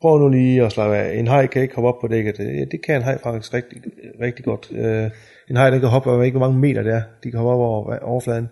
prøv 0.00 0.18
nu 0.18 0.28
lige 0.28 0.64
at 0.64 0.72
slappe 0.72 0.96
af. 0.96 1.18
En 1.18 1.26
haj 1.26 1.46
kan 1.46 1.62
ikke 1.62 1.74
hoppe 1.74 1.88
op 1.88 2.00
på 2.00 2.08
dækket. 2.08 2.38
Ja, 2.38 2.64
det 2.64 2.82
kan 2.82 2.96
en 2.96 3.02
haj 3.02 3.18
faktisk 3.18 3.54
rigtig, 3.54 3.82
rigtig 4.20 4.44
godt. 4.44 4.68
Øh, 4.72 5.10
en 5.50 5.56
haj, 5.56 5.70
der 5.70 5.78
kan 5.78 5.88
hoppe, 5.88 6.10
jeg 6.10 6.18
ved 6.18 6.26
ikke, 6.26 6.38
hvor 6.38 6.46
mange 6.46 6.60
meter 6.60 6.82
det 6.82 6.92
er, 6.92 7.02
de 7.24 7.30
kan 7.30 7.40
hoppe 7.40 7.52
op 7.52 7.60
over 7.60 7.90
øh, 7.90 7.98
overfladen. 8.02 8.48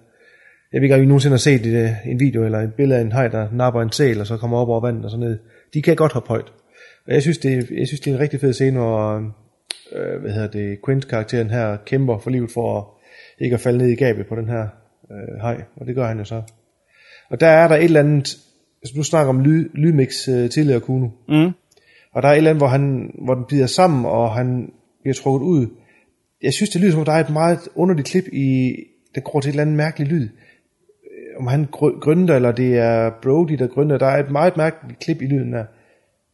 Jeg 0.73 0.81
ved 0.81 0.85
ikke, 0.85 0.94
om 0.94 1.02
I 1.02 1.06
nogensinde 1.06 1.32
har 1.35 1.39
set 1.39 1.66
et, 1.66 1.82
øh, 1.82 1.90
en 2.06 2.20
video 2.20 2.44
eller 2.44 2.59
et 2.59 2.74
billede 2.74 2.98
af 2.98 3.05
en 3.05 3.12
haj, 3.12 3.28
der 3.28 3.48
napper 3.52 3.82
en 3.82 3.93
sæl, 3.93 4.20
og 4.20 4.27
så 4.27 4.36
kommer 4.36 4.59
op 4.59 4.68
over 4.68 4.81
vandet 4.81 5.05
og 5.05 5.10
så 5.10 5.16
ned. 5.16 5.39
De 5.74 5.82
kan 5.82 5.97
godt 5.97 6.12
hoppe 6.12 6.28
højt. 6.28 6.52
Og 7.06 7.12
jeg 7.12 7.23
synes, 7.23 7.39
det, 7.39 7.70
jeg 7.70 7.86
synes, 7.86 8.01
det 8.01 8.10
er 8.10 8.14
en 8.14 8.20
rigtig 8.20 8.40
fed 8.40 8.52
scene, 8.52 8.78
hvor 8.78 9.16
øh, 9.16 9.23
øh 9.93 10.20
hvad 10.20 10.32
hedder 10.32 10.48
det, 10.48 10.78
Quint-karakteren 10.86 11.51
her 11.51 11.77
kæmper 11.77 12.18
for 12.18 12.31
livet 12.31 12.51
for 12.51 12.78
at, 12.78 12.85
ikke 13.44 13.55
at 13.55 13.60
falde 13.60 13.78
ned 13.78 13.89
i 13.89 13.94
gabet 13.94 14.27
på 14.27 14.36
den 14.36 14.48
her 14.48 14.66
øh, 15.10 15.40
hej, 15.40 15.62
og 15.77 15.86
det 15.86 15.94
gør 15.94 16.06
han 16.06 16.18
jo 16.18 16.24
så. 16.24 16.43
Og 17.31 17.40
der 17.40 17.47
er 17.47 17.68
der 17.68 17.77
et 17.77 17.85
eller 17.85 18.01
andet, 18.01 18.36
altså 18.87 18.99
du 18.99 19.03
snakker 19.03 19.29
om 19.29 19.41
lyd, 19.41 19.69
lydmix 19.75 20.29
øh, 20.29 20.51
tidligere, 20.51 20.81
Kuno, 20.81 21.09
Mm. 21.29 21.51
og 22.13 22.23
der 22.23 22.29
er 22.29 22.33
et 22.33 22.37
eller 22.37 22.51
andet, 22.51 22.61
hvor, 22.61 22.69
han, 22.69 23.11
hvor 23.25 23.35
den 23.35 23.45
bider 23.49 23.67
sammen, 23.67 24.05
og 24.07 24.35
han 24.35 24.69
bliver 25.03 25.15
trukket 25.15 25.47
ud. 25.47 25.67
Jeg 26.43 26.53
synes, 26.53 26.71
det 26.71 26.81
lyder 26.81 26.91
som 26.91 26.99
om, 27.01 27.05
der 27.05 27.13
er 27.13 27.21
et 27.25 27.31
meget 27.31 27.59
underligt 27.75 28.09
klip 28.09 28.25
i, 28.33 28.75
der 29.15 29.21
går 29.21 29.41
til 29.41 29.49
et 29.49 29.53
eller 29.53 29.63
andet 29.63 29.77
mærkeligt 29.77 30.11
lyd. 30.13 30.23
Øh, 30.23 31.41
Om 31.41 31.47
han 31.47 31.69
gr- 31.77 32.01
grønter, 32.01 32.35
eller 32.37 32.53
det 32.53 32.79
er 32.79 33.11
Brody, 33.23 33.53
der 33.53 33.67
grønter. 33.67 33.99
Der 33.99 34.07
er 34.07 34.25
et 34.25 34.31
meget 34.31 34.57
mærkeligt 34.57 34.99
klip 34.99 35.23
i 35.23 35.27
lyden 35.27 35.53
der. 35.53 35.65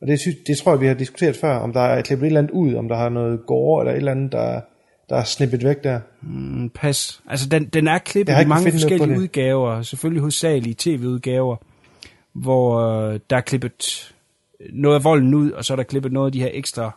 Og 0.01 0.07
det, 0.09 0.21
synes, 0.21 0.37
det 0.47 0.57
tror 0.59 0.73
jeg, 0.73 0.81
vi 0.81 0.87
har 0.87 0.95
diskuteret 0.95 1.37
før, 1.37 1.55
om 1.57 1.73
der 1.73 1.81
er 1.81 2.03
klippet 2.03 2.27
et 2.27 2.27
eller 2.27 2.41
andet 2.41 2.53
ud, 2.53 2.75
om 2.75 2.89
der 2.89 2.97
har 2.97 3.09
noget 3.09 3.41
gore, 3.47 3.83
eller 3.83 3.93
et 3.93 3.97
eller 3.97 4.13
andet, 4.13 4.33
der, 4.33 4.61
der 5.09 5.17
er 5.17 5.25
snippet 5.25 5.65
væk 5.65 5.85
der. 5.85 6.01
Mm, 6.23 6.71
pas. 6.75 7.21
Altså, 7.29 7.49
den, 7.49 7.65
den 7.65 7.89
er 7.89 7.99
klippet 7.99 8.33
i 8.43 8.47
mange 8.47 8.71
forskellige 8.73 9.19
udgaver. 9.19 9.83
Selvfølgelig 9.83 10.21
hovedsagelige 10.21 10.75
tv-udgaver, 10.79 11.57
hvor 12.33 12.81
øh, 12.81 13.21
der 13.31 13.37
er 13.37 13.41
klippet 13.41 14.09
noget 14.73 14.97
af 14.97 15.05
volden 15.05 15.35
ud, 15.35 15.51
og 15.51 15.65
så 15.65 15.75
er 15.75 15.77
der 15.77 15.83
klippet 15.83 16.13
noget 16.13 16.27
af 16.27 16.33
de 16.33 16.41
her 16.41 16.51
ekstra 16.53 16.91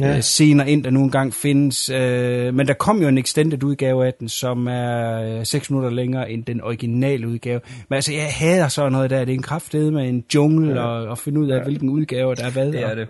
Ja. 0.00 0.16
øh, 0.16 0.20
scener 0.22 0.64
ind, 0.64 0.84
der 0.84 0.90
nu 0.90 1.02
engang 1.04 1.34
findes. 1.34 1.90
Øh, 1.90 2.54
men 2.54 2.66
der 2.66 2.74
kom 2.74 3.02
jo 3.02 3.08
en 3.08 3.18
extended 3.18 3.62
udgave 3.62 4.06
af 4.06 4.14
den, 4.14 4.28
som 4.28 4.66
er 4.66 5.22
øh, 5.38 5.46
6 5.46 5.70
minutter 5.70 5.90
længere 5.90 6.30
end 6.30 6.44
den 6.44 6.60
originale 6.60 7.28
udgave. 7.28 7.60
Men 7.88 7.94
altså, 7.94 8.12
jeg 8.12 8.26
hader 8.30 8.68
sådan 8.68 8.92
noget 8.92 9.10
der. 9.10 9.18
Det 9.24 9.32
er 9.32 9.36
en 9.36 9.42
kraftedeme 9.42 9.90
med 9.90 10.08
en 10.08 10.24
jungle, 10.34 10.74
ja. 10.74 10.80
og, 10.86 11.06
og 11.08 11.18
finde 11.18 11.40
ud 11.40 11.48
af, 11.50 11.58
ja. 11.58 11.62
hvilken 11.64 11.88
udgave 11.88 12.34
der 12.34 12.44
er 12.44 12.50
hvad. 12.50 12.72
Det 12.72 12.80
er 12.82 12.90
og- 12.90 12.96
det. 12.96 13.08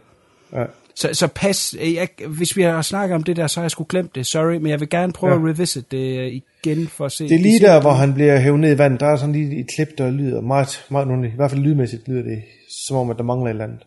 Ja. 0.52 0.64
Så, 0.94 1.08
så 1.12 1.28
pas, 1.34 1.74
jeg, 1.94 2.08
hvis 2.28 2.56
vi 2.56 2.62
har 2.62 2.82
snakket 2.82 3.14
om 3.14 3.22
det 3.22 3.36
der, 3.36 3.46
så 3.46 3.60
har 3.60 3.64
jeg 3.64 3.70
sgu 3.70 3.86
glemt 3.88 4.14
det, 4.14 4.26
sorry, 4.26 4.54
men 4.54 4.66
jeg 4.66 4.80
vil 4.80 4.88
gerne 4.88 5.12
prøve 5.12 5.32
Ja. 5.32 5.38
at 5.38 5.44
revisit 5.44 5.90
det 5.90 6.32
igen 6.64 6.88
for 6.88 7.04
at 7.04 7.12
se. 7.12 7.28
Det 7.28 7.34
er 7.34 7.38
lige 7.38 7.60
de 7.60 7.64
der, 7.64 7.80
hvor 7.80 7.90
han 7.92 8.14
bliver 8.14 8.38
hævet 8.38 8.60
ned 8.60 8.74
i 8.74 8.78
vandet. 8.78 9.00
Der 9.00 9.06
er 9.06 9.16
sådan 9.16 9.32
lige 9.32 9.60
et 9.60 9.66
klip, 9.76 9.98
der 9.98 10.10
lyder 10.10 10.40
meget, 10.40 10.86
meget 10.90 11.06
underligt. 11.06 11.32
I 11.32 11.36
hvert 11.36 11.50
fald 11.50 11.60
lydmæssigt 11.60 12.08
lyder 12.08 12.22
det, 12.22 12.42
som 12.86 12.96
om, 12.96 13.10
at 13.10 13.16
der 13.16 13.22
mangler 13.22 13.46
et 13.46 13.50
eller 13.50 13.64
andet. 13.64 13.80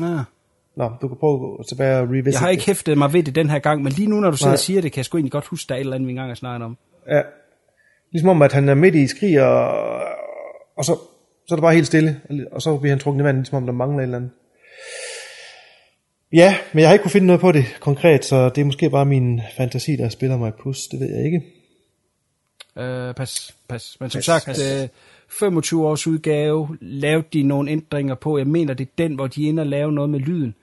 Ah. 0.00 0.24
Nå, 0.76 0.90
du 1.02 1.08
kan 1.08 1.16
prøve 1.20 1.34
at 1.34 1.40
gå 1.40 1.62
tilbage 1.68 1.98
og 1.98 2.08
revisit 2.08 2.32
Jeg 2.32 2.40
har 2.40 2.48
ikke 2.48 2.66
hæftet 2.66 2.98
mig 2.98 3.12
ved 3.12 3.22
det 3.22 3.34
den 3.34 3.50
her 3.50 3.58
gang, 3.58 3.82
men 3.82 3.92
lige 3.92 4.08
nu, 4.08 4.20
når 4.20 4.30
du 4.30 4.36
sidder 4.36 4.52
og 4.52 4.58
siger 4.58 4.80
det, 4.80 4.92
kan 4.92 4.96
jeg 4.98 5.04
sgu 5.04 5.18
egentlig 5.18 5.32
godt 5.32 5.46
huske, 5.46 5.68
der 5.68 5.74
er 5.74 5.78
et 5.78 5.80
eller 5.80 5.94
andet, 5.94 6.06
vi 6.06 6.12
engang 6.12 6.28
har 6.28 6.34
snakket 6.34 6.64
om. 6.64 6.76
Ja. 7.10 7.20
Ligesom 8.12 8.28
om, 8.28 8.42
at 8.42 8.52
han 8.52 8.68
er 8.68 8.74
midt 8.74 8.94
i 8.94 9.06
skrig, 9.06 9.42
og, 9.42 9.70
og 10.76 10.84
så, 10.84 10.92
så 11.46 11.54
er 11.54 11.56
det 11.56 11.62
bare 11.62 11.74
helt 11.74 11.86
stille. 11.86 12.20
Og 12.52 12.62
så 12.62 12.76
bliver 12.76 12.92
han 12.92 12.98
trukket 12.98 13.20
i 13.20 13.24
vandet, 13.24 13.40
ligesom 13.40 13.56
om 13.56 13.66
der 13.66 13.72
mangler 13.72 13.98
et 13.98 14.02
eller 14.02 14.16
andet. 14.16 14.30
Ja, 16.32 16.56
men 16.72 16.80
jeg 16.80 16.88
har 16.88 16.92
ikke 16.92 17.02
kunne 17.02 17.10
finde 17.10 17.26
noget 17.26 17.40
på 17.40 17.52
det 17.52 17.64
konkret, 17.80 18.24
så 18.24 18.48
det 18.48 18.60
er 18.60 18.64
måske 18.64 18.90
bare 18.90 19.04
min 19.04 19.40
fantasi, 19.56 19.96
der 19.96 20.08
spiller 20.08 20.36
mig 20.36 20.48
et 20.48 20.54
pus. 20.54 20.86
Det 20.86 21.00
ved 21.00 21.16
jeg 21.16 21.24
ikke. 21.24 21.42
Øh, 22.78 23.14
pas, 23.14 23.54
pas. 23.68 23.96
Men 24.00 24.10
som 24.10 24.18
Pas, 24.18 24.24
sagt, 24.24 24.46
pas. 24.46 24.82
Øh, 24.82 24.88
25 25.28 25.86
års 25.86 26.06
udgave, 26.06 26.76
lavede 26.80 27.26
de 27.32 27.42
nogle 27.42 27.70
ændringer 27.70 28.14
på. 28.14 28.38
Jeg 28.38 28.46
mener, 28.46 28.74
det 28.74 28.86
er 28.86 28.90
den, 28.98 29.14
hvor 29.14 29.26
de 29.26 29.44
er 29.44 29.48
inde 29.48 29.60
og 29.60 29.66
lave 29.66 29.92
noget 29.92 30.10
med 30.10 30.20
lyden. 30.20 30.54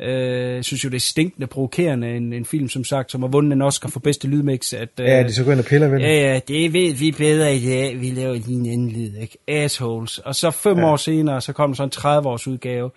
Øh, 0.00 0.54
jeg 0.54 0.64
synes 0.64 0.84
jo, 0.84 0.88
det 0.88 0.96
er 0.96 1.00
stinkende 1.00 1.46
provokerende, 1.46 2.16
en, 2.16 2.32
en 2.32 2.44
film, 2.44 2.68
som 2.68 2.84
sagt, 2.84 3.10
som 3.10 3.22
har 3.22 3.28
vundet 3.28 3.52
en 3.52 3.62
Oscar 3.62 3.88
for 3.88 4.00
bedste 4.00 4.28
lydmix. 4.28 4.72
At, 4.72 4.88
øh, 5.00 5.06
Ja, 5.06 5.22
de 5.22 5.32
så 5.32 5.44
går 5.44 5.52
ind 5.52 5.60
og 5.60 5.66
piller 5.66 5.88
ved 5.88 5.98
det. 5.98 6.04
Ja, 6.04 6.32
ja, 6.32 6.40
det 6.48 6.72
ved 6.72 6.94
vi 6.94 7.10
bedre 7.10 7.56
i 7.56 7.66
dag. 7.66 8.00
Vi 8.00 8.10
laver 8.10 8.34
lige 8.34 8.54
en 8.54 8.66
anden 8.66 8.90
lyd, 8.90 9.16
ikke? 9.20 9.38
Assholes. 9.48 10.18
Og 10.18 10.34
så 10.34 10.50
fem 10.50 10.78
ja. 10.78 10.86
år 10.92 10.96
senere, 10.96 11.40
så 11.40 11.52
kom 11.52 11.70
der 11.70 11.76
så 11.76 11.84
en 11.84 11.90
30 11.90 12.28
års 12.28 12.46
udgave, 12.46 12.90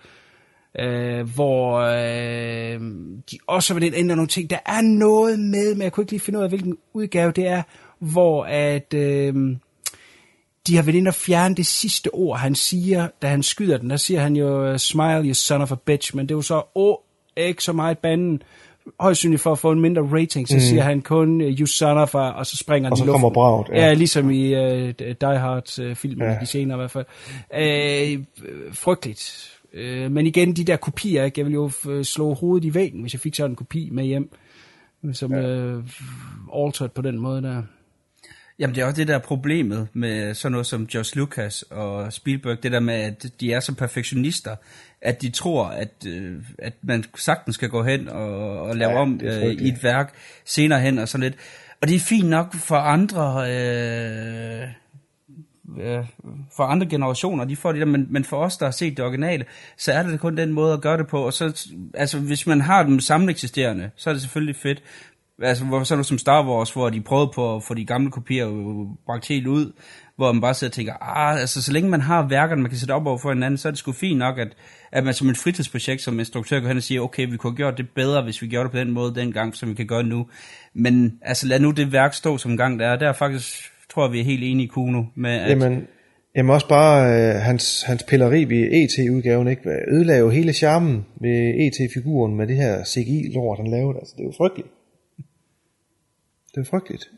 øh, 0.78 1.34
hvor 1.34 1.76
øh, 1.78 2.80
de 3.30 3.38
også 3.46 3.74
vil 3.74 3.92
ændre 3.96 4.16
nogle 4.16 4.28
ting. 4.28 4.50
Der 4.50 4.58
er 4.66 4.80
noget 4.80 5.38
med, 5.38 5.74
men 5.74 5.82
jeg 5.82 5.92
kunne 5.92 6.02
ikke 6.02 6.12
lige 6.12 6.20
finde 6.20 6.38
ud 6.38 6.44
af, 6.44 6.50
hvilken 6.50 6.76
udgave 6.94 7.32
det 7.32 7.46
er, 7.46 7.62
hvor 7.98 8.44
at... 8.44 8.94
Øh, 8.94 9.56
de 10.66 10.76
har 10.76 10.82
været 10.82 10.96
inde 10.96 11.08
og 11.08 11.14
fjerne 11.14 11.54
det 11.54 11.66
sidste 11.66 12.14
ord, 12.14 12.38
han 12.38 12.54
siger, 12.54 13.08
da 13.22 13.26
han 13.28 13.42
skyder 13.42 13.78
den. 13.78 13.90
Der 13.90 13.96
siger 13.96 14.20
han 14.20 14.36
jo, 14.36 14.78
smile, 14.78 15.22
you 15.24 15.34
son 15.34 15.60
of 15.62 15.72
a 15.72 15.74
bitch, 15.74 16.16
men 16.16 16.26
det 16.28 16.34
er 16.34 16.36
jo 16.36 16.42
så, 16.42 16.62
åh, 16.74 16.94
ikke 17.36 17.64
så 17.64 17.72
meget 17.72 17.98
banden. 17.98 18.42
Højst 19.00 19.20
sandsynligt 19.20 19.42
for 19.42 19.52
at 19.52 19.58
få 19.58 19.72
en 19.72 19.80
mindre 19.80 20.02
rating, 20.02 20.48
så 20.48 20.54
Mm. 20.54 20.60
siger 20.60 20.82
han 20.82 21.02
kun, 21.02 21.40
uh, 21.40 21.46
you 21.46 21.66
son 21.66 21.98
of 21.98 22.14
a, 22.14 22.18
og 22.18 22.46
så 22.46 22.56
springer 22.56 22.90
Og 22.90 22.96
den 22.96 22.98
så 22.98 23.04
i 23.04 23.06
luften. 23.06 23.20
kommer 23.20 23.30
braget, 23.34 23.68
ja. 23.68 23.86
Ja, 23.86 23.92
ligesom 23.92 24.30
i 24.30 24.54
uh, 24.54 24.88
Die 24.98 25.38
Hard 25.38 25.78
uh, 25.78 26.20
ja. 26.20 26.36
de 26.40 26.46
senere 26.46 26.76
i 26.76 26.80
hvert 26.80 26.90
fald. 26.90 27.06
Uh, 28.18 28.24
frygteligt. 28.72 29.50
Uh, 29.74 30.12
men 30.12 30.26
igen, 30.26 30.56
de 30.56 30.64
der 30.64 30.76
kopier, 30.76 31.24
ikke? 31.24 31.40
jeg 31.40 31.46
ville 31.46 31.54
jo 31.54 31.68
f- 31.68 32.02
slå 32.02 32.34
hovedet 32.34 32.64
i 32.64 32.74
væggen, 32.74 33.00
hvis 33.00 33.12
jeg 33.12 33.20
fik 33.20 33.34
sådan 33.34 33.50
en 33.50 33.56
kopi 33.56 33.88
med 33.92 34.04
hjem, 34.04 34.30
som 35.12 35.32
ja. 35.34 35.74
uh, 35.76 35.84
altered 36.54 36.88
på 36.88 37.02
den 37.02 37.18
måde 37.18 37.42
der. 37.42 37.62
Jamen 38.58 38.74
det 38.74 38.82
er 38.82 38.86
også 38.86 38.96
det 38.96 39.08
der 39.08 39.14
er 39.14 39.18
problemet 39.18 39.88
med 39.92 40.34
sådan 40.34 40.52
noget 40.52 40.66
som 40.66 40.86
George 40.86 41.18
Lucas 41.18 41.62
og 41.62 42.12
Spielberg, 42.12 42.62
det 42.62 42.72
der 42.72 42.80
med, 42.80 42.94
at 42.94 43.26
de 43.40 43.52
er 43.52 43.60
så 43.60 43.74
perfektionister, 43.74 44.56
at 45.00 45.22
de 45.22 45.30
tror, 45.30 45.64
at, 45.64 45.92
øh, 46.06 46.36
at 46.58 46.72
man 46.82 47.04
sagtens 47.16 47.54
skal 47.54 47.68
gå 47.68 47.82
hen 47.82 48.08
og, 48.08 48.60
og 48.60 48.76
lave 48.76 48.90
Ja, 48.90 49.00
om 49.00 49.20
øh, 49.22 49.42
i 49.44 49.68
et 49.68 49.82
værk 49.82 50.14
senere 50.44 50.80
hen 50.80 50.98
og 50.98 51.08
sådan 51.08 51.22
lidt. 51.22 51.36
Og 51.82 51.88
det 51.88 51.96
er 51.96 52.00
fint 52.00 52.28
nok 52.28 52.54
for 52.54 52.76
andre... 52.76 53.50
Øh, 53.50 54.68
øh, 55.78 56.04
for 56.56 56.64
andre 56.64 56.86
generationer, 56.86 57.44
de 57.44 57.56
får 57.56 57.72
det 57.72 57.80
der, 57.80 57.86
men, 57.86 58.06
men 58.10 58.24
for 58.24 58.36
os, 58.36 58.56
der 58.56 58.66
har 58.66 58.70
set 58.70 58.96
det 58.96 59.04
originale, 59.04 59.44
så 59.76 59.92
er 59.92 60.02
det 60.02 60.20
kun 60.20 60.36
den 60.36 60.52
måde 60.52 60.72
at 60.72 60.80
gøre 60.80 60.98
det 60.98 61.06
på, 61.06 61.26
og 61.26 61.32
så, 61.32 61.70
altså 61.94 62.18
hvis 62.18 62.46
man 62.46 62.60
har 62.60 62.82
dem 62.82 63.00
samlet 63.00 63.30
eksisterende, 63.30 63.90
så 63.96 64.10
er 64.10 64.14
det 64.14 64.22
selvfølgelig 64.22 64.56
fedt, 64.56 64.82
altså 65.42 65.64
hvor, 65.64 65.84
sådan 65.84 65.98
noget 65.98 66.06
som 66.06 66.18
Star 66.18 66.46
Wars, 66.46 66.72
hvor 66.72 66.90
de 66.90 67.00
prøvede 67.00 67.30
på 67.34 67.56
at 67.56 67.62
få 67.62 67.74
de 67.74 67.84
gamle 67.84 68.10
kopier 68.10 68.46
bragt 69.06 69.28
helt 69.28 69.46
ud, 69.46 69.72
hvor 70.16 70.32
man 70.32 70.40
bare 70.40 70.54
sidder 70.54 70.70
og 70.70 70.74
tænker, 70.74 70.94
ah, 71.00 71.40
altså 71.40 71.62
så 71.62 71.72
længe 71.72 71.90
man 71.90 72.00
har 72.00 72.28
værkerne, 72.28 72.62
man 72.62 72.70
kan 72.70 72.78
sætte 72.78 72.92
op 72.92 73.06
over 73.06 73.18
for 73.18 73.32
hinanden, 73.32 73.58
så 73.58 73.68
er 73.68 73.70
det 73.70 73.78
sgu 73.78 73.92
fint 73.92 74.18
nok, 74.18 74.38
at, 74.38 74.48
at 74.92 75.04
man 75.04 75.14
som 75.14 75.28
et 75.28 75.36
fritidsprojekt, 75.36 76.02
som 76.02 76.18
instruktør 76.18 76.60
går 76.60 76.68
hen 76.68 76.76
og 76.76 76.82
siger, 76.82 77.00
okay, 77.00 77.30
vi 77.30 77.36
kunne 77.36 77.50
have 77.50 77.56
gjort 77.56 77.78
det 77.78 77.88
bedre, 77.88 78.22
hvis 78.22 78.42
vi 78.42 78.46
gjorde 78.46 78.64
det 78.64 78.72
på 78.72 78.78
den 78.78 78.90
måde 78.90 79.14
dengang, 79.14 79.56
som 79.56 79.68
vi 79.68 79.74
kan 79.74 79.86
gøre 79.86 80.02
nu. 80.02 80.26
Men 80.74 81.18
altså 81.22 81.46
lad 81.46 81.60
nu 81.60 81.70
det 81.70 81.92
værk 81.92 82.14
stå 82.14 82.38
som 82.38 82.56
gang 82.56 82.80
der 82.80 82.86
er. 82.86 82.96
Der 82.96 83.08
er 83.08 83.12
faktisk, 83.12 83.72
tror 83.90 84.04
jeg, 84.04 84.12
vi 84.12 84.20
er 84.20 84.24
helt 84.24 84.44
enige 84.44 84.64
i 84.64 84.68
Kuno 84.68 85.04
med, 85.14 85.30
at 85.30 85.50
Jamen, 85.50 85.86
jamen 86.36 86.50
også 86.50 86.68
bare 86.68 87.12
øh, 87.12 87.34
hans, 87.34 87.82
hans 87.82 88.02
pilleri 88.02 88.44
ved 88.44 88.72
ET-udgaven, 88.72 89.48
ikke? 89.48 89.70
ødelagde 89.88 90.20
jo 90.20 90.28
hele 90.28 90.52
charmen 90.52 91.06
ved 91.20 91.54
ET-figuren 91.54 92.34
med 92.36 92.46
det 92.46 92.56
her 92.56 92.84
CGI-lort, 92.84 93.58
han 93.58 93.70
lavede. 93.70 93.98
Altså, 93.98 94.14
det 94.16 94.22
er 94.22 94.26
jo 94.26 94.32
frygteligt. 94.36 94.68
Det 96.50 96.56
er 96.56 96.60
jo 96.60 96.64
frygteligt. 96.64 97.10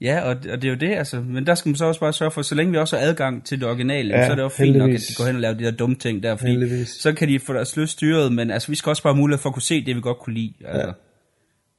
Ja, 0.00 0.20
og, 0.20 0.30
og 0.30 0.62
det 0.62 0.64
er 0.64 0.68
jo 0.68 0.76
det, 0.76 0.94
altså. 0.94 1.20
Men 1.20 1.46
der 1.46 1.54
skal 1.54 1.68
man 1.68 1.76
så 1.76 1.84
også 1.84 2.00
bare 2.00 2.12
sørge 2.12 2.30
for, 2.30 2.42
så 2.42 2.54
længe 2.54 2.72
vi 2.72 2.78
også 2.78 2.98
har 2.98 3.06
adgang 3.06 3.44
til 3.44 3.60
det 3.60 3.68
originale, 3.68 4.14
Ja, 4.16 4.26
så 4.26 4.32
er 4.32 4.36
det 4.36 4.42
jo 4.42 4.48
fint 4.48 4.76
nok, 4.76 4.90
at 4.90 5.00
de 5.08 5.14
går 5.16 5.24
hen 5.24 5.34
og 5.34 5.40
laver 5.40 5.54
de 5.54 5.64
der 5.64 5.70
dumme 5.70 5.96
ting 5.96 6.22
der, 6.22 6.36
fordi 6.36 6.50
Heldigvis. 6.50 6.88
så 6.88 7.12
kan 7.12 7.28
de 7.28 7.40
få 7.40 7.52
deres 7.52 7.76
lyst 7.76 7.92
styret, 7.92 8.32
men 8.32 8.50
altså, 8.50 8.68
vi 8.68 8.76
skal 8.76 8.90
også 8.90 9.02
bare 9.02 9.12
have 9.14 9.20
mulighed 9.20 9.42
for 9.42 9.48
at 9.48 9.54
kunne 9.54 9.62
se 9.62 9.84
det, 9.84 9.96
vi 9.96 10.00
godt 10.00 10.18
kunne 10.18 10.34
lide. 10.34 10.54
Altså. 10.64 10.86
Ja. 10.86 10.92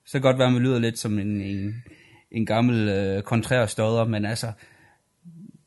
Så 0.06 0.12
kan 0.12 0.22
godt 0.22 0.38
være, 0.38 0.48
at 0.48 0.54
man 0.54 0.62
lyder 0.62 0.80
lidt 0.80 1.00
som 1.00 1.20
en, 1.20 1.42
en, 1.42 1.74
en 2.32 2.46
gammel 2.46 2.90
øh, 2.90 3.22
kontrær 3.24 3.66
stodder, 3.66 4.06
men 4.06 4.26
altså, 4.26 4.48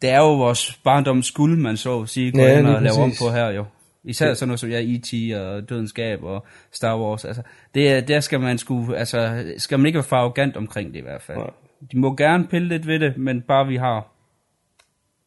det 0.03 0.11
er 0.11 0.19
jo 0.19 0.37
vores 0.37 0.81
barndoms 0.85 1.27
skuld, 1.27 1.57
man 1.59 1.77
så 1.77 2.07
sige, 2.07 2.33
går 2.33 2.39
Ja, 2.43 2.49
ja, 2.49 2.61
lige 2.61 2.77
og 2.77 2.83
laver 2.83 3.03
om 3.03 3.13
på 3.21 3.31
her 3.31 3.49
jo. 3.51 3.65
Især 4.05 4.27
Ja. 4.29 4.35
sådan 4.35 4.49
noget 4.49 4.61
som 4.61 4.71
jeg 4.71 4.83
E.T. 4.85 5.35
og 5.37 5.69
Dødens 5.69 5.93
Gab 5.93 6.23
og 6.23 6.47
Star 6.73 6.99
Wars. 7.01 7.25
Altså, 7.25 7.43
det, 7.75 7.91
er- 7.93 8.01
der 8.01 8.21
skal 8.21 8.41
man 8.41 8.59
sgu, 8.59 8.93
altså, 8.95 9.45
skal 9.59 9.79
man 9.79 9.87
ikke 9.87 9.97
være 9.97 10.05
for 10.05 10.17
arrogant 10.17 10.57
omkring 10.57 10.93
det 10.93 10.99
i 10.99 11.03
hvert 11.03 11.23
fald. 11.23 11.39
Nej. 11.39 11.51
De 11.93 11.99
må 11.99 12.17
gerne 12.17 12.47
pille 12.47 12.69
lidt 12.69 12.87
ved 12.87 12.99
det, 13.01 13.17
men 13.17 13.43
bare 13.43 13.67
vi 13.67 13.77
har 13.77 14.13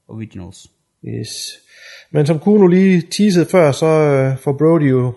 originals. 0.07 0.67
Yes. 1.07 1.29
Men 2.11 2.25
som 2.25 2.39
Kuno 2.39 2.67
lige 2.67 3.01
teasede 3.01 3.45
før, 3.45 3.71
så 3.71 3.85
øh, 3.85 4.37
får 4.37 4.53
Brody 4.57 4.89
jo 4.91 5.13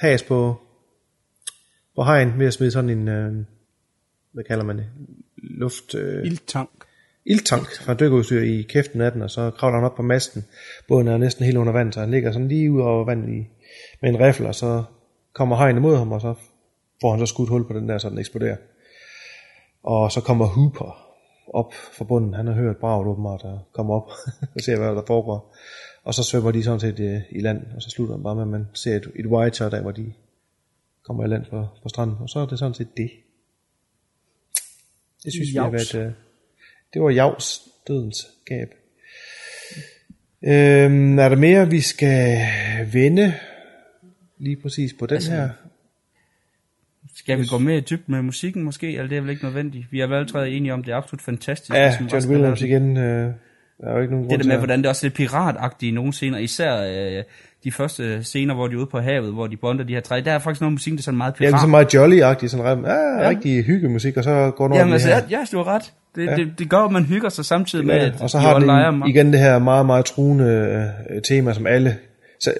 has 0.00 0.22
på, 0.22 0.60
på 1.96 2.04
hegn 2.04 2.38
ved 2.38 2.46
at 2.46 2.52
smide 2.54 2.70
sådan 2.70 2.90
en, 2.90 3.08
øh, 3.08 3.32
hvad 4.32 4.44
kalder 4.44 4.64
man 4.64 4.78
det, 4.78 4.86
luft... 5.36 5.94
Øh, 5.94 6.26
Ildtank. 6.26 6.70
ildtank 7.24 7.66
fra 7.80 7.94
dykkerudstyr 7.94 8.40
i 8.40 8.62
kæften 8.62 9.00
af 9.00 9.12
den, 9.12 9.22
og 9.22 9.30
så 9.30 9.50
kravler 9.50 9.78
han 9.78 9.84
op 9.84 9.96
på 9.96 10.02
masten. 10.02 10.44
Båden 10.88 11.08
er 11.08 11.16
næsten 11.16 11.44
helt 11.44 11.56
under 11.56 11.72
vand, 11.72 11.92
så 11.92 12.00
han 12.00 12.10
ligger 12.10 12.32
sådan 12.32 12.48
lige 12.48 12.72
ud 12.72 12.80
over 12.80 13.04
vandet 13.04 13.28
i, 13.28 13.46
med 14.02 14.10
en 14.10 14.20
rifle, 14.20 14.48
og 14.48 14.54
så 14.54 14.84
kommer 15.32 15.56
hegnet 15.56 15.82
mod 15.82 15.96
ham, 15.96 16.12
og 16.12 16.20
så 16.20 16.34
får 17.00 17.10
han 17.10 17.20
så 17.20 17.26
skudt 17.26 17.48
hul 17.48 17.66
på 17.66 17.72
den 17.72 17.88
der, 17.88 17.98
så 17.98 18.10
den 18.10 18.18
eksploderer. 18.18 18.56
Og 19.82 20.12
så 20.12 20.20
kommer 20.20 20.46
Hooper 20.46 21.06
op 21.54 21.74
fra 21.74 22.04
bunden. 22.04 22.34
Han 22.34 22.46
har 22.46 22.54
hørt 22.54 22.76
braget 22.76 23.06
åbenbart, 23.06 23.42
og 23.44 23.60
kommer 23.72 23.94
op 23.94 24.10
og 24.54 24.60
ser, 24.60 24.76
hvad 24.76 24.88
der 24.88 25.02
foregår. 25.06 25.54
Og 26.04 26.14
så 26.14 26.22
svømmer 26.22 26.50
de 26.50 26.62
sådan 26.62 26.80
set 26.80 27.00
øh, 27.00 27.20
i 27.30 27.40
land, 27.40 27.62
og 27.76 27.82
så 27.82 27.90
slutter 27.90 28.14
han 28.14 28.22
bare 28.22 28.34
med, 28.34 28.42
at 28.42 28.48
man 28.48 28.66
ser 28.74 28.96
et, 28.96 29.12
et 29.16 29.26
wide 29.26 29.54
shot 29.54 29.74
af, 29.74 29.82
hvor 29.82 29.90
de 29.90 30.12
kommer 31.04 31.24
i 31.24 31.28
land 31.28 31.44
på, 31.50 31.66
på 31.82 31.88
stranden. 31.88 32.16
Og 32.20 32.28
så 32.28 32.38
er 32.38 32.46
det 32.46 32.58
sådan 32.58 32.74
set 32.74 32.96
det. 32.96 33.10
Det 35.26 35.32
synes 35.32 35.48
vi 35.52 35.56
har 35.56 35.70
Javs. 35.70 35.94
været... 35.94 36.06
Øh, 36.06 36.12
det 36.94 37.02
var 37.02 37.10
Javs 37.10 37.60
dødens 37.88 38.26
gab. 38.44 38.68
Øhm, 40.44 41.18
er 41.18 41.28
der 41.28 41.36
mere, 41.36 41.70
vi 41.70 41.80
skal 41.80 42.38
vende 42.92 43.34
lige 44.38 44.56
præcis 44.56 44.92
på 44.98 45.06
den 45.06 45.14
Altså, 45.14 45.30
her? 45.30 45.48
Skal 47.14 47.38
vi 47.38 47.46
gå 47.50 47.58
mere 47.58 47.76
i 47.78 47.80
dybden 47.80 48.14
med 48.14 48.22
musikken 48.22 48.62
måske, 48.62 48.92
eller 48.92 49.08
det 49.08 49.16
er 49.16 49.20
vel 49.20 49.30
ikke 49.30 49.44
nødvendigt? 49.44 49.86
Vi 49.90 50.00
er 50.00 50.06
vel 50.06 50.14
allerede 50.16 50.50
enige 50.50 50.72
om, 50.72 50.82
det 50.82 50.92
er 50.92 50.96
absolut 50.96 51.22
fantastisk. 51.22 51.70
Ja, 51.74 51.96
bare 52.00 52.14
John 52.20 52.30
Williams 52.32 52.62
igen. 52.62 52.96
Øh, 52.96 53.32
der 53.80 53.88
er 53.88 53.92
jo 53.92 54.00
ikke 54.00 54.14
nogen 54.14 54.30
Det 54.30 54.38
der 54.38 54.44
med, 54.44 54.52
til 54.52 54.58
hvordan 54.58 54.78
det 54.78 54.86
også 54.86 55.06
er 55.06 55.08
lidt 55.08 55.16
piratagtigt 55.16 55.90
i 55.90 55.94
nogle 55.94 56.12
scener, 56.12 56.38
især 56.38 56.76
øh, 57.18 57.24
de 57.66 57.72
første 57.72 58.24
scener, 58.24 58.54
hvor 58.54 58.66
de 58.68 58.74
er 58.74 58.78
ude 58.78 58.86
på 58.86 58.98
havet, 59.00 59.32
hvor 59.32 59.46
de 59.46 59.56
bonder 59.56 59.84
de 59.84 59.92
her 59.92 60.00
træ. 60.00 60.20
Der 60.24 60.32
er 60.32 60.38
faktisk 60.38 60.60
noget 60.60 60.72
musik, 60.72 60.92
der 60.92 60.98
er 60.98 61.02
sådan 61.02 61.18
meget 61.18 61.32
Ja, 61.32 61.36
pirat. 61.38 61.52
det 61.52 61.56
er 61.58 61.60
så 61.60 61.66
meget 61.68 61.94
jolly-agtigt, 61.94 62.46
sådan 62.48 62.84
ja. 62.84 62.90
Ja. 63.22 63.28
rigtig 63.28 63.64
hyggemusik, 63.64 64.16
og 64.16 64.24
så 64.24 64.50
går 64.56 64.68
over 64.68 64.78
Jamen 64.78 64.92
altså, 64.92 65.08
her. 65.08 65.20
ja, 65.30 65.38
du 65.52 65.56
har 65.56 65.64
ret. 65.74 65.92
Det, 66.16 66.26
Ja. 66.26 66.36
det, 66.36 66.58
det 66.58 66.70
gør, 66.70 66.78
at 66.78 66.92
man 66.92 67.04
hygger 67.04 67.28
sig 67.28 67.44
samtidig 67.44 67.86
med, 67.86 67.94
Ja, 67.94 68.06
at 68.06 68.14
og 68.20 68.30
så 68.30 68.38
har 68.38 68.58
den 68.58 69.02
igen 69.08 69.32
det 69.32 69.40
her 69.40 69.58
meget, 69.58 69.86
meget 69.86 70.04
truende 70.04 70.44
øh, 71.10 71.22
tema, 71.22 71.52
som 71.52 71.66
alle, 71.66 71.96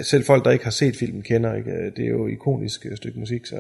selv, 0.03 0.25
folk, 0.27 0.45
der 0.45 0.51
ikke 0.51 0.65
har 0.65 0.71
set 0.71 0.97
filmen, 0.97 1.23
kender. 1.23 1.55
Ikke? 1.55 1.71
Det 1.97 2.05
er 2.05 2.09
jo 2.11 2.27
et 2.27 2.33
ikonisk 2.33 2.87
øh, 2.91 2.97
stykke 2.97 3.19
musik, 3.19 3.47
så... 3.47 3.57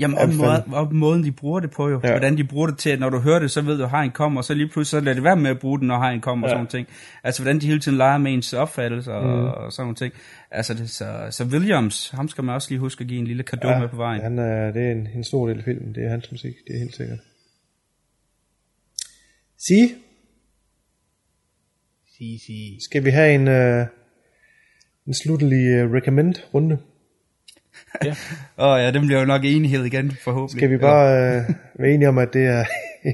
Jamen, 0.00 0.16
Ja, 0.18 0.22
og, 0.22 0.34
måde, 0.34 0.62
og 0.72 0.94
måden, 0.94 1.24
de 1.24 1.32
bruger 1.32 1.60
det 1.60 1.70
på 1.70 1.88
jo. 1.88 2.00
Ja. 2.04 2.10
Hvordan 2.10 2.36
de 2.36 2.44
bruger 2.44 2.66
det 2.66 2.78
til, 2.78 2.90
at 2.90 3.00
når 3.00 3.08
du 3.10 3.18
hører 3.18 3.38
det, 3.38 3.50
så 3.50 3.60
ved 3.62 3.78
du, 3.78 3.84
at 3.84 3.90
hegn 3.90 4.10
kommer, 4.10 4.40
og 4.40 4.44
så 4.44 4.54
lige 4.54 4.66
pludselig 4.68 4.86
så 5.00 5.04
lader 5.04 5.14
det 5.14 5.24
være 5.24 5.36
med 5.36 5.50
at 5.50 5.58
bruge 5.58 5.78
den, 5.78 5.88
når 5.88 5.98
hegn 5.98 6.20
kommer 6.20 6.48
Ja. 6.48 6.54
og 6.54 6.58
sådan 6.58 6.66
ting. 6.66 6.86
Altså, 7.24 7.42
hvordan 7.42 7.60
de 7.60 7.66
hele 7.66 7.80
tiden 7.80 7.98
leger 7.98 8.18
med 8.18 8.32
ens 8.32 8.52
opfattelse 8.52 9.12
og, 9.12 9.24
mm. 9.38 9.44
og 9.44 9.72
sådan 9.72 9.84
nogle 9.84 9.94
ting. 9.96 10.12
Altså, 10.50 10.74
det, 10.74 10.90
så, 10.90 11.26
så 11.30 11.44
Williams, 11.44 12.10
ham 12.10 12.28
skal 12.28 12.44
man 12.44 12.54
også 12.54 12.70
lige 12.70 12.78
huske 12.78 13.02
at 13.02 13.08
give 13.08 13.20
en 13.20 13.26
lille 13.26 13.42
kado 13.42 13.68
ja. 13.68 13.78
med 13.78 13.88
på 13.88 13.96
vejen. 13.96 14.22
Han 14.22 14.38
er, 14.38 14.72
det 14.72 14.86
er 14.86 14.92
en, 14.92 15.08
en 15.14 15.24
stor 15.24 15.48
del 15.48 15.58
af 15.58 15.64
filmen, 15.64 15.94
det 15.94 16.04
er 16.04 16.08
hans 16.08 16.30
musik, 16.30 16.54
det 16.66 16.74
er 16.74 16.78
helt 16.78 16.96
sikkert. 16.96 17.18
Sige, 19.58 19.94
Sige, 22.20 22.38
sige. 22.38 22.80
skal 22.80 23.04
vi 23.04 23.10
have 23.10 23.34
en, 23.34 23.48
øh, 23.48 23.86
en 25.06 25.14
sluttelig 25.14 25.66
øh, 25.66 25.92
recommend-runde? 25.92 26.78
Ja. 28.04 28.10
Åh 28.58 28.68
oh, 28.68 28.80
ja, 28.80 28.90
dem 28.90 29.06
bliver 29.06 29.20
jo 29.20 29.26
nok 29.26 29.44
enighed 29.44 29.84
igen, 29.84 30.10
forhåbentlig. 30.24 30.60
Skal 30.60 30.70
vi 30.70 30.78
bare 30.78 31.36
øh, 31.36 31.42
være 31.74 31.90
enige 31.90 32.08
om, 32.08 32.18
at 32.18 32.32
det 32.32 32.46
er 32.46 32.64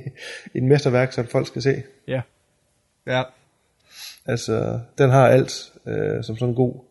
en 0.59 0.69
mesterværk, 0.69 1.13
som 1.13 1.27
folk 1.27 1.47
skal 1.47 1.63
se? 1.63 1.83
Ja. 2.09 2.21
Ja. 3.07 3.23
Altså, 4.27 4.81
den 4.99 5.11
har 5.11 5.29
alt 5.29 5.73
øh, 5.87 6.25
som 6.25 6.37
sådan 6.37 6.49
en 6.49 6.55
god 6.55 6.86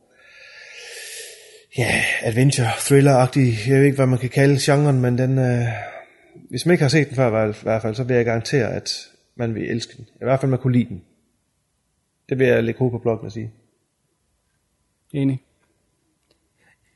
ja, 1.77 2.03
adventure, 2.22 2.68
thriller-agtig, 2.80 3.69
jeg 3.69 3.77
ved 3.77 3.85
ikke, 3.85 3.95
hvad 3.95 4.07
man 4.07 4.19
kan 4.19 4.30
kalde 4.30 4.57
genren, 4.61 5.02
men 5.02 5.18
den, 5.18 5.38
øh, 5.38 5.68
hvis 6.49 6.65
man 6.65 6.73
ikke 6.73 6.84
har 6.84 6.89
set 6.89 7.07
den 7.07 7.15
før 7.15 7.27
i 7.27 7.53
hvert 7.64 7.81
fald, 7.81 7.95
så 7.95 8.03
vil 8.03 8.15
jeg 8.15 8.26
garantere, 8.26 8.73
at 8.73 8.91
man 9.35 9.56
vil 9.56 9.72
elske 9.72 9.97
den. 9.97 10.07
I 10.15 10.23
hvert 10.23 10.39
fald, 10.39 10.49
man 10.49 10.60
kunne 10.60 10.73
lide 10.73 10.89
den. 10.89 11.03
Det 12.30 12.39
vil 12.39 12.47
jeg 12.47 12.64
lægge 12.64 12.77
hovedet 12.77 12.91
på 12.91 12.99
bloggen 12.99 13.26
og 13.26 13.31
sige. 13.31 13.52
Enig. 15.14 15.41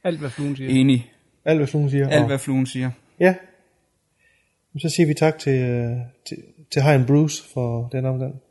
Alt, 0.04 0.20
hvad 0.20 0.30
fluen 0.30 0.56
siger. 0.56 0.70
Enig. 0.70 1.12
Alt, 1.46 1.60
hvad 1.60 1.68
fluen 1.68 1.90
siger. 1.90 2.10
Alt, 2.10 2.28
hvad 2.28 2.40
fluen 2.40 2.66
siger. 2.66 2.92
Ja. 3.20 3.36
Så 4.78 4.90
siger 4.90 5.08
vi 5.08 5.14
tak 5.14 5.40
til, 5.40 5.60
øh, 5.60 5.98
til, 6.28 6.38
til 6.72 6.82
Hein 6.82 7.06
Bruce 7.06 7.44
for 7.54 7.90
den 7.92 8.06
omgang. 8.06 8.42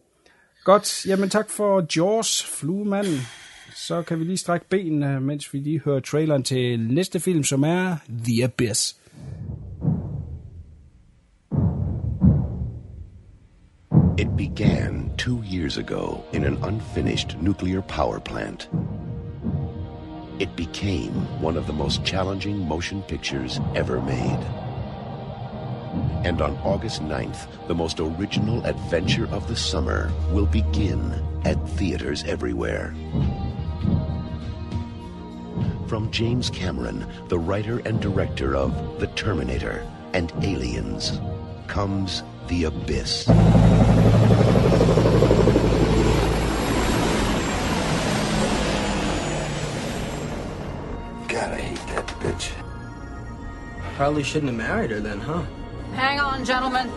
Godt, 0.64 1.06
jamen 1.06 1.30
tak 1.30 1.50
for 1.50 1.86
Jaws, 1.96 2.44
fluemanden. 2.44 3.18
Så 3.78 4.02
kan 4.02 4.18
vi 4.18 4.24
lige 4.24 4.36
strække 4.36 4.66
benene, 4.68 5.20
mens 5.20 5.54
vi 5.54 5.58
lige 5.58 5.80
hører 5.84 6.00
traileren 6.00 6.42
til 6.42 6.80
næste 6.80 7.20
film, 7.20 7.44
som 7.44 7.64
er 7.64 7.96
The 8.24 8.44
Abyss. 8.44 8.96
It 14.18 14.28
began 14.36 15.10
two 15.18 15.42
years 15.52 15.78
ago 15.78 16.16
in 16.32 16.44
an 16.44 16.56
unfinished 16.64 17.42
nuclear 17.42 17.80
power 17.80 18.18
plant. 18.18 18.70
It 20.40 20.48
became 20.56 21.12
one 21.42 21.58
of 21.58 21.64
the 21.64 21.76
most 21.76 22.04
challenging 22.04 22.68
motion 22.68 23.02
pictures 23.08 23.60
ever 23.76 24.00
made. 24.00 24.42
And 26.24 26.40
on 26.40 26.56
August 26.64 27.02
9th, 27.02 27.66
the 27.68 27.74
most 27.74 28.00
original 28.00 28.66
adventure 28.66 29.28
of 29.30 29.46
the 29.46 29.56
summer 29.56 30.10
will 30.34 30.46
begin 30.46 31.14
at 31.44 31.56
theaters 31.78 32.24
everywhere. 32.24 32.94
From 35.88 36.10
James 36.10 36.50
Cameron, 36.50 37.10
the 37.28 37.38
writer 37.38 37.78
and 37.86 37.98
director 37.98 38.54
of 38.54 39.00
The 39.00 39.06
Terminator 39.06 39.90
and 40.12 40.30
Aliens, 40.42 41.18
comes 41.66 42.22
The 42.46 42.64
Abyss. 42.64 43.24
God, 43.26 43.38
I 51.52 51.58
hate 51.58 51.86
that 51.94 52.06
bitch. 52.20 52.50
Probably 53.96 54.22
shouldn't 54.22 54.52
have 54.52 54.58
married 54.58 54.90
her 54.90 55.00
then, 55.00 55.20
huh? 55.20 55.42
Hang 55.94 56.20
on, 56.20 56.44
gentlemen. 56.44 56.90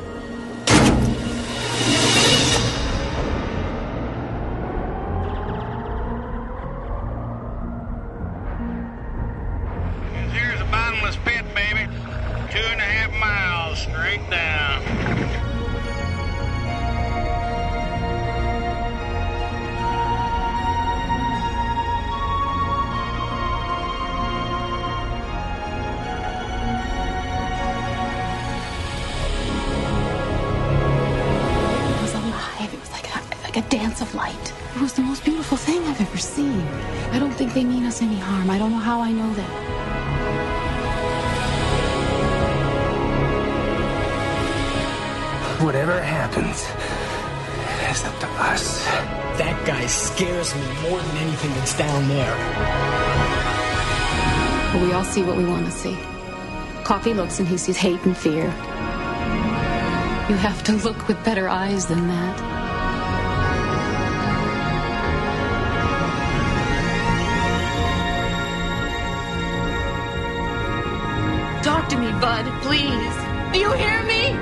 Scares 50.51 50.83
me 50.83 50.89
more 50.89 51.01
than 51.01 51.17
anything 51.17 51.51
that's 51.51 51.77
down 51.77 52.07
there. 52.07 52.35
But 54.73 54.81
we 54.81 54.93
all 54.93 55.03
see 55.03 55.23
what 55.23 55.37
we 55.37 55.45
want 55.45 55.65
to 55.65 55.71
see. 55.71 55.97
Coffee 56.83 57.13
looks 57.13 57.39
and 57.39 57.47
he 57.47 57.57
sees 57.57 57.77
hate 57.77 58.01
and 58.03 58.17
fear. 58.17 58.45
You 60.29 60.37
have 60.37 60.63
to 60.63 60.73
look 60.73 61.07
with 61.07 61.23
better 61.23 61.49
eyes 61.49 61.85
than 61.85 62.07
that. 62.07 62.37
Talk 71.63 71.89
to 71.89 71.97
me, 71.97 72.11
Bud, 72.19 72.45
please. 72.61 73.53
Do 73.53 73.59
you 73.59 73.71
hear 73.73 74.03
me? 74.03 74.35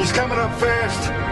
He's 0.00 0.12
coming 0.12 0.38
up 0.38 0.58
fast. 0.58 1.31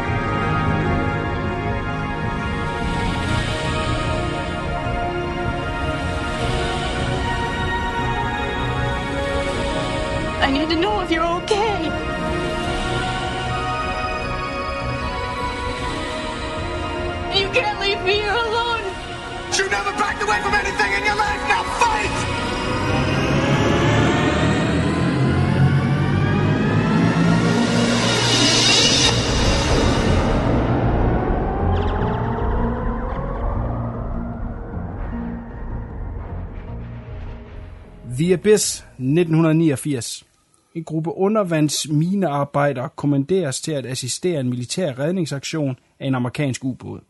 The 38.31 38.35
Abyss 38.35 38.85
1989. 38.99 40.25
En 40.75 40.85
gruppe 40.85 41.17
undervandsminearbejdere 41.17 42.89
kommanderes 42.97 43.61
til 43.61 43.73
at 43.73 43.87
assistere 43.87 44.41
en 44.41 44.51
militær 44.51 44.99
redningsaktion 44.99 45.77
af 46.01 46.07
en 46.07 46.15
amerikansk 46.15 46.65
ubåd. 46.65 47.01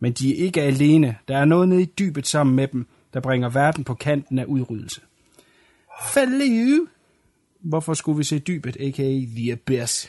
Men 0.00 0.12
de 0.12 0.30
er 0.30 0.44
ikke 0.44 0.62
alene. 0.62 1.16
Der 1.28 1.36
er 1.36 1.44
noget 1.44 1.68
nede 1.68 1.82
i 1.82 1.92
dybet 1.98 2.26
sammen 2.26 2.56
med 2.56 2.68
dem, 2.68 2.86
der 3.14 3.20
bringer 3.20 3.48
verden 3.48 3.84
på 3.84 3.94
kanten 3.94 4.38
af 4.38 4.44
udryddelse. 4.44 5.00
Fallu! 6.12 6.86
Hvorfor 7.60 7.94
skulle 7.94 8.18
vi 8.18 8.24
se 8.24 8.38
dybet, 8.38 8.76
a.k.a. 8.80 9.20
The 9.36 9.52
Abyss? 9.52 10.08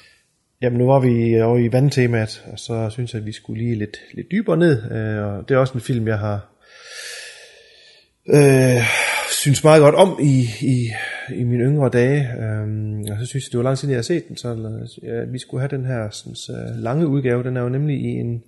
Jamen 0.62 0.80
nu 0.80 0.86
var 0.86 1.00
vi 1.00 1.42
over 1.42 1.58
i 1.58 1.72
vandtemaet, 1.72 2.46
og 2.52 2.60
så 2.60 2.90
synes 2.90 3.14
jeg, 3.14 3.20
at 3.20 3.26
vi 3.26 3.32
skulle 3.32 3.64
lige 3.64 3.76
lidt, 3.76 3.98
lidt 4.14 4.32
dybere 4.32 4.58
ned. 4.58 4.92
Øh, 4.92 5.26
og 5.26 5.50
det 5.50 5.56
er 5.56 5.60
også 5.60 5.74
en 5.74 5.82
film, 5.82 6.08
jeg 6.08 6.20
har 6.20 6.50
øh, 8.28 8.84
synes 9.34 9.64
meget 9.64 9.82
godt 9.82 9.96
om 9.96 10.20
i, 10.22 10.46
i, 10.62 10.90
i 11.36 11.44
mine 11.44 11.64
yngre 11.64 11.90
dage. 11.90 12.20
Øh, 12.40 13.12
og 13.12 13.18
så 13.20 13.26
synes 13.26 13.46
jeg, 13.46 13.52
det 13.52 13.58
var 13.58 13.64
lang 13.64 13.78
tid, 13.78 13.82
siden, 13.82 13.92
jeg 13.92 13.98
har 13.98 14.04
set 14.04 14.28
den, 14.28 14.38
så 14.38 14.50
ja, 15.04 15.24
vi 15.24 15.40
skulle 15.40 15.62
have 15.62 15.78
den 15.78 15.86
her 15.86 16.10
sådan, 16.10 16.76
uh, 16.76 16.84
lange 16.84 17.08
udgave. 17.08 17.44
Den 17.44 17.58
er 17.58 17.62
jo 17.62 17.70
nemlig 17.70 18.00
i 18.00 18.08
en 18.08 18.44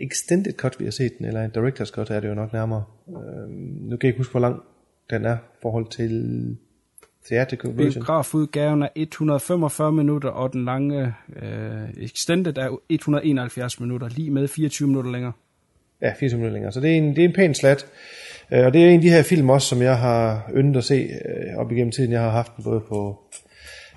extended 0.00 0.52
cut, 0.52 0.80
vi 0.80 0.84
har 0.84 0.90
set 0.90 1.18
den, 1.18 1.26
eller 1.26 1.44
en 1.44 1.50
director's 1.56 1.90
cut 1.90 2.10
er 2.10 2.20
det 2.20 2.28
jo 2.28 2.34
nok 2.34 2.52
nærmere. 2.52 2.84
Øh, 3.08 3.50
nu 3.50 3.96
kan 3.96 3.98
jeg 4.02 4.08
ikke 4.08 4.18
huske, 4.18 4.30
hvor 4.30 4.40
lang 4.40 4.62
den 5.10 5.24
er 5.24 5.36
i 5.36 5.58
forhold 5.62 5.86
til 5.90 6.56
theatrical 7.26 7.70
version. 7.76 8.04
Biografudgaven 8.04 8.82
er 8.82 8.88
145 8.94 9.92
minutter, 9.92 10.28
og 10.28 10.52
den 10.52 10.64
lange 10.64 11.14
øh, 11.42 12.04
extended 12.04 12.58
er 12.58 12.76
171 12.88 13.80
minutter, 13.80 14.08
lige 14.08 14.30
med 14.30 14.48
24 14.48 14.88
minutter 14.88 15.10
længere. 15.10 15.32
Ja, 16.02 16.12
24 16.20 16.38
minutter 16.38 16.52
længere. 16.52 16.72
Så 16.72 16.80
det 16.80 16.90
er 16.90 16.94
en, 16.94 17.16
det 17.16 17.24
er 17.24 17.28
en 17.28 17.34
pæn 17.34 17.54
slat. 17.54 17.86
Øh, 18.52 18.66
Og 18.66 18.72
det 18.72 18.84
er 18.84 18.88
en 18.88 18.96
af 18.96 19.00
de 19.02 19.10
her 19.10 19.22
film 19.22 19.50
også, 19.50 19.68
som 19.68 19.82
jeg 19.82 19.98
har 19.98 20.50
yndet 20.54 20.76
at 20.76 20.84
se 20.84 20.94
øh, 20.94 21.56
op 21.56 21.72
igennem 21.72 21.90
tiden. 21.92 22.12
Jeg 22.12 22.20
har 22.20 22.30
haft 22.30 22.56
den 22.56 22.64
både 22.64 22.80
på... 22.88 23.18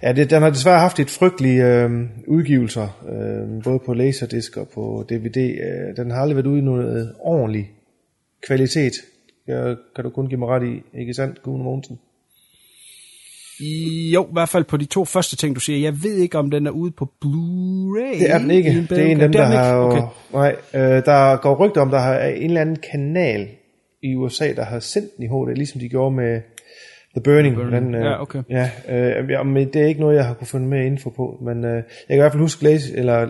Ja, 0.03 0.11
det, 0.13 0.29
den 0.29 0.41
har 0.41 0.49
desværre 0.49 0.79
haft 0.79 0.99
et 0.99 1.09
frygtelige 1.09 1.65
øh, 1.65 1.91
udgivelser, 2.27 3.03
øh, 3.09 3.63
både 3.63 3.79
på 3.85 3.93
Laserdisc 3.93 4.57
og 4.57 4.67
på 4.73 5.05
DVD. 5.09 5.37
Øh, 5.37 5.97
den 5.97 6.11
har 6.11 6.21
aldrig 6.21 6.35
været 6.35 6.47
ude 6.47 6.59
i 6.59 6.61
noget 6.61 7.13
ordentlig 7.19 7.71
kvalitet. 8.47 8.93
Jeg, 9.47 9.75
kan 9.95 10.03
du 10.03 10.09
kun 10.09 10.27
give 10.27 10.39
mig 10.39 10.47
ret 10.49 10.63
i, 10.67 10.99
ikke 10.99 11.13
sandt, 11.13 11.43
Gune 11.43 11.63
Mogensen? 11.63 11.99
Jo, 14.13 14.23
i 14.23 14.29
hvert 14.33 14.49
fald 14.49 14.63
på 14.63 14.77
de 14.77 14.85
to 14.85 15.05
første 15.05 15.35
ting, 15.35 15.55
du 15.55 15.59
siger. 15.59 15.79
Jeg 15.79 16.03
ved 16.03 16.15
ikke, 16.15 16.37
om 16.37 16.51
den 16.51 16.67
er 16.67 16.71
ude 16.71 16.91
på 16.91 17.11
Blu-ray. 17.25 18.19
Det 18.19 18.31
er 18.31 18.37
den 18.37 18.51
ikke. 18.51 18.87
Det 18.89 18.97
er 18.99 19.05
en 19.05 19.21
af 19.21 19.27
dem, 19.27 19.31
der 19.31 19.45
har... 19.45 19.75
Okay. 19.77 20.01
Nej, 20.33 20.55
øh, 20.73 21.05
der 21.05 21.37
går 21.37 21.65
rygter 21.65 21.81
om, 21.81 21.89
der 21.89 21.99
har 21.99 22.19
en 22.19 22.43
eller 22.43 22.61
anden 22.61 22.77
kanal 22.91 23.47
i 24.03 24.15
USA, 24.15 24.53
der 24.53 24.63
har 24.63 24.79
sendt 24.79 25.17
den 25.17 25.23
i 25.23 25.27
HD, 25.27 25.55
ligesom 25.55 25.79
de 25.79 25.89
gjorde 25.89 26.15
med 26.15 26.41
The 27.15 27.21
Burning. 27.21 27.55
The 27.55 27.63
Burning. 27.63 27.85
Den, 27.85 27.95
øh, 27.95 28.01
Ja, 28.01 28.21
okay. 28.21 28.43
Ja, 28.49 28.71
øh, 28.89 29.29
ja, 29.29 29.43
men 29.43 29.73
det 29.73 29.81
er 29.81 29.85
ikke 29.85 30.01
noget, 30.01 30.15
jeg 30.15 30.25
har 30.25 30.33
kunne 30.33 30.47
finde 30.47 30.67
mere 30.67 30.85
info 30.85 31.09
på, 31.09 31.39
men 31.41 31.65
øh, 31.65 31.75
jeg 31.75 31.83
kan 32.07 32.15
i 32.15 32.19
hvert 32.19 32.31
fald 32.31 32.41
huske 32.41 32.63
læse, 32.63 32.97
eller 32.97 33.29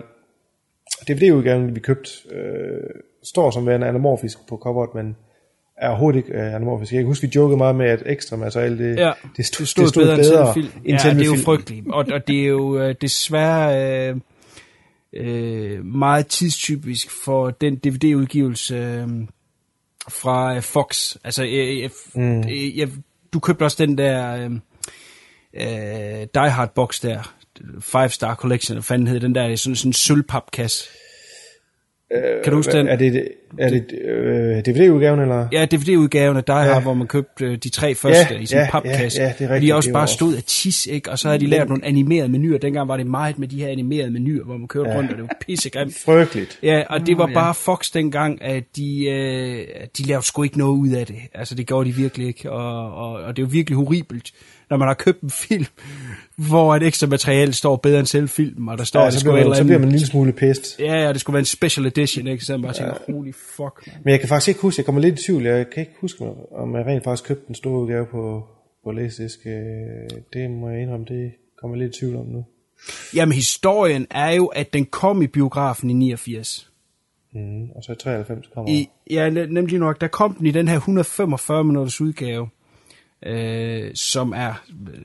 DVD-udgaven, 1.07 1.75
vi 1.75 1.79
købte, 1.79 2.09
øh, 2.31 2.89
står 3.23 3.51
som 3.51 3.67
værende 3.67 3.87
anamorfisk 3.87 4.37
på 4.49 4.57
coveret, 4.57 4.89
men 4.95 5.15
er 5.77 5.89
overhovedet 5.89 6.17
ikke 6.17 6.33
øh, 6.33 6.55
anamorfisk. 6.55 6.91
Jeg 6.91 6.99
kan 6.99 7.07
huske, 7.07 7.27
vi 7.27 7.31
jokede 7.35 7.57
meget 7.57 7.75
med, 7.75 7.85
at 7.85 8.03
ekstra 8.05 8.35
materiale, 8.37 8.77
det, 8.77 8.99
Ja, 8.99 9.11
det, 9.37 9.45
stod, 9.45 9.63
det 9.63 9.69
stod, 9.69 9.83
det 9.83 9.89
stod 9.89 10.03
bedre, 10.03 10.17
bedre, 10.17 10.45
end 10.45 10.53
film. 10.53 10.81
end 10.85 10.99
Ja, 11.03 11.09
det 11.13 11.21
er 11.21 11.25
jo 11.25 11.43
frygteligt. 11.45 11.85
Og, 11.89 12.05
og 12.13 12.27
det 12.27 12.43
er 12.43 12.47
jo 12.47 12.79
øh, 12.79 12.95
desværre 13.01 14.09
øh, 14.09 14.15
øh, 15.13 15.85
meget 15.85 16.27
tidstypisk 16.27 17.23
for 17.23 17.49
den 17.49 17.75
DVD-udgivelse 17.75 18.75
øh, 18.75 19.07
fra 20.09 20.55
øh, 20.55 20.61
Fox. 20.61 21.15
Altså, 21.23 21.43
øh, 21.43 21.83
øh, 21.83 21.89
Mm. 22.13 22.39
øh, 22.39 22.77
jeg, 22.77 22.89
du 23.33 23.39
købte 23.39 23.63
også 23.63 23.85
den 23.85 23.97
der 23.97 24.35
øh, 24.35 24.51
øh, 25.53 26.27
Die 26.33 26.49
Hard 26.49 26.73
box 26.73 27.01
der, 27.01 27.33
Five 27.81 28.09
Star 28.09 28.35
Collection, 28.35 28.75
hvad 28.75 28.83
fanden 28.83 29.07
hed 29.07 29.19
den 29.19 29.35
der, 29.35 29.55
sådan, 29.55 29.75
sådan 29.75 29.89
en 29.89 29.93
sølvpapkasse. 29.93 30.89
Kan 32.43 32.51
du 32.51 32.55
huske 32.57 32.71
Øh, 32.71 32.77
den? 32.79 32.87
Er 32.87 32.95
det, 32.95 33.27
er 33.59 33.69
det 33.69 33.85
øh, 34.05 34.57
DVD-udgaven, 34.65 35.19
eller? 35.19 35.47
Ja, 35.51 35.65
DVD-udgaven 35.71 36.37
af 36.37 36.43
Die 36.43 36.55
Hard, 36.55 36.67
Ja. 36.67 36.79
hvor 36.81 36.93
man 36.93 37.07
købte 37.07 37.45
øh, 37.45 37.57
de 37.57 37.69
tre 37.69 37.95
første 37.95 38.33
Ja, 38.33 38.39
i 38.39 38.41
en 38.41 38.47
ja, 38.51 38.67
papkasse. 38.71 39.21
ja, 39.21 39.27
ja, 39.27 39.33
det 39.39 39.41
er 39.45 39.47
Og 39.49 39.53
rigtigt, 39.53 39.69
de 39.71 39.75
også 39.75 39.91
bare 39.91 39.99
var- 39.99 40.05
stod 40.05 40.35
af 40.35 40.43
tis, 40.43 40.85
ikke? 40.85 41.11
Og 41.11 41.19
så 41.19 41.27
havde 41.27 41.39
de 41.39 41.47
lavet 41.47 41.69
nogle 41.69 41.85
animerede 41.85 42.29
menuer. 42.29 42.57
Dengang 42.57 42.87
var 42.87 42.97
det 42.97 43.07
meget 43.07 43.39
med 43.39 43.47
de 43.47 43.59
her 43.59 43.67
animerede 43.67 44.11
menuer, 44.11 44.43
hvor 44.45 44.57
man 44.57 44.67
kørte 44.67 44.89
Ja. 44.89 44.97
rundt, 44.97 45.11
og 45.11 45.17
det 45.17 45.23
var 45.23 45.35
pissegrimt. 45.47 45.95
Frygteligt. 46.05 46.59
Ja, 46.63 46.83
og 46.89 47.07
det 47.07 47.17
var 47.17 47.27
ja. 47.27 47.33
bare 47.33 47.53
Fox 47.53 47.91
dengang, 47.91 48.41
at 48.41 48.63
de, 48.75 49.05
øh, 49.09 49.67
de 49.97 50.03
lavede 50.07 50.25
sgu 50.25 50.43
ikke 50.43 50.57
noget 50.57 50.77
ud 50.79 50.89
af 50.89 51.05
det. 51.05 51.15
Altså, 51.33 51.55
det 51.55 51.67
gjorde 51.67 51.89
de 51.89 51.95
virkelig 51.95 52.27
ikke. 52.27 52.51
Og, 52.51 52.93
og, 52.95 53.13
og 53.23 53.37
det 53.37 53.43
jo 53.43 53.47
virkelig 53.51 53.75
horribelt, 53.77 54.31
når 54.69 54.77
man 54.77 54.87
har 54.87 54.93
købt 54.95 55.21
en 55.21 55.29
film, 55.29 55.65
hvor 56.37 56.75
et 56.75 56.83
ekstra 56.83 57.07
materiale 57.07 57.53
står 57.53 57.75
bedre 57.75 57.99
end 57.99 58.07
selv 58.07 58.29
filmen, 58.29 58.69
og 58.69 58.77
der 58.77 58.83
står, 58.83 58.99
Ja, 58.99 59.05
at 59.07 59.11
det 59.13 59.19
skulle 59.19 59.35
være 59.35 59.47
man, 59.47 59.55
så 59.57 59.63
bliver 59.63 59.77
man 59.79 59.87
en 59.87 59.91
lille 59.91 60.07
smule 60.07 60.33
pest. 60.33 60.79
Ja, 60.79 61.01
ja, 61.03 61.13
det 61.13 61.21
skulle 61.21 61.33
være 61.33 61.39
en 61.41 61.45
special 61.45 61.85
edition, 61.85 62.27
ikke? 62.27 62.45
Så 62.45 62.53
man 62.53 62.61
bare 62.61 62.73
tænker, 62.73 62.93
holy 63.13 63.33
fuck, 63.33 63.87
man. 63.87 63.95
Men 64.03 64.11
jeg 64.11 64.19
kan 64.19 64.29
faktisk 64.29 64.47
ikke 64.47 64.61
huske, 64.61 64.79
jeg 64.79 64.85
kommer 64.85 65.01
lidt 65.01 65.19
i 65.19 65.23
tvivl, 65.23 65.43
jeg 65.43 65.69
kan 65.69 65.81
ikke 65.81 65.93
huske, 66.01 66.23
om 66.55 66.75
jeg 66.75 66.85
rent 66.85 67.03
faktisk 67.03 67.27
købte 67.27 67.43
den 67.47 67.55
store 67.55 67.79
udgave 67.81 68.05
på, 68.05 68.43
på 68.83 68.91
læsdisk. 68.91 69.39
Øh, 69.45 69.53
Det 70.33 70.51
må 70.51 70.69
jeg 70.69 70.81
indrømme, 70.81 71.05
det 71.05 71.31
kommer 71.61 71.77
jeg 71.77 71.83
lidt 71.85 71.95
i 71.95 71.99
tvivl 71.99 72.15
om 72.15 72.25
nu. 72.25 72.45
Jamen, 73.15 73.33
historien 73.33 74.07
er 74.11 74.31
jo, 74.31 74.45
at 74.45 74.73
den 74.73 74.85
kom 74.85 75.21
i 75.21 75.27
biografen 75.27 75.89
i 75.89 75.93
89. 75.93 76.69
Mm, 77.35 77.69
og 77.75 77.83
så 77.83 77.91
i 77.91 77.95
93 77.95 78.47
kommer 78.53 78.71
I, 78.71 78.89
ja, 79.09 79.29
ne- 79.29 79.53
nemlig 79.53 79.79
nok. 79.79 80.01
Der 80.01 80.07
kom 80.07 80.33
den 80.35 80.45
i 80.47 80.51
den 80.51 80.67
her 80.67 80.75
145 80.75 81.63
minutters 81.63 82.01
udgave, 82.01 82.47
øh, 83.25 83.91
som 83.95 84.33
er 84.35 84.53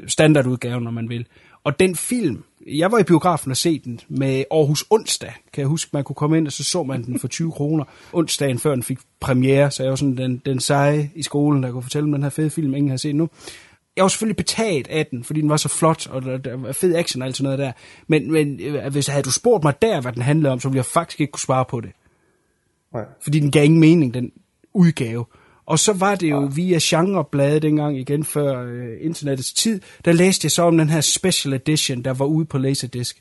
standardudgaven, 0.07 0.85
når 0.85 0.91
man 0.91 1.09
vil. 1.09 1.27
Og 1.65 1.81
den 1.81 1.97
film, 1.97 2.45
jeg 2.67 2.93
var 2.93 2.99
i 2.99 3.03
biografen 3.03 3.51
og 3.51 3.57
se 3.57 3.79
den 3.79 4.01
med 4.09 4.45
Aarhus 4.51 4.85
onsdag, 4.91 5.33
kan 5.53 5.61
jeg 5.61 5.69
huske, 5.69 5.91
man 5.93 6.05
kunne 6.05 6.17
komme 6.17 6.39
ind, 6.39 6.47
og 6.47 6.53
så 6.53 6.65
så 6.65 6.83
man 6.83 7.05
den 7.05 7.19
for 7.19 7.29
20 7.29 7.53
kroner. 7.53 7.85
Onsdagen 8.13 8.59
før 8.59 8.71
den 8.71 8.83
fik 8.83 8.99
premiere, 9.21 9.71
så 9.71 9.83
jeg 9.83 9.91
var 9.91 9.97
sådan 9.97 10.17
den, 10.17 10.43
den 10.47 10.61
seje 10.61 11.11
i 11.15 11.23
skolen, 11.23 11.63
der 11.63 11.71
kunne 11.71 11.83
fortælle 11.83 12.05
om 12.05 12.13
den 12.13 12.23
her 12.23 12.31
fede 12.31 12.51
film, 12.51 12.75
ingen 12.75 12.91
har 12.91 12.97
set 12.97 13.15
nu. 13.15 13.29
Jeg 13.97 14.03
var 14.03 14.09
selvfølgelig 14.09 14.37
betalt 14.37 14.89
af 14.89 15.07
den, 15.07 15.25
fordi 15.25 15.41
den 15.41 15.51
var 15.51 15.57
så 15.57 15.69
flot, 15.69 16.07
og 16.07 16.23
der, 16.23 16.39
der 16.39 16.57
var 16.57 16.73
fed 16.73 16.95
action 16.95 17.23
og 17.23 17.27
alt 17.27 17.37
sådan 17.37 17.45
noget 17.45 17.59
der. 17.59 17.73
Men, 18.07 18.33
men 18.33 18.61
øh, 18.61 18.93
hvis 18.93 19.07
havde 19.07 19.23
du 19.23 19.33
spurgt 19.33 19.65
mig 19.65 19.83
der, 19.83 20.01
hvad 20.01 20.13
den 20.13 20.23
handlede 20.23 20.53
om, 20.53 20.61
så 20.61 20.69
ville 20.69 20.77
jeg 20.77 20.85
faktisk 20.85 21.21
ikke 21.21 21.31
kunne 21.31 21.41
svare 21.41 21.65
på 21.65 21.81
det 21.81 21.91
Nej. 22.93 23.05
fordi 23.21 23.41
den 23.41 23.51
gav 23.51 23.65
ingen 23.65 23.81
mening, 23.81 24.15
den 24.15 24.33
udgave. 24.75 25.25
Og 25.69 25.79
så 25.79 25.93
var 25.93 26.15
det 26.15 26.31
jo 26.31 26.51
via 26.55 26.79
genrebladet 26.83 27.63
dengang 27.63 27.99
igen 27.99 28.25
før 28.25 28.63
øh, 28.63 28.89
internettets 29.01 29.53
tid, 29.53 29.81
der 30.05 30.13
læste 30.13 30.45
jeg 30.47 30.51
så 30.51 30.63
om 30.63 30.79
den 30.79 30.91
her 30.91 31.01
special 31.01 31.55
edition, 31.55 32.03
der 32.03 32.13
var 32.13 32.25
ude 32.25 32.45
på 32.45 32.59
Laserdisc. 32.59 33.17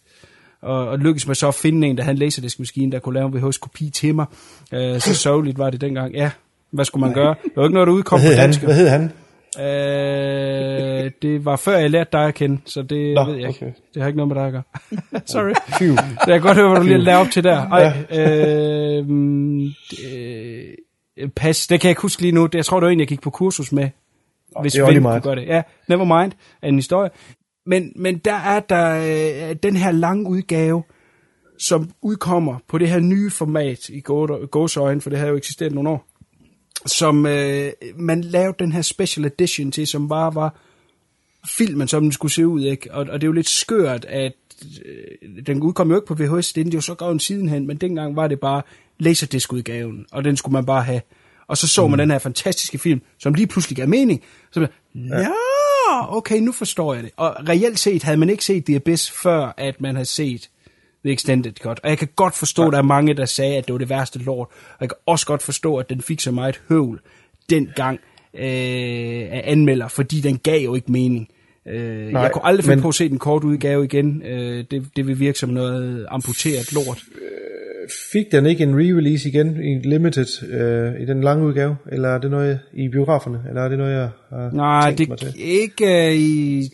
Og, 0.61 0.87
og 0.87 0.99
lykkedes 0.99 1.27
mig 1.27 1.35
så 1.35 1.47
at 1.47 1.55
finde 1.55 1.87
en, 1.87 1.97
der 1.97 2.03
havde 2.03 2.13
en 2.15 2.19
Laserdisc-maskine, 2.19 2.91
der 2.91 2.99
kunne 2.99 3.15
lave 3.15 3.27
en 3.27 3.33
VHS-kopi 3.43 3.89
til 3.89 4.15
mig. 4.15 4.25
Øh, 4.73 4.99
så 4.99 5.15
sørgeligt 5.23 5.57
var 5.57 5.69
det 5.69 5.81
dengang. 5.81 6.13
Ja, 6.13 6.31
hvad 6.71 6.85
skulle 6.85 7.05
man 7.05 7.13
gøre? 7.13 7.35
Det 7.43 7.51
var 7.55 7.63
ikke 7.63 7.73
noget, 7.73 7.87
der 7.87 7.93
udkom 7.93 8.19
Hvad 8.19 8.31
på 8.31 8.35
dansk. 8.41 8.61
Hvad 8.61 8.75
hed 8.75 8.87
han? 8.87 9.11
Øh, 9.59 11.11
det 11.21 11.45
var 11.45 11.55
før 11.55 11.77
jeg 11.77 11.89
lærte 11.89 12.09
dig 12.13 12.25
at 12.27 12.33
kende, 12.33 12.57
så 12.65 12.81
det 12.81 13.13
Nå, 13.15 13.23
ved 13.25 13.35
jeg 13.35 13.47
ikke. 13.47 13.65
okay. 13.65 13.73
Det 13.93 14.01
har 14.01 14.07
ikke 14.07 14.17
noget 14.17 14.27
med 14.27 14.35
dig 14.35 14.45
at 14.45 14.51
gøre. 14.51 14.63
Sorry. 15.33 15.53
Phew. 15.77 15.95
Det 16.25 16.31
jeg 16.33 16.41
godt 16.41 16.57
høre, 16.57 16.69
hvad 16.69 16.79
du 16.81 16.85
lige 16.87 16.97
lavede 16.97 17.21
op 17.21 17.27
til 17.31 17.43
der. 17.43 17.69
Ej, 17.69 17.93
Ja. 18.11 18.99
øh, 18.99 19.05
øh, 20.13 20.73
pas, 21.35 21.67
det 21.67 21.81
kan 21.81 21.87
jeg 21.87 21.91
ikke 21.91 22.01
huske 22.01 22.21
lige 22.21 22.31
nu. 22.31 22.49
Jeg 22.53 22.65
tror, 22.65 22.79
det 22.79 22.85
var 22.85 22.91
en, 22.91 22.99
jeg 22.99 23.07
gik 23.07 23.21
på 23.21 23.29
kursus 23.29 23.71
med. 23.71 23.89
Hvis 24.61 24.73
det 24.73 24.81
er 24.81 25.01
kunne 25.01 25.21
gøre 25.21 25.35
det. 25.35 25.45
Ja, 25.45 25.61
never 25.87 26.21
mind. 26.21 26.31
Er 26.61 26.67
en 26.67 26.75
historie. 26.75 27.09
Men, 27.65 27.93
men 27.95 28.17
der 28.17 28.33
er 28.33 28.59
der 28.59 29.49
øh, 29.49 29.55
den 29.63 29.75
her 29.75 29.91
lange 29.91 30.29
udgave, 30.29 30.83
som 31.59 31.89
udkommer 32.01 32.57
på 32.67 32.77
det 32.77 32.89
her 32.89 32.99
nye 32.99 33.29
format 33.29 33.89
i 33.89 33.99
gå- 33.99 34.45
gåseøjne, 34.45 35.01
for 35.01 35.09
det 35.09 35.19
har 35.19 35.27
jo 35.27 35.35
eksisteret 35.35 35.73
nogle 35.73 35.89
år, 35.89 36.07
som 36.85 37.25
øh, 37.25 37.71
man 37.95 38.21
lavede 38.21 38.55
den 38.59 38.71
her 38.71 38.81
special 38.81 39.25
edition 39.25 39.71
til, 39.71 39.87
som 39.87 40.09
bare 40.09 40.35
var 40.35 40.55
filmen, 41.47 41.87
som 41.87 42.03
den 42.03 42.11
skulle 42.11 42.31
se 42.31 42.47
ud, 42.47 42.61
ikke? 42.61 42.93
Og, 42.93 42.99
og 42.99 43.21
det 43.21 43.23
er 43.23 43.27
jo 43.27 43.31
lidt 43.31 43.49
skørt, 43.49 44.05
at 44.05 44.33
øh, 44.85 45.45
den 45.45 45.63
udkom 45.63 45.89
jo 45.89 45.95
ikke 45.95 46.07
på 46.07 46.15
VHS, 46.15 46.53
det 46.53 46.67
er 46.67 46.71
jo 46.73 46.81
så 46.81 46.95
gået 46.95 47.21
sidenhen, 47.21 47.67
men 47.67 47.77
dengang 47.77 48.15
var 48.15 48.27
det 48.27 48.39
bare 48.39 48.61
laserdisc-udgaven, 48.99 50.05
og 50.11 50.23
den 50.23 50.37
skulle 50.37 50.53
man 50.53 50.65
bare 50.65 50.83
have. 50.83 51.01
Og 51.47 51.57
så 51.57 51.67
så 51.67 51.87
man 51.87 51.99
den 51.99 52.11
her 52.11 52.19
fantastiske 52.19 52.77
film, 52.77 53.01
som 53.19 53.33
lige 53.33 53.47
pludselig 53.47 53.77
gav 53.77 53.87
mening. 53.87 54.23
Så 54.51 54.59
man, 54.59 54.69
ja, 54.95 55.27
okay, 56.17 56.39
nu 56.39 56.51
forstår 56.51 56.93
jeg 56.93 57.03
det. 57.03 57.11
Og 57.17 57.35
reelt 57.49 57.79
set 57.79 58.03
havde 58.03 58.17
man 58.17 58.29
ikke 58.29 58.45
set 58.45 58.65
The 58.65 58.75
Abyss, 58.75 59.11
før 59.11 59.53
at 59.57 59.81
man 59.81 59.95
havde 59.95 60.05
set 60.05 60.49
The 61.05 61.13
Extended 61.13 61.53
Cut. 61.53 61.79
Og 61.83 61.89
jeg 61.89 61.97
kan 61.97 62.07
godt 62.15 62.35
forstå, 62.35 62.65
at 62.67 62.71
der 62.71 62.77
er 62.77 62.81
mange, 62.83 63.13
der 63.13 63.25
sagde, 63.25 63.55
at 63.57 63.65
det 63.67 63.73
var 63.73 63.79
det 63.79 63.89
værste 63.89 64.19
lort. 64.19 64.47
Og 64.69 64.77
jeg 64.81 64.89
kan 64.89 64.97
også 65.05 65.25
godt 65.25 65.41
forstå, 65.43 65.77
at 65.77 65.89
den 65.89 66.01
fik 66.01 66.19
så 66.21 66.31
meget 66.31 66.61
høvl 66.69 66.99
dengang 67.49 67.99
øh, 68.33 68.41
af 69.31 69.41
anmelder, 69.45 69.87
fordi 69.87 70.21
den 70.21 70.37
gav 70.37 70.61
jo 70.63 70.75
ikke 70.75 70.91
mening. 70.91 71.27
Øh, 71.67 72.07
Nej, 72.07 72.21
jeg 72.21 72.31
kunne 72.31 72.45
aldrig 72.45 72.63
finde 72.63 72.75
men- 72.75 72.81
på 72.81 72.87
at 72.87 72.95
se 72.95 73.09
den 73.09 73.19
korte 73.19 73.47
udgave 73.47 73.85
igen. 73.85 74.21
Øh, 74.21 74.65
det, 74.71 74.89
det 74.95 75.07
vil 75.07 75.19
virke 75.19 75.39
som 75.39 75.49
noget 75.49 76.05
amputeret 76.09 76.73
lort. 76.73 77.03
Fik 78.11 78.31
den 78.31 78.45
ikke 78.45 78.63
en 78.63 78.75
re-release 78.79 79.27
igen 79.27 79.63
i 79.63 79.87
Limited 79.87 80.43
øh, 80.49 81.01
i 81.01 81.05
den 81.05 81.21
lange 81.23 81.45
udgave? 81.45 81.75
Eller 81.91 82.09
er 82.09 82.17
det 82.17 82.31
noget 82.31 82.59
i 82.73 82.87
biograferne? 82.87 83.39
Eller 83.49 83.61
er 83.61 83.69
det 83.69 83.77
noget, 83.77 83.93
jeg 83.93 84.09
har 84.29 84.49
Nej, 84.53 84.95
tænkt 84.95 84.99
det 84.99 85.09
mig 85.09 85.17
til? 85.17 85.33
ikke 85.37 86.07
øh, 86.07 86.15
i... 86.15 86.69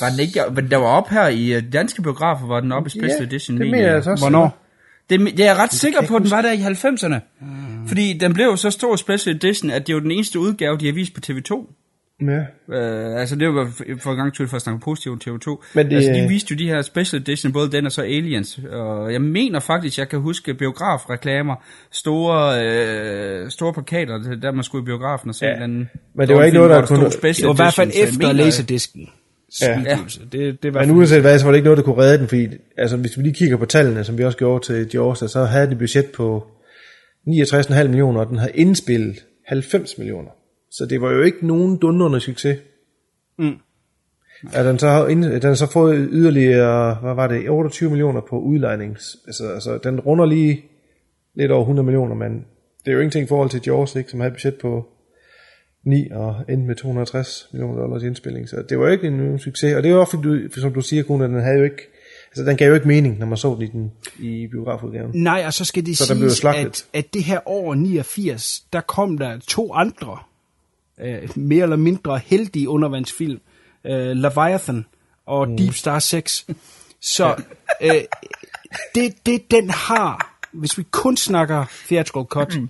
Var 0.00 0.08
den 0.10 0.20
ikke, 0.20 0.40
men 0.54 0.70
der 0.70 0.76
var 0.76 0.86
op 0.86 1.08
her 1.08 1.28
i 1.28 1.52
øh, 1.54 1.62
danske 1.72 2.02
biografer, 2.02 2.46
var 2.46 2.60
den 2.60 2.72
oppe 2.72 2.86
i 2.86 2.90
Special 2.90 3.20
Ja, 3.20 3.26
Edition. 3.26 3.58
det 3.58 3.66
mener 3.66 3.78
jeg 3.78 3.88
øh, 3.88 3.94
altså 3.96 4.10
også. 4.10 4.24
Hvornår? 4.24 4.64
Det, 5.10 5.20
det 5.20 5.40
er 5.40 5.44
jeg 5.44 5.56
ret 5.56 5.72
sikker 5.72 6.02
på, 6.02 6.16
at 6.16 6.22
den 6.22 6.30
var 6.30 6.42
der 6.42 6.52
i 6.52 6.56
90'erne. 6.56 7.44
Fordi 7.88 8.12
den 8.12 8.34
blev 8.34 8.56
så 8.56 8.70
stor 8.70 8.96
Special 8.96 9.36
Edition, 9.36 9.70
at 9.70 9.86
det 9.86 9.94
var 9.94 10.00
den 10.00 10.10
eneste 10.10 10.38
udgave, 10.38 10.78
de 10.78 10.86
har 10.86 10.92
vist 10.92 11.14
på 11.14 11.20
TV2. 11.26 11.74
Ja. 12.22 12.40
Øh, 12.76 13.20
altså 13.20 13.36
det 13.36 13.48
var 13.48 13.70
for 14.02 14.10
en 14.10 14.16
gang 14.16 14.34
til 14.34 14.48
for 14.48 14.56
at 14.56 14.62
snakke 14.62 14.80
positivt 14.80 15.26
om 15.28 15.34
TV2. 15.34 15.64
Men 15.74 15.86
det- 15.90 15.96
Altså 15.96 16.12
de 16.12 16.28
viste 16.28 16.54
jo 16.54 16.58
de 16.58 16.66
her 16.68 16.82
special 16.82 17.22
edition, 17.22 17.52
både 17.52 17.70
den 17.72 17.86
og 17.86 17.92
så 17.92 18.02
Aliens. 18.02 18.60
Og 18.72 19.12
jeg 19.12 19.22
mener 19.22 19.60
faktisk, 19.60 19.98
jeg 19.98 20.08
kan 20.08 20.18
huske 20.18 20.54
biografreklamer, 20.54 21.54
store, 21.92 22.64
øh, 22.64 23.50
store 23.50 23.72
plakater, 23.72 24.18
der 24.42 24.52
man 24.52 24.64
skulle 24.64 24.82
i 24.82 24.86
biografen 24.86 25.28
og 25.28 25.34
se 25.34 25.44
Ja. 25.46 25.50
ja. 25.50 25.56
en 25.56 25.62
eller 25.62 25.74
anden 25.74 25.90
Men 26.14 26.28
det 26.28 26.36
var 26.36 26.44
ikke 26.44 26.54
film, 26.54 26.64
noget, 26.68 26.88
der 26.88 26.96
kunne- 26.96 27.10
special 27.10 27.48
Det 27.48 27.58
var 27.58 27.64
i 27.64 27.66
hvert 27.66 27.74
fald 27.74 27.90
efter 27.94 28.32
laserdisken. 28.32 29.08
Ja. 29.62 29.78
udgivelse. 29.78 30.20
Det, 30.32 30.62
det 30.62 30.74
var 30.74 30.80
Men 30.86 30.96
uanset 30.96 31.20
hvad, 31.20 31.38
så 31.38 31.44
var 31.44 31.52
det 31.52 31.56
ikke 31.56 31.64
noget, 31.64 31.76
der 31.76 31.82
kunne 31.84 31.98
redde 31.98 32.18
den, 32.18 32.28
fordi 32.28 32.46
altså, 32.78 32.96
hvis 32.96 33.18
vi 33.18 33.22
lige 33.22 33.34
kigger 33.34 33.56
på 33.56 33.64
tallene, 33.66 34.04
som 34.04 34.18
vi 34.18 34.24
også 34.24 34.38
gjorde 34.38 34.64
til 34.64 34.90
Jaws, 34.94 35.18
så 35.18 35.44
havde 35.44 35.64
den 35.66 35.72
et 35.72 35.78
budget 35.78 36.06
på 36.06 36.46
69,5 37.26 37.88
millioner, 37.88 38.20
og 38.20 38.26
den 38.28 38.38
havde 38.38 38.52
indspillet 38.54 39.16
90 39.46 39.98
millioner. 39.98 40.30
Så 40.70 40.86
det 40.86 41.00
var 41.00 41.12
jo 41.12 41.22
ikke 41.22 41.46
nogen 41.46 41.76
dundrende 41.76 42.20
succes. 42.20 42.58
Mm. 43.38 43.58
At 44.52 44.64
den 44.64 44.78
så 44.78 44.88
har 44.88 45.04
den 45.06 45.42
har 45.42 45.54
så 45.54 45.70
fået 45.72 46.08
yderligere, 46.10 46.94
hvad 46.94 47.14
var 47.14 47.26
det, 47.26 47.50
28 47.50 47.90
millioner 47.90 48.20
på 48.20 48.38
udlejnings. 48.38 49.16
Altså, 49.26 49.48
altså 49.48 49.78
den 49.84 50.00
runder 50.00 50.26
lige 50.26 50.64
lidt 51.34 51.50
over 51.50 51.62
100 51.62 51.84
millioner, 51.84 52.14
men 52.14 52.32
det 52.84 52.90
er 52.90 52.92
jo 52.92 52.98
ingenting 52.98 53.24
i 53.24 53.28
forhold 53.28 53.50
til 53.50 53.62
Jaws, 53.66 53.96
ikke, 53.96 54.10
som 54.10 54.20
havde 54.20 54.30
et 54.30 54.34
budget 54.34 54.54
på 54.54 54.88
9 55.84 56.10
og 56.10 56.36
endte 56.48 56.66
med 56.66 56.74
260 56.74 57.48
millioner 57.52 57.80
dollars 57.80 58.02
i 58.02 58.06
indspilling. 58.06 58.48
Så 58.48 58.64
det 58.68 58.78
var 58.78 58.86
jo 58.86 58.92
ikke 58.92 59.06
en 59.06 59.38
succes, 59.38 59.74
og 59.74 59.82
det 59.82 59.90
er 59.90 59.94
jo 59.94 60.04
du, 60.22 60.60
som 60.60 60.72
du 60.72 60.80
siger, 60.80 61.02
Kuna, 61.02 61.24
den 61.24 61.40
havde 61.42 61.58
jo 61.58 61.64
ikke, 61.64 61.82
altså 62.30 62.44
den 62.44 62.56
gav 62.56 62.68
jo 62.68 62.74
ikke 62.74 62.88
mening, 62.88 63.18
når 63.18 63.26
man 63.26 63.38
så 63.38 63.54
den 63.54 63.62
i, 63.62 63.66
den, 63.66 63.92
i 64.18 64.46
biografudgaven. 64.46 65.10
Nej, 65.14 65.42
og 65.46 65.52
så 65.52 65.64
skal 65.64 65.86
det 65.86 65.98
Så 65.98 66.04
siges, 66.04 66.44
at, 66.44 66.86
at 66.92 67.14
det 67.14 67.24
her 67.24 67.48
år 67.48 67.74
89, 67.74 68.64
der 68.72 68.80
kom 68.80 69.18
der 69.18 69.38
to 69.48 69.72
andre, 69.72 70.18
øh, 71.00 71.28
mere 71.36 71.62
eller 71.62 71.76
mindre 71.76 72.20
heldige 72.24 72.68
undervandsfilm. 72.68 73.40
Øh, 73.86 74.10
Leviathan 74.10 74.84
og 75.26 75.48
mm. 75.48 75.56
Deep 75.56 75.74
Star 75.74 75.98
6. 75.98 76.46
Så 77.00 77.42
øh, 77.82 77.90
det, 78.94 79.26
det 79.26 79.50
den 79.50 79.70
har, 79.70 80.40
hvis 80.52 80.78
vi 80.78 80.82
kun 80.90 81.16
snakker 81.16 81.64
theatrical 81.86 82.24
cut, 82.24 82.60
mm. 82.60 82.68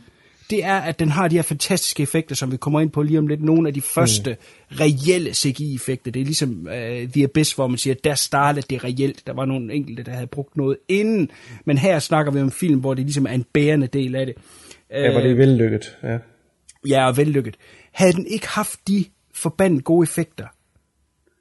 det 0.50 0.64
er, 0.64 0.76
at 0.76 0.98
den 0.98 1.08
har 1.08 1.28
de 1.28 1.36
her 1.36 1.42
fantastiske 1.42 2.02
effekter, 2.02 2.34
som 2.34 2.52
vi 2.52 2.56
kommer 2.56 2.80
ind 2.80 2.90
på 2.90 3.02
lige 3.02 3.18
om 3.18 3.26
lidt. 3.26 3.42
Nogle 3.42 3.68
af 3.68 3.74
de 3.74 3.80
første 3.80 4.30
mm. 4.30 4.76
reelle 4.80 5.34
CGI-effekter. 5.34 6.10
Det 6.10 6.20
er 6.20 6.24
ligesom 6.24 6.50
uh, 6.50 7.10
The 7.12 7.24
Abyss, 7.24 7.52
hvor 7.52 7.66
man 7.66 7.78
siger, 7.78 7.94
der 8.04 8.14
startede 8.14 8.66
det 8.70 8.84
reelt. 8.84 9.26
Der 9.26 9.32
var 9.32 9.44
nogle 9.44 9.74
enkelte, 9.74 10.02
der 10.02 10.12
havde 10.12 10.26
brugt 10.26 10.56
noget 10.56 10.76
inden. 10.88 11.30
Men 11.64 11.78
her 11.78 11.98
snakker 11.98 12.32
vi 12.32 12.40
om 12.40 12.44
en 12.44 12.52
film, 12.52 12.80
hvor 12.80 12.94
det 12.94 13.04
ligesom 13.04 13.26
er 13.26 13.32
en 13.32 13.44
bærende 13.52 13.86
del 13.86 14.16
af 14.16 14.26
det. 14.26 14.34
Ja, 14.90 15.12
hvor 15.12 15.20
det 15.20 15.26
er 15.26 15.32
Øh, 15.32 15.38
vellykket. 15.38 15.96
Ja. 16.02 16.18
Ja, 16.88 17.06
og 17.06 17.16
vellykket. 17.16 17.56
Havde 17.98 18.12
den 18.12 18.26
ikke 18.26 18.48
haft 18.48 18.80
de 18.88 19.04
forbandet 19.34 19.84
gode 19.84 20.04
effekter, 20.04 20.46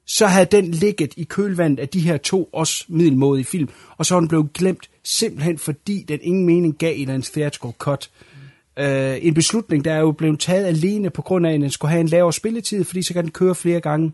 så 0.05 0.27
havde 0.27 0.45
den 0.45 0.71
ligget 0.71 1.13
i 1.17 1.23
kølvandet 1.23 1.79
af 1.79 1.89
de 1.89 1.99
her 1.99 2.17
to 2.17 2.49
også 2.53 2.85
middelmådige 2.88 3.45
film, 3.45 3.69
og 3.97 4.05
så 4.05 4.15
var 4.15 4.19
den 4.19 4.27
blevet 4.27 4.53
glemt 4.53 4.89
simpelthen 5.03 5.57
fordi 5.57 6.05
den 6.07 6.19
ingen 6.21 6.45
mening 6.45 6.77
gav 6.77 6.97
i 6.97 7.05
den 7.05 7.21
theatrical 7.21 7.71
cut. 7.77 8.09
Uh, 8.79 9.25
en 9.25 9.34
beslutning, 9.34 9.85
der 9.85 9.93
er 9.93 9.99
jo 9.99 10.11
blevet 10.11 10.39
taget 10.39 10.65
alene 10.65 11.09
på 11.09 11.21
grund 11.21 11.47
af, 11.47 11.53
at 11.53 11.61
den 11.61 11.69
skulle 11.69 11.91
have 11.91 12.01
en 12.01 12.07
lavere 12.07 12.34
spilletid, 12.34 12.84
fordi 12.84 13.01
så 13.01 13.13
kan 13.13 13.23
den 13.23 13.31
køre 13.31 13.55
flere 13.55 13.79
gange 13.79 14.11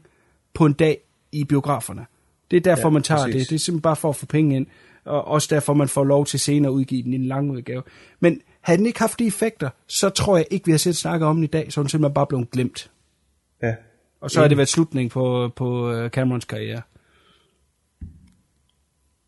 på 0.54 0.66
en 0.66 0.74
dag 0.74 0.98
i 1.32 1.44
biograferne. 1.44 2.06
Det 2.52 2.58
er 2.58 2.62
derfor, 2.62 2.88
ja, 2.88 2.94
man 2.94 3.04
tager 3.04 3.26
præcis. 3.26 3.42
det. 3.42 3.50
Det 3.50 3.56
er 3.56 3.60
simpelthen 3.60 3.82
bare 3.82 3.96
for 3.96 4.10
at 4.10 4.16
få 4.16 4.26
penge 4.26 4.56
ind, 4.56 4.68
og 5.06 5.28
også 5.28 5.48
derfor, 5.52 5.74
man 5.74 5.88
får 5.88 6.04
lov 6.04 6.26
til 6.26 6.40
senere 6.40 6.72
at 6.72 6.74
udgive 6.74 7.04
den 7.04 7.14
i 7.14 7.16
en 7.16 7.26
lang 7.26 7.52
udgave. 7.52 7.84
Men 8.20 8.42
havde 8.64 8.78
den 8.78 8.86
ikke 8.86 9.00
haft 9.00 9.20
de 9.20 9.28
effekter, 9.28 9.70
så 9.88 10.10
tror 10.10 10.38
jeg 10.38 10.46
ikke, 10.52 10.66
vi 10.66 10.72
har 10.72 10.78
set 10.78 10.96
snakket 10.96 11.28
om 11.28 11.36
den 11.36 11.44
i 11.44 11.48
dag, 11.48 11.74
så 11.74 11.82
den 11.82 11.90
simpelthen 11.90 12.14
bare 12.14 12.28
blevet 12.28 12.52
glemt. 12.52 12.92
Ja. 13.64 13.76
Og 14.22 14.32
så 14.32 14.42
har 14.42 14.48
det 14.48 14.58
været 14.58 14.70
slutning 14.70 15.12
på, 15.12 15.52
på 15.56 15.92
øh, 15.92 16.10
Camerons 16.10 16.46
karriere. 16.46 16.82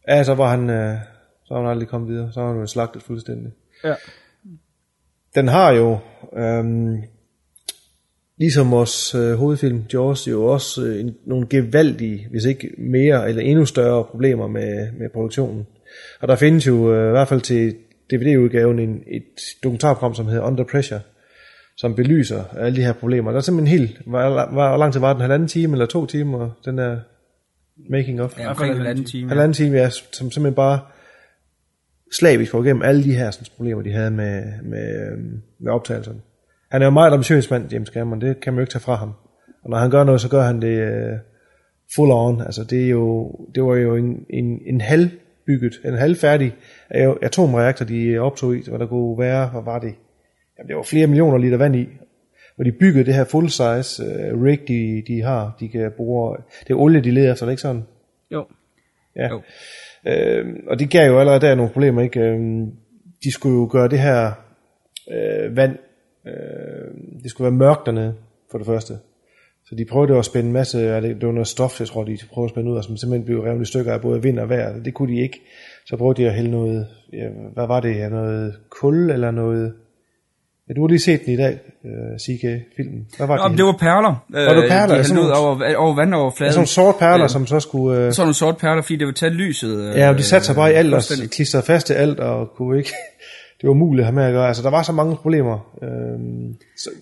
Ja, 0.08 0.24
så 0.24 0.36
var 0.36 0.50
han, 0.50 0.70
øh, 0.70 0.98
så 1.46 1.54
var 1.54 1.62
han 1.62 1.72
aldrig 1.72 1.88
kommet 1.88 2.10
videre. 2.10 2.32
Så 2.34 2.42
var 2.42 2.48
han 2.48 2.60
jo 2.60 2.68
slagtet 2.68 3.04
fuldstændig. 3.04 3.52
Ja. 3.84 3.96
Den 5.36 5.48
har 5.48 5.72
jo, 5.72 6.00
øhm, 6.38 7.04
ligesom 8.38 8.72
vores 8.72 9.16
øh, 9.16 9.34
hovedfilm 9.34 9.84
Jaws, 9.94 10.28
jo 10.28 10.46
også 10.46 10.86
øh, 10.86 11.00
en, 11.00 11.16
nogle 11.26 11.48
gevaldige, 11.48 12.28
hvis 12.32 12.46
ikke 12.46 12.70
mere 12.78 13.30
eller 13.30 13.42
endnu 13.42 13.66
større 13.66 14.04
problemer 14.04 14.48
med, 14.48 14.92
med 14.92 15.10
produktionen. 15.10 15.68
Og 16.22 16.28
der 16.28 16.36
findes 16.36 16.68
jo 16.68 16.94
øh, 16.94 17.08
i 17.08 17.12
hvert 17.12 17.28
fald 17.28 17.42
til 17.42 17.76
DVD-udgaven 18.14 18.80
en, 18.80 19.04
et 19.08 19.24
dokumentarprogram, 19.64 20.14
som 20.14 20.28
hedder 20.28 20.44
Under 20.44 20.64
Pressure, 20.64 21.00
som 21.78 21.96
belyser 21.96 22.44
alle 22.58 22.76
de 22.76 22.82
her 22.84 22.94
problemer. 22.94 23.32
Der 23.32 23.38
er 23.38 23.42
simpelthen 23.42 23.80
helt, 23.80 24.02
hvor, 24.06 24.52
hvor, 24.52 24.78
lang 24.78 24.94
tid 24.94 25.00
var 25.00 25.14
den? 25.14 25.22
Halvanden 25.22 25.48
time 25.48 25.74
eller 25.74 25.86
to 25.86 26.06
timer, 26.06 26.50
den 26.66 26.78
der 26.78 27.00
making 27.90 28.22
of? 28.22 28.40
Ja, 28.40 28.50
omkring 28.50 28.76
halvanden 28.76 29.06
time, 29.06 29.24
ja. 29.24 29.28
Halvanden 29.28 29.54
time, 29.54 29.78
ja, 29.78 29.90
som 29.90 30.32
simpelthen 30.32 30.54
bare 30.54 30.80
slavisk 32.12 32.52
går 32.52 32.64
igennem 32.64 32.82
alle 32.82 33.04
de 33.04 33.16
her 33.16 33.32
sådan, 33.32 33.48
problemer, 33.58 33.82
de 33.82 33.92
havde 33.92 34.12
med, 34.12 34.44
med, 34.64 35.18
med 35.60 35.72
optagelserne. 35.72 36.20
Han 36.72 36.82
er 36.82 36.86
jo 36.86 36.92
meget 36.92 37.14
ambitiøs 37.14 37.52
mand, 37.52 37.72
James 37.72 37.90
Cameron, 37.90 38.22
det 38.22 38.40
kan 38.40 38.54
man 38.54 38.60
jo 38.60 38.62
ikke 38.62 38.72
tage 38.72 38.82
fra 38.82 38.96
ham. 38.96 39.14
Og 39.64 39.70
når 39.70 39.78
han 39.78 39.92
gør 39.92 40.04
noget, 40.04 40.22
så 40.22 40.30
gør 40.30 40.42
han 40.42 40.62
det 40.62 40.90
uh, 40.90 41.20
full 41.96 42.12
on. 42.12 42.42
Altså 42.42 42.64
det, 42.64 42.86
er 42.86 42.90
jo, 42.90 43.32
det 43.56 43.64
var 43.64 43.76
jo 43.76 43.96
en, 43.96 44.26
en, 44.30 44.60
en 44.66 44.82
halvbygget, 44.82 45.74
en 45.86 45.94
halvfærdig 45.94 46.56
atomreaktor, 47.22 47.86
de 47.86 48.18
optog 48.18 48.56
i, 48.56 48.70
hvor 48.70 48.78
der 48.78 48.88
kunne 48.88 49.20
være, 49.20 49.50
hvad 49.50 49.62
var 49.64 49.80
det? 49.80 49.96
Jamen, 50.58 50.68
det 50.68 50.76
var 50.76 50.84
flere 50.84 51.08
millioner 51.08 51.38
liter 51.38 51.58
vand 51.58 51.76
i. 51.76 51.88
Hvor 52.56 52.64
de 52.64 52.72
byggede 52.72 53.06
det 53.06 53.14
her 53.14 53.24
full 53.24 53.50
size 53.50 54.04
uh, 54.04 54.44
rig, 54.44 54.60
de, 54.68 55.04
de 55.08 55.22
har, 55.22 55.56
de 55.60 55.70
kan 55.70 55.92
bruge. 55.98 56.38
Det 56.68 56.70
er 56.70 56.78
olie, 56.78 57.02
de 57.02 57.12
leder 57.12 57.32
efter, 57.32 57.46
er 57.46 57.50
ikke 57.50 57.62
sådan? 57.62 57.84
Jo. 58.32 58.46
Ja. 59.16 59.28
Jo. 59.30 59.42
Øh, 60.08 60.46
og 60.68 60.80
det 60.80 60.90
gav 60.90 61.08
jo 61.08 61.20
allerede 61.20 61.42
der 61.42 61.56
nogle 61.56 61.72
problemer, 61.72 62.02
ikke? 62.02 62.20
Øh, 62.20 62.68
de 63.24 63.32
skulle 63.32 63.56
jo 63.56 63.70
gøre 63.72 63.88
det 63.88 64.00
her 64.00 64.32
øh, 65.12 65.58
vand, 65.58 65.78
øh, 66.28 67.22
det 67.24 67.32
skulle 67.32 67.46
være 67.46 67.58
mørkt 67.58 67.86
dernede, 67.86 68.16
for 68.52 68.58
det 68.58 68.68
første. 68.68 68.94
Så 69.66 69.76
de 69.76 69.86
prøvede 69.86 70.18
at 70.18 70.26
spænde 70.26 70.48
en 70.48 70.54
masse, 70.54 71.02
det 71.02 71.26
var 71.26 71.32
noget 71.32 71.48
stof, 71.48 71.80
jeg 71.80 71.88
tror, 71.88 72.04
de 72.04 72.18
prøvede 72.32 72.48
at 72.48 72.54
spænde 72.54 72.72
ud, 72.72 72.78
og 72.78 72.84
som 72.84 72.98
simpelthen 72.98 73.26
blev 73.26 73.40
revet 73.40 73.62
i 73.62 73.66
stykker 73.66 73.94
af 73.94 74.02
både 74.02 74.22
vind 74.22 74.40
og 74.40 74.50
vejr. 74.50 74.80
Det 74.80 74.94
kunne 74.94 75.14
de 75.14 75.22
ikke. 75.22 75.42
Så 75.86 75.98
prøvede 75.98 76.22
de 76.24 76.28
at 76.28 76.34
hælde 76.36 76.52
noget, 76.52 76.88
ja, 77.14 77.24
hvad 77.54 77.68
var 77.68 77.80
det, 77.80 77.96
ja, 77.96 78.10
noget 78.10 78.56
kul 78.70 79.12
eller 79.12 79.32
noget... 79.32 79.74
Ja, 80.70 80.74
du 80.74 80.82
har 80.82 80.88
lige 80.88 81.00
set 81.00 81.26
den 81.26 81.34
i 81.34 81.38
dag, 81.38 81.60
uh, 81.84 81.90
CK-filmen. 82.20 83.08
Hvad 83.18 83.28
var 83.28 83.38
Nå, 83.38 83.48
men 83.48 83.58
det 83.58 83.66
var 83.66 83.78
perler. 83.80 84.26
Var 84.30 84.54
det 84.54 84.64
Øh, 84.64 84.70
perler? 84.70 84.88
De 84.96 85.02
hældte 85.04 85.22
ud 85.22 85.30
over, 85.30 85.76
over 85.76 85.96
vandoverfladen. 85.96 86.48
Ja, 86.50 86.52
sådan 86.52 86.60
nogle 86.60 86.68
sorte 86.68 86.98
perler, 87.00 87.24
Øh, 87.24 87.30
som 87.30 87.48
så 87.48 87.60
skulle... 87.60 88.00
Øh, 88.06 88.14
Sådan 88.14 88.26
nogle 88.26 88.34
sorte 88.34 88.58
perler, 88.60 88.82
fordi 88.82 88.94
det 88.96 89.06
ville 89.08 89.16
tage 89.16 89.30
lyset. 89.32 89.80
øh, 89.90 89.98
Ja, 89.98 90.10
og 90.10 90.18
de 90.18 90.24
satte 90.24 90.46
sig 90.48 90.56
bare 90.56 90.72
i 90.72 90.74
alt 90.74 90.94
og 90.94 91.02
klistrede 91.32 91.66
fast 91.66 91.88
til 91.88 91.94
alt, 91.94 92.20
og 92.20 92.52
kunne 92.56 92.78
ikke... 92.78 92.92
det 93.62 93.68
var 93.68 93.72
umuligt 93.72 94.02
at 94.02 94.06
have 94.06 94.16
med 94.16 94.24
at 94.24 94.34
gøre. 94.34 94.48
Altså, 94.48 94.64
der 94.64 94.70
var 94.70 94.84
så 94.84 94.92
mange 94.92 95.16
problemer, 95.16 95.74
øh, 95.84 96.20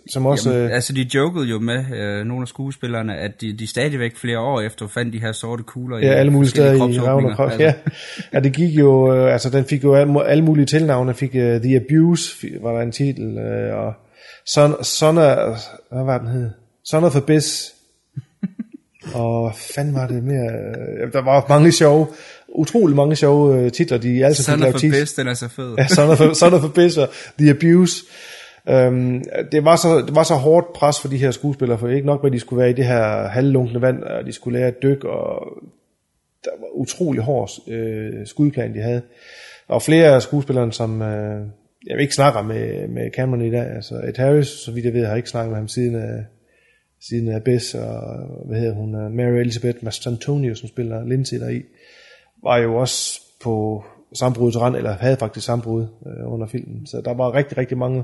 som 0.07 0.25
også... 0.25 0.51
Jamen, 0.51 0.65
øh, 0.65 0.75
altså, 0.75 0.93
de 0.93 1.07
jokede 1.15 1.45
jo 1.45 1.59
med, 1.59 1.85
øh, 1.95 2.25
nogle 2.25 2.41
af 2.41 2.47
skuespillerne, 2.47 3.17
at 3.17 3.41
de, 3.41 3.53
de 3.53 3.67
stadigvæk 3.67 4.17
flere 4.17 4.39
år 4.39 4.61
efter 4.61 4.87
fandt 4.87 5.13
de 5.13 5.19
her 5.19 5.31
sorte 5.31 5.63
kugler 5.63 5.97
Ja, 5.97 6.13
alle 6.13 6.31
mulige 6.31 6.49
steder 6.49 6.73
i 6.73 6.77
røven 6.99 7.25
og 7.25 7.35
krop. 7.35 7.35
kropsåbninger. 7.35 7.73
Ja. 7.73 7.73
ja, 8.33 8.39
det 8.39 8.53
gik 8.53 8.79
jo, 8.79 9.13
øh, 9.15 9.33
altså 9.33 9.49
den 9.49 9.65
fik 9.65 9.83
jo 9.83 9.95
alle, 9.95 10.25
alle 10.25 10.43
mulige 10.43 10.65
tilnavne, 10.65 11.13
fik 11.13 11.29
uh, 11.35 11.41
The 11.41 11.75
Abuse, 11.75 12.47
var 12.61 12.71
der 12.73 12.81
en 12.81 12.91
titel, 12.91 13.37
uh, 13.37 13.77
og 13.77 13.93
Son, 14.47 14.83
Son 14.83 15.17
of, 15.17 15.57
hvad 15.91 16.03
var 16.03 16.17
den 16.17 16.27
hed? 16.27 16.49
Son 16.85 17.03
of 17.03 17.15
Abyss. 17.15 17.73
og 19.15 19.51
fanden 19.75 19.95
var 19.95 20.07
det 20.07 20.23
mere? 20.23 20.51
Øh, 20.51 21.13
Der 21.13 21.21
var 21.21 21.45
mange 21.49 21.71
sjove, 21.71 22.07
utrolig 22.55 22.95
mange 22.95 23.15
sjove 23.15 23.59
øh, 23.59 23.71
titler, 23.71 23.97
de 23.97 24.25
altid 24.25 24.43
Son 24.43 24.59
lavet 24.59 24.75
of 24.75 24.81
tis. 24.81 24.93
Abyss, 24.93 25.13
den 25.13 25.27
er 25.27 25.33
så 25.33 25.47
fed. 25.47 25.75
Ja, 25.77 25.87
Son 25.87 26.09
of, 26.09 26.35
Son 26.35 26.53
of 26.53 26.63
og 26.97 27.09
The 27.39 27.49
Abuse. 27.49 28.05
Um, 28.71 29.23
det, 29.51 29.65
var 29.65 29.75
så, 29.75 30.03
det 30.07 30.15
var 30.15 30.23
så 30.23 30.33
hårdt 30.33 30.73
pres 30.73 30.99
for 31.01 31.07
de 31.07 31.17
her 31.17 31.31
skuespillere, 31.31 31.77
for 31.77 31.87
ikke 31.87 32.07
nok 32.07 32.23
med, 32.23 32.31
at 32.31 32.33
de 32.33 32.39
skulle 32.39 32.59
være 32.59 32.69
i 32.69 32.73
det 32.73 32.85
her 32.85 33.27
halvlunkne 33.27 33.81
vand, 33.81 34.03
og 34.03 34.25
de 34.25 34.31
skulle 34.31 34.59
lære 34.59 34.67
at 34.67 34.83
dykke, 34.83 35.09
og 35.09 35.45
der 36.43 36.51
var 36.59 36.67
utrolig 36.73 37.21
hård 37.21 37.49
øh, 37.67 38.27
skudplan, 38.27 38.73
de 38.73 38.79
havde. 38.79 39.01
Og 39.67 39.81
flere 39.81 40.15
af 40.15 40.21
skuespillerne, 40.21 40.73
som 40.73 41.01
øh, 41.01 41.47
jeg 41.87 42.01
ikke 42.01 42.15
snakker 42.15 42.41
med, 42.41 42.87
med 42.87 43.11
Cameron 43.15 43.45
i 43.45 43.51
dag, 43.51 43.75
altså 43.75 43.95
Ed 43.95 44.17
Harris, 44.17 44.47
så 44.47 44.71
vidt 44.71 44.85
jeg 44.85 44.93
ved, 44.93 45.05
har 45.05 45.15
ikke 45.15 45.29
snakket 45.29 45.49
med 45.49 45.57
ham 45.57 45.67
siden 45.67 45.95
af, 45.95 46.25
siden 47.01 47.35
Abyss, 47.35 47.75
og 47.75 48.01
hvad 48.45 48.59
hedder 48.59 48.75
hun, 48.75 48.95
øh, 48.95 49.11
Mary 49.11 49.39
Elizabeth 49.39 49.77
Mastantonio, 49.81 50.55
som 50.55 50.69
spiller 50.69 51.05
Lindsay 51.05 51.39
der 51.39 51.49
i, 51.49 51.61
var 52.43 52.57
jo 52.57 52.75
også 52.75 53.21
på 53.43 53.83
sambrudets 54.13 54.59
rand, 54.59 54.75
eller 54.75 54.93
havde 54.93 55.17
faktisk 55.17 55.45
sambrud 55.45 55.81
øh, 55.81 56.33
under 56.33 56.47
filmen. 56.47 56.87
Så 56.87 57.01
der 57.05 57.13
var 57.13 57.33
rigtig, 57.33 57.57
rigtig 57.57 57.77
mange 57.77 58.03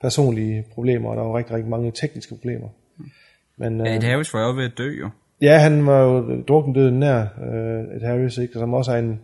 personlige 0.00 0.64
problemer, 0.74 1.10
og 1.10 1.16
der 1.16 1.22
var 1.22 1.38
rigtig, 1.38 1.54
rigtig 1.54 1.70
mange 1.70 1.92
tekniske 1.92 2.34
problemer. 2.34 2.68
Men, 3.58 3.86
Ja, 3.86 3.96
Ed 3.96 4.02
Harris 4.02 4.34
var 4.34 4.46
jo 4.46 4.54
ved 4.54 4.64
at 4.64 4.78
dø, 4.78 4.90
jo. 5.00 5.10
Ja, 5.42 5.58
han 5.58 5.86
var 5.86 6.00
jo 6.00 6.42
druknedøden 6.48 7.00
nær, 7.00 7.20
øh, 7.20 7.96
Ed 7.96 8.06
Harris, 8.06 8.38
ikke? 8.38 8.52
som 8.52 8.74
også 8.74 8.92
er 8.92 8.96
en, 8.96 9.20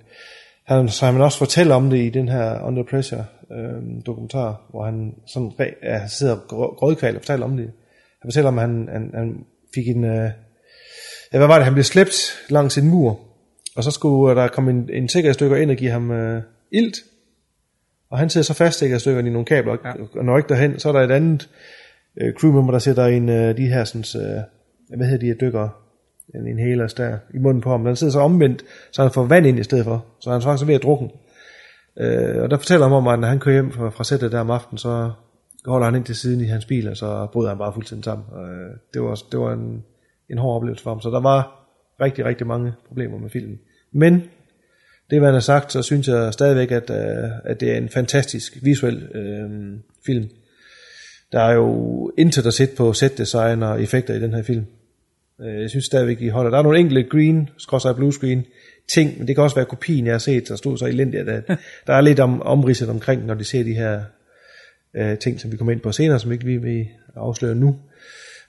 han, 0.67 0.89
så 0.89 1.07
han 1.07 1.21
også 1.21 1.39
fortæller 1.39 1.75
om 1.75 1.91
det 1.91 1.99
i 1.99 2.11
den 2.11 2.29
her 2.29 2.61
Under 2.62 2.83
Pressure 2.83 3.25
øh, 3.53 3.83
dokumentar, 4.07 4.62
hvor 4.71 4.85
han 4.85 5.15
sådan 5.27 5.53
ja, 5.83 6.07
sidder 6.07 6.37
grødkval 6.77 7.17
og 7.17 7.23
fortæller 7.23 7.47
om 7.47 7.57
det. 7.57 7.71
Han 8.23 8.29
fortæller 8.29 8.49
om, 8.49 8.59
at 8.59 8.69
han, 8.69 8.89
han, 8.93 9.11
han 9.15 9.45
fik 9.75 9.89
en, 9.89 10.05
øh, 10.05 10.31
ja, 11.33 11.39
hvad 11.39 11.47
var 11.47 11.55
det, 11.55 11.65
han 11.65 11.75
blev 11.75 11.85
slæbt 11.85 12.45
langs 12.49 12.79
en 12.79 12.89
mur, 12.89 13.21
og 13.77 13.85
så 13.85 13.91
skulle 13.91 14.41
der 14.41 14.49
komme 14.49 14.71
en, 14.71 14.91
en 14.93 15.09
sikkerhedsstykker 15.09 15.57
ind 15.57 15.71
og 15.71 15.77
give 15.77 15.91
ham 15.91 16.11
øh, 16.11 16.43
ilt, 16.73 16.97
og 18.11 18.19
han 18.19 18.31
sidder 18.31 18.45
så 18.45 18.55
fast 18.55 18.79
sikkerhedsstykkerne 18.79 19.29
i 19.29 19.33
nogle 19.33 19.47
kabler, 19.47 19.77
ja. 19.85 19.93
og 20.19 20.25
når 20.25 20.37
ikke 20.37 20.49
derhen, 20.49 20.79
så 20.79 20.89
er 20.89 20.93
der 20.93 21.01
et 21.01 21.11
andet 21.11 21.49
øh, 22.21 22.33
crewmember, 22.35 22.73
der 22.73 22.79
sætter 22.79 23.07
en 23.07 23.29
øh, 23.29 23.57
de 23.57 23.67
her 23.67 23.85
sådan, 23.85 24.23
øh, 24.27 24.43
hvad 24.97 25.07
hedder 25.07 25.21
de 25.21 25.27
her 25.27 25.35
dykkere, 25.35 25.71
en 26.35 26.47
inhalers 26.47 26.95
der 26.95 27.19
i 27.35 27.39
munden 27.39 27.61
på 27.61 27.71
ham. 27.71 27.85
Den 27.85 27.97
sidder 27.97 28.13
så 28.13 28.21
omvendt, 28.21 28.65
så 28.93 29.03
han 29.03 29.11
får 29.11 29.25
vand 29.25 29.47
ind 29.47 29.59
i 29.59 29.63
stedet 29.63 29.85
for. 29.85 30.05
Så 30.21 30.31
han 30.31 30.41
er 30.41 30.45
faktisk 30.45 30.67
ved 30.67 30.75
at 30.75 30.83
drukke. 30.83 31.09
Øh, 32.01 32.43
og 32.43 32.51
der 32.51 32.57
fortæller 32.57 32.87
han 32.87 32.97
om, 32.97 33.09
at 33.09 33.19
når 33.19 33.29
han 33.29 33.39
kører 33.39 33.55
hjem 33.55 33.73
fra, 33.73 33.91
fra 33.91 34.05
sættet 34.05 34.33
der 34.33 34.41
om 34.41 34.51
aftenen, 34.51 34.79
så 34.79 35.11
holder 35.67 35.85
han 35.85 35.95
ind 35.95 36.05
til 36.05 36.17
siden 36.17 36.41
i 36.41 36.47
hans 36.47 36.65
bil, 36.65 36.89
og 36.89 36.97
så 36.97 37.27
bryder 37.33 37.49
han 37.49 37.59
bare 37.59 37.73
fuldstændig 37.73 38.05
sammen. 38.05 38.27
Øh, 38.37 38.71
det 38.95 39.03
var, 39.03 39.19
det 39.33 39.41
var 39.41 39.53
en, 39.53 39.85
en 40.31 40.39
hård 40.39 40.57
oplevelse 40.57 40.83
for 40.83 40.91
ham. 40.91 41.01
Så 41.01 41.11
der 41.11 41.21
var 41.21 41.60
rigtig, 42.01 42.24
rigtig 42.24 42.47
mange 42.47 42.72
problemer 42.89 43.18
med 43.18 43.31
filmen. 43.31 43.59
Men 43.93 44.22
det, 45.10 45.22
han 45.22 45.32
har 45.32 45.40
sagt, 45.40 45.72
så 45.72 45.82
synes 45.82 46.09
jeg 46.09 46.32
stadigvæk, 46.32 46.70
at, 46.70 46.90
øh, 46.90 47.31
at 47.44 47.60
det 47.60 47.72
er 47.72 47.77
en 47.77 47.89
fantastisk 47.89 48.59
visuel 48.62 49.09
øh, 49.14 49.78
film. 50.06 50.28
Der 51.32 51.40
er 51.40 51.52
jo 51.52 52.12
intet 52.18 52.47
at 52.47 52.55
sætte 52.55 52.77
på 52.77 52.93
setdesign 52.93 53.62
og 53.62 53.82
effekter 53.82 54.14
i 54.14 54.20
den 54.20 54.35
her 54.35 54.43
film. 54.43 54.66
Øh, 55.40 55.60
Jeg 55.60 55.70
synes 55.70 55.85
stadigvæk, 55.85 56.20
I 56.20 56.28
holder. 56.28 56.51
Der 56.51 56.59
er 56.59 56.62
nogle 56.62 56.78
enkelte 56.78 57.02
green, 57.02 57.48
skråstrej 57.59 57.93
blue 57.93 58.12
screen 58.12 58.44
ting, 58.89 59.18
men 59.18 59.28
det 59.28 59.36
kan 59.36 59.44
også 59.44 59.56
være 59.56 59.64
kopien, 59.64 60.06
jeg 60.06 60.14
har 60.14 60.18
set, 60.18 60.48
der 60.48 60.56
stod 60.56 60.78
så 60.78 60.86
elendigt, 60.86 61.28
at 61.28 61.48
der 61.86 61.94
er 61.94 62.01
lidt 62.01 62.20
om, 62.20 62.43
omridset 62.43 62.89
omkring, 62.89 63.27
når 63.27 63.35
de 63.35 63.44
ser 63.44 63.64
de 63.64 63.74
her 63.74 64.02
øh, 64.97 65.18
ting, 65.18 65.40
som 65.40 65.52
vi 65.52 65.56
kommer 65.56 65.72
ind 65.72 65.81
på 65.81 65.93
senere, 65.93 66.18
som 66.18 66.32
ikke 66.32 66.44
vi 66.44 66.56
vil 66.56 66.89
afsløre 67.16 67.55
nu. 67.55 67.77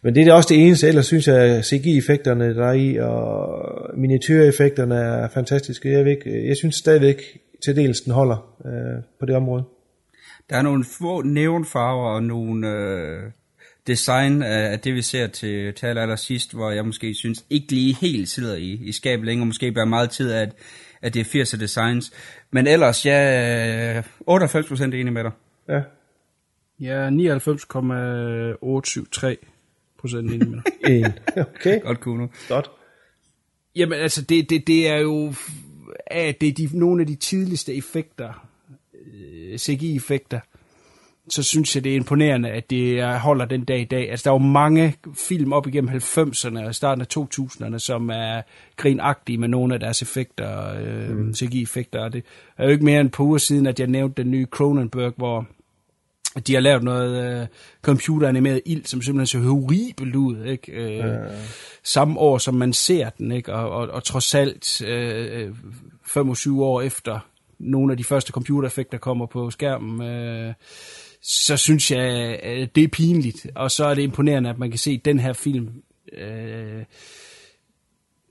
Men 0.04 0.16
det 0.16 0.28
er 0.28 0.34
også 0.34 0.50
det 0.50 0.66
eneste, 0.66 0.88
ellers 0.88 1.06
synes 1.06 1.28
jeg, 1.28 1.66
CGI-effekterne 1.66 2.56
der 2.56 2.66
er 2.66 2.74
i, 2.74 2.98
og 2.98 3.98
miniatyreffekterne 3.98 4.96
er 4.96 5.30
fantastiske. 5.30 5.92
Jeg, 5.92 6.08
ikke, 6.08 6.48
jeg 6.48 6.58
synes 6.58 6.76
stadigvæk 6.76 7.22
til 7.64 7.76
dels, 7.76 8.02
den 8.02 8.14
holder 8.14 8.56
øh, 8.66 9.04
på 9.20 9.26
det 9.26 9.36
område. 9.36 9.64
Der 10.50 10.58
er 10.58 10.62
nogle 10.62 10.86
få 11.00 11.22
neonfarver 11.22 12.10
og 12.10 12.24
nogle 12.24 12.68
øh, 12.68 13.32
design 13.88 14.42
af, 14.42 14.72
af 14.72 14.80
det, 14.80 14.94
vi 14.94 15.02
ser 15.02 15.28
til, 15.28 15.74
til 15.74 15.86
aller, 15.86 16.02
aller 16.02 16.16
sidst, 16.16 16.54
hvor 16.54 16.72
jeg 16.72 16.86
måske 16.86 17.14
synes 17.14 17.46
ikke 17.50 17.72
lige 17.72 17.96
helt 18.02 18.30
sidder 18.30 18.56
i, 18.56 18.72
i 18.72 18.92
skabet 18.92 19.26
længere. 19.26 19.46
Måske 19.46 19.72
bliver 19.72 19.86
meget 19.86 20.10
tid 20.10 20.32
af, 20.32 20.42
at, 20.42 20.54
at 21.02 21.14
det 21.14 21.20
er 21.20 21.44
80'er 21.44 21.60
designs. 21.60 22.12
Men 22.52 22.68
ellers, 22.68 23.06
jeg 23.06 23.36
er 23.98 24.02
98% 24.02 24.84
enig 24.84 25.14
med 25.14 25.24
dig. 25.24 25.32
Ja. 25.70 25.82
Ja, 26.80 27.10
99,873 27.10 29.51
procent 30.02 30.32
enig 30.32 30.50
med 30.50 30.60
dig. 30.86 30.92
En. 30.92 31.14
Okay. 31.56 31.82
Godt 31.82 32.00
Kuno. 32.00 32.28
Godt. 32.50 32.72
Jamen 33.76 34.00
altså, 34.00 34.22
det, 34.22 34.50
det, 34.50 34.68
det 34.68 34.88
er 34.88 34.98
jo 34.98 35.34
at 36.08 36.42
det 36.42 36.50
er 36.50 36.54
de, 36.54 36.70
nogle 36.80 37.02
af 37.02 37.08
de 37.08 37.16
tidligste 37.16 37.76
effekter, 37.76 38.48
øh, 39.14 39.58
CGI-effekter, 39.58 40.40
så 41.30 41.44
synes 41.44 41.76
jeg, 41.76 41.84
det 41.84 41.92
er 41.92 41.96
imponerende, 41.96 42.50
at 42.50 42.70
det 42.70 43.00
er- 43.00 43.18
holder 43.20 43.46
den 43.46 43.64
dag 43.66 43.82
i 43.82 43.86
dag. 43.86 44.12
Altså, 44.12 44.24
der 44.24 44.30
er 44.30 44.34
jo 44.42 44.48
mange 44.48 44.96
film 45.16 45.54
op 45.54 45.68
igennem 45.68 45.90
90'erne 45.90 46.66
og 46.66 46.76
starten 46.76 47.02
af 47.02 47.08
2000'erne, 47.18 47.78
som 47.78 48.10
er 48.10 48.42
grinagtige 48.78 49.38
med 49.38 49.48
nogle 49.48 49.74
af 49.74 49.80
deres 49.80 50.02
effekter, 50.02 50.74
øh, 50.82 51.10
Mm. 51.18 51.34
CGI-effekter. 51.34 52.00
Og 52.00 52.14
det 52.14 52.24
er 52.58 52.64
jo 52.66 52.70
ikke 52.72 52.86
mere 52.86 53.02
end 53.02 53.10
par 53.10 53.24
uger 53.24 53.38
siden, 53.38 53.66
at 53.68 53.80
jeg 53.80 53.88
nævnte 53.88 54.24
den 54.24 54.32
nye 54.32 54.46
Cronenberg, 54.46 55.14
hvor 55.18 55.48
de 56.48 56.54
har 56.54 56.60
lavet 56.62 56.84
noget 56.84 57.42
øh, 57.42 57.48
computeranimeret 57.82 58.62
ild, 58.66 58.86
som 58.86 59.02
simpelthen 59.02 59.28
ser 59.42 59.50
horribelt 59.50 60.16
ud, 60.16 60.46
ikke? 60.46 60.72
Øh, 60.72 60.98
Ja. 60.98 61.18
Samme 61.84 62.20
år, 62.20 62.38
som 62.38 62.54
man 62.56 62.74
ser 62.74 63.10
den, 63.10 63.32
ikke? 63.32 63.54
Og, 63.54 63.70
og, 63.70 63.88
og 63.88 64.04
trods 64.04 64.36
alt 64.36 64.82
øh, 64.82 65.52
25 66.06 66.66
år 66.66 66.82
efter 66.82 67.20
nogle 67.60 67.94
af 67.94 67.98
de 67.98 68.04
første 68.04 68.32
computereffekter 68.32 68.98
kommer 68.98 69.26
på 69.26 69.50
skærmen, 69.52 70.08
øh, 70.08 70.54
så 71.22 71.58
synes 71.58 71.92
jeg, 71.92 72.40
øh, 72.44 72.68
det 72.76 72.84
er 72.84 72.88
pinligt. 72.88 73.48
Og 73.56 73.72
så 73.72 73.86
er 73.86 73.94
det 73.94 74.02
imponerende, 74.02 74.50
at 74.50 74.58
man 74.60 74.70
kan 74.70 74.80
se 74.80 74.98
den 74.98 75.20
her 75.20 75.34
film 75.34 75.70
øh, 76.14 76.84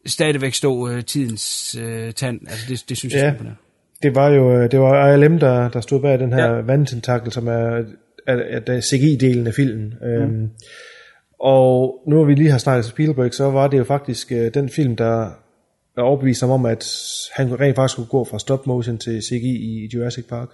stadigvæk 0.06 0.54
stå 0.54 0.88
øh, 0.88 1.04
tidens 1.04 1.76
øh, 1.80 2.12
tand. 2.12 2.40
Altså, 2.48 2.66
det, 2.68 2.84
det 2.88 2.96
synes 2.96 3.14
jeg 3.14 3.20
er 3.20 3.24
Ja, 3.26 3.30
imponerende. 3.32 3.60
Det 4.02 4.14
var 4.14 4.28
jo 4.28 4.52
øh, 4.62 4.70
det 4.70 4.80
var 4.80 5.12
ILM, 5.14 5.38
der, 5.38 5.68
der 5.68 5.80
stod 5.80 6.00
bag 6.00 6.18
den 6.18 6.32
her 6.32 6.54
ja. 6.54 6.60
vandtentakel, 6.60 7.32
som 7.32 7.46
er, 7.48 7.84
er, 8.26 8.60
er, 8.66 8.80
CGI-delen 8.80 9.46
af 9.46 9.54
filmen. 9.54 9.94
Mm. 10.00 10.06
Øhm, 10.06 10.50
og 11.40 12.02
nu 12.06 12.16
hvor 12.16 12.24
vi 12.24 12.34
lige 12.34 12.50
har 12.50 12.58
snakket 12.58 12.84
Spielberg, 12.84 13.34
så 13.34 13.50
var 13.50 13.68
det 13.68 13.78
jo 13.78 13.84
faktisk 13.84 14.32
øh, 14.32 14.54
den 14.54 14.68
film, 14.68 14.96
der 14.96 15.30
er 15.96 16.02
overbevist 16.02 16.40
ham 16.40 16.50
om, 16.50 16.66
at 16.66 16.84
han 17.34 17.60
rent 17.60 17.76
faktisk 17.76 17.92
skulle 17.92 18.08
gå 18.08 18.24
fra 18.24 18.38
stop 18.38 18.66
motion 18.66 18.98
til 18.98 19.22
CGI 19.22 19.56
i 19.84 19.90
Jurassic 19.94 20.26
Park. 20.28 20.48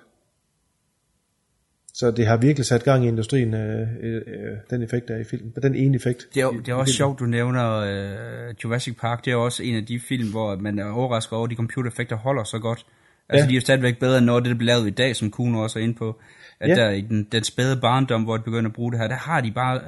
Så 1.95 2.11
det 2.11 2.27
har 2.27 2.37
virkelig 2.37 2.67
sat 2.67 2.85
gang 2.85 3.05
i 3.05 3.09
industrien, 3.09 3.55
øh, 3.55 3.89
øh, 4.03 4.15
øh, 4.15 4.57
den 4.71 4.83
effekt 4.83 5.09
der 5.09 5.15
er 5.15 5.19
i 5.21 5.25
filmen. 5.25 5.53
Den 5.63 5.75
ene 5.75 5.97
effekt. 5.97 6.27
Det 6.35 6.43
er, 6.43 6.51
i- 6.53 6.57
det 6.57 6.69
er 6.69 6.75
også 6.75 6.91
filmen. 6.93 6.97
sjovt, 6.97 7.21
du 7.21 7.25
nævner 7.27 7.77
øh, 7.77 8.55
Jurassic 8.65 8.97
Park. 9.01 9.25
Det 9.25 9.33
er 9.33 9.37
også 9.37 9.63
en 9.63 9.77
af 9.77 9.87
de 9.87 10.01
film, 10.01 10.31
hvor 10.31 10.57
man 10.57 10.79
er 10.79 10.91
overrasket 10.91 11.33
over, 11.33 11.45
at 11.45 11.51
de 11.51 11.57
computereffekter 11.57 12.17
holder 12.17 12.45
så 12.45 12.59
godt. 12.59 12.87
Altså, 13.29 13.45
Ja. 13.45 13.49
de 13.49 13.53
er 13.53 13.55
jo 13.55 13.61
stadigvæk 13.61 13.99
bedre 13.99 14.19
end 14.19 14.27
noget 14.27 14.41
af 14.41 14.45
det, 14.49 14.59
bliver 14.59 14.75
lavet 14.75 14.87
i 14.87 14.91
dag, 14.91 15.17
som 15.17 15.31
Kuno 15.31 15.63
også 15.63 15.79
er 15.79 15.83
inde 15.83 15.95
på. 15.95 16.21
At 16.61 16.69
Ja. 16.69 16.75
der 16.75 16.91
i 16.91 17.01
den, 17.01 17.29
den 17.33 17.45
spæde 17.45 17.77
barndom, 17.77 18.23
hvor 18.23 18.37
de 18.37 18.43
begynder 18.43 18.71
at 18.71 18.75
bruge 18.75 18.93
det 18.93 19.01
her, 19.01 19.09
der 19.09 19.15
har 19.17 19.41
de 19.41 19.53
bare, 19.53 19.81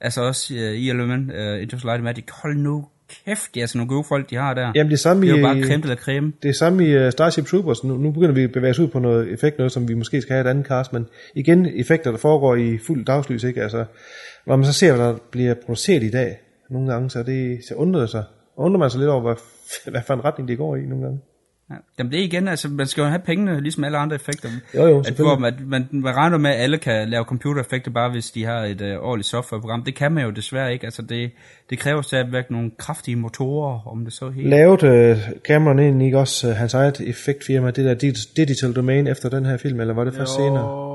altså 0.00 0.22
også 0.22 0.54
uh, 0.54 0.60
i 0.60 0.90
Element, 0.90 1.30
uh, 1.30 1.68
the 1.68 1.80
Light 1.84 2.02
Magic, 2.02 2.24
hold 2.42 2.56
nu 2.56 2.86
kæft, 3.26 3.54
det 3.54 3.60
er 3.60 3.62
altså 3.62 3.78
nogle 3.78 3.88
gode 3.88 4.04
folk, 4.08 4.30
de 4.30 4.36
har 4.36 4.54
der. 4.54 4.72
Jamen 4.74 4.90
det 4.90 4.96
er 4.96 4.98
samme 4.98 5.22
det 5.22 5.30
er 5.30 5.34
i, 5.34 5.38
jo 5.38 5.46
bare 5.46 5.62
creme 5.62 5.82
eller 5.82 5.96
creme. 5.96 6.32
Det 6.42 6.48
er 6.48 6.52
samme 6.52 6.86
i 6.86 7.06
uh, 7.06 7.10
Starship 7.10 7.46
Troopers. 7.46 7.84
Nu, 7.84 7.96
nu 7.96 8.10
begynder 8.10 8.34
vi 8.34 8.42
at 8.42 8.52
bevæge 8.52 8.70
os 8.70 8.78
ud 8.78 8.88
på 8.88 8.98
noget 8.98 9.32
effekt, 9.32 9.58
noget 9.58 9.72
som 9.72 9.88
vi 9.88 9.94
måske 9.94 10.20
skal 10.20 10.34
have 10.34 10.46
et 10.46 10.50
andet 10.50 10.66
cast, 10.66 10.92
men 10.92 11.06
igen 11.34 11.66
effekter, 11.66 12.10
der 12.10 12.18
foregår 12.18 12.56
i 12.56 12.78
fuld 12.78 13.04
dagslys, 13.04 13.44
ikke? 13.44 13.62
Altså, 13.62 13.84
når 14.46 14.56
man 14.56 14.66
så 14.66 14.72
ser, 14.72 14.96
hvad 14.96 15.06
der 15.06 15.16
bliver 15.30 15.54
produceret 15.66 16.02
i 16.02 16.10
dag, 16.10 16.40
nogle 16.70 16.92
gange, 16.92 17.10
så, 17.10 17.22
det, 17.22 17.64
så 17.68 17.74
undrer 17.74 18.00
det 18.00 18.10
sig. 18.10 18.24
Undrer 18.56 18.78
man 18.78 18.90
sig 18.90 18.98
lidt 19.00 19.10
over, 19.10 19.22
hvad, 19.22 19.34
hvad 19.92 20.00
for 20.06 20.14
en 20.14 20.24
retning 20.24 20.48
det 20.48 20.58
går 20.58 20.76
i 20.76 20.80
nogle 20.80 21.04
gange. 21.04 21.20
Ja. 21.72 21.76
Jamen 21.98 22.12
det 22.12 22.20
er 22.20 22.24
igen, 22.24 22.48
altså 22.48 22.68
man 22.68 22.86
skal 22.86 23.02
jo 23.02 23.08
have 23.08 23.18
pengene, 23.26 23.60
ligesom 23.60 23.84
alle 23.84 23.98
andre 23.98 24.16
effekter. 24.16 24.48
Jo, 24.74 24.86
jo, 24.86 24.98
at, 24.98 25.12
hvor 25.12 25.38
man, 25.38 25.54
man, 25.66 25.88
man 25.90 26.16
regner 26.16 26.38
med, 26.38 26.50
at 26.50 26.56
alle 26.60 26.78
kan 26.78 27.08
lave 27.08 27.24
computereffekter, 27.24 27.90
bare 27.90 28.10
hvis 28.10 28.30
de 28.30 28.44
har 28.44 28.58
et 28.64 28.80
uh, 28.80 28.88
ordentligt 29.08 29.28
softwareprogram. 29.28 29.82
Det 29.84 29.94
kan 29.94 30.12
man 30.12 30.24
jo 30.24 30.30
desværre 30.30 30.72
ikke. 30.72 30.84
Altså 30.84 31.02
det, 31.02 31.30
det 31.70 31.78
kræver 31.78 32.02
stadigvæk 32.02 32.50
nogle 32.50 32.70
kraftige 32.78 33.16
motorer, 33.16 33.88
om 33.88 34.04
det 34.04 34.12
så 34.12 34.30
helt... 34.30 34.48
Lavet 34.48 34.82
uh, 34.82 35.18
Cameron 35.48 35.78
egentlig 35.78 36.04
ikke 36.06 36.18
også 36.18 36.48
uh, 36.48 36.54
hans 36.56 36.74
eget 36.74 37.00
effektfirma, 37.00 37.70
det 37.70 37.84
der 37.84 37.94
Dig- 37.94 38.36
Digital 38.36 38.72
Domain 38.72 39.06
efter 39.06 39.28
den 39.28 39.44
her 39.46 39.56
film, 39.56 39.80
eller 39.80 39.94
var 39.94 40.04
det 40.04 40.14
først 40.14 40.34
senere? 40.34 40.92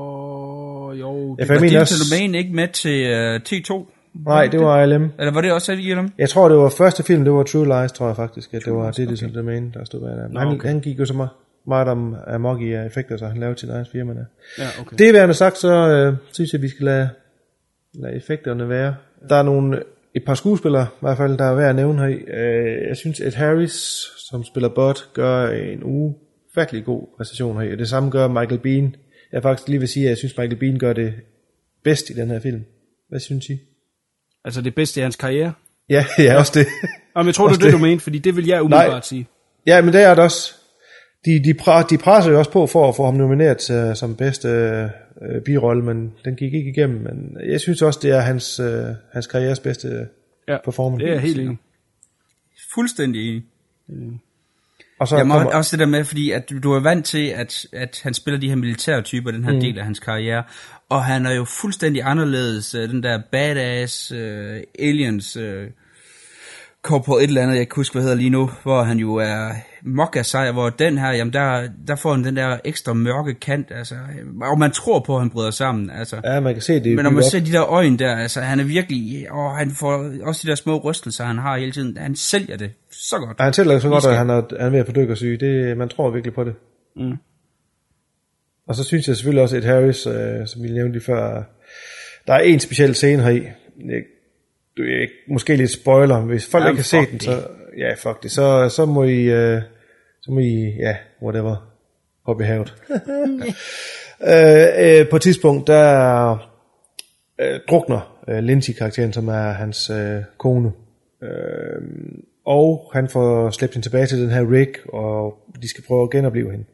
Jo, 0.94 1.36
Ja, 1.38 1.42
det 1.42 1.46
for 1.46 1.54
jeg 1.54 1.60
var 1.60 1.66
Digital 1.66 1.80
også- 1.80 2.14
Domain 2.14 2.34
ikke 2.34 2.54
med 2.54 2.68
til 2.68 3.12
uh, 3.12 3.36
T2? 3.36 3.94
Nej, 4.24 4.46
det 4.46 4.60
var 4.60 4.84
ILM. 4.84 5.10
Eller 5.18 5.32
var 5.32 5.40
det 5.40 5.52
også 5.52 5.72
ILM? 5.72 6.12
Jeg 6.18 6.28
tror, 6.28 6.48
det 6.48 6.58
var 6.58 6.68
første 6.68 7.02
film, 7.02 7.24
det 7.24 7.32
var 7.32 7.42
True 7.42 7.64
Lies, 7.64 7.92
tror 7.92 8.06
jeg 8.06 8.16
faktisk, 8.16 8.54
at 8.54 8.62
det 8.64 8.72
var 8.72 8.90
Digital 8.90 9.34
Domain, 9.34 9.70
der 9.74 9.84
stod 9.84 10.00
bag 10.00 10.10
der. 10.10 10.28
Men 10.28 10.36
han, 10.36 10.48
okay. 10.48 10.68
han 10.68 10.80
gik 10.80 10.98
jo 10.98 11.04
så 11.04 11.14
meget, 11.14 11.30
meget 11.66 11.88
om 11.88 12.16
amok 12.26 12.60
i 12.60 12.74
uh, 12.74 12.86
effekter, 12.86 13.16
så 13.16 13.26
han 13.26 13.36
lavede 13.36 13.58
sin 13.58 13.70
egen 13.70 13.86
firma 13.92 14.12
der. 14.12 14.24
Ja, 14.58 14.64
okay. 14.80 14.96
Det 14.98 15.14
værende 15.14 15.34
sagt, 15.34 15.58
så 15.58 15.72
øh, 15.72 16.16
synes 16.32 16.52
jeg, 16.52 16.62
vi 16.62 16.68
skal 16.68 16.84
lade, 16.84 17.08
lade 17.94 18.16
effekterne 18.16 18.68
være. 18.68 18.94
Der 19.28 19.36
er 19.36 19.42
nogle, 19.42 19.82
et 20.14 20.24
par 20.24 20.34
skuespillere, 20.34 20.86
i 20.94 21.00
hvert 21.00 21.16
fald, 21.16 21.38
der 21.38 21.44
er 21.44 21.54
værd 21.54 21.68
at 21.68 21.76
nævne 21.76 21.98
her. 21.98 22.18
Øh, 22.28 22.88
jeg 22.88 22.96
synes, 22.96 23.20
at 23.20 23.34
Harris, 23.34 24.06
som 24.30 24.44
spiller 24.44 24.68
Bud, 24.68 25.12
gør 25.14 25.48
en 25.48 25.82
ufattelig 25.82 26.84
god 26.84 27.06
præstation 27.16 27.60
her. 27.60 27.76
Det 27.76 27.88
samme 27.88 28.10
gør 28.10 28.28
Michael 28.28 28.58
Bean. 28.58 28.94
Jeg 29.32 29.42
faktisk 29.42 29.68
lige 29.68 29.78
vil 29.78 29.88
sige, 29.88 30.04
at 30.04 30.10
jeg 30.10 30.16
synes, 30.16 30.38
Michael 30.38 30.56
Bean 30.56 30.78
gør 30.78 30.92
det 30.92 31.14
bedst 31.84 32.10
i 32.10 32.12
den 32.12 32.28
her 32.28 32.40
film. 32.40 32.64
Hvad 33.08 33.20
synes 33.20 33.48
I? 33.48 33.58
Altså 34.48 34.60
det 34.62 34.74
bedste 34.74 35.00
i 35.00 35.02
hans 35.02 35.16
karriere. 35.16 35.52
Ja, 35.88 36.04
ja, 36.18 36.38
også 36.38 36.52
det. 36.54 36.66
Jamen, 37.16 37.26
jeg 37.26 37.34
tror, 37.34 37.48
det 37.48 37.56
Også 37.56 37.66
er 37.66 37.70
det, 37.70 37.80
du 37.80 37.84
mente, 37.86 38.02
fordi 38.02 38.18
det 38.18 38.36
vil 38.36 38.46
jeg 38.46 38.62
umiddelbart 38.62 38.90
Nej. 38.90 39.00
sige. 39.00 39.28
Ja, 39.66 39.82
men 39.82 39.92
det 39.94 40.02
er 40.02 40.14
det 40.14 40.24
også. 40.24 40.54
De, 41.24 41.44
de, 41.44 41.54
pra, 41.54 41.82
de 41.82 41.98
presser 41.98 42.30
jo 42.30 42.38
også 42.38 42.50
på 42.50 42.66
for 42.66 42.88
at 42.88 42.96
få 42.96 43.04
ham 43.04 43.14
nomineret 43.14 43.70
uh, 43.70 43.96
som 43.96 44.16
bedste 44.16 44.48
uh, 45.16 45.42
birolle, 45.44 45.84
men 45.84 46.12
den 46.24 46.36
gik 46.36 46.54
ikke 46.54 46.70
igennem. 46.70 47.00
Men 47.00 47.36
jeg 47.50 47.60
synes 47.60 47.82
også, 47.82 47.98
det 48.02 48.10
er 48.10 48.20
hans, 48.20 48.60
uh, 48.60 48.66
hans 49.12 49.26
karrieres 49.26 49.60
bedste 49.60 50.06
ja, 50.48 50.56
performance. 50.64 51.06
Det 51.06 51.14
er 51.14 51.18
helt 51.18 51.40
enig. 51.40 51.58
Fuldstændig 52.74 53.28
enig. 53.28 53.42
Og 55.00 55.08
så 55.08 55.16
Jamen, 55.16 55.30
kommer, 55.32 55.52
også 55.52 55.76
det 55.76 55.80
der 55.80 55.86
med, 55.86 56.04
fordi 56.04 56.30
at 56.30 56.52
du 56.62 56.72
er 56.72 56.80
vant 56.80 57.06
til, 57.06 57.26
at, 57.26 57.66
at 57.72 58.00
han 58.02 58.14
spiller 58.14 58.40
de 58.40 58.48
her 58.48 58.56
militære 58.56 59.02
typer, 59.02 59.30
den 59.30 59.44
her 59.44 59.52
Mm. 59.52 59.60
del 59.60 59.78
af 59.78 59.84
hans 59.84 59.98
karriere, 59.98 60.42
og 60.88 61.04
han 61.04 61.26
er 61.26 61.34
jo 61.34 61.44
fuldstændig 61.44 62.02
anderledes, 62.04 62.74
øh, 62.74 62.88
den 62.88 63.02
der 63.02 63.20
badass 63.32 64.12
uh, 64.12 64.18
aliens 64.78 65.36
uh, 65.36 65.42
corporal 66.82 67.24
et 67.24 67.28
eller 67.28 67.42
andet, 67.42 67.56
jeg 67.56 67.68
kan 67.68 67.76
huske, 67.76 67.92
hvad 67.94 68.02
hedder 68.02 68.16
lige 68.16 68.30
nu, 68.30 68.50
hvor 68.62 68.82
han 68.82 68.98
jo 68.98 69.14
er 69.14 69.50
mokka 69.88 70.22
sej, 70.22 70.50
hvor 70.52 70.70
den 70.70 70.98
her, 70.98 71.12
jamen 71.12 71.32
der, 71.32 71.68
der 71.86 71.96
får 71.96 72.14
han 72.14 72.24
den 72.24 72.36
der 72.36 72.58
ekstra 72.64 72.92
mørke 72.92 73.34
kant, 73.34 73.66
altså, 73.70 73.94
og 74.42 74.58
man 74.58 74.70
tror 74.70 75.00
på, 75.00 75.14
at 75.14 75.20
han 75.22 75.30
bryder 75.30 75.50
sammen, 75.50 75.90
altså. 75.90 76.20
ja, 76.24 76.40
man 76.40 76.54
kan 76.54 76.62
se 76.62 76.74
det. 76.74 76.96
Men 76.96 77.02
når 77.04 77.10
man 77.10 77.18
op. 77.24 77.30
ser 77.30 77.40
de 77.40 77.52
der 77.52 77.64
øjne 77.64 77.98
der, 77.98 78.16
altså 78.16 78.40
han 78.40 78.60
er 78.60 78.64
virkelig, 78.64 79.30
og 79.30 79.56
han 79.56 79.70
får 79.70 80.10
også 80.22 80.40
de 80.44 80.48
der 80.50 80.54
små 80.54 80.78
rystelser, 80.78 81.24
han 81.24 81.38
har 81.38 81.58
hele 81.58 81.72
tiden, 81.72 81.96
han 81.96 82.16
sælger 82.16 82.56
det 82.56 82.70
så 82.90 83.18
godt. 83.18 83.38
Ja, 83.38 83.44
han 83.44 83.52
tæller 83.52 83.78
så 83.78 83.88
godt, 83.88 84.06
at 84.06 84.16
han 84.16 84.30
er, 84.30 84.42
han 84.58 84.66
er 84.66 84.70
ved 84.70 84.78
at 84.78 84.86
få 84.86 84.92
dykkersyge. 84.92 85.36
Det, 85.36 85.76
man 85.76 85.88
tror 85.88 86.10
virkelig 86.10 86.34
på 86.34 86.44
det. 86.44 86.54
Mm. 86.96 87.16
Og 88.68 88.74
så 88.74 88.84
synes 88.84 89.08
jeg 89.08 89.16
selvfølgelig 89.16 89.42
også, 89.42 89.56
at 89.56 89.64
Harris, 89.64 90.06
øh, 90.06 90.46
som 90.46 90.62
vi 90.62 90.68
nævnte 90.68 90.92
lige 90.92 91.04
før, 91.04 91.42
der 92.26 92.32
er 92.34 92.38
en 92.38 92.60
speciel 92.60 92.94
scene 92.94 93.22
heri. 93.22 93.34
Jeg, 93.36 94.02
du 94.76 94.82
er 94.82 95.00
ikke- 95.00 95.14
måske 95.28 95.56
lidt 95.56 95.70
spoiler, 95.70 96.20
hvis 96.20 96.46
folk 96.50 96.62
Jamen, 96.62 96.72
ikke 96.72 96.78
har 96.78 97.02
set 97.02 97.10
den, 97.10 97.20
så, 97.20 97.42
ja, 97.78 97.94
fuck 97.94 98.22
det, 98.22 98.30
så, 98.30 98.68
så 98.68 98.86
må 98.86 99.04
I, 99.04 99.22
øh, 99.22 99.62
så 100.28 100.32
må 100.32 100.40
I, 100.40 100.74
ja, 100.78 100.96
whatever, 101.22 101.56
hoppe 102.22 102.44
i 102.44 102.46
havet. 102.46 102.74
øh, 104.32 105.00
øh, 105.00 105.08
på 105.08 105.16
et 105.16 105.22
tidspunkt, 105.22 105.66
der 105.66 106.50
øh, 107.38 107.60
drukner 107.68 108.22
øh, 108.28 108.38
Lindsay-karakteren, 108.38 109.12
som 109.12 109.28
er 109.28 109.52
hans 109.52 109.90
øh, 109.90 110.22
kone. 110.38 110.72
Øh, 111.22 111.82
og 112.44 112.90
han 112.94 113.08
får 113.08 113.50
slæbt 113.50 113.74
hende 113.74 113.86
tilbage 113.86 114.06
til 114.06 114.22
den 114.22 114.30
her 114.30 114.52
rig, 114.52 114.68
og 114.92 115.38
de 115.62 115.68
skal 115.68 115.84
prøve 115.84 116.02
at 116.02 116.10
genopleve 116.10 116.50
hende. 116.50 116.64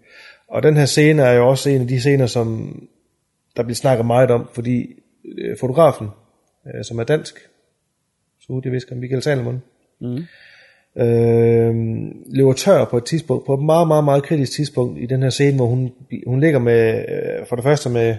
Og 0.48 0.62
den 0.62 0.76
her 0.76 0.84
scene 0.84 1.22
er 1.22 1.32
jo 1.32 1.48
også 1.48 1.70
en 1.70 1.80
af 1.80 1.88
de 1.88 2.00
scener, 2.00 2.26
som 2.26 2.78
der 3.56 3.62
bliver 3.62 3.76
snakket 3.76 4.06
meget 4.06 4.30
om, 4.30 4.48
fordi 4.54 5.02
øh, 5.38 5.56
fotografen, 5.60 6.08
øh, 6.66 6.84
som 6.84 6.98
er 6.98 7.04
dansk, 7.04 7.34
så 8.40 8.60
det 8.64 8.72
visker 8.72 8.94
Michael 8.94 9.22
Salomon, 9.22 9.62
Mm 10.00 10.24
øh, 10.98 11.74
løber 12.26 12.52
tør 12.52 12.84
på 12.84 12.96
et 12.96 13.04
tidspunkt, 13.04 13.46
på 13.46 13.54
et 13.54 13.62
meget, 13.62 13.88
meget, 13.88 14.04
meget 14.04 14.22
kritisk 14.22 14.52
tidspunkt 14.52 15.00
i 15.00 15.06
den 15.06 15.22
her 15.22 15.30
scene, 15.30 15.56
hvor 15.56 15.66
hun, 15.66 15.92
hun 16.26 16.40
ligger 16.40 16.58
med, 16.58 17.04
øh, 17.08 17.46
for 17.48 17.56
det 17.56 17.62
første 17.62 17.90
med 17.90 18.16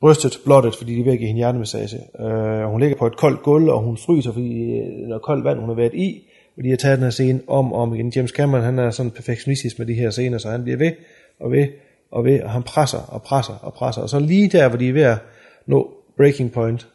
brystet 0.00 0.38
blottet, 0.44 0.74
fordi 0.74 0.94
de 0.94 1.00
er 1.00 1.04
ved 1.04 1.12
at 1.12 1.18
give 1.18 1.26
hende 1.26 1.38
hjertemassage. 1.38 1.98
Øh, 2.20 2.70
hun 2.70 2.80
ligger 2.80 2.96
på 2.96 3.06
et 3.06 3.16
koldt 3.16 3.42
gulv, 3.42 3.68
og 3.68 3.82
hun 3.82 3.96
fryser, 3.96 4.32
fordi 4.32 4.78
øh, 4.78 5.10
er 5.10 5.18
koldt 5.18 5.44
vand, 5.44 5.58
hun 5.58 5.68
har 5.68 5.76
været 5.76 5.94
i, 5.94 6.28
og 6.56 6.64
de 6.64 6.70
har 6.70 6.76
taget 6.76 6.98
den 6.98 7.04
her 7.04 7.10
scene 7.10 7.40
om 7.46 7.72
og 7.72 7.82
om 7.82 7.94
igen. 7.94 8.12
James 8.16 8.30
Cameron, 8.30 8.64
han 8.64 8.78
er 8.78 8.90
sådan 8.90 9.10
perfektionistisk 9.10 9.78
med 9.78 9.86
de 9.86 9.94
her 9.94 10.10
scener, 10.10 10.38
så 10.38 10.50
han 10.50 10.62
bliver 10.62 10.78
ved 10.78 10.92
og 11.40 11.52
ved 11.52 11.66
og, 12.10 12.24
ved, 12.24 12.40
og 12.42 12.50
han 12.50 12.62
presser 12.62 12.98
og 12.98 13.22
presser 13.22 13.54
og 13.62 13.72
presser, 13.72 14.02
og 14.02 14.08
så 14.08 14.18
lige 14.18 14.48
der, 14.48 14.68
hvor 14.68 14.78
de 14.78 14.88
er 14.88 14.92
ved 14.92 15.02
at 15.02 15.18
nå 15.66 15.90
breaking 16.16 16.52
point, 16.52 16.88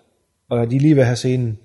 og 0.50 0.72
de 0.72 0.76
er 0.76 0.80
lige 0.80 0.96
ved 0.96 1.02
at 1.02 1.08
have 1.08 1.16
scenen, 1.16 1.58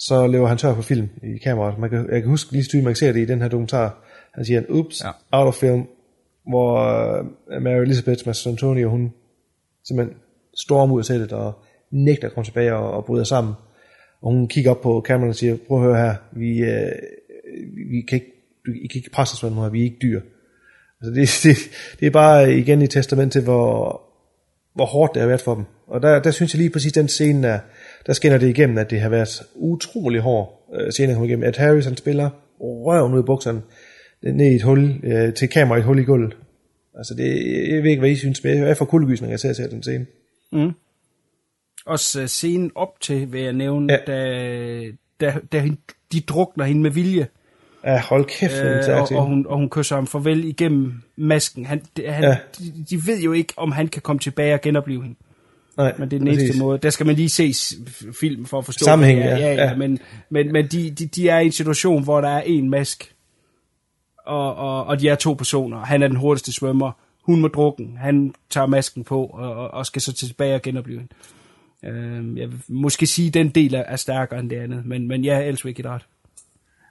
så 0.00 0.26
løber 0.26 0.46
han 0.46 0.58
tør 0.58 0.74
på 0.74 0.82
film 0.82 1.08
i 1.22 1.38
kameraet. 1.38 1.78
Man 1.78 1.90
kan, 1.90 2.08
jeg 2.12 2.20
kan 2.20 2.30
huske 2.30 2.52
lige 2.52 2.62
tydeligt, 2.62 2.84
man 2.84 2.90
kan 2.90 2.96
se 2.96 3.12
det 3.12 3.20
i 3.20 3.24
den 3.24 3.40
her 3.40 3.48
dokumentar. 3.48 4.04
Han 4.34 4.44
siger, 4.44 4.62
ups, 4.68 5.04
ja. 5.04 5.10
out 5.32 5.48
of 5.48 5.54
film, 5.54 5.84
hvor 6.48 6.74
uh, 7.56 7.62
Mary 7.62 7.82
Elizabeth 7.82 8.26
Master 8.26 8.50
Antonio, 8.50 8.90
hun 8.90 9.12
simpelthen 9.84 10.16
stormer 10.54 10.94
ud 10.94 11.00
af 11.00 11.04
sættet 11.04 11.32
og 11.32 11.52
nægter 11.90 12.28
at 12.28 12.34
komme 12.34 12.44
tilbage 12.44 12.74
og, 12.74 12.90
og 12.90 13.04
bryder 13.04 13.24
sammen. 13.24 13.54
Og 14.22 14.32
hun 14.32 14.48
kigger 14.48 14.70
op 14.70 14.80
på 14.80 15.00
kameraet 15.00 15.30
og 15.30 15.36
siger, 15.36 15.56
prøv 15.68 15.78
at 15.78 15.84
høre 15.84 15.96
her, 15.96 16.14
vi, 16.32 16.62
uh, 16.62 17.90
vi 17.90 18.00
kan 18.08 18.16
ikke, 18.16 18.32
du, 18.66 18.72
I 18.72 18.86
kan 18.86 18.98
ikke 18.98 19.10
presse 19.10 19.34
os 19.34 19.40
på 19.40 19.46
den 19.46 19.54
måde, 19.54 19.72
vi 19.72 19.80
er 19.80 19.84
ikke 19.84 19.98
dyr. 20.02 20.20
Altså 21.00 21.20
det, 21.20 21.28
det, 21.44 21.56
det 22.00 22.06
er 22.06 22.10
bare 22.10 22.54
igen 22.54 22.82
et 22.82 22.90
testament 22.90 23.32
til, 23.32 23.42
hvor, 23.42 24.02
hvor 24.74 24.86
hårdt 24.86 25.14
det 25.14 25.20
har 25.20 25.28
været 25.28 25.40
for 25.40 25.54
dem. 25.54 25.64
Og 25.86 26.02
der, 26.02 26.22
der 26.22 26.30
synes 26.30 26.54
jeg 26.54 26.58
lige 26.58 26.70
præcis 26.70 26.92
den 26.92 27.08
scene, 27.08 27.48
der, 27.48 27.58
der 28.06 28.12
skinner 28.12 28.38
det 28.38 28.48
igennem, 28.48 28.78
at 28.78 28.90
det 28.90 29.00
har 29.00 29.08
været 29.08 29.42
utrolig 29.54 30.20
hård 30.20 30.68
øh, 30.80 30.90
scene 30.92 31.12
at 31.12 31.24
igennem. 31.24 31.44
At 31.44 31.56
Harris 31.56 31.84
han 31.84 31.96
spiller 31.96 32.30
røven 32.60 33.14
ud 33.14 33.22
i 33.22 33.26
bukserne, 33.26 33.62
ned 34.22 34.46
i 34.46 34.54
et 34.54 34.62
hul, 34.62 35.00
øh, 35.02 35.34
til 35.34 35.48
kamera 35.48 35.76
i 35.76 35.78
et 35.78 35.84
hul 35.84 35.98
i 35.98 36.02
gulvet. 36.02 36.36
Altså 36.94 37.14
det, 37.14 37.26
jeg 37.68 37.82
ved 37.82 37.90
ikke, 37.90 38.00
hvad 38.00 38.10
I 38.10 38.16
synes, 38.16 38.44
men 38.44 38.58
jeg 38.58 38.70
er 38.70 38.74
for 38.74 38.84
kuldegysning, 38.84 39.30
jeg 39.30 39.40
ser 39.40 39.52
til 39.52 39.70
den 39.70 39.82
scene. 39.82 40.06
Mm. 40.52 40.72
Også 41.86 42.20
uh, 42.20 42.26
scenen 42.26 42.70
op 42.74 43.00
til, 43.00 43.32
vil 43.32 43.42
jeg 43.42 43.52
nævne, 43.52 43.92
ja. 43.92 43.98
da, 44.06 44.84
da, 45.20 45.34
da 45.52 45.68
de 46.12 46.20
drukner 46.20 46.64
hende 46.64 46.82
med 46.82 46.90
vilje. 46.90 47.26
Ja, 47.84 48.00
hold 48.00 48.24
kæft, 48.24 48.64
øh, 48.64 49.00
og, 49.00 49.08
og, 49.18 49.26
hun, 49.26 49.46
og 49.46 49.56
hun 49.56 49.70
kysser 49.70 49.94
ham 49.94 50.06
farvel 50.06 50.44
igennem 50.44 50.92
masken. 51.16 51.66
Han, 51.66 51.82
det, 51.96 52.12
han, 52.12 52.24
ja. 52.24 52.36
de, 52.58 52.84
de 52.90 53.06
ved 53.06 53.20
jo 53.20 53.32
ikke, 53.32 53.52
om 53.56 53.72
han 53.72 53.88
kan 53.88 54.02
komme 54.02 54.20
tilbage 54.20 54.54
og 54.54 54.60
genopleve 54.60 55.02
hende. 55.02 55.16
Nej, 55.82 55.94
men 55.98 56.10
det 56.10 56.16
er 56.16 56.20
den 56.20 56.28
eneste 56.28 56.58
måde. 56.58 56.78
Der 56.78 56.90
skal 56.90 57.06
man 57.06 57.14
lige 57.14 57.28
se 57.28 57.54
film 58.20 58.46
for 58.46 58.58
at 58.58 58.64
forstå 58.64 58.84
Sammenhæng. 58.84 59.18
Ja, 59.18 59.36
ja, 59.36 59.54
ja, 59.54 59.64
ja. 59.64 59.76
Men, 59.76 59.98
men, 60.30 60.52
men 60.52 60.66
de, 60.66 60.90
de, 60.90 61.06
de 61.06 61.28
er 61.28 61.38
i 61.38 61.46
en 61.46 61.52
situation, 61.52 62.02
hvor 62.02 62.20
der 62.20 62.28
er 62.28 62.40
en 62.40 62.70
mask, 62.70 63.14
og, 64.26 64.54
og, 64.54 64.84
og 64.84 65.00
de 65.00 65.08
er 65.08 65.14
to 65.14 65.34
personer. 65.34 65.78
Han 65.78 66.02
er 66.02 66.08
den 66.08 66.16
hurtigste 66.16 66.52
svømmer. 66.52 66.92
Hun 67.22 67.40
må 67.40 67.48
drukken. 67.48 67.96
Han 68.00 68.34
tager 68.50 68.66
masken 68.66 69.04
på, 69.04 69.24
og, 69.24 69.70
og 69.70 69.86
skal 69.86 70.02
så 70.02 70.12
tilbage 70.12 70.54
og 70.54 70.62
genopleve 70.62 70.98
hende. 70.98 71.14
Øh, 71.84 72.38
jeg 72.38 72.50
vil 72.50 72.60
måske 72.68 73.06
sige, 73.06 73.28
at 73.28 73.34
den 73.34 73.48
del 73.48 73.74
er, 73.74 73.82
er 73.82 73.96
stærkere 73.96 74.40
end 74.40 74.50
det 74.50 74.56
andet. 74.56 74.86
Men, 74.86 75.08
men 75.08 75.24
ja, 75.24 75.40
Elswick 75.40 75.80
er 75.80 75.94
ret. 75.94 76.02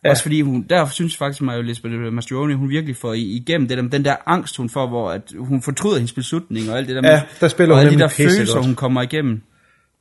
Ja. 0.04 0.10
Også 0.10 0.24
fordi 0.24 0.42
hun, 0.42 0.66
der 0.70 0.88
synes 0.88 1.18
faktisk 1.18 1.42
mig 1.42 1.58
jo 1.58 1.62
Lisbeth 1.62 1.94
Mastroianni, 1.94 2.54
hun 2.54 2.70
virkelig 2.70 2.96
får 2.96 3.14
igennem 3.14 3.68
det 3.68 3.78
der, 3.78 3.88
den 3.88 4.06
der 4.06 4.16
angst, 4.26 4.58
hun 4.58 4.70
får, 4.70 4.88
hvor 4.88 5.12
at 5.12 5.34
hun 5.38 5.62
fortryder 5.62 5.96
hendes 5.96 6.14
beslutning 6.14 6.72
og 6.72 6.78
alt 6.78 6.88
det 6.88 7.04
der. 7.04 7.12
Ja, 7.12 7.24
der 7.40 7.48
spiller 7.48 7.76
og 7.76 7.82
hun 7.82 7.88
alle 7.88 7.98
de 7.98 8.04
der 8.04 8.08
følelser, 8.08 8.56
godt. 8.56 8.66
hun 8.66 8.76
kommer 8.76 9.02
igennem. 9.02 9.42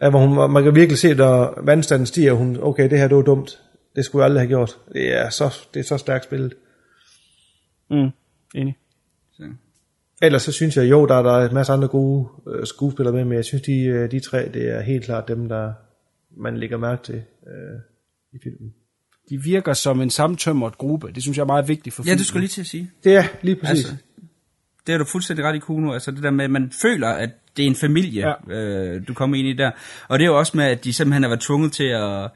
Ja, 0.03 0.11
hvor 0.11 0.27
hun, 0.27 0.53
man 0.53 0.65
kan 0.65 0.75
virkelig 0.75 0.99
se, 0.99 1.15
når 1.15 1.62
vandstanden 1.65 2.07
stiger, 2.07 2.33
hun, 2.33 2.59
okay, 2.62 2.91
det 2.91 2.99
her 2.99 3.09
det 3.09 3.16
var 3.16 3.23
dumt. 3.23 3.59
Det 3.97 4.05
skulle 4.05 4.23
jeg 4.23 4.31
aldrig 4.31 4.41
have 4.41 4.49
gjort. 4.49 4.79
Det 4.93 5.16
er 5.16 5.31
så, 5.31 5.59
det 5.75 5.81
er 5.81 5.85
så 5.85 5.97
stærkt 5.97 6.25
spillet. 6.25 6.55
Mm, 7.91 8.11
enig. 8.55 8.77
Så. 9.33 9.43
Ellers 10.23 10.43
så 10.43 10.53
synes 10.53 10.77
jeg, 10.77 10.91
jo, 10.91 11.07
der 11.07 11.15
er 11.15 11.23
der 11.23 11.49
en 11.49 11.55
masse 11.55 11.73
andre 11.73 11.89
gode 11.89 12.29
øh, 12.49 12.66
skuespillere 12.66 13.15
med, 13.15 13.25
men 13.25 13.33
jeg 13.33 13.45
synes, 13.45 13.62
de, 13.62 14.09
de 14.11 14.20
tre, 14.20 14.49
det 14.55 14.69
er 14.69 14.81
helt 14.81 15.05
klart 15.05 15.29
dem, 15.29 15.49
der 15.49 15.73
man 16.37 16.57
lægger 16.57 16.77
mærke 16.77 17.03
til 17.03 17.23
øh, 17.47 17.81
i 18.33 18.39
filmen 18.43 18.75
de 19.31 19.43
virker 19.43 19.73
som 19.73 20.01
en 20.01 20.11
samtømret 20.11 20.79
gruppe. 20.79 21.13
Det 21.15 21.23
synes 21.23 21.37
jeg 21.37 21.43
er 21.43 21.47
meget 21.47 21.69
vigtigt 21.69 21.95
for 21.95 22.03
filmen. 22.03 22.17
Ja, 22.17 22.19
du 22.19 22.25
skulle 22.25 22.41
lige 22.41 22.49
til 22.49 22.61
at 22.61 22.67
sige. 22.67 22.91
Det 23.05 23.17
er 23.17 23.25
lige 23.43 23.57
præcis. 23.57 23.85
Altså, 23.85 23.97
det 24.87 24.95
er 24.95 24.99
du 24.99 25.05
fuldstændig 25.05 25.45
ret 25.45 25.57
i, 25.57 25.59
Kuno. 25.59 25.93
Altså 25.93 26.11
det 26.11 26.23
der 26.23 26.31
med, 26.31 26.45
at 26.45 26.51
man 26.51 26.73
føler, 26.83 27.09
at 27.09 27.31
det 27.57 27.63
er 27.63 27.67
en 27.67 27.75
familie, 27.75 28.35
ja. 28.49 28.55
øh, 28.55 29.09
du 29.09 29.15
kommer 29.15 29.37
ind 29.37 29.49
i 29.49 29.53
der. 29.53 29.71
Og 30.09 30.19
det 30.19 30.25
er 30.25 30.29
jo 30.29 30.39
også 30.39 30.57
med, 30.57 30.65
at 30.65 30.85
de 30.85 30.93
simpelthen 30.93 31.23
har 31.23 31.31
været 31.31 31.41
tvunget 31.41 31.73
til 31.73 31.85
at, 31.85 32.31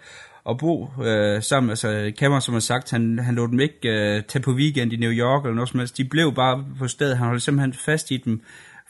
at 0.50 0.58
bo 0.58 0.90
øh, 1.04 1.42
sammen. 1.42 1.70
Altså 1.70 2.12
Cameron, 2.18 2.40
som 2.40 2.54
har 2.54 2.60
sagt, 2.60 2.90
han, 2.90 3.18
han 3.18 3.34
lå 3.34 3.46
dem 3.46 3.60
ikke 3.60 3.88
øh, 3.88 4.22
tage 4.28 4.42
på 4.42 4.52
weekend 4.52 4.92
i 4.92 4.96
New 4.96 5.10
York 5.10 5.44
eller 5.44 5.54
noget 5.54 5.70
som 5.70 5.78
helst. 5.78 5.96
De 5.96 6.04
blev 6.04 6.34
bare 6.34 6.64
på 6.78 6.88
stedet. 6.88 7.18
Han 7.18 7.26
holdt 7.26 7.42
simpelthen 7.42 7.72
fast 7.72 8.10
i 8.10 8.16
dem 8.16 8.42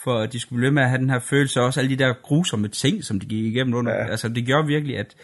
for 0.05 0.19
at 0.19 0.33
de 0.33 0.41
skulle 0.41 0.59
blive 0.61 0.73
med 0.73 0.83
at 0.83 0.89
have 0.89 1.01
den 1.01 1.11
her 1.11 1.19
følelse, 1.19 1.61
og 1.61 1.67
også 1.67 1.81
alle 1.81 1.97
de 1.97 2.05
der 2.05 2.15
grusomme 2.23 2.69
ting, 2.69 3.05
som 3.05 3.21
de 3.21 3.27
gik 3.27 3.45
igennem 3.45 3.75
under. 3.75 3.93
Ja. 3.93 4.07
Altså 4.07 4.29
det 4.29 4.47
gjorde 4.47 4.67
virkelig, 4.67 4.99
at 4.99 5.15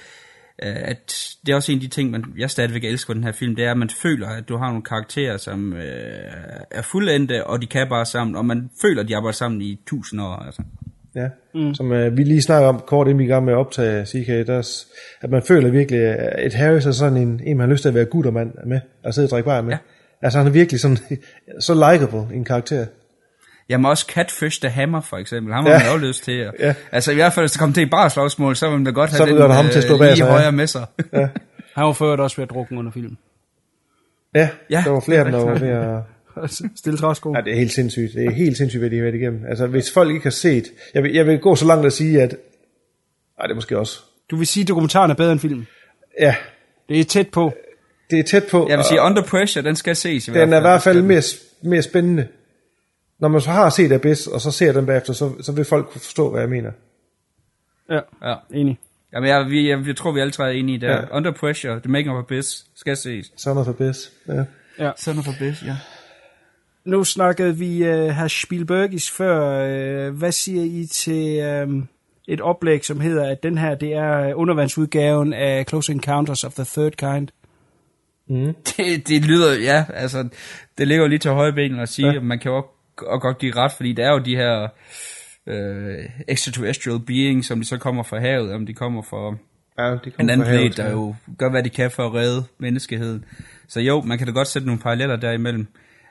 at 0.58 1.36
det 1.46 1.52
er 1.52 1.56
også 1.56 1.72
en 1.72 1.78
af 1.78 1.82
de 1.82 1.88
ting, 1.88 2.10
man, 2.10 2.24
jeg 2.38 2.50
stadigvæk 2.50 2.84
elsker 2.84 3.14
den 3.14 3.24
her 3.24 3.32
film, 3.32 3.56
det 3.56 3.64
er, 3.64 3.70
at 3.70 3.76
man 3.76 3.90
føler, 3.90 4.28
at 4.28 4.48
du 4.48 4.56
har 4.56 4.66
nogle 4.66 4.82
karakterer, 4.82 5.36
som 5.36 5.72
øh, 5.72 5.82
er 6.70 6.82
fuldendte, 6.82 7.46
og 7.46 7.62
de 7.62 7.66
kan 7.66 7.88
bare 7.88 8.06
sammen, 8.06 8.36
og 8.36 8.44
man 8.44 8.70
føler, 8.82 9.02
at 9.02 9.08
de 9.08 9.16
arbejder 9.16 9.32
sammen 9.32 9.62
i 9.62 9.80
tusind 9.86 10.20
år. 10.20 10.36
Altså. 10.36 10.62
Ja, 11.14 11.28
mm. 11.54 11.74
som 11.74 11.92
øh, 11.92 12.16
vi 12.16 12.24
lige 12.24 12.42
snakker 12.42 12.68
om 12.68 12.82
kort 12.86 13.06
inden 13.06 13.18
vi 13.18 13.24
er 13.24 13.28
gang 13.28 13.44
med 13.44 13.52
at 13.52 13.58
optage 13.58 14.06
CK, 14.06 14.46
der, 14.46 14.84
at 15.20 15.30
man 15.30 15.42
føler 15.42 15.70
virkelig, 15.70 16.00
at 16.00 16.46
et 16.46 16.54
Harris 16.54 16.86
er 16.86 16.92
sådan 16.92 17.16
en, 17.16 17.40
en 17.44 17.56
man 17.56 17.68
har 17.68 17.72
lyst 17.72 17.82
til 17.82 17.88
at 17.88 17.94
være 17.94 18.04
guttermand 18.04 18.52
med, 18.66 18.80
og 19.04 19.14
sidde 19.14 19.26
og 19.26 19.30
drikke 19.30 19.46
bare 19.46 19.62
med. 19.62 19.72
Ja. 19.72 19.78
Altså 20.22 20.38
han 20.38 20.46
er 20.46 20.52
virkelig 20.52 20.80
sådan, 20.80 20.98
så 21.60 21.74
likable 21.74 22.36
en 22.36 22.44
karakter. 22.44 22.86
Jamen 23.68 23.86
også 23.86 24.06
Catfish 24.08 24.60
the 24.60 24.68
Hammer 24.70 25.00
for 25.00 25.16
eksempel. 25.16 25.54
Han 25.54 25.64
var 25.64 25.70
ja. 25.70 25.78
man 25.78 26.00
jo 26.00 26.06
lyst 26.06 26.24
til. 26.24 26.50
Ja. 26.60 26.74
Altså 26.92 27.12
i 27.12 27.14
hvert 27.14 27.32
fald, 27.32 27.42
hvis 27.42 27.52
der 27.52 27.58
kom 27.58 27.72
til 27.72 27.82
et 27.82 27.90
bare 27.90 28.10
slagsmål, 28.10 28.56
så 28.56 28.66
ville 28.66 28.78
man 28.78 28.84
da 28.84 28.90
godt 28.90 29.10
have 29.10 29.28
så 29.28 29.44
den 29.44 29.50
ham 29.50 29.68
til 29.68 29.78
at 29.78 29.84
stå 29.84 29.94
øh, 29.94 29.98
bag 29.98 30.14
lige 30.14 30.26
højere 30.26 30.44
ja. 30.44 30.50
med 30.50 30.66
sig. 30.66 30.86
ja. 31.12 31.28
Han 31.74 31.84
var 31.86 31.92
før 31.92 32.16
også 32.16 32.36
ved 32.36 32.42
at 32.42 32.50
drukke 32.50 32.76
under 32.76 32.92
filmen. 32.92 33.18
Ja, 34.34 34.48
ja, 34.70 34.82
der 34.84 34.90
var 34.90 35.00
flere, 35.00 35.30
der 35.30 35.44
var 35.44 35.58
ved 35.64 35.68
at... 35.68 36.02
Stille 36.76 36.98
træsko. 36.98 37.34
Ja, 37.36 37.40
det 37.40 37.52
er 37.52 37.56
helt 37.56 37.72
sindssygt. 37.72 38.14
Det 38.14 38.24
er 38.24 38.30
helt 38.30 38.56
sindssygt, 38.56 38.80
hvad 38.80 38.90
de 38.90 38.96
har 38.96 39.02
været 39.02 39.14
igennem. 39.14 39.44
Altså, 39.48 39.66
hvis 39.66 39.92
folk 39.92 40.10
ikke 40.10 40.22
har 40.22 40.30
set... 40.30 40.66
Jeg 40.94 41.02
vil, 41.02 41.12
jeg 41.12 41.26
vil 41.26 41.38
gå 41.38 41.56
så 41.56 41.66
langt 41.66 41.86
at 41.86 41.92
sige, 41.92 42.22
at... 42.22 42.36
Nej, 43.38 43.46
det 43.46 43.50
er 43.50 43.54
måske 43.54 43.78
også... 43.78 43.98
Du 44.30 44.36
vil 44.36 44.46
sige, 44.46 44.62
at 44.62 44.68
dokumentaren 44.68 45.10
er 45.10 45.14
bedre 45.14 45.32
end 45.32 45.40
filmen? 45.40 45.66
Ja. 46.20 46.34
Det 46.88 47.00
er 47.00 47.04
tæt 47.04 47.28
på. 47.28 47.52
Det 48.10 48.18
er 48.18 48.22
tæt 48.22 48.44
på. 48.50 48.66
Jeg 48.68 48.78
vil 48.78 48.84
sige, 48.84 49.00
Under 49.00 49.22
Pressure, 49.22 49.64
den 49.64 49.76
skal 49.76 49.96
ses 49.96 50.28
i 50.28 50.30
Den 50.30 50.52
er 50.52 50.58
i 50.58 50.60
hvert 50.60 50.82
fald 50.82 51.02
mere, 51.02 51.22
mere 51.62 51.82
spændende 51.82 52.26
når 53.20 53.28
man 53.28 53.40
så 53.40 53.50
har 53.50 53.70
set 53.70 53.92
Abyss, 53.92 54.26
og 54.26 54.40
så 54.40 54.50
ser 54.50 54.72
den 54.72 54.86
bagefter, 54.86 55.12
så, 55.12 55.32
så 55.40 55.52
vil 55.52 55.64
folk 55.64 55.92
forstå, 55.92 56.30
hvad 56.30 56.40
jeg 56.40 56.50
mener. 56.50 56.70
Ja, 57.90 58.00
ja. 58.22 58.34
enig. 58.50 58.78
Jamen, 59.12 59.28
jeg, 59.28 59.46
vi, 59.50 59.68
jeg, 59.68 59.86
jeg 59.86 59.96
tror, 59.96 60.12
vi 60.12 60.20
alle 60.20 60.30
tre 60.30 60.44
er 60.44 60.50
enige 60.50 60.76
i 60.76 60.78
det. 60.78 60.86
Ja. 60.86 61.16
Under 61.16 61.30
Pressure, 61.30 61.80
The 61.80 61.90
Making 61.90 62.10
of 62.10 62.18
Abyss, 62.18 62.66
skal 62.74 62.96
ses. 62.96 63.32
Son 63.36 63.58
of 63.58 63.68
Abyss, 63.68 64.12
ja. 64.28 64.44
ja. 64.78 64.90
Son 64.96 65.18
of 65.18 65.28
Abyss, 65.28 65.62
ja. 65.62 65.76
Nu 66.84 67.04
snakkede 67.04 67.56
vi 67.56 67.82
uh, 67.82 68.08
her 68.08 68.28
Spielbergis 68.28 69.10
før. 69.10 70.08
Uh, 70.08 70.16
hvad 70.16 70.32
siger 70.32 70.64
I 70.64 70.86
til 70.86 71.62
um, 71.62 71.88
et 72.28 72.40
oplæg, 72.40 72.84
som 72.84 73.00
hedder, 73.00 73.30
at 73.30 73.42
den 73.42 73.58
her, 73.58 73.74
det 73.74 73.92
er 73.92 74.34
undervandsudgaven 74.34 75.32
af 75.32 75.64
Close 75.68 75.92
Encounters 75.92 76.44
of 76.44 76.52
the 76.54 76.64
Third 76.64 76.92
Kind? 76.92 77.28
Mm. 78.28 78.54
Det, 78.76 79.08
det 79.08 79.24
lyder, 79.24 79.54
ja, 79.54 79.84
altså, 79.94 80.28
det 80.78 80.88
ligger 80.88 81.04
jo 81.04 81.08
lige 81.08 81.18
til 81.18 81.30
højre 81.30 81.52
benen 81.52 81.80
at 81.80 81.88
sige, 81.88 82.08
ja. 82.08 82.16
at 82.16 82.22
man 82.22 82.38
kan 82.38 82.52
jo 82.52 82.64
og 83.02 83.20
godt 83.20 83.38
give 83.38 83.56
ret, 83.56 83.72
fordi 83.72 83.92
der 83.92 84.06
er 84.06 84.12
jo 84.12 84.18
de 84.18 84.36
her 84.36 84.68
øh, 85.46 86.04
extraterrestrial 86.28 87.00
beings, 87.06 87.46
som 87.46 87.60
de 87.60 87.66
så 87.66 87.78
kommer 87.78 88.02
fra 88.02 88.20
havet, 88.20 88.52
om 88.52 88.66
de 88.66 88.74
kommer 88.74 89.02
fra 89.02 89.36
ja, 89.78 89.92
de 89.92 90.10
kommer 90.10 90.12
en 90.18 90.30
anden 90.30 90.46
planet, 90.46 90.76
der 90.76 90.90
jo 90.90 91.14
gør, 91.38 91.50
hvad 91.50 91.62
de 91.62 91.70
kan 91.70 91.90
for 91.90 92.06
at 92.06 92.14
redde 92.14 92.44
menneskeheden. 92.58 93.24
Så 93.68 93.80
jo, 93.80 94.00
man 94.00 94.18
kan 94.18 94.26
da 94.26 94.32
godt 94.32 94.48
sætte 94.48 94.66
nogle 94.66 94.80
paralleller 94.80 95.16
derimellem. 95.16 95.66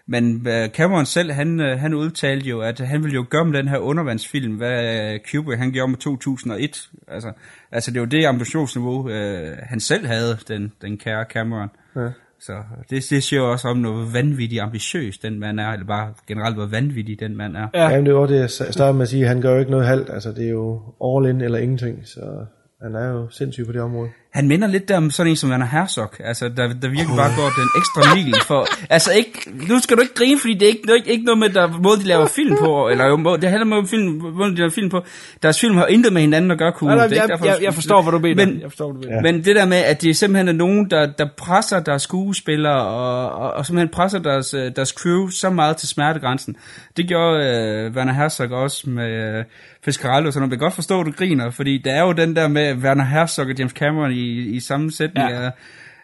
Men 0.09 0.35
uh, 0.35 0.67
Cameron 0.67 1.05
selv, 1.05 1.31
han, 1.31 1.59
uh, 1.59 1.79
han 1.79 1.93
udtalte 1.93 2.49
jo, 2.49 2.61
at 2.61 2.79
han 2.79 3.03
ville 3.03 3.15
jo 3.15 3.25
gøre 3.29 3.45
med 3.45 3.53
den 3.53 3.67
her 3.67 3.77
undervandsfilm, 3.77 4.55
hvad 4.55 5.19
Kubrick 5.31 5.59
han 5.59 5.71
gjorde 5.71 5.91
med 5.91 5.97
2001. 5.97 6.89
Altså, 7.07 7.31
altså 7.71 7.91
det 7.91 8.01
var 8.01 8.07
det 8.07 8.25
ambitionsniveau, 8.25 8.99
uh, 8.99 9.57
han 9.63 9.79
selv 9.79 10.05
havde, 10.05 10.37
den, 10.47 10.73
den 10.81 10.97
kære 10.97 11.25
Cameron. 11.29 11.69
Ja. 11.95 12.09
Så 12.39 12.53
det, 12.89 13.07
det 13.09 13.23
siger 13.23 13.41
også 13.41 13.67
om 13.67 13.81
hvor 13.81 14.11
vanvittigt 14.13 14.61
ambitiøs 14.61 15.17
den 15.17 15.39
mand 15.39 15.59
er, 15.59 15.69
eller 15.69 15.85
bare 15.85 16.13
generelt 16.27 16.55
hvor 16.55 16.65
vanvittig 16.65 17.19
den 17.19 17.37
mand 17.37 17.57
er. 17.57 17.67
Ja, 17.73 17.89
Jamen, 17.89 18.05
det 18.05 18.15
var 18.15 18.25
det, 18.25 18.39
jeg 18.39 18.49
startede 18.49 18.93
med 18.93 19.01
at 19.01 19.09
sige, 19.09 19.27
han 19.27 19.41
gør 19.41 19.53
jo 19.53 19.59
ikke 19.59 19.71
noget 19.71 19.87
halvt, 19.87 20.09
altså 20.09 20.31
det 20.31 20.45
er 20.45 20.49
jo 20.49 20.81
all 21.05 21.29
in 21.29 21.41
eller 21.41 21.57
ingenting, 21.57 22.07
så 22.07 22.45
han 22.81 22.95
er 22.95 23.07
jo 23.07 23.29
sindssyg 23.29 23.65
på 23.65 23.71
det 23.71 23.81
område. 23.81 24.09
Han 24.33 24.47
minder 24.47 24.67
lidt 24.67 24.87
der 24.87 24.97
om 24.97 25.11
sådan 25.11 25.29
en 25.29 25.35
som 25.35 25.49
Werner 25.49 25.65
Herzog, 25.65 26.11
altså 26.19 26.49
der, 26.49 26.67
der 26.67 26.87
virkelig 26.87 27.15
bare 27.17 27.31
går 27.35 27.49
den 27.59 27.69
ekstra 27.79 28.15
mil 28.15 28.35
for, 28.47 28.67
altså 28.89 29.11
ikke, 29.13 29.31
nu 29.69 29.79
skal 29.79 29.97
du 29.97 30.01
ikke 30.01 30.13
grine, 30.13 30.39
fordi 30.39 30.53
det 30.53 30.63
er 30.63 30.67
ikke, 30.67 30.95
ikke, 30.95 31.11
ikke 31.11 31.25
noget 31.25 31.39
med 31.39 31.49
der 31.49 31.67
måde 31.67 31.99
de 31.99 32.03
laver 32.03 32.25
film 32.25 32.57
på, 32.57 32.89
eller 32.89 33.05
jo, 33.05 33.35
det 33.35 33.49
handler 33.49 33.65
med 33.65 33.87
film, 33.87 34.07
måde 34.33 34.51
de 34.51 34.55
laver 34.55 34.69
film 34.69 34.89
på, 34.89 35.05
deres 35.43 35.59
film 35.59 35.77
har 35.77 35.85
intet 35.85 36.13
med 36.13 36.21
hinanden 36.21 36.51
at 36.51 36.57
gøre, 36.57 36.71
kunne. 36.71 36.95
Nej, 36.95 37.09
jeg, 37.11 37.27
derfor, 37.27 37.45
jeg, 37.45 37.57
jeg, 37.61 37.73
forstår, 37.73 38.01
hvad 38.01 38.11
du 38.11 38.19
mener. 38.19 38.45
Men, 38.45 38.61
jeg 38.61 38.71
forstår, 38.71 38.91
hvad 38.91 39.01
du 39.01 39.09
mener. 39.09 39.21
men 39.21 39.45
det 39.45 39.55
der 39.55 39.65
med, 39.65 39.77
at 39.77 40.01
det 40.01 40.17
simpelthen 40.17 40.47
er 40.47 40.53
nogen, 40.53 40.89
der, 40.89 41.11
der 41.17 41.27
presser 41.37 41.79
deres 41.79 42.01
skuespillere, 42.01 42.85
og, 42.85 43.31
og, 43.31 43.51
og 43.53 43.65
simpelthen 43.65 43.89
presser 43.93 44.19
deres, 44.19 44.53
øh, 44.53 44.71
deres 44.75 44.89
crew 44.89 45.27
så 45.27 45.49
meget 45.49 45.77
til 45.77 45.87
smertegrænsen, 45.87 46.55
det 46.97 47.07
gjorde 47.07 47.37
uh, 47.37 47.95
Werner 47.95 48.13
Herzog 48.13 48.51
også 48.51 48.89
med 48.89 49.39
uh, 49.39 49.45
Fiscarello, 49.87 50.31
så 50.31 50.39
man 50.39 50.49
kan 50.49 50.59
godt 50.59 50.73
forstå, 50.73 50.99
at 50.99 51.05
du 51.05 51.11
griner, 51.11 51.49
fordi 51.49 51.77
der 51.77 51.91
er 51.91 52.01
jo 52.01 52.11
den 52.11 52.35
der 52.35 52.47
med 52.47 52.75
Werner 52.75 53.03
Herzog 53.03 53.45
og 53.45 53.57
James 53.57 53.71
Cameron 53.71 54.11
i 54.11 54.55
i, 54.55 54.59
sammensætning 54.59 55.29
ja. 55.29 55.41
af, 55.41 55.51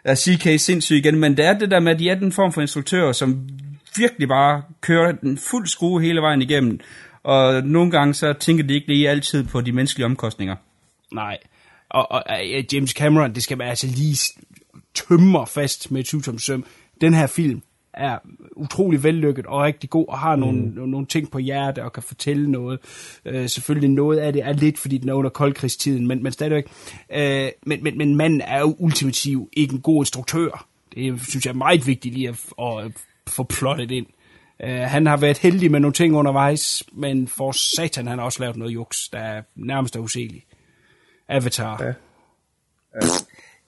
af 0.04 0.18
CK 0.18 0.60
sindssyg 0.60 0.96
igen, 0.96 1.18
men 1.18 1.36
det 1.36 1.44
er 1.44 1.58
det 1.58 1.70
der 1.70 1.80
med, 1.80 1.92
at 1.92 1.98
de 1.98 2.08
er 2.08 2.14
den 2.14 2.32
form 2.32 2.52
for 2.52 2.60
instruktører, 2.60 3.12
som 3.12 3.48
virkelig 3.96 4.28
bare 4.28 4.62
kører 4.80 5.12
den 5.12 5.38
fuld 5.38 5.66
skrue 5.66 6.02
hele 6.02 6.20
vejen 6.20 6.42
igennem. 6.42 6.80
Og 7.22 7.62
nogle 7.62 7.90
gange 7.90 8.14
så 8.14 8.32
tænker 8.32 8.64
de 8.64 8.74
ikke 8.74 8.86
lige 8.86 9.08
altid 9.08 9.44
på 9.44 9.60
de 9.60 9.72
menneskelige 9.72 10.06
omkostninger. 10.06 10.56
Nej. 11.12 11.38
Og, 11.90 12.12
og 12.12 12.22
uh, 12.30 12.74
James 12.74 12.90
Cameron, 12.90 13.34
det 13.34 13.42
skal 13.42 13.58
man 13.58 13.68
altså 13.68 13.86
lige 13.86 14.18
tømmer 14.94 15.44
fast 15.44 15.90
med 15.90 16.00
et 16.00 16.42
søm. 16.42 16.64
Den 17.00 17.14
her 17.14 17.26
film 17.26 17.62
er 17.94 18.18
utrolig 18.56 19.02
vellykket 19.02 19.46
og 19.46 19.62
rigtig 19.62 19.90
god, 19.90 20.04
og 20.08 20.18
har 20.18 20.36
nogle, 20.36 20.58
mm. 20.60 20.88
nogle 20.88 21.06
ting 21.06 21.30
på 21.30 21.38
hjerte 21.38 21.84
og 21.84 21.92
kan 21.92 22.02
fortælle 22.02 22.50
noget. 22.50 22.78
Øh, 23.24 23.48
selvfølgelig 23.48 23.90
noget 23.90 24.18
af 24.18 24.32
det 24.32 24.42
er 24.42 24.52
lidt, 24.52 24.78
fordi 24.78 24.98
den 24.98 25.08
er 25.08 25.12
under 25.14 25.30
koldkrigstiden, 25.30 26.06
men, 26.06 26.22
men 26.22 26.32
stadigvæk. 26.32 26.66
Øh, 27.12 27.48
men, 27.66 27.82
men, 27.82 27.98
men 27.98 28.16
manden 28.16 28.40
er 28.40 28.60
jo 28.60 28.76
ultimativ 28.78 29.48
ikke 29.52 29.74
en 29.74 29.80
god 29.80 30.02
instruktør. 30.02 30.66
Det 30.94 31.20
synes 31.20 31.46
jeg 31.46 31.52
er 31.52 31.56
meget 31.56 31.86
vigtigt 31.86 32.14
lige 32.14 32.28
at, 32.28 32.52
at, 32.58 32.92
få 33.28 33.42
plottet 33.42 33.90
ind. 33.90 34.06
Uh, 34.64 34.68
han 34.70 35.06
har 35.06 35.16
været 35.16 35.38
heldig 35.38 35.70
med 35.70 35.80
nogle 35.80 35.92
ting 35.92 36.16
undervejs, 36.16 36.82
men 36.92 37.28
for 37.28 37.52
satan, 37.52 38.06
han 38.06 38.18
har 38.18 38.24
også 38.24 38.40
lavet 38.40 38.56
noget 38.56 38.74
juks, 38.74 39.08
der 39.08 39.18
er 39.18 39.42
nærmest 39.56 39.96
er 39.96 40.00
useligt. 40.00 40.44
Avatar. 41.28 41.82
Ja. 41.82 41.86
Ja. 41.86 41.94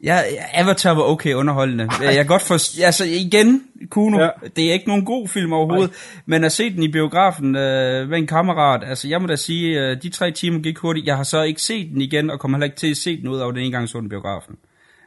Ja, 0.04 0.20
Avatar 0.54 0.94
var 0.94 1.02
okay 1.02 1.34
underholdende. 1.34 1.88
Jeg 2.00 2.14
kan 2.14 2.26
godt 2.26 2.42
for, 2.42 2.82
altså 2.84 3.04
igen, 3.04 3.62
Kuno, 3.90 4.20
ja. 4.20 4.28
det 4.56 4.68
er 4.68 4.72
ikke 4.72 4.88
nogen 4.88 5.04
god 5.04 5.28
film 5.28 5.52
overhovedet, 5.52 5.90
Ej. 5.90 6.22
men 6.26 6.44
at 6.44 6.52
se 6.52 6.70
den 6.70 6.82
i 6.82 6.92
biografen 6.92 7.56
øh, 7.56 8.08
med 8.08 8.18
en 8.18 8.26
kammerat, 8.26 8.84
altså 8.88 9.08
jeg 9.08 9.20
må 9.20 9.26
da 9.26 9.36
sige, 9.36 9.80
øh, 9.80 10.02
de 10.02 10.08
tre 10.08 10.30
timer 10.30 10.60
gik 10.60 10.78
hurtigt. 10.78 11.06
Jeg 11.06 11.16
har 11.16 11.22
så 11.22 11.42
ikke 11.42 11.62
set 11.62 11.88
den 11.92 12.00
igen, 12.00 12.30
og 12.30 12.40
kommer 12.40 12.58
heller 12.58 12.64
ikke 12.64 12.76
til 12.76 12.90
at 12.90 12.96
se 12.96 13.20
den 13.20 13.28
ud 13.28 13.38
af 13.38 13.52
den 13.52 13.62
en 13.62 13.72
gang 13.72 13.88
så 13.88 14.00
den 14.00 14.08
biografen. 14.08 14.56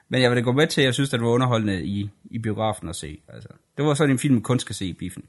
Men 0.09 0.21
jeg 0.21 0.31
vil 0.31 0.37
da 0.37 0.41
gå 0.41 0.51
med 0.51 0.67
til, 0.67 0.81
at 0.81 0.85
jeg 0.85 0.93
synes, 0.93 1.13
at 1.13 1.19
det 1.19 1.25
var 1.25 1.33
underholdende 1.33 1.83
i, 1.83 2.09
i 2.31 2.39
biografen 2.39 2.89
at 2.89 2.95
se. 2.95 3.19
Altså, 3.33 3.49
det 3.77 3.85
var 3.85 3.93
sådan 3.93 4.11
en 4.11 4.19
film, 4.19 4.33
man 4.33 4.43
kun 4.43 4.59
skal 4.59 4.75
se 4.75 4.85
i 4.85 4.93
biffen. 4.93 5.23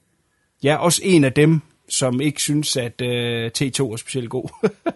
Jeg 0.62 0.72
er 0.72 0.76
også 0.76 1.00
en 1.05 1.24
af 1.24 1.32
dem, 1.32 1.60
som 1.89 2.20
ikke 2.20 2.40
synes, 2.40 2.76
at 2.76 3.00
uh, 3.00 3.06
T2 3.06 3.92
er 3.92 3.97
specielt 3.98 4.30
god. 4.30 4.48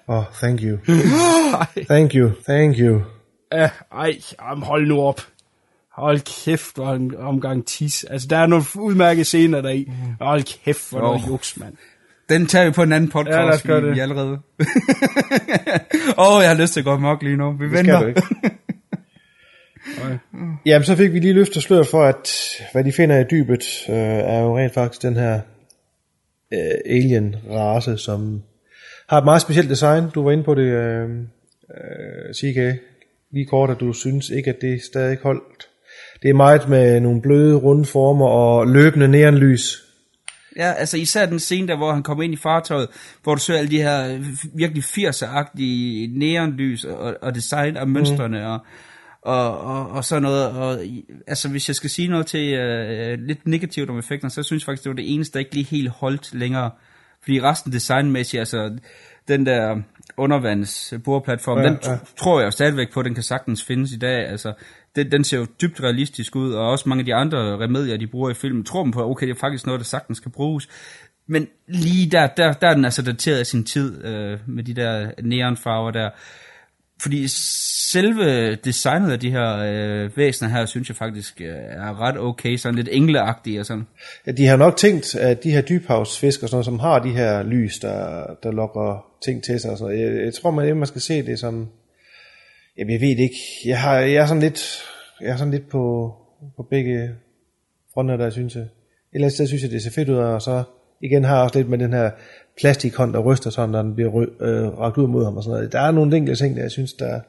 oh, 0.06 0.24
thank 0.42 0.60
you. 0.62 0.78
thank 1.88 2.14
you, 2.14 2.30
thank 2.46 2.78
you. 2.78 3.00
Ja, 3.54 3.70
ej, 3.92 4.18
hold 4.40 4.86
nu 4.86 5.00
op. 5.00 5.20
Hold 5.92 6.44
kæft, 6.44 6.74
hvor 6.74 6.92
en 6.92 7.16
omgang 7.16 7.66
tis. 7.66 8.04
Altså, 8.04 8.28
der 8.28 8.36
er 8.36 8.46
nogle 8.46 8.64
udmærkede 8.76 9.24
scener 9.24 9.60
deri. 9.60 9.84
Mm. 9.88 9.94
Hold 10.20 10.42
kæft, 10.64 10.90
hvor 10.90 11.00
oh. 11.00 11.04
noget 11.04 11.28
juks, 11.28 11.56
mand. 11.56 11.74
Den 12.28 12.46
tager 12.46 12.64
vi 12.64 12.70
på 12.70 12.82
en 12.82 12.92
anden 12.92 13.10
podcast, 13.10 13.36
ja, 13.36 13.44
lad 13.44 13.54
os 13.54 13.62
gøre 13.62 13.80
det. 13.80 13.94
vi 13.94 14.00
allerede. 14.00 14.30
Åh, 16.18 16.36
oh, 16.36 16.42
jeg 16.42 16.50
har 16.50 16.60
lyst 16.60 16.72
til 16.72 16.80
at 16.80 16.84
gå 16.84 16.96
mok 16.96 17.22
lige 17.22 17.36
nu. 17.36 17.52
Vi 17.52 17.64
det 17.64 17.72
venter. 17.72 17.98
Skal 17.98 18.02
du 18.02 18.06
ikke. 18.08 18.22
Jamen, 20.66 20.84
så 20.84 20.96
fik 20.96 21.12
vi 21.12 21.18
lige 21.18 21.32
løftet 21.32 21.62
sløret 21.62 21.86
for, 21.86 22.02
at 22.02 22.30
hvad 22.72 22.84
de 22.84 22.92
finder 22.92 23.18
i 23.18 23.24
dybet, 23.30 23.64
øh, 23.88 23.96
er 23.96 24.40
jo 24.40 24.58
rent 24.58 24.74
faktisk 24.74 25.02
den 25.02 25.16
her 25.16 25.40
øh, 26.52 26.74
alien-race, 26.86 27.96
som 27.96 28.42
har 29.08 29.18
et 29.18 29.24
meget 29.24 29.42
specielt 29.42 29.70
design. 29.70 30.10
Du 30.14 30.22
var 30.22 30.30
inde 30.30 30.44
på 30.44 30.54
det, 30.54 30.62
øh, 30.62 31.10
øh, 31.70 32.34
CK, 32.34 32.80
lige 33.34 33.46
kort, 33.46 33.70
at 33.70 33.80
du 33.80 33.92
synes 33.92 34.28
ikke, 34.28 34.50
at 34.50 34.60
det 34.60 34.82
stadig 34.82 35.18
holdt. 35.22 35.68
Det 36.22 36.30
er 36.30 36.34
meget 36.34 36.68
med 36.68 37.00
nogle 37.00 37.22
bløde, 37.22 37.56
runde 37.56 37.84
former 37.84 38.26
og 38.26 38.66
løbende 38.66 39.08
neonlys. 39.08 39.84
Ja, 40.56 40.72
altså 40.72 40.96
især 40.96 41.26
den 41.26 41.38
scene 41.38 41.68
der, 41.68 41.76
hvor 41.76 41.92
han 41.92 42.02
kommer 42.02 42.24
ind 42.24 42.32
i 42.32 42.36
fartøjet, 42.36 42.88
hvor 43.22 43.34
du 43.34 43.40
ser 43.40 43.54
alle 43.54 43.70
de 43.70 43.82
her 43.82 44.18
virkelig 44.54 44.82
80'er-agtige 44.82 46.18
neonlys 46.18 46.84
og, 46.84 47.16
og 47.22 47.34
design 47.34 47.76
af 47.76 47.86
mønstrene 47.86 48.38
mm. 48.38 48.44
og, 48.44 48.60
og, 49.22 49.60
og, 49.60 49.88
og 49.88 50.04
sådan 50.04 50.22
noget. 50.22 50.50
Og, 50.50 50.78
altså 51.26 51.48
hvis 51.48 51.68
jeg 51.68 51.76
skal 51.76 51.90
sige 51.90 52.08
noget 52.08 52.26
til 52.26 52.54
uh, 52.54 53.26
lidt 53.26 53.46
negativt 53.46 53.90
om 53.90 53.98
effekten, 53.98 54.30
så 54.30 54.42
synes 54.42 54.62
jeg 54.62 54.66
faktisk, 54.66 54.84
det 54.84 54.90
var 54.90 54.96
det 54.96 55.14
eneste, 55.14 55.32
der 55.32 55.38
ikke 55.38 55.54
lige 55.54 55.66
helt 55.66 55.88
holdt 55.88 56.34
længere. 56.34 56.70
Fordi 57.22 57.40
resten 57.40 57.72
designmæssigt, 57.72 58.40
altså 58.40 58.78
den 59.28 59.46
der 59.46 59.82
undervands 60.16 60.94
bordplatform, 61.04 61.58
ja, 61.58 61.64
den 61.64 61.78
ja. 61.86 61.98
tror 62.16 62.40
jeg 62.40 62.52
stadigvæk 62.52 62.92
på, 62.92 63.02
den 63.02 63.14
kan 63.14 63.22
sagtens 63.22 63.64
findes 63.64 63.92
i 63.92 63.98
dag. 63.98 64.28
Altså, 64.28 64.52
den, 64.96 65.12
den 65.12 65.24
ser 65.24 65.38
jo 65.38 65.46
dybt 65.60 65.82
realistisk 65.82 66.36
ud, 66.36 66.52
og 66.52 66.70
også 66.70 66.88
mange 66.88 67.00
af 67.00 67.06
de 67.06 67.14
andre 67.14 67.38
remedier, 67.38 67.96
de 67.96 68.06
bruger 68.06 68.30
i 68.30 68.34
filmen, 68.34 68.64
tror 68.64 68.84
man 68.84 68.92
på, 68.92 69.10
okay, 69.10 69.26
det 69.26 69.34
er 69.34 69.40
faktisk 69.40 69.66
noget, 69.66 69.80
der 69.80 69.84
sagtens 69.84 70.20
kan 70.20 70.30
bruges. 70.30 70.68
Men 71.26 71.48
lige 71.68 72.10
der, 72.10 72.26
der, 72.26 72.52
der 72.52 72.68
er 72.68 72.74
den 72.74 72.84
altså 72.84 73.02
dateret 73.02 73.38
af 73.38 73.46
sin 73.46 73.64
tid, 73.64 74.04
øh, 74.04 74.38
med 74.46 74.64
de 74.64 74.74
der 74.74 75.10
neonfarver 75.22 75.90
der. 75.90 76.10
Fordi 77.00 77.28
selve 77.92 78.54
designet 78.54 79.12
af 79.12 79.20
de 79.20 79.30
her 79.30 79.56
øh, 79.56 80.16
væsener 80.16 80.50
her, 80.50 80.66
synes 80.66 80.88
jeg 80.88 80.96
faktisk 80.96 81.40
øh, 81.40 81.46
er 81.56 82.00
ret 82.00 82.18
okay, 82.18 82.56
sådan 82.56 82.74
lidt 82.74 82.88
engleagtige 82.92 83.60
og 83.60 83.66
sådan. 83.66 83.86
Ja, 84.26 84.32
de 84.32 84.46
har 84.46 84.56
nok 84.56 84.76
tænkt, 84.76 85.14
at 85.14 85.44
de 85.44 85.50
her 85.50 85.60
dybhavsfisk 85.60 86.42
og 86.42 86.48
sådan 86.48 86.54
noget, 86.54 86.64
som 86.64 86.78
har 86.78 86.98
de 86.98 87.10
her 87.10 87.42
lys, 87.42 87.78
der, 87.78 88.26
der 88.42 88.50
lokker 88.50 89.06
ting 89.24 89.44
til 89.44 89.60
sig 89.60 89.70
og 89.70 89.78
sådan 89.78 89.96
noget. 89.96 90.16
Jeg, 90.16 90.24
jeg 90.24 90.34
tror, 90.34 90.50
man, 90.50 90.76
man 90.76 90.86
skal 90.86 91.00
se 91.00 91.26
det 91.26 91.38
som, 91.38 91.68
jamen 92.78 92.92
jeg 92.92 93.00
ved 93.00 93.08
ikke, 93.08 93.36
jeg, 93.64 93.80
har, 93.80 93.98
jeg 93.98 94.22
er 94.22 94.26
sådan 94.26 94.42
lidt, 94.42 94.82
jeg 95.20 95.30
er 95.30 95.36
sådan 95.36 95.52
lidt 95.52 95.68
på, 95.68 96.12
på 96.56 96.62
begge 96.70 97.10
fronter, 97.94 98.16
der 98.16 98.30
synes 98.30 98.54
jeg. 98.54 98.66
Ellers 99.12 99.34
eller 99.34 99.48
synes 99.48 99.62
jeg, 99.62 99.70
det 99.70 99.82
ser 99.82 99.90
fedt 99.90 100.08
ud, 100.08 100.16
og 100.16 100.42
så 100.42 100.62
igen 101.02 101.24
har 101.24 101.34
jeg 101.34 101.44
også 101.44 101.58
lidt 101.58 101.68
med 101.68 101.78
den 101.78 101.92
her 101.92 102.10
plastikhånd, 102.60 103.12
der 103.12 103.18
ryster 103.18 103.50
sådan, 103.50 103.70
når 103.70 103.82
den 103.82 103.94
bliver 103.94 104.26
øh, 104.40 104.78
ragt 104.78 104.98
ud 104.98 105.08
mod 105.08 105.24
ham 105.24 105.36
og 105.36 105.42
sådan 105.42 105.56
noget. 105.56 105.72
Der 105.72 105.80
er 105.80 105.90
nogle 105.90 106.16
enkelte 106.16 106.44
ting, 106.44 106.56
der 106.56 106.62
jeg 106.62 106.70
synes, 106.70 106.92
der, 106.92 107.20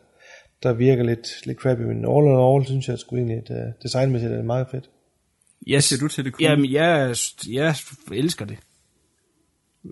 der 0.64 0.74
virker 0.74 1.04
lidt, 1.04 1.28
lidt 1.46 1.58
crappy, 1.58 1.82
men 1.82 1.98
all 1.98 2.26
in 2.26 2.40
all, 2.40 2.66
synes 2.66 2.88
jeg 2.88 3.00
sgu 3.00 3.16
egentlig, 3.16 3.38
at 3.38 3.50
uh, 3.50 3.74
designmæssigt 3.84 4.32
er 4.32 4.36
det 4.36 4.46
meget 4.46 4.68
fedt. 4.72 4.90
Ja, 5.68 5.80
ser 5.80 5.98
du 5.98 6.08
til 6.08 6.26
det 6.26 6.34
cool? 6.34 6.44
Jamen, 6.44 6.72
jeg, 6.72 7.16
jeg 7.50 7.76
elsker 8.12 8.46
det. 8.46 8.58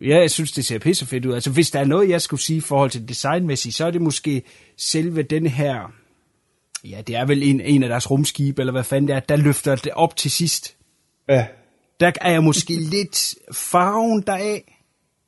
Ja, 0.02 0.20
jeg 0.20 0.32
synes, 0.32 0.52
det 0.52 0.66
ser 0.66 0.80
pisse 0.80 1.06
fedt 1.06 1.26
ud. 1.26 1.34
Altså, 1.34 1.52
hvis 1.52 1.72
der 1.72 1.80
er 1.80 1.86
noget, 1.86 2.10
jeg 2.10 2.22
skulle 2.22 2.42
sige 2.42 2.58
i 2.58 2.62
forhold 2.62 2.90
til 2.90 3.10
designmæssigt, 3.10 3.76
så 3.76 3.86
er 3.86 3.92
det 3.92 4.02
måske 4.02 4.44
selve 4.78 5.24
den 5.24 5.48
her... 5.48 5.94
Ja, 6.84 7.02
det 7.08 7.16
er 7.16 7.26
vel 7.26 7.44
en, 7.44 7.62
en 7.62 7.84
af 7.84 7.90
deres 7.90 8.12
rumskibe, 8.12 8.62
eller 8.62 8.72
hvad 8.72 8.84
fanden 8.84 9.08
det 9.08 9.16
er, 9.16 9.20
der 9.20 9.36
løfter 9.36 9.76
det 9.76 9.92
op 9.92 10.16
til 10.16 10.32
sidst. 10.32 10.76
Ja. 11.30 11.48
Der 12.00 12.12
er 12.22 12.32
jeg 12.32 12.44
måske 12.44 12.74
lidt 12.74 13.36
farven 13.54 14.22
deraf. 14.22 14.73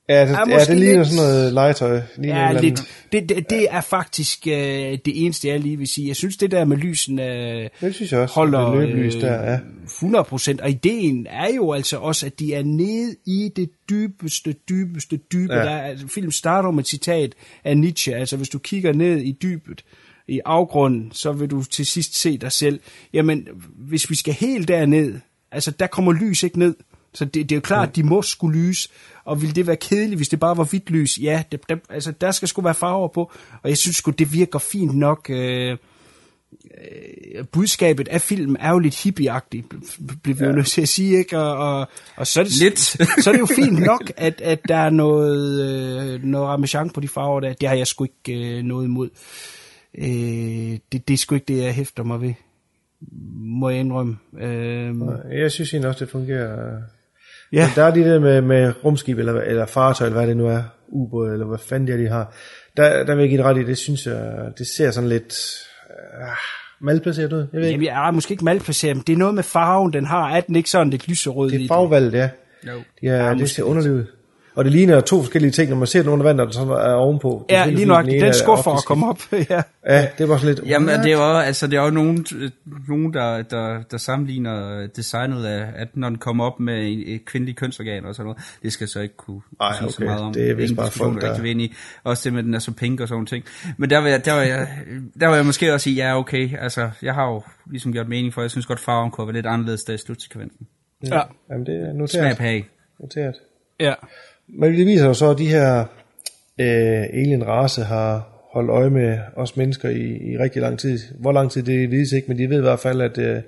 Ja, 0.09 0.21
det, 0.21 0.37
ja, 0.49 0.59
det 0.59 0.77
ligner 0.77 0.97
lidt... 0.97 1.07
sådan 1.07 1.23
noget 1.25 1.53
legetøj. 1.53 2.01
Ja, 2.23 2.51
lidt. 2.61 2.81
Det, 3.11 3.29
det, 3.29 3.49
det 3.49 3.67
er 3.69 3.81
faktisk 3.81 4.47
øh, 4.47 4.53
det 5.05 5.25
eneste, 5.25 5.47
jeg 5.47 5.59
lige 5.59 5.77
vil 5.77 5.87
sige. 5.87 6.07
Jeg 6.07 6.15
synes, 6.15 6.37
det 6.37 6.51
der 6.51 6.65
med 6.65 6.77
lysen 6.77 7.19
øh, 7.19 7.69
det 7.81 7.95
synes 7.95 8.11
jeg 8.11 8.19
også, 8.19 8.35
holder 8.35 8.71
det 8.71 8.89
løblys 8.89 9.15
der, 9.15 9.51
ja. 9.51 9.57
100%. 9.85 10.63
Og 10.63 10.69
ideen 10.69 11.27
er 11.29 11.53
jo 11.55 11.71
altså 11.71 11.97
også, 11.97 12.25
at 12.25 12.39
de 12.39 12.53
er 12.53 12.63
nede 12.63 13.15
i 13.25 13.51
det 13.55 13.69
dybeste, 13.89 14.55
dybeste 14.69 15.17
dybe. 15.17 15.53
Ja. 15.53 15.59
Der, 15.59 15.77
altså, 15.77 16.07
film 16.07 16.31
starter 16.31 16.71
med 16.71 16.83
et 16.83 16.87
citat 16.87 17.33
af 17.63 17.77
Nietzsche. 17.77 18.15
Altså, 18.15 18.37
hvis 18.37 18.49
du 18.49 18.59
kigger 18.59 18.93
ned 18.93 19.17
i 19.17 19.31
dybet, 19.31 19.83
i 20.27 20.39
afgrunden, 20.45 21.11
så 21.11 21.31
vil 21.31 21.49
du 21.49 21.63
til 21.63 21.85
sidst 21.85 22.19
se 22.19 22.37
dig 22.37 22.51
selv. 22.51 22.79
Jamen, 23.13 23.47
hvis 23.77 24.09
vi 24.09 24.15
skal 24.15 24.33
helt 24.33 24.67
derned, 24.67 25.19
altså 25.51 25.71
der 25.71 25.87
kommer 25.87 26.13
lys 26.13 26.43
ikke 26.43 26.59
ned. 26.59 26.75
Så 27.15 27.25
det, 27.25 27.33
det 27.33 27.51
er 27.51 27.55
jo 27.55 27.61
klart, 27.61 27.89
at 27.89 27.95
de 27.95 28.03
må 28.03 28.21
skulle 28.21 28.59
lyse, 28.59 28.89
og 29.25 29.41
ville 29.41 29.55
det 29.55 29.67
være 29.67 29.75
kedeligt, 29.75 30.19
hvis 30.19 30.29
det 30.29 30.39
bare 30.39 30.57
var 30.57 30.63
hvidt 30.63 30.89
lys? 30.89 31.19
Ja, 31.21 31.43
det, 31.51 31.69
det, 31.69 31.79
altså 31.89 32.11
der 32.11 32.31
skal 32.31 32.47
sgu 32.47 32.61
være 32.61 32.73
farver 32.73 33.07
på, 33.07 33.31
og 33.63 33.69
jeg 33.69 33.77
synes 33.77 33.95
sgu, 33.95 34.11
det 34.11 34.33
virker 34.33 34.59
fint 34.59 34.97
nok. 34.97 35.29
Øh, 35.29 35.77
øh, 36.51 37.45
budskabet 37.45 38.07
af 38.07 38.21
filmen 38.21 38.57
er 38.59 38.71
jo 38.71 38.79
lidt 38.79 39.03
hippieagtigt, 39.03 39.67
bliver 40.23 40.37
vi 40.37 40.43
ja. 40.43 40.49
jo 40.49 40.55
nødt 40.55 40.67
til 40.67 40.81
at 40.81 40.89
sige, 40.89 41.17
ikke? 41.17 41.39
Og, 41.39 41.57
og, 41.57 41.87
og 42.15 42.27
så, 42.27 42.39
er 42.39 42.43
det, 42.43 42.59
lidt. 42.59 42.79
så 43.23 43.29
er 43.29 43.31
det 43.31 43.39
jo 43.39 43.45
fint 43.45 43.79
nok, 43.79 44.11
at, 44.17 44.41
at 44.41 44.59
der 44.67 44.77
er 44.77 44.89
noget, 44.89 45.61
øh, 45.61 46.23
noget 46.23 46.47
ramachan 46.47 46.89
på 46.89 46.99
de 46.99 47.07
farver 47.07 47.39
der. 47.39 47.53
Det 47.53 47.69
har 47.69 47.75
jeg 47.75 47.87
sgu 47.87 48.03
ikke 48.03 48.57
øh, 48.57 48.63
noget 48.63 48.85
imod. 48.85 49.09
Øh, 49.97 50.79
det, 50.91 51.07
det 51.07 51.13
er 51.13 51.17
sgu 51.17 51.35
ikke 51.35 51.53
det, 51.53 51.63
jeg 51.63 51.73
hæfter 51.73 52.03
mig 52.03 52.21
ved, 52.21 52.33
må 53.35 53.69
jeg 53.69 53.79
indrømme. 53.79 54.17
Øh, 54.39 54.95
jeg 55.31 55.51
synes 55.51 55.73
egentlig 55.73 55.89
også, 55.89 56.05
det 56.05 56.11
fungerer 56.11 56.81
Ja. 57.55 57.67
Men 57.67 57.75
der 57.75 57.83
er 57.83 57.93
de 57.93 57.99
der 57.99 58.19
med, 58.19 58.41
med 58.41 58.73
rumskib, 58.85 59.19
eller, 59.19 59.41
eller 59.41 59.65
fartøj, 59.65 60.07
eller 60.07 60.19
hvad 60.19 60.27
det 60.27 60.37
nu 60.37 60.47
er, 60.47 60.61
ubåd, 60.87 61.31
eller 61.31 61.45
hvad 61.45 61.57
fanden 61.57 61.87
det 61.87 61.93
er, 61.93 61.97
de 61.97 62.07
har. 62.07 62.33
Der, 62.77 63.03
der 63.03 63.15
vil 63.15 63.21
jeg 63.21 63.29
give 63.29 63.37
det 63.37 63.45
ret 63.45 63.57
i, 63.57 63.63
det 63.63 63.77
synes 63.77 64.05
jeg, 64.05 64.51
det 64.57 64.67
ser 64.67 64.91
sådan 64.91 65.09
lidt 65.09 65.35
uh, 65.89 66.85
malplaceret 66.85 67.33
ud. 67.33 67.47
Jeg 67.53 67.61
ved 67.61 67.69
Jamen, 67.69 67.85
jeg 67.85 68.07
er 68.07 68.11
måske 68.11 68.31
ikke 68.31 68.45
malplaceret, 68.45 68.95
men 68.95 69.03
det 69.07 69.13
er 69.13 69.17
noget 69.17 69.35
med 69.35 69.43
farven, 69.43 69.93
den 69.93 70.05
har. 70.05 70.29
Er 70.29 70.41
den 70.41 70.55
ikke 70.55 70.69
sådan 70.69 70.89
lidt 70.89 71.07
lyserød? 71.07 71.51
Det 71.51 71.63
er 71.63 71.67
farvevalget, 71.67 72.13
ja. 72.13 72.29
No. 72.63 72.71
Er, 73.03 73.27
ja, 73.27 73.33
det 73.33 73.49
ser 73.49 73.63
underligt 73.63 73.93
ud. 73.93 74.05
Og 74.55 74.65
det 74.65 74.71
ligner 74.73 75.01
to 75.01 75.21
forskellige 75.21 75.51
ting, 75.51 75.69
når 75.69 75.77
man 75.77 75.87
ser 75.87 76.01
den 76.01 76.11
under 76.11 76.23
vandet, 76.23 76.53
der 76.53 76.77
er 76.77 76.93
ovenpå. 76.93 77.45
Ja, 77.49 77.65
lige 77.65 77.85
nok. 77.85 78.05
Den, 78.05 78.21
den 78.21 78.33
skuffer 78.33 78.71
at 78.71 78.85
komme 78.85 79.09
op. 79.09 79.19
ja. 79.49 79.61
ja, 79.87 80.07
det 80.17 80.29
var 80.29 80.37
sådan 80.37 80.55
lidt... 80.55 80.67
Jamen, 80.67 80.99
det 80.99 81.11
er 81.11 81.17
jo, 81.17 81.37
altså, 81.37 81.67
det 81.67 81.77
er 81.77 81.83
jo 81.83 81.89
nogen, 81.89 82.25
nogen 82.87 83.13
der, 83.13 83.41
der, 83.41 83.83
der 83.91 83.97
sammenligner 83.97 84.87
designet 84.95 85.45
af, 85.45 85.67
at 85.75 85.87
når 85.93 86.09
den 86.09 86.17
kommer 86.17 86.45
op 86.45 86.59
med 86.59 87.03
et 87.05 87.25
kvindeligt 87.25 87.57
kønsorgan 87.57 88.05
og 88.05 88.15
sådan 88.15 88.25
noget, 88.25 88.41
det 88.63 88.73
skal 88.73 88.87
så 88.87 88.99
ikke 88.99 89.15
kunne 89.15 89.41
Ej, 89.61 89.75
okay. 89.81 89.91
så 89.91 90.03
meget 90.03 90.21
om. 90.21 90.33
det 90.33 90.49
er 90.49 90.55
vist 90.55 90.75
bare 90.75 90.91
folk, 90.91 91.21
der... 91.21 91.43
Ind 91.43 91.61
i. 91.61 91.73
Også 92.03 92.21
det 92.23 92.33
med, 92.33 92.43
den 92.43 92.53
er 92.53 92.59
så 92.59 92.71
pink 92.71 92.99
og 92.99 93.07
sådan 93.07 93.25
ting. 93.25 93.45
Men 93.77 93.89
der 93.89 93.97
var 93.97 94.07
jeg, 94.07 94.25
der 94.25 94.33
var 94.33 94.41
jeg, 94.41 94.67
der 95.19 95.27
var 95.27 95.35
jeg 95.35 95.45
måske 95.45 95.73
også 95.73 95.83
sige, 95.83 95.95
ja, 95.95 96.17
okay. 96.17 96.57
Altså, 96.59 96.89
jeg 97.01 97.13
har 97.13 97.31
jo 97.31 97.41
ligesom 97.71 97.93
gjort 97.93 98.07
mening 98.07 98.33
for, 98.33 98.41
jeg 98.41 98.51
synes 98.51 98.65
godt, 98.65 98.79
farven 98.79 99.11
kunne 99.11 99.27
være 99.27 99.33
lidt 99.33 99.45
anderledes, 99.45 99.83
der 99.83 99.93
i 99.93 99.97
slutsekvensen. 99.97 100.67
Ja. 101.03 101.21
Jamen, 101.49 101.65
det 101.65 101.75
er 101.75 101.93
noteret. 101.93 102.09
Smag 102.09 102.37
på 102.37 102.43
hag. 102.43 102.69
Noteret. 102.99 103.35
Ja. 103.79 103.93
Men 104.47 104.73
det 104.73 104.85
viser 104.85 105.05
jo 105.05 105.13
så, 105.13 105.29
at 105.29 105.37
de 105.37 105.47
her 105.47 105.79
øh, 106.59 107.03
alien-race 107.03 107.83
har 107.83 108.35
holdt 108.53 108.69
øje 108.69 108.89
med 108.89 109.17
os 109.35 109.57
mennesker 109.57 109.89
i, 109.89 110.31
i 110.31 110.37
rigtig 110.37 110.61
lang 110.61 110.79
tid. 110.79 110.99
Hvor 111.19 111.31
lang 111.31 111.51
tid, 111.51 111.63
det 111.63 111.91
vides 111.91 112.11
ikke, 112.11 112.27
men 112.27 112.37
de 112.37 112.49
ved 112.49 112.57
i 112.57 112.61
hvert 112.61 112.79
fald, 112.79 113.01
at 113.01 113.17
øh, 113.17 113.41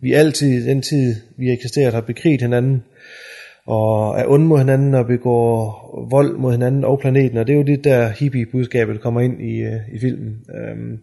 vi 0.00 0.12
altid, 0.12 0.66
den 0.66 0.82
tid 0.82 1.14
vi 1.38 1.46
har 1.46 1.54
eksisteret, 1.54 1.94
har 1.94 2.00
bekriget 2.00 2.40
hinanden, 2.40 2.82
og 3.66 4.18
er 4.18 4.24
onde 4.26 4.46
mod 4.46 4.58
hinanden, 4.58 4.94
og 4.94 5.06
begår 5.06 6.06
vold 6.10 6.36
mod 6.36 6.52
hinanden 6.52 6.84
og 6.84 7.00
planeten, 7.00 7.38
og 7.38 7.46
det 7.46 7.52
er 7.52 7.56
jo 7.56 7.62
det 7.62 7.84
der 7.84 8.08
hippie-budskabet, 8.08 9.00
kommer 9.00 9.20
ind 9.20 9.42
i, 9.42 9.60
øh, 9.60 9.80
i 9.92 9.98
filmen. 9.98 10.36
Øhm, 10.54 10.98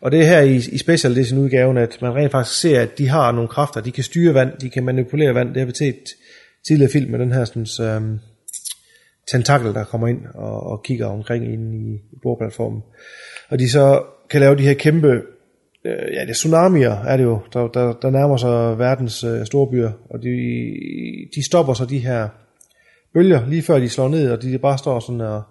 og 0.00 0.12
det 0.12 0.20
er 0.20 0.24
her 0.24 0.40
i, 0.40 0.56
i 0.56 0.78
Special 0.78 1.12
Edition 1.12 1.38
udgaven, 1.38 1.76
at 1.76 1.98
man 2.02 2.14
rent 2.14 2.32
faktisk 2.32 2.60
ser, 2.60 2.80
at 2.80 2.98
de 2.98 3.08
har 3.08 3.32
nogle 3.32 3.48
kræfter, 3.48 3.80
de 3.80 3.92
kan 3.92 4.04
styre 4.04 4.34
vand, 4.34 4.50
de 4.60 4.70
kan 4.70 4.84
manipulere 4.84 5.34
vand, 5.34 5.48
det 5.48 5.56
har 5.56 5.66
vi 5.66 5.72
set 5.74 6.08
tidligere 6.66 6.92
film 6.92 7.10
med 7.10 7.18
den 7.18 7.32
her 7.32 7.44
sådan, 7.44 7.86
øhm, 7.96 8.18
tentakel, 9.30 9.74
der 9.74 9.84
kommer 9.84 10.08
ind 10.08 10.20
og, 10.34 10.66
og 10.66 10.82
kigger 10.82 11.06
omkring 11.06 11.52
inde 11.52 11.76
i, 11.76 11.94
i 11.94 12.16
bordplatformen. 12.22 12.82
Og 13.48 13.58
de 13.58 13.70
så 13.70 14.02
kan 14.30 14.40
lave 14.40 14.56
de 14.56 14.62
her 14.62 14.74
kæmpe, 14.74 15.22
øh, 15.84 16.14
ja 16.14 16.20
det 16.20 16.30
er 16.30 16.34
tsunamier 16.34 16.90
er 16.90 17.16
det 17.16 17.24
jo, 17.24 17.38
der, 17.52 17.68
der, 17.68 17.92
der 17.92 18.10
nærmer 18.10 18.36
sig 18.36 18.78
verdens 18.78 19.24
øh, 19.24 19.46
store 19.46 19.70
byer, 19.70 19.92
og 20.10 20.22
de, 20.22 20.28
de 21.34 21.44
stopper 21.44 21.74
så 21.74 21.84
de 21.84 21.98
her 21.98 22.28
bølger 23.14 23.48
lige 23.48 23.62
før 23.62 23.78
de 23.78 23.88
slår 23.88 24.08
ned, 24.08 24.30
og 24.30 24.42
de 24.42 24.58
bare 24.58 24.78
står 24.78 25.00
sådan 25.00 25.20
og, 25.20 25.42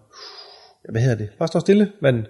hvad 0.90 1.02
hedder 1.02 1.18
det, 1.18 1.30
bare 1.40 1.48
står 1.48 1.60
stille, 1.60 1.92
men 2.02 2.26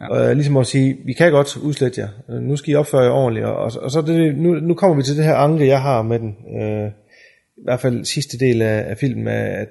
Ja. 0.00 0.08
Og 0.08 0.34
ligesom 0.34 0.56
at 0.56 0.66
sige, 0.66 0.96
vi 1.04 1.12
kan 1.12 1.32
godt 1.32 1.56
udslette 1.56 2.00
jer. 2.00 2.40
Nu 2.40 2.56
skal 2.56 2.72
I 2.72 2.74
opføre 2.74 3.02
jer 3.02 3.10
ordentligt. 3.10 3.46
Og, 3.46 3.72
og, 3.82 3.90
så 3.90 4.02
det, 4.06 4.38
nu, 4.38 4.54
nu 4.54 4.74
kommer 4.74 4.96
vi 4.96 5.02
til 5.02 5.16
det 5.16 5.24
her 5.24 5.34
anke, 5.34 5.66
jeg 5.66 5.82
har 5.82 6.02
med 6.02 6.18
den. 6.18 6.36
Øh, 6.60 6.90
I 7.56 7.62
hvert 7.64 7.80
fald 7.80 8.04
sidste 8.04 8.38
del 8.38 8.62
af, 8.62 8.90
af 8.90 8.98
filmen, 8.98 9.28
er, 9.28 9.60
at, 9.60 9.68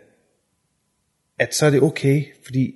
at 1.39 1.55
så 1.55 1.65
er 1.65 1.69
det 1.69 1.81
okay, 1.81 2.23
fordi, 2.45 2.73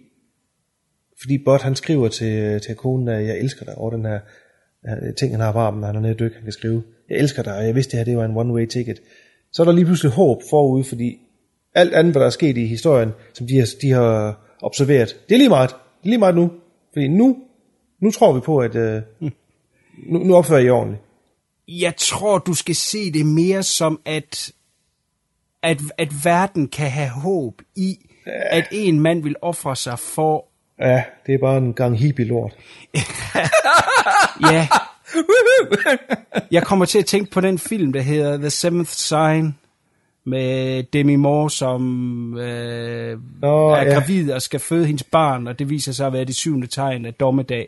fordi 1.22 1.38
Bot 1.46 1.62
han 1.62 1.76
skriver 1.76 2.08
til, 2.08 2.62
til 2.62 2.76
konen, 2.76 3.08
at 3.08 3.26
jeg 3.26 3.38
elsker 3.38 3.66
dig 3.66 3.76
over 3.76 3.92
den 3.92 4.06
her 4.06 4.20
ting, 5.20 5.34
han 5.34 5.40
har 5.40 5.52
på 5.52 5.60
armen, 5.60 5.82
når 5.82 5.88
han 5.88 5.96
er 5.96 6.00
nede 6.00 6.14
at 6.14 6.20
dykke, 6.20 6.36
han 6.36 6.44
kan 6.44 6.52
skrive. 6.52 6.84
Jeg 7.10 7.18
elsker 7.18 7.44
dig, 7.44 7.58
og 7.58 7.66
jeg 7.66 7.76
vidste, 7.76 7.92
det 7.92 7.98
her 7.98 8.06
det 8.06 8.18
var 8.18 8.26
en 8.26 8.38
one-way 8.38 8.66
ticket. 8.66 9.02
Så 9.52 9.62
er 9.62 9.66
der 9.66 9.74
lige 9.74 9.86
pludselig 9.86 10.12
håb 10.12 10.42
forude, 10.50 10.84
fordi 10.84 11.20
alt 11.76 11.94
andet, 11.94 12.14
hvad 12.14 12.20
der 12.20 12.26
er 12.26 12.32
sket 12.32 12.58
i 12.58 12.66
historien, 12.66 13.10
som 13.34 13.48
de 13.48 13.58
har, 13.58 13.68
de 13.82 13.92
har 13.92 14.40
observeret, 14.62 15.20
det 15.30 15.36
er 15.36 15.40
lige 15.40 15.50
meget. 15.50 15.70
Det 15.70 16.06
er 16.06 16.10
lige 16.10 16.18
meget 16.18 16.36
nu. 16.36 16.52
Fordi 16.94 17.08
nu, 17.08 17.38
nu 18.02 18.12
tror 18.12 18.34
vi 18.34 18.40
på, 18.40 18.58
at 18.58 18.76
øh, 18.76 19.02
nu, 20.10 20.20
nu 20.20 20.36
opfører 20.36 20.60
I 20.60 20.70
ordentligt. 20.70 21.04
Jeg 21.68 21.94
tror, 21.98 22.38
du 22.38 22.54
skal 22.54 22.76
se 22.76 23.12
det 23.12 23.26
mere 23.26 23.64
som, 23.64 24.02
at, 24.06 24.52
at, 25.64 25.82
at 25.98 26.10
verden 26.24 26.68
kan 26.68 26.90
have 26.90 27.10
håb 27.10 27.62
i, 27.76 28.09
ja. 28.30 28.58
at 28.58 28.68
en 28.72 29.00
mand 29.00 29.24
vil 29.24 29.36
ofre 29.42 29.76
sig 29.76 30.00
for... 30.00 30.46
Ja, 30.80 31.04
det 31.26 31.34
er 31.34 31.40
bare 31.40 31.58
en 31.58 31.74
gang 31.74 32.00
hippie-lort. 32.00 32.54
ja. 34.52 34.68
Jeg 36.52 36.64
kommer 36.64 36.86
til 36.86 37.00
at 37.00 37.06
tænke 37.06 37.32
på 37.32 37.42
den 37.42 37.60
film, 37.60 37.94
der 37.94 38.02
hedder 38.02 38.38
The 38.38 38.50
Seventh 38.50 38.92
Sign, 38.92 39.56
med 40.26 40.84
Demi 40.84 41.16
Moore, 41.16 41.50
som 41.50 42.38
øh, 42.38 43.20
Nå, 43.42 43.70
er 43.70 43.84
ja. 43.84 43.94
gravid 43.94 44.32
og 44.32 44.42
skal 44.42 44.60
føde 44.60 44.86
hendes 44.86 45.04
barn, 45.04 45.48
og 45.48 45.60
det 45.60 45.70
viser 45.70 45.92
sig 45.92 46.08
at 46.08 46.14
være 46.14 46.26
det 46.26 46.36
syvende 46.36 46.68
tegn 46.68 47.06
af 47.06 47.14
dommedag. 47.14 47.68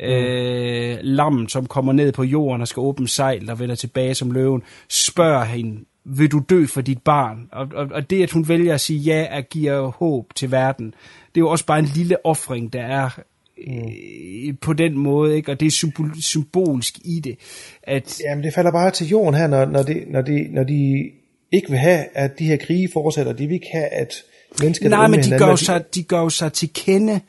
Mm. 0.00 0.04
Øh, 0.04 0.98
lammen, 1.00 1.48
som 1.48 1.66
kommer 1.66 1.92
ned 1.92 2.12
på 2.12 2.22
jorden 2.24 2.60
og 2.60 2.68
skal 2.68 2.80
åbne 2.80 3.08
sejl 3.08 3.50
og 3.50 3.58
vender 3.58 3.74
tilbage 3.74 4.14
som 4.14 4.30
løven, 4.30 4.62
spørger 4.88 5.44
hende, 5.44 5.84
vil 6.04 6.32
du 6.32 6.42
dø 6.50 6.66
for 6.66 6.80
dit 6.80 7.02
barn? 7.02 7.48
Og, 7.52 7.68
og, 7.74 7.88
og 7.90 8.10
det, 8.10 8.22
at 8.22 8.30
hun 8.30 8.48
vælger 8.48 8.74
at 8.74 8.80
sige 8.80 8.98
ja, 8.98 9.26
at 9.30 9.48
giver 9.48 9.86
håb 9.86 10.34
til 10.34 10.50
verden, 10.50 10.86
det 10.86 11.36
er 11.36 11.40
jo 11.40 11.50
også 11.50 11.66
bare 11.66 11.78
en 11.78 11.90
lille 11.94 12.26
offring, 12.26 12.72
der 12.72 12.82
er 12.82 13.20
øh, 13.66 14.54
på 14.60 14.72
den 14.72 14.98
måde, 14.98 15.36
ikke? 15.36 15.52
og 15.52 15.60
det 15.60 15.66
er 15.66 15.70
symbol, 15.70 16.22
symbolsk 16.22 16.98
i 17.04 17.20
det. 17.24 17.38
At, 17.82 18.20
Jamen, 18.20 18.44
det 18.44 18.54
falder 18.54 18.72
bare 18.72 18.90
til 18.90 19.08
jorden 19.08 19.34
her, 19.34 19.46
når, 19.46 19.64
når, 19.64 19.82
det, 19.82 20.04
når, 20.08 20.22
de, 20.22 20.48
når 20.50 20.64
de 20.64 21.10
ikke 21.52 21.70
vil 21.70 21.78
have, 21.78 22.04
at 22.14 22.38
de 22.38 22.44
her 22.44 22.56
krige 22.56 22.88
fortsætter. 22.92 23.32
De 23.32 23.46
vil 23.46 23.54
ikke 23.54 23.70
have, 23.72 23.86
at 23.86 24.14
mennesker... 24.60 24.88
Nej, 24.88 25.08
men 25.08 25.22
de 25.22 25.38
gør, 25.38 25.46
jo 25.46 25.56
sig, 25.56 25.94
de 25.94 26.02
gør 26.02 26.28
sig 26.28 26.52
til 26.52 26.72
kende 26.72 27.20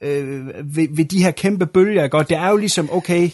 øh, 0.00 0.46
ved, 0.76 0.88
ved 0.90 1.04
de 1.04 1.22
her 1.22 1.30
kæmpe 1.30 1.66
bølger. 1.66 2.08
Godt, 2.08 2.28
det 2.28 2.36
er 2.36 2.48
jo 2.48 2.56
ligesom, 2.56 2.88
okay, 2.92 3.30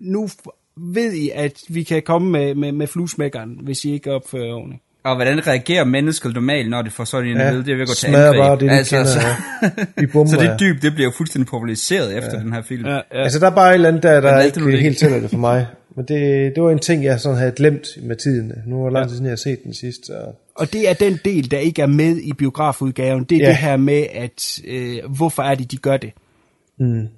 nu 0.00 0.28
ved 0.76 1.12
I, 1.12 1.30
at 1.34 1.60
vi 1.68 1.82
kan 1.82 2.02
komme 2.02 2.30
med, 2.30 2.54
med, 2.54 2.72
med 2.72 2.86
fluesmækkeren, 2.86 3.58
hvis 3.62 3.84
I 3.84 3.92
ikke 3.92 4.12
opfører 4.12 4.54
ordentligt. 4.54 4.82
Og 5.04 5.14
hvordan 5.16 5.46
reagerer 5.46 5.84
mennesker 5.84 6.30
normalt, 6.30 6.70
når 6.70 6.82
det 6.82 6.92
får 6.92 7.04
sådan 7.04 7.28
en 7.30 7.36
Ja, 7.36 7.50
ved, 7.50 7.62
det 7.62 7.72
er 7.72 7.74
ved 7.74 7.82
at 7.82 7.88
gå 7.88 7.94
til 7.94 8.06
angreb. 8.06 8.36
bare 8.36 8.52
det, 8.52 8.60
de 8.60 8.66
kender, 8.96 9.04
så, 9.04 9.18
ja. 10.00 10.06
Bomber, 10.12 10.30
så 10.30 10.36
det 10.40 10.44
ja. 10.48 10.56
dyb, 10.60 10.82
det 10.82 10.92
bliver 10.94 11.06
jo 11.06 11.12
fuldstændig 11.16 11.46
populariseret 11.46 12.18
efter 12.18 12.38
den 12.42 12.52
her 12.52 12.62
film. 12.62 12.86
Ja, 12.86 12.94
ja. 12.94 13.00
Altså, 13.12 13.38
der 13.38 13.50
er 13.50 13.54
bare 13.54 13.70
et 13.70 13.74
eller 13.74 13.88
andet 13.88 14.02
der, 14.02 14.20
der 14.20 14.40
ikke, 14.40 14.60
det 14.60 14.66
ikke? 14.66 14.82
helt 14.82 14.98
tæller 14.98 15.20
det 15.20 15.30
for 15.30 15.38
mig. 15.38 15.66
Men 15.96 16.04
det, 16.04 16.52
det 16.54 16.62
var 16.62 16.70
en 16.70 16.78
ting, 16.78 17.04
jeg 17.04 17.20
sådan 17.20 17.38
havde 17.38 17.52
glemt 17.52 17.86
med 18.02 18.16
tiden. 18.16 18.52
Nu 18.66 18.76
var 18.78 18.84
det 18.84 18.92
lang 18.92 19.08
tid 19.08 19.14
siden, 19.16 19.26
jeg 19.26 19.30
har 19.32 19.36
set 19.36 19.58
den 19.64 19.74
sidst. 19.74 20.06
Så. 20.06 20.12
Og 20.54 20.72
det 20.72 20.88
er 20.90 20.94
den 20.94 21.18
del, 21.24 21.50
der 21.50 21.58
ikke 21.58 21.82
er 21.82 21.86
med 21.86 22.16
i 22.16 22.32
biografudgaven. 22.32 23.24
Det 23.24 23.36
er 23.36 23.40
Ja. 23.40 23.44
ja. 23.44 23.50
det 23.50 23.56
her 23.58 23.76
med, 23.76 24.06
at 24.14 24.58
øh, 24.68 24.96
hvorfor 25.16 25.42
er 25.42 25.54
det, 25.54 25.70
de 25.72 25.76
gør 25.76 25.96
det. 25.96 26.12
Mm. 26.78 27.08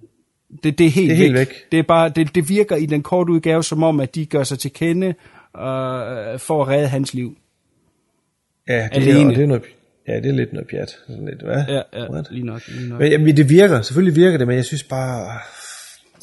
Det, 0.63 0.79
det 0.79 0.87
er 0.87 0.91
helt, 0.91 1.09
Det 1.11 1.15
er 1.15 1.17
helt 1.19 1.35
væk. 1.35 1.49
væk. 1.49 1.71
Det, 1.73 1.79
er 1.79 1.83
bare, 1.83 2.09
det, 2.09 2.35
det 2.35 2.49
virker 2.49 2.77
i 2.77 2.87
den 2.87 3.03
korte 3.03 3.33
udgave, 3.33 3.65
som 3.65 3.83
om, 3.83 4.01
at 4.01 4.15
de 4.15 4.27
gør 4.27 4.43
sig 4.43 4.59
til 4.59 4.73
kende 4.73 5.07
øh, 5.07 6.39
for 6.39 6.63
at 6.63 6.69
redde 6.69 6.89
hans 6.89 7.15
liv. 7.15 7.37
Ja, 8.69 8.83
det, 8.83 8.89
Alene. 8.93 9.31
er, 9.31 9.35
det 9.35 9.43
er 9.43 9.47
noget, 9.47 9.63
ja, 10.09 10.17
det 10.17 10.27
er 10.27 10.33
lidt 10.33 10.53
noget 10.53 10.69
pjat. 10.69 10.91
Sådan 11.09 11.25
lidt, 11.25 11.43
hvad? 11.43 11.65
Ja, 11.69 11.83
ja 12.01 12.11
What? 12.13 12.27
lige 12.31 12.47
nok. 12.47 12.63
Lige 12.69 12.89
nok. 12.89 13.01
Men 13.01 13.11
jamen, 13.13 13.37
det 13.37 13.49
virker, 13.49 13.83
selvfølgelig 13.83 14.17
virker 14.17 14.39
det, 14.39 14.47
men 14.47 14.57
jeg 14.57 14.65
synes 14.65 14.83
bare, 14.83 15.39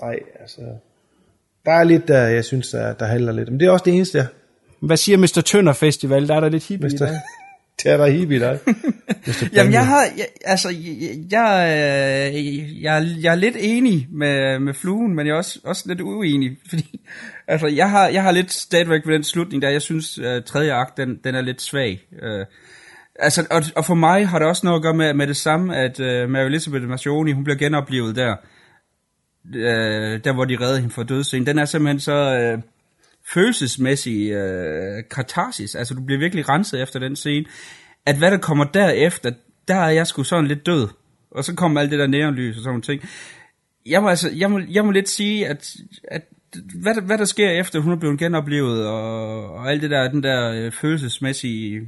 nej, 0.01 0.19
altså, 0.40 0.61
der 1.66 1.72
er 1.72 1.84
lidt 1.84 2.08
der, 2.08 2.22
jeg 2.27 2.45
synes, 2.45 2.69
der, 2.69 2.93
der 2.93 3.06
handler 3.06 3.32
lidt. 3.32 3.50
Men 3.50 3.60
det 3.60 3.66
er 3.66 3.72
også 3.72 3.85
det 3.85 3.93
eneste, 3.93 4.18
jeg, 4.18 4.27
Hvad 4.80 4.98
siger 4.98 5.18
Mr. 5.18 5.42
Tønder 5.45 5.74
Festival? 5.74 6.27
Der 6.27 6.35
er 6.35 6.40
der 6.40 6.50
lidt 6.50 6.68
hippie 6.68 6.90
i 6.90 6.93
Mr. 6.93 6.98
dag. 7.06 7.16
Det 7.83 7.91
er 7.91 7.98
der 7.98 8.08
hippie 8.08 8.38
i 8.38 8.40
dig. 8.40 8.59
Jamen, 9.53 9.74
jeg 9.74 9.88
har, 9.88 10.03
jeg, 10.17 10.27
altså, 10.45 10.69
jeg, 10.69 11.32
jeg, 11.32 12.33
jeg, 12.82 13.08
jeg 13.22 13.32
er 13.32 13.35
lidt 13.35 13.56
enig 13.59 14.08
med, 14.11 14.59
med 14.59 14.74
fluen, 14.74 15.16
men 15.16 15.27
jeg 15.27 15.33
er 15.33 15.38
også, 15.38 15.59
også 15.64 15.83
lidt 15.88 16.01
uenig, 16.01 16.58
fordi, 16.69 17.01
altså, 17.48 17.67
jeg 17.67 17.90
har, 17.90 18.08
jeg 18.08 18.24
har 18.24 18.32
lidt 18.32 18.51
stadigvæk 18.51 19.01
ved 19.06 19.14
den 19.14 19.24
slutning 19.24 19.61
der, 19.61 19.69
jeg 19.69 19.82
synes, 19.82 20.19
uh, 20.19 20.43
tredje 20.45 20.74
akt, 20.74 20.98
den, 20.98 21.19
den 21.24 21.35
er 21.35 21.41
lidt 21.41 21.61
svag. 21.61 22.01
Uh, 22.11 22.45
altså, 23.19 23.48
og, 23.51 23.61
og 23.75 23.85
for 23.85 23.95
mig 23.95 24.27
har 24.27 24.40
det 24.40 24.48
også 24.48 24.66
noget 24.66 24.80
at 24.80 24.83
gøre 24.83 24.93
med, 24.93 25.14
med 25.14 25.27
det 25.27 25.38
samme, 25.38 25.75
at 25.75 26.00
uh, 26.00 26.30
Mary 26.30 26.45
Elizabeth 26.45 26.88
Marcioni, 26.88 27.32
hun 27.32 27.43
bliver 27.43 27.58
genoplevet 27.58 28.16
der, 28.16 28.35
uh, 29.45 30.24
der 30.24 30.33
hvor 30.33 30.45
de 30.45 30.58
redder 30.61 30.80
hende 30.80 30.93
fra 30.93 31.03
dødscenen. 31.03 31.48
Den 31.48 31.59
er 31.59 31.66
simpelthen 31.66 32.00
så... 32.00 32.53
Uh, 32.56 32.64
følelsesmæssig 33.33 34.32
øh, 34.32 35.03
katarsis, 35.11 35.75
altså 35.75 35.93
du 35.93 36.01
bliver 36.01 36.19
virkelig 36.19 36.50
renset 36.50 36.82
efter 36.82 37.00
den 37.00 37.16
scene, 37.16 37.45
at 38.06 38.17
hvad 38.17 38.32
der 38.32 38.38
kommer 38.38 38.66
derefter, 38.66 39.32
der 39.67 39.75
er 39.75 39.90
jeg 39.90 40.08
sgu 40.08 40.24
sådan 40.24 40.48
lidt 40.48 40.66
død, 40.66 40.88
og 41.32 41.43
så 41.43 41.56
kommer 41.56 41.82
alt 41.82 41.91
det 41.91 42.00
der 42.00 42.08
neonlys 42.08 42.58
og 42.58 42.64
sådan 42.64 42.69
nogle 42.69 42.82
ting. 42.82 43.03
Jeg 43.85 44.01
må, 44.01 44.09
altså, 44.09 44.30
jeg 44.35 44.51
må, 44.51 44.61
jeg 44.69 44.85
må 44.85 44.91
lidt 44.91 45.09
sige, 45.09 45.48
at, 45.48 45.75
at 46.03 46.22
hvad, 46.82 46.95
der, 46.95 47.01
hvad 47.01 47.17
der 47.17 47.25
sker 47.25 47.50
efter, 47.50 47.80
hun 47.80 47.91
er 47.91 47.98
blevet 47.98 48.19
genoplevet, 48.19 48.88
og, 48.88 49.50
og 49.51 49.72
alt 49.72 49.82
det 49.82 49.91
der, 49.91 50.11
den 50.11 50.24
der 50.24 50.51
øh, 50.51 50.72
følelsesmæssige 50.72 51.77
øh, 51.77 51.85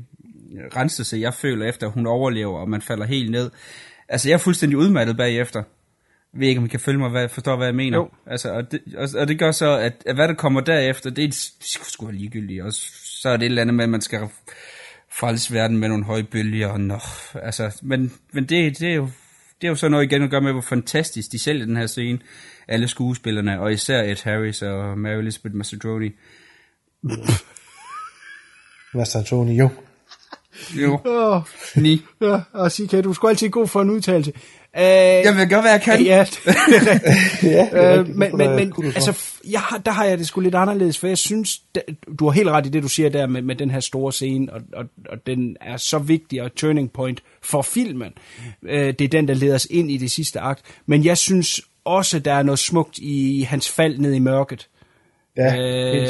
renselse, 0.76 1.18
jeg 1.18 1.34
føler 1.34 1.66
efter, 1.66 1.88
hun 1.88 2.08
overlever, 2.08 2.60
og 2.60 2.70
man 2.70 2.82
falder 2.82 3.06
helt 3.06 3.32
ned. 3.32 3.52
Altså, 4.10 4.30
jeg 4.30 4.34
er 4.34 4.40
fuldstændig 4.40 4.78
udmattet 4.78 5.18
bagefter. 5.18 5.64
Jeg 6.34 6.40
ved 6.40 6.48
ikke, 6.48 6.60
om 6.60 6.66
I 6.66 6.70
kan 6.70 6.80
følge 6.80 7.00
mig, 7.00 7.10
hvad, 7.10 7.30
forstår, 7.30 7.56
hvad 7.56 7.68
jeg 7.68 7.76
mener. 7.76 7.98
Jo. 7.98 8.10
Altså, 8.28 8.52
og, 8.54 8.72
det, 8.72 8.82
og, 8.98 9.10
og 9.18 9.28
det 9.28 9.40
gør 9.40 9.52
så, 9.52 9.78
at, 9.78 9.94
at 10.06 10.16
hvad 10.16 10.28
der 10.28 10.34
kommer 10.34 10.62
derefter, 10.62 11.10
det 11.10 11.24
er 11.24 11.28
det 11.28 11.36
skulle 11.60 11.90
sgu 11.90 12.12
ligegyldigt. 12.12 12.64
Og 12.64 12.74
så 12.74 13.30
er 13.30 13.38
det 13.38 13.46
et 13.46 13.50
eller 13.50 13.62
andet 13.62 13.76
med, 13.76 13.84
at 13.84 13.90
man 13.90 14.02
skal 14.02 14.20
frelse 15.12 15.54
verden 15.54 15.78
med 15.78 15.90
nogle 15.90 16.04
høje 16.04 16.24
bølger. 16.24 16.68
Og 16.68 16.80
nå, 16.80 17.00
altså, 17.36 17.80
men, 17.84 18.14
men 18.34 18.46
det, 18.46 18.80
det, 18.80 18.90
er 18.90 18.96
jo, 18.96 19.10
det 19.62 19.68
er 19.68 19.70
jo 19.70 19.76
så 19.76 19.90
noget 19.90 20.04
igen 20.04 20.22
at 20.22 20.30
gøre 20.30 20.42
med, 20.42 20.52
hvor 20.52 20.62
fantastisk 20.62 21.32
de 21.32 21.40
sælger 21.40 21.66
den 21.66 21.78
her 21.78 21.88
scene. 21.88 22.20
Alle 22.68 22.88
skuespillerne, 22.88 23.60
og 23.60 23.74
især 23.74 24.04
Ed 24.04 24.24
Harris 24.24 24.62
og 24.62 24.98
Mary 24.98 25.20
Elizabeth 25.20 25.56
Mastrodoni. 25.56 26.10
Master 28.94 29.20
Antoni, 29.20 29.58
jo. 29.58 29.70
Jo, 30.82 31.00
Åh, 31.06 31.42
ni. 31.76 32.02
ja, 32.22 32.42
og 32.54 32.72
CK, 32.72 32.92
du 32.92 33.10
er 33.10 33.14
sgu 33.14 33.28
altid 33.28 33.50
god 33.50 33.68
for 33.68 33.82
en 33.82 33.90
udtalelse. 33.90 34.34
Uh, 34.78 34.82
Jeg 34.82 35.36
vil 35.38 35.50
gøre, 35.50 35.62
hvad 35.62 35.72
jeg 35.72 35.82
kan. 35.82 36.04
Ja. 36.04 36.26
Ja, 37.44 37.98
Øh, 37.98 38.08
men, 38.08 38.38
men, 38.38 38.56
men 38.56 38.74
altså, 38.86 39.20
jeg 39.50 39.60
har, 39.60 39.78
der 39.78 39.92
har 39.92 40.06
jeg 40.06 40.18
det 40.18 40.28
sgu 40.28 40.42
lidt 40.42 40.56
anderledes, 40.56 40.98
for 40.98 41.08
jeg 41.08 41.18
synes, 41.18 41.58
da, 41.76 41.82
du 42.20 42.26
har 42.26 42.32
helt 42.32 42.50
ret 42.50 42.66
i 42.66 42.70
det, 42.70 42.84
du 42.84 42.88
siger 42.88 43.10
der 43.10 43.28
med, 43.28 43.42
med 43.42 43.56
den 43.56 43.72
her 43.72 43.80
store 43.80 44.12
scene, 44.12 44.54
og, 44.54 44.62
og, 44.74 44.86
og 45.10 45.18
den 45.28 45.58
er 45.62 45.78
så 45.78 45.98
vigtig 45.98 46.42
og 46.42 46.56
turning 46.56 46.92
point 46.92 47.24
for 47.42 47.62
filmen. 47.62 48.12
Øh, 48.64 48.88
det 49.00 49.02
er 49.02 49.08
den, 49.08 49.28
der 49.28 49.34
leder 49.34 49.56
os 49.56 49.68
ind 49.70 49.92
i 49.92 49.98
det 49.98 50.12
sidste 50.12 50.40
akt. 50.40 50.62
Men 50.86 51.06
jeg 51.06 51.18
synes 51.18 51.62
også, 51.86 52.20
der 52.20 52.34
er 52.34 52.44
noget 52.44 52.60
smukt 52.60 52.98
i 52.98 53.42
hans 53.50 53.70
fald 53.70 53.98
ned 53.98 54.14
i 54.14 54.20
mørket. 54.20 54.68
Ja, 55.38 55.56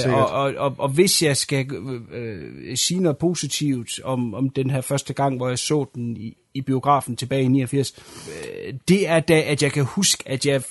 øh, 0.05 0.13
og, 0.13 0.29
og, 0.29 0.53
og, 0.57 0.75
og 0.77 0.89
hvis 0.89 1.23
jeg 1.23 1.37
skal 1.37 1.65
øh, 2.11 2.77
sige 2.77 2.99
noget 2.99 3.17
positivt 3.17 4.03
om, 4.03 4.33
om 4.33 4.49
den 4.49 4.69
her 4.69 4.81
første 4.81 5.13
gang, 5.13 5.37
hvor 5.37 5.49
jeg 5.49 5.59
så 5.59 5.85
den 5.95 6.17
i, 6.17 6.37
i 6.53 6.61
biografen 6.61 7.15
tilbage 7.15 7.43
i 7.43 7.47
89, 7.47 7.93
øh, 8.27 8.73
det 8.87 9.09
er 9.09 9.19
da, 9.19 9.41
at 9.41 9.63
jeg 9.63 9.71
kan 9.71 9.83
huske, 9.83 10.23
at 10.25 10.45
jeg, 10.45 10.61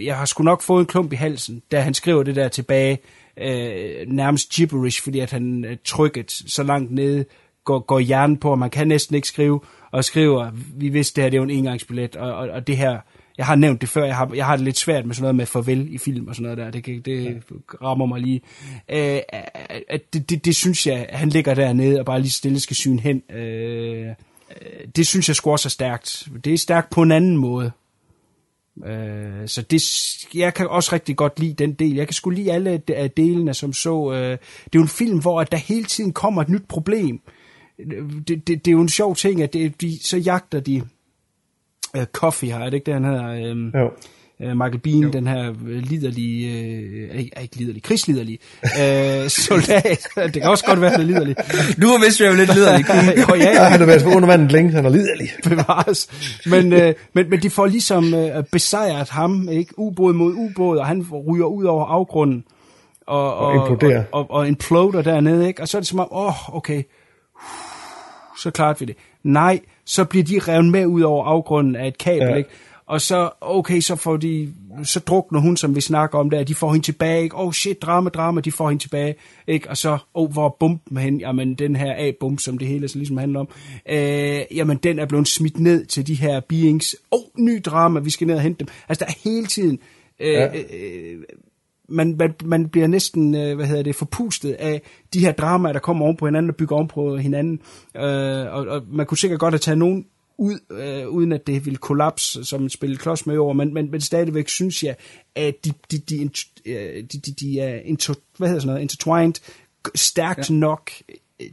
jeg 0.00 0.16
har 0.16 0.24
sgu 0.24 0.42
nok 0.42 0.62
fået 0.62 0.80
en 0.80 0.86
klump 0.86 1.12
i 1.12 1.16
halsen, 1.16 1.62
da 1.72 1.80
han 1.80 1.94
skriver 1.94 2.22
det 2.22 2.36
der 2.36 2.48
tilbage, 2.48 2.98
øh, 3.36 4.06
nærmest 4.06 4.52
gibberish, 4.52 5.02
fordi 5.02 5.18
at 5.18 5.30
han 5.30 5.64
er 5.64 5.76
trykket 5.84 6.30
så 6.30 6.62
langt 6.62 6.90
nede, 6.90 7.24
går, 7.64 7.78
går 7.78 7.98
hjernen 7.98 8.36
på, 8.36 8.50
og 8.50 8.58
man 8.58 8.70
kan 8.70 8.88
næsten 8.88 9.16
ikke 9.16 9.28
skrive, 9.28 9.60
og 9.92 10.04
skriver, 10.04 10.50
vi 10.76 10.88
vidste 10.88 11.16
det 11.16 11.22
her, 11.24 11.30
det 11.30 11.36
er 11.36 11.40
jo 11.40 11.44
en 11.44 11.50
engangsbillet, 11.50 12.16
og, 12.16 12.34
og, 12.34 12.48
og 12.48 12.66
det 12.66 12.76
her, 12.76 12.98
jeg 13.38 13.46
har 13.46 13.54
nævnt 13.54 13.80
det 13.80 13.88
før, 13.88 14.04
jeg 14.04 14.16
har, 14.16 14.30
jeg 14.34 14.46
har 14.46 14.56
det 14.56 14.64
lidt 14.64 14.78
svært 14.78 15.06
med 15.06 15.14
sådan 15.14 15.22
noget 15.24 15.34
med 15.34 15.46
farvel 15.46 15.94
i 15.94 15.98
film 15.98 16.28
og 16.28 16.34
sådan 16.34 16.42
noget 16.42 16.58
der, 16.58 16.70
det, 16.70 16.84
kan- 16.84 17.02
det 17.04 17.42
rammer 17.82 18.06
mig 18.06 18.20
lige. 18.20 18.40
Øh, 18.90 19.20
at 19.88 20.12
det, 20.12 20.30
det, 20.30 20.44
det 20.44 20.56
synes 20.56 20.86
jeg, 20.86 21.06
at 21.08 21.18
han 21.18 21.28
ligger 21.28 21.54
dernede 21.54 21.98
og 22.00 22.06
bare 22.06 22.20
lige 22.20 22.30
stille 22.32 22.60
skal 22.60 22.76
syne 22.76 23.00
hen. 23.00 23.22
Øh, 23.36 24.06
øh, 24.06 24.14
det 24.96 25.06
synes 25.06 25.28
jeg 25.28 25.36
sgu 25.36 25.50
også 25.50 25.68
er 25.68 25.70
stærkt. 25.70 26.28
Det 26.44 26.54
er 26.54 26.58
stærkt 26.58 26.90
på 26.90 27.02
en 27.02 27.12
anden 27.12 27.36
måde. 27.36 27.70
Øh, 28.86 29.48
så 29.48 29.62
det, 29.62 29.82
jeg 30.34 30.54
kan 30.54 30.66
også 30.68 30.90
rigtig 30.92 31.16
godt 31.16 31.40
lide 31.40 31.54
den 31.54 31.72
del. 31.72 31.94
Jeg 31.94 32.06
kan 32.06 32.14
sgu 32.14 32.30
lide 32.30 32.52
alle 32.52 32.82
af 32.88 33.10
delene, 33.10 33.54
som 33.54 33.72
så. 33.72 34.12
Øh, 34.12 34.30
det 34.30 34.32
er 34.34 34.38
jo 34.74 34.82
en 34.82 34.88
film, 34.88 35.18
hvor 35.20 35.44
der 35.44 35.56
hele 35.56 35.84
tiden 35.84 36.12
kommer 36.12 36.42
et 36.42 36.48
nyt 36.48 36.64
problem. 36.68 37.20
Det, 38.28 38.48
det, 38.48 38.64
det 38.64 38.68
er 38.68 38.72
jo 38.72 38.80
en 38.80 38.88
sjov 38.88 39.16
ting, 39.16 39.42
at 39.42 39.52
det, 39.52 39.80
de, 39.80 39.98
så 40.02 40.16
jagter 40.18 40.60
de 40.60 40.82
uh, 41.98 42.04
Coffee 42.12 42.50
her, 42.52 42.58
er 42.58 42.64
det 42.64 42.74
ikke 42.74 42.86
det, 42.86 42.94
han 42.94 43.04
hedder? 43.04 43.52
Um, 43.52 43.72
Jo. 43.80 43.90
Uh, 44.40 44.48
Michael 44.56 44.78
Bean, 44.78 44.98
jo. 44.98 45.08
den 45.10 45.26
her 45.26 45.50
øh, 45.50 45.82
liderlige, 45.82 46.48
uh, 47.10 47.18
ikke, 47.18 47.30
ikke 47.42 47.56
liderlige, 47.56 47.82
krigsliderlige 47.82 48.38
uh, 48.64 49.28
soldat. 49.46 50.06
det 50.16 50.32
kan 50.32 50.42
også 50.42 50.64
godt 50.64 50.80
være, 50.80 50.90
han 50.90 51.00
er 51.00 51.04
liderlig. 51.04 51.36
Du 51.82 51.86
har 51.86 52.04
vist 52.06 52.20
været 52.20 52.36
lidt 52.36 52.54
liderlig. 52.54 52.86
jo, 53.28 53.34
ja, 53.34 53.50
Ja, 53.50 53.64
han 53.64 53.78
har 53.80 53.86
været 53.86 54.06
under 54.06 54.26
vandet 54.26 54.52
længe, 54.52 54.70
han 54.72 54.84
er 54.86 54.90
liderlig. 54.90 55.28
bevares. 55.48 56.08
Men, 56.46 56.72
øh, 56.72 56.94
men, 57.14 57.30
men 57.30 57.42
de 57.42 57.50
får 57.50 57.66
ligesom 57.66 58.14
øh, 58.14 58.44
besejret 58.52 59.08
ham, 59.08 59.48
ikke? 59.48 59.78
Ubåd 59.78 60.12
mod 60.12 60.32
ubåd, 60.34 60.78
og 60.78 60.86
han 60.86 61.06
ryger 61.28 61.46
ud 61.46 61.64
over 61.64 61.86
afgrunden. 61.86 62.44
Og, 63.06 63.36
Og 63.36 63.54
imploderer. 63.54 64.04
Og, 64.12 64.20
og, 64.20 64.30
og 64.30 64.48
imploder 64.48 65.02
dernede, 65.02 65.46
ikke? 65.48 65.62
Og 65.62 65.68
så 65.68 65.78
er 65.78 65.80
det 65.80 65.88
som 65.88 65.98
om, 66.00 66.08
åh, 66.12 66.26
oh, 66.26 66.56
okay, 66.56 66.82
så 68.38 68.50
klart 68.50 68.80
vi 68.80 68.86
det. 68.86 68.96
Nej, 69.22 69.60
så 69.84 70.04
bliver 70.04 70.24
de 70.24 70.38
revet 70.38 70.64
med 70.64 70.86
ud 70.86 71.00
over 71.02 71.24
afgrunden 71.24 71.76
af 71.76 71.88
et 71.88 71.98
kabel, 71.98 72.28
Ja. 72.28 72.34
ikke? 72.34 72.50
Og 72.86 73.00
så, 73.00 73.30
okay, 73.40 73.80
så 73.80 73.96
får 73.96 74.16
de, 74.16 74.52
så 74.84 75.00
drukner 75.00 75.40
hun, 75.40 75.56
som 75.56 75.76
vi 75.76 75.80
snakker 75.80 76.18
om 76.18 76.30
der, 76.30 76.44
de 76.44 76.54
får 76.54 76.72
hende 76.72 76.86
tilbage, 76.86 77.22
ikke? 77.22 77.36
Oh 77.38 77.52
shit, 77.52 77.82
drama, 77.82 78.10
drama, 78.10 78.40
de 78.40 78.52
får 78.52 78.68
hende 78.68 78.82
tilbage, 78.82 79.14
ikke? 79.46 79.70
Og 79.70 79.76
så, 79.76 79.98
oh, 80.14 80.32
hvor 80.32 80.44
er 80.44 80.56
bomben 80.60 80.96
hen? 80.96 81.20
Jamen, 81.20 81.54
den 81.54 81.76
her 81.76 81.94
A-bump, 81.98 82.40
som 82.40 82.58
det 82.58 82.68
hele 82.68 82.88
så 82.88 82.98
ligesom 82.98 83.16
handler 83.16 83.40
om, 83.40 83.48
øh, 83.90 84.40
jamen, 84.56 84.76
den 84.76 84.98
er 84.98 85.06
blevet 85.06 85.28
smidt 85.28 85.60
ned 85.60 85.86
til 85.86 86.06
de 86.06 86.14
her 86.14 86.40
beings. 86.40 86.96
Oh, 87.10 87.20
ny 87.38 87.60
drama, 87.64 88.00
vi 88.00 88.10
skal 88.10 88.26
ned 88.26 88.34
og 88.34 88.40
hente 88.42 88.58
dem. 88.58 88.68
Altså, 88.88 89.04
der 89.04 89.10
er 89.10 89.30
hele 89.30 89.46
tiden, 89.46 89.78
øh, 90.20 90.32
Ja. 90.32 90.46
øh, 90.46 91.18
man, 91.88 92.16
man, 92.18 92.34
man 92.44 92.68
bliver 92.68 92.86
næsten, 92.86 93.34
øh, 93.34 93.56
hvad 93.56 93.66
hedder 93.66 93.82
det, 93.82 93.94
forpustet 93.94 94.52
af 94.52 94.82
de 95.14 95.20
her 95.20 95.32
dramaer, 95.32 95.72
der 95.72 95.80
kommer 95.80 96.04
oven 96.04 96.16
på 96.16 96.26
hinanden 96.26 96.50
og 96.50 96.56
bygger 96.56 96.76
oven 96.76 96.88
på 96.88 97.16
hinanden. 97.16 97.60
Øh, 97.96 98.54
og, 98.54 98.66
og 98.66 98.82
man 98.92 99.06
kunne 99.06 99.18
sikkert 99.18 99.40
godt 99.40 99.54
have 99.54 99.58
taget 99.58 99.78
nogen 99.78 100.06
ud, 100.38 100.58
øh, 100.70 101.08
uden 101.08 101.32
at 101.32 101.46
det 101.46 101.64
ville 101.64 101.76
kollapse 101.76 102.44
som 102.44 102.64
et 102.64 102.72
spil 102.72 102.98
klods 102.98 103.26
med 103.26 103.38
over, 103.38 103.52
men, 103.52 103.74
men, 103.74 103.90
men 103.90 104.00
stadigvæk 104.00 104.48
synes 104.48 104.82
jeg, 104.82 104.96
at 105.34 105.64
de, 105.64 105.72
de, 105.90 105.98
de, 105.98 106.30
øh, 106.66 107.04
de, 107.12 107.18
de, 107.18 107.32
de 107.32 107.60
er 107.60 107.80
inter, 107.80 108.14
hvad 108.36 108.48
hedder 108.48 108.60
sådan 108.60 108.68
noget, 108.68 108.82
intertwined 108.82 109.34
stærkt 109.94 110.50
ja. 110.50 110.54
nok 110.54 110.90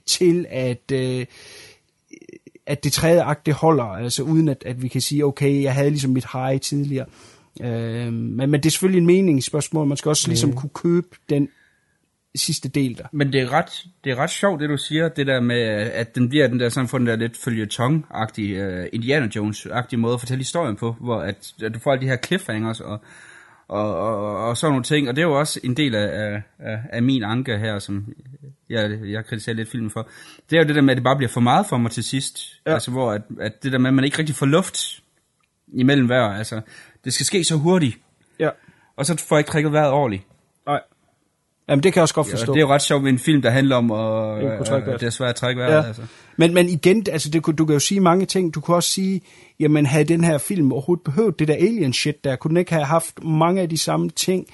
til, 0.05 0.45
at, 0.49 0.91
øh, 0.91 1.25
at 2.65 2.83
det 2.83 2.93
tredje 2.93 3.21
akt, 3.21 3.45
det 3.45 3.53
holder, 3.53 3.83
altså 3.83 4.23
uden 4.23 4.49
at, 4.49 4.63
at 4.65 4.81
vi 4.81 4.87
kan 4.87 5.01
sige, 5.01 5.25
okay, 5.25 5.63
jeg 5.63 5.73
havde 5.73 5.89
ligesom 5.89 6.11
mit 6.11 6.25
high 6.33 6.59
tidligere. 6.59 7.05
Øh, 7.05 7.28
men, 7.61 8.37
men 8.37 8.53
det 8.53 8.65
er 8.65 8.69
selvfølgelig 8.69 8.99
en 8.99 9.05
meningsspørgsmål, 9.05 9.87
man 9.87 9.97
skal 9.97 10.09
også 10.09 10.27
ligesom 10.27 10.53
kunne 10.53 10.69
købe 10.73 11.07
den 11.29 11.49
sidste 12.35 12.69
del 12.69 12.97
der. 12.97 13.03
Men 13.11 13.33
det 13.33 13.41
er, 13.41 13.53
ret, 13.53 13.85
det 14.03 14.11
er 14.11 14.15
ret 14.15 14.29
sjovt, 14.29 14.61
det 14.61 14.69
du 14.69 14.77
siger, 14.77 15.09
det 15.09 15.27
der 15.27 15.39
med, 15.39 15.61
at 15.93 16.15
den 16.15 16.29
bliver 16.29 16.47
den 16.47 16.59
der, 16.59 16.69
sådan, 16.69 16.87
for 16.87 16.97
den 16.97 17.07
der 17.07 17.15
lidt 17.15 17.37
følgetong-agtige, 17.37 18.67
uh, 18.67 18.85
Indiana 18.93 19.27
Jones-agtige 19.35 19.97
måde 19.97 20.13
at 20.13 20.19
fortælle 20.19 20.39
historien 20.39 20.75
på, 20.75 20.95
hvor 20.99 21.21
at, 21.21 21.53
at 21.63 21.73
du 21.73 21.79
får 21.79 21.91
alle 21.91 22.01
de 22.01 22.09
her 22.09 22.17
cliffhangers 22.25 22.81
og, 22.81 23.01
og, 23.67 23.95
og, 23.95 24.37
og 24.47 24.57
sådan 24.57 24.71
nogle 24.71 24.83
ting, 24.83 25.09
og 25.09 25.15
det 25.15 25.21
er 25.21 25.27
jo 25.27 25.39
også 25.39 25.59
en 25.63 25.77
del 25.77 25.95
af, 25.95 26.07
af, 26.07 26.41
af, 26.59 26.79
af 26.89 27.03
min 27.03 27.23
anke 27.23 27.57
her, 27.57 27.79
som 27.79 28.13
jeg, 28.69 28.99
jeg 29.05 29.25
kritiserer 29.25 29.55
lidt 29.55 29.69
filmen 29.69 29.91
for. 29.91 30.09
Det 30.49 30.57
er 30.57 30.61
jo 30.61 30.67
det 30.67 30.75
der 30.75 30.81
med, 30.81 30.91
at 30.91 30.97
det 30.97 31.03
bare 31.03 31.17
bliver 31.17 31.29
for 31.29 31.41
meget 31.41 31.65
for 31.65 31.77
mig 31.77 31.91
til 31.91 32.03
sidst, 32.03 32.61
ja. 32.65 32.73
altså 32.73 32.91
hvor 32.91 33.11
at, 33.11 33.21
at 33.39 33.63
det 33.63 33.71
der 33.71 33.77
med, 33.77 33.87
at 33.87 33.93
man 33.93 34.05
ikke 34.05 34.19
rigtig 34.19 34.35
får 34.35 34.45
luft 34.45 35.03
imellem 35.73 36.05
hver, 36.05 36.23
altså 36.23 36.61
det 37.05 37.13
skal 37.13 37.25
ske 37.25 37.43
så 37.43 37.55
hurtigt, 37.55 37.97
Ja. 38.39 38.49
og 38.97 39.05
så 39.05 39.17
får 39.17 39.35
jeg 39.35 39.39
ikke 39.39 39.51
trækket 39.51 39.71
vejret 39.71 39.91
ordentligt. 39.91 40.23
Nej. 40.65 40.79
Jamen, 41.69 41.83
det 41.83 41.93
kan 41.93 41.99
jeg 41.99 42.01
også 42.01 42.13
godt 42.13 42.27
Ja, 42.27 42.33
forstå. 42.33 42.53
det 42.53 42.59
er 42.59 42.61
jo 42.61 42.73
ret 42.73 42.81
sjovt 42.81 43.03
med 43.03 43.11
en 43.11 43.19
film, 43.19 43.41
der 43.41 43.49
handler 43.49 43.75
om, 43.75 43.91
at 43.91 44.41
Ikke 44.43 44.57
kunne 44.57 44.65
trække 44.65 44.91
øh, 44.91 44.99
det 44.99 45.05
er 45.05 45.09
svært 45.09 45.29
at 45.29 45.35
trække 45.35 45.59
vejret. 45.61 45.73
Ja. 45.73 45.87
Altså. 45.87 46.01
Men, 46.37 46.53
men 46.53 46.69
igen, 46.69 47.05
altså 47.11 47.29
det, 47.29 47.43
kunne- 47.43 47.55
du 47.55 47.65
kan 47.65 47.73
jo 47.73 47.79
sige 47.79 47.99
mange 47.99 48.25
ting. 48.25 48.53
Du 48.55 48.61
kunne 48.61 48.77
også 48.77 48.89
sige, 48.89 49.21
jamen 49.59 49.85
havde 49.85 50.03
den 50.03 50.23
her 50.23 50.37
film 50.37 50.71
overhovedet 50.71 51.03
behøvet 51.03 51.39
det 51.39 51.47
der 51.47 51.53
alien 51.53 51.93
shit 51.93 52.23
der, 52.23 52.35
kunne 52.35 52.49
den 52.49 52.57
ikke 52.57 52.73
have 52.73 52.85
haft 52.85 53.23
mange 53.23 53.61
af 53.61 53.69
de 53.69 53.77
samme 53.77 54.09
ting, 54.09 54.45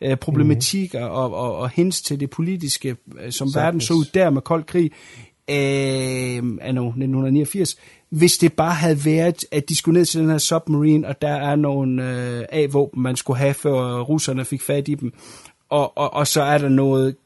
øh, 0.00 0.16
problematikker 0.16 1.06
mm. 1.08 1.14
og, 1.14 1.34
og, 1.34 1.56
og 1.56 1.70
hints 1.70 2.02
til 2.02 2.20
det 2.20 2.30
politiske, 2.30 2.88
øh, 2.88 3.32
som 3.32 3.48
Sagtens. 3.48 3.56
verden 3.56 3.80
så 3.80 3.94
ud 3.94 4.04
der 4.14 4.30
med 4.30 4.42
kold 4.42 4.64
krig 4.64 4.90
øh, 5.50 6.36
anno 6.60 6.88
1989, 6.88 7.76
hvis 8.14 8.38
det 8.38 8.52
bare 8.52 8.74
havde 8.74 9.04
været, 9.04 9.44
at 9.52 9.68
de 9.68 9.76
skulle 9.76 9.98
ned 9.98 10.06
til 10.06 10.20
den 10.20 10.30
her 10.30 10.38
submarine, 10.38 11.08
og 11.08 11.22
der 11.22 11.32
er 11.32 11.56
nogle 11.56 12.10
øh, 12.10 12.44
A-våben, 12.52 13.02
man 13.02 13.16
skulle 13.16 13.38
have, 13.38 13.54
før 13.54 14.00
russerne 14.00 14.44
fik 14.44 14.62
fat 14.62 14.88
i 14.88 14.94
dem, 14.94 15.12
og, 15.68 15.98
og, 15.98 16.14
og 16.14 16.26
så 16.26 16.42
er 16.42 16.58
der 16.58 16.68
noget 16.68 17.16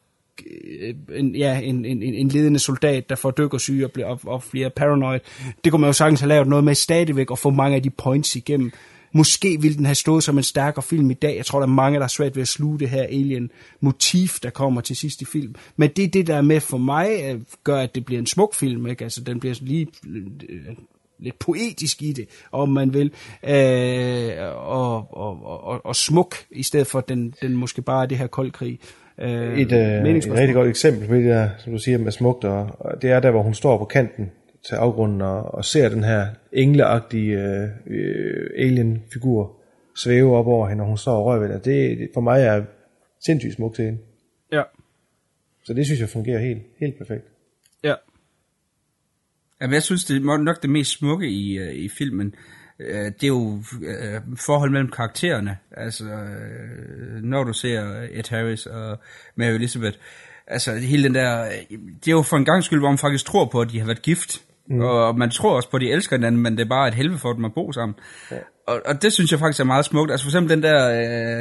øh, 0.81 0.95
en, 1.15 1.37
ja, 1.37 1.61
en, 1.61 1.85
en, 1.85 2.03
en 2.03 2.29
ledende 2.29 2.59
soldat, 2.59 3.09
der 3.09 3.15
får 3.15 3.31
dykkersyge 3.31 3.87
og, 3.87 3.93
bliver, 3.93 4.07
og, 4.07 4.21
og 4.25 4.43
bliver 4.51 4.69
paranoid. 4.69 5.21
Det 5.65 5.73
kunne 5.73 5.81
man 5.81 5.89
jo 5.89 5.93
sagtens 5.93 6.21
have 6.21 6.29
lavet 6.29 6.49
noget 6.49 6.65
med 6.65 6.75
stadigvæk 6.75 7.31
og 7.31 7.39
få 7.39 7.51
mange 7.51 7.77
af 7.77 7.83
de 7.83 7.91
points 7.91 8.37
igennem. 8.37 8.73
Måske 9.13 9.59
ville 9.61 9.77
den 9.77 9.85
have 9.85 9.95
stået 9.95 10.25
som 10.25 10.39
en 10.39 10.45
stærkere 10.45 10.83
film 10.83 11.11
i 11.11 11.15
dag. 11.15 11.37
Jeg 11.37 11.47
tror, 11.47 11.59
der 11.59 11.67
er 11.67 11.71
mange, 11.71 11.99
der 11.99 12.05
er 12.05 12.09
svært 12.09 12.37
ved 12.37 12.43
at 12.43 12.49
sluge 12.49 12.79
det 12.79 12.89
her 12.89 13.03
alien-motiv, 13.03 14.29
der 14.43 14.51
kommer 14.51 14.81
til 14.81 14.97
sidst 14.97 15.23
i 15.23 15.25
film. 15.25 15.55
Men 15.77 15.91
det 15.97 16.05
er 16.05 16.09
det, 16.09 16.27
der 16.27 16.37
er 16.37 16.43
med 16.43 16.61
for 16.61 16.79
mig, 16.79 17.09
øh, 17.25 17.41
gør, 17.65 17.81
at 17.81 17.95
det 17.95 18.05
bliver 18.05 18.19
en 18.19 18.27
smuk 18.27 18.55
film. 18.55 18.87
Ikke? 18.87 19.05
Altså, 19.05 19.21
den 19.21 19.41
bliver 19.41 19.55
lige 19.61 19.87
øh, 20.09 20.77
lidt 21.19 21.39
poetisk 21.39 22.03
i 22.03 22.13
det, 22.13 22.29
om 22.53 22.69
man 22.69 22.95
vil, 22.95 23.13
øh, 23.49 24.31
og, 24.57 25.17
og, 25.17 25.47
og, 25.65 25.87
og 25.87 25.97
smuk, 25.97 26.37
i 26.51 26.63
stedet 26.63 26.87
for 26.87 27.01
den, 27.01 27.35
den 27.43 27.57
måske 27.57 27.83
bare 27.83 28.07
det 28.07 28.19
her 28.19 28.27
koldkrig. 28.27 28.79
Øh, 29.21 29.59
Et, 29.59 29.73
øh, 29.73 30.17
et 30.17 30.33
rigtig 30.33 30.55
godt 30.55 30.69
eksempel 30.69 31.09
på 31.09 31.15
det 31.15 31.25
der, 31.25 31.49
som 31.59 31.73
du 31.73 31.79
siger, 31.79 31.99
med 31.99 32.13
smukt, 32.13 32.45
og, 32.45 32.71
og 32.79 33.03
det 33.03 33.11
er 33.11 33.21
der, 33.21 33.31
hvor 33.31 33.43
hun 33.43 33.55
står 33.55 33.79
på 33.79 33.85
kanten 33.85 34.31
til 34.67 34.75
afgrunden 34.75 35.21
og, 35.21 35.55
og 35.55 35.65
ser 35.65 35.89
den 35.89 36.05
her 36.05 36.27
engleagtige 36.53 37.39
øh, 37.39 37.69
øh, 37.87 38.51
alien-figur 38.57 39.57
svæve 39.97 40.37
op 40.37 40.47
over 40.47 40.69
hende, 40.69 40.83
og 40.83 40.89
hun 40.89 40.99
står 40.99 41.19
og 41.19 41.25
rører 41.25 41.39
ved 41.39 41.49
det. 41.49 41.65
Det, 41.65 42.11
for 42.15 42.21
mig 42.21 42.43
er 42.43 42.65
sindssygt 43.27 43.55
smukt 43.55 43.77
til 43.77 43.85
hende. 43.85 43.99
Ja. 44.53 44.63
Så 45.65 45.75
det 45.75 45.87
synes 45.87 46.01
jeg 46.01 46.09
fungerer 46.09 46.39
helt, 46.39 46.63
helt 46.81 46.99
perfekt. 46.99 47.25
Ja. 47.85 47.95
Jamen, 49.61 49.75
jeg 49.75 49.83
synes, 49.83 50.05
det 50.05 50.17
er 50.17 50.37
nok 50.37 50.63
det 50.63 50.71
mest 50.71 50.99
smukke 50.99 51.29
i, 51.29 51.61
uh, 51.61 51.75
i 51.75 51.89
filmen. 51.89 52.35
Uh, 52.81 52.87
det 52.87 53.23
er 53.23 53.29
jo 53.29 53.37
uh, 53.37 54.39
forhold 54.47 54.71
mellem 54.71 54.91
karaktererne. 54.91 55.59
Altså, 55.71 56.05
uh, 56.05 57.23
når 57.23 57.45
du 57.45 57.53
ser 57.53 58.07
Ed 58.11 58.29
Harris 58.31 58.67
og 58.67 58.99
Mary 59.35 59.53
Elizabeth. 59.53 59.99
Altså, 60.47 60.75
hele 60.75 61.05
den 61.05 61.15
der... 61.15 61.49
Det 62.05 62.09
er 62.09 62.13
jo 62.13 62.23
for 62.23 62.37
en 62.37 62.45
gang 62.45 62.65
skyld, 62.65 62.79
hvor 62.79 62.89
man 62.89 62.99
faktisk 62.99 63.27
tror 63.27 63.45
på, 63.45 63.61
at 63.61 63.71
de 63.71 63.79
har 63.79 63.87
været 63.87 64.03
gift. 64.03 64.48
Mm. 64.71 64.81
Og 64.81 65.19
man 65.19 65.31
tror 65.31 65.57
også 65.57 65.71
på, 65.71 65.77
at 65.77 65.81
de 65.81 65.91
elsker 65.93 66.17
hinanden, 66.17 66.43
men 66.43 66.57
det 66.57 66.65
er 66.65 66.69
bare 66.69 66.89
et 66.89 66.95
helvede 66.95 67.19
for 67.19 67.33
dem 67.33 67.45
at 67.45 67.55
bo 67.55 67.73
sammen. 67.73 67.95
Ja. 68.31 68.37
Og, 68.67 68.81
og 68.87 69.03
det 69.03 69.13
synes 69.13 69.31
jeg 69.33 69.39
faktisk 69.39 69.61
er 69.61 69.65
meget 69.65 69.85
smukt. 69.85 70.11
Altså 70.11 70.25
for 70.25 70.31
eksempel 70.31 70.57
den 70.57 70.63
der 70.63 70.91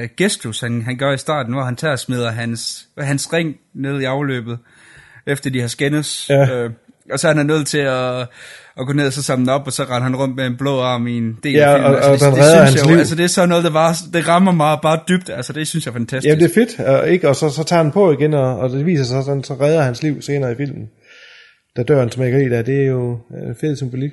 øh, 0.01 0.09
gestus, 0.17 0.59
han, 0.59 0.81
han 0.81 0.97
gør 0.97 1.11
i 1.11 1.17
starten, 1.17 1.53
hvor 1.53 1.64
han 1.64 1.75
tager 1.75 1.91
og 1.91 1.99
smider 1.99 2.31
hans, 2.31 2.85
hans 2.99 3.33
ring 3.33 3.56
ned 3.75 4.01
i 4.01 4.03
afløbet, 4.03 4.57
efter 5.27 5.49
de 5.49 5.61
har 5.61 5.67
skændes. 5.67 6.30
Ja. 6.30 6.56
Øh, 6.64 6.69
og 7.11 7.19
så 7.19 7.30
er 7.30 7.33
han 7.33 7.45
nødt 7.45 7.67
til 7.67 7.77
at, 7.77 8.19
at 8.80 8.88
gå 8.88 8.93
ned 8.93 9.07
og 9.07 9.14
så 9.14 9.23
samle 9.23 9.51
op, 9.51 9.61
og 9.67 9.73
så 9.73 9.83
render 9.83 9.99
han 10.03 10.15
rundt 10.15 10.35
med 10.35 10.45
en 10.45 10.57
blå 10.57 10.81
arm 10.81 11.07
i 11.07 11.17
en 11.17 11.38
del 11.43 11.53
Ja, 11.53 11.69
af 11.73 11.75
filmen. 11.80 11.95
og- 11.95 12.01
og 12.01 12.06
altså, 12.11 12.25
den 12.25 12.35
det, 12.35 12.43
det 12.43 12.67
synes 12.67 12.81
jeg 12.81 12.91
liv. 12.91 12.97
altså 12.97 13.15
det 13.15 13.23
er 13.23 13.27
sådan 13.27 13.49
noget, 13.49 13.64
der 13.64 13.72
bare, 13.72 13.93
det 14.14 14.27
rammer 14.27 14.51
mig 14.51 14.77
bare 14.81 14.99
dybt. 15.09 15.30
Altså 15.30 15.53
det 15.53 15.67
synes 15.67 15.85
jeg 15.85 15.91
er 15.91 15.93
fantastisk. 15.93 16.30
Ja, 16.30 16.35
det 16.39 16.49
er 16.49 16.53
fedt, 16.53 16.80
og, 16.80 17.09
ikke? 17.09 17.30
og 17.30 17.35
så, 17.35 17.49
så 17.49 17.64
tager 17.64 17.83
han 17.83 17.91
på 17.91 18.11
igen, 18.11 18.33
og, 18.33 18.59
og 18.59 18.69
det 18.69 18.85
viser 18.85 19.03
sig 19.03 19.23
sådan, 19.23 19.43
så 19.43 19.53
redder 19.53 19.81
hans 19.81 20.03
liv 20.03 20.22
senere 20.22 20.51
i 20.51 20.56
filmen. 20.56 20.89
Da 21.77 21.83
døren 21.83 22.11
smækker 22.11 22.39
i 22.39 22.49
der, 22.49 22.61
det 22.61 22.81
er 22.81 22.88
jo 22.88 23.19
en 23.31 23.56
fed 23.56 23.75
symbolik. 23.75 24.11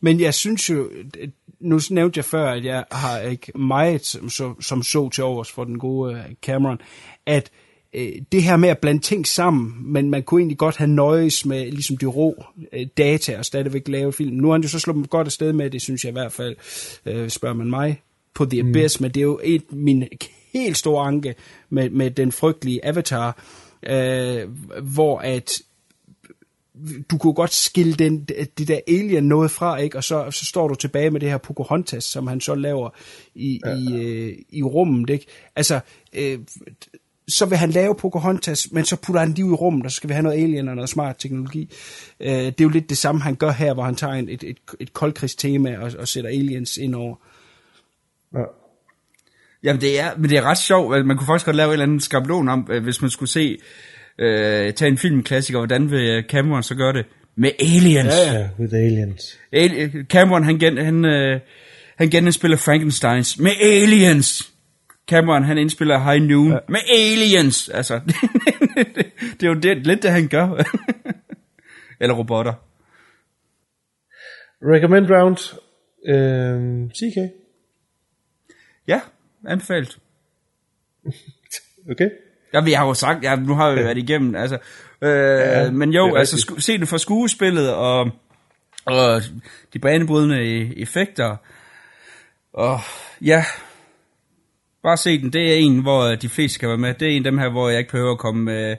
Men 0.00 0.20
jeg 0.20 0.34
synes 0.34 0.70
jo, 0.70 0.90
nu 1.60 1.80
nævnte 1.90 2.18
jeg 2.18 2.24
før, 2.24 2.50
at 2.50 2.64
jeg 2.64 2.84
har 2.92 3.18
ikke 3.20 3.58
meget 3.58 4.06
som 4.06 4.30
så, 4.30 4.54
som 4.60 4.82
så 4.82 5.08
til 5.08 5.24
overs 5.24 5.50
for 5.50 5.64
den 5.64 5.78
gode 5.78 6.14
øh, 6.14 6.20
Cameron, 6.42 6.80
at 7.26 7.50
øh, 7.94 8.12
det 8.32 8.42
her 8.42 8.56
med 8.56 8.68
at 8.68 8.78
blande 8.78 9.02
ting 9.02 9.26
sammen, 9.26 9.92
men 9.92 10.10
man 10.10 10.22
kunne 10.22 10.40
egentlig 10.40 10.58
godt 10.58 10.76
have 10.76 10.90
nøjes 10.90 11.46
med 11.46 11.70
ligesom 11.70 11.96
de 11.96 12.06
rå 12.06 12.44
øh, 12.72 12.86
data 12.96 13.38
og 13.38 13.44
stadigvæk 13.44 13.88
lave 13.88 14.12
film. 14.12 14.36
Nu 14.36 14.46
har 14.46 14.52
han 14.52 14.62
jo 14.62 14.68
så 14.68 14.78
slået 14.78 15.10
godt 15.10 15.26
afsted 15.26 15.52
med, 15.52 15.70
det 15.70 15.82
synes 15.82 16.04
jeg 16.04 16.10
i 16.10 16.12
hvert 16.12 16.32
fald, 16.32 16.56
øh, 17.06 17.28
spørger 17.28 17.54
man 17.54 17.70
mig, 17.70 18.02
på 18.34 18.44
The 18.44 18.60
Abyss, 18.60 19.00
mm. 19.00 19.04
men 19.04 19.10
det 19.10 19.20
er 19.20 19.24
jo 19.24 19.40
et, 19.44 19.72
min 19.72 20.04
helt 20.52 20.76
store 20.76 21.06
anke 21.06 21.34
med, 21.70 21.90
med 21.90 22.10
den 22.10 22.32
frygtelige 22.32 22.86
Avatar, 22.86 23.42
øh, 23.82 24.48
hvor 24.82 25.18
at 25.18 25.50
du 27.10 27.18
kunne 27.18 27.32
godt 27.32 27.52
skille 27.52 27.94
den, 27.94 28.24
det 28.58 28.68
der 28.68 28.80
alien 28.88 29.24
noget 29.24 29.50
fra, 29.50 29.76
ikke? 29.76 29.96
og 29.96 30.04
så, 30.04 30.30
så 30.30 30.44
står 30.44 30.68
du 30.68 30.74
tilbage 30.74 31.10
med 31.10 31.20
det 31.20 31.30
her 31.30 31.38
Pocahontas, 31.38 32.04
som 32.04 32.26
han 32.26 32.40
så 32.40 32.54
laver 32.54 32.90
i, 33.34 33.60
ja. 33.66 33.74
i, 33.74 34.04
øh, 34.04 34.38
i 34.48 34.62
rummet. 34.62 35.10
Ikke? 35.10 35.26
Altså, 35.56 35.80
øh, 36.12 36.38
så 37.28 37.46
vil 37.46 37.58
han 37.58 37.70
lave 37.70 37.94
Pocahontas, 37.94 38.72
men 38.72 38.84
så 38.84 38.96
putter 38.96 39.20
han 39.20 39.32
lige 39.32 39.44
ud 39.44 39.52
i 39.52 39.54
rummet, 39.54 39.84
og 39.84 39.90
så 39.90 39.96
skal 39.96 40.08
vi 40.08 40.14
have 40.14 40.22
noget 40.22 40.42
alien 40.42 40.68
og 40.68 40.74
noget 40.74 40.90
smart 40.90 41.16
teknologi. 41.18 41.70
Øh, 42.20 42.28
det 42.30 42.60
er 42.60 42.64
jo 42.64 42.68
lidt 42.68 42.90
det 42.90 42.98
samme, 42.98 43.20
han 43.20 43.34
gør 43.34 43.50
her, 43.50 43.74
hvor 43.74 43.82
han 43.82 43.94
tager 43.94 44.14
et, 44.14 44.44
et, 44.44 44.58
et 44.80 44.92
koldkrigstema 44.92 45.78
og, 45.78 45.92
og 45.98 46.08
sætter 46.08 46.30
aliens 46.30 46.76
ind 46.76 46.94
over. 46.94 47.16
Ja. 48.34 48.61
Jamen 49.64 49.80
det 49.80 50.00
er, 50.00 50.16
men 50.16 50.30
det 50.30 50.38
er 50.38 50.42
ret 50.42 50.58
sjovt, 50.58 51.06
man 51.06 51.16
kunne 51.16 51.26
faktisk 51.26 51.46
godt 51.46 51.56
lave 51.56 51.66
en 51.66 51.72
eller 51.72 51.82
anden 51.82 52.00
skabelon 52.00 52.48
om, 52.48 52.68
øh, 52.70 52.82
hvis 52.82 53.00
man 53.00 53.10
skulle 53.10 53.30
se 53.30 53.58
øh, 54.18 54.72
tage 54.72 54.88
en 54.88 54.98
filmklassiker, 54.98 55.58
hvordan 55.58 55.90
vil 55.90 56.24
Cameron 56.28 56.62
så 56.62 56.74
gøre 56.74 56.92
det? 56.92 57.06
Med 57.36 57.50
aliens. 57.58 58.14
Ja, 58.14 58.38
ja. 58.38 58.48
With 58.58 58.74
aliens. 58.74 59.40
Ali- 59.56 60.04
Cameron, 60.04 60.44
han, 60.44 60.58
gen, 60.58 60.76
han, 60.76 61.04
øh, 61.04 61.40
han 61.96 62.10
genindspiller 62.10 62.56
Frankensteins 62.56 63.38
med 63.38 63.52
aliens. 63.60 64.52
Cameron, 65.08 65.44
han 65.44 65.58
indspiller 65.58 65.98
High 65.98 66.22
Noon 66.22 66.50
ja. 66.50 66.58
med 66.68 66.80
aliens. 66.90 67.68
Altså, 67.68 68.00
det 69.40 69.42
er 69.42 69.46
jo 69.46 69.54
det, 69.54 69.86
lidt 69.86 70.02
det, 70.02 70.10
han 70.10 70.28
gør. 70.28 70.48
Eller 72.00 72.14
robotter. 72.14 72.52
Recommend 74.62 75.06
round. 75.10 75.36
Øh, 76.08 76.90
CK. 76.90 77.32
Ja, 78.88 79.00
anbefalt. 79.48 79.98
okay. 81.90 82.10
Ja, 82.54 82.60
vi 82.60 82.72
har 82.72 82.86
jo 82.86 82.94
sagt, 82.94 83.24
ja, 83.24 83.36
nu 83.36 83.54
har 83.54 83.70
vi 83.70 83.84
været 83.84 83.98
igennem, 83.98 84.34
altså. 84.34 84.58
Øh, 85.02 85.10
ja, 85.38 85.70
men 85.70 85.90
jo, 85.90 86.14
altså, 86.14 86.38
sku, 86.38 86.60
se 86.60 86.78
det 86.78 86.88
for 86.88 86.96
skuespillet, 86.96 87.74
og, 87.74 88.10
og 88.84 89.22
de 89.72 89.78
banebrydende 89.78 90.76
effekter, 90.78 91.36
og 92.52 92.80
ja, 93.20 93.44
bare 94.82 94.96
se 94.96 95.20
den. 95.20 95.32
Det 95.32 95.52
er 95.52 95.54
en, 95.54 95.78
hvor 95.78 96.14
de 96.14 96.28
fleste 96.28 96.58
kan 96.58 96.68
være 96.68 96.78
med. 96.78 96.94
Det 96.94 97.08
er 97.08 97.12
en 97.12 97.26
af 97.26 97.32
dem 97.32 97.38
her, 97.38 97.48
hvor 97.48 97.68
jeg 97.68 97.78
ikke 97.78 97.90
behøver 97.90 98.12
at 98.12 98.18
komme 98.18 98.42
med, 98.44 98.76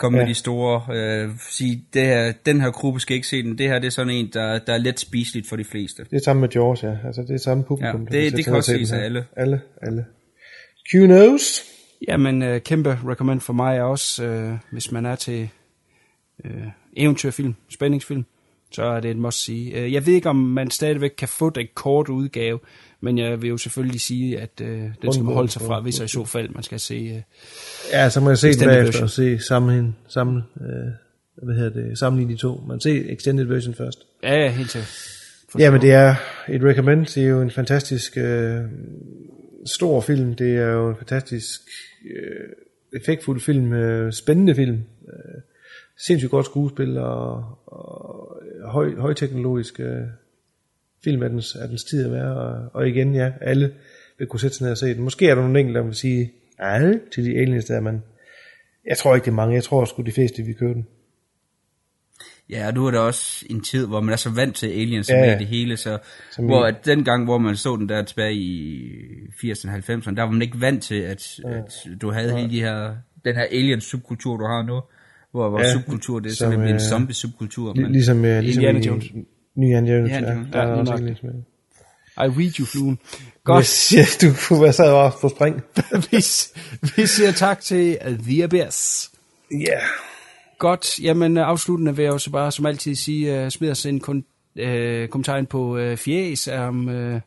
komme 0.00 0.18
ja. 0.18 0.24
med 0.24 0.30
de 0.30 0.34
store, 0.34 0.96
øh, 0.96 1.30
sige, 1.50 1.84
det 1.94 2.02
her, 2.02 2.32
den 2.46 2.60
her 2.60 2.70
gruppe 2.70 3.00
skal 3.00 3.14
ikke 3.14 3.28
se 3.28 3.42
den. 3.42 3.58
Det 3.58 3.68
her, 3.68 3.78
det 3.78 3.86
er 3.86 3.90
sådan 3.90 4.12
en, 4.12 4.30
der, 4.32 4.58
der 4.58 4.74
er 4.74 4.78
let 4.78 5.00
spiseligt 5.00 5.48
for 5.48 5.56
de 5.56 5.64
fleste. 5.64 6.04
Det 6.10 6.16
er 6.16 6.24
samme 6.24 6.40
med 6.40 6.48
Jaws, 6.54 6.82
ja. 6.82 6.96
Altså, 7.04 7.22
det 7.22 7.34
er 7.34 7.38
samme 7.38 7.64
publikum. 7.64 8.08
Ja, 8.12 8.18
det, 8.18 8.32
det 8.32 8.44
kan 8.44 8.54
også 8.54 8.72
ses 8.72 8.92
af 8.92 9.04
alle. 9.04 9.24
Alle, 9.36 9.60
alle. 9.82 10.04
Q 10.90 10.92
knows. 10.92 11.62
Jamen, 12.08 12.42
øh, 12.42 12.60
kæmpe 12.60 12.98
recommend 13.06 13.40
for 13.40 13.52
mig 13.52 13.82
også, 13.82 14.24
øh, 14.24 14.52
hvis 14.72 14.92
man 14.92 15.06
er 15.06 15.16
til 15.16 15.48
øh, 16.44 16.66
eventyrfilm, 16.96 17.54
spændingsfilm, 17.68 18.24
så 18.72 18.82
er 18.82 19.00
det 19.00 19.10
et 19.10 19.16
must 19.16 19.44
sige. 19.44 19.72
Øh, 19.72 19.92
jeg 19.92 20.06
ved 20.06 20.14
ikke, 20.14 20.28
om 20.28 20.36
man 20.36 20.70
stadigvæk 20.70 21.10
kan 21.18 21.28
få 21.28 21.50
den 21.50 21.66
kort 21.74 22.08
udgave, 22.08 22.58
men 23.00 23.18
jeg 23.18 23.42
vil 23.42 23.48
jo 23.48 23.56
selvfølgelig 23.56 24.00
sige, 24.00 24.40
at 24.40 24.60
øh, 24.62 24.82
den 25.02 25.12
skal 25.12 25.24
man 25.24 25.34
holde 25.34 25.50
sig 25.50 25.62
fra, 25.62 25.80
hvis 25.80 26.00
i 26.00 26.08
så 26.08 26.24
fald 26.24 26.48
man 26.48 26.62
skal 26.62 26.80
se... 26.80 26.94
Øh, 26.94 27.22
ja, 27.92 28.10
så 28.10 28.20
må 28.20 28.30
jeg 28.30 28.38
se 28.38 28.52
den 28.52 28.68
bagefter 28.68 29.02
og 29.02 29.10
se 29.10 29.38
sammen, 29.38 29.96
sammen 30.08 30.42
øh, 30.60 30.92
hvad 31.42 31.54
hedder 31.54 31.82
det, 31.82 31.98
sammenligne 31.98 32.32
de 32.32 32.38
to. 32.38 32.64
Man 32.68 32.80
ser 32.80 33.02
extended 33.08 33.44
version 33.44 33.74
først. 33.74 33.98
Ja, 34.22 34.34
ja, 34.34 34.50
helt 34.50 34.70
til. 34.70 34.80
Ja, 35.58 35.70
men 35.70 35.80
det 35.80 35.92
er 35.92 36.14
et 36.48 36.62
recommend. 36.62 37.06
Det 37.06 37.24
er 37.24 37.28
jo 37.28 37.42
en 37.42 37.50
fantastisk 37.50 38.16
øh, 38.16 38.60
stor 39.66 40.00
film. 40.00 40.34
Det 40.34 40.56
er 40.56 40.66
jo 40.66 40.90
en 40.90 40.96
fantastisk 40.96 41.60
øh, 42.16 43.00
effektfuld 43.00 43.40
film, 43.40 43.72
øh, 43.72 44.12
spændende 44.12 44.54
film, 44.54 44.84
øh, 45.08 45.42
sindssygt 46.06 46.30
godt 46.30 46.46
skuespil 46.46 46.98
og, 46.98 47.44
og 47.66 48.29
høj, 48.70 48.94
højteknologisk 48.96 49.80
øh, 49.80 50.02
film 51.04 51.22
af 51.22 51.30
dens, 51.30 51.56
af 51.56 51.68
dens 51.68 51.84
tid 51.84 52.04
at 52.04 52.12
være, 52.12 52.36
og, 52.36 52.70
og 52.72 52.88
igen, 52.88 53.14
ja, 53.14 53.32
alle 53.40 53.72
vil 54.18 54.26
kunne 54.26 54.40
sætte 54.40 54.56
sig 54.56 54.64
ned 54.64 54.70
og 54.70 54.78
se 54.78 54.94
den. 54.94 55.02
Måske 55.02 55.28
er 55.28 55.34
der 55.34 55.42
nogle 55.42 55.60
enkelte, 55.60 55.80
der 55.80 55.86
vil 55.86 55.94
sige, 55.94 56.32
alle 56.58 57.00
til 57.14 57.24
de 57.24 57.36
aliens 57.36 57.64
der, 57.64 57.80
men 57.80 58.02
jeg 58.86 58.98
tror 58.98 59.14
ikke 59.14 59.24
det 59.24 59.30
er 59.30 59.34
mange, 59.34 59.54
jeg 59.54 59.64
tror 59.64 59.84
sgu 59.84 60.02
de 60.02 60.12
fleste 60.12 60.42
vi 60.42 60.52
kører 60.52 60.72
den. 60.72 60.86
Ja, 62.50 62.66
og 62.66 62.74
nu 62.74 62.86
er 62.86 62.90
der 62.90 62.98
også 62.98 63.46
en 63.50 63.60
tid, 63.60 63.86
hvor 63.86 64.00
man 64.00 64.12
er 64.12 64.16
så 64.16 64.30
vant 64.30 64.56
til 64.56 64.66
aliens 64.66 65.10
ja, 65.10 65.26
med 65.26 65.38
det 65.38 65.46
hele, 65.46 65.76
så 65.76 65.98
som 66.30 66.44
hvor 66.44 66.64
at 66.64 66.84
den 66.84 67.04
gang, 67.04 67.24
hvor 67.24 67.38
man 67.38 67.56
så 67.56 67.76
den 67.76 67.88
der 67.88 68.02
tilbage 68.02 68.34
i 68.34 68.82
80'erne 69.28 69.70
90'erne, 69.70 70.14
der 70.14 70.22
var 70.22 70.30
man 70.30 70.42
ikke 70.42 70.60
vant 70.60 70.82
til, 70.82 71.00
at, 71.00 71.38
ja. 71.44 71.58
at 71.58 71.86
du 72.02 72.10
havde 72.10 72.30
ja. 72.30 72.36
hele 72.36 72.50
de 72.50 72.60
her, 72.60 72.96
den 73.24 73.34
her 73.34 73.42
alien 73.42 73.80
subkultur, 73.80 74.36
du 74.36 74.44
har 74.44 74.62
nu, 74.62 74.80
hvor 75.32 75.48
vores 75.50 75.66
ja, 75.66 75.72
subkultur, 75.72 76.18
det 76.20 76.30
er 76.32 76.36
sådan 76.36 76.68
en 76.68 76.80
zombie 76.80 77.14
subkultur. 77.14 77.74
Men 77.74 77.92
ligesom, 77.92 78.16
uh, 78.18 78.22
ligesom 78.24 78.62
Indiana 78.62 78.78
Jones. 78.86 79.04
Ny 79.56 79.64
Indiana 79.64 79.92
Jones, 79.92 80.10
Indiana 80.10 80.32
Jones. 80.32 80.48
ja. 80.52 80.58
Ja, 80.58 80.64
Der 80.64 80.70
er 80.70 80.72
lige 80.72 80.80
også 80.80 80.92
nok. 80.92 81.00
aliens 81.00 81.22
med. 81.22 81.32
I 82.16 82.20
read 82.20 82.58
you, 82.60 82.66
fluen. 82.66 82.98
Godt. 83.44 83.64
Yes, 83.64 83.88
yes, 83.88 84.16
du 84.16 84.26
kunne 84.48 84.62
være 84.62 84.72
sad 84.72 84.92
også 84.92 85.20
på 85.20 85.28
spring. 85.28 85.56
vi, 86.10 86.16
vi 86.96 87.06
siger 87.06 87.32
tak 87.32 87.60
til 87.60 87.98
The 88.22 88.44
Abyss. 88.44 89.10
Ja. 89.50 89.56
Yeah. 89.56 89.82
Godt, 90.58 91.00
jamen 91.02 91.38
afsluttende 91.38 91.96
vil 91.96 92.02
jeg 92.02 92.12
jo 92.12 92.18
så 92.18 92.30
bare 92.30 92.52
som 92.52 92.66
altid 92.66 92.94
sige, 92.94 93.44
uh, 93.44 93.48
smid 93.48 93.70
os 93.70 93.86
en 93.86 94.00
kun, 94.00 94.24
uh, 94.62 95.08
kommentar 95.10 95.36
ind 95.36 95.46
på 95.46 95.78
uh, 95.78 95.96
fjæs, 95.96 96.48
om, 96.48 96.88
uh, 96.88 97.20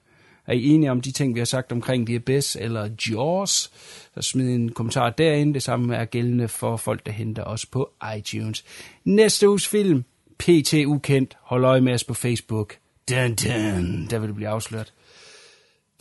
er 0.47 0.53
I 0.53 0.65
enige 0.65 0.91
om 0.91 1.01
de 1.01 1.11
ting, 1.11 1.35
vi 1.35 1.39
har 1.39 1.45
sagt 1.45 1.71
omkring 1.71 2.07
The 2.07 2.15
Abyss 2.15 2.57
eller 2.59 2.89
Jaws? 3.09 3.71
Så 4.15 4.21
smid 4.21 4.55
en 4.55 4.71
kommentar 4.71 5.09
derinde, 5.09 5.53
det 5.53 5.63
samme 5.63 5.95
er 5.95 6.05
gældende 6.05 6.47
for 6.47 6.77
folk, 6.77 7.05
der 7.05 7.11
henter 7.11 7.43
os 7.43 7.65
på 7.65 7.91
iTunes. 8.17 8.65
Næste 9.03 9.49
uges 9.49 9.67
film, 9.67 10.03
PT 10.39 10.73
Ukendt, 10.73 11.37
hold 11.41 11.65
øje 11.65 11.81
med 11.81 11.93
os 11.93 12.03
på 12.03 12.13
Facebook. 12.13 12.75
Dun, 13.09 13.35
dun, 13.35 14.07
der 14.09 14.19
vil 14.19 14.27
det 14.27 14.35
blive 14.35 14.49
afsløret. 14.49 14.93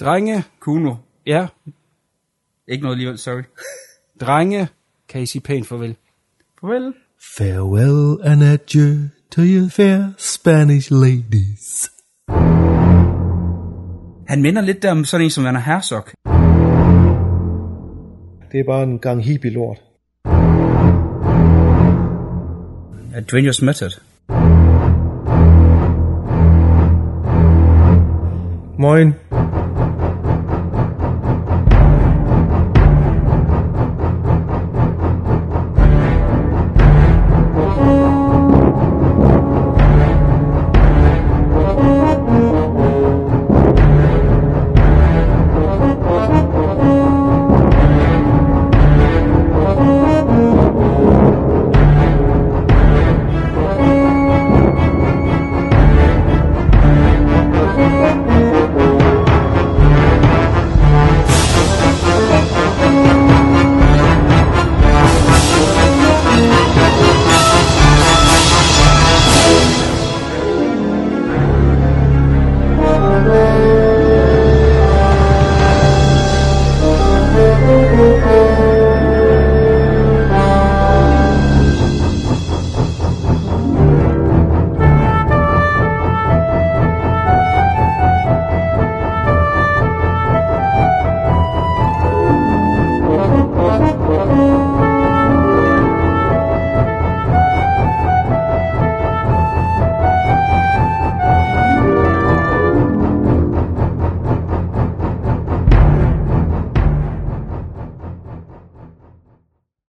Drenge. 0.01 0.45
Kuno. 0.61 0.95
Ja. 1.27 1.47
Ikke 2.69 2.83
noget 2.83 2.95
alligevel, 2.95 3.19
sorry. 3.19 3.43
Drenge, 4.21 4.69
kan 5.09 5.23
I 5.23 5.27
sige 5.27 5.43
pænt 5.43 5.67
farvel? 5.67 5.97
Farvel. 6.61 6.95
Farewell 7.37 8.23
and 8.25 8.43
adieu 8.43 9.09
to 9.31 9.43
you 9.43 9.69
fair 9.69 10.13
Spanish 10.19 10.93
ladies. 10.93 11.91
Han 14.33 14.43
minder 14.43 14.63
lidt 14.63 14.83
der 14.83 14.91
om 14.91 15.05
sådan 15.05 15.25
en 15.25 15.31
som 15.31 15.45
Werner 15.45 15.61
Herzog. 15.61 16.05
Det 18.53 18.61
er 18.61 18.65
bare 18.67 18.83
en 18.83 18.99
gang 18.99 19.25
hippie-lort. 19.25 19.79
Adventures 23.15 23.63
Method. 23.63 23.91
Moin. 28.79 29.15